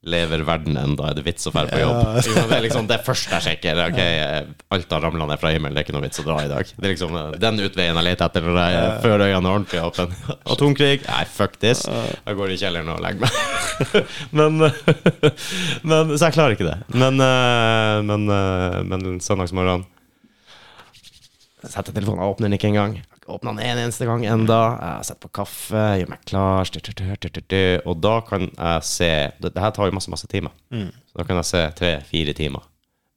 Lever 0.07 0.45
verden 0.47 0.77
ennå? 0.79 1.03
Er 1.09 1.17
det 1.17 1.25
vits 1.25 1.49
å 1.49 1.51
dra 1.51 1.65
på 1.67 1.75
jobb? 1.75 1.97
Ja. 2.15 2.43
Det 2.47 2.55
er 2.55 2.61
liksom 2.63 2.85
det 2.87 3.01
første 3.03 3.35
jeg 3.35 3.43
sjekker. 3.43 3.81
Ok, 3.89 3.97
eh, 3.99 4.45
alt 4.71 4.93
har 4.95 5.03
ramla 5.03 5.25
ned 5.27 5.41
fra 5.41 5.51
himmelen, 5.51 5.75
det 5.75 5.81
er 5.81 5.87
ikke 5.89 5.95
noe 5.97 6.05
vits 6.05 6.21
å 6.21 6.23
dra 6.23 6.37
i 6.45 6.47
dag. 6.47 6.71
Det 6.71 6.87
er 6.87 6.93
liksom 6.93 7.17
eh, 7.19 7.33
den 7.43 7.59
utveien 7.65 7.99
jeg 7.99 8.07
leter 8.07 8.29
etter 8.29 8.47
når 8.47 8.59
jeg, 8.61 8.93
før 9.03 9.25
øynene 9.25 9.35
er 9.35 9.57
ordentlig 9.57 9.81
åpne. 9.83 10.07
Atomkrig? 10.55 11.03
Nei, 11.03 11.25
fuck 11.27 11.59
this. 11.59 11.83
Jeg 11.83 12.39
går 12.39 12.55
i 12.55 12.57
kjelleren 12.63 12.93
og 12.95 13.03
legger 13.03 13.27
meg. 13.27 13.35
men, 14.39 14.63
men 15.91 16.15
Så 16.15 16.29
jeg 16.29 16.37
klarer 16.37 16.55
ikke 16.55 16.69
det. 16.69 16.79
Men, 16.95 17.19
eh, 17.27 17.99
men, 18.07 18.27
eh, 18.39 18.79
men 18.87 19.19
søndagsmorgen 19.23 19.83
Setter 21.59 21.91
telefonen, 21.91 22.23
jeg 22.23 22.31
åpner 22.31 22.47
den 22.47 22.55
ikke 22.55 22.69
engang. 22.71 22.93
Åpner 23.29 23.53
den 23.53 23.61
en 23.65 23.81
eneste 23.85 24.07
gang 24.09 24.23
enda. 24.25 24.59
Jeg 24.81 25.09
setter 25.09 25.27
på 25.27 25.31
kaffe, 25.41 25.83
gjør 26.01 26.11
meg 26.11 26.25
klar, 26.29 26.69
og 27.85 28.01
da 28.03 28.15
kan 28.25 28.47
jeg 28.49 28.87
se 28.87 29.11
Det, 29.39 29.53
det 29.55 29.71
tar 29.75 29.89
jo 29.89 29.95
masse, 29.95 30.11
masse 30.11 30.29
timer. 30.31 30.55
Mm. 30.73 30.89
Så 31.09 31.21
da 31.21 31.27
kan 31.27 31.39
jeg 31.39 31.49
se 31.49 31.63
tre-fire 31.77 32.35
timer 32.37 32.65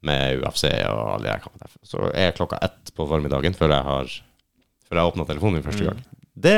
med 0.07 0.43
UFC 0.43 0.67
og 0.69 1.03
alle 1.15 1.27
de 1.27 1.33
her 1.33 1.43
kampene. 1.45 1.71
Så 1.87 2.11
er 2.13 2.37
klokka 2.37 2.61
ett 2.65 2.93
på 2.97 3.07
formiddagen 3.09 3.57
før 3.57 3.77
jeg 3.77 3.89
har 3.89 4.17
Før 4.89 5.01
jeg 5.01 5.13
åpna 5.13 5.29
telefonen 5.29 5.59
min 5.59 5.65
første 5.65 5.87
gang. 5.87 6.01
Det, 6.35 6.57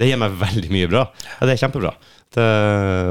det 0.00 0.08
gir 0.08 0.20
meg 0.20 0.36
veldig 0.40 0.70
mye 0.72 0.88
bra. 0.88 1.02
Ja, 1.34 1.48
det 1.48 1.56
er 1.56 1.62
kjempebra. 1.66 1.90
Det, 2.32 2.44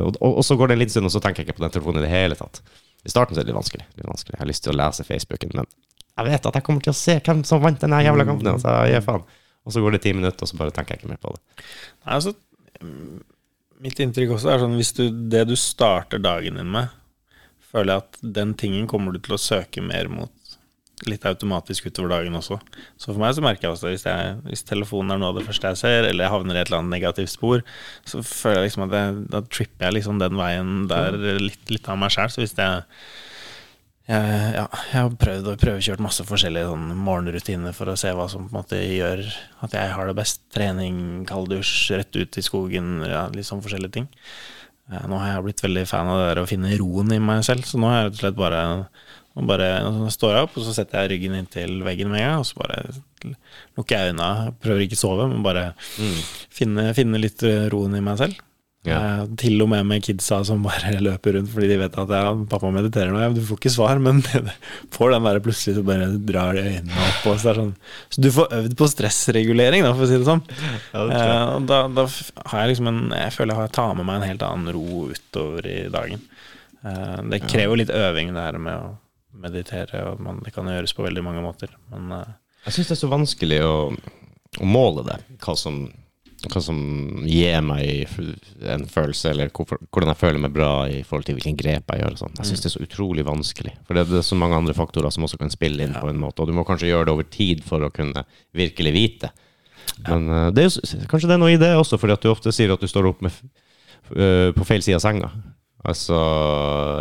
og, 0.01 0.15
og, 0.17 0.39
og 0.39 0.45
så 0.45 0.57
går 0.57 0.71
det 0.71 0.77
en 0.77 0.81
liten 0.81 0.95
stund, 0.95 1.09
og 1.09 1.13
så 1.13 1.21
tenker 1.21 1.43
jeg 1.43 1.49
ikke 1.49 1.59
på 1.59 1.65
den 1.65 1.73
telefonen 1.75 2.01
i 2.01 2.07
det 2.07 2.13
hele 2.13 2.37
tatt. 2.39 2.61
I 3.05 3.11
starten 3.11 3.35
så 3.35 3.41
er 3.41 3.45
det 3.45 3.51
litt 3.51 3.59
vanskelig. 3.59 3.85
Litt 3.99 4.09
vanskelig. 4.09 4.33
Jeg 4.33 4.41
har 4.41 4.49
lyst 4.49 4.65
til 4.65 4.73
å 4.73 4.79
lese 4.79 5.05
Facebooken, 5.05 5.53
men 5.59 5.69
jeg 6.17 6.25
vet 6.31 6.47
at 6.49 6.57
jeg 6.57 6.65
kommer 6.65 6.81
til 6.81 6.93
å 6.95 6.97
se 6.97 7.19
hvem 7.21 7.43
som 7.45 7.61
vant 7.61 7.83
den 7.83 7.93
jævla 7.93 8.25
kampen. 8.25 8.57
Så 8.61 8.73
jeg 8.73 8.95
gir 8.95 9.05
faen. 9.05 9.27
Og 9.67 9.75
så 9.75 9.83
går 9.83 9.97
det 9.97 10.03
ti 10.05 10.13
minutter, 10.15 10.39
og 10.39 10.49
så 10.49 10.59
bare 10.59 10.73
tenker 10.75 10.95
jeg 10.95 11.03
ikke 11.03 11.11
mer 11.11 11.19
på 11.19 11.33
det. 11.35 11.41
Nei, 12.05 12.15
altså, 12.15 12.33
mm, 12.79 13.17
mitt 13.83 13.99
inntrykk 14.03 14.37
også 14.37 14.53
er 14.53 14.63
sånn 14.63 14.77
hvis 14.79 14.93
du, 14.95 15.03
det 15.33 15.43
du 15.49 15.57
starter 15.59 16.23
dagen 16.23 16.59
din 16.59 16.71
med, 16.71 16.95
føler 17.67 17.93
jeg 17.93 18.05
at 18.05 18.19
den 18.39 18.55
tingen 18.57 18.87
kommer 18.89 19.13
du 19.13 19.19
til 19.19 19.35
å 19.35 19.41
søke 19.41 19.83
mer 19.83 20.07
mot 20.11 20.31
litt 21.05 21.27
automatisk 21.29 21.91
utover 21.91 22.09
dagen 22.15 22.37
også. 22.39 22.57
Så 22.97 23.11
for 23.11 23.21
meg 23.21 23.35
så 23.37 23.43
merker 23.45 23.67
jeg 23.67 23.75
også 23.75 23.91
hvis, 23.91 24.07
jeg, 24.07 24.37
hvis 24.47 24.65
telefonen 24.65 25.13
er 25.13 25.21
noe 25.21 25.29
av 25.29 25.37
det 25.37 25.45
første 25.45 25.69
jeg 25.69 25.81
ser, 25.83 26.07
eller 26.07 26.25
jeg 26.25 26.33
havner 26.33 26.57
i 26.57 26.61
et 26.63 26.71
eller 26.71 26.81
annet 26.81 26.95
negativt 26.95 27.33
spor, 27.35 27.61
så 28.07 28.23
føler 28.25 28.63
jeg 28.63 28.71
liksom 28.71 28.87
at 28.87 28.95
jeg, 28.97 29.19
da 29.35 29.43
tripper 29.45 29.87
jeg 29.87 29.97
liksom 29.99 30.23
den 30.23 30.39
veien 30.39 30.71
der 30.89 31.19
litt, 31.43 31.61
litt 31.69 31.91
av 31.91 31.99
meg 32.01 32.15
sjæl. 32.15 32.33
Så 32.33 32.41
hvis 32.41 32.57
jeg 32.57 32.87
jeg, 34.07 34.51
ja, 34.55 34.65
jeg 34.91 35.01
har 35.03 35.15
prøvd 35.19 35.49
og 35.51 35.59
prøvekjørt 35.61 36.03
masse 36.03 36.23
forskjellige 36.27 36.69
sånn 36.69 36.91
morgenrutiner 37.03 37.75
for 37.75 37.91
å 37.91 37.97
se 37.99 38.13
hva 38.15 38.27
som 38.31 38.45
på 38.47 38.53
en 38.53 38.59
måte 38.61 38.79
gjør 38.79 39.23
at 39.67 39.75
jeg 39.75 39.93
har 39.95 40.07
det 40.11 40.15
best. 40.19 40.41
Trening, 40.55 41.25
kalddusj, 41.27 41.73
rett 41.99 42.15
ut 42.15 42.39
i 42.39 42.45
skogen, 42.45 43.01
ja, 43.07 43.25
litt 43.35 43.49
sånn 43.49 43.63
forskjellige 43.65 43.97
ting. 43.99 44.07
Eh, 44.91 45.03
Nå 45.11 45.19
har 45.19 45.33
jeg 45.35 45.45
blitt 45.49 45.63
veldig 45.65 45.85
fan 45.89 46.07
av 46.13 46.21
det 46.21 46.29
der 46.31 46.43
å 46.45 46.47
finne 46.49 46.71
roen 46.79 47.11
i 47.15 47.19
meg 47.19 47.43
selv, 47.47 47.67
så 47.67 47.79
nå 47.81 47.91
har 47.91 47.99
jeg 48.01 48.09
rett 48.09 48.17
og 48.19 48.23
slett 48.25 48.39
bare 48.39 48.63
nå 49.37 49.43
bare 49.45 49.67
står 50.09 50.31
jeg 50.33 50.45
opp, 50.47 50.55
og 50.57 50.63
så 50.65 50.71
setter 50.73 51.03
jeg 51.03 51.11
ryggen 51.11 51.35
inntil 51.37 51.75
veggen 51.85 52.09
med 52.09 52.23
en 52.23 52.29
gang, 52.31 52.39
og 52.41 52.47
så 52.49 52.55
bare 52.57 53.35
lukker 53.77 53.93
jeg 53.93 54.13
øynene. 54.15 54.53
Prøver 54.63 54.81
ikke 54.87 54.97
å 54.97 55.01
sove, 55.03 55.27
men 55.29 55.43
bare 55.45 55.67
finne, 56.57 56.87
finne 56.97 57.19
litt 57.21 57.43
roen 57.69 57.99
i 57.99 58.01
meg 58.01 58.17
selv. 58.17 58.39
Ja. 58.87 58.97
Eh, 59.21 59.23
til 59.41 59.61
og 59.61 59.69
med 59.71 59.85
med 59.89 60.03
kidsa 60.05 60.39
som 60.47 60.61
bare 60.63 60.93
løper 61.07 61.35
rundt 61.37 61.49
fordi 61.53 61.67
de 61.73 61.77
vet 61.81 61.97
at 61.99 62.13
ja, 62.15 62.33
pappa 62.49 62.69
mediterer 62.71 63.11
nå. 63.11 63.19
Ja, 63.23 63.29
du 63.35 63.41
får 63.43 63.59
ikke 63.59 63.71
svar, 63.73 63.99
men 63.99 64.21
får 64.95 65.13
den 65.15 65.27
der 65.27 65.39
plutselig 65.43 65.75
så 65.77 65.83
bare 65.87 66.07
drar 66.29 66.55
de 66.57 66.63
øynene 66.65 67.07
opp. 67.07 67.27
Så, 67.41 67.53
sånn. 67.57 67.73
så 68.13 68.23
du 68.23 68.29
får 68.35 68.53
øvd 68.61 68.77
på 68.79 68.89
stressregulering, 68.93 69.83
da, 69.87 69.91
for 69.97 70.07
å 70.07 70.09
si 70.11 70.17
det 70.21 70.29
sånn. 70.29 70.43
Ja, 70.93 71.05
det. 71.09 71.17
Eh, 71.23 71.57
da, 71.73 71.81
da 71.99 72.07
har 72.53 72.63
jeg 72.63 72.73
liksom 72.75 72.87
en 72.93 73.01
Jeg 73.17 73.33
føler 73.35 73.53
jeg 73.53 73.61
har- 73.61 73.75
tar 73.77 73.95
med 73.99 74.05
meg 74.07 74.21
en 74.21 74.29
helt 74.31 74.47
annen 74.47 74.73
ro 74.77 75.07
utover 75.11 75.67
i 75.67 75.77
dagen. 75.93 76.23
Eh, 76.83 77.19
Det 77.33 77.41
krever 77.49 77.77
litt 77.83 77.89
øving, 77.93 78.33
det 78.33 78.47
her 78.47 78.57
med 78.57 78.73
å 78.79 78.95
meditere, 79.37 79.99
og 80.11 80.19
man, 80.23 80.39
det 80.45 80.53
kan 80.55 80.65
gjøres 80.65 80.95
på 80.97 81.03
veldig 81.05 81.21
mange 81.25 81.43
måter. 81.43 81.69
Men 81.91 82.09
Jeg 82.65 82.73
syns 82.73 82.87
det 82.89 82.95
er 82.97 83.01
så 83.03 83.09
vanskelig 83.11 83.59
å, 83.63 83.75
å 84.61 84.65
måle 84.65 85.03
det. 85.05 85.19
Hva 85.43 85.53
som, 85.59 85.83
hva 86.45 86.61
som 86.61 86.77
gir 87.25 87.63
meg 87.65 88.11
en 88.69 88.83
følelse, 88.89 89.31
eller 89.31 89.49
hvordan 89.49 90.11
jeg 90.11 90.19
føler 90.19 90.43
meg 90.43 90.53
bra 90.53 90.69
i 90.85 90.99
forhold 91.05 91.25
til 91.25 91.37
hvilken 91.37 91.57
grep 91.57 91.89
jeg 91.93 92.03
gjør. 92.03 92.17
Sånn. 92.19 92.37
jeg 92.37 92.49
syns 92.51 92.63
det 92.63 92.69
er 92.69 92.75
så 92.75 92.85
utrolig 92.85 93.25
vanskelig. 93.25 93.73
For 93.87 93.97
det, 93.97 94.05
er 94.05 94.25
så 94.25 94.37
mange 94.37 94.59
andre 94.59 94.75
faktorer 94.77 95.13
som 95.13 95.25
også 95.25 95.39
kan 95.41 95.53
spille 95.53 95.83
inn 95.83 95.97
på 95.97 96.11
en 96.11 96.21
måte. 96.21 96.43
Og 96.43 96.51
du 96.51 96.53
må 96.57 96.65
kanskje 96.67 96.91
gjøre 96.91 97.09
det 97.09 97.15
over 97.15 97.27
tid 97.33 97.65
for 97.65 97.81
å 97.81 97.91
kunne 97.93 98.23
virkelig 98.57 98.93
vite. 98.93 99.31
Men 100.05 100.29
eh, 100.29 100.49
det 100.53 100.67
er 100.67 101.07
kanskje 101.09 101.31
det 101.31 101.37
er 101.39 101.41
noe 101.41 101.55
i 101.55 101.61
det 101.61 101.73
også, 101.77 101.97
fordi 101.97 102.17
at 102.17 102.25
du 102.25 102.31
ofte 102.31 102.53
sier 102.53 102.73
at 102.73 102.83
du 102.83 102.89
står 102.89 103.09
opp 103.09 103.25
med, 103.25 103.41
eh, 104.13 104.53
på 104.53 104.67
feil 104.67 104.85
side 104.85 105.01
av 105.01 105.05
senga. 105.07 105.33
Altså, 105.87 106.17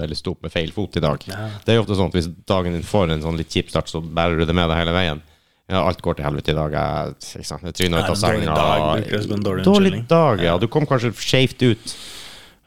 eller 0.00 0.16
sto 0.16 0.36
opp 0.36 0.44
med 0.46 0.52
feil 0.52 0.72
fot 0.72 0.96
i 0.96 1.02
dag. 1.02 1.22
Det 1.26 1.72
er 1.72 1.80
jo 1.80 1.84
ofte 1.84 1.96
sånn 1.98 2.12
at 2.12 2.16
hvis 2.16 2.28
dagen 2.48 2.76
din 2.76 2.86
får 2.86 3.12
en 3.12 3.24
sånn 3.24 3.38
litt 3.40 3.52
kjip 3.52 3.72
start, 3.72 3.90
så 3.90 4.00
bærer 4.00 4.38
du 4.38 4.46
det 4.46 4.56
med 4.56 4.68
deg 4.70 4.80
hele 4.80 4.94
veien. 4.96 5.22
Ja, 5.66 5.80
alt 5.82 5.98
går 6.04 6.14
til 6.18 6.26
helvete 6.28 6.52
i 6.52 6.56
dag. 6.56 6.74
Jeg, 6.76 7.16
ikke 7.40 7.48
sant? 7.48 7.64
jeg 7.66 7.74
tryner 7.74 8.04
ut 8.04 8.10
av 8.12 8.14
en 8.14 8.20
dårlig 8.22 8.44
senga. 8.46 8.54
dag 8.54 9.24
som 9.24 9.32
en 9.34 9.42
dårlig 9.42 9.64
Dårlig 9.66 10.02
dag, 10.08 10.42
ja. 10.44 10.54
Du 10.62 10.68
kom 10.70 10.86
kanskje 10.86 11.10
skjevt 11.18 11.64
ut. 11.66 11.96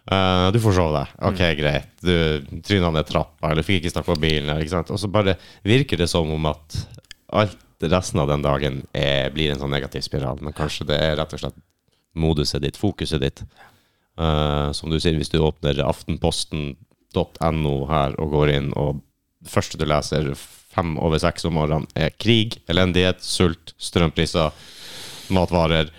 Uh, 0.10 0.50
du 0.52 0.58
får 0.60 0.76
sove 0.76 0.98
deg. 0.98 1.14
Ok, 1.30 1.40
Mm. 1.40 1.56
greit. 1.62 1.90
Du 2.02 2.60
tryna 2.66 2.92
ned 2.92 3.08
trappa, 3.08 3.52
eller 3.52 3.64
fikk 3.64 3.84
ikke 3.84 3.94
snakka 3.94 4.16
på 4.16 4.20
bilen. 4.20 4.52
Ikke 4.60 4.74
sant? 4.74 4.92
Og 4.92 5.00
så 5.00 5.08
bare 5.08 5.38
virker 5.64 5.98
det 5.98 6.10
som 6.10 6.30
om 6.34 6.46
at 6.50 6.80
alt 7.32 7.58
resten 7.80 8.20
av 8.20 8.28
den 8.28 8.42
dagen 8.44 8.82
er, 8.92 9.30
blir 9.32 9.52
en 9.54 9.60
sånn 9.62 9.72
negativ 9.72 10.02
spiral. 10.04 10.42
Men 10.42 10.52
kanskje 10.58 10.88
det 10.90 11.00
er 11.00 11.16
rett 11.16 11.34
og 11.34 11.40
slett 11.40 11.56
moduset 12.20 12.62
ditt, 12.62 12.76
fokuset 12.76 13.22
ditt. 13.22 13.44
Uh, 14.20 14.74
som 14.76 14.90
du 14.92 15.00
sier, 15.00 15.16
hvis 15.16 15.32
du 15.32 15.40
åpner 15.40 15.80
aftenposten.no 15.88 17.76
her 17.88 18.20
og 18.20 18.32
går 18.36 18.50
inn, 18.58 18.74
og 18.76 19.00
det 19.40 19.54
første 19.54 19.78
du 19.80 19.86
leser 19.88 20.34
fem 20.74 20.96
over 21.02 21.22
seks 21.22 21.48
om 21.50 21.56
morgenen, 21.58 21.88
er 21.98 22.14
krig, 22.22 22.60
elendighet, 22.70 23.24
sult, 23.26 23.74
strømpriser, 23.82 24.54
matvarer, 25.34 25.90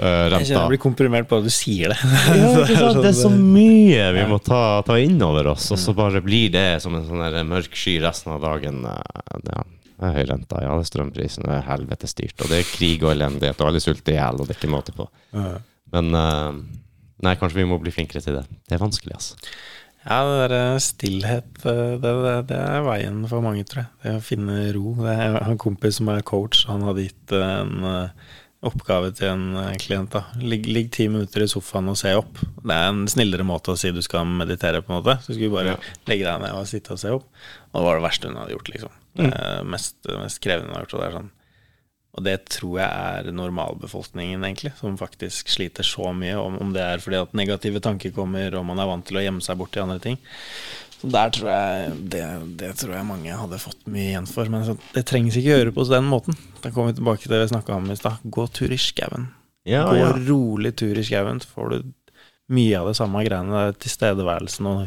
uh, 0.00 0.28
renta. 0.32 0.44
jeg 0.48 0.68
blir 0.72 0.80
komprimert 0.80 1.28
på 1.28 1.40
at 1.40 1.44
du 1.48 1.52
sier 1.52 1.92
det. 1.92 1.98
Ja, 2.36 2.52
sant? 2.68 3.02
Det 3.02 3.10
er 3.12 3.18
så 3.18 3.30
mye 3.32 4.06
vi 4.16 4.24
må 4.30 4.38
ta, 4.44 4.80
ta 4.86 4.96
inn 5.00 5.20
over 5.24 5.50
oss, 5.52 5.70
og 5.74 5.80
så 5.80 5.94
bare 5.96 6.22
blir 6.24 6.52
det 6.54 6.68
som 6.84 6.96
en 6.96 7.04
sånn 7.08 7.48
mørk 7.48 7.76
sky 7.76 7.98
resten 8.04 8.32
av 8.36 8.44
dagen. 8.46 8.84
Eh, 8.88 9.36
Ja, 9.50 9.64
det 10.00 10.08
er 10.08 10.14
høy 10.16 10.28
renta, 10.30 10.60
ja, 10.64 10.72
det 10.80 10.86
er 10.86 10.88
strømprisen, 10.88 11.44
det 11.44 11.56
er 11.58 11.66
helvete 11.66 12.08
styrt, 12.08 12.38
og 12.40 12.48
det 12.48 12.62
er 12.62 12.70
krig 12.70 13.02
og 13.04 13.10
elendighet, 13.12 13.58
og 13.60 13.68
alle 13.68 13.82
sulter 13.84 14.14
i 14.14 14.16
hjel, 14.16 14.38
og 14.40 14.46
det 14.48 14.54
er 14.54 14.60
ikke 14.62 14.70
måte 14.72 14.94
på. 14.96 15.04
Men 15.92 16.14
uh, 16.16 16.54
nei, 17.20 17.34
kanskje 17.36 17.58
vi 17.60 17.66
må 17.68 17.76
bli 17.82 17.92
flinkere 17.92 18.22
til 18.24 18.38
det. 18.38 18.46
Det 18.64 18.78
er 18.78 18.80
vanskelig, 18.80 19.18
altså. 19.18 19.36
Ja, 20.06 20.20
det 20.24 20.48
der 20.48 20.78
stillhet, 20.80 21.48
eh, 21.68 21.96
det, 22.00 22.12
det, 22.24 22.36
det 22.48 22.58
er 22.58 22.84
veien 22.86 23.24
for 23.28 23.44
mange, 23.44 23.66
tror 23.68 23.82
jeg. 23.82 23.90
Det 24.04 24.14
å 24.16 24.22
finne 24.24 24.60
ro. 24.76 24.94
Det 24.96 25.12
er, 25.12 25.36
en 25.44 25.60
kompis 25.60 25.98
som 26.00 26.08
er 26.12 26.24
coach, 26.26 26.64
han 26.70 26.86
hadde 26.86 27.04
gitt 27.04 27.34
eh, 27.36 27.50
en 27.60 27.84
eh, 27.84 28.30
oppgave 28.64 29.10
til 29.16 29.28
en 29.28 29.58
eh, 29.60 29.74
klient. 29.82 30.14
da. 30.14 30.24
Ligg, 30.40 30.68
ligg 30.72 30.88
ti 30.96 31.10
minutter 31.12 31.44
i 31.44 31.50
sofaen 31.52 31.92
og 31.92 31.98
se 32.00 32.14
opp. 32.16 32.40
Det 32.62 32.76
er 32.76 32.88
en 32.88 33.04
snillere 33.12 33.44
måte 33.44 33.74
å 33.74 33.80
si 33.80 33.92
du 33.92 34.00
skal 34.04 34.24
meditere 34.28 34.80
på 34.80 34.94
en 34.94 35.02
måte. 35.02 35.18
Så 35.26 35.34
skulle 35.34 35.52
du 35.52 35.58
bare 35.58 35.76
legge 36.08 36.24
deg 36.24 36.46
ned 36.46 36.56
og 36.56 36.70
sitte 36.70 36.96
og 36.96 37.02
se 37.02 37.12
opp. 37.18 37.28
Og 37.70 37.76
det 37.76 37.84
var 37.90 38.00
det 38.00 38.06
verste 38.08 38.32
hun 38.32 38.40
hadde 38.40 38.56
gjort, 38.56 38.72
liksom. 38.72 38.96
Det 39.20 39.28
mm. 39.28 39.68
mest, 39.74 39.98
mest 40.08 40.40
krevende 40.40 40.72
hun 40.72 40.78
har 40.78 40.86
gjort. 40.86 40.96
Og 40.96 41.02
det 41.02 41.10
er 41.10 41.18
sånn 41.18 41.30
og 42.10 42.24
det 42.26 42.36
tror 42.50 42.80
jeg 42.80 42.90
er 42.90 43.34
normalbefolkningen, 43.34 44.42
egentlig, 44.42 44.72
som 44.80 44.96
faktisk 44.98 45.50
sliter 45.52 45.86
så 45.86 46.10
mye. 46.16 46.34
Om, 46.40 46.56
om 46.64 46.72
det 46.74 46.82
er 46.82 47.02
fordi 47.02 47.20
at 47.20 47.36
negative 47.38 47.82
tanker 47.84 48.10
kommer, 48.14 48.56
og 48.58 48.66
man 48.66 48.82
er 48.82 48.88
vant 48.90 49.06
til 49.06 49.20
å 49.20 49.22
gjemme 49.22 49.44
seg 49.44 49.60
bort 49.60 49.78
i 49.78 49.82
andre 49.84 50.00
ting. 50.02 50.18
Så 51.00 51.08
der 51.14 51.30
tror 51.32 51.48
jeg 51.48 51.92
det, 52.12 52.24
det 52.60 52.72
tror 52.82 52.96
jeg 52.98 53.08
mange 53.08 53.36
hadde 53.38 53.60
fått 53.62 53.86
mye 53.88 54.08
igjen 54.10 54.26
for. 54.28 54.50
Men 54.52 54.66
så, 54.66 54.74
det 54.96 55.06
trengs 55.08 55.38
ikke 55.38 55.54
å 55.54 55.60
gjøre 55.60 55.76
på 55.78 55.86
den 55.92 56.10
måten. 56.10 56.36
Da 56.60 56.74
kommer 56.74 56.90
vi 56.90 56.98
tilbake 56.98 57.24
til 57.24 57.32
det 57.36 57.44
vi 57.44 57.52
snakka 57.54 57.78
om 57.78 57.88
i 57.88 57.96
stad. 58.00 58.26
Gå 58.26 58.48
tur 58.58 58.74
i 58.74 58.80
skauen. 58.80 59.30
Ja, 59.68 59.86
Gå 59.86 59.96
ja. 60.00 60.10
rolig 60.26 60.74
tur 60.80 60.98
i 60.98 61.06
skauen, 61.06 61.40
så 61.40 61.54
får 61.54 61.72
du 61.72 61.88
mye 62.50 62.82
av 62.82 62.90
det 62.90 62.98
samme 62.98 63.22
greiene. 63.24 63.64
Tilstedeværelsen 63.80 64.68
og 64.68 64.84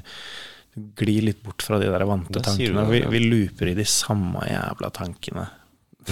du 0.73 0.85
glir 0.99 1.23
litt 1.23 1.41
bort 1.45 1.63
fra 1.63 1.79
de 1.79 1.87
der 1.87 2.03
vante 2.09 2.43
tankene. 2.43 2.83
Vi, 2.91 3.03
vi 3.13 3.25
looper 3.29 3.71
i 3.71 3.77
de 3.77 3.87
samme 3.87 4.43
jævla 4.49 4.91
tankene 4.93 5.47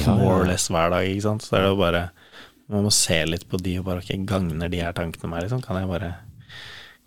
more 0.08 0.42
or 0.42 0.48
less 0.48 0.70
hver 0.72 0.92
dag, 0.94 1.08
ikke 1.08 1.26
sant. 1.28 1.46
Så 1.46 1.56
det 1.56 1.64
er 1.64 1.72
jo 1.72 1.80
bare 1.80 2.10
Man 2.72 2.86
må 2.86 2.92
se 2.96 3.18
litt 3.28 3.44
på 3.52 3.60
de 3.60 3.74
og 3.82 3.88
bare 3.90 4.00
ok, 4.00 4.14
gagner 4.30 4.72
de 4.72 4.80
her 4.80 4.94
tankene 4.96 5.32
meg, 5.32 5.44
liksom. 5.46 5.64
Kan 5.66 5.82
jeg 5.82 5.90
bare 5.90 6.14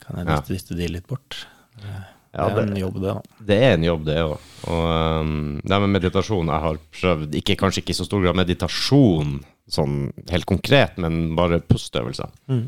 Kan 0.05 0.20
jeg 0.20 0.28
dytte, 0.28 0.52
dytte 0.52 0.78
de 0.81 0.90
litt 0.98 1.09
bort? 1.09 1.47
Det, 1.81 1.94
Ja, 2.35 2.48
det 2.51 2.65
er 2.65 2.66
en 2.66 2.78
jobb, 2.81 2.97
det, 2.98 3.12
da. 3.15 3.40
Det 3.48 3.56
er 3.62 3.74
en 3.77 3.85
jobb, 3.86 4.06
det 4.09 4.16
òg. 4.24 4.47
Og 4.66 4.86
um, 5.23 5.35
det 5.62 5.81
med 5.85 5.93
meditasjon 5.94 6.51
Jeg 6.51 6.65
har 6.66 6.81
prøvd, 7.01 7.36
ikke, 7.40 7.59
kanskje 7.61 7.85
ikke 7.85 7.94
i 7.94 7.98
så 8.01 8.06
stor 8.09 8.24
grad 8.24 8.39
meditasjon 8.39 9.36
sånn 9.70 10.09
helt 10.28 10.44
konkret, 10.48 10.98
men 11.01 11.36
bare 11.39 11.62
pusteøvelser. 11.65 12.32
Mm. 12.51 12.66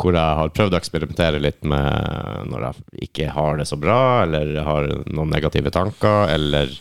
Hvor 0.00 0.16
jeg 0.16 0.38
har 0.38 0.52
prøvd 0.56 0.76
å 0.76 0.78
eksperimentere 0.78 1.42
litt 1.42 1.60
med 1.68 2.48
når 2.48 2.68
jeg 2.68 3.10
ikke 3.10 3.34
har 3.34 3.58
det 3.60 3.66
så 3.68 3.76
bra, 3.76 3.98
eller 4.24 4.54
har 4.64 4.88
noen 5.12 5.34
negative 5.34 5.74
tanker, 5.74 6.30
eller 6.32 6.72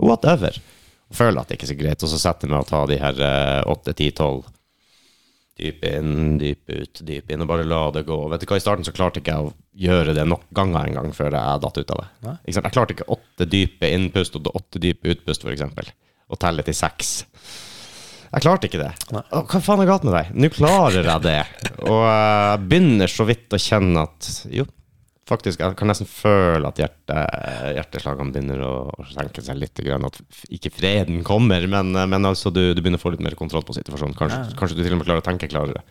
whatever. 0.00 0.56
Føler 1.14 1.40
at 1.40 1.48
det 1.48 1.56
ikke 1.58 1.68
er 1.68 1.72
så 1.72 1.78
greit, 1.80 2.04
og 2.04 2.10
så 2.12 2.20
setter 2.20 2.48
jeg 2.48 2.52
meg 2.52 2.64
og 2.64 2.70
tar 2.70 2.88
de 2.90 2.98
her 3.00 3.20
eh, 3.24 3.60
åtte, 3.72 3.94
ti, 3.96 4.10
tolv 4.16 4.46
Dyp 5.58 5.82
inn, 5.88 6.36
dyp 6.38 6.70
ut, 6.70 7.00
dyp 7.02 7.32
inn, 7.34 7.40
og 7.42 7.48
bare 7.50 7.64
la 7.66 7.80
det 7.90 8.04
gå. 8.06 8.16
Vet 8.30 8.44
du 8.44 8.46
hva, 8.46 8.58
I 8.60 8.62
starten 8.62 8.86
så 8.86 8.92
klarte 8.94 9.18
ikke 9.18 9.32
jeg 9.34 9.48
å 9.48 9.54
gjøre 9.88 10.12
det 10.14 10.22
nok 10.30 10.44
ganger 10.54 10.86
en 10.86 10.98
gang 11.00 11.08
før 11.16 11.34
jeg 11.34 11.62
datt 11.64 11.80
ut 11.80 11.90
av 11.96 12.02
det. 12.04 12.34
Jeg 12.46 12.70
klarte 12.76 12.94
ikke 12.94 13.08
åtte 13.10 13.48
dype 13.50 13.90
innpust 13.90 14.38
og 14.38 14.52
åtte 14.54 14.78
dype 14.84 15.10
utpust, 15.16 15.48
eksempel. 15.50 15.90
Og 16.30 16.38
telle 16.38 16.62
til 16.62 16.76
seks. 16.78 17.10
Jeg 18.28 18.44
klarte 18.44 18.68
ikke 18.70 18.84
det. 18.84 18.92
Å, 19.10 19.42
Hva 19.50 19.60
faen 19.64 19.82
er 19.82 19.90
galt 19.90 20.06
med 20.06 20.14
deg? 20.14 20.30
Nå 20.38 20.52
klarer 20.54 21.10
jeg 21.10 21.24
det. 21.26 21.38
Og 21.88 22.02
jeg 22.06 22.62
begynner 22.70 23.10
så 23.10 23.26
vidt 23.26 23.58
å 23.58 23.62
kjenne 23.66 24.06
at 24.06 24.30
jo, 24.54 24.68
faktisk, 25.28 25.60
jeg 25.62 25.76
kan 25.78 25.90
nesten 25.90 26.08
føle 26.10 26.68
at 26.70 26.80
hjerte, 26.80 27.18
hjerteslagene 27.76 28.32
begynner 28.34 28.62
å, 28.66 28.72
å 28.90 29.06
senke 29.12 29.44
seg 29.44 29.60
litt. 29.60 29.78
At 30.08 30.20
ikke 30.54 30.72
freden 30.74 31.22
kommer, 31.26 31.64
men, 31.70 31.92
men 31.94 32.28
altså 32.28 32.52
du, 32.54 32.62
du 32.74 32.80
begynner 32.82 33.00
å 33.00 33.04
få 33.04 33.12
litt 33.14 33.24
mer 33.24 33.36
kontroll 33.38 33.64
på 33.68 33.76
situasjonen. 33.76 34.16
Kanskje, 34.18 34.40
Ja. 34.48 34.56
kanskje 34.58 34.78
du 34.78 34.82
til 34.84 34.96
og 34.96 35.00
med 35.02 35.08
klarer 35.10 35.22
å 35.24 35.28
tenke 35.28 35.50
klarere. 35.52 35.84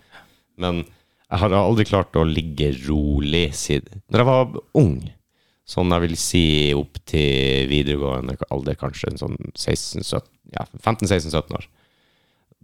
Men 0.57 0.83
jeg 1.27 1.41
har 1.43 1.53
aldri 1.59 1.85
klart 1.89 2.15
å 2.17 2.23
ligge 2.23 2.69
rolig 2.87 3.49
siden 3.59 3.99
Når 4.09 4.21
jeg 4.21 4.27
var 4.29 4.59
ung, 4.79 4.93
sånn 5.67 5.91
jeg 5.91 6.03
vil 6.05 6.15
si 6.19 6.43
opp 6.77 7.01
til 7.09 7.67
videregående 7.67 8.37
alder, 8.55 8.77
kanskje 8.79 9.11
sånn 9.19 9.35
15-16-17 9.53 10.21
ja, 10.55 10.63
15-16-17 10.79 11.57
år. 11.59 11.65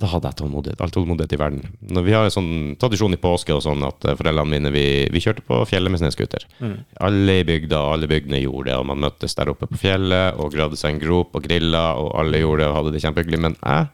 Da 0.02 0.08
hadde 0.10 0.26
jeg 0.26 0.40
tålmodighet, 0.40 0.80
all 0.82 0.92
tålmodighet 0.94 1.36
i 1.36 1.38
verden. 1.38 1.66
Når 1.94 2.06
vi 2.08 2.14
har 2.16 2.26
en 2.26 2.34
sånn 2.34 2.54
tradisjon 2.82 3.14
i 3.14 3.20
påske 3.22 3.54
og 3.54 3.62
sånn 3.62 3.84
at 3.86 4.08
eh, 4.10 4.16
foreldrene 4.18 4.50
mine 4.50 4.72
vi, 4.74 4.86
vi 5.14 5.22
kjørte 5.22 5.44
på 5.46 5.60
fjellet 5.70 5.94
med 5.94 6.02
snøscooter. 6.02 6.48
Mm. 6.64 6.78
Alle 7.06 7.36
i 7.40 7.44
bygda, 7.46 7.82
alle 7.94 8.10
bygdene 8.10 8.40
gjorde 8.42 8.72
det, 8.72 8.78
og 8.82 8.88
man 8.90 9.04
møttes 9.04 9.38
der 9.38 9.52
oppe 9.54 9.70
på 9.70 9.78
fjellet 9.84 10.40
og 10.42 10.50
gravde 10.56 10.80
seg 10.82 10.96
en 10.96 11.04
grop 11.04 11.38
og 11.38 11.46
grilla, 11.46 11.84
og 12.02 12.10
alle 12.24 12.42
gjorde 12.42 12.64
det 12.64 12.70
og 12.72 12.78
hadde 12.80 12.94
det 12.96 13.04
kjempehyggelig. 13.06 13.42
Men 13.46 13.58
jeg 13.62 13.92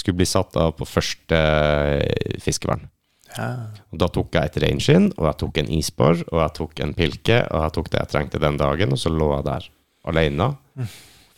skulle 0.00 0.18
bli 0.18 0.28
satt 0.32 0.58
av 0.58 0.74
på 0.80 0.88
første 0.88 1.38
eh, 1.38 2.40
fiskevern. 2.42 2.88
Ja. 3.36 3.50
Og 3.94 4.00
da 4.02 4.08
tok 4.10 4.34
jeg 4.34 4.50
et 4.50 4.58
reinskinn, 4.64 5.12
og 5.14 5.28
jeg 5.28 5.40
tok 5.44 5.62
en 5.62 5.70
isbor, 5.78 6.24
og 6.32 6.40
jeg 6.42 6.56
tok 6.58 6.82
en 6.82 6.96
pilke, 6.98 7.38
og 7.46 7.68
jeg 7.68 7.76
tok 7.78 7.92
det 7.92 8.02
jeg 8.02 8.12
trengte 8.16 8.42
den 8.42 8.58
dagen, 8.58 8.98
og 8.98 8.98
så 8.98 9.14
lå 9.14 9.30
jeg 9.36 9.46
der 9.46 9.70
alene. 10.10 10.50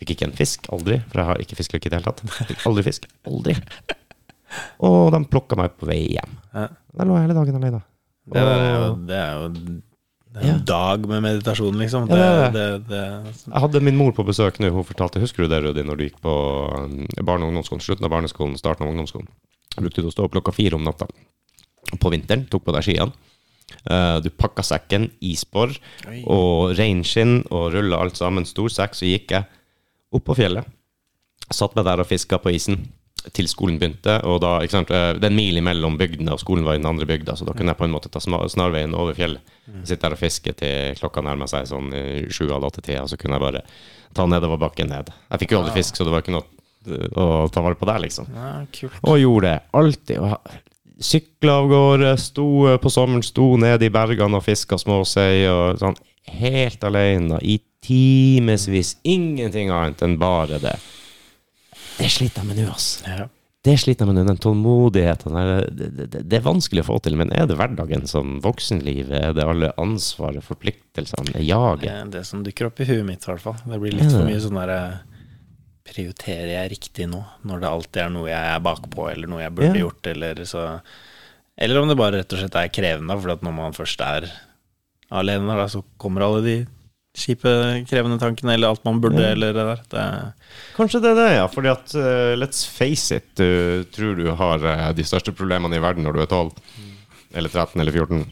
Fikk 0.03 0.17
ikke 0.17 0.27
en 0.27 0.35
fisk, 0.35 0.67
aldri, 0.75 0.99
for 1.13 1.23
jeg 1.23 1.29
har 1.31 1.41
ikke 1.45 1.57
fiskelykke 1.61 1.87
i 1.87 1.93
det 1.95 2.01
hele 2.01 2.11
tatt. 2.11 2.23
Fikk 2.51 2.65
aldri 2.69 2.83
fisk. 2.91 3.07
Aldri. 3.31 3.55
Og 4.85 5.09
de 5.15 5.23
plukka 5.31 5.57
meg 5.59 5.79
på 5.79 5.87
vei 5.89 6.01
hjem. 6.17 6.35
Ja. 6.53 6.67
Der 6.99 7.09
lå 7.09 7.17
jeg 7.17 7.29
hele 7.29 7.37
dagen 7.39 7.57
alene. 7.61 7.81
Det, 8.33 8.43
er 8.43 8.77
jo, 8.83 8.91
det 9.09 9.17
er 9.19 9.33
jo 9.39 9.49
det 10.33 10.41
er 10.43 10.47
Ja. 10.49 10.53
en 10.57 10.63
dag 10.65 11.07
med 11.11 11.23
meditasjon, 11.27 11.75
liksom. 11.77 12.07
Ja, 12.09 12.17
Det, 12.17 12.53
det 12.55 12.61
er 12.63 12.77
det, 12.79 12.87
det, 12.89 13.01
jeg 13.47 13.61
hadde 13.65 13.83
min 13.85 13.97
mor 13.99 14.13
på 14.17 14.25
besøk 14.25 14.59
nå. 14.63 14.71
Hun 14.73 14.87
fortalte 14.89 15.21
Husker 15.21 15.45
du 15.45 15.49
det, 15.53 15.59
Rudi, 15.65 15.83
når 15.85 15.99
du 16.01 16.05
gikk 16.07 16.21
på 16.25 16.33
um, 16.73 16.95
barne- 17.21 17.45
og 17.45 17.53
ungdomsskolen? 17.53 17.83
Slutten 17.85 18.09
av 18.09 18.13
barneskolen, 18.15 18.57
starten 18.61 18.87
av 18.87 18.93
ungdomsskolen. 18.95 19.29
Brukte 19.77 20.01
du 20.05 20.09
å 20.09 20.13
stå 20.15 20.25
opp 20.25 20.33
klokka 20.37 20.55
fire 20.57 20.79
om 20.81 20.85
natta 20.89 21.07
på 22.01 22.13
vinteren, 22.15 22.47
tok 22.49 22.65
på 22.65 22.73
deg 22.73 22.87
skiene. 22.87 23.13
Eh, 23.89 24.19
du 24.25 24.29
pakka 24.33 24.63
sekken, 24.65 25.11
isbor 25.25 25.73
og 26.29 26.73
reinskinn 26.79 27.43
og 27.53 27.71
rulla 27.75 28.01
alt 28.05 28.17
sammen. 28.21 28.45
Stor 28.49 28.73
sekk, 28.73 28.97
så 28.97 29.09
gikk 29.09 29.33
jeg 29.37 29.45
opp 30.13 30.25
på 30.29 30.37
fjellet. 30.39 30.69
Satt 31.53 31.75
meg 31.77 31.87
der 31.89 32.03
og 32.03 32.09
fiska 32.09 32.39
på 32.41 32.53
isen 32.55 32.85
til 33.31 33.47
skolen 33.51 33.79
begynte. 33.79 34.17
Og 34.27 34.41
da, 34.43 34.57
ikke 34.65 34.79
sant, 34.79 34.91
eh, 34.91 35.13
Det 35.15 35.25
er 35.25 35.31
en 35.31 35.37
mil 35.37 35.61
mellom 35.63 35.99
bygdene, 35.99 36.33
og 36.33 36.41
skolen 36.41 36.65
var 36.65 36.75
i 36.75 36.81
den 36.81 36.89
andre 36.91 37.07
bygda, 37.07 37.37
så 37.37 37.47
da 37.47 37.53
kunne 37.53 37.71
jeg 37.71 37.79
på 37.79 37.85
en 37.85 37.95
måte 37.95 38.11
ta 38.11 38.19
snarveien 38.21 38.95
over 38.95 39.15
fjellet. 39.15 39.41
Sitte 39.85 40.03
der 40.03 40.17
og 40.17 40.19
fiske 40.19 40.53
til 40.59 40.97
klokka 40.99 41.23
nærma 41.23 41.47
seg 41.47 41.69
sånn 41.71 41.93
i 41.95 42.27
sju-halv 42.31 42.67
åtte-tida, 42.67 43.05
og 43.05 43.13
så 43.13 43.17
kunne 43.17 43.39
jeg 43.39 43.45
bare 43.47 43.63
ta 44.15 44.27
nedover 44.27 44.59
bakken 44.59 44.91
ned. 44.91 45.13
Jeg 45.31 45.45
fikk 45.45 45.55
jo 45.55 45.63
aldri 45.63 45.77
fisk, 45.79 45.97
så 45.97 46.05
det 46.05 46.13
var 46.13 46.25
ikke 46.25 46.35
noe 46.35 46.49
eh, 46.89 47.09
å 47.15 47.49
ta 47.53 47.63
vare 47.63 47.79
på 47.79 47.87
der, 47.87 48.03
liksom. 48.03 48.27
ja. 48.35 48.67
Og 49.07 49.21
gjorde 49.23 49.53
det. 49.53 49.59
Alltid. 49.73 50.19
Og 50.19 51.03
sykla 51.03 51.59
av 51.63 51.69
gårde, 51.71 52.15
sto 52.19 52.49
eh, 52.73 52.81
på 52.83 52.91
sommeren, 52.91 53.23
sto 53.23 53.53
nede 53.61 53.87
i 53.87 53.93
bergene 53.95 54.41
og 54.41 54.47
fiska 54.47 54.79
småsei 54.79 55.47
og 55.51 55.79
sånn. 55.83 55.99
helt 56.33 56.85
alene 56.85 57.39
i 57.43 57.61
timevis. 57.83 58.97
Ingenting 59.03 59.71
annet 59.75 60.03
enn 60.05 60.19
bare 60.21 60.59
det. 60.63 60.77
Det 61.99 62.11
sliter 62.11 62.43
jeg 62.43 62.51
med 62.51 62.61
nå, 62.63 62.73
altså. 62.73 63.07
Ja. 63.07 63.29
Det 63.63 63.77
sliter 63.79 64.03
jeg 64.03 64.11
med 64.11 64.19
nå, 64.19 64.27
den 64.27 64.41
tålmodigheten. 64.43 65.37
Det, 65.37 65.91
det, 65.93 66.09
det, 66.17 66.39
er 66.39 66.43
vanskelig 66.43 66.83
å 66.83 66.89
få 66.89 66.99
til, 67.05 67.15
men 67.21 67.31
er 67.35 67.47
det 67.47 67.55
hverdagen 67.61 68.09
som 68.11 68.41
voksenlivet? 68.43 69.15
Er 69.21 69.37
det 69.37 69.47
alle 69.47 69.71
ansvaret, 69.79 70.43
forpliktelsene, 70.43 71.43
jaget? 71.47 72.11
Det, 72.11 72.25
som 72.27 72.43
dukker 72.43 72.71
opp 72.73 72.83
i 72.83 72.89
huet 72.91 73.07
mitt, 73.07 73.23
i 73.23 73.31
hvert 73.31 73.45
fall. 73.45 73.61
Det 73.63 73.79
blir 73.83 73.95
litt 73.95 74.11
for 74.11 74.27
mye 74.27 74.43
sånn 74.43 74.61
derre 74.63 74.83
Prioriterer 75.83 76.47
jeg 76.47 76.71
riktig 76.71 77.09
nå, 77.11 77.19
når 77.43 77.63
det 77.65 77.67
alltid 77.69 78.01
er 78.05 78.11
noe 78.15 78.29
jeg 78.31 78.51
er 78.53 78.61
bakpå, 78.63 79.09
eller 79.11 79.27
noe 79.29 79.41
jeg 79.43 79.55
burde 79.57 79.73
Ja. 79.75 79.81
gjort, 79.83 80.07
eller 80.13 80.45
så 80.47 80.63
Eller 81.59 81.81
om 81.81 81.89
det 81.91 81.97
bare 81.99 82.21
rett 82.21 82.33
og 82.33 82.39
slett 82.39 82.55
er 82.55 82.71
krevende, 82.71 83.17
for 83.19 83.43
når 83.43 83.57
man 83.57 83.75
først 83.75 84.01
er 84.01 84.29
alene, 85.11 85.57
da, 85.59 85.67
så 85.69 85.83
kommer 85.99 86.23
alle 86.23 86.41
de 86.47 86.55
kjipe, 87.17 87.51
krevende 87.91 88.19
tankene, 88.23 88.55
eller 88.57 88.73
alt 88.73 88.85
man 88.89 89.01
burde, 89.03 89.21
Ja. 89.21 89.33
eller 89.37 89.53
det 89.53 89.65
der. 89.69 89.83
Det, 89.93 90.05
Kanskje 90.77 91.01
det 91.05 91.11
er 91.13 91.19
det, 91.21 91.31
ja. 91.37 91.47
Fordi 91.53 91.69
at 91.69 91.95
uh, 91.95 92.35
let's 92.41 92.63
face 92.67 93.17
it, 93.17 93.35
du 93.37 93.85
tror 93.93 94.17
du 94.17 94.31
har 94.35 94.59
uh, 94.65 94.93
de 94.97 95.05
største 95.05 95.33
problemene 95.37 95.77
i 95.77 95.83
verden 95.83 96.05
når 96.05 96.13
du 96.17 96.23
er 96.25 96.31
12. 96.31 96.53
Eller 97.35 97.49
13 97.53 97.81
eller 97.81 97.93
14. 97.93 98.25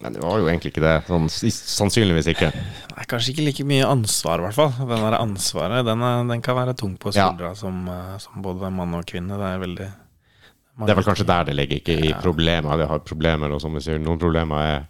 Men 0.00 0.14
det 0.14 0.22
var 0.22 0.38
jo 0.38 0.46
egentlig 0.46 0.70
ikke 0.70 0.82
det. 0.84 0.92
Sånn, 1.08 1.26
sannsynligvis 1.50 2.28
ikke. 2.30 2.52
er 2.54 3.06
kanskje 3.10 3.32
ikke 3.32 3.44
like 3.48 3.64
mye 3.66 3.86
ansvar, 3.86 4.38
i 4.38 4.46
hvert 4.46 4.54
fall. 4.54 4.70
Den 4.86 5.02
der 5.02 5.16
ansvaret, 5.18 5.82
den, 5.86 6.02
er, 6.06 6.20
den 6.30 6.42
kan 6.46 6.54
være 6.54 6.74
tung 6.78 6.92
på 7.02 7.10
Ja. 7.16 7.32
som, 7.58 7.80
eh, 7.90 8.12
som 8.22 8.42
både 8.42 8.70
mann 8.70 8.94
og 8.94 9.02
kvinne. 9.10 9.34
Det 9.38 9.48
er 9.48 9.58
veldig 9.58 9.88
Det 10.78 10.90
er 10.92 10.94
vel 10.94 11.04
kanskje 11.08 11.26
der 11.26 11.44
det 11.50 11.56
ligger, 11.58 11.80
ikke 11.82 11.98
i 12.06 12.12
problemer. 12.22 12.78
Det 12.78 12.86
har 12.86 12.98
problemer, 13.02 13.50
og 13.50 13.60
som 13.60 13.74
vi 13.74 13.80
sier, 13.82 13.98
noen 13.98 14.18
problemer 14.22 14.62
er, 14.62 14.86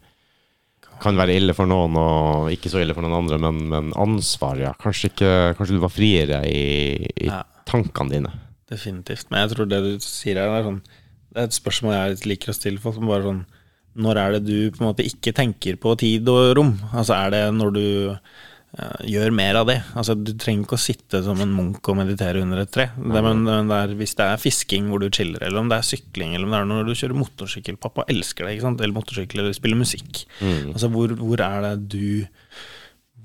kan 1.02 1.16
være 1.18 1.36
ille 1.38 1.54
for 1.56 1.68
noen 1.70 1.96
og 2.00 2.48
ikke 2.54 2.70
så 2.72 2.80
ille 2.82 2.94
for 2.96 3.04
noen 3.06 3.16
andre, 3.20 3.38
men, 3.42 3.60
men 3.70 3.92
ansvar, 3.98 4.58
ja. 4.60 4.72
Kanskje, 4.82 5.10
ikke, 5.12 5.32
kanskje 5.58 5.76
du 5.78 5.82
var 5.84 5.92
friere 5.94 6.42
i, 6.48 7.06
i 7.22 7.28
Ja. 7.30 7.42
tankene 7.68 8.10
dine. 8.16 8.32
Definitivt. 8.68 9.30
Men 9.30 9.44
jeg 9.46 9.54
tror 9.56 9.68
det 9.70 9.78
du 9.84 9.92
sier 10.04 10.36
her, 10.42 10.50
er 10.58 10.66
sånn 10.66 10.82
Det 11.28 11.40
er 11.40 11.46
et 11.48 11.56
spørsmål 11.56 11.94
jeg 11.94 12.26
liker 12.28 12.50
å 12.52 12.56
stille 12.56 12.80
folk. 12.82 12.96
som 12.98 13.06
Bare 13.08 13.22
sånn 13.24 13.44
Når 13.96 14.16
er 14.20 14.32
det 14.36 14.42
du 14.46 14.70
på 14.74 14.82
en 14.82 14.88
måte 14.90 15.04
ikke 15.08 15.32
tenker 15.36 15.76
på 15.80 15.94
tid 15.98 16.28
og 16.28 16.52
rom? 16.58 16.74
Altså 16.92 17.14
er 17.16 17.30
det 17.34 17.42
når 17.56 17.72
du 17.74 17.84
gjør 19.08 19.32
mer 19.34 19.56
av 19.62 19.68
det? 19.70 19.78
Altså 19.98 20.14
Du 20.18 20.34
trenger 20.36 20.66
ikke 20.66 20.76
å 20.76 20.82
sitte 20.82 21.22
som 21.24 21.40
en 21.42 21.52
munk 21.56 21.88
og 21.88 21.98
meditere 21.98 22.42
under 22.44 22.62
et 22.62 22.72
tre. 22.74 22.90
Det, 22.96 23.22
men, 23.24 23.44
det 23.46 23.78
er, 23.78 23.94
hvis 23.98 24.16
det 24.18 24.26
er 24.28 24.42
fisking 24.42 24.90
hvor 24.92 25.02
du 25.02 25.08
chiller, 25.14 25.42
eller 25.46 25.62
om 25.62 25.70
det 25.72 25.78
er 25.80 25.88
sykling, 25.88 26.34
eller 26.36 26.48
om 26.48 26.54
det 26.54 26.60
er 26.60 26.68
når 26.72 26.90
du 26.90 26.96
kjører 26.98 27.20
motorsykkel 27.20 27.78
Pappa 27.80 28.04
elsker 28.12 28.48
det? 28.48 28.58
Eller 28.60 28.96
motorsykkel, 28.96 29.42
eller 29.42 29.56
spiller 29.56 29.80
musikk. 29.80 30.26
Altså 30.74 30.92
hvor, 30.92 31.16
hvor 31.20 31.44
er 31.44 31.64
det 31.68 31.78
du 31.96 32.04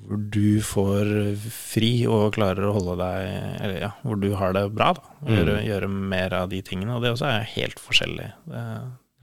hvor 0.03 0.19
du 0.35 0.59
får 0.67 1.07
fri 1.47 1.91
og 2.11 2.33
klarer 2.35 2.65
å 2.67 2.73
holde 2.75 2.97
deg 2.99 3.27
Eller 3.63 3.77
ja, 3.85 3.91
hvor 4.03 4.17
du 4.19 4.33
har 4.35 4.51
det 4.51 4.65
bra, 4.75 4.89
da. 4.97 5.13
Gjøre, 5.23 5.37
Gjøre, 5.37 5.61
gjøre 5.69 5.89
mer 6.11 6.35
av 6.41 6.49
de 6.51 6.59
tingene. 6.65 6.97
Og 6.97 7.05
det 7.05 7.13
også 7.13 7.29
er 7.29 7.47
helt 7.53 7.79
forskjellig. 7.79 8.27
Det, 8.51 8.65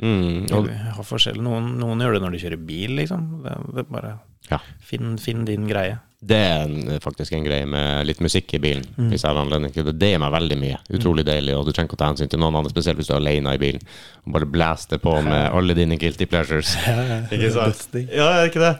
Mm, 0.01 0.47
og, 0.57 0.69
forskjellig. 1.05 1.43
Noen, 1.45 1.75
noen 1.81 2.01
gjør 2.01 2.15
det 2.17 2.21
når 2.25 2.33
de 2.33 2.39
kjører 2.41 2.63
bil, 2.65 2.95
liksom. 2.97 3.25
Det, 3.45 3.57
det 3.77 3.83
bare 3.93 4.15
ja. 4.49 4.61
finn, 4.81 5.19
finn 5.21 5.45
din 5.49 5.67
greie. 5.69 5.99
Det 6.21 6.37
er 6.37 6.67
en, 6.67 6.99
faktisk 7.01 7.33
en 7.33 7.45
greie 7.47 7.65
med 7.65 8.05
litt 8.05 8.19
musikk 8.21 8.53
i 8.53 8.61
bilen. 8.61 8.85
Hvis 9.09 9.23
jeg 9.25 9.31
har 9.31 9.39
anledning 9.41 9.73
til 9.73 9.87
det. 9.89 9.95
Det 9.97 10.11
gir 10.11 10.21
meg 10.21 10.35
veldig 10.35 10.59
mye. 10.61 10.81
Utrolig 10.99 11.25
deilig. 11.25 11.55
Og 11.57 11.65
du 11.65 11.73
trenger 11.73 11.89
ikke 11.89 11.97
å 11.97 12.01
ta 12.03 12.11
hensyn 12.11 12.29
til 12.29 12.43
noen 12.43 12.59
andre, 12.61 12.73
spesielt 12.75 13.01
hvis 13.01 13.09
du 13.09 13.15
er 13.15 13.23
alene 13.23 13.55
i 13.57 13.61
bilen. 13.63 13.87
Og 14.27 14.35
bare 14.37 14.49
blaste 14.53 14.99
på 15.01 15.15
med 15.31 15.47
alle 15.49 15.77
dine 15.79 15.97
guilty 16.01 16.29
pleasures. 16.29 16.75
Ikke 17.35 17.53
sant? 17.55 17.87
Ja, 18.13 18.27
er 18.43 18.51
ikke 18.51 18.61
det? 18.61 18.75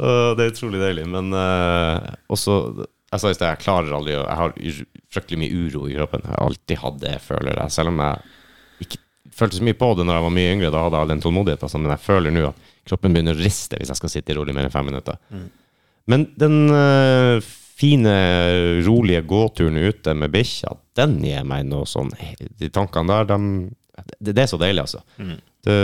Og 0.00 0.36
det 0.38 0.46
er 0.46 0.54
utrolig 0.54 0.80
deilig. 0.80 1.04
Men 1.12 1.32
uh, 1.36 2.00
også 2.32 2.56
Jeg 3.12 3.20
sa 3.22 3.30
i 3.30 3.36
sted, 3.36 3.46
jeg 3.48 3.62
klarer 3.62 3.92
aldri 3.96 4.16
å 4.16 4.24
Jeg 4.24 4.40
har 4.40 4.56
fryktelig 5.14 5.42
mye 5.44 5.60
uro 5.66 5.84
i 5.90 5.98
kroppen. 5.98 6.24
Jeg 6.24 6.32
har 6.32 6.46
alltid 6.48 6.82
hatt 6.86 6.98
det, 7.04 7.14
føler 7.28 7.60
jeg. 7.60 7.76
Selv 7.76 7.92
om 7.92 8.00
jeg 8.06 8.88
ikke 8.88 9.02
følte 9.36 9.60
så 9.60 9.68
mye 9.68 9.76
på 9.76 9.92
det 9.98 10.08
når 10.08 10.16
jeg 10.18 10.26
var 10.30 10.34
mye 10.40 10.56
yngre. 10.56 10.72
Da 10.72 10.86
hadde 10.86 10.96
jeg 10.96 11.06
all 11.06 11.12
den 11.14 11.22
tålmodigheten. 11.24 11.68
Altså, 11.68 11.84
Men 11.84 11.92
jeg 11.92 12.04
føler 12.08 12.32
nå 12.34 12.48
at 12.54 12.74
kroppen 12.88 13.12
begynner 13.16 13.36
å 13.36 13.44
riste 13.44 13.76
hvis 13.80 13.92
jeg 13.92 14.00
skal 14.00 14.12
sitte 14.16 14.36
rolig 14.40 14.56
mer 14.56 14.68
enn 14.68 14.74
fem 14.74 14.88
minutter. 14.88 15.20
Men 16.10 16.28
den 16.38 16.70
uh, 16.70 17.42
fine, 17.76 18.14
rolige 18.86 19.24
gåturen 19.28 19.76
ute 19.76 20.14
med 20.16 20.32
bikkja, 20.32 20.76
den 20.96 21.18
gir 21.24 21.44
meg 21.44 21.66
noe 21.68 21.84
sånn 21.88 22.08
De 22.56 22.70
tankene 22.72 23.18
der, 23.20 23.28
de, 23.34 23.68
det, 24.16 24.32
det 24.32 24.44
er 24.44 24.50
så 24.50 24.60
deilig, 24.60 24.86
altså. 24.86 25.02
Det, 25.66 25.76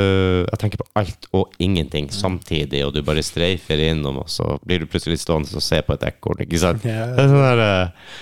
jeg 0.47 0.61
tenker 0.62 0.81
på 0.81 0.89
alt 1.01 1.27
og 1.35 1.57
ingenting 1.62 2.07
samtidig, 2.15 2.85
og 2.86 2.94
du 2.94 3.03
bare 3.05 3.24
streifer 3.27 3.81
innom, 3.82 4.20
og 4.23 4.31
så 4.31 4.55
blir 4.65 4.82
du 4.82 4.90
plutselig 4.90 5.19
stående 5.20 5.51
og 5.59 5.65
se 5.65 5.81
på 5.85 5.97
et 5.97 6.07
ekorn, 6.12 6.44
ikke 6.44 6.61
sant? 6.62 6.86
Yeah. 6.86 7.16
Det 7.16 7.24
er 7.24 7.32
sånne, 7.32 7.49
der, 7.51 7.65
eh, 7.66 8.20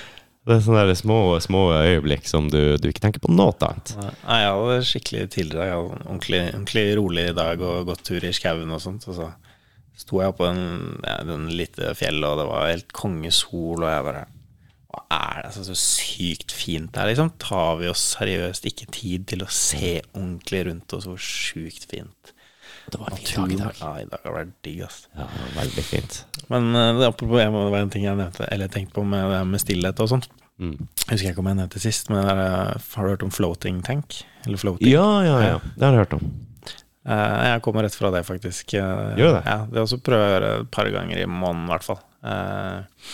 det 0.49 0.57
er 0.57 0.65
sånne 0.65 0.87
der 0.89 0.99
små, 0.99 1.21
små 1.45 1.63
øyeblikk 1.77 2.31
som 2.31 2.49
du, 2.51 2.59
du 2.81 2.89
ikke 2.89 3.05
tenker 3.05 3.23
på 3.23 3.35
noe 3.35 3.53
annet. 3.69 3.93
Nei, 4.01 4.41
jeg 4.41 4.57
hadde 4.57 4.89
skikkelig 4.89 5.27
tidligere 5.37 5.69
Jeg 5.69 5.77
hadde 5.77 6.01
ordentlig, 6.07 6.43
ordentlig 6.49 6.87
rolig 6.99 7.29
dag 7.37 7.67
og 7.69 7.93
gått 7.93 8.07
tur 8.09 8.25
i 8.25 8.33
skauen 8.35 8.73
og 8.73 8.83
sånt. 8.83 9.07
Og 9.13 9.19
så 9.21 9.29
sto 10.01 10.21
jeg 10.23 10.33
oppå 10.33 10.49
en, 10.49 11.01
en 11.05 11.49
lite 11.53 11.93
fjell, 11.99 12.23
og 12.25 12.39
det 12.41 12.47
var 12.49 12.69
helt 12.73 12.93
kongesol, 12.97 13.85
og 13.85 13.91
jeg 13.93 14.07
bare 14.09 14.27
Hva 14.91 15.05
er 15.15 15.37
det? 15.43 15.47
Altså, 15.53 15.63
så 15.69 15.77
sykt 15.79 16.51
fint 16.57 16.91
det 16.95 17.03
er, 17.05 17.11
liksom. 17.13 17.29
Tar 17.39 17.77
vi 17.79 17.91
oss 17.93 18.03
seriøst 18.17 18.65
ikke 18.71 18.89
tid 18.97 19.29
til 19.31 19.45
å 19.45 19.51
se 19.55 20.01
ordentlig 20.17 20.65
rundt 20.71 20.97
oss 20.97 21.07
hvor 21.07 21.21
sjukt 21.23 21.87
fint 21.93 22.33
Det 22.91 22.99
var 22.99 23.13
en 23.15 23.21
fin 23.23 23.45
dag 23.45 23.55
i 23.55 23.61
dag. 23.61 23.79
Ja, 23.85 23.93
i 24.03 24.09
dag 24.11 24.25
har 24.27 24.35
vært 24.41 24.57
digg, 24.67 24.81
ass. 24.89 25.05
Ja, 25.15 25.29
det 25.31 25.45
var 25.45 25.55
veldig 25.61 25.85
fint. 25.87 26.17
Men 26.51 26.71
eh, 26.75 26.91
det, 26.99 27.07
apropos, 27.13 27.39
jeg 27.39 27.53
må- 27.55 27.63
det 27.69 27.73
var 27.77 27.85
en 27.87 27.93
ting 27.95 28.03
jeg 28.09 28.19
nevnte, 28.19 28.49
eller 28.51 28.73
tenkte 28.75 28.97
på 28.99 29.05
med 29.07 29.31
det 29.31 29.41
med 29.47 29.63
stillhet 29.63 30.03
og 30.03 30.11
sånt. 30.11 30.27
Mm. 30.61 30.75
Jeg 31.07 31.13
husker 31.15 31.31
ikke 31.31 31.41
om 31.45 31.51
jeg 31.53 31.57
nevnte 31.61 31.81
sist, 31.87 32.11
men 32.11 32.27
der, 32.27 32.41
eh, 32.49 32.89
har 32.97 33.07
du 33.07 33.13
hørt 33.15 33.23
om 33.29 33.31
floating 33.33 33.79
tank? 33.87 34.19
Eller 34.45 34.59
floating? 34.61 34.91
Ja, 34.91 35.07
ja, 35.23 35.37
ja. 35.53 35.59
Det 35.77 35.87
har 35.87 35.95
jeg 35.95 36.03
hørt 36.03 36.19
om. 36.19 36.27
Eh, 37.07 37.43
Jeg 37.55 37.63
kommer 37.65 37.83
rett 37.87 37.95
fra 37.97 38.11
det, 38.13 38.25
faktisk. 38.29 38.75
Eh, 38.75 39.15
Gjør 39.21 39.39
det? 39.39 39.43
Ja, 39.47 39.59
det 39.71 39.81
også 39.85 40.01
prøver 40.05 40.25
jeg 40.27 40.31
å 40.31 40.35
gjøre 40.41 40.51
et 40.61 40.71
par 40.75 40.91
ganger 40.93 41.23
i 41.23 41.27
måneden, 41.31 41.67
i 41.69 41.73
hvert 41.75 41.87
fall. 41.87 42.01
Eh, 42.25 43.07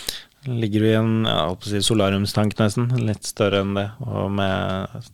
Ligger 0.47 0.81
du 0.81 0.87
i 0.87 0.95
en 0.95 1.15
jeg 1.27 1.35
å 1.51 1.57
si, 1.67 1.81
solariumstank, 1.83 2.53
nesten, 2.61 2.85
litt 3.03 3.25
større 3.27 3.65
enn 3.65 3.73
det, 3.75 3.89
og 4.07 4.29
med 4.31 5.07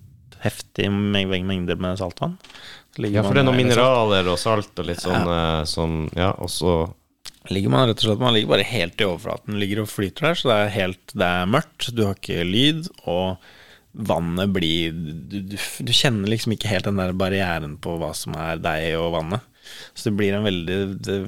heftig 0.44 0.90
meng- 0.92 1.46
mengder 1.48 1.78
med 1.80 1.96
saltvann. 2.00 2.34
Ja, 3.00 3.22
for 3.24 3.32
det 3.32 3.40
er 3.40 3.46
noen 3.48 3.56
mineraler 3.62 4.26
og 4.28 4.36
salt 4.42 4.76
og 4.82 4.84
litt 4.90 5.00
sånn 5.00 5.24
eh, 5.24 5.62
som 5.64 6.10
Ja, 6.14 6.34
og 6.36 6.50
så 6.52 6.74
Ligger 7.48 7.70
man 7.72 7.88
rett 7.88 7.96
og 8.04 8.04
slett 8.04 8.20
Man 8.20 8.34
ligger 8.36 8.50
bare 8.52 8.66
helt 8.68 9.00
i 9.00 9.06
overflaten. 9.08 9.56
Ligger 9.58 9.80
og 9.82 9.88
flyter 9.88 10.28
der, 10.28 10.34
så 10.38 10.50
det 10.50 10.58
er 10.60 10.74
helt 10.76 11.14
Det 11.16 11.24
er 11.30 11.48
mørkt, 11.48 11.88
du 11.96 12.04
har 12.04 12.14
ikke 12.20 12.44
lyd, 12.44 12.90
og 13.08 13.38
vannet 13.92 14.52
blir 14.54 14.92
du, 14.92 15.38
du, 15.52 15.56
du 15.56 15.92
kjenner 15.92 16.30
liksom 16.32 16.54
ikke 16.54 16.70
helt 16.70 16.88
den 16.88 17.00
der 17.00 17.12
barrieren 17.16 17.76
på 17.82 17.98
hva 18.00 18.12
som 18.16 18.36
er 18.40 18.62
deg 18.62 18.96
og 19.00 19.12
vannet. 19.18 19.48
Så 19.94 20.08
det 20.08 20.16
blir 20.18 20.34
en 20.34 20.46
veldig 20.46 20.78
Det, 21.04 21.18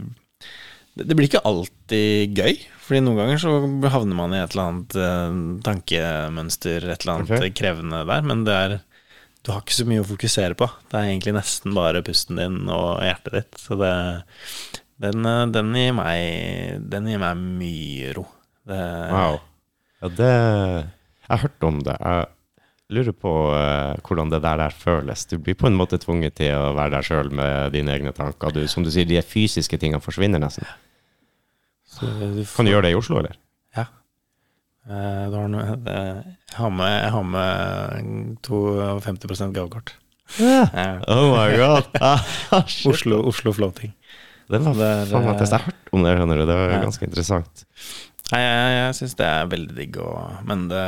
det 0.94 1.14
blir 1.14 1.28
ikke 1.28 1.44
alltid 1.46 2.34
gøy, 2.38 2.56
Fordi 2.82 3.02
noen 3.04 3.20
ganger 3.20 3.38
så 3.42 3.52
havner 3.92 4.18
man 4.18 4.34
i 4.34 4.40
et 4.40 4.54
eller 4.54 4.64
annet 4.64 4.96
eh, 4.98 5.38
tankemønster, 5.66 6.88
et 6.88 7.04
eller 7.04 7.14
annet 7.14 7.32
okay. 7.38 7.54
krevende 7.56 8.02
der, 8.08 8.26
men 8.26 8.44
det 8.48 8.58
er 8.58 8.76
du 9.44 9.50
har 9.52 9.60
ikke 9.60 9.76
så 9.76 9.84
mye 9.84 10.00
å 10.00 10.06
fokusere 10.08 10.56
på. 10.56 10.64
Det 10.88 10.96
er 10.96 11.10
egentlig 11.10 11.34
nesten 11.36 11.74
bare 11.76 12.00
pusten 12.04 12.38
din 12.40 12.62
og 12.72 13.02
hjertet 13.04 13.34
ditt. 13.34 13.58
Så 13.60 13.76
det, 13.76 13.90
den, 15.04 15.26
eh, 15.28 15.42
den, 15.52 15.74
gir 15.76 15.92
meg, 15.98 16.86
den 16.92 17.10
gir 17.10 17.20
meg 17.20 17.42
mye 17.60 18.14
ro. 18.16 18.24
Det, 18.64 18.78
Wow. 19.12 19.42
Ja, 20.00 20.08
det 20.08 20.30
Jeg 20.32 21.28
har 21.28 21.42
hørt 21.44 21.66
om 21.68 21.82
det. 21.84 21.96
Jeg 22.00 22.24
lurer 22.92 23.14
på 23.16 23.30
uh, 23.54 23.94
hvordan 24.04 24.30
det 24.32 24.42
der, 24.44 24.58
der 24.60 24.74
føles. 24.76 25.24
Du 25.30 25.38
blir 25.38 25.56
på 25.56 25.66
en 25.70 25.76
måte 25.78 25.96
tvunget 25.98 26.34
til 26.40 26.52
å 26.56 26.74
være 26.76 26.98
der 26.98 27.06
sjøl 27.06 27.30
med 27.32 27.72
dine 27.72 27.94
egne 27.96 28.12
tanker. 28.16 28.52
Du, 28.52 28.60
som 28.68 28.84
du 28.84 28.90
sier, 28.92 29.06
de 29.08 29.20
fysiske 29.24 29.78
tingene 29.80 30.02
forsvinner 30.04 30.42
nesten. 30.42 30.66
så 31.88 32.06
du 32.34 32.42
får- 32.44 32.56
Kan 32.56 32.66
du 32.66 32.72
gjøre 32.74 32.82
det 32.88 32.92
i 32.92 32.98
Oslo, 32.98 33.18
eller? 33.22 33.36
Ja. 33.76 33.86
Uh, 34.84 35.48
noe, 35.48 35.64
uh, 35.64 35.88
jeg, 35.88 36.56
har 36.58 36.70
med, 36.70 36.92
jeg 37.02 37.10
har 37.14 37.22
med 37.24 38.38
52 38.44 39.52
gavekort. 39.56 39.94
Ja. 40.40 41.00
Oh 41.08 41.32
my 41.32 41.56
god! 41.56 41.88
Ah. 42.00 42.20
Oslo, 42.88 43.22
Oslo 43.28 43.52
Floating. 43.52 43.92
Det 44.48 44.60
var 44.60 44.74
Det 44.76 44.84
er, 44.84 45.04
faen 45.08 45.24
meg. 45.24 45.40
Jeg 45.40 45.48
har 45.56 45.72
om 45.92 46.02
det, 46.04 46.14
skjønner 46.18 46.36
du. 46.40 46.44
Det 46.48 46.56
var 46.60 46.70
Ja. 46.74 46.80
ganske 46.84 47.04
interessant. 47.08 47.64
Nei, 48.32 48.40
jeg, 48.40 48.72
jeg 48.76 48.94
syns 49.00 49.14
det 49.20 49.26
er 49.28 49.46
veldig 49.52 49.74
digg, 49.76 49.96
å 50.00 50.44
men 50.48 50.68
det 50.68 50.84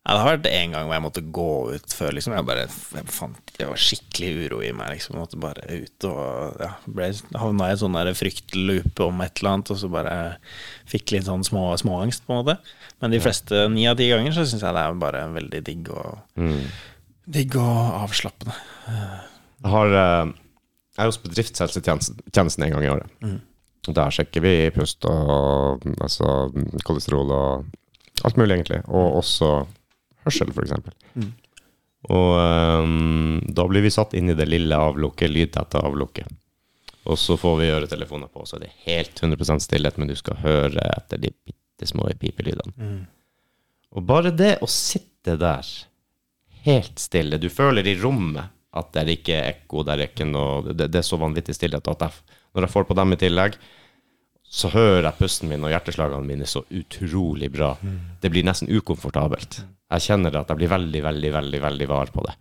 ja, 0.00 0.14
Det 0.14 0.20
har 0.22 0.30
vært 0.30 0.46
en 0.48 0.74
gang 0.74 0.86
hvor 0.88 0.96
jeg 0.96 1.04
måtte 1.04 1.22
gå 1.36 1.48
ut 1.76 1.92
før, 1.92 2.14
liksom. 2.16 2.32
Jeg 2.32 2.46
bare 2.48 2.62
jeg 2.64 3.06
fant 3.12 3.52
Det 3.58 3.66
var 3.68 3.80
skikkelig 3.84 4.46
uro 4.46 4.60
i 4.64 4.70
meg, 4.72 4.94
liksom. 4.94 5.16
Jeg 5.16 5.20
måtte 5.26 5.40
bare 5.42 5.66
ut 5.68 6.06
og 6.08 6.60
ja, 6.64 6.70
ble, 6.86 7.08
havna 7.42 7.68
i 7.68 7.74
en 7.74 7.80
sånn 7.82 7.98
der 7.98 8.12
om 9.04 9.20
et 9.20 9.42
eller 9.42 9.50
annet, 9.52 9.72
og 9.74 9.80
så 9.82 9.90
bare 9.92 10.14
fikk 10.88 11.12
litt 11.12 11.26
sånn 11.28 11.44
små, 11.44 11.66
småangst, 11.82 12.24
på 12.24 12.32
en 12.32 12.40
måte. 12.40 12.56
Men 13.04 13.12
de 13.12 13.20
fleste, 13.20 13.66
ni 13.74 13.84
av 13.90 13.98
ti 14.00 14.08
ganger, 14.08 14.32
så 14.32 14.46
syns 14.48 14.64
jeg 14.64 14.76
det 14.76 14.84
er 14.86 14.96
bare 15.02 15.26
veldig 15.36 15.60
digg 15.68 15.90
og 15.92 16.22
Mm. 16.40 16.64
Digg 17.30 17.54
og 17.60 18.00
avslappende. 18.00 18.54
Jeg 18.88 19.70
har 19.70 19.92
eh, 20.00 20.32
Jeg 20.96 21.04
er 21.04 21.10
hos 21.10 21.20
bedriftshelsetjenesten 21.22 22.24
tjenesten 22.32 22.64
en 22.64 22.72
gang 22.72 22.86
i 22.86 22.90
året. 22.90 23.12
Mm. 23.22 23.36
Der 23.94 24.10
sjekker 24.12 24.42
vi 24.44 24.54
pust 24.74 25.04
og 25.08 25.84
altså, 26.00 26.50
kolesterol 26.84 27.30
og 27.32 27.68
alt 28.24 28.36
mulig, 28.40 28.56
egentlig. 28.56 28.80
Og 28.88 29.20
også 29.20 29.52
hørsel, 30.30 30.54
f.eks. 30.54 30.94
Mm. 31.18 31.30
Og 32.10 32.30
um, 32.40 33.40
da 33.44 33.66
blir 33.68 33.84
vi 33.84 33.92
satt 33.92 34.14
inn 34.16 34.32
i 34.32 34.38
det 34.38 34.48
lille 34.48 34.76
avlukket, 34.76 35.28
lydtette 35.30 35.82
avlukket. 35.84 36.30
Og 37.10 37.18
så 37.18 37.36
får 37.40 37.56
vi 37.60 37.70
øretelefoner 37.72 38.30
på, 38.32 38.44
så 38.46 38.60
det 38.60 38.70
er 38.70 38.82
helt 38.86 39.20
100% 39.20 39.64
stillhet, 39.64 39.98
men 39.98 40.10
du 40.10 40.16
skal 40.18 40.40
høre 40.42 40.84
etter 40.96 41.20
de 41.20 41.32
bitte 41.32 41.88
små 41.88 42.08
pipelydene. 42.20 42.74
Mm. 42.76 43.00
Og 43.96 44.06
bare 44.06 44.32
det 44.36 44.58
å 44.62 44.68
sitte 44.70 45.36
der 45.40 45.66
helt 46.64 47.00
stille 47.00 47.40
Du 47.40 47.48
føler 47.50 47.86
i 47.88 47.96
rommet 47.98 48.52
at 48.76 48.92
det 48.94 49.00
er 49.00 49.12
ikke 49.16 49.38
ekko, 49.48 49.82
det 49.82 49.94
er 49.96 50.02
ikke 50.04 50.26
noe 50.28 50.74
Det, 50.76 50.86
det 50.92 51.00
er 51.00 51.06
så 51.06 51.18
vanvittig 51.18 51.56
stillhet 51.56 51.88
at 51.90 52.04
jeg, 52.06 52.36
når 52.54 52.66
jeg 52.66 52.74
får 52.76 52.86
på 52.86 52.96
dem 53.00 53.14
i 53.14 53.18
tillegg, 53.18 53.56
så 54.50 54.70
hører 54.70 55.08
jeg 55.08 55.18
pusten 55.18 55.50
min 55.50 55.64
og 55.66 55.72
hjerteslagene 55.72 56.26
mine 56.26 56.46
så 56.46 56.62
utrolig 56.74 57.50
bra. 57.54 57.72
Det 58.22 58.30
blir 58.30 58.46
nesten 58.46 58.70
ukomfortabelt. 58.70 59.60
Jeg 59.90 60.06
kjenner 60.06 60.32
det 60.32 60.44
at 60.44 60.52
jeg 60.52 60.60
blir 60.62 60.72
veldig, 60.72 61.02
veldig, 61.08 61.34
veldig 61.34 61.60
veldig 61.66 61.90
var 61.90 62.14
på 62.14 62.24
det. 62.28 62.36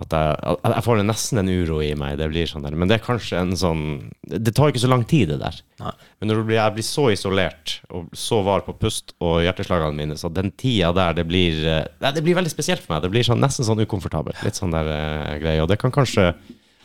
At 0.00 0.14
jeg, 0.16 0.36
at 0.64 0.72
jeg 0.72 0.84
får 0.86 1.02
nesten 1.04 1.40
en 1.42 1.50
uro 1.52 1.78
i 1.84 1.90
meg. 1.98 2.16
Det 2.18 2.26
blir 2.32 2.48
sånn 2.48 2.64
der. 2.64 2.74
Men 2.78 2.88
det 2.88 2.96
er 2.96 3.04
kanskje 3.04 3.42
en 3.42 3.52
sånn 3.60 3.82
Det 4.24 4.54
tar 4.56 4.72
ikke 4.72 4.80
så 4.80 4.88
lang 4.88 5.04
tid, 5.08 5.28
det 5.34 5.38
der. 5.42 5.58
Nei. 5.82 5.92
Men 6.20 6.32
når 6.32 6.40
blir, 6.48 6.56
jeg 6.56 6.74
blir 6.78 6.86
så 6.86 7.04
isolert 7.12 7.74
og 7.92 8.08
så 8.16 8.40
var 8.46 8.64
på 8.66 8.74
pust 8.80 9.12
og 9.22 9.42
hjerteslagene 9.44 9.98
mine, 9.98 10.16
så 10.18 10.32
den 10.32 10.50
tida 10.56 10.94
der, 10.96 11.18
det 11.20 11.26
blir 11.28 11.60
eh, 11.68 11.84
det 12.02 12.24
blir 12.24 12.38
veldig 12.40 12.52
spesielt 12.52 12.82
for 12.84 12.96
meg. 12.96 13.04
Det 13.04 13.12
blir 13.12 13.28
sånn, 13.28 13.42
nesten 13.44 13.68
sånn 13.68 13.84
ukomfortabelt. 13.84 14.40
Litt 14.46 14.58
sånn 14.58 14.74
der 14.74 14.88
uh, 14.88 15.36
greie. 15.42 15.60
Og 15.62 15.68
det 15.70 15.78
kan 15.82 15.94
kanskje 15.94 16.30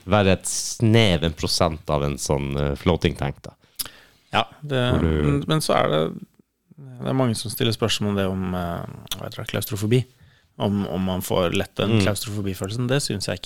være 0.08 0.36
et 0.38 0.48
snev, 0.52 1.24
en 1.24 1.36
prosent 1.36 1.92
av 1.92 2.06
en 2.06 2.16
sånn 2.22 2.54
eh, 2.56 2.74
floating 2.80 3.18
tank, 3.20 3.42
da. 3.44 3.56
Ja, 4.36 4.44
det, 4.62 4.82
men 5.48 5.64
så 5.64 5.76
er 5.76 5.92
det 5.92 6.02
Det 6.78 7.10
er 7.10 7.18
mange 7.18 7.36
som 7.36 7.50
stiller 7.52 7.74
spørsmål 7.74 8.12
om 8.12 8.18
det 8.20 8.26
om 8.30 8.54
eh, 8.54 9.44
klaustrofobi. 9.50 10.04
Om, 10.58 10.88
om 10.90 11.02
man 11.06 11.22
får 11.22 11.54
lett 11.54 11.76
den 11.78 11.98
Mm. 11.98 12.02
klaustrofobifølelsen. 12.06 12.88
Det 12.90 13.02
syns 13.06 13.28
jeg, 13.28 13.42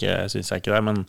jeg 0.52 0.62
ikke 0.62 0.72
det 0.72 0.78
er. 0.78 0.86
Men 0.88 1.06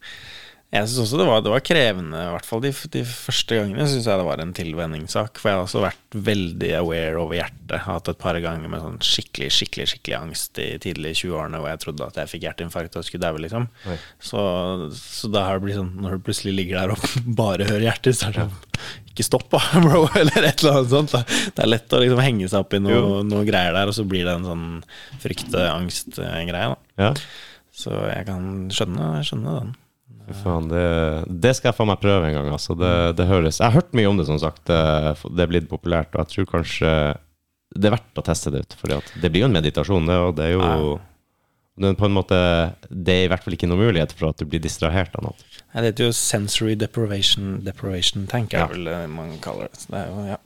jeg 0.73 0.89
syns 0.89 1.03
også 1.03 1.19
det 1.20 1.24
var, 1.28 1.43
det 1.44 1.51
var 1.53 1.61
krevende, 1.69 2.16
i 2.16 2.28
hvert 2.32 2.47
fall 2.49 2.62
de, 2.65 2.70
de 2.94 3.01
første 3.05 3.59
gangene. 3.59 3.85
Syns 3.90 4.07
jeg 4.09 4.20
det 4.23 4.24
var 4.24 4.40
en 4.40 4.55
tilvenningssak. 4.57 5.36
For 5.36 5.51
jeg 5.51 5.59
har 5.59 5.66
også 5.66 5.82
vært 5.85 6.16
veldig 6.28 6.70
aware 6.78 7.19
over 7.20 7.36
hjertet. 7.36 7.74
Har 7.74 7.99
hatt 7.99 8.09
et 8.09 8.20
par 8.23 8.39
ganger 8.40 8.73
med 8.73 8.81
sånn 8.81 8.97
skikkelig 9.05 9.51
skikkelig, 9.53 9.86
skikkelig 9.93 10.16
angst 10.16 10.61
i 10.65 10.70
tidlig 10.81 11.12
20-årene 11.20 11.61
hvor 11.61 11.69
jeg 11.74 11.82
trodde 11.85 12.07
at 12.09 12.23
jeg 12.23 12.31
fikk 12.32 12.47
hjerteinfarkt 12.47 12.97
og 12.97 13.05
skulle 13.05 13.27
daue, 13.27 13.43
liksom. 13.44 13.69
Så, 14.16 14.40
så 14.97 15.31
da 15.35 15.44
har 15.51 15.61
det 15.61 15.66
blitt 15.66 15.77
sånn 15.82 15.93
Når 16.01 16.16
du 16.16 16.24
plutselig 16.31 16.57
ligger 16.57 16.81
der 16.81 16.94
og 16.97 17.05
bare 17.43 17.69
hører 17.69 17.86
hjertet, 17.90 18.16
så 18.16 18.31
er 18.31 18.39
det 18.39 18.49
sånn 18.49 18.89
Ikke 19.12 19.28
stopp, 19.28 19.53
bro, 19.85 20.07
eller 20.23 20.49
et 20.49 20.65
eller 20.65 20.81
annet 20.81 20.97
sånt. 20.97 21.36
Det 21.53 21.66
er 21.66 21.69
lett 21.74 21.93
å 21.93 22.01
liksom 22.01 22.24
henge 22.24 22.49
seg 22.49 22.65
opp 22.65 22.73
i 22.73 22.81
noe, 22.81 23.20
noe 23.28 23.44
greier 23.44 23.77
der, 23.77 23.93
og 23.93 23.99
så 24.01 24.09
blir 24.09 24.24
det 24.24 24.39
en 24.39 24.49
sånn 24.49 24.66
frykt-angst-greie. 25.20 26.73
da 26.73 27.09
Ja. 27.11 27.12
Så 27.73 27.93
jeg 28.09 28.24
kan 28.28 28.51
skjønne, 28.73 29.15
skjønne 29.24 29.61
den. 29.61 29.77
Faen, 30.43 30.69
det, 30.70 30.82
det 31.43 31.53
skal 31.57 31.70
jeg 31.73 31.77
faen 31.81 31.89
meg 31.90 32.01
prøve 32.03 32.28
en 32.28 32.36
gang. 32.39 32.49
Altså. 32.55 32.77
Det, 32.78 32.93
det 33.19 33.27
høres 33.27 33.59
Jeg 33.59 33.66
har 33.69 33.81
hørt 33.81 33.93
mye 33.99 34.09
om 34.09 34.16
det, 34.20 34.27
som 34.28 34.39
sagt. 34.39 34.65
Det, 34.70 34.78
det 35.35 35.44
er 35.44 35.51
blitt 35.51 35.69
populært, 35.70 36.15
og 36.15 36.23
jeg 36.23 36.32
tror 36.35 36.51
kanskje 36.59 36.93
det 37.73 37.89
er 37.89 37.94
verdt 37.97 38.20
å 38.20 38.24
teste 38.27 38.53
det 38.53 38.62
ut. 38.66 38.77
For 38.78 38.93
det 38.93 39.31
blir 39.32 39.47
jo 39.47 39.49
en 39.49 39.57
meditasjon, 39.57 40.07
det, 40.07 40.19
og 40.20 40.36
det 40.39 40.51
er 40.51 40.55
jo 40.55 41.01
er 41.81 41.94
på 41.97 42.05
en 42.05 42.12
måte 42.12 42.36
Det 42.90 43.15
er 43.15 43.24
i 43.24 43.28
hvert 43.32 43.43
fall 43.47 43.55
ikke 43.57 43.69
noe 43.70 43.81
mulighet 43.81 44.12
for 44.12 44.28
at 44.28 44.39
du 44.39 44.44
blir 44.44 44.61
distrahert 44.61 45.15
av 45.16 45.24
noe. 45.24 45.47
Det 45.73 45.86
heter 45.89 46.11
jo 46.11 46.12
sensory 46.16 46.74
deprivation, 46.77 47.62
deprivation 47.65 48.27
tenker 48.28 48.59
er 48.59 48.66
Ja. 48.66 48.66
vel 48.74 48.85
det 48.85 48.99
man 49.11 49.39
kaller 49.40 49.70
det. 49.73 49.81
Så 49.81 49.94
det 49.94 50.03
er 50.03 50.11
jo, 50.12 50.24
ja. 50.28 50.39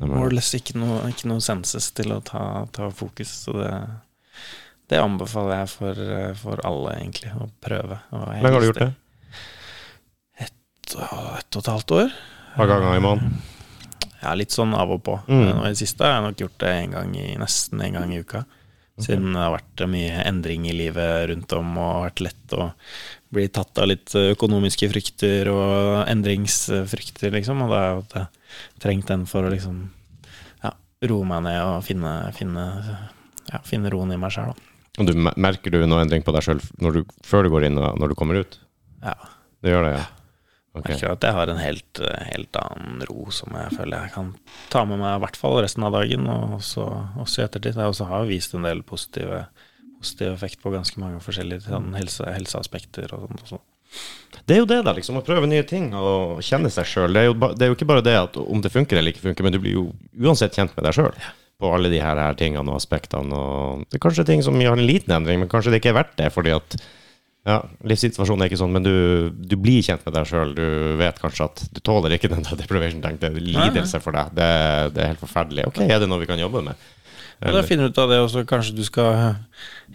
More 0.00 0.26
or 0.26 0.30
less 0.34 0.50
ikke 0.56 0.74
noe, 0.80 0.98
ikke 1.12 1.28
noe 1.28 1.40
senses 1.44 1.90
til 1.92 2.12
å 2.12 2.20
ta, 2.24 2.66
ta 2.72 2.88
fokus. 2.90 3.30
Så 3.46 3.54
det, 3.54 3.70
det 4.92 5.00
anbefaler 5.00 5.62
jeg 5.62 5.72
for, 5.72 6.04
eh, 6.18 6.28
for 6.38 6.62
alle, 6.68 6.98
egentlig, 7.00 7.32
å 7.32 7.48
prøve. 7.64 7.98
Hvor 8.12 8.28
lenge 8.28 8.52
har 8.52 8.60
du 8.60 8.68
gjort 8.68 8.82
det? 8.82 8.90
Et, 10.44 10.54
et 10.96 11.58
og 11.58 11.62
et 11.62 11.72
halvt 11.72 11.96
år. 11.98 12.16
Hva 12.58 12.68
ganger 12.68 12.98
i 12.98 13.04
måneden? 13.04 13.36
Ja, 14.22 14.34
litt 14.38 14.54
sånn 14.54 14.74
av 14.78 14.92
og 14.94 15.00
på. 15.02 15.16
Mm. 15.26 15.46
Nå 15.48 15.62
i 15.66 15.72
det 15.72 15.80
siste 15.80 16.04
har 16.06 16.18
jeg 16.18 16.26
nok 16.28 16.42
gjort 16.44 16.58
det 16.62 16.72
en 16.78 16.92
gang 16.98 17.14
i, 17.18 17.30
nesten 17.40 17.80
en 17.82 17.96
gang 17.98 18.12
i 18.12 18.20
uka. 18.22 18.44
Siden 19.00 19.32
det 19.32 19.40
har 19.40 19.54
vært 19.54 19.82
mye 19.88 20.20
endring 20.28 20.66
i 20.68 20.74
livet 20.76 21.24
rundt 21.30 21.54
om 21.56 21.70
og 21.80 22.04
vært 22.04 22.20
lett 22.26 22.54
å 22.54 22.68
bli 23.32 23.46
tatt 23.48 23.80
av 23.80 23.88
litt 23.88 24.12
økonomiske 24.14 24.90
frykter 24.92 25.48
og 25.50 26.02
endringsfrykter, 26.12 27.32
liksom. 27.34 27.64
Og 27.64 27.72
da 27.72 27.80
har 27.80 28.02
jeg 28.12 28.26
trengt 28.84 29.08
den 29.10 29.24
for 29.30 29.48
å 29.48 29.52
liksom 29.52 29.80
ja, 30.60 30.74
roe 31.08 31.30
meg 31.30 31.46
ned 31.48 31.62
og 31.64 31.80
finne, 31.88 32.12
finne, 32.36 32.66
ja, 33.48 33.62
finne 33.66 33.90
roen 33.90 34.12
i 34.12 34.20
meg 34.20 34.36
sjøl, 34.36 34.52
da. 34.52 34.71
Og 35.00 35.08
du, 35.08 35.14
merker 35.16 35.72
du 35.72 35.78
noe 35.88 36.02
endring 36.04 36.24
på 36.24 36.34
deg 36.36 36.44
sjøl 36.44 36.60
før 37.24 37.46
du 37.46 37.52
går 37.54 37.68
inn 37.70 37.80
og 37.80 37.96
når 38.00 38.12
du 38.12 38.18
kommer 38.18 38.42
ut? 38.42 38.58
Ja. 39.00 39.14
Det 39.62 39.72
gjør 39.72 39.86
det, 39.86 39.94
ja? 39.96 40.04
Ok. 40.72 40.86
Merker 40.88 41.12
at 41.12 41.24
jeg 41.26 41.36
har 41.36 41.50
en 41.52 41.60
helt, 41.60 42.00
helt 42.32 42.58
annen 42.60 43.02
ro 43.08 43.26
som 43.34 43.52
jeg 43.56 43.74
føler 43.76 44.06
jeg 44.06 44.12
kan 44.14 44.30
ta 44.72 44.86
med 44.88 45.02
meg 45.02 45.18
i 45.18 45.22
hvert 45.24 45.36
fall 45.36 45.58
resten 45.60 45.84
av 45.84 45.92
dagen, 45.96 46.24
og 46.32 46.56
også, 46.58 46.86
også 47.20 47.44
ettertid. 47.44 47.76
Jeg 47.76 47.92
også 47.92 48.08
har 48.08 48.24
vist 48.28 48.56
en 48.56 48.64
del 48.64 48.80
positive, 48.88 49.42
positiv 50.00 50.32
effekt 50.32 50.62
på 50.64 50.72
ganske 50.72 51.00
mange 51.00 51.20
forskjellige 51.24 51.66
sånn, 51.66 51.92
helse, 51.98 52.24
helseaspekter 52.24 53.12
og 53.16 53.28
sånt 53.28 53.44
også. 53.44 53.60
Det 54.48 54.56
er 54.56 54.62
jo 54.62 54.68
det, 54.70 54.80
da. 54.86 54.94
liksom 54.96 55.18
Å 55.20 55.24
prøve 55.24 55.48
nye 55.48 55.64
ting 55.68 55.90
og 55.92 56.40
kjenne 56.44 56.72
seg 56.72 56.88
sjøl. 56.88 57.12
Det, 57.12 57.52
det 57.60 57.66
er 57.66 57.72
jo 57.72 57.76
ikke 57.76 57.90
bare 57.92 58.04
det 58.04 58.16
at 58.16 58.38
om 58.40 58.64
det 58.64 58.72
funker 58.72 58.96
eller 58.96 59.12
ikke 59.12 59.26
funker, 59.26 59.44
men 59.44 59.52
du 59.52 59.60
blir 59.60 59.76
jo 59.76 59.86
uansett 60.24 60.56
kjent 60.56 60.72
med 60.76 60.88
deg 60.88 60.96
sjøl. 60.96 61.12
På 61.62 61.70
alle 61.76 61.90
de 61.92 62.00
her, 62.02 62.18
her 62.18 62.34
tingene 62.38 62.66
og 62.72 62.80
aspektene. 62.80 63.38
Og 63.38 63.84
det 63.86 64.00
er 64.00 64.02
kanskje 64.02 64.26
ting 64.26 64.42
som 64.42 64.58
gjør 64.58 64.74
en 64.80 64.86
liten 64.88 65.14
endring, 65.14 65.38
men 65.44 65.50
kanskje 65.52 65.70
det 65.74 65.78
ikke 65.82 65.92
er 65.94 66.00
verdt 66.02 66.16
det. 66.18 66.32
fordi 66.34 66.54
at 66.56 66.76
ja, 67.46 67.56
livssituasjonen 67.90 68.44
er 68.44 68.50
ikke 68.50 68.58
sånn, 68.60 68.70
men 68.74 68.84
du, 68.86 68.92
du 69.34 69.54
blir 69.58 69.82
kjent 69.82 70.04
med 70.06 70.14
deg 70.14 70.26
sjøl. 70.30 70.52
Du 70.58 70.66
vet 71.00 71.16
kanskje 71.22 71.46
at 71.48 71.62
du 71.74 71.80
tåler 71.82 72.14
ikke 72.14 72.30
den 72.30 72.44
der 72.46 72.58
deprivation 72.60 73.02
tank. 73.02 73.18
Det 73.22 73.30
er 73.32 73.38
lidelse 73.42 73.98
for 74.02 74.14
deg. 74.14 74.34
Det, 74.38 74.50
det 74.94 75.02
er 75.06 75.10
helt 75.14 75.22
forferdelig. 75.22 75.64
Ok, 75.70 75.80
er 75.86 76.02
det 76.02 76.10
noe 76.10 76.22
vi 76.22 76.28
kan 76.30 76.38
jobbe 76.42 76.62
med? 76.68 76.88
Ja, 77.42 77.50
da 77.56 77.64
finner 77.66 77.88
du 77.88 77.90
ut 77.90 77.98
av 77.98 78.10
det 78.12 78.20
også, 78.22 78.44
kanskje 78.46 78.76
du 78.78 78.84
skal 78.86 79.16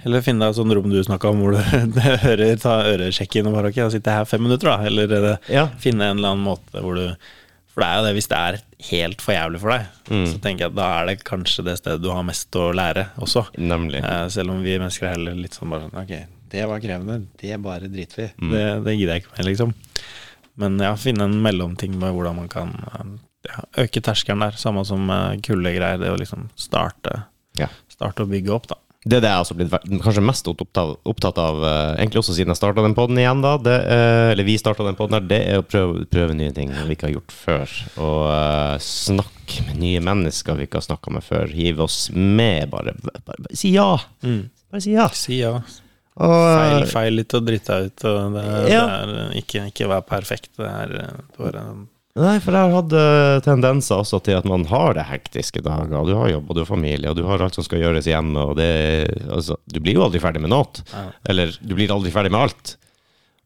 heller 0.03 0.23
finne 0.25 0.43
deg 0.43 0.51
et 0.51 0.57
sånt 0.57 0.73
rom 0.75 0.89
du 0.91 0.97
snakka 1.07 1.29
om, 1.31 1.39
hvor 1.45 1.55
du 1.55 2.01
hører, 2.25 2.57
ta 2.59 2.81
øresjekken 2.89 3.47
og 3.47 3.55
bare 3.55 3.71
ok, 3.71 3.79
sitte 3.93 4.11
her 4.17 4.27
fem 4.27 4.43
minutter, 4.43 4.67
da. 4.73 4.89
Eller 4.89 5.13
er 5.15 5.27
Ja. 5.47 5.69
finne 5.79 6.09
en 6.11 6.19
eller 6.19 6.33
annen 6.35 6.43
måte 6.43 6.83
hvor 6.83 6.99
du 6.99 7.05
For 7.77 7.83
det 7.83 7.87
er 7.93 7.97
jo 7.99 8.05
det, 8.07 8.13
hvis 8.17 8.27
det 8.31 8.37
er 8.41 8.55
helt 8.89 9.21
for 9.21 9.35
jævlig 9.35 9.59
for 9.61 9.69
deg, 9.75 9.83
Mm. 10.09 10.23
så 10.31 10.39
tenker 10.41 10.63
jeg 10.65 10.71
at 10.71 10.75
da 10.79 10.87
er 10.97 11.05
det 11.11 11.23
kanskje 11.27 11.63
det 11.67 11.75
stedet 11.77 12.01
du 12.01 12.07
har 12.09 12.23
mest 12.25 12.55
å 12.57 12.71
lære 12.73 13.03
også. 13.21 13.43
Nemlig. 13.61 13.99
Eh, 14.01 14.23
selv 14.33 14.49
om 14.55 14.63
vi 14.65 14.79
mennesker 14.79 15.05
er 15.05 15.13
heller 15.13 15.35
litt 15.37 15.53
sånn 15.53 15.69
bare 15.69 15.85
sånn 15.85 16.01
Ok, 16.01 16.13
det 16.49 16.63
var 16.71 16.79
krevende, 16.81 17.27
det 17.37 17.59
bare 17.61 17.87
driter 17.91 18.15
vi. 18.23 18.27
Mm. 18.41 18.51
Det, 18.55 18.63
det 18.87 18.95
gidder 18.97 19.13
jeg 19.13 19.23
ikke 19.27 19.37
med, 19.37 19.45
liksom. 19.51 19.73
Men 20.57 20.79
ja, 20.81 20.95
finne 20.97 21.27
en 21.29 21.37
mellomting 21.45 21.99
med 22.01 22.15
hvordan 22.17 22.39
man 22.39 22.49
kan 22.49 22.73
eh, 22.95 23.13
ja, 23.51 23.61
øke 23.83 24.01
terskelen 24.01 24.41
der. 24.41 24.57
Samme 24.57 24.81
som 24.89 25.05
uh, 25.13 25.35
kuldegreier. 25.45 25.99
Det 26.01 26.09
å 26.09 26.17
liksom 26.17 26.47
starte, 26.57 27.27
Ja. 27.61 27.67
starte 27.93 28.25
å 28.25 28.31
bygge 28.31 28.49
opp, 28.57 28.65
da. 28.73 28.79
Det 29.07 29.19
er 29.19 29.23
det 29.23 29.29
jeg 29.29 29.37
har 29.37 29.45
også 29.45 29.55
blitt 29.55 30.01
kanskje 30.03 30.23
mest 30.25 30.47
opptatt, 30.51 31.37
av, 31.39 31.61
eh, 31.63 31.93
egentlig 32.01 32.19
også 32.19 32.35
siden 32.35 32.51
jeg 32.51 32.59
starta 32.59 32.83
den 32.83 32.95
poden 32.97 33.19
igjen, 33.21 33.39
da. 33.45 33.53
Det, 33.63 33.75
eh, 33.93 34.31
eller 34.33 34.47
vi 34.47 34.57
starta 34.59 34.83
den 34.87 34.97
poden 34.99 35.15
her, 35.17 35.27
det 35.29 35.39
er 35.47 35.61
å 35.61 35.65
prøve, 35.67 36.03
prøve 36.11 36.35
nye 36.35 36.51
ting 36.55 36.73
vi 36.75 36.97
ikke 36.97 37.07
har 37.07 37.15
gjort 37.15 37.35
før. 37.37 37.75
Og 38.03 38.21
uh, 38.27 38.75
snakke 38.83 39.63
med 39.69 39.79
nye 39.85 40.03
mennesker 40.03 40.57
vi 40.59 40.67
ikke 40.67 40.81
har 40.81 40.87
snakka 40.89 41.13
med 41.15 41.23
før. 41.23 41.47
Hive 41.55 41.85
oss 41.87 41.99
med, 42.11 42.67
bare, 42.73 42.97
bare, 43.05 43.23
bare 43.29 43.55
si 43.55 43.71
ja! 43.77 43.93
Bare 44.21 44.83
si 44.83 44.95
ja. 44.97 45.07
Si 45.15 45.39
ja. 45.39 45.55
Og, 46.17 46.33
Feil, 46.57 46.87
feil 46.89 47.19
litt 47.19 47.35
og 47.37 47.45
dritt 47.45 47.67
deg 47.69 47.91
ut. 47.91 48.07
Og 48.09 48.33
det, 48.35 48.47
Ja. 48.73 48.85
det 49.05 49.21
er 49.27 49.37
ikke, 49.39 49.67
ikke 49.71 49.91
vær 49.93 50.03
perfekt. 50.09 50.49
Det 50.57 50.67
er 50.67 50.97
bare 51.37 51.63
Nei, 52.17 52.37
for 52.41 52.55
jeg 52.55 52.65
har 52.65 52.73
hatt 52.73 53.45
tendenser 53.45 54.01
også 54.01 54.19
til 54.25 54.39
at 54.39 54.47
man 54.49 54.63
har 54.71 54.95
det 54.97 55.05
hektiske 55.05 55.61
dager. 55.61 56.07
Du 56.07 56.15
har 56.17 56.31
jobb, 56.31 56.49
og 56.49 56.57
du 56.57 56.63
har 56.63 56.69
familie, 56.69 57.11
og 57.11 57.19
du 57.19 57.23
har 57.27 57.43
alt 57.45 57.57
som 57.57 57.65
skal 57.65 57.83
gjøres 57.83 58.09
hjemme. 58.09 58.41
Og 58.41 58.57
det, 58.57 58.69
altså, 59.29 59.59
du 59.69 59.77
blir 59.83 59.99
jo 59.99 60.05
aldri 60.07 60.21
ferdig 60.23 60.41
med 60.41 60.53
noe. 60.55 60.85
Eller 61.29 61.53
du 61.61 61.75
blir 61.77 61.93
aldri 61.93 62.13
ferdig 62.15 62.33
med 62.33 62.47
alt. 62.47 62.73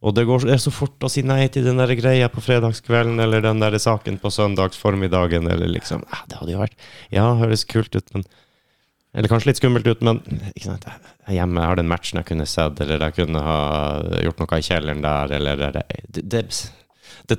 Og 0.01 0.15
det 0.17 0.25
går 0.25 0.47
det 0.47 0.55
er 0.55 0.61
så 0.63 0.73
fort 0.73 1.03
å 1.05 1.09
si 1.11 1.21
nei 1.25 1.43
til 1.53 1.67
den 1.67 1.77
der 1.77 1.91
greia 1.97 2.29
på 2.31 2.41
fredagskvelden, 2.41 3.19
eller 3.21 3.43
den 3.45 3.61
der 3.61 3.77
saken 3.81 4.17
på 4.21 4.31
søndagsformiddagen, 4.33 5.45
eller 5.51 5.69
liksom 5.69 6.01
ah, 6.09 6.23
Det 6.29 6.39
hadde 6.39 6.55
jo 6.55 6.63
vært 6.63 6.87
Ja, 7.13 7.27
høres 7.37 7.67
kult 7.69 7.93
ut, 7.93 8.09
men 8.15 8.25
Eller 9.13 9.29
kanskje 9.29 9.51
litt 9.51 9.61
skummelt 9.61 9.85
ut, 9.85 10.01
men 10.01 10.23
ikke 10.55 10.71
sant, 10.71 10.87
hjemme, 11.29 11.67
har 11.67 11.77
den 11.77 11.91
matchen 11.91 12.21
jeg 12.21 12.31
kunne 12.31 12.47
sett, 12.49 12.79
eller 12.81 13.03
jeg 13.03 13.17
kunne 13.19 13.43
ha 13.45 13.57
gjort 14.23 14.41
noe 14.41 14.57
i 14.57 14.65
kjelleren 14.65 15.03
der, 15.05 15.33
eller 15.37 15.65
det, 15.75 15.83
det 16.15 16.45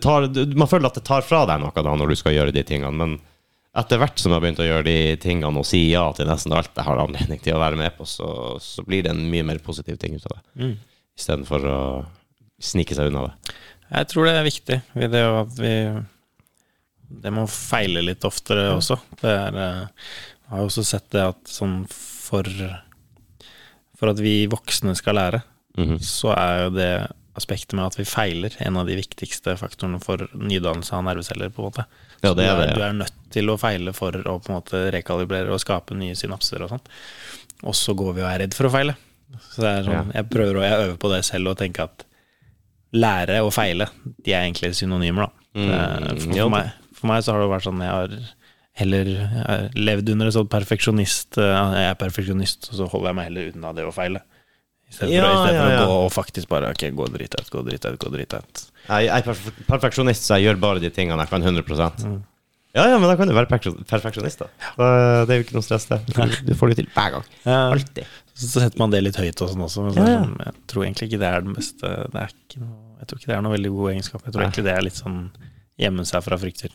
tar, 0.01 0.29
Man 0.57 0.69
føler 0.69 0.87
at 0.87 0.95
det 0.95 1.05
tar 1.05 1.23
fra 1.27 1.45
deg 1.47 1.61
noe 1.63 1.73
da 1.75 1.95
når 1.97 2.09
du 2.09 2.17
skal 2.17 2.35
gjøre 2.37 2.53
de 2.55 2.63
tingene, 2.63 2.93
men 2.95 3.19
etter 3.77 3.97
hvert 3.99 4.19
som 4.21 4.31
jeg 4.33 4.37
har 4.37 4.43
begynt 4.45 4.61
å 4.61 4.67
gjøre 4.69 4.85
de 4.85 4.97
tingene 5.17 5.59
og 5.59 5.65
si 5.65 5.91
ja 5.91 6.05
til 6.13 6.27
nesten 6.29 6.53
alt 6.53 6.75
jeg 6.77 6.85
har 6.85 6.99
anledning 7.01 7.41
til 7.41 7.57
å 7.57 7.63
være 7.63 7.79
med 7.81 7.95
på, 7.97 8.05
så, 8.05 8.59
så 8.61 8.85
blir 8.85 9.03
det 9.07 9.15
en 9.15 9.23
mye 9.33 9.47
mer 9.49 9.59
positiv 9.65 9.97
ting 10.03 10.15
ut 10.19 10.27
av 10.29 10.37
det. 10.39 10.43
Mm. 10.61 10.75
Istedenfor 11.17 11.65
å 11.73 11.79
snike 12.63 12.95
seg 12.97 13.09
unna 13.11 13.27
det. 13.31 13.55
Jeg 13.93 14.09
tror 14.13 14.29
det 14.29 14.35
er 14.39 14.47
viktig 14.49 14.77
det 15.13 15.23
at 15.29 15.57
vi 15.61 15.73
det 17.23 17.33
må 17.35 17.43
feile 17.51 18.01
litt 18.05 18.25
oftere 18.25 18.71
også. 18.73 18.97
Det 19.21 19.29
er 19.29 19.57
eh, 19.61 19.81
Jeg 20.43 20.53
har 20.55 20.63
også 20.65 20.85
sett 20.85 21.11
det 21.13 21.25
at 21.33 21.41
sånn 21.49 21.83
for 21.89 22.49
For 24.01 24.11
at 24.13 24.21
vi 24.21 24.47
voksne 24.51 24.95
skal 24.99 25.19
lære, 25.21 25.43
Mhm. 25.79 25.99
så 26.05 26.33
er 26.37 26.65
jo 26.65 26.71
det 26.77 26.89
aspektet 27.39 27.75
med 27.79 27.87
at 27.87 27.97
vi 27.97 28.07
feiler, 28.09 28.55
en 28.61 28.77
av 28.81 28.89
de 28.89 28.97
viktigste 28.99 29.55
faktorene 29.61 30.01
for 30.03 30.27
nydannelse 30.37 30.95
av 30.97 31.07
nerveceller, 31.07 31.53
på 31.53 31.63
en 31.63 31.71
måte. 31.71 31.87
Ja, 32.21 32.35
det 32.37 32.45
er 32.47 32.59
du, 32.59 32.65
ja. 32.67 32.75
du 32.77 32.85
er 32.87 32.99
nødt 32.99 33.23
til 33.33 33.53
å 33.53 33.59
feile 33.61 33.95
for 33.97 34.17
å 34.21 34.37
på 34.43 34.53
en 34.53 34.59
måte 34.59 34.83
rekalibrere 34.95 35.55
og 35.55 35.63
skape 35.63 35.97
nye 35.99 36.17
synapser 36.19 36.65
og 36.65 36.75
sånn. 36.75 36.85
Og 37.69 37.77
så 37.79 37.97
går 37.97 38.19
vi 38.19 38.25
og 38.25 38.29
er 38.29 38.45
redd 38.45 38.57
for 38.59 38.69
å 38.69 38.75
feile. 38.75 38.97
Så 39.49 39.65
det 39.65 39.71
er 39.71 39.87
sånn, 39.89 40.13
jeg 40.13 40.29
prøver 40.29 40.61
og 40.61 40.67
jeg 40.67 40.81
øver 40.83 40.99
på 41.01 41.13
det 41.15 41.23
selv 41.25 41.55
og 41.55 41.59
tenker 41.61 41.89
at 41.89 42.07
lære 42.93 43.41
og 43.41 43.53
feile, 43.57 43.89
de 44.21 44.35
er 44.35 44.45
egentlig 44.45 44.75
synonymer, 44.77 45.29
da. 45.29 45.47
Mm, 45.53 45.73
for, 45.73 46.29
for, 46.37 46.53
meg, 46.53 46.71
for 46.97 47.11
meg 47.11 47.25
så 47.25 47.35
har 47.35 47.43
det 47.43 47.53
vært 47.53 47.65
sånn 47.67 47.81
jeg 47.85 47.93
har 47.93 48.13
heller 48.81 49.09
jeg 49.13 49.43
har 49.45 49.65
levd 49.77 50.13
under 50.15 50.29
en 50.31 50.33
sånn 50.33 50.49
perfeksjonist 50.49 51.37
eh, 51.41 51.51
Jeg 51.77 51.91
er 51.91 51.99
perfeksjonist, 52.01 52.71
og 52.71 52.79
så 52.79 52.87
holder 52.89 53.11
jeg 53.11 53.19
meg 53.19 53.29
heller 53.29 53.51
unna 53.53 53.73
det 53.77 53.85
å 53.85 53.93
feile. 53.95 54.23
I 54.93 54.97
stedet 54.99 55.15
Ja, 55.17 55.29
for, 55.33 55.49
i 55.49 55.55
ja, 55.57 55.69
ja. 55.73 55.85
å 55.85 55.87
gå 55.89 56.01
og 56.07 56.11
faktisk 56.13 56.51
bare 56.53 56.69
Ok, 56.75 56.85
gå 56.93 57.07
drit 57.15 57.33
ut, 57.39 57.49
gå 57.51 57.63
drit 57.65 57.87
ut, 57.89 57.97
gå 58.03 58.13
drit 58.13 58.37
ut. 58.37 58.65
Jeg 58.91 59.09
jeg 59.09 59.23
er 59.23 59.41
perfeksjonist, 59.71 60.27
så 60.29 60.37
jeg 60.37 60.51
gjør 60.51 60.61
bare 60.61 60.83
de 60.83 60.91
tingene 60.93 61.25
jeg 61.25 61.33
kan 61.33 61.43
100 61.49 61.65
Mm. 62.03 62.21
Ja, 62.73 62.87
ja, 62.89 62.97
men 62.97 63.05
da 63.05 63.17
kan 63.21 63.29
du 63.29 63.35
være 63.37 63.51
perfeksjonist, 63.53 64.39
da. 64.41 64.47
Så 64.73 64.87
Det 65.29 65.35
er 65.35 65.41
jo 65.41 65.45
ikke 65.45 65.57
noe 65.59 65.65
stress, 65.67 65.85
det. 65.91 65.99
Du, 66.47 66.55
får 66.57 66.73
det 66.73 66.77
til 66.81 66.87
hver 66.95 67.11
gang. 67.19 67.27
Alltid. 67.45 68.07
Så 68.33 68.49
setter 68.63 68.81
man 68.81 68.91
det 68.95 69.03
litt 69.05 69.19
høyt 69.21 69.43
og 69.45 69.51
sånn 69.53 69.65
også. 69.67 69.85
Men 69.85 69.93
så 69.93 70.07
sånn, 70.07 70.33
jeg 70.41 70.55
tror 70.73 70.87
egentlig 70.87 71.09
ikke 71.11 71.21
det 71.21 71.29
er 71.29 71.45
den 71.45 71.57
beste 71.59 71.91
det 72.15 72.23
er 72.23 72.33
ikke 72.33 72.63
noe, 72.63 72.79
Jeg 73.03 73.11
tror 73.11 73.21
ikke 73.21 73.29
det 73.29 73.37
er 73.37 73.45
noe 73.45 73.53
veldig 73.59 73.73
god 73.77 73.91
egenskap. 73.93 74.25
Jeg 74.25 74.33
tror 74.33 74.41
Nei. 74.41 74.47
egentlig 74.49 74.65
det 74.71 74.73
er 74.77 74.87
litt 74.89 75.01
sånn 75.03 75.19
gjemme 75.83 76.07
seg 76.09 76.25
fra 76.25 76.39
frykter. 76.41 76.73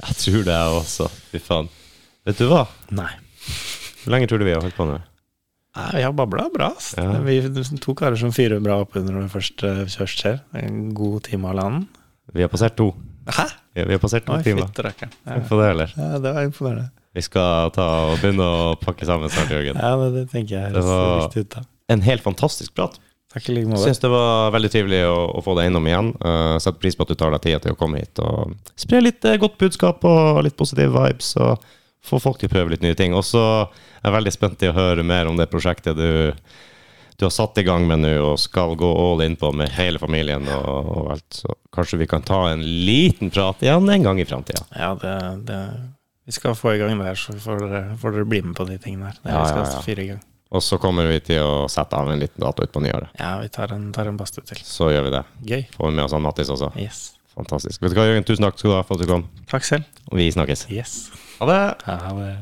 Jeg 0.00 0.16
tror 0.22 0.46
det, 0.46 0.54
jeg 0.54 0.78
også. 0.84 1.08
Fy 1.32 1.42
faen. 1.42 1.68
Vet 2.28 2.38
du 2.38 2.46
hva? 2.52 2.62
Nei. 2.94 3.10
Hvor 4.04 4.14
lenge 4.14 4.30
tror 4.30 4.38
du 4.38 4.46
vi 4.46 4.54
har 4.54 4.62
holdt 4.62 4.76
på 4.78 4.86
nå? 4.86 5.00
Nei, 5.80 5.96
vi 5.98 6.04
har 6.06 6.12
babla 6.16 6.46
bra. 6.52 6.70
Ja. 6.96 7.06
Vi 7.26 7.38
to 7.82 7.94
karer 7.98 8.18
som 8.20 8.32
fyrer 8.36 8.60
bra 8.64 8.80
opp 8.84 8.96
under 9.00 9.20
det 9.20 9.30
første 9.32 9.72
først 9.90 10.22
skjer. 10.24 10.40
En 10.60 10.92
god 10.96 11.24
time 11.28 11.50
av 11.50 11.58
landen. 11.60 11.88
Vi 12.34 12.44
har 12.44 12.52
passert 12.52 12.76
to. 12.78 12.92
Hæ? 13.30 13.48
Ja, 13.78 13.84
vi 13.86 13.94
har 13.96 14.02
passert 14.02 14.26
to 14.26 14.34
Oi, 14.36 14.42
timer. 14.46 14.70
rakkeren. 14.76 15.12
Ja. 15.26 15.36
Imponerende. 15.40 15.48
for 15.48 15.62
det, 15.62 15.68
eller? 15.74 15.92
ja, 15.96 16.18
det 16.18 16.34
var 16.36 16.48
imponerende. 16.48 16.88
Vi 17.14 17.22
skal 17.26 17.70
ta 17.74 17.86
og 18.12 18.18
begynne 18.22 18.46
å 18.46 18.74
pakke 18.78 19.06
sammen 19.08 19.30
snart, 19.32 19.50
Jørgen. 19.50 19.78
Ja, 19.78 19.96
det, 19.98 20.10
det 20.14 20.26
tenker 20.30 20.56
jeg 20.60 20.74
Det 20.74 20.82
høres 20.82 20.90
var- 20.90 21.22
riktig 21.24 21.40
ut. 21.46 21.54
da 21.56 21.62
En 21.90 22.02
helt 22.06 22.22
fantastisk 22.22 22.74
prat. 22.74 22.98
Takk 23.32 23.48
i 23.48 23.54
like 23.54 23.68
måte. 23.70 23.82
syns 23.86 24.00
det 24.02 24.10
var 24.10 24.50
veldig 24.50 24.70
trivelig 24.70 25.00
å, 25.06 25.18
å 25.38 25.42
få 25.42 25.54
deg 25.58 25.68
innom 25.70 25.86
igjen. 25.86 26.08
Uh, 26.18 26.58
Setter 26.58 26.78
pris 26.82 26.96
på 26.98 27.02
at 27.06 27.10
du 27.12 27.14
tar 27.18 27.30
deg 27.30 27.42
tida 27.44 27.60
til 27.62 27.74
å 27.74 27.78
komme 27.78 27.98
hit 28.02 28.18
og 28.22 28.56
spre 28.78 28.98
litt 29.02 29.22
uh, 29.26 29.36
godt 29.38 29.58
budskap 29.58 30.02
og 30.06 30.40
litt 30.46 30.56
positive 30.58 30.90
vibes. 30.94 31.36
Og 31.38 31.62
få 32.04 32.20
folk 32.22 32.40
til 32.40 32.50
å 32.50 32.54
prøve 32.54 32.74
litt 32.74 32.84
nye 32.84 32.96
ting. 32.98 33.14
Og 33.16 33.24
så 33.26 33.42
er 33.68 34.08
jeg 34.08 34.16
veldig 34.16 34.32
spent 34.34 34.58
til 34.60 34.72
å 34.72 34.76
høre 34.78 35.04
mer 35.06 35.28
om 35.30 35.36
det 35.38 35.50
prosjektet 35.52 35.98
du, 35.98 36.32
du 37.20 37.26
har 37.26 37.34
satt 37.34 37.58
i 37.60 37.66
gang 37.66 37.84
med 37.88 38.00
nå 38.04 38.14
og 38.30 38.38
skal 38.40 38.72
gå 38.80 38.88
all 38.88 39.20
in 39.26 39.36
på 39.40 39.52
med 39.52 39.72
hele 39.76 40.00
familien 40.00 40.48
og, 40.48 40.90
og 40.96 41.10
alt. 41.16 41.28
Så 41.42 41.56
kanskje 41.76 42.00
vi 42.00 42.08
kan 42.10 42.24
ta 42.24 42.46
en 42.52 42.64
liten 42.64 43.32
prat 43.34 43.60
igjen 43.64 43.88
en 43.92 44.08
gang 44.08 44.20
i 44.22 44.28
framtida. 44.28 44.64
Ja, 44.76 44.94
det, 45.00 45.16
det 45.50 45.60
Vi 46.30 46.32
skal 46.36 46.54
få 46.56 46.74
i 46.74 46.80
gang 46.80 46.96
der, 47.00 47.14
så 47.18 47.34
får 47.36 47.64
dere, 47.66 47.84
får 48.00 48.16
dere 48.16 48.28
bli 48.32 48.42
med 48.48 48.56
på 48.56 48.64
de 48.68 48.78
tingene 48.80 49.10
her. 49.10 49.20
Det 49.22 49.32
Ja, 49.32 49.44
vi 49.44 49.52
skal 49.52 49.64
ja, 49.66 49.70
ja. 49.76 49.86
fyre 49.86 50.04
i 50.04 50.10
gang. 50.14 50.26
Og 50.50 50.62
så 50.66 50.80
kommer 50.82 51.06
vi 51.06 51.20
til 51.22 51.44
å 51.46 51.68
sette 51.70 51.94
av 51.94 52.08
en 52.10 52.18
liten 52.18 52.42
dato 52.42 52.64
utpå 52.66 52.80
nyåret. 52.82 53.12
Ja, 53.20 53.36
vi 53.38 53.48
tar 53.54 53.70
en, 53.76 53.92
tar 53.94 54.08
en 54.10 54.16
badstue 54.18 54.42
til. 54.48 54.58
Så 54.66 54.88
gjør 54.90 55.04
vi 55.06 55.12
det. 55.14 55.20
Gøy. 55.46 55.60
Får 55.76 55.90
vi 55.92 55.94
med 55.94 56.04
oss 56.08 56.14
han 56.16 56.24
Mattis 56.24 56.50
også. 56.50 56.72
Yes. 56.80 57.12
Fantastisk. 57.36 57.78
Vet 57.84 57.92
du 57.94 58.00
hva, 58.00 58.08
Jørgen, 58.08 58.26
tusen 58.26 58.46
takk 58.48 58.58
skal 58.58 58.72
du 58.72 58.74
ha 58.74 58.82
for 58.88 58.98
at 58.98 59.04
du 59.04 59.10
kom. 59.12 59.28
Takk 59.52 59.68
selv. 59.68 59.86
Og 60.10 60.18
vi 60.18 60.26
snakkes. 60.34 60.66
Yes. 60.74 60.96
Ha 61.40 61.46
det. 61.46 61.76
Ha 61.86 62.12
det. 62.14 62.36